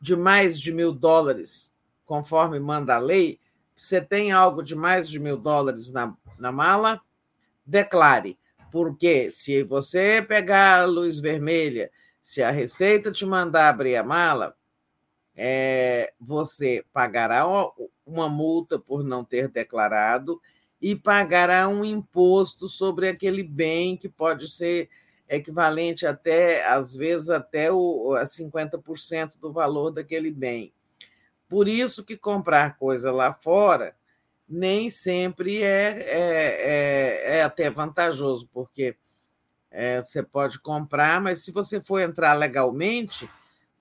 de 0.01 0.15
mais 0.15 0.61
de 0.61 0.73
mil 0.73 0.93
dólares, 0.93 1.73
conforme 2.05 2.61
manda 2.61 2.95
a 2.95 2.99
lei, 2.99 3.41
você 3.77 4.01
tem 4.01 4.33
algo 4.33 4.63
de 4.63 4.75
mais 4.75 5.09
de 5.09 5.19
mil 5.19 5.37
dólares 5.37 5.93
na, 5.93 6.17
na 6.39 6.53
mala, 6.53 7.01
declare. 7.65 8.39
Porque 8.71 9.31
se 9.31 9.63
você 9.63 10.25
pegar 10.27 10.81
a 10.81 10.85
luz 10.85 11.19
vermelha, 11.19 11.91
se 12.21 12.43
a 12.43 12.51
Receita 12.51 13.11
te 13.11 13.25
mandar 13.25 13.69
abrir 13.69 13.97
a 13.97 14.03
mala, 14.03 14.57
é, 15.35 16.13
você 16.19 16.85
pagará 16.93 17.45
uma 18.07 18.29
multa 18.29 18.79
por 18.79 19.05
não 19.05 19.25
ter 19.25 19.49
declarado 19.49 20.41
e 20.81 20.95
pagará 20.95 21.69
um 21.69 21.85
imposto 21.85 22.69
sobre 22.69 23.09
aquele 23.09 23.43
bem 23.43 23.97
que 23.97 24.09
pode 24.09 24.51
ser 24.51 24.89
equivalente 25.29 26.07
até, 26.07 26.65
às 26.67 26.95
vezes, 26.95 27.31
até 27.31 27.73
o, 27.73 28.15
a 28.15 28.25
50% 28.25 29.39
do 29.41 29.53
valor 29.53 29.91
daquele 29.91 30.31
bem. 30.31 30.73
Por 31.49 31.69
isso 31.69 32.05
que 32.05 32.17
comprar 32.17 32.77
coisa 32.77 33.11
lá 33.11 33.33
fora 33.33 33.95
nem 34.49 34.89
sempre 34.89 35.63
é, 35.63 35.89
é, 35.99 37.31
é, 37.31 37.37
é 37.39 37.43
até 37.43 37.69
vantajoso, 37.69 38.49
porque 38.53 38.97
é, 39.71 40.01
você 40.01 40.23
pode 40.23 40.61
comprar, 40.61 41.21
mas 41.21 41.45
se 41.45 41.51
você 41.51 41.81
for 41.81 42.01
entrar 42.01 42.35
legalmente, 42.35 43.29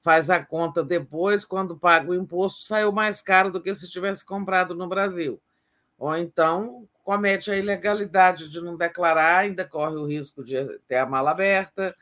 faz 0.01 0.29
a 0.29 0.43
conta 0.43 0.83
depois, 0.83 1.45
quando 1.45 1.77
paga 1.77 2.11
o 2.11 2.15
imposto, 2.15 2.63
saiu 2.63 2.91
mais 2.91 3.21
caro 3.21 3.51
do 3.51 3.61
que 3.61 3.73
se 3.75 3.89
tivesse 3.89 4.25
comprado 4.25 4.73
no 4.73 4.87
Brasil. 4.87 5.39
Ou 5.97 6.15
então 6.15 6.87
comete 7.03 7.51
a 7.51 7.57
ilegalidade 7.57 8.49
de 8.49 8.59
não 8.61 8.75
declarar, 8.75 9.37
ainda 9.37 9.63
corre 9.63 9.95
o 9.95 10.07
risco 10.07 10.43
de 10.43 10.79
ter 10.87 10.97
a 10.97 11.05
mala 11.05 11.31
aberta, 11.31 11.95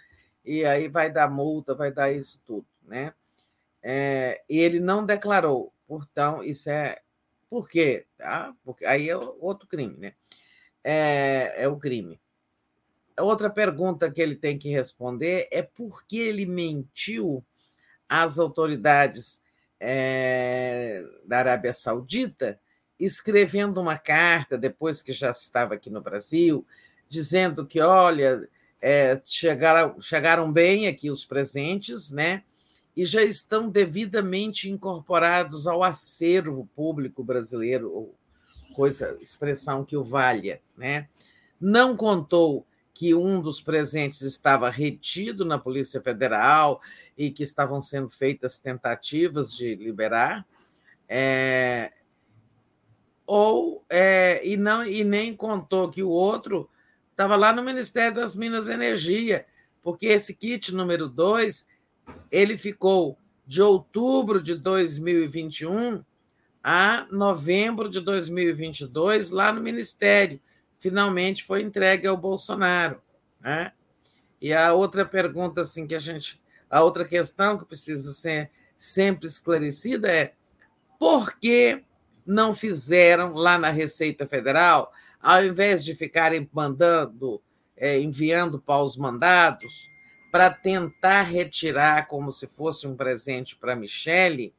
e 0.45 0.65
aí 0.65 0.87
vai 0.87 1.11
dar 1.11 1.29
multa, 1.29 1.75
vai 1.75 1.91
dar 1.91 2.11
isso 2.11 2.41
tudo. 2.45 2.65
Né? 2.81 3.13
É, 3.81 4.41
e 4.49 4.59
ele 4.59 4.79
não 4.79 5.05
declarou, 5.05 5.73
portanto, 5.87 6.43
isso 6.43 6.69
é. 6.69 6.99
Por 7.49 7.69
quê? 7.69 8.05
Tá? 8.17 8.53
Porque 8.63 8.85
aí 8.85 9.09
é 9.09 9.15
outro 9.15 9.67
crime, 9.67 9.97
né? 9.97 10.13
É, 10.83 11.53
é 11.57 11.67
o 11.67 11.77
crime. 11.77 12.19
Outra 13.19 13.49
pergunta 13.49 14.09
que 14.09 14.21
ele 14.21 14.35
tem 14.35 14.57
que 14.57 14.69
responder 14.69 15.47
é 15.51 15.61
por 15.61 16.03
que 16.07 16.17
ele 16.17 16.45
mentiu 16.45 17.45
às 18.09 18.39
autoridades 18.39 19.43
é, 19.79 21.03
da 21.25 21.39
Arábia 21.39 21.73
Saudita, 21.73 22.59
escrevendo 23.03 23.79
uma 23.79 23.97
carta, 23.97 24.57
depois 24.57 25.01
que 25.01 25.11
já 25.11 25.31
estava 25.31 25.73
aqui 25.73 25.89
no 25.89 26.01
Brasil, 26.01 26.65
dizendo 27.07 27.65
que, 27.65 27.79
olha, 27.79 28.47
é, 28.81 29.19
chegaram, 29.23 29.99
chegaram 30.01 30.51
bem 30.51 30.87
aqui 30.87 31.09
os 31.09 31.25
presentes, 31.25 32.11
né? 32.11 32.43
E 32.95 33.05
já 33.05 33.23
estão 33.23 33.69
devidamente 33.69 34.69
incorporados 34.69 35.65
ao 35.65 35.83
acervo 35.83 36.69
público 36.75 37.23
brasileiro, 37.23 38.13
coisa, 38.75 39.17
expressão 39.21 39.85
que 39.85 39.97
o 39.97 40.03
valha, 40.03 40.61
né? 40.77 41.07
Não 41.59 41.95
contou 41.95 42.65
que 42.93 43.15
um 43.15 43.41
dos 43.41 43.59
presentes 43.59 44.21
estava 44.21 44.69
retido 44.69 45.43
na 45.43 45.57
Polícia 45.57 46.01
Federal 46.01 46.79
e 47.17 47.31
que 47.31 47.41
estavam 47.41 47.81
sendo 47.81 48.07
feitas 48.07 48.59
tentativas 48.59 49.55
de 49.55 49.75
liberar, 49.75 50.45
é, 51.07 51.91
ou 53.25 53.85
é, 53.89 54.45
e 54.45 54.57
não 54.57 54.85
e 54.85 55.03
nem 55.03 55.35
contou 55.35 55.89
que 55.89 56.03
o 56.03 56.09
outro 56.09 56.69
estava 57.11 57.35
lá 57.35 57.53
no 57.53 57.63
Ministério 57.63 58.15
das 58.15 58.35
Minas 58.35 58.67
e 58.67 58.73
Energia, 58.73 59.45
porque 59.81 60.07
esse 60.07 60.35
kit 60.35 60.73
número 60.73 61.07
2 61.07 61.67
ele 62.31 62.57
ficou 62.57 63.17
de 63.45 63.61
outubro 63.61 64.41
de 64.41 64.55
2021 64.55 66.03
a 66.63 67.05
novembro 67.11 67.89
de 67.89 67.99
2022 67.99 69.31
lá 69.31 69.51
no 69.51 69.61
Ministério 69.61 70.39
finalmente 70.83 71.45
foi 71.45 71.61
entregue 71.61 72.05
ao 72.05 72.17
Bolsonaro. 72.17 73.01
Né? 73.39 73.71
E 74.41 74.53
a 74.53 74.73
outra 74.73 75.05
pergunta, 75.05 75.61
assim, 75.61 75.87
que 75.87 75.95
a 75.95 75.99
gente. 75.99 76.43
A 76.69 76.83
outra 76.83 77.05
questão 77.05 77.57
que 77.57 77.65
precisa 77.65 78.11
ser 78.11 78.51
sempre 78.75 79.27
esclarecida 79.27 80.11
é 80.11 80.33
por 80.99 81.37
que 81.39 81.83
não 82.25 82.53
fizeram 82.53 83.33
lá 83.33 83.57
na 83.57 83.69
Receita 83.69 84.25
Federal, 84.27 84.91
ao 85.21 85.43
invés 85.43 85.83
de 85.83 85.95
ficarem 85.95 86.49
mandando, 86.51 87.41
é, 87.77 87.99
enviando 87.99 88.59
para 88.59 88.83
os 88.83 88.97
mandados, 88.97 89.89
para 90.31 90.49
tentar 90.49 91.21
retirar 91.21 92.07
como 92.07 92.31
se 92.31 92.47
fosse 92.47 92.87
um 92.87 92.95
presente 92.95 93.55
para 93.55 93.75
Michele, 93.75 94.53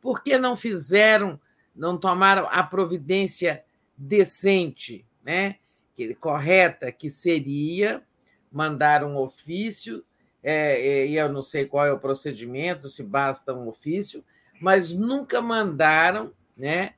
por 0.00 0.22
que 0.22 0.38
não 0.38 0.56
fizeram, 0.56 1.40
não 1.74 1.98
tomaram 1.98 2.48
a 2.50 2.62
providência 2.62 3.64
decente 3.96 5.04
né, 5.22 5.56
que, 5.94 6.14
correta, 6.14 6.90
que 6.90 7.10
seria 7.10 8.02
mandar 8.50 9.04
um 9.04 9.16
ofício, 9.16 10.04
é, 10.42 11.06
e 11.06 11.16
eu 11.16 11.28
não 11.28 11.42
sei 11.42 11.66
qual 11.66 11.86
é 11.86 11.92
o 11.92 12.00
procedimento, 12.00 12.88
se 12.88 13.02
basta 13.02 13.52
um 13.52 13.68
ofício, 13.68 14.24
mas 14.60 14.92
nunca 14.92 15.40
mandaram 15.40 16.32
né, 16.60 16.92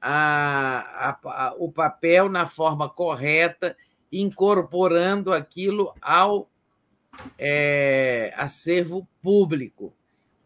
a, 0.00 1.10
a, 1.10 1.18
a, 1.24 1.54
o 1.58 1.70
papel 1.72 2.28
na 2.28 2.46
forma 2.46 2.88
correta, 2.88 3.76
incorporando 4.12 5.32
aquilo 5.32 5.92
ao 6.00 6.48
é, 7.36 8.32
acervo 8.36 9.06
público. 9.20 9.92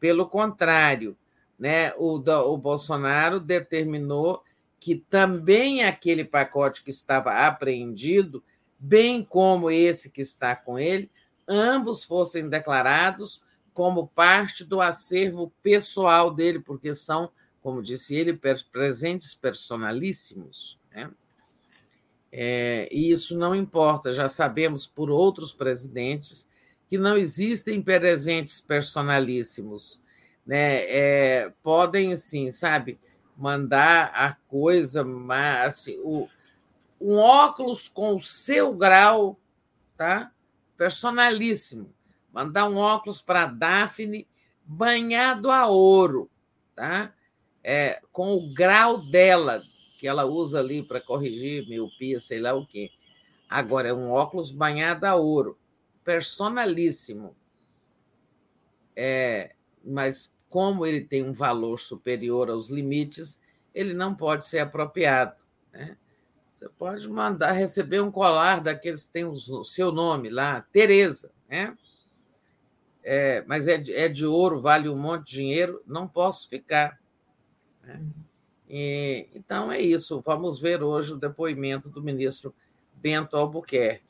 Pelo 0.01 0.27
contrário, 0.27 1.17
né, 1.59 1.93
o, 1.99 2.17
o 2.17 2.57
Bolsonaro 2.57 3.39
determinou 3.39 4.43
que 4.81 4.97
também 4.97 5.85
aquele 5.85 6.25
pacote 6.25 6.83
que 6.83 6.91
estava 6.91 7.47
apreendido, 7.47 8.43
bem 8.79 9.23
como 9.23 9.71
esse 9.71 10.11
que 10.11 10.23
está 10.23 10.57
com 10.57 10.79
ele, 10.79 11.09
ambos 11.47 12.05
fossem 12.05 12.49
declarados 12.49 13.43
como 13.73 14.09
parte 14.09 14.65
do 14.65 14.81
acervo 14.81 15.53
pessoal 15.63 16.33
dele, 16.33 16.59
porque 16.59 16.95
são, 16.95 17.31
como 17.63 17.81
disse 17.81 18.15
ele, 18.15 18.39
presentes 18.73 19.35
personalíssimos. 19.35 20.79
Né? 20.93 21.11
É, 22.31 22.89
e 22.91 23.11
isso 23.11 23.39
não 23.39 23.55
importa, 23.55 24.11
já 24.11 24.29
sabemos 24.29 24.87
por 24.87 25.09
outros 25.09 25.53
presidentes 25.53 26.49
que 26.89 26.99
não 26.99 27.17
existem 27.17 27.81
presentes 27.81 28.61
personalíssimos. 28.61 30.03
Né? 30.45 30.85
É, 30.89 31.53
podem, 31.63 32.17
sim, 32.17 32.51
sabe, 32.51 32.99
mandar 33.37 34.13
a 34.15 34.35
coisa, 34.49 35.05
mas 35.05 35.69
assim, 35.69 35.99
o, 36.01 36.29
um 37.01 37.17
óculos 37.17 37.89
com 37.89 38.17
o 38.17 38.21
seu 38.21 38.75
grau, 38.75 39.39
tá? 39.97 40.33
Personalíssimo. 40.77 41.93
Mandar 42.33 42.69
um 42.69 42.77
óculos 42.77 43.23
para 43.23 43.47
Daphne 43.47 44.27
banhado 44.65 45.51
a 45.51 45.67
ouro, 45.67 46.31
tá? 46.75 47.13
É, 47.63 48.01
com 48.11 48.35
o 48.35 48.53
grau 48.53 48.99
dela, 48.99 49.63
que 49.99 50.09
ela 50.09 50.25
usa 50.25 50.59
ali 50.59 50.83
para 50.83 51.01
corrigir 51.01 51.69
miopia, 51.69 52.19
sei 52.19 52.41
lá 52.41 52.55
o 52.55 52.67
quê. 52.67 52.91
Agora, 53.49 53.89
é 53.89 53.95
um 53.95 54.11
óculos 54.11 54.51
banhado 54.51 55.07
a 55.07 55.15
ouro, 55.15 55.59
personalíssimo. 56.05 57.37
É, 58.97 59.55
mas 59.85 60.33
como 60.49 60.85
ele 60.85 61.03
tem 61.03 61.23
um 61.23 61.33
valor 61.33 61.79
superior 61.79 62.51
aos 62.51 62.69
limites, 62.69 63.41
ele 63.75 63.95
não 63.95 64.15
pode 64.15 64.45
ser 64.47 64.59
apropriado. 64.59 65.35
Né? 65.73 65.97
Você 66.53 66.69
pode 66.69 67.09
mandar 67.09 67.53
receber 67.53 68.01
um 68.01 68.11
colar 68.11 68.61
daqueles 68.61 69.07
que 69.07 69.13
têm 69.13 69.25
o 69.25 69.65
seu 69.65 69.91
nome 69.91 70.29
lá, 70.29 70.61
Tereza, 70.71 71.33
né? 71.49 71.77
É, 73.03 73.43
mas 73.49 73.67
é 73.67 73.79
de, 73.79 73.93
é 73.93 74.09
de 74.09 74.25
ouro, 74.27 74.61
vale 74.61 74.89
um 74.89 74.97
monte 74.97 75.27
de 75.27 75.33
dinheiro, 75.33 75.83
não 75.87 76.07
posso 76.07 76.49
ficar. 76.49 77.01
Né? 77.83 78.01
E, 78.69 79.29
então 79.35 79.71
é 79.71 79.81
isso. 79.81 80.23
Vamos 80.25 80.61
ver 80.61 80.83
hoje 80.83 81.13
o 81.13 81.19
depoimento 81.19 81.89
do 81.89 82.03
ministro 82.03 82.55
Bento 82.95 83.37
Albuquerque. 83.37 84.05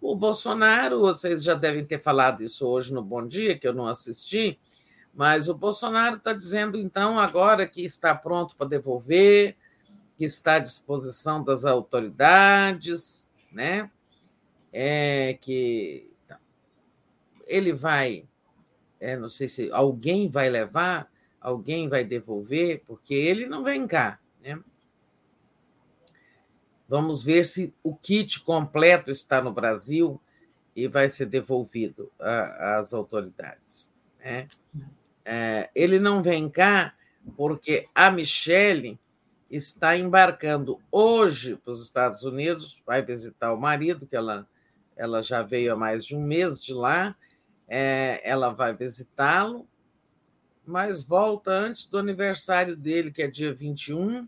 O 0.00 0.14
Bolsonaro, 0.14 1.00
vocês 1.00 1.42
já 1.42 1.54
devem 1.54 1.84
ter 1.84 1.98
falado 1.98 2.42
isso 2.42 2.66
hoje 2.66 2.92
no 2.92 3.02
Bom 3.02 3.26
Dia, 3.26 3.58
que 3.58 3.66
eu 3.66 3.72
não 3.72 3.86
assisti, 3.86 4.60
mas 5.14 5.48
o 5.48 5.54
Bolsonaro 5.54 6.16
está 6.16 6.34
dizendo, 6.34 6.76
então, 6.76 7.18
agora 7.18 7.66
que 7.66 7.82
está 7.82 8.14
pronto 8.14 8.54
para 8.54 8.68
devolver, 8.68 9.56
que 10.18 10.24
está 10.24 10.56
à 10.56 10.58
disposição 10.58 11.42
das 11.42 11.64
autoridades, 11.64 13.30
né? 13.50 13.90
É, 14.72 15.38
que 15.40 16.10
então, 16.24 16.36
ele 17.46 17.72
vai, 17.72 18.28
é, 19.00 19.16
não 19.16 19.28
sei 19.28 19.48
se 19.48 19.70
alguém 19.72 20.28
vai 20.28 20.50
levar, 20.50 21.10
alguém 21.44 21.88
vai 21.88 22.02
devolver, 22.02 22.82
porque 22.86 23.14
ele 23.14 23.46
não 23.46 23.62
vem 23.62 23.86
cá, 23.86 24.18
né? 24.42 24.58
Vamos 26.88 27.22
ver 27.22 27.44
se 27.44 27.72
o 27.82 27.94
kit 27.94 28.40
completo 28.40 29.10
está 29.10 29.40
no 29.40 29.52
Brasil 29.52 30.20
e 30.74 30.88
vai 30.88 31.08
ser 31.08 31.26
devolvido 31.26 32.10
às 32.18 32.92
autoridades. 32.92 33.92
Né? 34.18 34.46
é, 35.24 35.70
ele 35.74 35.98
não 35.98 36.22
vem 36.22 36.48
cá 36.48 36.94
porque 37.36 37.86
a 37.94 38.10
Michelle 38.10 38.98
está 39.50 39.96
embarcando 39.96 40.80
hoje 40.90 41.56
para 41.56 41.72
os 41.72 41.82
Estados 41.82 42.22
Unidos, 42.22 42.82
vai 42.86 43.02
visitar 43.02 43.52
o 43.52 43.60
marido, 43.60 44.06
que 44.06 44.16
ela, 44.16 44.46
ela 44.96 45.22
já 45.22 45.42
veio 45.42 45.72
há 45.72 45.76
mais 45.76 46.04
de 46.04 46.16
um 46.16 46.22
mês 46.22 46.62
de 46.62 46.74
lá, 46.74 47.16
é, 47.68 48.20
ela 48.24 48.50
vai 48.50 48.74
visitá-lo, 48.74 49.66
mas 50.66 51.02
volta 51.02 51.50
antes 51.50 51.86
do 51.86 51.98
aniversário 51.98 52.76
dele, 52.76 53.10
que 53.10 53.22
é 53.22 53.28
dia 53.28 53.52
21, 53.52 54.26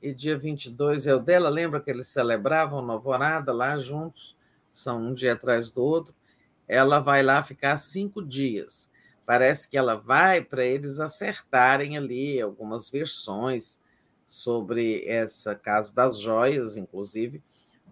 e 0.00 0.14
dia 0.14 0.38
22 0.38 1.06
é 1.06 1.14
o 1.14 1.18
dela. 1.18 1.48
Lembra 1.48 1.80
que 1.80 1.90
eles 1.90 2.08
celebravam 2.08 2.80
na 2.80 2.92
alvorada 2.94 3.52
lá 3.52 3.78
juntos, 3.78 4.36
são 4.70 5.08
um 5.08 5.12
dia 5.12 5.32
atrás 5.32 5.70
do 5.70 5.82
outro. 5.82 6.14
Ela 6.66 7.00
vai 7.00 7.22
lá 7.22 7.42
ficar 7.42 7.78
cinco 7.78 8.22
dias. 8.22 8.90
Parece 9.26 9.68
que 9.68 9.76
ela 9.76 9.94
vai 9.94 10.42
para 10.42 10.64
eles 10.64 11.00
acertarem 11.00 11.96
ali 11.96 12.40
algumas 12.40 12.90
versões, 12.90 13.80
sobre 14.24 15.02
esse 15.06 15.54
caso 15.56 15.94
das 15.94 16.20
joias, 16.20 16.76
inclusive, 16.76 17.42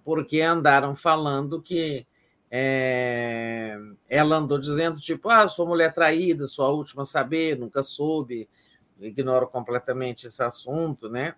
porque 0.05 0.43
andaram 0.43 0.95
falando 0.95 1.63
que 1.63 2.07
é, 2.51 3.79
ela 4.09 4.37
andou 4.37 4.59
dizendo, 4.59 5.01
tipo, 5.01 5.29
ah, 5.29 5.49
sou 5.49 5.67
mulher 5.67 5.93
traída, 5.93 6.47
sou 6.47 6.65
a 6.65 6.71
última 6.71 7.03
a 7.03 7.07
saber, 7.07 7.59
nunca 7.59 7.83
soube, 7.83 8.49
ignoro 9.01 9.47
completamente 9.47 10.27
esse 10.27 10.43
assunto, 10.43 11.09
né? 11.09 11.35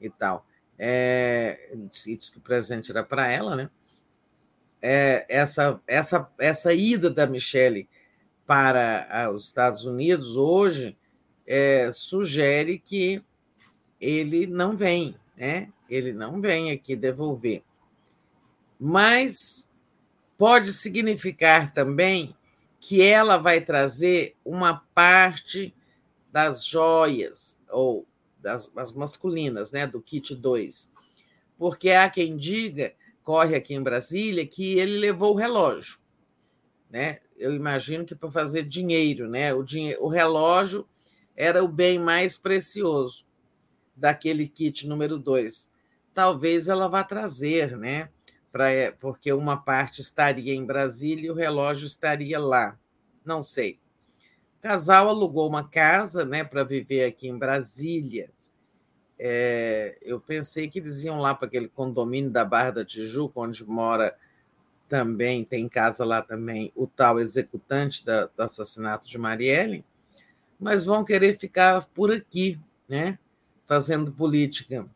E 0.00 0.08
tal. 0.08 0.46
É, 0.78 1.72
disse 1.88 2.30
que 2.32 2.38
o 2.38 2.40
presente 2.40 2.90
era 2.90 3.04
para 3.04 3.30
ela, 3.30 3.56
né? 3.56 3.70
É, 4.80 5.24
essa, 5.28 5.80
essa, 5.86 6.28
essa 6.38 6.72
ida 6.72 7.10
da 7.10 7.26
Michelle 7.26 7.88
para 8.46 9.30
os 9.32 9.44
Estados 9.46 9.84
Unidos 9.84 10.36
hoje 10.36 10.96
é, 11.46 11.90
sugere 11.92 12.78
que 12.78 13.22
ele 14.00 14.46
não 14.46 14.76
vem, 14.76 15.16
né? 15.36 15.72
Ele 15.88 16.12
não 16.12 16.40
vem 16.40 16.70
aqui 16.70 16.94
devolver. 16.94 17.62
Mas 18.78 19.68
pode 20.36 20.72
significar 20.72 21.72
também 21.72 22.36
que 22.80 23.00
ela 23.02 23.36
vai 23.36 23.60
trazer 23.60 24.36
uma 24.44 24.84
parte 24.94 25.74
das 26.30 26.66
joias, 26.66 27.58
ou 27.70 28.06
das, 28.38 28.70
masculinas, 28.92 29.72
né, 29.72 29.86
do 29.86 30.02
kit 30.02 30.34
2. 30.34 30.90
Porque 31.56 31.90
há 31.90 32.10
quem 32.10 32.36
diga, 32.36 32.94
corre 33.22 33.56
aqui 33.56 33.74
em 33.74 33.82
Brasília, 33.82 34.46
que 34.46 34.78
ele 34.78 34.98
levou 34.98 35.32
o 35.32 35.36
relógio. 35.36 35.98
Né? 36.90 37.20
Eu 37.36 37.54
imagino 37.54 38.04
que 38.04 38.14
para 38.14 38.30
fazer 38.30 38.64
dinheiro, 38.64 39.28
né? 39.28 39.54
O, 39.54 39.62
dinheiro, 39.62 40.04
o 40.04 40.08
relógio 40.08 40.86
era 41.34 41.64
o 41.64 41.68
bem 41.68 41.98
mais 41.98 42.36
precioso 42.36 43.26
daquele 43.96 44.46
kit 44.46 44.86
número 44.86 45.18
2. 45.18 45.70
Talvez 46.12 46.68
ela 46.68 46.86
vá 46.86 47.02
trazer, 47.02 47.76
né? 47.76 48.10
Pra, 48.54 48.66
porque 49.00 49.32
uma 49.32 49.56
parte 49.56 50.00
estaria 50.00 50.54
em 50.54 50.64
Brasília 50.64 51.26
e 51.26 51.30
o 51.30 51.34
relógio 51.34 51.88
estaria 51.88 52.38
lá. 52.38 52.78
Não 53.24 53.42
sei 53.42 53.80
casal 54.64 55.10
alugou 55.10 55.46
uma 55.46 55.68
casa 55.68 56.24
né, 56.24 56.42
para 56.42 56.64
viver 56.64 57.04
aqui 57.04 57.28
em 57.28 57.36
Brasília. 57.36 58.30
É, 59.18 59.98
eu 60.00 60.18
pensei 60.18 60.70
que 60.70 60.78
eles 60.78 61.04
iam 61.04 61.18
lá 61.18 61.34
para 61.34 61.46
aquele 61.46 61.68
condomínio 61.68 62.30
da 62.30 62.46
Barra 62.46 62.70
da 62.70 62.84
Tijuca, 62.84 63.40
onde 63.40 63.62
mora 63.68 64.16
também, 64.88 65.44
tem 65.44 65.68
casa 65.68 66.02
lá 66.02 66.22
também, 66.22 66.72
o 66.74 66.86
tal 66.86 67.20
executante 67.20 68.06
da, 68.06 68.24
do 68.24 68.42
assassinato 68.42 69.06
de 69.06 69.18
Marielle, 69.18 69.84
mas 70.58 70.82
vão 70.82 71.04
querer 71.04 71.38
ficar 71.38 71.86
por 71.88 72.10
aqui, 72.10 72.58
né, 72.88 73.18
fazendo 73.66 74.12
política 74.12 74.86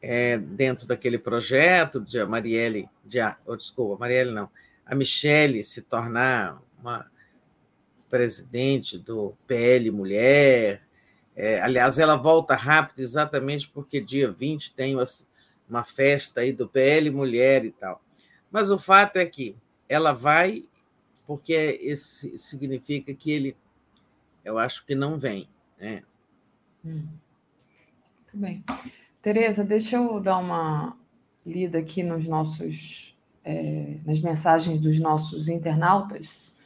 é, 0.00 0.38
dentro 0.38 0.86
daquele 0.86 1.18
projeto 1.18 2.00
de 2.00 2.20
a 2.20 2.26
Marielle, 2.26 2.88
de, 3.04 3.18
oh, 3.46 3.56
desculpa, 3.56 3.98
Marielle 3.98 4.30
não, 4.30 4.48
a 4.86 4.94
Michelle 4.94 5.62
se 5.62 5.82
tornar 5.82 6.62
uma 6.80 7.10
presidente 8.08 8.98
do 8.98 9.36
PL 9.46 9.90
Mulher. 9.90 10.82
É, 11.36 11.60
aliás, 11.60 11.98
ela 11.98 12.16
volta 12.16 12.54
rápido 12.54 13.00
exatamente 13.00 13.68
porque 13.68 14.00
dia 14.00 14.30
20 14.30 14.74
tem 14.74 14.94
uma, 14.94 15.04
uma 15.68 15.84
festa 15.84 16.40
aí 16.40 16.52
do 16.52 16.68
PL 16.68 17.10
Mulher 17.10 17.64
e 17.64 17.70
tal. 17.70 18.02
Mas 18.50 18.70
o 18.70 18.78
fato 18.78 19.16
é 19.16 19.26
que 19.26 19.56
ela 19.88 20.12
vai 20.12 20.64
porque 21.26 21.52
esse 21.82 22.38
significa 22.38 23.12
que 23.12 23.30
ele, 23.30 23.56
eu 24.42 24.56
acho 24.56 24.86
que 24.86 24.94
não 24.94 25.18
vem. 25.18 25.46
Né? 25.78 26.02
Hum. 26.82 27.06
Muito 28.16 28.36
bem. 28.36 28.64
Tereza, 29.20 29.64
deixa 29.64 29.96
eu 29.96 30.20
dar 30.20 30.38
uma 30.38 30.96
lida 31.44 31.78
aqui 31.78 32.02
nos 32.02 32.26
nossos, 32.26 33.16
é, 33.44 33.98
nas 34.06 34.20
mensagens 34.20 34.80
dos 34.80 35.00
nossos 35.00 35.48
internautas. 35.48 36.58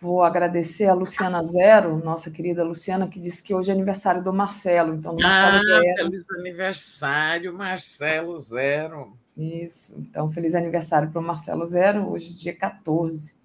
Vou 0.00 0.22
agradecer 0.22 0.86
a 0.86 0.94
Luciana 0.94 1.42
Zero, 1.42 1.96
nossa 1.98 2.30
querida 2.30 2.62
Luciana, 2.62 3.08
que 3.08 3.18
disse 3.18 3.42
que 3.42 3.52
hoje 3.52 3.70
é 3.70 3.74
aniversário 3.74 4.22
do 4.22 4.32
Marcelo. 4.32 4.94
Então, 4.94 5.16
Marcelo 5.20 5.56
ah, 5.56 5.62
Zero. 5.62 5.96
Feliz 5.96 6.30
aniversário, 6.30 7.52
Marcelo 7.52 8.38
Zero. 8.38 9.16
Isso. 9.36 9.96
Então, 9.98 10.30
feliz 10.30 10.54
aniversário 10.54 11.10
para 11.10 11.20
o 11.20 11.24
Marcelo 11.24 11.66
Zero, 11.66 12.08
hoje, 12.08 12.32
dia 12.32 12.54
14 12.54 13.36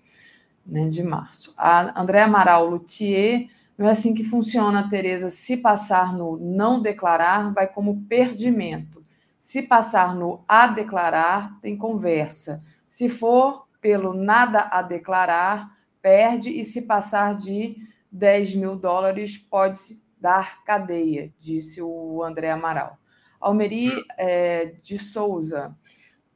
né, 0.65 0.87
de 0.89 1.01
março. 1.01 1.53
A 1.57 1.99
André 1.99 2.21
Amaral 2.21 2.69
Luthier, 2.69 3.47
não 3.77 3.87
é 3.87 3.91
assim 3.91 4.13
que 4.13 4.23
funciona, 4.23 4.87
Tereza. 4.89 5.29
Se 5.29 5.57
passar 5.57 6.13
no 6.13 6.37
não 6.37 6.81
declarar, 6.81 7.53
vai 7.53 7.67
como 7.67 8.03
perdimento. 8.05 9.03
Se 9.39 9.63
passar 9.63 10.15
no 10.15 10.43
a 10.47 10.67
declarar, 10.67 11.59
tem 11.59 11.77
conversa. 11.77 12.63
Se 12.87 13.09
for 13.09 13.67
pelo 13.81 14.13
nada 14.13 14.69
a 14.71 14.81
declarar, 14.81 15.75
perde 16.01 16.49
e, 16.49 16.63
se 16.63 16.83
passar 16.83 17.35
de 17.35 17.75
10 18.11 18.55
mil 18.55 18.75
dólares, 18.75 19.37
pode-se 19.37 20.03
dar 20.19 20.63
cadeia, 20.63 21.33
disse 21.39 21.81
o 21.81 22.23
André 22.23 22.51
Amaral. 22.51 22.97
Almeri 23.41 23.91
é, 24.17 24.75
de 24.81 24.97
Souza. 24.97 25.75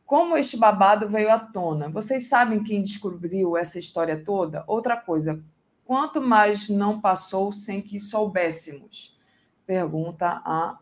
Como 0.06 0.36
este 0.36 0.58
babado 0.58 1.08
veio 1.08 1.32
à 1.32 1.40
tona? 1.40 1.90
Vocês 1.90 2.28
sabem 2.28 2.64
quem 2.64 2.82
descobriu 2.82 3.56
essa 3.56 3.80
história 3.80 4.22
toda? 4.24 4.64
Outra 4.68 4.98
coisa, 4.98 5.42
quanto 5.88 6.22
mais 6.22 6.68
não 6.68 7.00
passou 7.00 7.50
sem 7.50 7.82
que 7.82 7.98
soubéssemos? 7.98 9.18
Pergunta 9.66 10.42
a 10.46 10.78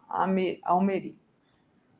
Almeri. 0.63 1.15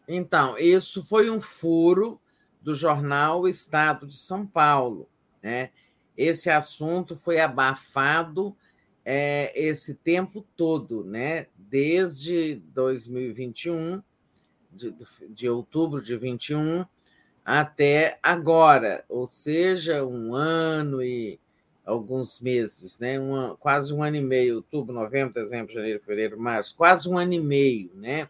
Então, 0.08 0.58
isso 0.58 1.03
foi 1.03 1.30
um 1.30 1.40
furo 1.40 2.19
do 2.59 2.74
jornal 2.74 3.48
Estado 3.48 4.08
de 4.08 4.17
São 4.17 4.45
Paulo, 4.45 5.08
né? 5.42 5.69
esse 6.17 6.50
assunto 6.50 7.16
foi 7.16 7.40
abafado 7.40 8.56
é, 9.03 9.51
esse 9.56 9.93
tempo 9.93 10.43
todo, 10.56 11.03
né? 11.03 11.45
desde 11.56 12.56
2021, 12.74 14.01
de, 14.72 14.95
de 15.30 15.48
outubro 15.48 16.01
de 16.01 16.17
21 16.17 16.85
até 17.43 18.17
agora, 18.24 19.06
ou 19.08 19.27
seja, 19.27 20.03
um 20.03 20.34
ano 20.34 21.03
e 21.03 21.40
alguns 21.86 22.40
meses, 22.40 22.98
né? 23.00 23.20
Um, 23.20 23.56
quase 23.58 23.94
um 23.94 24.02
ano 24.02 24.18
e 24.18 24.22
meio, 24.22 24.56
outubro, 24.56 24.94
novembro, 24.94 25.34
dezembro, 25.34 25.74
janeiro, 25.74 26.00
fevereiro, 26.00 26.40
março, 26.40 26.76
quase 26.76 27.08
um 27.08 27.18
ano 27.18 27.34
e 27.34 27.40
meio. 27.40 27.92
Né? 27.96 28.28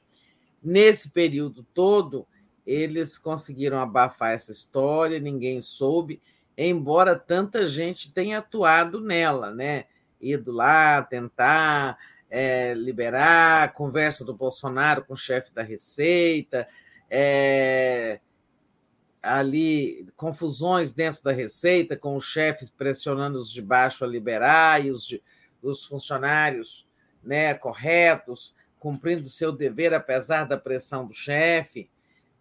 Nesse 0.61 1.09
período 1.09 1.65
todo, 1.73 2.27
eles 2.65 3.17
conseguiram 3.17 3.79
abafar 3.79 4.33
essa 4.33 4.51
história, 4.51 5.19
ninguém 5.19 5.61
soube 5.61 6.21
embora 6.57 7.15
tanta 7.15 7.65
gente 7.65 8.11
tenha 8.11 8.39
atuado 8.39 9.01
nela, 9.01 9.51
né? 9.51 9.85
Ido 10.21 10.51
lá 10.51 11.01
tentar 11.03 11.97
é, 12.29 12.73
liberar, 12.73 13.73
conversa 13.73 14.23
do 14.23 14.33
Bolsonaro 14.33 15.03
com 15.03 15.13
o 15.13 15.17
chefe 15.17 15.53
da 15.53 15.61
Receita, 15.61 16.67
é, 17.09 18.19
ali 19.25 20.07
confusões 20.15 20.93
dentro 20.93 21.23
da 21.23 21.31
Receita, 21.31 21.97
com 21.97 22.15
os 22.15 22.25
chefes 22.25 22.69
pressionando 22.69 23.37
os 23.37 23.51
de 23.51 23.61
baixo 23.61 24.03
a 24.03 24.07
liberar 24.07 24.85
e 24.85 24.91
os, 24.91 25.05
de, 25.05 25.21
os 25.61 25.85
funcionários 25.85 26.87
né, 27.23 27.53
corretos, 27.53 28.53
cumprindo 28.79 29.27
seu 29.27 29.51
dever 29.51 29.93
apesar 29.93 30.45
da 30.45 30.57
pressão 30.57 31.07
do 31.07 31.13
chefe. 31.13 31.89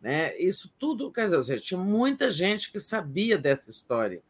Né? 0.01 0.37
Isso 0.37 0.73
tudo, 0.79 1.11
quer 1.11 1.29
dizer, 1.31 1.61
tinha 1.61 1.81
muita 1.81 2.31
gente 2.31 2.71
que 2.71 2.79
sabia 2.79 3.39
dessa 3.39 3.71
história. 3.71 4.23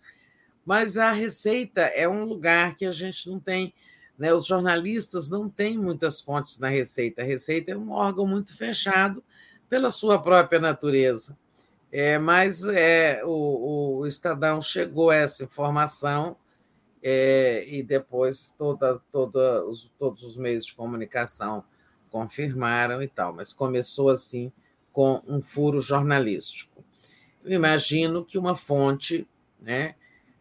Mas 0.64 0.96
a 0.96 1.10
Receita 1.10 1.82
é 1.82 2.08
um 2.08 2.24
lugar 2.24 2.76
que 2.76 2.86
a 2.86 2.90
gente 2.90 3.28
não 3.28 3.40
tem, 3.40 3.74
né? 4.16 4.32
os 4.32 4.46
jornalistas 4.46 5.28
não 5.28 5.50
têm 5.50 5.76
muitas 5.76 6.20
fontes 6.20 6.58
na 6.58 6.68
Receita. 6.68 7.22
A 7.22 7.24
Receita 7.24 7.72
é 7.72 7.76
um 7.76 7.90
órgão 7.90 8.26
muito 8.26 8.56
fechado 8.56 9.22
pela 9.68 9.90
sua 9.90 10.22
própria 10.22 10.60
natureza. 10.60 11.36
É, 11.96 12.18
mas 12.18 12.64
é, 12.64 13.24
o, 13.24 13.98
o 13.98 14.06
Estadão 14.08 14.60
chegou 14.60 15.10
a 15.10 15.14
essa 15.14 15.44
informação 15.44 16.36
é, 17.00 17.64
e 17.68 17.84
depois 17.84 18.52
toda, 18.58 18.98
toda 19.12 19.64
os, 19.64 19.92
todos 19.96 20.24
os 20.24 20.36
meios 20.36 20.66
de 20.66 20.74
comunicação 20.74 21.62
confirmaram 22.10 23.00
e 23.00 23.06
tal, 23.06 23.32
mas 23.32 23.52
começou 23.52 24.10
assim 24.10 24.50
com 24.92 25.22
um 25.24 25.40
furo 25.40 25.80
jornalístico. 25.80 26.84
Eu 27.44 27.52
imagino 27.52 28.24
que 28.24 28.38
uma 28.38 28.56
fonte 28.56 29.24
né, 29.60 29.94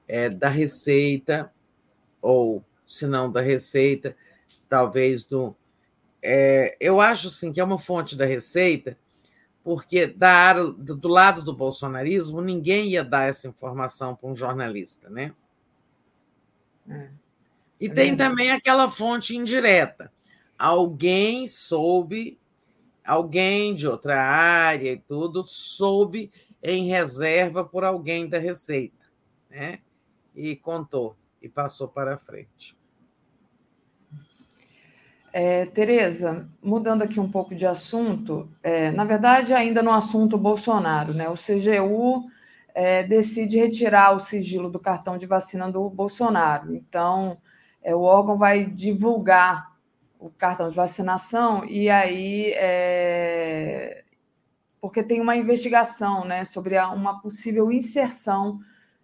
é, 0.07 0.29
da 0.29 0.49
Receita, 0.49 1.53
ou 2.19 2.65
se 2.83 3.05
não 3.05 3.31
da 3.31 3.41
Receita, 3.41 4.17
talvez 4.67 5.23
do. 5.23 5.55
É, 6.19 6.75
eu 6.79 6.99
acho 6.99 7.27
assim, 7.27 7.53
que 7.53 7.61
é 7.61 7.63
uma 7.63 7.77
fonte 7.77 8.17
da 8.17 8.25
Receita, 8.25 8.97
porque 9.63 10.07
da 10.07 10.29
área, 10.29 10.63
do 10.65 11.07
lado 11.07 11.41
do 11.41 11.55
bolsonarismo, 11.55 12.41
ninguém 12.41 12.89
ia 12.89 13.03
dar 13.03 13.29
essa 13.29 13.47
informação 13.47 14.15
para 14.15 14.29
um 14.29 14.35
jornalista, 14.35 15.09
né? 15.09 15.33
É. 16.87 17.09
E 17.79 17.89
tem 17.89 18.15
também 18.15 18.51
aquela 18.51 18.89
fonte 18.89 19.35
indireta. 19.35 20.11
Alguém 20.57 21.47
soube 21.47 22.39
alguém 23.05 23.75
de 23.75 23.87
outra 23.87 24.21
área 24.21 24.91
e 24.91 24.97
tudo 24.97 25.45
soube 25.45 26.31
em 26.61 26.87
reserva 26.87 27.63
por 27.63 27.83
alguém 27.83 28.27
da 28.27 28.39
Receita, 28.39 29.05
né? 29.49 29.79
E 30.35 30.55
contou 30.55 31.15
e 31.41 31.49
passou 31.49 31.87
para 31.87 32.17
frente. 32.17 32.77
É, 35.35 35.65
Tereza, 35.65 36.47
mudando 36.61 37.01
aqui 37.01 37.19
um 37.19 37.29
pouco 37.29 37.55
de 37.55 37.65
assunto, 37.65 38.47
é, 38.61 38.91
na 38.91 39.03
verdade, 39.03 39.51
ainda 39.51 39.81
no 39.81 39.89
assunto 39.89 40.37
Bolsonaro, 40.37 41.11
né? 41.11 41.27
O 41.27 41.33
CGU 41.33 42.25
é, 42.75 43.01
decide 43.01 43.57
retirar 43.57 44.15
o 44.15 44.19
sigilo 44.19 44.69
do 44.69 44.79
cartão 44.79 45.17
de 45.17 45.25
vacina 45.25 45.71
do 45.71 45.89
Bolsonaro. 45.89 46.75
Então, 46.75 47.35
é, 47.81 47.95
o 47.95 48.01
órgão 48.01 48.37
vai 48.37 48.63
divulgar 48.65 49.73
o 50.19 50.29
cartão 50.29 50.69
de 50.69 50.75
vacinação 50.75 51.65
e 51.65 51.89
aí 51.89 52.53
é, 52.55 54.03
porque 54.79 55.01
tem 55.01 55.19
uma 55.19 55.35
investigação 55.35 56.25
né, 56.25 56.45
sobre 56.45 56.77
uma 56.77 57.19
possível 57.19 57.71
inserção 57.71 58.59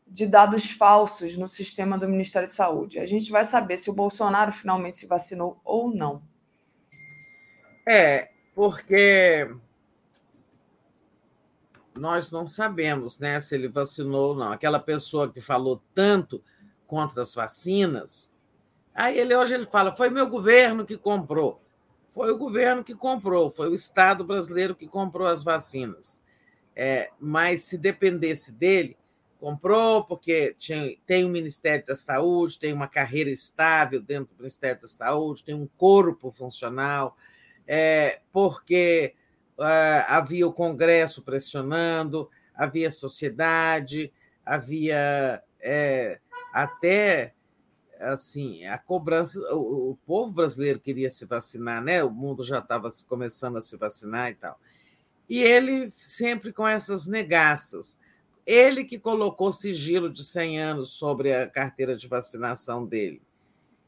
de 0.10 0.26
dados 0.26 0.72
falsos 0.72 1.38
no 1.38 1.48
sistema 1.48 1.98
do 1.98 2.08
Ministério 2.08 2.48
da 2.48 2.54
Saúde. 2.54 3.00
A 3.00 3.06
gente 3.06 3.32
vai 3.32 3.44
saber 3.44 3.78
se 3.78 3.90
o 3.90 3.94
Bolsonaro 3.94 4.52
finalmente 4.52 4.98
se 4.98 5.08
vacinou 5.08 5.60
ou 5.64 5.94
não. 5.94 6.22
É, 7.88 8.30
porque 8.54 9.50
nós 11.96 12.32
não 12.32 12.48
sabemos 12.48 13.20
né, 13.20 13.40
se 13.40 13.56
ele 13.56 13.68
vacinou 13.68 14.30
ou 14.30 14.36
não. 14.36 14.52
Aquela 14.52 14.80
pessoa 14.80 15.32
que 15.32 15.40
falou 15.40 15.82
tanto 15.94 16.44
contra 16.88 17.22
as 17.22 17.34
vacinas, 17.34 18.34
Aí 19.00 19.18
ele 19.18 19.34
hoje 19.34 19.56
ele 19.56 19.66
fala: 19.66 19.94
foi 19.94 20.10
meu 20.10 20.28
governo 20.28 20.86
que 20.86 20.98
comprou. 20.98 21.58
Foi 22.10 22.30
o 22.32 22.38
governo 22.38 22.84
que 22.84 22.94
comprou, 22.94 23.50
foi 23.50 23.70
o 23.70 23.74
Estado 23.74 24.26
brasileiro 24.26 24.76
que 24.76 24.90
comprou 24.90 25.26
as 25.26 25.42
vacinas. 25.42 26.22
É, 26.76 27.10
mas 27.18 27.64
se 27.64 27.78
dependesse 27.78 28.52
dele, 28.52 28.98
comprou 29.40 30.04
porque 30.04 30.54
tinha, 30.58 30.96
tem 31.06 31.24
o 31.24 31.30
Ministério 31.30 31.86
da 31.86 31.96
Saúde, 31.96 32.60
tem 32.60 32.74
uma 32.74 32.88
carreira 32.88 33.30
estável 33.30 34.02
dentro 34.02 34.36
do 34.36 34.40
Ministério 34.40 34.82
da 34.82 34.88
Saúde, 34.88 35.44
tem 35.44 35.56
um 35.56 35.68
corpo 35.78 36.30
funcional, 36.30 37.16
é, 37.66 38.20
porque 38.32 39.16
é, 39.60 40.06
havia 40.08 40.46
o 40.46 40.54
Congresso 40.54 41.22
pressionando, 41.22 42.30
havia 42.54 42.92
sociedade, 42.92 44.12
havia 44.46 45.42
é, 45.62 46.20
até 46.54 47.34
assim, 48.00 48.66
a 48.66 48.78
cobrança, 48.78 49.40
o, 49.54 49.92
o, 49.92 49.96
povo 50.06 50.32
brasileiro 50.32 50.80
queria 50.80 51.10
se 51.10 51.26
vacinar, 51.26 51.84
né? 51.84 52.02
O 52.02 52.10
mundo 52.10 52.44
já 52.44 52.60
estava 52.60 52.90
começando 53.08 53.58
a 53.58 53.62
se 53.62 53.76
vacinar 53.76 54.32
e 54.32 54.36
tal. 54.36 54.60
E 55.28 55.44
ele 55.44 55.92
sempre 55.96 56.54
com 56.54 56.66
essas 56.66 57.08
negaças. 57.08 58.00
Ele 58.46 58.84
que 58.84 58.98
colocou 58.98 59.52
sigilo 59.52 60.10
de 60.10 60.24
100 60.24 60.60
anos 60.60 60.90
sobre 60.92 61.34
a 61.34 61.48
carteira 61.48 61.96
de 61.96 62.08
vacinação 62.08 62.86
dele. 62.86 63.22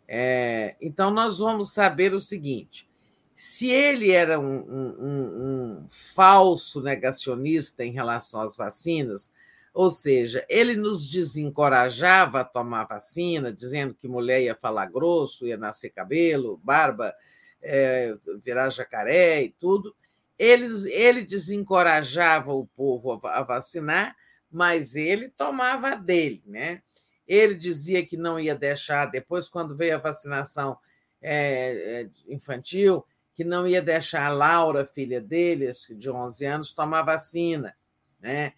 É, 0.08 0.76
então, 0.82 1.10
nós 1.10 1.40
vamos 1.40 1.72
saber 1.72 2.14
o 2.14 2.20
seguinte: 2.20 2.90
se 3.36 3.72
ele 3.72 4.12
era 4.12 4.40
um, 4.40 4.60
um, 4.60 4.96
um 5.00 5.86
falso 5.90 6.82
negacionista 6.82 7.84
em 7.84 7.92
relação 7.92 8.42
às 8.42 8.56
vacinas, 8.56 9.32
ou 9.74 9.90
seja, 9.90 10.46
ele 10.50 10.76
nos 10.76 11.10
desencorajava 11.10 12.42
a 12.42 12.46
tomar 12.46 12.86
vacina, 12.86 13.52
dizendo 13.52 13.96
que 13.96 14.08
mulher 14.08 14.42
ia 14.42 14.56
falar 14.56 14.88
grosso, 14.88 15.48
ia 15.48 15.56
nascer 15.56 15.92
cabelo, 15.92 16.60
barba, 16.64 17.16
é, 17.62 18.16
virar 18.44 18.70
jacaré 18.70 19.44
e 19.44 19.50
tudo. 19.50 19.96
Ele, 20.38 20.68
ele 20.92 21.24
desencorajava 21.24 22.54
o 22.54 22.68
povo 22.68 23.20
a, 23.24 23.40
a 23.40 23.44
vacinar, 23.44 24.16
mas 24.52 24.96
ele 24.96 25.30
tomava 25.30 25.96
dele, 25.96 26.44
né? 26.46 26.82
Ele 27.28 27.56
dizia 27.56 28.06
que 28.06 28.18
não 28.18 28.40
ia 28.40 28.54
deixar, 28.54 29.06
depois, 29.06 29.48
quando 29.48 29.76
veio 29.76 29.96
a 29.96 30.00
vacinação 30.00 30.78
é, 31.22 32.10
infantil, 32.28 33.06
que 33.34 33.44
não 33.44 33.66
ia 33.66 33.82
deixar 33.82 34.26
a 34.26 34.34
Laura, 34.34 34.86
filha 34.86 35.22
dele, 35.22 35.72
de 35.96 36.10
11 36.10 36.46
anos, 36.46 36.74
tomar 36.74 37.04
vacina, 37.04 37.76
né? 38.20 38.54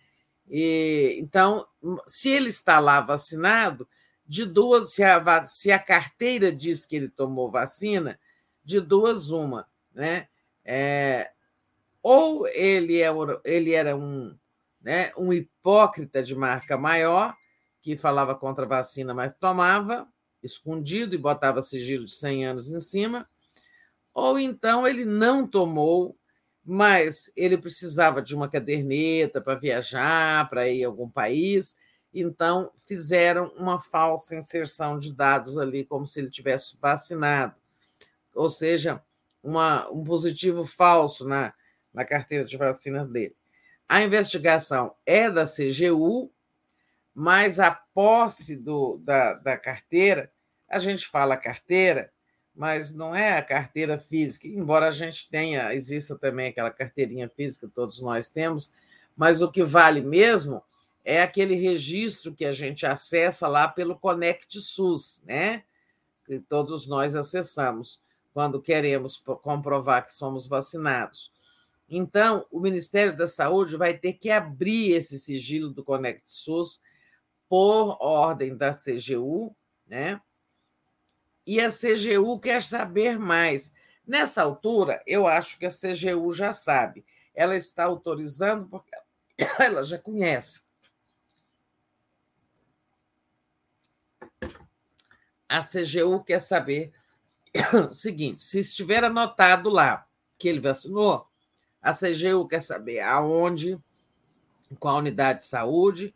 E, 0.50 1.18
então, 1.20 1.66
se 2.08 2.30
ele 2.30 2.50
está 2.50 2.80
lá 2.80 3.00
vacinado, 3.00 3.88
de 4.26 4.46
duas, 4.46 4.94
se 4.94 5.04
a, 5.04 5.46
se 5.46 5.72
a 5.72 5.80
carteira 5.80 6.52
diz 6.52 6.86
que 6.86 6.96
ele 6.96 7.10
tomou 7.10 7.52
vacina, 7.52 8.20
de 8.64 8.80
duas, 8.80 9.30
uma. 9.30 9.68
Né? 9.94 10.28
É, 10.66 11.32
ou 12.02 12.48
ele, 12.48 13.02
é, 13.02 13.10
ele 13.44 13.74
era 13.74 13.96
um, 13.96 14.38
né, 14.84 15.12
um 15.18 15.32
hipócrita 15.32 16.22
de 16.22 16.36
marca 16.36 16.78
maior, 16.78 17.36
que 17.82 17.98
falava 17.98 18.36
contra 18.36 18.66
a 18.66 18.68
vacina, 18.68 19.14
mas 19.14 19.34
tomava 19.34 20.08
escondido 20.42 21.16
e 21.16 21.18
botava 21.18 21.62
sigilo 21.62 22.06
de 22.06 22.14
100 22.14 22.46
anos 22.46 22.72
em 22.72 22.80
cima, 22.80 23.28
ou 24.14 24.38
então 24.38 24.86
ele 24.86 25.06
não 25.06 25.48
tomou 25.48 26.18
mas 26.66 27.32
ele 27.36 27.58
precisava 27.58 28.22
de 28.22 28.34
uma 28.34 28.48
caderneta 28.48 29.42
para 29.42 29.60
viajar, 29.60 30.48
para 30.48 30.70
ir 30.70 30.86
a 30.86 30.88
algum 30.88 31.10
país, 31.10 31.76
então 32.14 32.72
fizeram 32.88 33.48
uma 33.58 33.80
falsa 33.80 34.36
inserção 34.36 34.98
de 34.98 35.14
dados 35.14 35.58
ali, 35.58 35.84
como 35.84 36.08
se 36.08 36.20
ele 36.20 36.30
tivesse 36.30 36.78
vacinado, 36.80 37.56
ou 38.34 38.50
seja, 38.50 39.04
uma, 39.44 39.90
um 39.90 40.04
positivo 40.04 40.66
falso 40.66 41.28
na, 41.28 41.54
na 41.94 42.06
carteira 42.06 42.46
de 42.46 42.56
vacina 42.56 43.06
dele. 43.06 43.36
A 43.94 44.02
investigação 44.02 44.96
é 45.06 45.30
da 45.30 45.46
CGU, 45.46 46.32
mas 47.14 47.60
a 47.60 47.70
posse 47.70 48.56
do, 48.56 48.98
da, 48.98 49.36
da 49.36 49.56
carteira, 49.56 50.32
a 50.68 50.80
gente 50.80 51.06
fala 51.06 51.38
carteira, 51.38 52.12
mas 52.56 52.92
não 52.92 53.16
é 53.16 53.38
a 53.38 53.44
carteira 53.44 54.00
física, 54.00 54.48
embora 54.48 54.88
a 54.88 54.92
gente 54.92 55.30
tenha, 55.30 55.76
exista 55.76 56.18
também 56.18 56.48
aquela 56.48 56.72
carteirinha 56.72 57.30
física, 57.30 57.70
todos 57.72 58.02
nós 58.02 58.30
temos, 58.30 58.74
mas 59.16 59.44
o 59.44 59.52
que 59.52 59.64
vale 59.64 60.02
mesmo 60.02 60.64
é 61.06 61.22
aquele 61.22 61.54
registro 61.54 62.34
que 62.34 62.46
a 62.46 62.52
gente 62.52 62.88
acessa 62.88 63.48
lá 63.48 63.68
pelo 63.68 63.96
Conect 64.00 64.60
SUS, 64.60 65.22
né? 65.24 65.62
Que 66.26 66.40
todos 66.40 66.88
nós 66.88 67.16
acessamos 67.16 68.02
quando 68.34 68.60
queremos 68.60 69.20
comprovar 69.44 70.04
que 70.04 70.14
somos 70.16 70.48
vacinados. 70.48 71.32
Então, 71.96 72.46
o 72.52 72.60
Ministério 72.60 73.16
da 73.16 73.28
Saúde 73.28 73.78
vai 73.78 73.98
ter 73.98 74.14
que 74.14 74.30
abrir 74.30 74.92
esse 74.94 75.20
sigilo 75.20 75.70
do 75.70 75.84
Conect 75.84 76.24
SUS 76.26 76.82
por 77.48 77.98
ordem 78.02 78.56
da 78.58 78.74
CGU, 78.74 79.56
né? 79.86 80.20
e 81.46 81.60
a 81.60 81.70
CGU 81.70 82.40
quer 82.40 82.64
saber 82.64 83.20
mais. 83.20 83.72
Nessa 84.06 84.42
altura, 84.42 85.02
eu 85.06 85.28
acho 85.28 85.58
que 85.58 85.66
a 85.66 85.72
CGU 85.72 86.34
já 86.34 86.52
sabe. 86.52 87.06
Ela 87.34 87.56
está 87.56 87.86
autorizando 87.86 88.68
porque 88.68 88.92
ela 89.60 89.84
já 89.84 89.98
conhece. 89.98 90.62
A 95.48 95.60
CGU 95.60 96.24
quer 96.24 96.40
saber 96.40 96.92
o 97.90 97.94
seguinte: 97.94 98.44
se 98.44 98.60
estiver 98.60 99.04
anotado 99.04 99.70
lá 99.70 100.08
que 100.38 100.48
ele 100.48 100.60
vacinou, 100.60 101.28
a 101.84 101.94
CGU 101.94 102.48
quer 102.48 102.62
saber 102.62 103.02
aonde, 103.02 103.78
qual 104.80 104.98
unidade 104.98 105.40
de 105.40 105.46
saúde, 105.46 106.16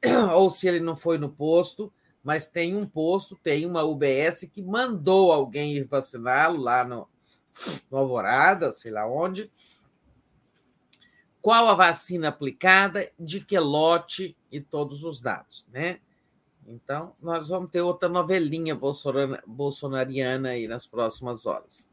ou 0.34 0.48
se 0.48 0.68
ele 0.68 0.78
não 0.78 0.94
foi 0.94 1.18
no 1.18 1.28
posto, 1.28 1.92
mas 2.22 2.46
tem 2.46 2.76
um 2.76 2.86
posto, 2.86 3.36
tem 3.42 3.66
uma 3.66 3.82
UBS 3.82 4.48
que 4.52 4.62
mandou 4.62 5.32
alguém 5.32 5.74
ir 5.74 5.84
vaciná-lo 5.84 6.62
lá 6.62 6.84
no, 6.84 7.08
no 7.90 7.98
Alvorada, 7.98 8.70
sei 8.70 8.92
lá 8.92 9.04
onde. 9.06 9.50
Qual 11.42 11.68
a 11.68 11.74
vacina 11.74 12.28
aplicada, 12.28 13.10
de 13.18 13.40
que 13.40 13.58
lote 13.58 14.36
e 14.52 14.60
todos 14.60 15.02
os 15.02 15.20
dados, 15.20 15.66
né? 15.72 15.98
Então, 16.66 17.16
nós 17.20 17.48
vamos 17.48 17.70
ter 17.70 17.80
outra 17.80 18.08
novelinha 18.08 18.78
bolsonariana 19.46 20.50
aí 20.50 20.68
nas 20.68 20.86
próximas 20.86 21.46
horas. 21.46 21.90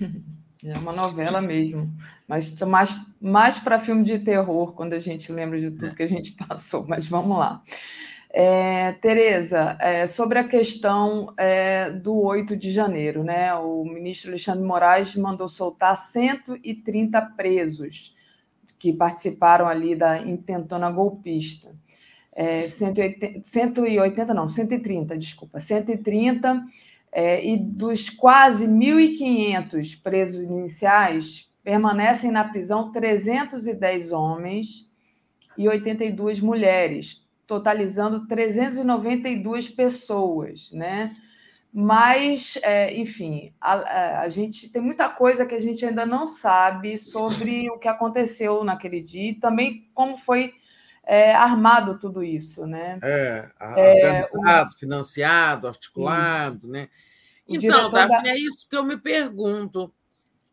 É 0.66 0.78
uma 0.78 0.92
novela 0.92 1.40
mesmo, 1.42 1.92
mas 2.26 2.58
mais, 2.60 2.98
mais 3.20 3.58
para 3.58 3.78
filme 3.78 4.02
de 4.02 4.18
terror, 4.18 4.72
quando 4.72 4.94
a 4.94 4.98
gente 4.98 5.30
lembra 5.30 5.60
de 5.60 5.70
tudo 5.70 5.94
que 5.94 6.02
a 6.02 6.08
gente 6.08 6.32
passou. 6.48 6.86
Mas 6.88 7.06
vamos 7.06 7.38
lá. 7.38 7.62
É, 8.30 8.92
Tereza, 8.94 9.76
é, 9.78 10.06
sobre 10.06 10.38
a 10.38 10.48
questão 10.48 11.32
é, 11.36 11.90
do 11.90 12.16
8 12.16 12.56
de 12.56 12.70
janeiro, 12.70 13.22
né? 13.22 13.54
O 13.54 13.84
ministro 13.84 14.30
Alexandre 14.30 14.64
Moraes 14.64 15.14
mandou 15.14 15.46
soltar 15.46 15.96
130 15.96 17.20
presos 17.36 18.14
que 18.78 18.92
participaram 18.92 19.68
ali 19.68 19.94
da 19.94 20.18
intentona 20.18 20.90
golpista. 20.90 21.70
É, 22.32 22.66
180, 22.66 23.40
180, 23.44 24.34
não, 24.34 24.48
130, 24.48 25.16
desculpa, 25.16 25.60
130, 25.60 26.60
é, 27.14 27.46
e 27.46 27.56
dos 27.56 28.10
quase 28.10 28.66
1.500 28.66 30.02
presos 30.02 30.42
iniciais, 30.42 31.48
permanecem 31.62 32.32
na 32.32 32.42
prisão 32.42 32.90
310 32.90 34.10
homens 34.10 34.90
e 35.56 35.68
82 35.68 36.40
mulheres, 36.40 37.24
totalizando 37.46 38.26
392 38.26 39.68
pessoas, 39.68 40.72
né? 40.72 41.08
Mas, 41.72 42.58
é, 42.62 42.96
enfim, 42.96 43.52
a, 43.60 44.20
a, 44.20 44.28
gente 44.28 44.68
tem 44.68 44.82
muita 44.82 45.08
coisa 45.08 45.46
que 45.46 45.54
a 45.54 45.60
gente 45.60 45.84
ainda 45.84 46.04
não 46.04 46.26
sabe 46.26 46.96
sobre 46.96 47.70
o 47.70 47.78
que 47.78 47.88
aconteceu 47.88 48.62
naquele 48.64 49.00
dia 49.00 49.30
e 49.30 49.34
também 49.34 49.88
como 49.94 50.16
foi 50.16 50.52
é, 51.06 51.34
armado 51.34 51.98
tudo 51.98 52.22
isso, 52.22 52.66
né? 52.66 52.98
É, 53.02 53.48
organizado, 53.60 54.74
o... 54.74 54.78
financiado, 54.78 55.68
articulado, 55.68 56.66
isso. 56.66 56.68
né? 56.68 56.88
O 57.46 57.56
então, 57.56 57.90
Daphne, 57.90 58.22
da... 58.22 58.30
é 58.30 58.38
isso 58.38 58.66
que 58.68 58.76
eu 58.76 58.84
me 58.84 58.96
pergunto, 58.96 59.92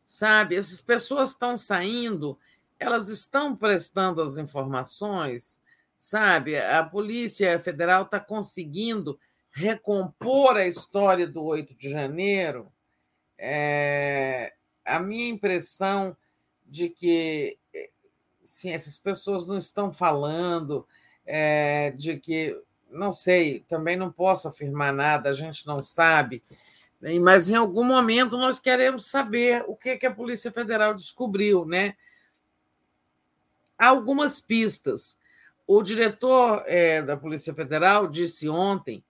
sabe? 0.05 0.55
Essas 0.55 0.81
pessoas 0.81 1.31
estão 1.31 1.55
saindo, 1.55 2.37
elas 2.77 3.07
estão 3.09 3.55
prestando 3.55 4.21
as 4.21 4.37
informações, 4.37 5.61
sabe? 5.97 6.57
A 6.57 6.83
Polícia 6.83 7.57
Federal 7.59 8.03
está 8.03 8.19
conseguindo 8.19 9.17
recompor 9.53 10.57
a 10.57 10.65
história 10.65 11.27
do 11.27 11.43
8 11.43 11.75
de 11.75 11.89
janeiro, 11.89 12.71
é, 13.37 14.53
a 14.85 14.99
minha 14.99 15.27
impressão 15.27 16.15
de 16.65 16.89
que 16.89 17.57
sim, 18.51 18.71
essas 18.71 18.97
pessoas 18.97 19.47
não 19.47 19.57
estão 19.57 19.93
falando, 19.93 20.85
é, 21.25 21.91
de 21.91 22.17
que, 22.17 22.59
não 22.89 23.11
sei, 23.11 23.61
também 23.61 23.95
não 23.95 24.11
posso 24.11 24.47
afirmar 24.49 24.91
nada, 24.91 25.29
a 25.29 25.33
gente 25.33 25.65
não 25.65 25.81
sabe, 25.81 26.43
mas 27.21 27.49
em 27.49 27.55
algum 27.55 27.83
momento 27.83 28.37
nós 28.37 28.59
queremos 28.59 29.05
saber 29.05 29.63
o 29.67 29.75
que, 29.75 29.97
que 29.97 30.05
a 30.05 30.13
Polícia 30.13 30.51
Federal 30.51 30.93
descobriu, 30.93 31.65
né? 31.65 31.95
Há 33.77 33.87
algumas 33.87 34.39
pistas. 34.39 35.17
O 35.65 35.81
diretor 35.81 36.63
é, 36.67 37.01
da 37.01 37.17
Polícia 37.17 37.55
Federal 37.55 38.05
disse 38.07 38.47
ontem 38.49 39.03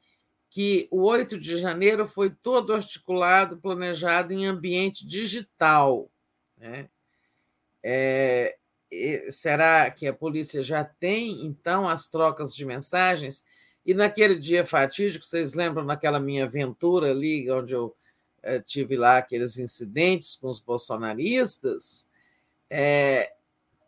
que 0.49 0.87
o 0.91 1.01
8 1.01 1.37
de 1.37 1.57
janeiro 1.57 2.05
foi 2.05 2.29
todo 2.29 2.73
articulado, 2.73 3.57
planejado 3.57 4.31
em 4.31 4.45
ambiente 4.45 5.05
digital. 5.05 6.09
Né? 6.57 6.87
É, 7.83 8.57
será 9.29 9.89
que 9.89 10.07
a 10.07 10.13
polícia 10.13 10.61
já 10.61 10.83
tem, 10.83 11.45
então, 11.45 11.87
as 11.87 12.07
trocas 12.07 12.53
de 12.53 12.65
mensagens? 12.65 13.43
E 13.85 13.93
naquele 13.93 14.35
dia 14.35 14.65
fatídico, 14.65 15.25
vocês 15.25 15.53
lembram 15.53 15.83
naquela 15.83 16.19
minha 16.19 16.45
aventura 16.45 17.11
ali, 17.11 17.49
onde 17.49 17.73
eu 17.73 17.95
é, 18.43 18.59
tive 18.59 18.95
lá 18.97 19.17
aqueles 19.17 19.57
incidentes 19.57 20.35
com 20.35 20.49
os 20.49 20.59
bolsonaristas? 20.59 22.07
É, 22.69 23.33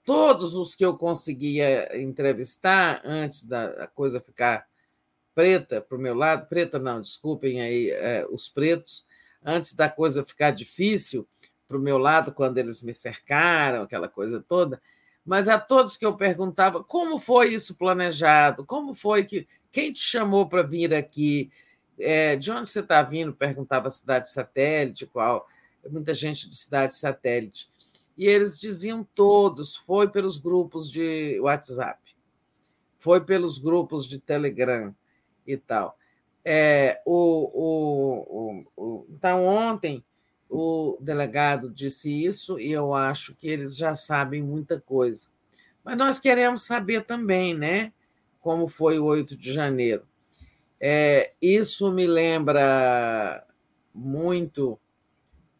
todos 0.03 0.55
os 0.55 0.75
que 0.75 0.85
eu 0.85 0.97
conseguia 0.97 1.97
entrevistar 1.99 3.01
antes 3.03 3.43
da 3.43 3.87
coisa 3.87 4.19
ficar 4.19 4.67
preta 5.35 5.81
para 5.81 5.97
o 5.97 6.01
meu 6.01 6.13
lado, 6.13 6.47
preta 6.47 6.79
não, 6.79 7.01
desculpem 7.01 7.61
aí 7.61 7.89
é, 7.89 8.25
os 8.29 8.49
pretos, 8.49 9.05
antes 9.43 9.73
da 9.73 9.89
coisa 9.89 10.23
ficar 10.23 10.51
difícil 10.51 11.27
para 11.67 11.77
o 11.77 11.81
meu 11.81 11.97
lado, 11.97 12.31
quando 12.31 12.57
eles 12.57 12.81
me 12.83 12.93
cercaram, 12.93 13.83
aquela 13.83 14.07
coisa 14.07 14.43
toda, 14.47 14.81
mas 15.25 15.47
a 15.47 15.59
todos 15.59 15.97
que 15.97 16.05
eu 16.05 16.15
perguntava 16.15 16.83
como 16.83 17.17
foi 17.17 17.53
isso 17.53 17.75
planejado, 17.75 18.65
como 18.65 18.93
foi 18.93 19.25
que. 19.25 19.47
Quem 19.71 19.91
te 19.91 20.01
chamou 20.01 20.47
para 20.47 20.61
vir 20.61 20.93
aqui? 20.93 21.51
É, 21.97 22.35
de 22.35 22.51
onde 22.51 22.67
você 22.67 22.79
está 22.79 23.01
vindo? 23.01 23.33
Perguntava 23.33 23.89
cidade 23.89 24.29
satélite, 24.29 25.05
qual. 25.07 25.47
Muita 25.89 26.13
gente 26.13 26.49
de 26.49 26.55
cidade 26.55 26.95
satélite. 26.95 27.69
E 28.17 28.27
eles 28.27 28.59
diziam 28.59 29.07
todos: 29.15 29.75
foi 29.75 30.07
pelos 30.09 30.37
grupos 30.37 30.91
de 30.91 31.39
WhatsApp, 31.39 31.99
foi 32.99 33.21
pelos 33.21 33.57
grupos 33.57 34.07
de 34.07 34.19
Telegram, 34.19 34.93
e 35.45 35.57
tal. 35.57 35.97
É, 36.43 37.01
o, 37.05 37.49
o, 37.53 38.65
o, 38.75 39.05
então, 39.09 39.45
ontem, 39.45 40.03
o 40.53 40.97
delegado 41.01 41.69
disse 41.69 42.09
isso 42.09 42.59
e 42.59 42.71
eu 42.71 42.93
acho 42.93 43.35
que 43.35 43.47
eles 43.47 43.75
já 43.75 43.95
sabem 43.95 44.41
muita 44.43 44.79
coisa. 44.79 45.27
Mas 45.83 45.97
nós 45.97 46.19
queremos 46.19 46.65
saber 46.65 47.05
também, 47.05 47.53
né? 47.53 47.91
Como 48.39 48.67
foi 48.67 48.99
o 48.99 49.05
8 49.05 49.35
de 49.35 49.51
janeiro. 49.51 50.03
É, 50.79 51.33
isso 51.41 51.91
me 51.91 52.05
lembra 52.05 53.45
muito 53.93 54.79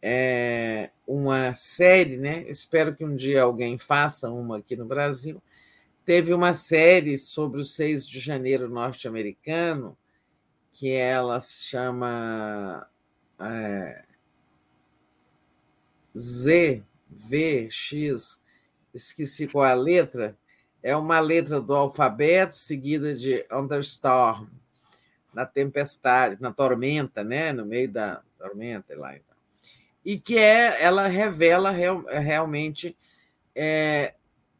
é, 0.02 0.92
uma 1.08 1.54
série, 1.54 2.18
né? 2.18 2.44
Espero 2.48 2.96
que 2.96 3.04
um 3.04 3.16
dia 3.16 3.44
alguém 3.44 3.78
faça 3.78 4.30
uma 4.30 4.58
aqui 4.58 4.76
no 4.76 4.86
Brasil, 4.86 5.42
Teve 6.06 6.34
uma 6.34 6.54
série 6.54 7.18
sobre 7.18 7.62
o 7.62 7.64
6 7.64 8.06
de 8.06 8.20
janeiro 8.20 8.70
norte-americano, 8.70 9.98
que 10.74 10.90
ela 10.90 11.40
se 11.40 11.64
chama 11.64 12.86
é, 13.40 14.04
ZVX, 16.18 17.92
esqueci 18.94 19.48
qual 19.48 19.66
é 19.66 19.72
a 19.72 19.76
letra, 19.76 20.38
é 20.82 20.96
uma 20.96 21.20
letra 21.20 21.62
do 21.62 21.74
alfabeto 21.74 22.56
seguida 22.56 23.16
de 23.16 23.46
Understorm, 23.52 24.48
na 25.34 25.46
tempestade, 25.46 26.42
na 26.42 26.52
tormenta, 26.52 27.24
né? 27.24 27.52
no 27.52 27.66
meio 27.66 27.90
da 27.90 28.22
tormenta. 28.38 28.96
Lá, 28.96 29.16
então. 29.16 29.36
E 30.06 30.20
que 30.20 30.38
é, 30.38 30.84
ela 30.84 31.08
revela 31.08 31.72
real, 31.72 32.04
realmente 32.06 32.96
é, 33.56 34.14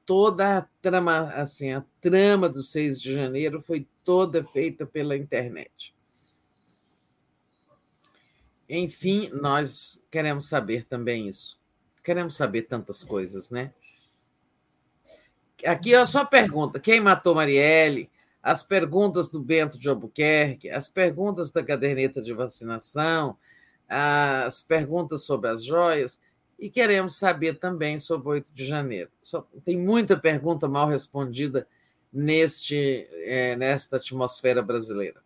toda 0.06 0.58
a 0.58 0.62
trama, 0.82 1.32
assim, 1.36 1.72
a 1.74 1.84
trama 2.02 2.50
do 2.50 2.64
6 2.64 3.02
de 3.02 3.14
janeiro 3.14 3.62
foi 3.62 3.88
toda 4.04 4.44
feita 4.44 4.86
pela 4.86 5.16
internet. 5.16 5.94
Enfim, 8.76 9.30
nós 9.32 10.04
queremos 10.10 10.48
saber 10.48 10.84
também 10.86 11.28
isso. 11.28 11.60
Queremos 12.04 12.36
saber 12.36 12.64
tantas 12.64 13.04
coisas, 13.04 13.52
né? 13.52 13.72
Aqui 15.64 15.94
é 15.94 16.04
só 16.08 16.26
pergunta: 16.26 16.80
quem 16.80 17.00
matou 17.00 17.36
Marielle? 17.36 18.10
As 18.42 18.64
perguntas 18.64 19.30
do 19.30 19.40
Bento 19.40 19.78
de 19.78 19.88
Albuquerque, 19.88 20.72
as 20.72 20.90
perguntas 20.90 21.52
da 21.52 21.64
caderneta 21.64 22.20
de 22.20 22.34
vacinação, 22.34 23.38
as 23.88 24.60
perguntas 24.60 25.24
sobre 25.24 25.52
as 25.52 25.64
joias 25.64 26.20
e 26.60 26.68
queremos 26.68 27.16
saber 27.16 27.60
também 27.60 28.00
sobre 28.00 28.28
o 28.28 28.32
8 28.32 28.52
de 28.54 28.66
janeiro. 28.66 29.12
Só, 29.22 29.48
tem 29.64 29.78
muita 29.78 30.18
pergunta 30.18 30.68
mal 30.68 30.90
respondida 30.90 31.68
neste, 32.12 33.08
é, 33.24 33.56
nesta 33.56 33.98
atmosfera 33.98 34.64
brasileira. 34.64 35.22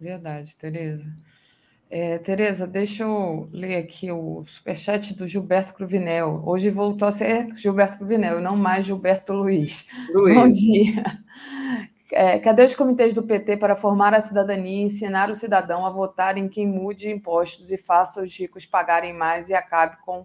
Verdade, 0.00 0.56
Tereza. 0.56 1.14
É, 1.92 2.18
Tereza, 2.18 2.68
deixa 2.68 3.02
eu 3.02 3.48
ler 3.52 3.76
aqui 3.76 4.12
o 4.12 4.44
superchat 4.46 5.12
do 5.12 5.26
Gilberto 5.26 5.74
Cruvinel. 5.74 6.40
Hoje 6.46 6.70
voltou 6.70 7.08
a 7.08 7.10
ser 7.10 7.52
Gilberto 7.56 7.98
Cruvinel, 7.98 8.40
não 8.40 8.56
mais 8.56 8.84
Gilberto 8.84 9.32
Luiz. 9.32 9.88
Luiz. 10.14 10.36
Bom 10.36 10.48
dia. 10.48 11.02
É, 12.12 12.38
cadê 12.38 12.64
os 12.64 12.76
comitês 12.76 13.12
do 13.12 13.24
PT 13.24 13.56
para 13.56 13.74
formar 13.74 14.14
a 14.14 14.20
cidadania 14.20 14.82
e 14.82 14.84
ensinar 14.84 15.30
o 15.30 15.34
cidadão 15.34 15.84
a 15.84 15.90
votar 15.90 16.38
em 16.38 16.48
quem 16.48 16.64
mude 16.64 17.10
impostos 17.10 17.72
e 17.72 17.78
faça 17.78 18.22
os 18.22 18.38
ricos 18.38 18.64
pagarem 18.64 19.12
mais 19.12 19.48
e 19.48 19.54
acabe 19.54 19.96
com 20.04 20.24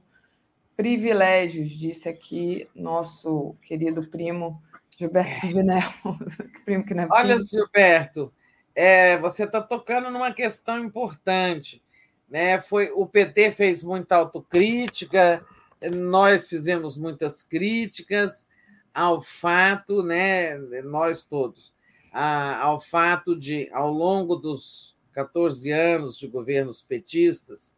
privilégios, 0.77 1.71
disse 1.71 2.07
aqui 2.07 2.67
nosso 2.75 3.55
querido 3.63 4.07
primo 4.07 4.61
Gilberto 4.97 5.47
Vinel. 5.47 5.81
primo 6.63 6.85
que 6.85 6.93
não 6.93 7.03
é 7.03 7.07
Olha, 7.09 7.39
Gilberto, 7.39 8.31
é, 8.75 9.17
você 9.17 9.45
está 9.45 9.61
tocando 9.61 10.11
numa 10.11 10.33
questão 10.33 10.79
importante. 10.79 11.81
Né? 12.29 12.61
Foi, 12.61 12.91
o 12.93 13.07
PT 13.07 13.51
fez 13.51 13.81
muita 13.81 14.17
autocrítica, 14.17 15.45
nós 15.93 16.47
fizemos 16.47 16.97
muitas 16.97 17.41
críticas 17.41 18.45
ao 18.93 19.21
fato, 19.21 20.01
né, 20.01 20.57
nós 20.83 21.23
todos, 21.23 21.73
ao 22.13 22.79
fato 22.79 23.37
de, 23.37 23.69
ao 23.73 23.91
longo 23.91 24.37
dos 24.37 24.97
14 25.11 25.69
anos 25.69 26.17
de 26.17 26.27
governos 26.27 26.81
petistas, 26.81 27.73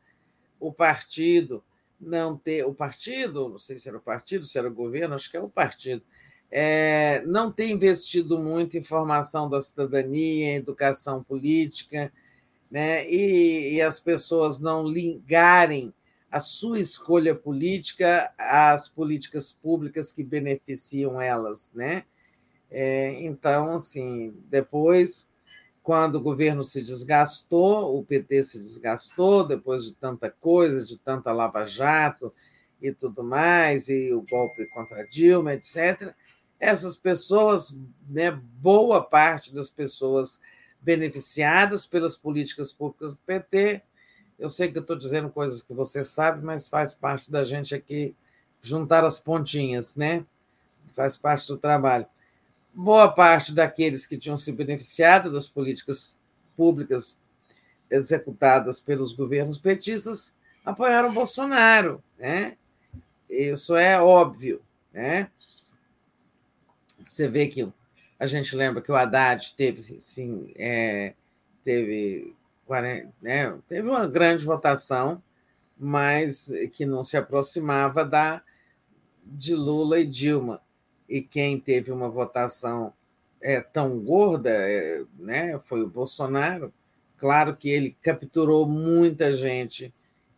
o 0.59 0.71
partido 0.71 1.63
não 1.99 2.37
ter 2.37 2.63
o 2.63 2.73
partido, 2.73 3.49
não 3.49 3.57
sei 3.57 3.79
se 3.79 3.89
era 3.89 3.97
o 3.97 4.01
partido, 4.01 4.45
se 4.45 4.59
era 4.59 4.67
o 4.67 4.73
governo, 4.73 5.15
acho 5.15 5.29
que 5.31 5.37
é 5.37 5.41
o 5.41 5.49
partido, 5.49 6.03
é, 6.51 7.23
não 7.25 7.51
tem 7.51 7.73
investido 7.73 8.39
muito 8.39 8.77
em 8.77 8.83
formação 8.83 9.49
da 9.49 9.59
cidadania, 9.59 10.53
em 10.53 10.55
educação 10.55 11.23
política, 11.23 12.11
né? 12.71 13.09
e, 13.09 13.75
e 13.75 13.81
as 13.81 13.99
pessoas 13.99 14.59
não 14.59 14.87
ligarem 14.87 15.93
a 16.31 16.39
sua 16.39 16.79
escolha 16.79 17.33
política 17.33 18.31
às 18.37 18.87
políticas 18.87 19.51
públicas 19.51 20.11
que 20.11 20.23
beneficiam 20.23 21.21
elas, 21.21 21.71
né? 21.73 22.03
É, 22.69 23.11
então, 23.23 23.75
assim, 23.75 24.33
depois 24.49 25.29
quando 25.87 26.15
o 26.15 26.21
governo 26.21 26.65
se 26.65 26.81
desgastou, 26.83 27.97
o 27.97 28.03
PT 28.03 28.43
se 28.43 28.57
desgastou 28.57 29.47
depois 29.47 29.85
de 29.85 29.95
tanta 29.95 30.29
coisa, 30.29 30.85
de 30.85 30.97
tanta 30.97 31.31
lava-jato 31.31 32.33
e 32.81 32.91
tudo 32.91 33.23
mais, 33.23 33.87
e 33.87 34.11
o 34.11 34.21
golpe 34.29 34.65
contra 34.65 35.07
Dilma, 35.07 35.53
etc. 35.53 36.13
Essas 36.59 36.95
pessoas, 36.97 37.75
né, 38.09 38.31
boa 38.31 39.03
parte 39.03 39.53
das 39.53 39.69
pessoas 39.69 40.41
beneficiadas 40.81 41.85
pelas 41.85 42.15
políticas 42.15 42.71
públicas 42.71 43.13
do 43.13 43.19
PT, 43.25 43.81
eu 44.39 44.49
sei 44.49 44.71
que 44.71 44.79
estou 44.79 44.95
dizendo 44.95 45.29
coisas 45.29 45.63
que 45.63 45.73
você 45.73 46.03
sabe, 46.03 46.43
mas 46.43 46.69
faz 46.69 46.93
parte 46.93 47.31
da 47.31 47.43
gente 47.43 47.73
aqui 47.73 48.15
juntar 48.61 49.03
as 49.03 49.19
pontinhas, 49.19 49.95
né? 49.95 50.23
Faz 50.95 51.17
parte 51.17 51.47
do 51.47 51.57
trabalho. 51.57 52.05
Boa 52.73 53.11
parte 53.11 53.53
daqueles 53.53 54.05
que 54.05 54.17
tinham 54.17 54.37
se 54.37 54.51
beneficiado 54.51 55.31
das 55.31 55.47
políticas 55.47 56.19
públicas 56.55 57.19
executadas 57.89 58.79
pelos 58.79 59.13
governos 59.13 59.57
petistas 59.57 60.35
apoiaram 60.63 61.13
Bolsonaro, 61.13 62.03
né? 62.19 62.57
Isso 63.29 63.75
é 63.75 63.99
óbvio, 64.01 64.61
né? 64.93 65.29
Você 67.07 67.27
vê 67.27 67.47
que 67.47 67.71
a 68.19 68.25
gente 68.25 68.55
lembra 68.55 68.81
que 68.81 68.91
o 68.91 68.95
Haddad 68.95 69.53
teve, 69.55 70.01
sim, 70.01 70.51
é, 70.55 71.13
teve, 71.63 72.35
né, 73.21 73.57
teve 73.67 73.87
uma 73.87 74.05
grande 74.07 74.43
votação, 74.43 75.21
mas 75.77 76.51
que 76.73 76.85
não 76.85 77.03
se 77.03 77.15
aproximava 77.15 78.03
da 78.03 78.41
de 79.23 79.53
Lula 79.53 79.99
e 79.99 80.05
Dilma. 80.05 80.61
E 81.07 81.21
quem 81.21 81.59
teve 81.59 81.91
uma 81.91 82.09
votação 82.09 82.93
é, 83.41 83.61
tão 83.61 83.99
gorda 83.99 84.49
é, 84.49 85.03
né, 85.17 85.59
foi 85.65 85.81
o 85.81 85.89
Bolsonaro. 85.89 86.73
Claro 87.17 87.55
que 87.55 87.69
ele 87.69 87.95
capturou 88.01 88.67
muita 88.67 89.31
gente 89.31 89.93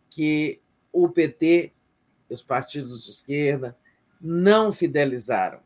que 0.08 0.60
o 0.92 1.08
PT, 1.08 1.72
os 2.28 2.42
partidos 2.42 3.04
de 3.04 3.10
esquerda, 3.10 3.76
não 4.20 4.72
fidelizaram. 4.72 5.60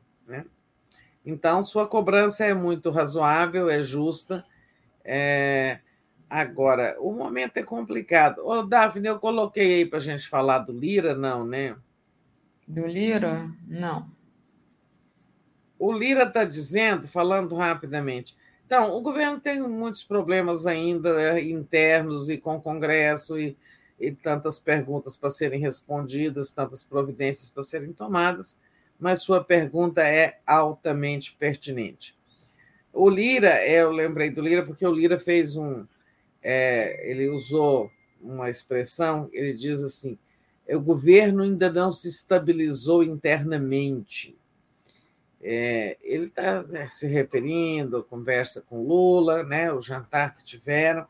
Então, 1.25 1.63
sua 1.63 1.87
cobrança 1.87 2.45
é 2.45 2.55
muito 2.55 2.91
razoável, 2.91 3.69
é 3.71 3.81
justa. 3.81 4.45
É... 5.05 5.79
Agora, 6.29 6.97
o 7.01 7.13
momento 7.13 7.57
é 7.59 7.63
complicado. 7.63 8.45
Ô, 8.45 8.63
Daphne, 8.63 9.09
eu 9.09 9.19
coloquei 9.19 9.75
aí 9.75 9.87
para 9.87 9.99
a 9.99 10.03
gente 10.03 10.29
falar 10.29 10.61
do 10.61 10.73
Lira, 10.73 11.15
não, 11.15 11.47
né? 11.47 11.77
Do 12.67 12.87
Lira? 12.87 13.51
Não. 13.67 14.07
O 15.79 15.93
Lira 15.93 16.25
está 16.25 16.45
dizendo, 16.45 17.07
falando 17.07 17.55
rapidamente, 17.55 18.37
então, 18.67 18.97
o 18.97 19.01
governo 19.01 19.39
tem 19.39 19.61
muitos 19.61 20.03
problemas 20.03 20.67
ainda 20.67 21.21
é, 21.21 21.43
internos 21.43 22.31
e 22.31 22.39
com 22.39 22.57
o 22.57 22.61
Congresso 22.61 23.39
e, 23.39 23.57
e 24.01 24.11
tantas 24.11 24.59
perguntas 24.59 25.17
para 25.17 25.31
serem 25.31 25.61
respondidas, 25.61 26.51
tantas 26.51 26.83
providências 26.83 27.51
para 27.51 27.63
serem 27.63 27.93
tomadas, 27.93 28.57
mas 28.99 29.23
sua 29.23 29.43
pergunta 29.43 30.03
é 30.07 30.39
altamente 30.47 31.35
pertinente. 31.35 32.17
O 32.93 33.09
Lira, 33.11 33.67
eu 33.67 33.91
lembrei 33.91 34.31
do 34.31 34.41
Lira 34.41 34.65
porque 34.65 34.87
o 34.87 34.93
Lira 34.93 35.19
fez 35.19 35.57
um. 35.57 35.85
É, 36.43 37.11
ele 37.11 37.29
usou 37.29 37.91
uma 38.21 38.49
expressão, 38.49 39.29
ele 39.33 39.53
diz 39.53 39.83
assim: 39.83 40.19
o 40.69 40.81
governo 40.81 41.43
ainda 41.43 41.71
não 41.71 41.93
se 41.93 42.09
estabilizou 42.09 43.03
internamente. 43.03 44.37
É, 45.43 45.99
ele 46.03 46.25
está 46.25 46.65
é, 46.73 46.89
se 46.89 47.07
referindo 47.07 48.03
conversa 48.03 48.63
com 48.63 48.83
Lula, 48.83 49.43
né, 49.43 49.71
o 49.71 49.81
jantar 49.81 50.35
que 50.35 50.43
tiveram, 50.43 51.07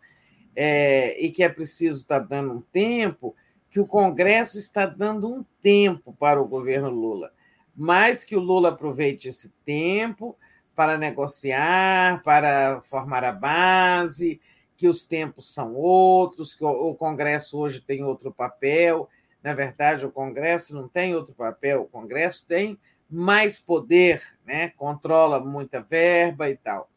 é, 0.56 1.20
e 1.24 1.30
que 1.30 1.44
é 1.44 1.48
preciso 1.48 2.00
estar 2.00 2.18
tá 2.18 2.26
dando 2.26 2.54
um 2.54 2.60
tempo, 2.60 3.36
que 3.70 3.78
o 3.78 3.86
Congresso 3.86 4.58
está 4.58 4.86
dando 4.86 5.32
um 5.32 5.44
tempo 5.62 6.12
para 6.18 6.40
o 6.40 6.48
governo 6.48 6.90
Lula, 6.90 7.32
mas 7.76 8.24
que 8.24 8.36
o 8.36 8.40
Lula 8.40 8.70
aproveite 8.70 9.28
esse 9.28 9.50
tempo 9.64 10.36
para 10.74 10.98
negociar, 10.98 12.22
para 12.22 12.80
formar 12.82 13.24
a 13.24 13.32
base, 13.32 14.40
que 14.76 14.88
os 14.88 15.04
tempos 15.04 15.52
são 15.52 15.74
outros, 15.74 16.54
que 16.54 16.64
o 16.64 16.94
Congresso 16.94 17.58
hoje 17.58 17.80
tem 17.80 18.04
outro 18.04 18.32
papel, 18.32 19.08
na 19.44 19.52
verdade, 19.52 20.06
o 20.06 20.10
Congresso 20.10 20.74
não 20.74 20.88
tem 20.88 21.14
outro 21.14 21.34
papel, 21.34 21.82
o 21.82 21.86
Congresso 21.86 22.46
tem 22.46 22.78
mais 23.10 23.60
poder, 23.60 24.22
né? 24.42 24.70
controla 24.70 25.38
muita 25.38 25.82
verba 25.82 26.48
e 26.48 26.56
tal. 26.56 26.90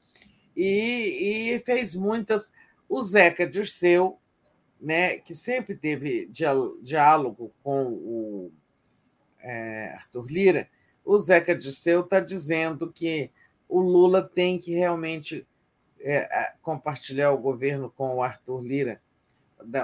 E, 0.55 1.53
e 1.53 1.59
fez 1.59 1.93
muitas. 1.93 2.53
O 2.87 3.01
Zeca 3.01 3.45
Dirceu, 3.45 4.17
né, 4.79 5.17
que 5.17 5.35
sempre 5.35 5.75
teve 5.75 6.29
diálogo 6.81 7.51
com 7.61 7.87
o 7.87 8.51
é, 9.47 9.93
Arthur 9.93 10.27
Lira, 10.27 10.69
o 11.05 11.17
Zeca 11.17 11.55
Dirceu 11.55 12.01
está 12.01 12.19
dizendo 12.19 12.91
que 12.91 13.31
o 13.69 13.79
Lula 13.79 14.21
tem 14.21 14.59
que 14.59 14.73
realmente 14.73 15.47
é, 16.01 16.53
compartilhar 16.61 17.31
o 17.31 17.37
governo 17.37 17.89
com 17.89 18.15
o 18.15 18.23
Arthur 18.23 18.61
Lira 18.61 19.01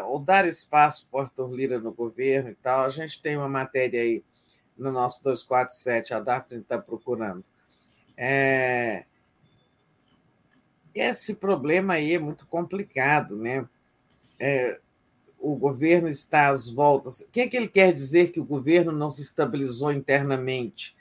ou 0.06 0.20
dar 0.20 0.46
espaço 0.46 1.08
para 1.10 1.18
o 1.18 1.22
Arthur 1.24 1.52
Lira 1.54 1.80
no 1.80 1.92
governo 1.94 2.50
e 2.50 2.56
tal. 2.56 2.82
A 2.82 2.90
gente 2.90 3.22
tem 3.22 3.38
uma 3.38 3.50
matéria 3.50 4.02
aí 4.02 4.24
no 4.78 4.92
nosso 4.92 5.24
247, 5.24 6.14
a 6.14 6.20
Daphne 6.20 6.62
está 6.62 6.78
procurando. 6.78 7.44
É... 8.18 9.06
Esse 10.94 11.34
problema 11.36 11.94
aí 11.94 12.14
é 12.14 12.20
muito 12.20 12.46
complicado, 12.46 13.36
né? 13.36 13.68
É... 14.38 14.80
O 15.44 15.56
governo 15.56 16.08
está 16.08 16.50
às 16.50 16.70
voltas. 16.70 17.20
O 17.22 17.30
que 17.30 17.42
é 17.42 17.48
que 17.48 17.58
ele 17.58 17.68
quer 17.68 17.92
dizer 17.94 18.32
que 18.32 18.40
o 18.40 18.46
governo 18.46 18.92
não 18.92 19.10
se 19.10 19.22
estabilizou 19.22 19.92
internamente? 19.92 20.96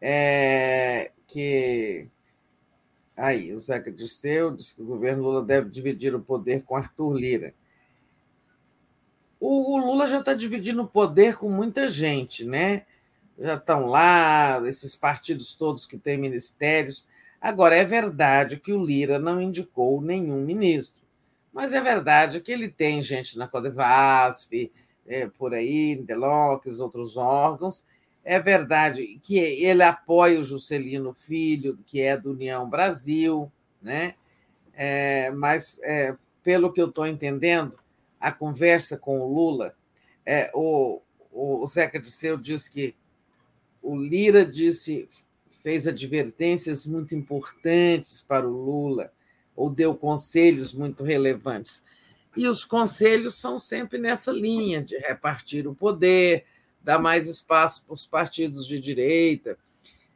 É... 0.00 1.10
Que 1.26 2.08
Aí, 3.16 3.52
o 3.52 3.58
Zeca 3.58 3.92
Disseu 3.92 4.50
disse 4.50 4.74
que 4.74 4.82
o 4.82 4.86
governo 4.86 5.22
Lula 5.22 5.42
deve 5.42 5.68
dividir 5.68 6.14
o 6.14 6.20
poder 6.20 6.62
com 6.62 6.76
Arthur 6.76 7.12
Lira 7.12 7.54
o, 9.40 9.78
Lula 9.78 10.06
já 10.06 10.18
está 10.20 10.34
dividindo 10.34 10.82
o 10.82 10.86
poder 10.86 11.36
com 11.36 11.48
muita 11.48 11.88
gente, 11.88 12.44
né? 12.44 12.84
Já 13.38 13.54
estão 13.54 13.86
lá, 13.86 14.60
esses 14.66 14.94
partidos 14.94 15.54
todos 15.54 15.86
que 15.86 15.96
têm 15.96 16.18
ministérios. 16.18 17.06
Agora, 17.40 17.74
é 17.74 17.84
verdade 17.84 18.58
que 18.58 18.72
o 18.72 18.84
Lira 18.84 19.18
não 19.18 19.40
indicou 19.40 20.02
nenhum 20.02 20.44
ministro, 20.44 21.02
mas 21.52 21.72
é 21.72 21.80
verdade 21.80 22.40
que 22.40 22.52
ele 22.52 22.68
tem 22.68 23.02
gente 23.02 23.36
na 23.36 23.48
Codevasf, 23.48 24.70
é, 25.06 25.26
por 25.26 25.52
aí, 25.52 25.96
Deloques, 25.96 26.80
outros 26.80 27.16
órgãos. 27.16 27.86
É 28.22 28.38
verdade 28.38 29.18
que 29.22 29.38
ele 29.38 29.82
apoia 29.82 30.38
o 30.38 30.44
Juscelino 30.44 31.12
Filho, 31.12 31.78
que 31.86 32.00
é 32.00 32.16
do 32.16 32.30
União 32.30 32.68
Brasil, 32.68 33.50
né? 33.82 34.14
É, 34.74 35.30
mas, 35.32 35.80
é, 35.82 36.16
pelo 36.42 36.72
que 36.72 36.80
eu 36.80 36.88
estou 36.88 37.06
entendendo, 37.06 37.78
a 38.20 38.30
conversa 38.30 38.96
com 38.96 39.20
o 39.20 39.32
Lula, 39.32 39.74
é, 40.24 40.50
o, 40.54 41.00
o 41.32 41.66
Zeca 41.66 41.98
Disseu 41.98 42.36
diz 42.36 42.68
que 42.68 42.94
o 43.82 43.96
Lira 43.96 44.44
disse, 44.44 45.08
fez 45.62 45.88
advertências 45.88 46.86
muito 46.86 47.14
importantes 47.14 48.20
para 48.20 48.46
o 48.46 48.50
Lula, 48.50 49.12
ou 49.60 49.68
deu 49.68 49.94
conselhos 49.94 50.72
muito 50.72 51.04
relevantes. 51.04 51.84
E 52.34 52.48
os 52.48 52.64
conselhos 52.64 53.34
são 53.34 53.58
sempre 53.58 53.98
nessa 53.98 54.32
linha 54.32 54.82
de 54.82 54.96
repartir 54.96 55.68
o 55.68 55.74
poder, 55.74 56.46
dar 56.82 56.98
mais 56.98 57.28
espaço 57.28 57.84
para 57.84 57.92
os 57.92 58.06
partidos 58.06 58.66
de 58.66 58.80
direita 58.80 59.58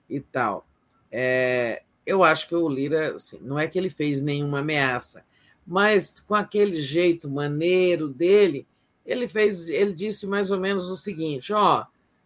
e 0.09 0.19
tal. 0.19 0.67
É, 1.13 1.83
eu 2.07 2.25
acho 2.25 2.49
que 2.49 2.55
o 2.55 2.67
Lira, 2.67 3.17
assim, 3.17 3.39
não 3.43 3.59
é 3.59 3.69
que 3.69 3.79
ele 3.79 3.91
fez 3.91 4.23
nenhuma 4.23 4.61
ameaça, 4.61 5.23
mas 5.67 6.19
com 6.21 6.35
aquele 6.35 6.81
jeito 6.81 7.29
maneiro 7.29 8.09
dele, 8.09 8.67
ele 9.05 9.29
fez, 9.29 9.69
ele 9.69 9.93
disse 9.93 10.27
mais 10.27 10.51
ou 10.51 10.59
menos 10.59 10.91
o 10.91 10.97
seguinte: 10.97 11.53
ó, 11.53 11.85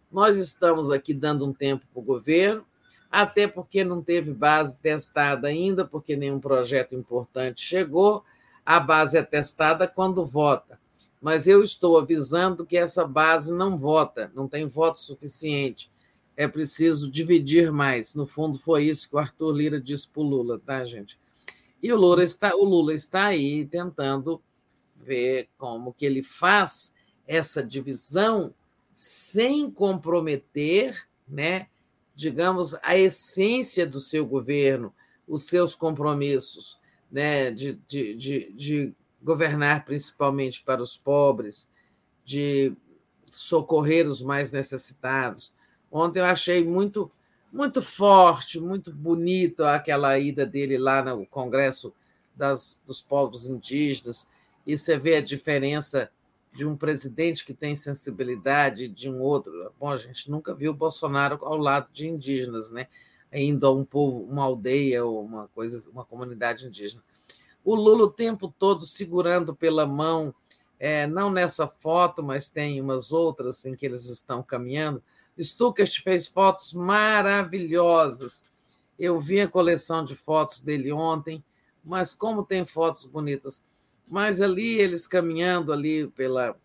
nós 0.09 0.37
estamos 0.37 0.89
aqui 0.89 1.13
dando 1.13 1.45
um 1.45 1.51
tempo 1.51 1.85
para 1.91 1.99
o 1.99 2.05
governo, 2.05 2.65
até 3.11 3.47
porque 3.47 3.83
não 3.83 4.01
teve 4.01 4.31
base 4.33 4.77
testada 4.77 5.47
ainda, 5.47 5.85
porque 5.85 6.15
nenhum 6.15 6.39
projeto 6.39 6.95
importante 6.95 7.61
chegou. 7.61 8.23
A 8.65 8.79
base 8.79 9.17
é 9.17 9.23
testada 9.23 9.87
quando 9.87 10.23
vota. 10.23 10.79
Mas 11.21 11.47
eu 11.47 11.63
estou 11.63 11.97
avisando 11.97 12.65
que 12.65 12.77
essa 12.77 13.05
base 13.05 13.53
não 13.53 13.77
vota, 13.77 14.31
não 14.33 14.47
tem 14.47 14.67
voto 14.67 15.01
suficiente. 15.01 15.91
É 16.37 16.47
preciso 16.47 17.11
dividir 17.11 17.71
mais. 17.71 18.15
No 18.15 18.25
fundo, 18.25 18.57
foi 18.59 18.85
isso 18.85 19.09
que 19.09 19.15
o 19.15 19.19
Arthur 19.19 19.51
Lira 19.51 19.81
disse 19.81 20.07
para 20.07 20.21
o 20.21 20.25
Lula, 20.25 20.59
tá, 20.59 20.85
gente? 20.85 21.19
E 21.81 21.91
o 21.91 21.97
Lula 21.97 22.23
está, 22.23 22.55
o 22.55 22.63
Lula 22.63 22.93
está 22.93 23.25
aí 23.25 23.65
tentando 23.65 24.41
ver 24.95 25.49
como 25.57 25.93
que 25.93 26.05
ele 26.05 26.21
faz 26.21 26.93
essa 27.27 27.63
divisão 27.63 28.53
sem 28.93 29.69
comprometer, 29.69 31.07
né, 31.27 31.67
digamos, 32.19 32.75
a 32.83 32.97
essência 32.97 33.87
do 33.87 34.01
seu 34.01 34.25
governo, 34.25 34.93
os 35.25 35.45
seus 35.45 35.73
compromissos, 35.73 36.77
né, 37.09 37.49
de, 37.49 37.79
de, 37.87 38.13
de, 38.13 38.51
de 38.51 38.95
governar 39.23 39.85
principalmente 39.85 40.61
para 40.61 40.81
os 40.81 40.97
pobres, 40.97 41.69
de 42.25 42.73
socorrer 43.31 44.05
os 44.05 44.21
mais 44.21 44.51
necessitados. 44.51 45.53
Ontem 45.89 46.19
eu 46.19 46.25
achei 46.25 46.61
muito 46.61 47.09
muito 47.53 47.81
forte, 47.81 48.59
muito 48.59 48.93
bonito 48.93 49.63
aquela 49.63 50.19
ida 50.19 50.45
dele 50.45 50.77
lá 50.77 51.01
no 51.01 51.25
Congresso 51.25 51.93
das, 52.35 52.79
dos 52.85 53.01
Povos 53.01 53.47
Indígenas, 53.47 54.27
e 54.67 54.77
você 54.77 54.99
vê 54.99 55.15
a 55.15 55.21
diferença 55.21 56.11
de 56.53 56.65
um 56.65 56.75
presidente 56.75 57.45
que 57.45 57.53
tem 57.53 57.75
sensibilidade 57.75 58.87
de 58.87 59.09
um 59.09 59.19
outro. 59.19 59.51
Bom, 59.79 59.89
a 59.89 59.95
gente 59.95 60.29
nunca 60.29 60.53
viu 60.53 60.71
o 60.71 60.75
Bolsonaro 60.75 61.39
ao 61.41 61.57
lado 61.57 61.89
de 61.91 62.07
indígenas, 62.07 62.71
né? 62.71 62.87
Indo 63.31 63.67
a 63.67 63.71
um 63.71 63.85
povo, 63.85 64.23
uma 64.23 64.43
aldeia 64.43 65.05
ou 65.05 65.23
uma 65.23 65.47
coisa, 65.49 65.87
uma 65.89 66.03
comunidade 66.03 66.65
indígena. 66.65 67.03
O 67.63 67.75
Lula 67.75 68.05
o 68.05 68.11
tempo 68.11 68.53
todo 68.57 68.85
segurando 68.85 69.55
pela 69.55 69.85
mão, 69.85 70.33
é, 70.79 71.05
não 71.05 71.29
nessa 71.29 71.67
foto, 71.67 72.23
mas 72.23 72.49
tem 72.49 72.81
umas 72.81 73.11
outras 73.11 73.63
em 73.65 73.75
que 73.75 73.85
eles 73.85 74.09
estão 74.09 74.41
caminhando, 74.41 75.03
Stuckert 75.41 76.01
fez 76.01 76.27
fotos 76.27 76.73
maravilhosas. 76.73 78.43
Eu 78.97 79.19
vi 79.19 79.39
a 79.39 79.47
coleção 79.47 80.03
de 80.03 80.15
fotos 80.15 80.59
dele 80.59 80.91
ontem, 80.91 81.43
mas 81.83 82.13
como 82.13 82.43
tem 82.43 82.65
fotos 82.65 83.05
bonitas. 83.05 83.63
Mas 84.09 84.41
ali, 84.41 84.79
eles 84.79 85.05
caminhando 85.05 85.71
ali 85.71 86.07
pela 86.07 86.55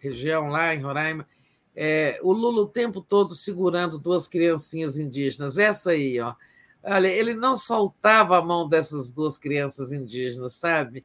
região 0.00 0.48
lá 0.48 0.74
em 0.74 0.82
Roraima, 0.82 1.26
é, 1.74 2.20
o 2.22 2.32
Lula 2.32 2.62
o 2.62 2.68
tempo 2.68 3.00
todo 3.00 3.34
segurando 3.34 3.98
duas 3.98 4.28
criancinhas 4.28 4.98
indígenas. 4.98 5.58
Essa 5.58 5.90
aí, 5.90 6.20
ó. 6.20 6.34
Olha, 6.82 7.08
ele 7.08 7.34
não 7.34 7.54
soltava 7.54 8.38
a 8.38 8.42
mão 8.42 8.68
dessas 8.68 9.10
duas 9.10 9.38
crianças 9.38 9.92
indígenas, 9.92 10.52
sabe? 10.52 11.04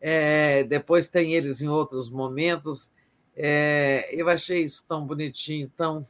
É, 0.00 0.64
depois 0.64 1.08
tem 1.08 1.34
eles 1.34 1.62
em 1.62 1.68
outros 1.68 2.10
momentos. 2.10 2.90
É, 3.36 4.08
eu 4.12 4.28
achei 4.28 4.62
isso 4.64 4.84
tão 4.86 5.06
bonitinho, 5.06 5.70
tão 5.76 6.02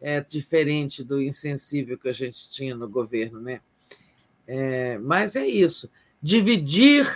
é, 0.00 0.20
diferente 0.20 1.04
do 1.04 1.20
insensível 1.20 1.98
que 1.98 2.08
a 2.08 2.12
gente 2.12 2.50
tinha 2.50 2.74
no 2.74 2.88
governo, 2.88 3.40
né? 3.40 3.60
É, 4.46 4.98
mas 4.98 5.36
é 5.36 5.46
isso, 5.46 5.90
dividir, 6.20 7.06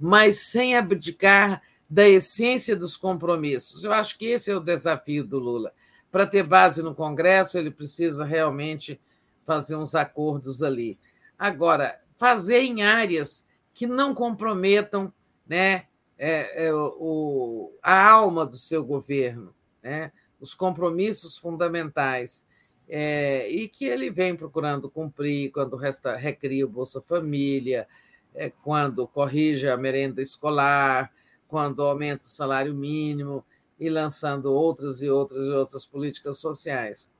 mas 0.00 0.38
sem 0.38 0.76
abdicar 0.76 1.62
da 1.88 2.08
essência 2.08 2.74
dos 2.74 2.96
compromissos. 2.96 3.84
Eu 3.84 3.92
acho 3.92 4.16
que 4.16 4.26
esse 4.26 4.50
é 4.50 4.56
o 4.56 4.60
desafio 4.60 5.24
do 5.24 5.38
Lula. 5.38 5.72
Para 6.10 6.26
ter 6.26 6.42
base 6.42 6.82
no 6.82 6.94
Congresso, 6.94 7.58
ele 7.58 7.70
precisa 7.70 8.24
realmente 8.24 9.00
fazer 9.44 9.76
uns 9.76 9.94
acordos 9.94 10.62
ali. 10.62 10.98
Agora, 11.38 12.00
fazer 12.14 12.60
em 12.60 12.82
áreas 12.82 13.44
que 13.74 13.86
não 13.86 14.14
comprometam 14.14 15.12
né, 15.46 15.86
é, 16.18 16.66
é, 16.66 16.74
o, 16.74 17.72
a 17.82 18.08
alma 18.10 18.46
do 18.46 18.56
seu 18.56 18.84
governo, 18.84 19.54
né? 19.82 20.12
os 20.40 20.54
compromissos 20.54 21.38
fundamentais, 21.38 22.46
é, 22.88 23.48
e 23.48 23.68
que 23.68 23.84
ele 23.84 24.10
vem 24.10 24.36
procurando 24.36 24.90
cumprir 24.90 25.50
quando 25.50 25.76
resta, 25.76 26.16
recria 26.16 26.66
o 26.66 26.68
Bolsa 26.68 27.00
Família, 27.00 27.86
é, 28.34 28.50
quando 28.50 29.06
corrige 29.06 29.68
a 29.68 29.76
merenda 29.76 30.22
escolar, 30.22 31.12
quando 31.48 31.82
aumenta 31.82 32.24
o 32.24 32.28
salário 32.28 32.74
mínimo 32.74 33.44
e 33.78 33.88
lançando 33.88 34.52
outras 34.52 35.02
e 35.02 35.08
outras 35.08 35.46
e 35.46 35.50
outras 35.50 35.86
políticas 35.86 36.38
sociais. 36.38 37.10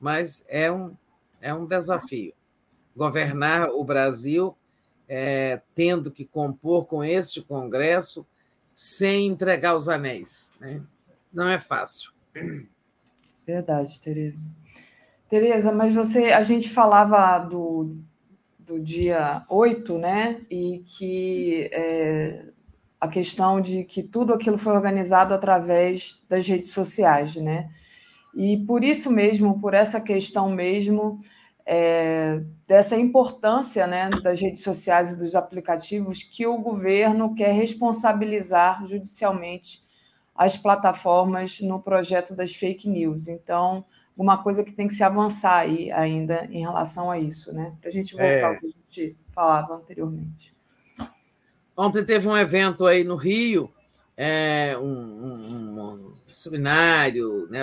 Mas 0.00 0.44
é 0.48 0.70
um, 0.70 0.96
é 1.40 1.52
um 1.52 1.66
desafio. 1.66 2.32
Governar 2.96 3.68
o 3.70 3.84
Brasil 3.84 4.56
é, 5.08 5.60
tendo 5.74 6.10
que 6.10 6.24
compor 6.24 6.86
com 6.86 7.02
este 7.02 7.42
Congresso 7.42 8.26
sem 8.72 9.26
entregar 9.26 9.74
os 9.74 9.88
anéis. 9.88 10.52
Né? 10.60 10.82
Não 11.32 11.48
é 11.48 11.58
fácil. 11.58 12.12
Verdade, 13.46 14.00
Tereza. 14.00 14.50
Tereza, 15.28 15.72
mas 15.72 15.92
você, 15.92 16.32
a 16.32 16.42
gente 16.42 16.70
falava 16.70 17.38
do, 17.38 17.96
do 18.68 18.78
dia 18.78 19.44
8, 19.48 19.98
né? 19.98 20.42
E 20.50 20.84
que 20.86 21.70
é, 21.72 22.44
a 23.00 23.08
questão 23.08 23.60
de 23.60 23.82
que 23.84 24.02
tudo 24.02 24.34
aquilo 24.34 24.58
foi 24.58 24.74
organizado 24.74 25.32
através 25.32 26.22
das 26.28 26.46
redes 26.46 26.70
sociais, 26.70 27.34
né? 27.36 27.70
E 28.34 28.58
por 28.58 28.84
isso 28.84 29.10
mesmo, 29.10 29.58
por 29.58 29.72
essa 29.72 30.00
questão 30.00 30.50
mesmo, 30.50 31.18
é, 31.66 32.42
dessa 32.66 32.96
importância 32.96 33.86
né, 33.86 34.10
das 34.22 34.40
redes 34.40 34.62
sociais 34.62 35.12
e 35.12 35.18
dos 35.18 35.34
aplicativos, 35.34 36.22
que 36.22 36.46
o 36.46 36.58
governo 36.58 37.34
quer 37.34 37.52
responsabilizar 37.52 38.86
judicialmente 38.86 39.87
as 40.38 40.56
plataformas 40.56 41.60
no 41.60 41.82
projeto 41.82 42.32
das 42.32 42.54
fake 42.54 42.88
news. 42.88 43.26
Então, 43.26 43.84
uma 44.16 44.40
coisa 44.40 44.62
que 44.62 44.72
tem 44.72 44.86
que 44.86 44.94
se 44.94 45.02
avançar 45.02 45.58
aí 45.58 45.90
ainda 45.90 46.46
em 46.48 46.60
relação 46.60 47.10
a 47.10 47.18
isso, 47.18 47.52
né? 47.52 47.76
Para 47.80 47.90
a 47.90 47.92
gente 47.92 48.12
voltar 48.12 48.28
é. 48.28 48.44
ao 48.44 48.56
que 48.56 48.66
a 48.66 48.70
gente 48.70 49.16
falava 49.34 49.74
anteriormente. 49.74 50.52
Ontem 51.76 52.04
teve 52.04 52.28
um 52.28 52.36
evento 52.36 52.86
aí 52.86 53.02
no 53.02 53.16
Rio, 53.16 53.68
é, 54.16 54.78
um, 54.78 54.84
um, 54.84 55.80
um 55.80 56.14
seminário, 56.32 57.48
né? 57.50 57.62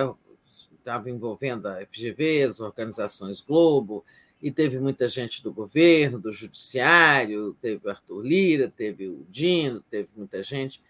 Estava 0.77 1.09
envolvendo 1.09 1.67
a 1.67 1.79
FGV, 1.85 2.43
as 2.43 2.59
organizações 2.59 3.39
Globo, 3.39 4.03
e 4.41 4.51
teve 4.51 4.79
muita 4.79 5.07
gente 5.07 5.41
do 5.41 5.51
governo, 5.51 6.19
do 6.19 6.31
judiciário, 6.33 7.55
teve 7.61 7.87
o 7.87 7.89
Arthur 7.89 8.21
Lira, 8.21 8.67
teve 8.75 9.07
o 9.07 9.25
Dino, 9.29 9.81
teve 9.89 10.09
muita 10.15 10.43
gente. 10.43 10.83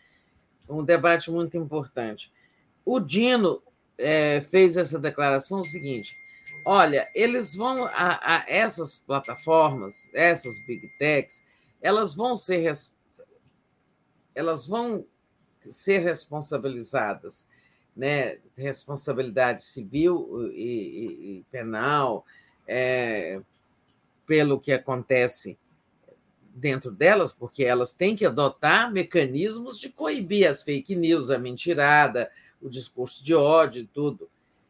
Um 0.68 0.84
debate 0.84 1.30
muito 1.30 1.58
importante. 1.58 2.32
O 2.84 3.00
Dino 3.00 3.62
é, 3.98 4.42
fez 4.42 4.78
essa 4.78 5.00
declaração 5.00 5.60
o 5.60 5.66
seguinte: 5.66 6.16
olha, 6.66 7.10
eles 7.14 7.56
vão 7.56 7.86
a, 7.86 8.38
a, 8.38 8.46
essas 8.48 8.98
plataformas, 8.98 10.10
essas 10.14 10.58
big 10.66 10.88
techs, 10.98 11.44
elas 11.82 12.16
vão 12.16 12.36
ser 12.36 12.72
elas 14.34 14.68
vão 14.68 15.06
ser 15.70 16.00
responsabilizadas, 16.00 17.48
né? 17.96 18.38
Responsabilidade 18.58 19.64
civil 19.64 20.52
e, 20.52 20.62
e, 20.62 21.38
e 21.38 21.46
penal 21.50 22.26
é, 22.68 23.42
pelo 24.28 24.60
que 24.60 24.72
acontece 24.72 25.58
dentro 26.56 26.90
delas, 26.90 27.34
porque 27.34 27.66
elas 27.66 27.92
têm 27.92 28.16
que 28.16 28.26
adotar 28.26 28.92
mecanismos 28.92 29.78
de 29.78 29.90
coibir 29.90 30.50
as 30.50 30.64
fake 30.64 30.96
news, 30.96 31.30
a 31.30 31.38
mentirada, 31.38 32.32
o 32.62 32.70
discurso 32.70 33.24
de 33.24 33.36
ódio 33.36 33.84
e 33.84 33.88
tudo. 33.88 34.30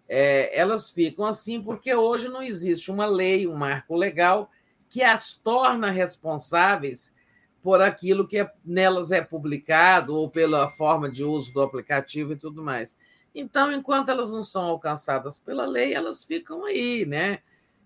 É, 0.10 0.60
elas 0.60 0.90
ficam 0.90 1.26
assim 1.26 1.62
porque 1.62 1.94
hoje 1.94 2.28
não 2.28 2.42
existe 2.42 2.92
uma 2.92 3.06
lei, 3.06 3.48
um 3.48 3.56
marco 3.56 3.96
legal 3.96 4.50
que 4.90 5.04
as 5.04 5.34
torna 5.34 5.92
responsáveis 5.92 7.14
por 7.62 7.82
aquilo 7.82 8.28
que 8.28 8.40
é, 8.40 8.52
nelas 8.64 9.12
é 9.12 9.22
publicado 9.22 10.16
ou 10.16 10.30
pela 10.30 10.70
forma 10.70 11.10
de 11.10 11.24
uso 11.24 11.54
do 11.54 11.62
aplicativo 11.62 12.34
e 12.34 12.36
tudo 12.36 12.64
mais. 12.64 12.98
Então, 13.34 13.72
enquanto 13.72 14.10
elas 14.10 14.32
não 14.32 14.44
são 14.44 14.64
alcançadas 14.66 15.38
pela 15.38 15.66
lei, 15.66 15.94
elas 15.94 16.24
ficam 16.24 16.66
aí, 16.66 17.06
né? 17.06 17.40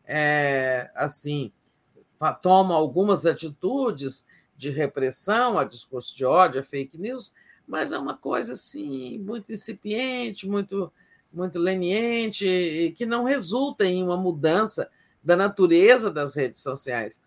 É, 0.06 0.92
assim, 0.94 1.52
tomam 2.42 2.76
algumas 2.76 3.26
atitudes 3.26 4.26
de 4.56 4.70
repressão 4.70 5.58
a 5.58 5.64
discurso 5.64 6.16
de 6.16 6.26
ódio, 6.26 6.60
a 6.60 6.64
fake 6.64 6.98
news, 6.98 7.34
mas 7.68 7.92
é 7.92 7.98
uma 7.98 8.18
coisa 8.18 8.54
assim 8.54 9.18
muito 9.20 9.54
incipiente, 9.54 10.48
muito 10.48 10.92
muito 11.32 11.60
leniente, 11.60 12.92
que 12.98 13.06
não 13.06 13.24
resulta 13.24 13.86
em 13.86 14.04
uma 14.04 14.18
mudança 14.18 14.90
da 15.24 15.36
natureza 15.36 16.10
das 16.10 16.36
redes 16.36 16.60
sociais. 16.60 17.22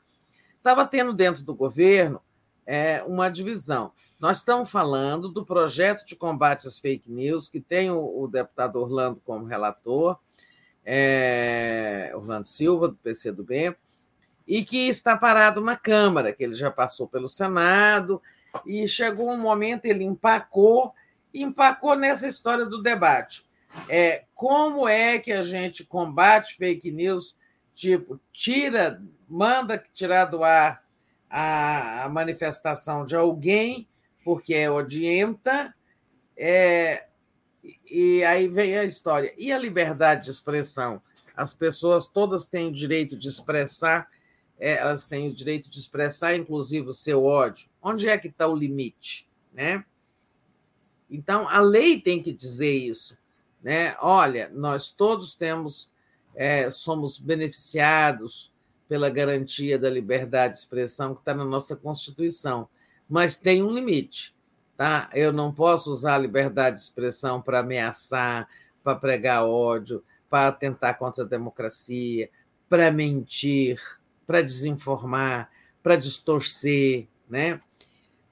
Estava 0.57 0.85
tendo 0.87 1.13
dentro 1.13 1.43
do 1.43 1.55
governo 1.55 2.21
é, 2.67 3.03
uma 3.05 3.29
divisão. 3.29 3.93
Nós 4.19 4.39
estamos 4.39 4.71
falando 4.71 5.29
do 5.29 5.45
projeto 5.45 6.05
de 6.05 6.17
combate 6.17 6.67
às 6.67 6.79
fake 6.79 7.11
news, 7.11 7.49
que 7.49 7.61
tem 7.61 7.91
o, 7.91 8.23
o 8.23 8.29
deputado 8.29 8.77
Orlando 8.77 9.21
como 9.25 9.47
relator, 9.47 10.19
é, 10.85 12.13
Orlando 12.15 12.47
Silva, 12.47 12.89
do 12.89 12.95
PCdoB, 12.95 13.77
e 14.53 14.63
que 14.63 14.87
está 14.87 15.17
parado 15.17 15.63
na 15.63 15.79
Câmara, 15.79 16.31
que 16.31 16.45
ele 16.45 16.53
já 16.53 16.71
passou 16.71 17.09
pelo 17.09 17.27
Senado, 17.27 18.21
e 18.67 18.87
chegou 18.87 19.31
um 19.31 19.39
momento, 19.39 19.87
ele 19.87 20.05
empacou, 20.05 20.93
empacou 21.33 21.97
nessa 21.97 22.29
história 22.29 22.67
do 22.67 22.83
debate. 22.83 23.47
É, 23.89 24.25
como 24.35 24.87
é 24.87 25.19
que 25.19 25.33
a 25.33 25.41
gente 25.41 25.87
combate 25.87 26.59
fake 26.59 26.91
news? 26.91 27.35
Tipo, 27.73 28.21
tira, 28.31 29.03
manda 29.27 29.83
tirar 29.95 30.27
do 30.27 30.45
ar 30.45 30.85
a, 31.31 32.05
a 32.05 32.09
manifestação 32.11 33.07
de 33.07 33.17
alguém, 33.17 33.89
porque 34.23 34.53
é 34.53 34.71
odienta, 34.71 35.75
é, 36.37 37.07
e 37.91 38.23
aí 38.23 38.49
vem 38.49 38.77
a 38.77 38.85
história. 38.85 39.33
E 39.39 39.51
a 39.51 39.57
liberdade 39.57 40.25
de 40.25 40.31
expressão? 40.31 41.01
As 41.35 41.55
pessoas 41.55 42.07
todas 42.07 42.47
têm 42.47 42.69
o 42.69 42.73
direito 42.73 43.19
de 43.19 43.31
expressar 43.31 44.07
é, 44.63 44.75
elas 44.75 45.05
têm 45.05 45.27
o 45.29 45.35
direito 45.35 45.69
de 45.69 45.77
expressar, 45.77 46.37
inclusive, 46.37 46.89
o 46.89 46.95
seu 46.95 47.25
ódio. 47.25 47.69
Onde 47.83 48.09
é 48.09 48.17
que 48.17 48.29
está 48.29 48.47
o 48.47 48.55
limite? 48.55 49.29
Né? 49.53 49.85
Então, 51.11 51.49
a 51.49 51.61
lei 51.61 52.01
tem 52.01 52.23
que 52.23 52.33
dizer 52.33 52.73
isso. 52.73 53.19
né? 53.61 53.97
Olha, 54.01 54.49
nós 54.55 54.89
todos 54.89 55.35
temos, 55.35 55.91
é, 56.33 56.71
somos 56.71 57.19
beneficiados 57.19 58.53
pela 58.89 59.11
garantia 59.11 59.77
da 59.77 59.91
liberdade 59.91 60.55
de 60.55 60.61
expressão 60.61 61.13
que 61.13 61.23
está 61.23 61.35
na 61.35 61.45
nossa 61.45 61.75
Constituição, 61.75 62.69
mas 63.11 63.37
tem 63.37 63.65
um 63.65 63.75
limite. 63.75 64.33
Tá? 64.77 65.11
Eu 65.13 65.33
não 65.33 65.53
posso 65.53 65.91
usar 65.91 66.15
a 66.15 66.19
liberdade 66.19 66.77
de 66.77 66.83
expressão 66.83 67.43
para 67.43 67.59
ameaçar, 67.59 68.49
para 68.85 68.95
pregar 68.95 69.45
ódio, 69.45 70.05
para 70.31 70.47
atentar 70.47 70.97
contra 70.97 71.25
a 71.25 71.27
democracia, 71.27 72.31
para 72.69 72.93
mentir, 72.93 73.81
para 74.27 74.43
desinformar, 74.43 75.51
para 75.83 75.97
distorcer. 75.97 77.07
Né? 77.29 77.61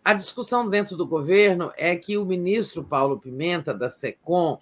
A 0.04 0.14
discussão 0.14 0.68
dentro 0.68 0.96
do 0.96 1.06
governo 1.06 1.72
é 1.76 1.94
que 1.96 2.16
o 2.16 2.24
ministro 2.24 2.84
Paulo 2.84 3.18
Pimenta, 3.18 3.74
da 3.74 3.90
SECOM, 3.90 4.58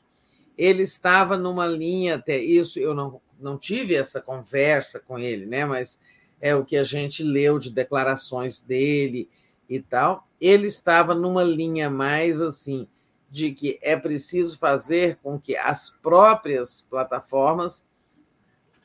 ele 0.56 0.82
estava 0.82 1.36
numa 1.36 1.66
linha, 1.66 2.16
até 2.16 2.36
isso 2.36 2.78
eu 2.78 2.94
não, 2.94 3.20
não 3.38 3.56
tive 3.56 3.94
essa 3.94 4.20
conversa 4.20 4.98
com 4.98 5.18
ele, 5.18 5.46
né? 5.46 5.64
mas 5.64 6.00
é 6.40 6.54
o 6.54 6.64
que 6.64 6.76
a 6.76 6.84
gente 6.84 7.22
leu 7.22 7.58
de 7.58 7.70
declarações 7.70 8.60
dele 8.60 9.28
e 9.68 9.80
tal. 9.80 10.26
Ele 10.40 10.66
estava 10.66 11.14
numa 11.14 11.42
linha 11.42 11.90
mais 11.90 12.40
assim, 12.40 12.88
de 13.30 13.52
que 13.52 13.78
é 13.82 13.96
preciso 13.96 14.58
fazer 14.58 15.16
com 15.22 15.38
que 15.38 15.56
as 15.56 15.90
próprias 15.90 16.86
plataformas 16.88 17.84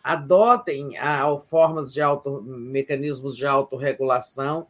adotem 0.03 0.97
a, 0.97 1.25
formas 1.39 1.93
de 1.93 2.01
auto, 2.01 2.41
mecanismos 2.41 3.37
de 3.37 3.45
autorregulação 3.45 4.67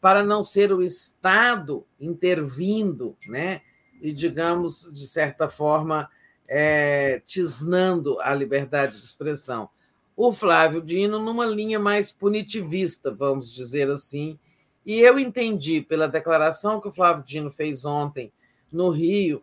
para 0.00 0.24
não 0.24 0.42
ser 0.42 0.72
o 0.72 0.82
Estado 0.82 1.86
intervindo, 2.00 3.16
né? 3.28 3.62
e, 4.00 4.12
digamos, 4.12 4.90
de 4.92 5.06
certa 5.06 5.48
forma, 5.48 6.10
é, 6.48 7.22
tisnando 7.24 8.18
a 8.20 8.34
liberdade 8.34 8.98
de 8.98 9.04
expressão. 9.04 9.70
O 10.16 10.32
Flávio 10.32 10.82
Dino, 10.82 11.20
numa 11.20 11.46
linha 11.46 11.78
mais 11.78 12.10
punitivista, 12.10 13.14
vamos 13.14 13.54
dizer 13.54 13.88
assim, 13.88 14.38
e 14.84 15.00
eu 15.00 15.18
entendi 15.18 15.80
pela 15.80 16.08
declaração 16.08 16.80
que 16.80 16.88
o 16.88 16.92
Flávio 16.92 17.24
Dino 17.24 17.48
fez 17.48 17.84
ontem 17.84 18.32
no 18.72 18.90
Rio 18.90 19.42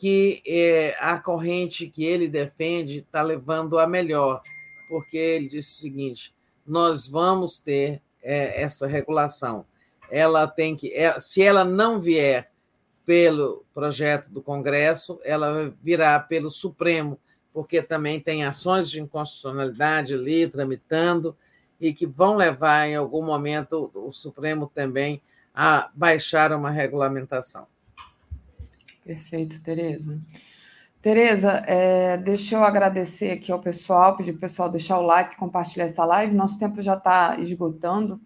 que 0.00 0.42
é, 0.46 0.96
a 0.98 1.18
corrente 1.18 1.86
que 1.86 2.02
ele 2.02 2.26
defende 2.26 3.00
está 3.00 3.20
levando 3.20 3.78
a 3.78 3.86
melhor, 3.86 4.40
porque 4.90 5.16
ele 5.16 5.46
disse 5.46 5.72
o 5.72 5.80
seguinte: 5.80 6.34
nós 6.66 7.06
vamos 7.06 7.60
ter 7.60 8.02
é, 8.20 8.60
essa 8.60 8.88
regulação. 8.88 9.64
Ela 10.10 10.48
tem 10.48 10.76
que, 10.76 10.92
é, 10.92 11.18
se 11.20 11.40
ela 11.40 11.64
não 11.64 12.00
vier 12.00 12.50
pelo 13.06 13.64
projeto 13.72 14.28
do 14.28 14.42
Congresso, 14.42 15.20
ela 15.24 15.72
virá 15.80 16.18
pelo 16.18 16.50
Supremo, 16.50 17.18
porque 17.52 17.80
também 17.80 18.20
tem 18.20 18.44
ações 18.44 18.90
de 18.90 19.00
inconstitucionalidade 19.00 20.14
ali 20.14 20.48
tramitando 20.48 21.36
e 21.80 21.94
que 21.94 22.04
vão 22.04 22.36
levar, 22.36 22.88
em 22.88 22.96
algum 22.96 23.24
momento, 23.24 23.90
o 23.94 24.12
Supremo 24.12 24.70
também 24.74 25.22
a 25.54 25.88
baixar 25.94 26.52
uma 26.52 26.70
regulamentação. 26.70 27.66
Perfeito, 29.04 29.62
Tereza. 29.62 30.18
Tereza, 31.02 31.64
é, 31.66 32.18
deixa 32.18 32.56
eu 32.56 32.62
agradecer 32.62 33.30
aqui 33.30 33.50
ao 33.50 33.58
pessoal, 33.58 34.18
pedir 34.18 34.32
para 34.32 34.38
o 34.38 34.40
pessoal 34.42 34.68
deixar 34.68 34.98
o 34.98 35.02
like, 35.02 35.36
compartilhar 35.36 35.86
essa 35.86 36.04
live. 36.04 36.34
Nosso 36.34 36.58
tempo 36.58 36.82
já 36.82 36.94
está 36.94 37.38
esgotando, 37.40 38.20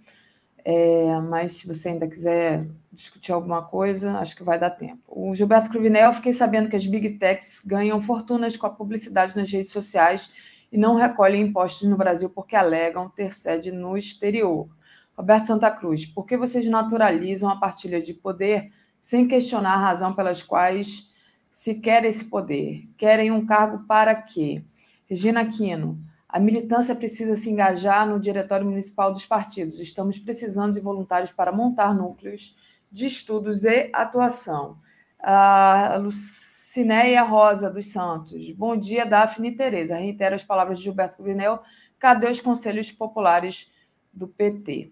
é, 0.64 1.20
mas 1.20 1.52
se 1.52 1.68
você 1.68 1.90
ainda 1.90 2.08
quiser 2.08 2.66
discutir 2.90 3.30
alguma 3.30 3.62
coisa, 3.62 4.18
acho 4.18 4.34
que 4.34 4.42
vai 4.42 4.58
dar 4.58 4.70
tempo. 4.70 5.00
O 5.06 5.32
Gilberto 5.32 5.70
Cruvinel, 5.70 6.12
fiquei 6.12 6.32
sabendo 6.32 6.68
que 6.68 6.74
as 6.74 6.84
Big 6.84 7.10
Techs 7.10 7.62
ganham 7.64 8.00
fortunas 8.00 8.56
com 8.56 8.66
a 8.66 8.70
publicidade 8.70 9.36
nas 9.36 9.48
redes 9.52 9.70
sociais 9.70 10.32
e 10.72 10.76
não 10.76 10.96
recolhem 10.96 11.42
impostos 11.42 11.88
no 11.88 11.96
Brasil 11.96 12.28
porque 12.28 12.56
alegam 12.56 13.08
ter 13.08 13.32
sede 13.32 13.70
no 13.70 13.96
exterior. 13.96 14.68
Roberto 15.16 15.46
Santa 15.46 15.70
Cruz, 15.70 16.06
por 16.06 16.26
que 16.26 16.36
vocês 16.36 16.66
naturalizam 16.66 17.48
a 17.50 17.56
partilha 17.56 18.02
de 18.02 18.12
poder 18.12 18.72
sem 19.00 19.28
questionar 19.28 19.74
a 19.74 19.78
razão 19.78 20.12
pelas 20.12 20.42
quais 20.42 21.13
se 21.54 21.76
quer 21.76 22.04
esse 22.04 22.24
poder? 22.24 22.84
Querem 22.98 23.30
um 23.30 23.46
cargo 23.46 23.86
para 23.86 24.12
quê? 24.12 24.64
Regina 25.06 25.42
Aquino, 25.42 26.04
a 26.28 26.40
militância 26.40 26.96
precisa 26.96 27.36
se 27.36 27.48
engajar 27.48 28.08
no 28.08 28.18
diretório 28.18 28.66
municipal 28.66 29.12
dos 29.12 29.24
partidos. 29.24 29.78
Estamos 29.78 30.18
precisando 30.18 30.74
de 30.74 30.80
voluntários 30.80 31.30
para 31.30 31.52
montar 31.52 31.94
núcleos 31.94 32.56
de 32.90 33.06
estudos 33.06 33.62
e 33.62 33.88
atuação. 33.92 34.78
A 35.20 35.96
Lucinéia 36.02 37.22
Rosa 37.22 37.70
dos 37.70 37.86
Santos. 37.86 38.50
Bom 38.50 38.76
dia, 38.76 39.06
Daphne 39.06 39.50
e 39.50 39.56
Tereza. 39.56 39.94
Reitero 39.94 40.34
as 40.34 40.42
palavras 40.42 40.78
de 40.78 40.84
Gilberto 40.84 41.22
Grinel. 41.22 41.62
Cadê 42.00 42.28
os 42.28 42.40
conselhos 42.40 42.90
populares 42.90 43.70
do 44.12 44.26
PT? 44.26 44.90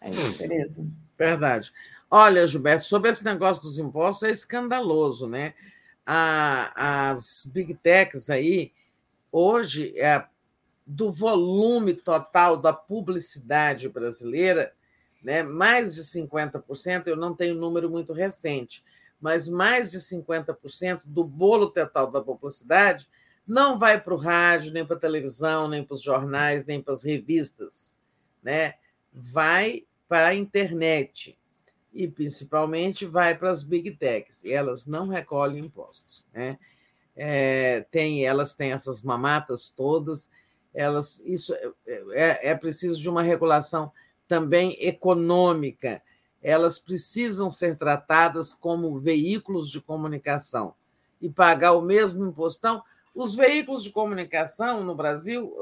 É 0.00 0.10
isso, 0.10 0.36
Tereza. 0.36 0.84
Verdade. 1.16 1.72
Olha, 2.10 2.44
Gilberto, 2.44 2.82
sobre 2.82 3.08
esse 3.08 3.24
negócio 3.24 3.62
dos 3.62 3.78
impostos 3.78 4.28
é 4.28 4.32
escandaloso, 4.32 5.28
né? 5.28 5.54
As 6.04 7.46
big 7.52 7.74
techs 7.74 8.28
aí, 8.30 8.72
hoje, 9.30 9.98
é, 9.98 10.24
do 10.86 11.10
volume 11.10 11.94
total 11.94 12.56
da 12.56 12.72
publicidade 12.72 13.88
brasileira, 13.88 14.72
né, 15.22 15.42
mais 15.42 15.94
de 15.94 16.02
50%, 16.02 17.06
eu 17.06 17.16
não 17.16 17.34
tenho 17.34 17.54
um 17.56 17.60
número 17.60 17.88
muito 17.88 18.12
recente, 18.12 18.84
mas 19.20 19.48
mais 19.48 19.90
de 19.90 19.98
50% 19.98 21.02
do 21.04 21.22
bolo 21.22 21.70
total 21.70 22.10
da 22.10 22.20
publicidade 22.20 23.08
não 23.46 23.78
vai 23.78 24.00
para 24.00 24.14
o 24.14 24.16
rádio, 24.16 24.72
nem 24.72 24.84
para 24.84 24.96
a 24.96 25.00
televisão, 25.00 25.68
nem 25.68 25.84
para 25.84 25.94
os 25.94 26.02
jornais, 26.02 26.66
nem 26.66 26.82
para 26.82 26.92
as 26.92 27.02
revistas, 27.02 27.94
né? 28.42 28.74
vai 29.12 29.84
para 30.08 30.28
a 30.28 30.34
internet 30.34 31.38
e, 31.92 32.08
principalmente, 32.08 33.04
vai 33.04 33.36
para 33.36 33.50
as 33.50 33.62
big 33.62 33.92
techs, 33.92 34.44
e 34.44 34.52
elas 34.52 34.86
não 34.86 35.08
recolhem 35.08 35.64
impostos. 35.64 36.26
Né? 36.32 36.58
É, 37.14 37.80
tem, 37.90 38.24
elas 38.24 38.54
têm 38.54 38.72
essas 38.72 39.02
mamatas 39.02 39.68
todas, 39.68 40.28
elas 40.74 41.22
isso 41.26 41.54
é, 41.54 41.70
é, 42.12 42.50
é 42.50 42.54
preciso 42.54 43.00
de 43.00 43.08
uma 43.08 43.22
regulação 43.22 43.92
também 44.26 44.76
econômica 44.80 46.02
elas 46.42 46.78
precisam 46.78 47.50
ser 47.50 47.76
tratadas 47.76 48.52
como 48.52 48.98
veículos 48.98 49.70
de 49.70 49.80
comunicação 49.80 50.74
e 51.20 51.30
pagar 51.30 51.72
o 51.72 51.82
mesmo 51.82 52.26
impostão. 52.26 52.82
Os 53.14 53.36
veículos 53.36 53.84
de 53.84 53.90
comunicação 53.90 54.82
no 54.82 54.94
Brasil 54.94 55.54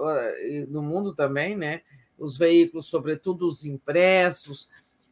e 0.43 0.67
no 0.69 0.83
mundo 0.83 1.15
também, 1.15 1.57
né? 1.57 1.83
Os 2.19 2.39
veículos, 2.39 2.87
sobretudo 2.87 3.47
os 3.47 3.67
impressos, 3.67 4.69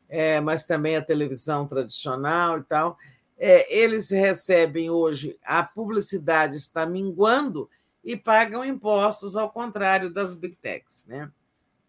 é, 0.08 0.40
mas 0.40 0.64
também 0.64 0.96
a 0.96 1.02
televisão 1.02 1.66
tradicional 1.66 2.58
e 2.58 2.62
tal, 2.64 2.98
é, 3.38 3.72
eles 3.74 4.10
recebem 4.10 4.90
hoje, 4.90 5.38
a 5.44 5.62
publicidade 5.62 6.56
está 6.56 6.84
minguando 6.86 7.68
e 8.02 8.16
pagam 8.16 8.64
impostos, 8.64 9.36
ao 9.36 9.50
contrário 9.50 10.12
das 10.12 10.34
big 10.34 10.56
techs. 10.56 11.04
Né? 11.06 11.30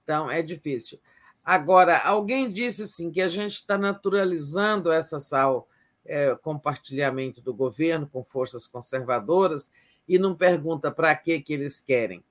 Então, 0.04 0.30
é 0.30 0.42
difícil. 0.42 1.00
Agora, 1.44 1.98
alguém 2.00 2.52
disse 2.52 2.84
assim 2.84 3.10
que 3.10 3.22
a 3.22 3.28
gente 3.28 3.54
está 3.54 3.78
naturalizando 3.78 4.92
essa 4.92 5.20
sal 5.20 5.68
é, 6.06 6.36
compartilhamento 6.36 7.42
do 7.42 7.54
governo 7.54 8.08
com 8.08 8.24
forças 8.24 8.68
conservadoras 8.68 9.70
e 10.08 10.20
não 10.20 10.36
pergunta 10.36 10.92
para 10.92 11.16
que 11.16 11.40
que 11.40 11.54
eles 11.54 11.80
querem. 11.80 12.24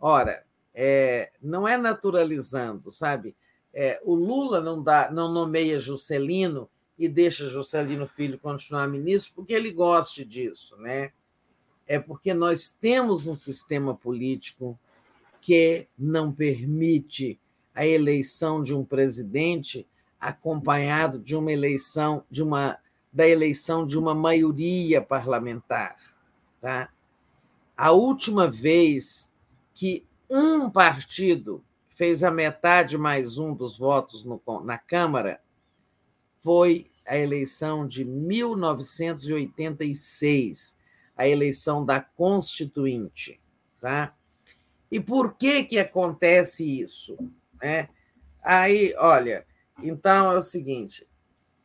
Ora, 0.00 0.44
é, 0.74 1.30
não 1.40 1.66
é 1.66 1.76
naturalizando, 1.76 2.90
sabe? 2.90 3.36
É, 3.74 4.00
o 4.04 4.14
Lula 4.14 4.60
não 4.60 4.80
dá, 4.80 5.10
não 5.10 5.32
nomeia 5.32 5.80
Juscelino 5.80 6.70
e 6.96 7.08
deixa 7.08 7.48
Juscelino 7.48 8.06
Filho 8.06 8.38
continuar 8.38 8.86
ministro 8.86 9.32
porque 9.34 9.52
ele 9.52 9.72
goste 9.72 10.24
disso, 10.24 10.76
né? 10.76 11.10
É 11.84 11.98
porque 11.98 12.32
nós 12.32 12.70
temos 12.70 13.26
um 13.26 13.34
sistema 13.34 13.92
político 13.94 14.78
que 15.40 15.88
não 15.98 16.32
permite 16.32 17.38
a 17.74 17.84
eleição 17.84 18.62
de 18.62 18.72
um 18.72 18.84
presidente 18.84 19.86
acompanhado 20.20 21.18
de 21.18 21.34
uma 21.36 21.52
eleição 21.52 22.24
de 22.30 22.42
uma 22.42 22.78
da 23.12 23.28
eleição 23.28 23.86
de 23.86 23.96
uma 23.98 24.14
maioria 24.14 25.00
parlamentar, 25.00 25.96
tá? 26.60 26.88
A 27.76 27.92
última 27.92 28.50
vez 28.50 29.32
que 29.72 30.04
um 30.28 30.70
partido 30.70 31.62
fez 31.94 32.22
a 32.24 32.30
metade 32.30 32.98
mais 32.98 33.38
um 33.38 33.54
dos 33.54 33.78
votos 33.78 34.22
no, 34.24 34.42
na 34.64 34.76
Câmara 34.76 35.40
foi 36.36 36.90
a 37.06 37.16
eleição 37.16 37.86
de 37.86 38.04
1986, 38.04 40.76
a 41.16 41.28
eleição 41.28 41.84
da 41.84 42.00
Constituinte, 42.00 43.40
tá? 43.80 44.12
E 44.90 44.98
por 45.00 45.34
que 45.34 45.62
que 45.64 45.78
acontece 45.78 46.80
isso? 46.80 47.16
Né? 47.62 47.88
Aí, 48.42 48.94
olha, 48.98 49.46
então 49.82 50.32
é 50.32 50.38
o 50.38 50.42
seguinte: 50.42 51.06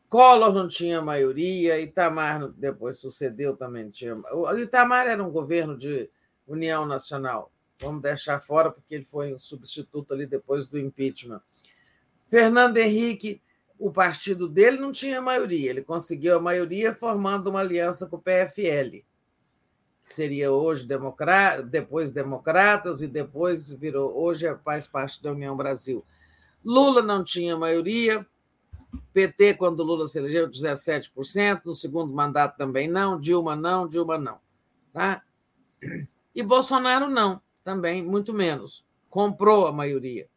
Collor 0.08 0.52
não 0.52 0.68
tinha 0.68 1.02
maioria, 1.02 1.80
Itamar 1.80 2.48
depois 2.52 2.98
sucedeu 2.98 3.56
também 3.56 3.90
tinha. 3.90 4.16
O 4.32 4.58
Itamar 4.58 5.06
era 5.06 5.22
um 5.22 5.30
governo 5.30 5.76
de 5.76 6.10
união 6.46 6.86
nacional. 6.86 7.52
Vamos 7.80 8.02
deixar 8.02 8.40
fora 8.40 8.70
porque 8.70 8.94
ele 8.94 9.04
foi 9.04 9.34
um 9.34 9.38
substituto 9.38 10.12
ali 10.12 10.26
depois 10.26 10.66
do 10.66 10.78
impeachment. 10.78 11.40
Fernando 12.28 12.76
Henrique, 12.76 13.40
o 13.78 13.90
partido 13.90 14.46
dele 14.46 14.78
não 14.78 14.92
tinha 14.92 15.22
maioria, 15.22 15.70
ele 15.70 15.82
conseguiu 15.82 16.36
a 16.36 16.40
maioria 16.40 16.94
formando 16.94 17.48
uma 17.48 17.60
aliança 17.60 18.06
com 18.06 18.16
o 18.16 18.22
PFL, 18.22 19.02
que 20.04 20.14
seria 20.14 20.52
hoje 20.52 20.86
democrata, 20.86 21.62
depois 21.62 22.12
democratas 22.12 23.00
e 23.00 23.08
depois 23.08 23.72
virou 23.72 24.14
hoje 24.16 24.46
é, 24.46 24.54
faz 24.58 24.86
parte 24.86 25.22
da 25.22 25.32
União 25.32 25.56
Brasil. 25.56 26.04
Lula 26.62 27.00
não 27.00 27.24
tinha 27.24 27.56
maioria, 27.56 28.26
PT, 29.12 29.54
quando 29.54 29.82
Lula 29.82 30.06
se 30.06 30.18
elegeu, 30.18 30.48
17%, 30.48 31.62
no 31.64 31.74
segundo 31.74 32.12
mandato 32.12 32.56
também 32.56 32.86
não, 32.86 33.18
Dilma 33.18 33.56
não, 33.56 33.88
Dilma 33.88 34.18
não. 34.18 34.38
Tá? 34.92 35.22
E 36.34 36.42
Bolsonaro 36.42 37.08
não, 37.08 37.40
também, 37.64 38.02
muito 38.02 38.32
menos. 38.32 38.84
Comprou 39.08 39.66
a 39.66 39.72
maioria. 39.72 40.28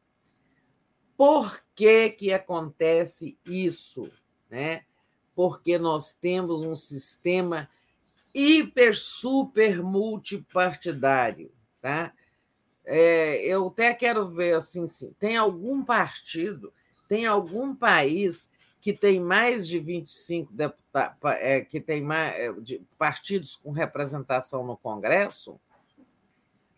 Por 1.16 1.64
que, 1.76 2.10
que 2.10 2.34
acontece 2.34 3.38
isso? 3.46 4.12
Né? 4.50 4.84
Porque 5.36 5.78
nós 5.78 6.14
temos 6.14 6.64
um 6.64 6.76
sistema 6.76 7.70
hiper, 8.34 8.96
super 8.96 9.84
multipartidário. 9.84 11.52
Tá? 11.82 12.14
É, 12.86 13.44
eu 13.46 13.68
até 13.68 13.94
quero 13.94 14.28
ver 14.28 14.56
assim, 14.56 14.88
sim, 14.88 15.16
tem 15.20 15.38
algum 15.38 15.84
partido 15.84 16.74
tem 17.14 17.28
algum 17.28 17.76
país 17.76 18.50
que 18.82 18.92
tem 18.92 19.20
mais 19.20 19.68
de 19.68 19.80
25 19.80 20.52
deputados, 20.52 21.18
é, 21.40 21.62
que 21.62 21.80
tem 21.80 22.02
mais, 22.02 22.34
é, 22.36 22.80
partidos 22.98 23.56
com 23.56 23.70
representação 23.70 24.66
no 24.66 24.76
Congresso? 24.76 25.60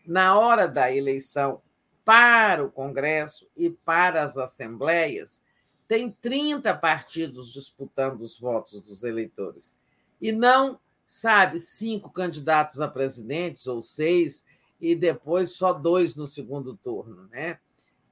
Na 0.06 0.38
hora 0.38 0.68
da 0.68 0.92
eleição 0.92 1.60
para 2.04 2.64
o 2.64 2.70
Congresso 2.70 3.48
e 3.56 3.68
para 3.68 4.22
as 4.22 4.38
assembleias, 4.38 5.42
tem 5.88 6.10
30 6.10 6.74
partidos 6.74 7.52
disputando 7.52 8.20
os 8.20 8.38
votos 8.38 8.80
dos 8.80 9.02
eleitores. 9.02 9.76
E 10.20 10.32
não, 10.32 10.78
sabe, 11.04 11.58
cinco 11.60 12.10
candidatos 12.10 12.80
a 12.80 12.88
presidentes 12.88 13.66
ou 13.66 13.82
seis, 13.82 14.44
e 14.80 14.94
depois 14.94 15.52
só 15.52 15.72
dois 15.72 16.14
no 16.14 16.26
segundo 16.26 16.76
turno. 16.76 17.28
Né? 17.28 17.58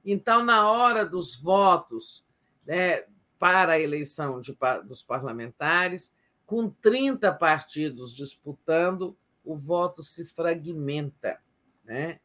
Então, 0.03 0.43
na 0.43 0.69
hora 0.69 1.05
dos 1.05 1.35
votos 1.35 2.23
né, 2.65 3.03
para 3.39 3.73
a 3.73 3.79
eleição 3.79 4.39
de, 4.39 4.57
dos 4.85 5.03
parlamentares, 5.03 6.11
com 6.45 6.69
30 6.69 7.33
partidos 7.33 8.15
disputando, 8.15 9.15
o 9.43 9.55
voto 9.55 10.03
se 10.03 10.25
fragmenta. 10.25 11.39
Né? 11.85 12.19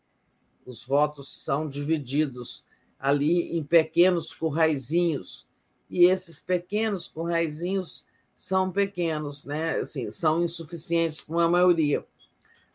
Os 0.64 0.84
votos 0.84 1.42
são 1.44 1.68
divididos 1.68 2.64
ali 2.98 3.56
em 3.56 3.62
pequenos 3.62 4.34
curraizinhos, 4.34 5.48
e 5.88 6.04
esses 6.04 6.38
pequenos 6.38 7.08
curraizinhos 7.08 8.06
são 8.34 8.70
pequenos, 8.70 9.44
né? 9.44 9.78
assim, 9.78 10.10
são 10.10 10.42
insuficientes 10.42 11.20
para 11.20 11.36
uma 11.36 11.48
maioria. 11.48 12.04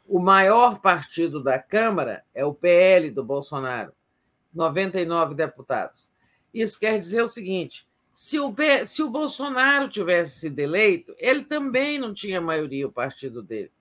O 0.08 0.20
maior 0.20 0.80
partido 0.80 1.42
da 1.42 1.58
Câmara 1.58 2.24
é 2.34 2.46
o 2.46 2.54
PL 2.54 3.10
do 3.10 3.24
Bolsonaro, 3.24 3.94
99 4.54 5.34
deputados. 5.34 6.12
Isso 6.54 6.80
quer 6.80 7.00
dizer 7.00 7.22
o 7.22 7.28
seguinte: 7.28 7.88
se 8.14 8.40
o, 8.40 8.54
se 8.86 9.04
o 9.04 9.10
Bolsonaro 9.10 9.90
tivesse 9.90 10.40
sido 10.40 10.60
eleito, 10.60 11.14
ele 11.18 11.44
também 11.44 12.00
não 12.00 12.14
tinha 12.14 12.40
maioria, 12.40 12.88
o 12.88 12.92
partido 12.92 13.42
dele. 13.42 13.72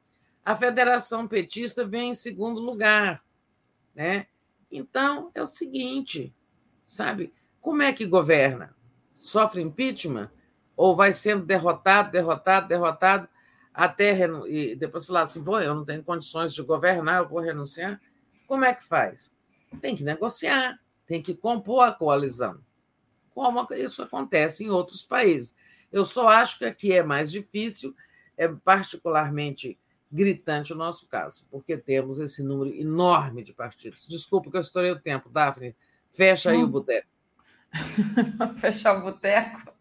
A 0.44 0.54
Federação 0.54 1.26
Petista 1.26 1.86
vem 1.86 2.10
em 2.10 2.14
segundo 2.14 2.60
lugar. 2.60 3.24
Né? 3.94 4.26
Então, 4.70 5.30
é 5.34 5.42
o 5.42 5.46
seguinte, 5.46 6.34
sabe? 6.84 7.32
Como 7.60 7.80
é 7.82 7.92
que 7.92 8.04
governa? 8.04 8.76
Sofre 9.08 9.62
impeachment? 9.62 10.30
Ou 10.76 10.94
vai 10.94 11.12
sendo 11.12 11.46
derrotado, 11.46 12.10
derrotado, 12.10 12.68
derrotado, 12.68 13.28
até 13.72 14.16
e 14.48 14.74
depois 14.76 15.06
falar 15.06 15.22
assim, 15.22 15.42
pô, 15.42 15.58
eu 15.60 15.74
não 15.74 15.84
tenho 15.84 16.02
condições 16.02 16.52
de 16.52 16.62
governar, 16.62 17.22
eu 17.22 17.28
vou 17.28 17.40
renunciar? 17.40 18.00
Como 18.46 18.64
é 18.64 18.74
que 18.74 18.84
faz? 18.84 19.36
Tem 19.80 19.96
que 19.96 20.04
negociar, 20.04 20.78
tem 21.06 21.22
que 21.22 21.34
compor 21.34 21.84
a 21.84 21.92
coalizão, 21.92 22.60
como 23.34 23.66
isso 23.72 24.02
acontece 24.02 24.64
em 24.64 24.70
outros 24.70 25.04
países. 25.04 25.54
Eu 25.90 26.04
só 26.04 26.28
acho 26.28 26.58
que 26.58 26.64
aqui 26.64 26.92
é 26.92 27.02
mais 27.02 27.32
difícil, 27.32 27.94
é 28.36 28.48
particularmente 28.48 29.78
gritante 30.14 30.72
o 30.72 30.76
nosso 30.76 31.08
caso, 31.08 31.44
porque 31.50 31.76
temos 31.76 32.20
esse 32.20 32.40
número 32.42 32.72
enorme 32.72 33.42
de 33.42 33.52
partidos. 33.52 34.06
Desculpa 34.06 34.48
que 34.48 34.56
eu 34.56 34.60
estourei 34.60 34.92
o 34.92 35.00
tempo, 35.00 35.28
Daphne. 35.28 35.74
Fecha 36.12 36.52
aí 36.52 36.62
o 36.62 36.68
boteco. 36.68 37.08
Fechar 38.54 38.96
o 38.96 39.02
boteco. 39.02 39.74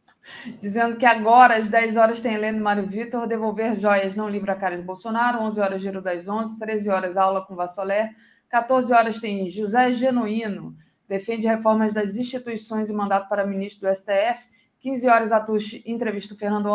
Dizendo 0.57 0.97
que 0.97 1.05
agora, 1.05 1.57
às 1.57 1.69
10 1.69 1.97
horas, 1.97 2.21
tem 2.21 2.33
Helena 2.33 2.59
Mário 2.59 2.87
Vitor, 2.87 3.27
devolver 3.27 3.75
joias 3.77 4.15
não 4.15 4.27
livra 4.27 4.53
a 4.53 4.55
cara 4.55 4.75
de 4.75 4.81
Bolsonaro, 4.81 5.39
11 5.43 5.61
horas, 5.61 5.81
giro 5.81 6.01
das 6.01 6.27
11, 6.27 6.57
13 6.57 6.89
horas, 6.89 7.17
aula 7.17 7.45
com 7.45 7.55
Vassolé, 7.55 8.09
14 8.49 8.91
horas 8.93 9.19
tem 9.19 9.47
José 9.49 9.91
Genuíno, 9.91 10.75
defende 11.07 11.45
reformas 11.45 11.93
das 11.93 12.15
instituições 12.15 12.89
e 12.89 12.93
mandato 12.93 13.29
para 13.29 13.45
ministro 13.45 13.87
do 13.87 13.95
STF, 13.95 14.47
15 14.79 15.09
horas, 15.09 15.31
Atush, 15.31 15.83
entrevista 15.85 16.33
o 16.33 16.37
Fernando 16.37 16.67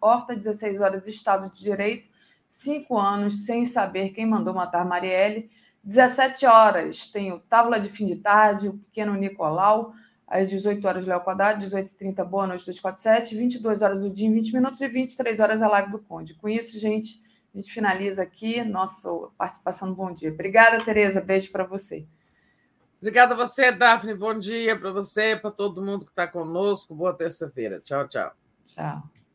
Horta, 0.00 0.36
16 0.36 0.80
horas, 0.80 1.06
Estado 1.06 1.50
de 1.54 1.62
Direito, 1.62 2.08
5 2.56 2.98
anos 2.98 3.44
sem 3.44 3.66
saber 3.66 4.10
quem 4.10 4.24
mandou 4.24 4.54
matar 4.54 4.82
Marielle, 4.82 5.50
17 5.84 6.46
horas, 6.46 7.10
tem 7.10 7.30
o 7.30 7.38
Tábula 7.38 7.78
de 7.78 7.88
Fim 7.88 8.06
de 8.06 8.16
Tarde, 8.16 8.68
o 8.68 8.78
Pequeno 8.78 9.14
Nicolau, 9.14 9.92
às 10.26 10.48
18 10.48 10.88
horas, 10.88 11.06
Léo 11.06 11.20
Quadrado, 11.20 11.64
18h30, 11.64 12.24
Boa 12.24 12.46
Noite 12.46 12.64
247, 12.64 13.36
22 13.36 13.82
horas 13.82 14.02
o 14.02 14.10
dia 14.10 14.26
em 14.26 14.32
20 14.32 14.54
minutos 14.54 14.80
e 14.80 14.88
23 14.88 15.38
horas 15.38 15.62
a 15.62 15.68
live 15.68 15.92
do 15.92 15.98
Conde. 15.98 16.34
Com 16.34 16.48
isso, 16.48 16.78
gente, 16.78 17.20
a 17.54 17.58
gente 17.58 17.70
finaliza 17.70 18.22
aqui 18.22 18.64
nossa 18.64 19.08
participação 19.36 19.90
no 19.90 19.94
Bom 19.94 20.12
Dia. 20.12 20.32
Obrigada, 20.32 20.82
Tereza. 20.82 21.20
Beijo 21.20 21.52
para 21.52 21.64
você. 21.64 22.06
Obrigada 22.98 23.34
a 23.34 23.36
você, 23.36 23.70
Daphne. 23.70 24.14
Bom 24.14 24.36
dia 24.36 24.76
para 24.76 24.90
você, 24.90 25.36
para 25.36 25.50
todo 25.50 25.84
mundo 25.84 26.06
que 26.06 26.10
está 26.10 26.26
conosco. 26.26 26.94
Boa 26.94 27.12
terça-feira. 27.12 27.80
Tchau, 27.80 28.08
tchau. 28.08 28.32
Tchau. 28.64 29.25